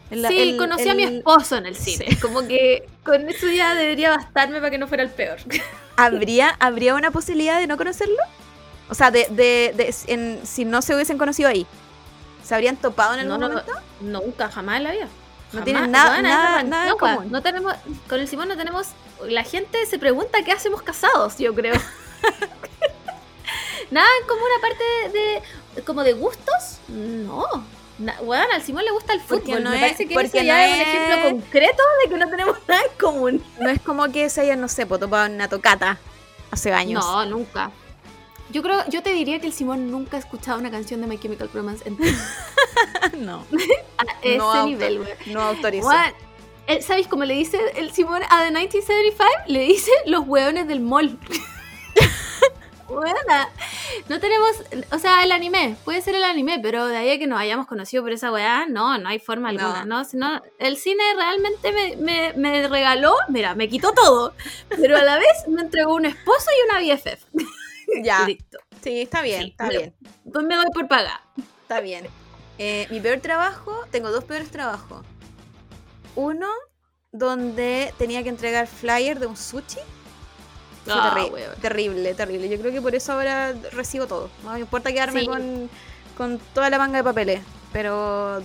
El- 0.09 0.27
sí, 0.27 0.37
el- 0.37 0.57
conocí 0.57 0.89
a 0.89 0.93
mi 0.93 1.03
el- 1.03 1.17
esposo 1.19 1.55
en 1.55 1.65
el 1.65 1.77
cine. 1.77 2.17
Como 2.21 2.45
que 2.45 2.89
con 3.05 3.29
eso 3.29 3.47
ya 3.47 3.73
debería 3.73 4.09
bastarme 4.09 4.57
para 4.59 4.69
que 4.69 4.77
no 4.77 4.87
fuera 4.89 5.03
el 5.03 5.09
peor. 5.09 5.37
¿Habría, 5.95 6.49
¿Habría 6.59 6.95
una 6.95 7.09
posibilidad 7.11 7.57
de 7.59 7.67
no 7.67 7.77
conocerlo? 7.77 8.17
O 8.89 8.93
sea, 8.95 9.11
de, 9.11 9.27
de, 9.29 9.71
de- 9.77 9.95
en- 10.07 10.41
si 10.45 10.65
no 10.65 10.81
se 10.81 10.93
hubiesen 10.93 11.17
conocido 11.17 11.47
ahí. 11.47 11.65
¿Se 12.51 12.55
habrían 12.55 12.75
topado 12.75 13.13
en 13.13 13.21
algún 13.21 13.39
no, 13.39 13.47
momento? 13.47 13.71
nunca, 14.01 14.51
jamás 14.51 14.75
en 14.75 14.83
la 14.83 14.91
vida. 14.91 15.07
No 15.53 15.63
tienen 15.63 15.89
nada- 15.89 16.21
nada- 16.21 16.63
no, 16.63 16.97
común. 16.97 17.17
weón, 17.19 17.31
no 17.31 17.41
tenemos, 17.41 17.73
con 18.09 18.19
el 18.19 18.27
Simón 18.27 18.49
no 18.49 18.57
tenemos, 18.57 18.87
la 19.25 19.45
gente 19.45 19.85
se 19.85 19.97
pregunta 19.97 20.43
qué 20.43 20.51
hacemos 20.51 20.81
casados, 20.81 21.37
yo 21.37 21.55
creo. 21.55 21.75
nada 23.91 24.07
en 24.21 24.27
común 24.27 24.47
aparte 24.57 24.83
de, 25.17 25.41
de- 25.75 25.81
como 25.83 26.03
de 26.03 26.11
gustos, 26.11 26.79
no. 26.89 27.45
Na, 27.99 28.17
weón, 28.21 28.47
al 28.53 28.61
Simón 28.63 28.83
le 28.83 28.91
gusta 28.91 29.13
el 29.13 29.21
Porque 29.21 29.45
fútbol, 29.45 29.63
no 29.63 29.69
me 29.69 29.75
es- 29.77 29.81
parece 29.81 30.07
que 30.09 30.13
porque 30.13 30.39
eso 30.39 30.43
ya 30.45 30.57
no 30.57 30.63
es 30.63 30.73
un 30.75 30.81
ejemplo 30.81 31.29
concreto 31.29 31.83
de 32.03 32.09
que 32.09 32.17
no 32.17 32.29
tenemos 32.29 32.57
nada 32.67 32.81
en 32.81 32.97
común. 32.99 33.43
No 33.61 33.69
es 33.69 33.81
como 33.81 34.11
que 34.11 34.29
se 34.29 34.41
hayan, 34.41 34.59
no 34.59 34.67
sé, 34.67 34.85
po, 34.85 34.99
topado 34.99 35.25
en 35.27 35.35
una 35.35 35.47
tocata 35.47 35.99
hace 36.51 36.73
años. 36.73 37.01
No, 37.05 37.25
nunca. 37.27 37.71
Yo 38.51 38.61
creo, 38.61 38.83
yo 38.89 39.01
te 39.01 39.11
diría 39.13 39.39
que 39.39 39.47
el 39.47 39.53
Simón 39.53 39.89
nunca 39.91 40.17
ha 40.17 40.19
escuchado 40.19 40.59
una 40.59 40.69
canción 40.69 40.99
de 41.01 41.07
My 41.07 41.17
Chemical 41.17 41.49
Romance 41.53 41.87
en 41.87 41.97
no. 43.25 43.45
a 43.97 44.05
ese 44.21 44.37
No 44.37 44.65
nivel, 44.65 44.99
weón. 44.99 45.17
No 45.27 45.41
autorizo. 45.41 45.89
Él, 46.67 46.83
¿sabéis 46.83 47.07
cómo 47.07 47.23
le 47.23 47.33
dice 47.33 47.59
el 47.75 47.91
Simón 47.91 48.21
a 48.29 48.43
The 48.43 48.51
1975? 48.51 49.25
Le 49.47 49.59
dice 49.61 49.91
los 50.05 50.27
hueones 50.27 50.67
del 50.67 50.79
mall. 50.79 51.17
Buena. 52.87 53.49
No 54.09 54.19
tenemos, 54.19 54.51
o 54.91 54.99
sea, 54.99 55.23
el 55.23 55.31
anime, 55.31 55.77
puede 55.85 56.01
ser 56.01 56.15
el 56.15 56.25
anime, 56.25 56.59
pero 56.61 56.87
de 56.87 56.97
ahí 56.97 57.11
a 57.11 57.17
que 57.17 57.25
nos 57.25 57.39
hayamos 57.39 57.65
conocido 57.65 58.03
por 58.03 58.11
esa 58.11 58.33
weá, 58.33 58.65
no, 58.67 58.97
no 58.97 59.07
hay 59.07 59.19
forma 59.19 59.47
alguna, 59.47 59.85
¿no? 59.85 60.03
Sino, 60.03 60.41
el 60.59 60.75
cine 60.75 61.01
realmente 61.15 61.71
me, 61.71 61.95
me, 61.95 62.33
me 62.33 62.67
regaló, 62.67 63.15
mira, 63.29 63.55
me 63.55 63.69
quitó 63.69 63.93
todo, 63.93 64.33
pero 64.69 64.97
a 64.97 65.03
la 65.03 65.17
vez 65.17 65.47
me 65.47 65.61
entregó 65.61 65.95
un 65.95 66.05
esposo 66.05 66.47
y 66.51 66.69
una 66.69 66.95
BFF. 66.95 67.25
Ya. 68.03 68.25
Listo. 68.25 68.57
Sí, 68.83 69.01
está 69.01 69.21
bien, 69.21 69.41
Sí, 69.43 69.47
está 69.49 69.67
me- 69.67 69.77
bien. 69.77 69.93
Pues 70.31 70.45
me 70.45 70.55
doy 70.55 70.65
por 70.73 70.87
pagar. 70.87 71.19
Está 71.61 71.81
bien. 71.81 72.07
Eh, 72.57 72.87
mi 72.89 72.99
peor 72.99 73.19
trabajo, 73.19 73.85
tengo 73.91 74.11
dos 74.11 74.23
peores 74.23 74.49
trabajos. 74.51 75.05
Uno, 76.15 76.47
donde 77.11 77.93
tenía 77.97 78.23
que 78.23 78.29
entregar 78.29 78.67
flyer 78.67 79.19
de 79.19 79.27
un 79.27 79.37
sushi. 79.37 79.79
Fue 80.85 80.93
terri- 80.93 81.31
weón. 81.31 81.55
terrible, 81.61 82.13
terrible. 82.15 82.49
Yo 82.49 82.59
creo 82.59 82.71
que 82.71 82.81
por 82.81 82.95
eso 82.95 83.13
ahora 83.13 83.53
recibo 83.71 84.07
todo. 84.07 84.29
No 84.43 84.53
me 84.53 84.59
importa 84.61 84.91
quedarme 84.91 85.21
Sí. 85.21 85.27
con, 85.27 85.69
con 86.17 86.39
toda 86.53 86.69
la 86.69 86.77
manga 86.77 86.97
de 86.97 87.03
papeles. 87.03 87.41
Pero 87.71 88.41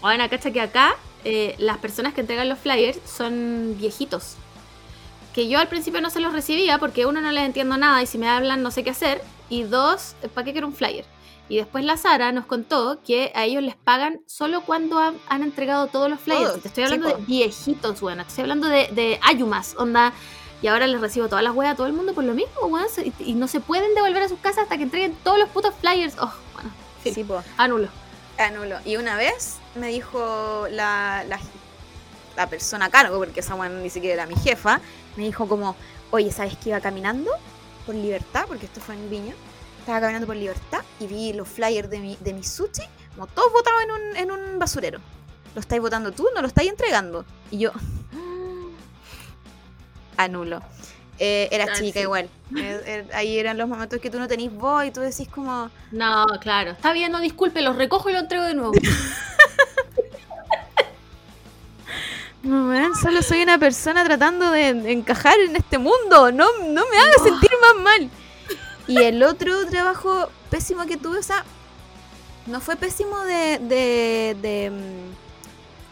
Bueno, 0.00 0.28
cacha 0.28 0.50
que 0.50 0.60
acá 0.60 0.94
eh, 1.24 1.54
las 1.58 1.78
personas 1.78 2.12
que 2.12 2.20
entregan 2.20 2.48
los 2.50 2.58
flyers 2.58 2.98
son 3.06 3.76
viejitos. 3.78 4.36
Que 5.34 5.48
yo 5.48 5.58
al 5.58 5.68
principio 5.68 6.00
no 6.00 6.10
se 6.10 6.20
los 6.20 6.32
recibía 6.32 6.78
porque 6.78 7.06
uno 7.06 7.20
no 7.20 7.30
les 7.32 7.44
entiendo 7.44 7.76
nada 7.76 8.02
y 8.02 8.06
si 8.06 8.18
me 8.18 8.28
hablan 8.28 8.62
no 8.62 8.70
sé 8.70 8.84
qué 8.84 8.90
hacer. 8.90 9.20
Y 9.48 9.64
dos, 9.64 10.14
¿para 10.32 10.44
qué 10.44 10.52
quiero 10.52 10.66
un 10.68 10.74
flyer? 10.74 11.04
Y 11.48 11.56
después 11.56 11.84
la 11.84 11.96
Sara 11.96 12.32
nos 12.32 12.46
contó 12.46 13.00
que 13.06 13.30
a 13.34 13.44
ellos 13.44 13.62
les 13.62 13.76
pagan 13.76 14.20
solo 14.26 14.62
cuando 14.62 14.98
han, 14.98 15.16
han 15.28 15.42
entregado 15.42 15.88
todos 15.88 16.08
los 16.08 16.18
flyers. 16.20 16.44
Todos, 16.44 16.58
Y 16.58 16.60
te 16.60 16.68
estoy 16.68 16.84
hablando 16.84 17.08
de 17.08 17.16
viejitos, 17.16 18.00
bueno. 18.00 18.22
Te 18.22 18.28
estoy 18.28 18.42
hablando 18.42 18.68
de, 18.68 18.88
de 18.92 19.20
ayumas, 19.22 19.74
onda. 19.76 20.12
Y 20.62 20.68
ahora 20.68 20.86
les 20.86 21.00
recibo 21.00 21.28
todas 21.28 21.44
las 21.44 21.54
weas 21.54 21.74
a 21.74 21.76
todo 21.76 21.86
el 21.86 21.92
mundo 21.92 22.14
por 22.14 22.24
lo 22.24 22.32
mismo, 22.32 22.66
weón. 22.68 22.86
Y, 23.04 23.30
y 23.30 23.34
no 23.34 23.48
se 23.48 23.60
pueden 23.60 23.94
devolver 23.94 24.22
a 24.22 24.28
sus 24.28 24.38
casas 24.38 24.62
hasta 24.62 24.78
que 24.78 24.84
entreguen 24.84 25.14
todos 25.22 25.38
los 25.38 25.50
putos 25.50 25.74
flyers. 25.78 26.16
Oh, 26.18 26.32
bueno, 26.54 26.70
sí, 27.02 27.26
anulo. 27.58 27.88
anulo. 28.38 28.78
Y 28.86 28.96
una 28.96 29.16
vez 29.16 29.58
me 29.74 29.88
dijo 29.88 30.66
la, 30.70 31.24
la, 31.28 31.38
la 32.36 32.48
persona 32.48 32.86
a 32.86 32.90
cargo, 32.90 33.18
porque 33.18 33.40
esa 33.40 33.54
buena 33.54 33.78
ni 33.80 33.90
siquiera 33.90 34.14
era 34.22 34.26
mi 34.26 34.36
jefa, 34.36 34.80
me 35.16 35.24
dijo 35.24 35.46
como, 35.48 35.76
oye, 36.10 36.30
¿sabes 36.32 36.56
que 36.56 36.70
iba 36.70 36.80
caminando 36.80 37.30
por 37.86 37.94
libertad? 37.94 38.44
Porque 38.48 38.66
esto 38.66 38.80
fue 38.80 38.94
en 38.94 39.10
Viña. 39.10 39.34
Estaba 39.80 40.00
caminando 40.00 40.26
por 40.26 40.36
libertad 40.36 40.80
y 40.98 41.06
vi 41.06 41.32
los 41.34 41.46
flyers 41.48 41.90
de 41.90 41.98
mi, 42.00 42.16
de 42.20 42.32
mi 42.32 42.42
sushi, 42.42 42.82
como 43.14 43.26
todos 43.26 43.52
botados 43.52 43.82
en 43.84 43.90
un, 43.90 44.16
en 44.16 44.30
un 44.30 44.58
basurero. 44.58 44.98
¿Lo 45.54 45.60
estáis 45.60 45.82
votando 45.82 46.10
tú? 46.10 46.26
¿No 46.34 46.40
lo 46.40 46.48
estáis 46.48 46.70
entregando? 46.70 47.24
Y 47.50 47.58
yo, 47.58 47.72
anulo. 50.16 50.62
Eh, 51.18 51.48
era 51.52 51.64
Ah, 51.64 51.72
chica 51.74 52.00
sí. 52.00 52.00
igual. 52.00 52.28
Eh, 52.56 52.82
eh, 52.86 53.06
ahí 53.14 53.38
eran 53.38 53.56
los 53.56 53.68
momentos 53.68 54.00
que 54.00 54.10
tú 54.10 54.18
no 54.18 54.26
tenís 54.26 54.52
voz 54.52 54.84
y 54.86 54.90
tú 54.90 55.00
decís 55.00 55.28
como... 55.28 55.70
No, 55.92 56.26
claro. 56.40 56.72
Está 56.72 56.92
bien, 56.92 57.12
no 57.12 57.20
disculpe, 57.20 57.62
los 57.62 57.76
recojo 57.76 58.10
y 58.10 58.14
lo 58.14 58.18
entrego 58.20 58.44
de 58.44 58.54
nuevo. 58.54 58.72
No, 62.44 62.68
weón, 62.68 62.94
solo 62.94 63.22
soy 63.22 63.42
una 63.42 63.58
persona 63.58 64.04
tratando 64.04 64.50
de 64.50 64.68
encajar 64.92 65.34
en 65.40 65.56
este 65.56 65.78
mundo. 65.78 66.30
No, 66.30 66.46
no 66.60 66.82
me 66.90 66.98
hagas 66.98 67.22
sentir 67.22 67.50
más 67.60 67.82
mal. 67.82 68.10
Y 68.86 68.98
el 68.98 69.22
otro 69.22 69.66
trabajo 69.66 70.28
pésimo 70.50 70.84
que 70.84 70.98
tuve, 70.98 71.18
o 71.18 71.22
sea, 71.22 71.42
no 72.46 72.60
fue 72.60 72.76
pésimo 72.76 73.18
de, 73.20 73.58
de, 73.60 74.36
de, 74.42 74.72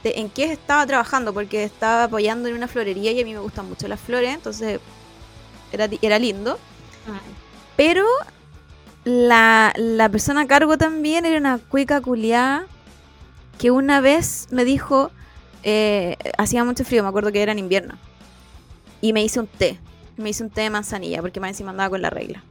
en 0.05 0.28
qué 0.28 0.52
estaba 0.52 0.86
trabajando, 0.86 1.32
porque 1.32 1.64
estaba 1.64 2.05
apoyando 2.05 2.50
en 2.50 2.55
una 2.56 2.68
florería 2.68 3.12
y 3.12 3.20
a 3.22 3.24
mí 3.24 3.32
me 3.32 3.40
gustan 3.40 3.66
mucho 3.66 3.89
las 3.89 3.98
flores, 3.98 4.34
entonces 4.34 4.78
era, 5.72 5.89
era 6.02 6.18
lindo. 6.18 6.58
Pero 7.76 8.05
la, 9.05 9.72
la 9.76 10.08
persona 10.10 10.42
a 10.42 10.47
cargo 10.47 10.76
también 10.76 11.24
era 11.24 11.39
una 11.39 11.56
cuica 11.56 12.02
culiada 12.02 12.66
que 13.58 13.70
una 13.70 14.02
vez 14.02 14.48
me 14.50 14.66
dijo, 14.66 15.10
eh, 15.62 16.16
hacía 16.39 16.65
mucho 16.65 16.84
frío, 16.84 17.02
me 17.02 17.08
acuerdo 17.08 17.32
que 17.32 17.42
era 17.42 17.52
en 17.52 17.58
invierno, 17.58 17.94
y 19.00 19.12
me 19.12 19.23
hice 19.23 19.41
un 19.41 19.47
té, 19.47 19.78
me 20.16 20.31
hice 20.31 20.42
un 20.42 20.50
té 20.50 20.62
de 20.62 20.70
manzanilla, 20.70 21.20
porque 21.20 21.41
más 21.41 21.50
encima 21.50 21.70
andaba 21.70 21.91
con 21.91 22.02
la 22.02 22.10
regla. 22.10 22.42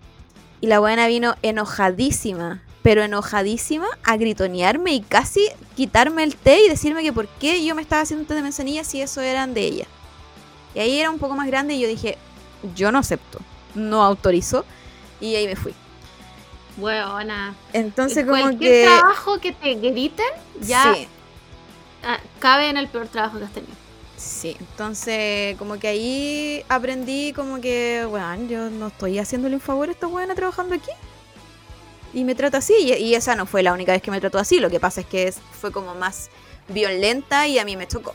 Y 0.60 0.68
la 0.68 0.80
buena 0.80 1.08
vino 1.08 1.36
enojadísima, 1.42 2.62
pero 2.84 3.04
enojadísima 3.04 3.88
a 4.04 4.18
gritonearme 4.18 4.94
y 4.94 5.02
casi 5.02 5.48
quitarme 5.76 6.24
el 6.24 6.36
té 6.36 6.66
y 6.66 6.70
decirme 6.70 7.04
que 7.04 7.14
por 7.14 7.28
qué 7.28 7.66
yo 7.66 7.76
me 7.76 7.82
estaba 7.82 8.02
haciendo 8.02 8.22
un 8.24 8.28
té 8.28 8.36
de 8.36 8.42
manzanilla 8.42 8.84
si 8.84 9.02
eso 9.02 9.22
eran 9.22 9.54
de 9.54 9.62
ella. 9.62 9.88
Y 10.76 10.80
ahí 10.80 11.00
era 11.00 11.10
un 11.10 11.20
poco 11.20 11.36
más 11.36 11.48
grande 11.48 11.74
y 11.74 11.82
yo 11.82 11.88
dije, 11.88 12.18
yo 12.76 12.92
no 12.92 13.00
acepto, 13.00 13.40
no 13.76 14.04
autorizo, 14.04 14.66
y 15.20 15.36
ahí 15.36 15.48
me 15.48 15.56
fui. 15.56 15.74
Buena. 16.78 17.56
Entonces 17.74 18.26
como 18.26 18.42
Cualquier 18.42 18.72
que... 18.72 18.86
trabajo 18.86 19.40
que 19.40 19.52
te 19.52 19.76
griten 19.76 20.26
ya 20.62 20.94
Sí, 20.96 21.08
ah, 22.04 22.20
cabe 22.40 22.70
en 22.70 22.78
el 22.78 22.88
peor 22.88 23.08
trabajo 23.08 23.40
que 23.40 23.46
has 23.46 23.52
tenido. 23.52 23.74
sí, 24.18 24.56
entonces 24.60 25.58
como 25.58 25.80
que 25.80 25.88
ahí 25.88 26.64
aprendí 26.70 27.34
como 27.34 27.60
que, 27.62 28.06
bueno, 28.10 28.36
yo 28.48 28.70
no 28.70 28.88
estoy 28.88 29.20
haciéndole 29.20 29.56
un 29.56 29.62
favor 29.62 29.90
a 29.90 29.92
esta 29.92 30.08
buena 30.08 30.36
trabajando 30.36 30.76
aquí. 30.76 30.92
Y 32.14 32.26
me 32.26 32.36
trata 32.36 32.58
así, 32.58 32.74
y, 32.74 33.16
esa 33.16 33.36
no 33.36 33.46
fue 33.46 33.64
la 33.64 33.72
única 33.72 33.94
vez 33.94 34.02
que 34.02 34.12
me 34.12 34.20
trató 34.20 34.38
así, 34.38 34.60
lo 34.60 34.70
que 34.70 34.80
pasa 34.82 35.02
es 35.02 35.08
que 35.08 35.32
fue 35.32 35.72
como 35.72 35.96
más 35.96 36.30
violenta 36.68 37.48
y 37.48 37.58
a 37.58 37.66
mí 37.66 37.78
me 37.78 37.88
chocó. 37.88 38.14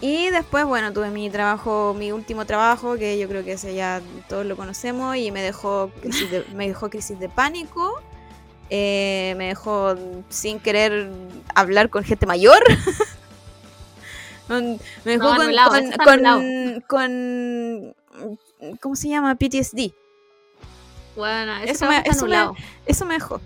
Y 0.00 0.30
después, 0.30 0.64
bueno, 0.64 0.92
tuve 0.92 1.10
mi 1.10 1.30
trabajo, 1.30 1.94
mi 1.96 2.10
último 2.12 2.44
trabajo, 2.44 2.96
que 2.96 3.18
yo 3.18 3.28
creo 3.28 3.44
que 3.44 3.52
ese 3.52 3.74
ya 3.74 4.00
todos 4.28 4.46
lo 4.46 4.56
conocemos, 4.56 5.16
y 5.16 5.30
me 5.30 5.42
dejó 5.42 5.90
crisis 6.00 6.30
de, 6.30 6.44
me 6.54 6.66
dejó 6.66 6.90
crisis 6.90 7.18
de 7.18 7.28
pánico, 7.28 8.02
eh, 8.74 9.34
me 9.36 9.48
dejó 9.48 9.94
sin 10.30 10.58
querer 10.58 11.10
hablar 11.54 11.90
con 11.90 12.04
gente 12.04 12.24
mayor. 12.24 12.58
Me 14.48 14.78
dejó 15.04 15.34
No, 15.34 15.36
con, 15.36 16.82
con, 16.88 17.94
¿Cómo 18.80 18.96
se 18.96 19.08
llama? 19.08 19.34
PTSD. 19.34 19.92
Bueno, 21.16 21.56
Eso 21.64 21.86
me- 21.86 22.02
eso 22.04 22.26
me-. 22.26 22.50
Eso 22.86 23.04
me 23.06 23.14
dejó. 23.14 23.40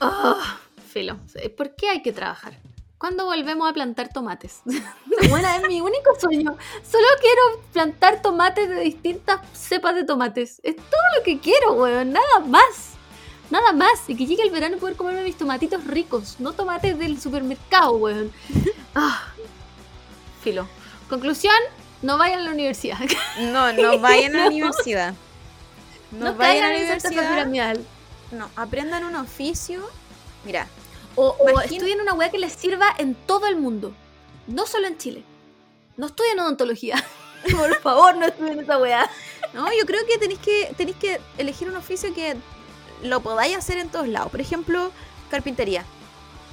Ah, 0.00 0.58
filo. 0.92 1.18
¿Por 1.56 1.74
qué 1.74 1.90
hay 1.90 2.02
que 2.02 2.12
trabajar? 2.12 2.58
¿Cuándo 2.98 3.26
volvemos 3.26 3.68
a 3.68 3.74
plantar 3.74 4.08
tomates? 4.12 4.62
bueno, 5.28 5.48
es 5.48 5.68
mi 5.68 5.80
único 5.80 6.18
sueño. 6.18 6.56
Solo 6.90 7.06
quiero 7.20 7.62
plantar 7.72 8.22
tomates 8.22 8.68
de 8.68 8.80
distintas 8.80 9.40
cepas 9.52 9.94
de 9.94 10.04
tomates. 10.04 10.60
Es 10.62 10.76
todo 10.76 11.02
lo 11.16 11.22
que 11.22 11.38
quiero, 11.38 11.74
weón. 11.74 12.12
Nada 12.12 12.40
más. 12.46 12.92
Nada 13.50 13.72
más. 13.72 14.08
Y 14.08 14.16
que 14.16 14.24
llegue 14.26 14.42
el 14.42 14.50
verano 14.50 14.76
y 14.76 14.80
poder 14.80 14.96
comerme 14.96 15.22
mis 15.24 15.36
tomatitos 15.36 15.84
ricos. 15.84 16.36
No 16.40 16.52
tomates 16.54 16.98
del 16.98 17.20
supermercado, 17.20 17.92
weón. 17.92 18.32
Ah, 18.98 19.22
filo. 20.42 20.66
Conclusión, 21.10 21.54
no 22.00 22.16
vayan 22.16 22.40
a 22.40 22.44
la 22.44 22.50
universidad. 22.52 22.96
No, 23.38 23.70
no 23.74 23.98
vayan 23.98 24.34
a 24.36 24.44
la 24.44 24.46
universidad. 24.46 25.12
No, 26.12 26.32
No, 26.32 26.34
vayan 26.34 26.64
a 26.64 26.68
la 26.70 26.76
universidad. 26.76 27.30
piramidal. 27.30 27.84
No, 28.32 28.48
aprendan 28.56 29.04
un 29.04 29.16
oficio. 29.16 29.86
Mira, 30.46 30.66
O, 31.16 31.28
o 31.38 31.60
estudien 31.60 32.00
una 32.00 32.12
weá 32.12 32.30
que 32.30 32.38
les 32.38 32.52
sirva 32.52 32.94
en 32.98 33.14
todo 33.14 33.46
el 33.46 33.56
mundo. 33.56 33.92
No 34.46 34.66
solo 34.66 34.86
en 34.86 34.98
Chile. 34.98 35.24
No 35.96 36.06
estudien 36.06 36.38
odontología. 36.38 37.02
Por 37.50 37.80
favor, 37.80 38.16
no 38.16 38.26
estudien 38.26 38.60
esa 38.60 38.78
weá. 38.78 39.10
no, 39.54 39.66
yo 39.72 39.86
creo 39.86 40.04
que 40.06 40.18
tenéis 40.18 40.40
que 40.40 40.74
tenéis 40.76 40.96
que 40.96 41.20
elegir 41.38 41.68
un 41.68 41.76
oficio 41.76 42.14
que 42.14 42.36
lo 43.02 43.20
podáis 43.20 43.56
hacer 43.56 43.78
en 43.78 43.88
todos 43.88 44.08
lados. 44.08 44.30
Por 44.30 44.40
ejemplo, 44.40 44.92
carpintería. 45.30 45.84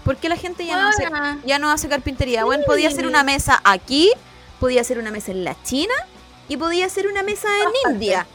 ¿Por 0.03 0.17
qué 0.17 0.27
la 0.27 0.35
gente 0.35 0.65
ya 0.65 0.81
no 0.81 0.87
hace 0.89 1.07
ya 1.45 1.59
no 1.59 1.71
hace 1.71 1.87
carpintería? 1.87 2.43
Bueno, 2.43 2.63
podía 2.65 2.89
hacer 2.89 3.07
una 3.07 3.23
mesa 3.23 3.61
aquí, 3.63 4.11
podía 4.59 4.81
hacer 4.81 4.97
una 4.99 5.11
mesa 5.11 5.31
en 5.31 5.43
la 5.43 5.61
China 5.63 5.93
y 6.49 6.57
podía 6.57 6.85
hacer 6.85 7.07
una 7.07 7.23
mesa 7.23 7.47
en 7.59 7.93
India. 7.93 8.27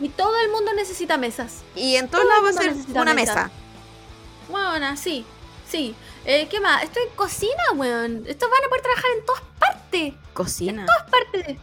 Y 0.00 0.08
todo 0.10 0.38
el 0.40 0.50
mundo 0.50 0.72
necesita 0.74 1.16
mesas. 1.16 1.62
Y 1.74 1.96
en 1.96 2.08
todos 2.08 2.24
lados 2.26 2.44
va 2.44 2.50
a 2.50 2.52
ser 2.52 2.74
una 3.00 3.14
mesa. 3.14 3.34
mesa. 3.34 3.50
Buena, 4.48 4.96
sí. 4.96 5.24
Sí. 5.76 5.94
Eh, 6.24 6.48
¿Qué 6.50 6.60
más? 6.60 6.82
Esto 6.84 7.00
es 7.06 7.12
cocina, 7.14 7.62
weón. 7.74 8.24
Estos 8.26 8.50
van 8.50 8.64
a 8.64 8.68
poder 8.68 8.82
trabajar 8.82 9.10
en 9.18 9.26
todas 9.26 9.42
partes. 9.58 10.14
Cocina. 10.32 10.86
todas 10.86 11.10
partes. 11.10 11.58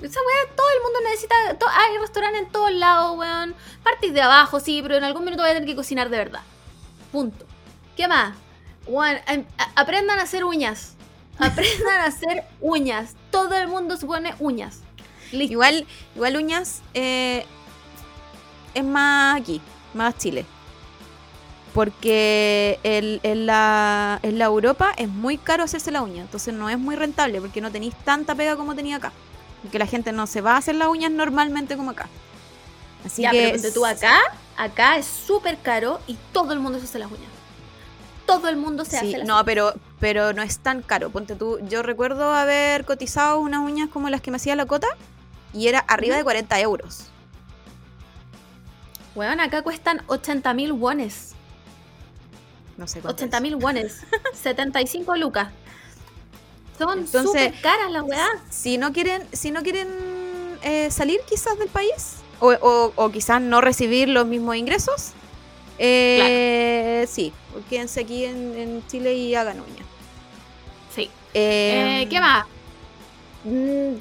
Esa 0.00 0.20
weá, 0.20 0.54
todo 0.56 0.66
el 0.76 0.82
mundo 0.82 0.98
necesita. 1.04 1.34
to- 1.58 1.66
hay 1.68 1.98
restaurantes 1.98 2.42
en 2.42 2.48
todos 2.50 2.72
lados, 2.72 3.18
weón. 3.18 3.54
Partes 3.82 4.12
de 4.14 4.22
abajo, 4.22 4.58
sí, 4.60 4.80
pero 4.82 4.96
en 4.96 5.04
algún 5.04 5.24
minuto 5.24 5.42
voy 5.42 5.50
a 5.50 5.54
tener 5.54 5.68
que 5.68 5.76
cocinar 5.76 6.08
de 6.08 6.16
verdad. 6.18 6.40
Punto. 7.12 7.44
¿Qué 7.96 8.08
más? 8.08 8.34
Weón, 8.86 9.18
em- 9.26 9.44
a- 9.58 9.80
aprendan 9.80 10.18
a 10.18 10.22
hacer 10.22 10.44
uñas. 10.44 10.94
Aprendan 11.38 11.98
a 12.00 12.04
hacer 12.06 12.44
uñas. 12.60 13.14
Todo 13.30 13.54
el 13.54 13.68
mundo 13.68 13.96
se 13.96 14.06
pone 14.06 14.34
uñas. 14.38 14.80
Listo. 15.30 15.52
Igual, 15.52 15.86
igual 16.14 16.36
uñas 16.36 16.80
eh, 16.94 17.44
es 18.74 18.84
más 18.84 19.40
aquí, 19.40 19.60
más 19.94 20.16
Chile. 20.16 20.46
Porque 21.74 22.78
el- 22.82 23.20
en, 23.22 23.46
la, 23.46 24.18
en 24.22 24.38
la 24.38 24.44
Europa 24.46 24.92
es 24.96 25.08
muy 25.08 25.38
caro 25.38 25.64
hacerse 25.64 25.90
la 25.90 26.02
uña. 26.02 26.22
Entonces 26.22 26.52
no 26.54 26.68
es 26.70 26.78
muy 26.78 26.96
rentable 26.96 27.40
porque 27.40 27.60
no 27.60 27.70
tenéis 27.70 27.94
tanta 28.04 28.34
pega 28.34 28.56
como 28.56 28.74
tenía 28.74 28.96
acá. 28.96 29.12
Porque 29.62 29.78
la 29.78 29.86
gente 29.86 30.12
no 30.12 30.26
se 30.26 30.40
va 30.40 30.54
a 30.54 30.56
hacer 30.58 30.74
las 30.76 30.88
uñas 30.88 31.10
normalmente 31.10 31.76
como 31.76 31.90
acá. 31.90 32.08
Así 33.04 33.22
ya, 33.22 33.30
que 33.30 33.38
pero 33.38 33.52
ponte 33.52 33.72
tú 33.72 33.86
acá, 33.86 34.18
acá 34.56 34.96
es 34.96 35.06
súper 35.06 35.58
caro 35.58 36.00
y 36.06 36.16
todo 36.32 36.52
el 36.52 36.58
mundo 36.60 36.78
se 36.78 36.84
hace 36.86 36.98
las 36.98 37.10
uñas. 37.10 37.30
Todo 38.26 38.48
el 38.48 38.56
mundo 38.56 38.84
se 38.84 38.92
Sí, 38.92 38.96
hace 39.08 39.18
las 39.18 39.26
no, 39.28 39.42
pero, 39.44 39.72
pero 40.00 40.32
no 40.32 40.42
es 40.42 40.58
tan 40.58 40.82
caro. 40.82 41.10
Ponte 41.10 41.34
tú, 41.36 41.58
yo 41.68 41.82
recuerdo 41.82 42.32
haber 42.32 42.84
cotizado 42.84 43.38
unas 43.40 43.60
uñas 43.60 43.88
como 43.88 44.10
las 44.10 44.20
que 44.20 44.30
me 44.30 44.36
hacía 44.36 44.54
la 44.56 44.66
cota 44.66 44.88
y 45.54 45.68
era 45.68 45.78
arriba 45.80 46.16
de 46.16 46.24
40 46.24 46.60
euros. 46.60 47.04
Weón, 49.14 49.40
acá 49.40 49.62
cuestan 49.62 50.02
80 50.06 50.54
mil 50.54 50.72
wones. 50.72 51.34
No 52.78 52.86
sé 52.88 53.00
cuánto 53.00 53.16
80 53.24 53.36
es. 53.36 53.42
mil 53.42 53.56
wones. 53.56 54.00
75 54.42 55.16
lucas. 55.16 55.48
Son 56.78 57.06
súper 57.08 57.52
caras 57.60 57.90
las 57.90 58.04
weá. 58.04 58.26
Si 58.50 58.78
no 58.78 58.92
quieren, 58.92 59.26
si 59.32 59.50
no 59.50 59.62
quieren 59.62 59.88
eh, 60.62 60.90
salir 60.92 61.20
quizás 61.28 61.58
del 61.58 61.68
país 61.68 62.18
o, 62.40 62.52
o- 62.52 62.92
o 62.94 63.10
quizás 63.10 63.40
no 63.42 63.60
recibir 63.60 64.08
los 64.08 64.26
mismos 64.26 64.54
ingresos, 64.56 65.10
eh, 65.76 67.06
sí, 67.10 67.32
quédense 67.68 68.00
aquí 68.00 68.24
en, 68.24 68.56
en 68.56 68.86
Chile 68.86 69.12
y 69.14 69.34
hagan 69.34 69.60
uñas. 69.60 69.86
Sí. 70.94 71.10
Eh, 71.34 72.02
Eh, 72.02 72.08
¿Qué 72.08 72.20
más? 72.20 72.46
Mm, 73.44 73.94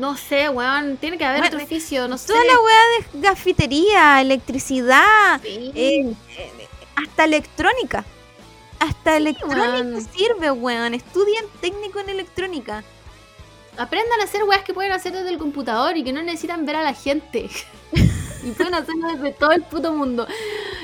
no 0.00 0.16
sé, 0.16 0.48
weón. 0.48 0.96
Tiene 0.96 1.18
que 1.18 1.24
haber 1.26 1.40
Bueno, 1.42 1.56
otro 1.56 1.64
oficio, 1.66 2.08
no 2.08 2.16
sé. 2.16 2.28
Toda 2.28 2.44
la 2.44 2.60
weá 2.60 2.80
de 3.12 3.20
gafitería, 3.20 4.20
electricidad, 4.22 5.40
Sí. 5.42 5.70
eh, 5.74 6.14
hasta 6.96 7.24
electrónica. 7.24 8.04
Hasta 8.80 9.16
electrónica 9.16 10.00
sirve, 10.12 10.50
weón. 10.50 10.94
Estudian 10.94 11.44
técnico 11.60 12.00
en 12.00 12.10
electrónica. 12.10 12.84
Aprendan 13.76 14.20
a 14.20 14.24
hacer 14.24 14.44
weas 14.44 14.62
que 14.62 14.74
pueden 14.74 14.92
hacer 14.92 15.12
desde 15.12 15.30
el 15.30 15.38
computador 15.38 15.96
y 15.96 16.04
que 16.04 16.12
no 16.12 16.22
necesitan 16.22 16.64
ver 16.66 16.76
a 16.76 16.82
la 16.82 16.94
gente. 16.94 17.50
y 18.44 18.50
pueden 18.50 18.74
hacerlo 18.74 19.08
desde 19.14 19.32
todo 19.32 19.52
el 19.52 19.62
puto 19.62 19.92
mundo. 19.92 20.26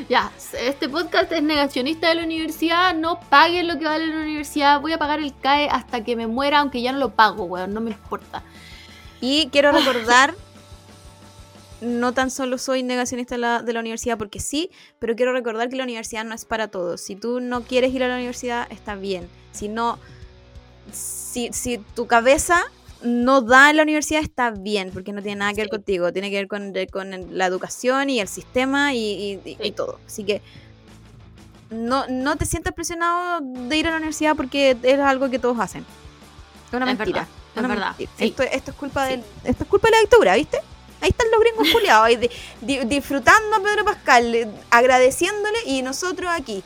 Ya, 0.08 0.32
este 0.58 0.88
podcast 0.88 1.30
es 1.32 1.42
negacionista 1.42 2.08
de 2.08 2.16
la 2.16 2.24
universidad. 2.24 2.94
No 2.94 3.20
paguen 3.20 3.68
lo 3.68 3.78
que 3.78 3.84
vale 3.84 4.06
la 4.06 4.16
universidad. 4.16 4.80
Voy 4.80 4.92
a 4.92 4.98
pagar 4.98 5.20
el 5.20 5.36
CAE 5.38 5.68
hasta 5.68 6.02
que 6.02 6.16
me 6.16 6.26
muera, 6.26 6.60
aunque 6.60 6.82
ya 6.82 6.92
no 6.92 6.98
lo 6.98 7.10
pago, 7.10 7.44
weón. 7.44 7.74
No 7.74 7.80
me 7.80 7.90
importa. 7.90 8.42
Y 9.20 9.48
quiero 9.52 9.72
recordar, 9.72 10.34
no 11.80 12.12
tan 12.12 12.30
solo 12.30 12.58
soy 12.58 12.82
negacionista 12.82 13.34
de 13.36 13.40
la, 13.40 13.62
de 13.62 13.72
la 13.72 13.80
universidad 13.80 14.18
porque 14.18 14.40
sí, 14.40 14.70
pero 14.98 15.16
quiero 15.16 15.32
recordar 15.32 15.68
que 15.68 15.76
la 15.76 15.84
universidad 15.84 16.24
no 16.24 16.34
es 16.34 16.44
para 16.44 16.68
todos. 16.68 17.00
Si 17.00 17.16
tú 17.16 17.40
no 17.40 17.62
quieres 17.62 17.92
ir 17.94 18.02
a 18.04 18.08
la 18.08 18.16
universidad, 18.16 18.66
está 18.70 18.94
bien. 18.96 19.28
Si 19.52 19.68
no, 19.68 19.98
si, 20.92 21.52
si 21.52 21.78
tu 21.78 22.06
cabeza 22.06 22.62
no 23.02 23.40
da 23.40 23.70
en 23.70 23.76
la 23.78 23.82
universidad, 23.82 24.20
está 24.22 24.50
bien, 24.50 24.90
porque 24.92 25.12
no 25.12 25.22
tiene 25.22 25.38
nada 25.38 25.52
que 25.54 25.62
ver 25.62 25.70
contigo. 25.70 26.12
Tiene 26.12 26.28
que 26.30 26.36
ver 26.36 26.48
con, 26.48 26.72
de- 26.72 26.86
con 26.86 27.36
la 27.36 27.46
educación 27.46 28.10
y 28.10 28.20
el 28.20 28.28
sistema 28.28 28.92
y, 28.94 29.40
y- 29.44 29.56
y- 29.58 29.72
todo. 29.72 29.98
Así 30.06 30.24
que 30.24 30.42
no, 31.70 32.06
no 32.08 32.36
te 32.36 32.44
sientas 32.44 32.74
presionado 32.74 33.40
de 33.42 33.76
ir 33.76 33.86
a 33.86 33.90
la 33.90 33.96
universidad 33.96 34.34
porque 34.36 34.76
es 34.82 34.98
algo 35.00 35.30
que 35.30 35.38
todos 35.38 35.58
hacen. 35.60 35.84
Es 36.68 36.74
una 36.74 36.90
Es 36.90 36.98
mentira. 36.98 37.20
verdad, 37.20 37.34
es 37.54 37.58
una 37.58 37.68
verdad, 37.68 37.88
mentira. 37.90 38.10
sí. 38.18 38.24
Esto, 38.26 38.42
esto 38.42 38.70
es 38.72 38.76
culpa 38.76 39.04
del, 39.06 39.22
esto 39.44 39.62
es 39.64 39.68
culpa 39.70 39.88
de 39.88 39.92
la 39.92 40.00
dictadura, 40.00 40.34
¿viste? 40.34 40.58
Ahí 41.00 41.08
están 41.10 41.26
los 41.30 41.40
gringos 41.40 41.68
culiados, 41.72 42.06
ahí 42.06 42.16
di- 42.16 42.30
di- 42.60 42.84
disfrutando 42.84 43.56
a 43.56 43.60
Pedro 43.60 43.84
Pascal, 43.84 44.52
agradeciéndole 44.70 45.58
y 45.66 45.82
nosotros 45.82 46.30
aquí, 46.30 46.62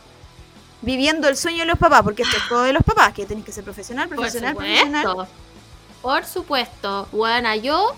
viviendo 0.82 1.28
el 1.28 1.36
sueño 1.36 1.60
de 1.60 1.66
los 1.66 1.78
papás, 1.78 2.02
porque 2.02 2.22
esto 2.22 2.36
es 2.36 2.48
todo 2.48 2.62
de 2.64 2.72
los 2.72 2.82
papás, 2.82 3.12
que 3.12 3.26
tenés 3.26 3.44
que 3.44 3.52
ser 3.52 3.62
profesional, 3.64 4.08
Por 4.08 4.16
profesional, 4.16 4.54
profesional. 4.56 5.26
Por 6.02 6.24
supuesto. 6.26 7.08
Bueno, 7.12 7.54
yo. 7.54 7.94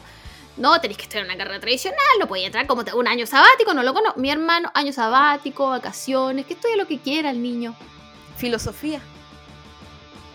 No, 0.58 0.80
tenéis 0.80 0.96
que 0.96 1.02
estudiar 1.02 1.26
una 1.26 1.36
carrera 1.36 1.60
tradicional, 1.60 1.98
no 2.18 2.26
podéis 2.28 2.46
entrar 2.46 2.66
como 2.66 2.82
un 2.94 3.08
año 3.08 3.26
sabático, 3.26 3.74
no 3.74 3.82
lo 3.82 3.92
conozco. 3.92 4.18
Mi 4.18 4.30
hermano, 4.30 4.70
año 4.72 4.90
sabático, 4.90 5.68
vacaciones, 5.68 6.46
que 6.46 6.54
estudie 6.54 6.76
lo 6.78 6.86
que 6.86 6.98
quiera 6.98 7.28
el 7.30 7.42
niño. 7.42 7.74
Filosofía. 8.38 9.00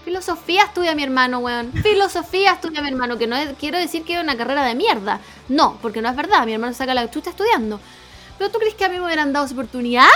Filosofía 0.04 0.64
estudia 0.64 0.96
mi 0.96 1.04
hermano, 1.04 1.40
weón. 1.40 1.72
Filosofía 1.74 2.54
estudia 2.54 2.82
mi 2.82 2.90
hermano, 2.90 3.18
que 3.18 3.28
no 3.28 3.36
quiero 3.60 3.78
decir 3.78 4.04
que 4.04 4.16
es 4.16 4.24
una 4.24 4.36
carrera 4.36 4.64
de 4.64 4.74
mierda. 4.74 5.20
No, 5.48 5.78
porque 5.82 6.02
no 6.02 6.10
es 6.10 6.16
verdad, 6.16 6.46
mi 6.46 6.54
hermano 6.54 6.74
saca 6.74 6.94
la 6.94 7.10
chucha 7.12 7.30
estudiando. 7.30 7.80
Pero 8.38 8.50
¿tú 8.50 8.58
crees 8.58 8.74
que 8.74 8.86
a 8.86 8.90
mí 8.90 8.98
me 8.98 9.06
hubieran 9.06 9.32
dado 9.32 9.46
esa 9.46 9.54
oportunidad? 9.54 10.08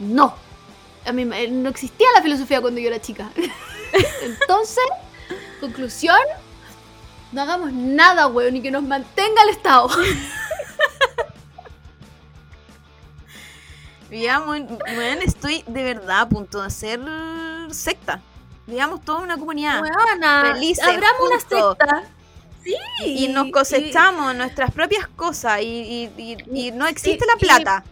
No. 0.00 0.34
A 1.06 1.12
mí 1.12 1.22
eh, 1.34 1.48
no 1.48 1.68
existía 1.68 2.06
la 2.14 2.22
filosofía 2.22 2.60
cuando 2.60 2.80
yo 2.80 2.88
era 2.88 3.00
chica. 3.00 3.30
Entonces, 4.22 4.84
conclusión, 5.60 6.18
no 7.30 7.42
hagamos 7.42 7.72
nada, 7.72 8.26
weón, 8.26 8.56
y 8.56 8.62
que 8.62 8.72
nos 8.72 8.82
mantenga 8.82 9.42
el 9.44 9.50
Estado. 9.50 9.88
Digamos, 14.10 14.58
bueno, 14.66 15.20
estoy 15.22 15.62
de 15.68 15.84
verdad 15.84 16.22
a 16.22 16.28
punto 16.28 16.60
de 16.60 16.66
hacer 16.66 17.00
secta. 17.70 18.20
Digamos, 18.70 19.04
toda 19.04 19.20
una 19.20 19.36
comunidad. 19.36 19.82
Weona, 19.82 20.52
felices, 20.54 20.84
abramos 20.84 21.20
una 21.28 21.40
secta. 21.40 22.02
Sí. 22.62 22.74
y 23.24 23.28
nos 23.28 23.50
cosechamos 23.50 24.34
nuestras 24.34 24.70
propias 24.70 25.08
cosas 25.08 25.62
y, 25.62 25.64
y- 25.64 26.12
y- 26.52 26.66
y 26.66 26.70
no 26.72 26.86
existe 26.86 27.24
la 27.26 27.36
plata. 27.36 27.84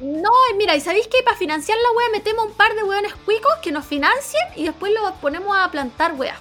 No, 0.00 0.30
mira, 0.56 0.76
¿y 0.76 0.80
sabéis 0.80 1.08
que 1.08 1.22
para 1.24 1.36
financiar 1.36 1.76
la 1.78 1.90
wea 1.96 2.08
metemos 2.12 2.46
un 2.46 2.52
par 2.52 2.74
de 2.74 2.84
weones 2.84 3.14
cuicos 3.24 3.52
que 3.62 3.72
nos 3.72 3.84
financien 3.84 4.42
y 4.54 4.64
después 4.64 4.92
los 4.92 5.10
ponemos 5.14 5.56
a 5.58 5.70
plantar 5.70 6.12
weas? 6.14 6.38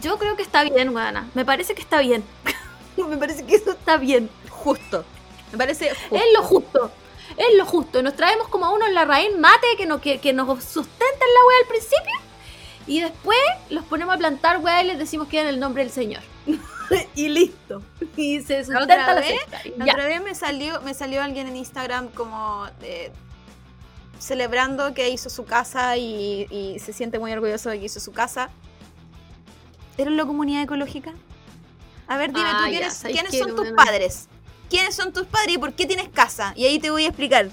Yo 0.00 0.18
creo 0.18 0.34
que 0.36 0.42
está 0.42 0.64
bien, 0.64 0.94
weana. 0.94 1.28
Me 1.34 1.44
parece 1.44 1.74
que 1.74 1.82
está 1.82 2.00
bien. 2.00 2.24
Me 2.96 3.16
parece 3.16 3.44
que 3.44 3.56
eso 3.56 3.72
está 3.72 3.96
bien. 3.98 4.30
Justo. 4.48 5.04
Me 5.50 5.58
parece 5.58 5.90
justo. 5.90 6.14
Es 6.16 6.22
lo 6.34 6.42
justo. 6.42 6.90
Es 7.36 7.54
lo 7.58 7.66
justo. 7.66 8.00
Y 8.00 8.02
Nos 8.02 8.14
traemos 8.16 8.48
como 8.48 8.66
a 8.66 8.70
uno 8.70 8.86
en 8.86 8.94
la 8.94 9.04
raíz 9.04 9.36
mate 9.38 9.66
que 9.76 9.84
nos, 9.86 10.00
que, 10.00 10.20
que 10.20 10.32
nos 10.32 10.46
sustenten 10.64 11.28
la 11.34 11.46
wea 11.48 11.58
al 11.62 11.66
principio. 11.68 12.31
Y 12.86 13.00
después 13.00 13.38
los 13.70 13.84
ponemos 13.84 14.14
a 14.14 14.18
plantar 14.18 14.58
wea 14.58 14.82
y 14.82 14.86
les 14.88 14.98
decimos 14.98 15.28
que 15.28 15.40
en 15.40 15.46
el 15.46 15.60
nombre 15.60 15.84
del 15.84 15.92
Señor. 15.92 16.22
y 17.14 17.28
listo. 17.28 17.82
Y 18.16 18.40
se 18.40 18.60
otra 18.62 18.78
sustenta 18.78 19.14
la 19.14 19.20
vez? 19.20 19.40
secta. 19.40 19.60
Y 19.68 19.78
La 19.78 19.84
otra 19.84 20.06
vez 20.06 20.22
me 20.22 20.34
salió, 20.34 20.80
me 20.82 20.94
salió 20.94 21.22
alguien 21.22 21.46
en 21.46 21.56
Instagram 21.56 22.08
como 22.08 22.66
eh, 22.82 23.12
celebrando 24.18 24.94
que 24.94 25.08
hizo 25.10 25.30
su 25.30 25.44
casa 25.44 25.96
y, 25.96 26.46
y 26.50 26.78
se 26.78 26.92
siente 26.92 27.18
muy 27.18 27.32
orgulloso 27.32 27.70
de 27.70 27.78
que 27.78 27.86
hizo 27.86 28.00
su 28.00 28.12
casa. 28.12 28.50
¿Eres 29.96 30.14
la 30.14 30.24
comunidad 30.24 30.62
ecológica? 30.62 31.12
A 32.08 32.16
ver, 32.16 32.32
dime 32.32 32.48
Ah, 32.50 32.62
tú, 32.64 32.70
¿quiénes, 32.70 32.94
¿sabes 32.94 33.14
quiénes 33.14 33.32
qué, 33.32 33.38
son 33.38 33.54
tus 33.54 33.70
padres? 33.72 34.28
¿Quiénes 34.68 34.94
son 34.94 35.12
tus 35.12 35.26
padres 35.26 35.54
y 35.54 35.58
por 35.58 35.72
qué 35.74 35.86
tienes 35.86 36.08
casa? 36.08 36.52
Y 36.56 36.64
ahí 36.64 36.78
te 36.78 36.90
voy 36.90 37.04
a 37.04 37.08
explicar 37.08 37.48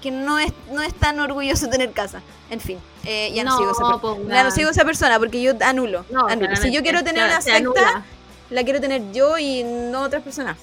que 0.00 0.10
no 0.10 0.38
es, 0.38 0.52
no 0.72 0.82
es 0.82 0.94
tan 0.94 1.18
orgulloso 1.20 1.68
tener 1.68 1.92
casa. 1.92 2.22
En 2.50 2.60
fin, 2.60 2.78
eh, 3.04 3.32
ya 3.34 3.44
no, 3.44 3.52
No, 3.52 3.58
sigo 3.58 3.72
esa 3.72 4.44
no 4.44 4.50
sigo 4.50 4.70
esa 4.70 4.84
persona 4.84 5.18
porque 5.18 5.40
yo 5.40 5.52
anulo. 5.60 6.04
No, 6.10 6.26
anulo. 6.26 6.56
Si 6.56 6.72
yo 6.72 6.82
quiero 6.82 7.02
tener 7.02 7.24
una 7.24 7.40
se 7.40 7.52
secta, 7.52 8.04
la 8.50 8.64
quiero 8.64 8.80
tener 8.80 9.12
yo 9.12 9.38
y 9.38 9.64
no 9.64 10.02
otras 10.02 10.22
personas. 10.22 10.58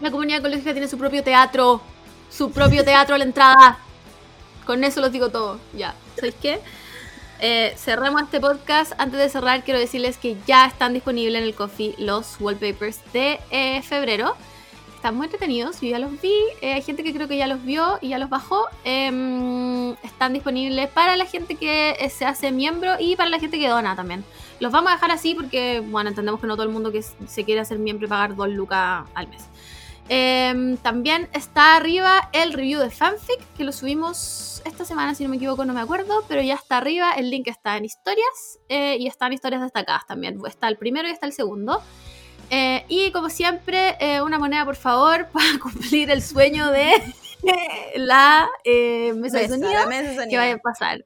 La 0.00 0.10
comunidad 0.10 0.40
ecológica 0.40 0.72
tiene 0.72 0.88
su 0.88 0.98
propio 0.98 1.22
teatro. 1.22 1.80
Su 2.30 2.50
propio 2.50 2.84
teatro 2.84 3.14
a 3.14 3.18
la 3.18 3.24
entrada. 3.24 3.78
Con 4.66 4.82
eso 4.84 5.00
los 5.00 5.12
digo 5.12 5.28
todo. 5.28 5.58
Ya. 5.72 5.94
¿Sabéis 6.16 6.34
qué? 6.40 6.60
Eh, 7.40 7.74
cerramos 7.76 8.22
este 8.22 8.40
podcast. 8.40 8.92
Antes 8.98 9.20
de 9.20 9.28
cerrar, 9.28 9.64
quiero 9.64 9.78
decirles 9.78 10.16
que 10.16 10.36
ya 10.46 10.66
están 10.66 10.94
disponibles 10.94 11.40
en 11.42 11.46
el 11.46 11.54
Coffee 11.54 11.94
los 11.98 12.40
wallpapers 12.40 13.00
de 13.12 13.40
eh, 13.50 13.82
febrero. 13.82 14.36
Están 15.04 15.16
muy 15.16 15.26
entretenidos. 15.26 15.82
Yo 15.82 15.88
ya 15.88 15.98
los 15.98 16.18
vi. 16.22 16.32
Eh, 16.62 16.72
hay 16.72 16.80
gente 16.80 17.04
que 17.04 17.12
creo 17.12 17.28
que 17.28 17.36
ya 17.36 17.46
los 17.46 17.62
vio 17.62 17.98
y 18.00 18.08
ya 18.08 18.18
los 18.18 18.30
bajó. 18.30 18.68
Em, 18.84 19.92
están 20.02 20.32
disponibles 20.32 20.88
para 20.88 21.14
la 21.18 21.26
gente 21.26 21.56
que 21.56 21.90
eh, 22.00 22.08
se 22.08 22.24
hace 22.24 22.50
miembro 22.52 22.94
y 22.98 23.14
para 23.14 23.28
la 23.28 23.38
gente 23.38 23.58
que 23.58 23.68
dona 23.68 23.94
también. 23.96 24.24
Los 24.60 24.72
vamos 24.72 24.90
a 24.90 24.94
dejar 24.94 25.10
así 25.10 25.34
porque, 25.34 25.80
bueno, 25.80 26.08
entendemos 26.08 26.40
que 26.40 26.46
no 26.46 26.54
todo 26.54 26.64
el 26.64 26.72
mundo 26.72 26.90
que 26.90 27.02
se 27.02 27.44
quiere 27.44 27.60
hacer 27.60 27.78
miembro 27.78 28.06
y 28.06 28.08
pagar 28.08 28.34
2 28.34 28.48
lucas 28.48 29.04
al 29.12 29.28
mes. 29.28 29.42
Em, 30.08 30.78
también 30.78 31.28
está 31.34 31.76
arriba 31.76 32.30
el 32.32 32.54
review 32.54 32.80
de 32.80 32.88
fanfic, 32.88 33.40
que 33.58 33.64
lo 33.64 33.72
subimos 33.72 34.62
esta 34.64 34.86
semana, 34.86 35.14
si 35.14 35.22
no 35.22 35.28
me 35.28 35.36
equivoco, 35.36 35.66
no 35.66 35.74
me 35.74 35.82
acuerdo, 35.82 36.24
pero 36.28 36.40
ya 36.40 36.54
está 36.54 36.78
arriba, 36.78 37.12
el 37.12 37.28
link 37.28 37.48
está 37.48 37.76
en 37.76 37.84
historias 37.84 38.58
eh, 38.70 38.96
y 38.98 39.06
están 39.06 39.34
historias 39.34 39.60
destacadas 39.60 40.06
también. 40.06 40.40
Está 40.46 40.68
el 40.68 40.78
primero 40.78 41.06
y 41.08 41.10
está 41.10 41.26
el 41.26 41.34
segundo. 41.34 41.82
Eh, 42.50 42.84
y 42.88 43.10
como 43.12 43.30
siempre, 43.30 43.96
eh, 44.00 44.20
una 44.22 44.38
moneda 44.38 44.64
por 44.64 44.76
favor 44.76 45.28
para 45.32 45.58
cumplir 45.60 46.10
el 46.10 46.22
sueño 46.22 46.70
de 46.70 46.92
la 47.96 48.48
eh, 48.64 49.12
mesa 49.16 49.38
de 49.38 49.48
Mesa, 49.48 49.54
sonido 49.54 49.72
la 49.72 49.86
mesa 49.86 50.10
de 50.10 50.16
que 50.16 50.22
sonido. 50.22 50.40
vaya 50.40 50.54
a 50.54 50.58
pasar 50.58 51.02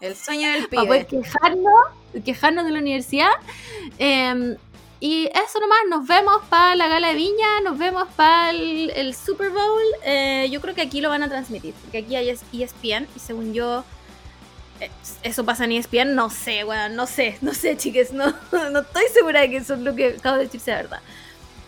El 0.00 0.14
sueño 0.16 0.50
del 0.50 0.68
para 0.68 0.86
poder 0.86 1.06
pibe. 1.06 1.22
quejarnos, 1.22 1.74
quejarnos 2.24 2.64
de 2.64 2.70
la 2.70 2.78
universidad. 2.80 3.30
Eh, 3.98 4.56
y 5.02 5.26
eso 5.28 5.58
nomás, 5.60 5.78
nos 5.88 6.06
vemos 6.06 6.42
para 6.50 6.76
la 6.76 6.86
gala 6.86 7.08
de 7.08 7.14
Viña, 7.14 7.60
nos 7.64 7.78
vemos 7.78 8.06
para 8.16 8.50
el, 8.50 8.90
el 8.90 9.14
Super 9.14 9.48
Bowl. 9.48 9.82
Eh, 10.04 10.48
yo 10.50 10.60
creo 10.60 10.74
que 10.74 10.82
aquí 10.82 11.00
lo 11.00 11.08
van 11.08 11.22
a 11.22 11.28
transmitir, 11.30 11.72
porque 11.80 11.98
aquí 11.98 12.16
hay 12.16 12.28
ESPN 12.28 13.08
y 13.16 13.18
según 13.18 13.54
yo, 13.54 13.82
eso 15.22 15.44
pasa 15.44 15.64
en 15.64 15.72
ESPN, 15.72 16.14
no 16.14 16.30
sé, 16.30 16.64
weón, 16.64 16.96
no 16.96 17.06
sé, 17.06 17.36
no 17.42 17.52
sé, 17.54 17.76
chiques, 17.76 18.12
no, 18.12 18.34
no 18.52 18.80
estoy 18.80 19.04
segura 19.12 19.40
de 19.40 19.50
que 19.50 19.56
eso 19.58 19.74
es 19.74 19.80
lo 19.80 19.94
que 19.94 20.16
acabo 20.18 20.36
de 20.36 20.44
decir 20.44 20.60
sea 20.60 20.76
verdad. 20.76 21.00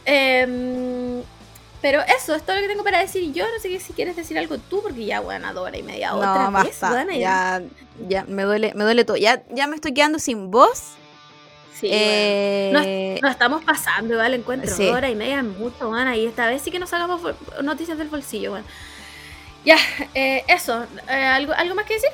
Em, 0.05 1.23
pero 1.81 2.01
eso 2.17 2.35
es 2.35 2.43
todo 2.45 2.57
lo 2.57 2.63
que 2.63 2.69
tengo 2.69 2.85
para 2.85 3.01
decir 3.01 3.33
yo. 3.33 3.45
No 3.45 3.61
sé 3.61 3.79
si 3.81 3.93
quieres 3.93 4.15
decir 4.17 4.39
algo 4.39 4.59
tú, 4.59 4.83
porque 4.83 5.05
ya, 5.05 5.21
bueno, 5.21 5.49
a 5.49 5.61
hora 5.61 5.77
y 5.77 5.83
media 5.83 6.15
otra 6.15 6.49
no, 6.51 6.63
vez. 6.63 6.79
basta. 6.81 7.13
ya, 7.15 7.61
ya 8.09 8.25
me 8.25 8.45
duele, 8.45 8.73
me 8.75 8.85
duele 8.85 9.05
todo. 9.05 9.17
Ya, 9.17 9.43
ya 9.51 9.67
me 9.67 9.75
estoy 9.77 9.93
quedando 9.93 10.19
sin 10.19 10.51
voz. 10.51 10.93
Sí, 11.75 11.89
Eh, 11.91 12.71
bueno. 12.73 12.87
Nos, 13.15 13.23
nos 13.23 13.31
estamos 13.33 13.65
pasando, 13.65 14.15
igual 14.15 14.35
encuentro 14.35 14.73
sí. 14.73 14.87
hora 14.87 15.11
y 15.11 15.17
media 15.17 15.39
es 15.39 15.45
mucho, 15.45 15.89
bueno, 15.89 16.15
y 16.15 16.27
esta 16.27 16.47
vez 16.47 16.63
sí 16.63 16.71
que 16.71 16.79
nos 16.79 16.91
sacamos 16.91 17.21
noticias 17.61 17.99
del 17.99 18.09
bolsillo, 18.09 18.51
bueno. 18.53 18.67
Ya, 19.65 19.77
eh, 20.15 20.45
eso. 20.47 20.85
eh, 21.09 21.13
¿algo, 21.15 21.53
¿Algo 21.55 21.75
más 21.75 21.85
que 21.87 21.95
decir? 21.95 22.11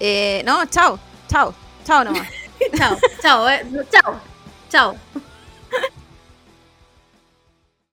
Eh, 0.00 0.42
no, 0.44 0.64
chao, 0.66 0.98
chao, 1.28 1.54
chao 1.84 2.04
nomás. 2.04 2.26
chao, 2.78 2.96
chao, 3.22 3.46
eh, 3.48 3.64
chao, 3.90 4.20
chao. 4.68 4.96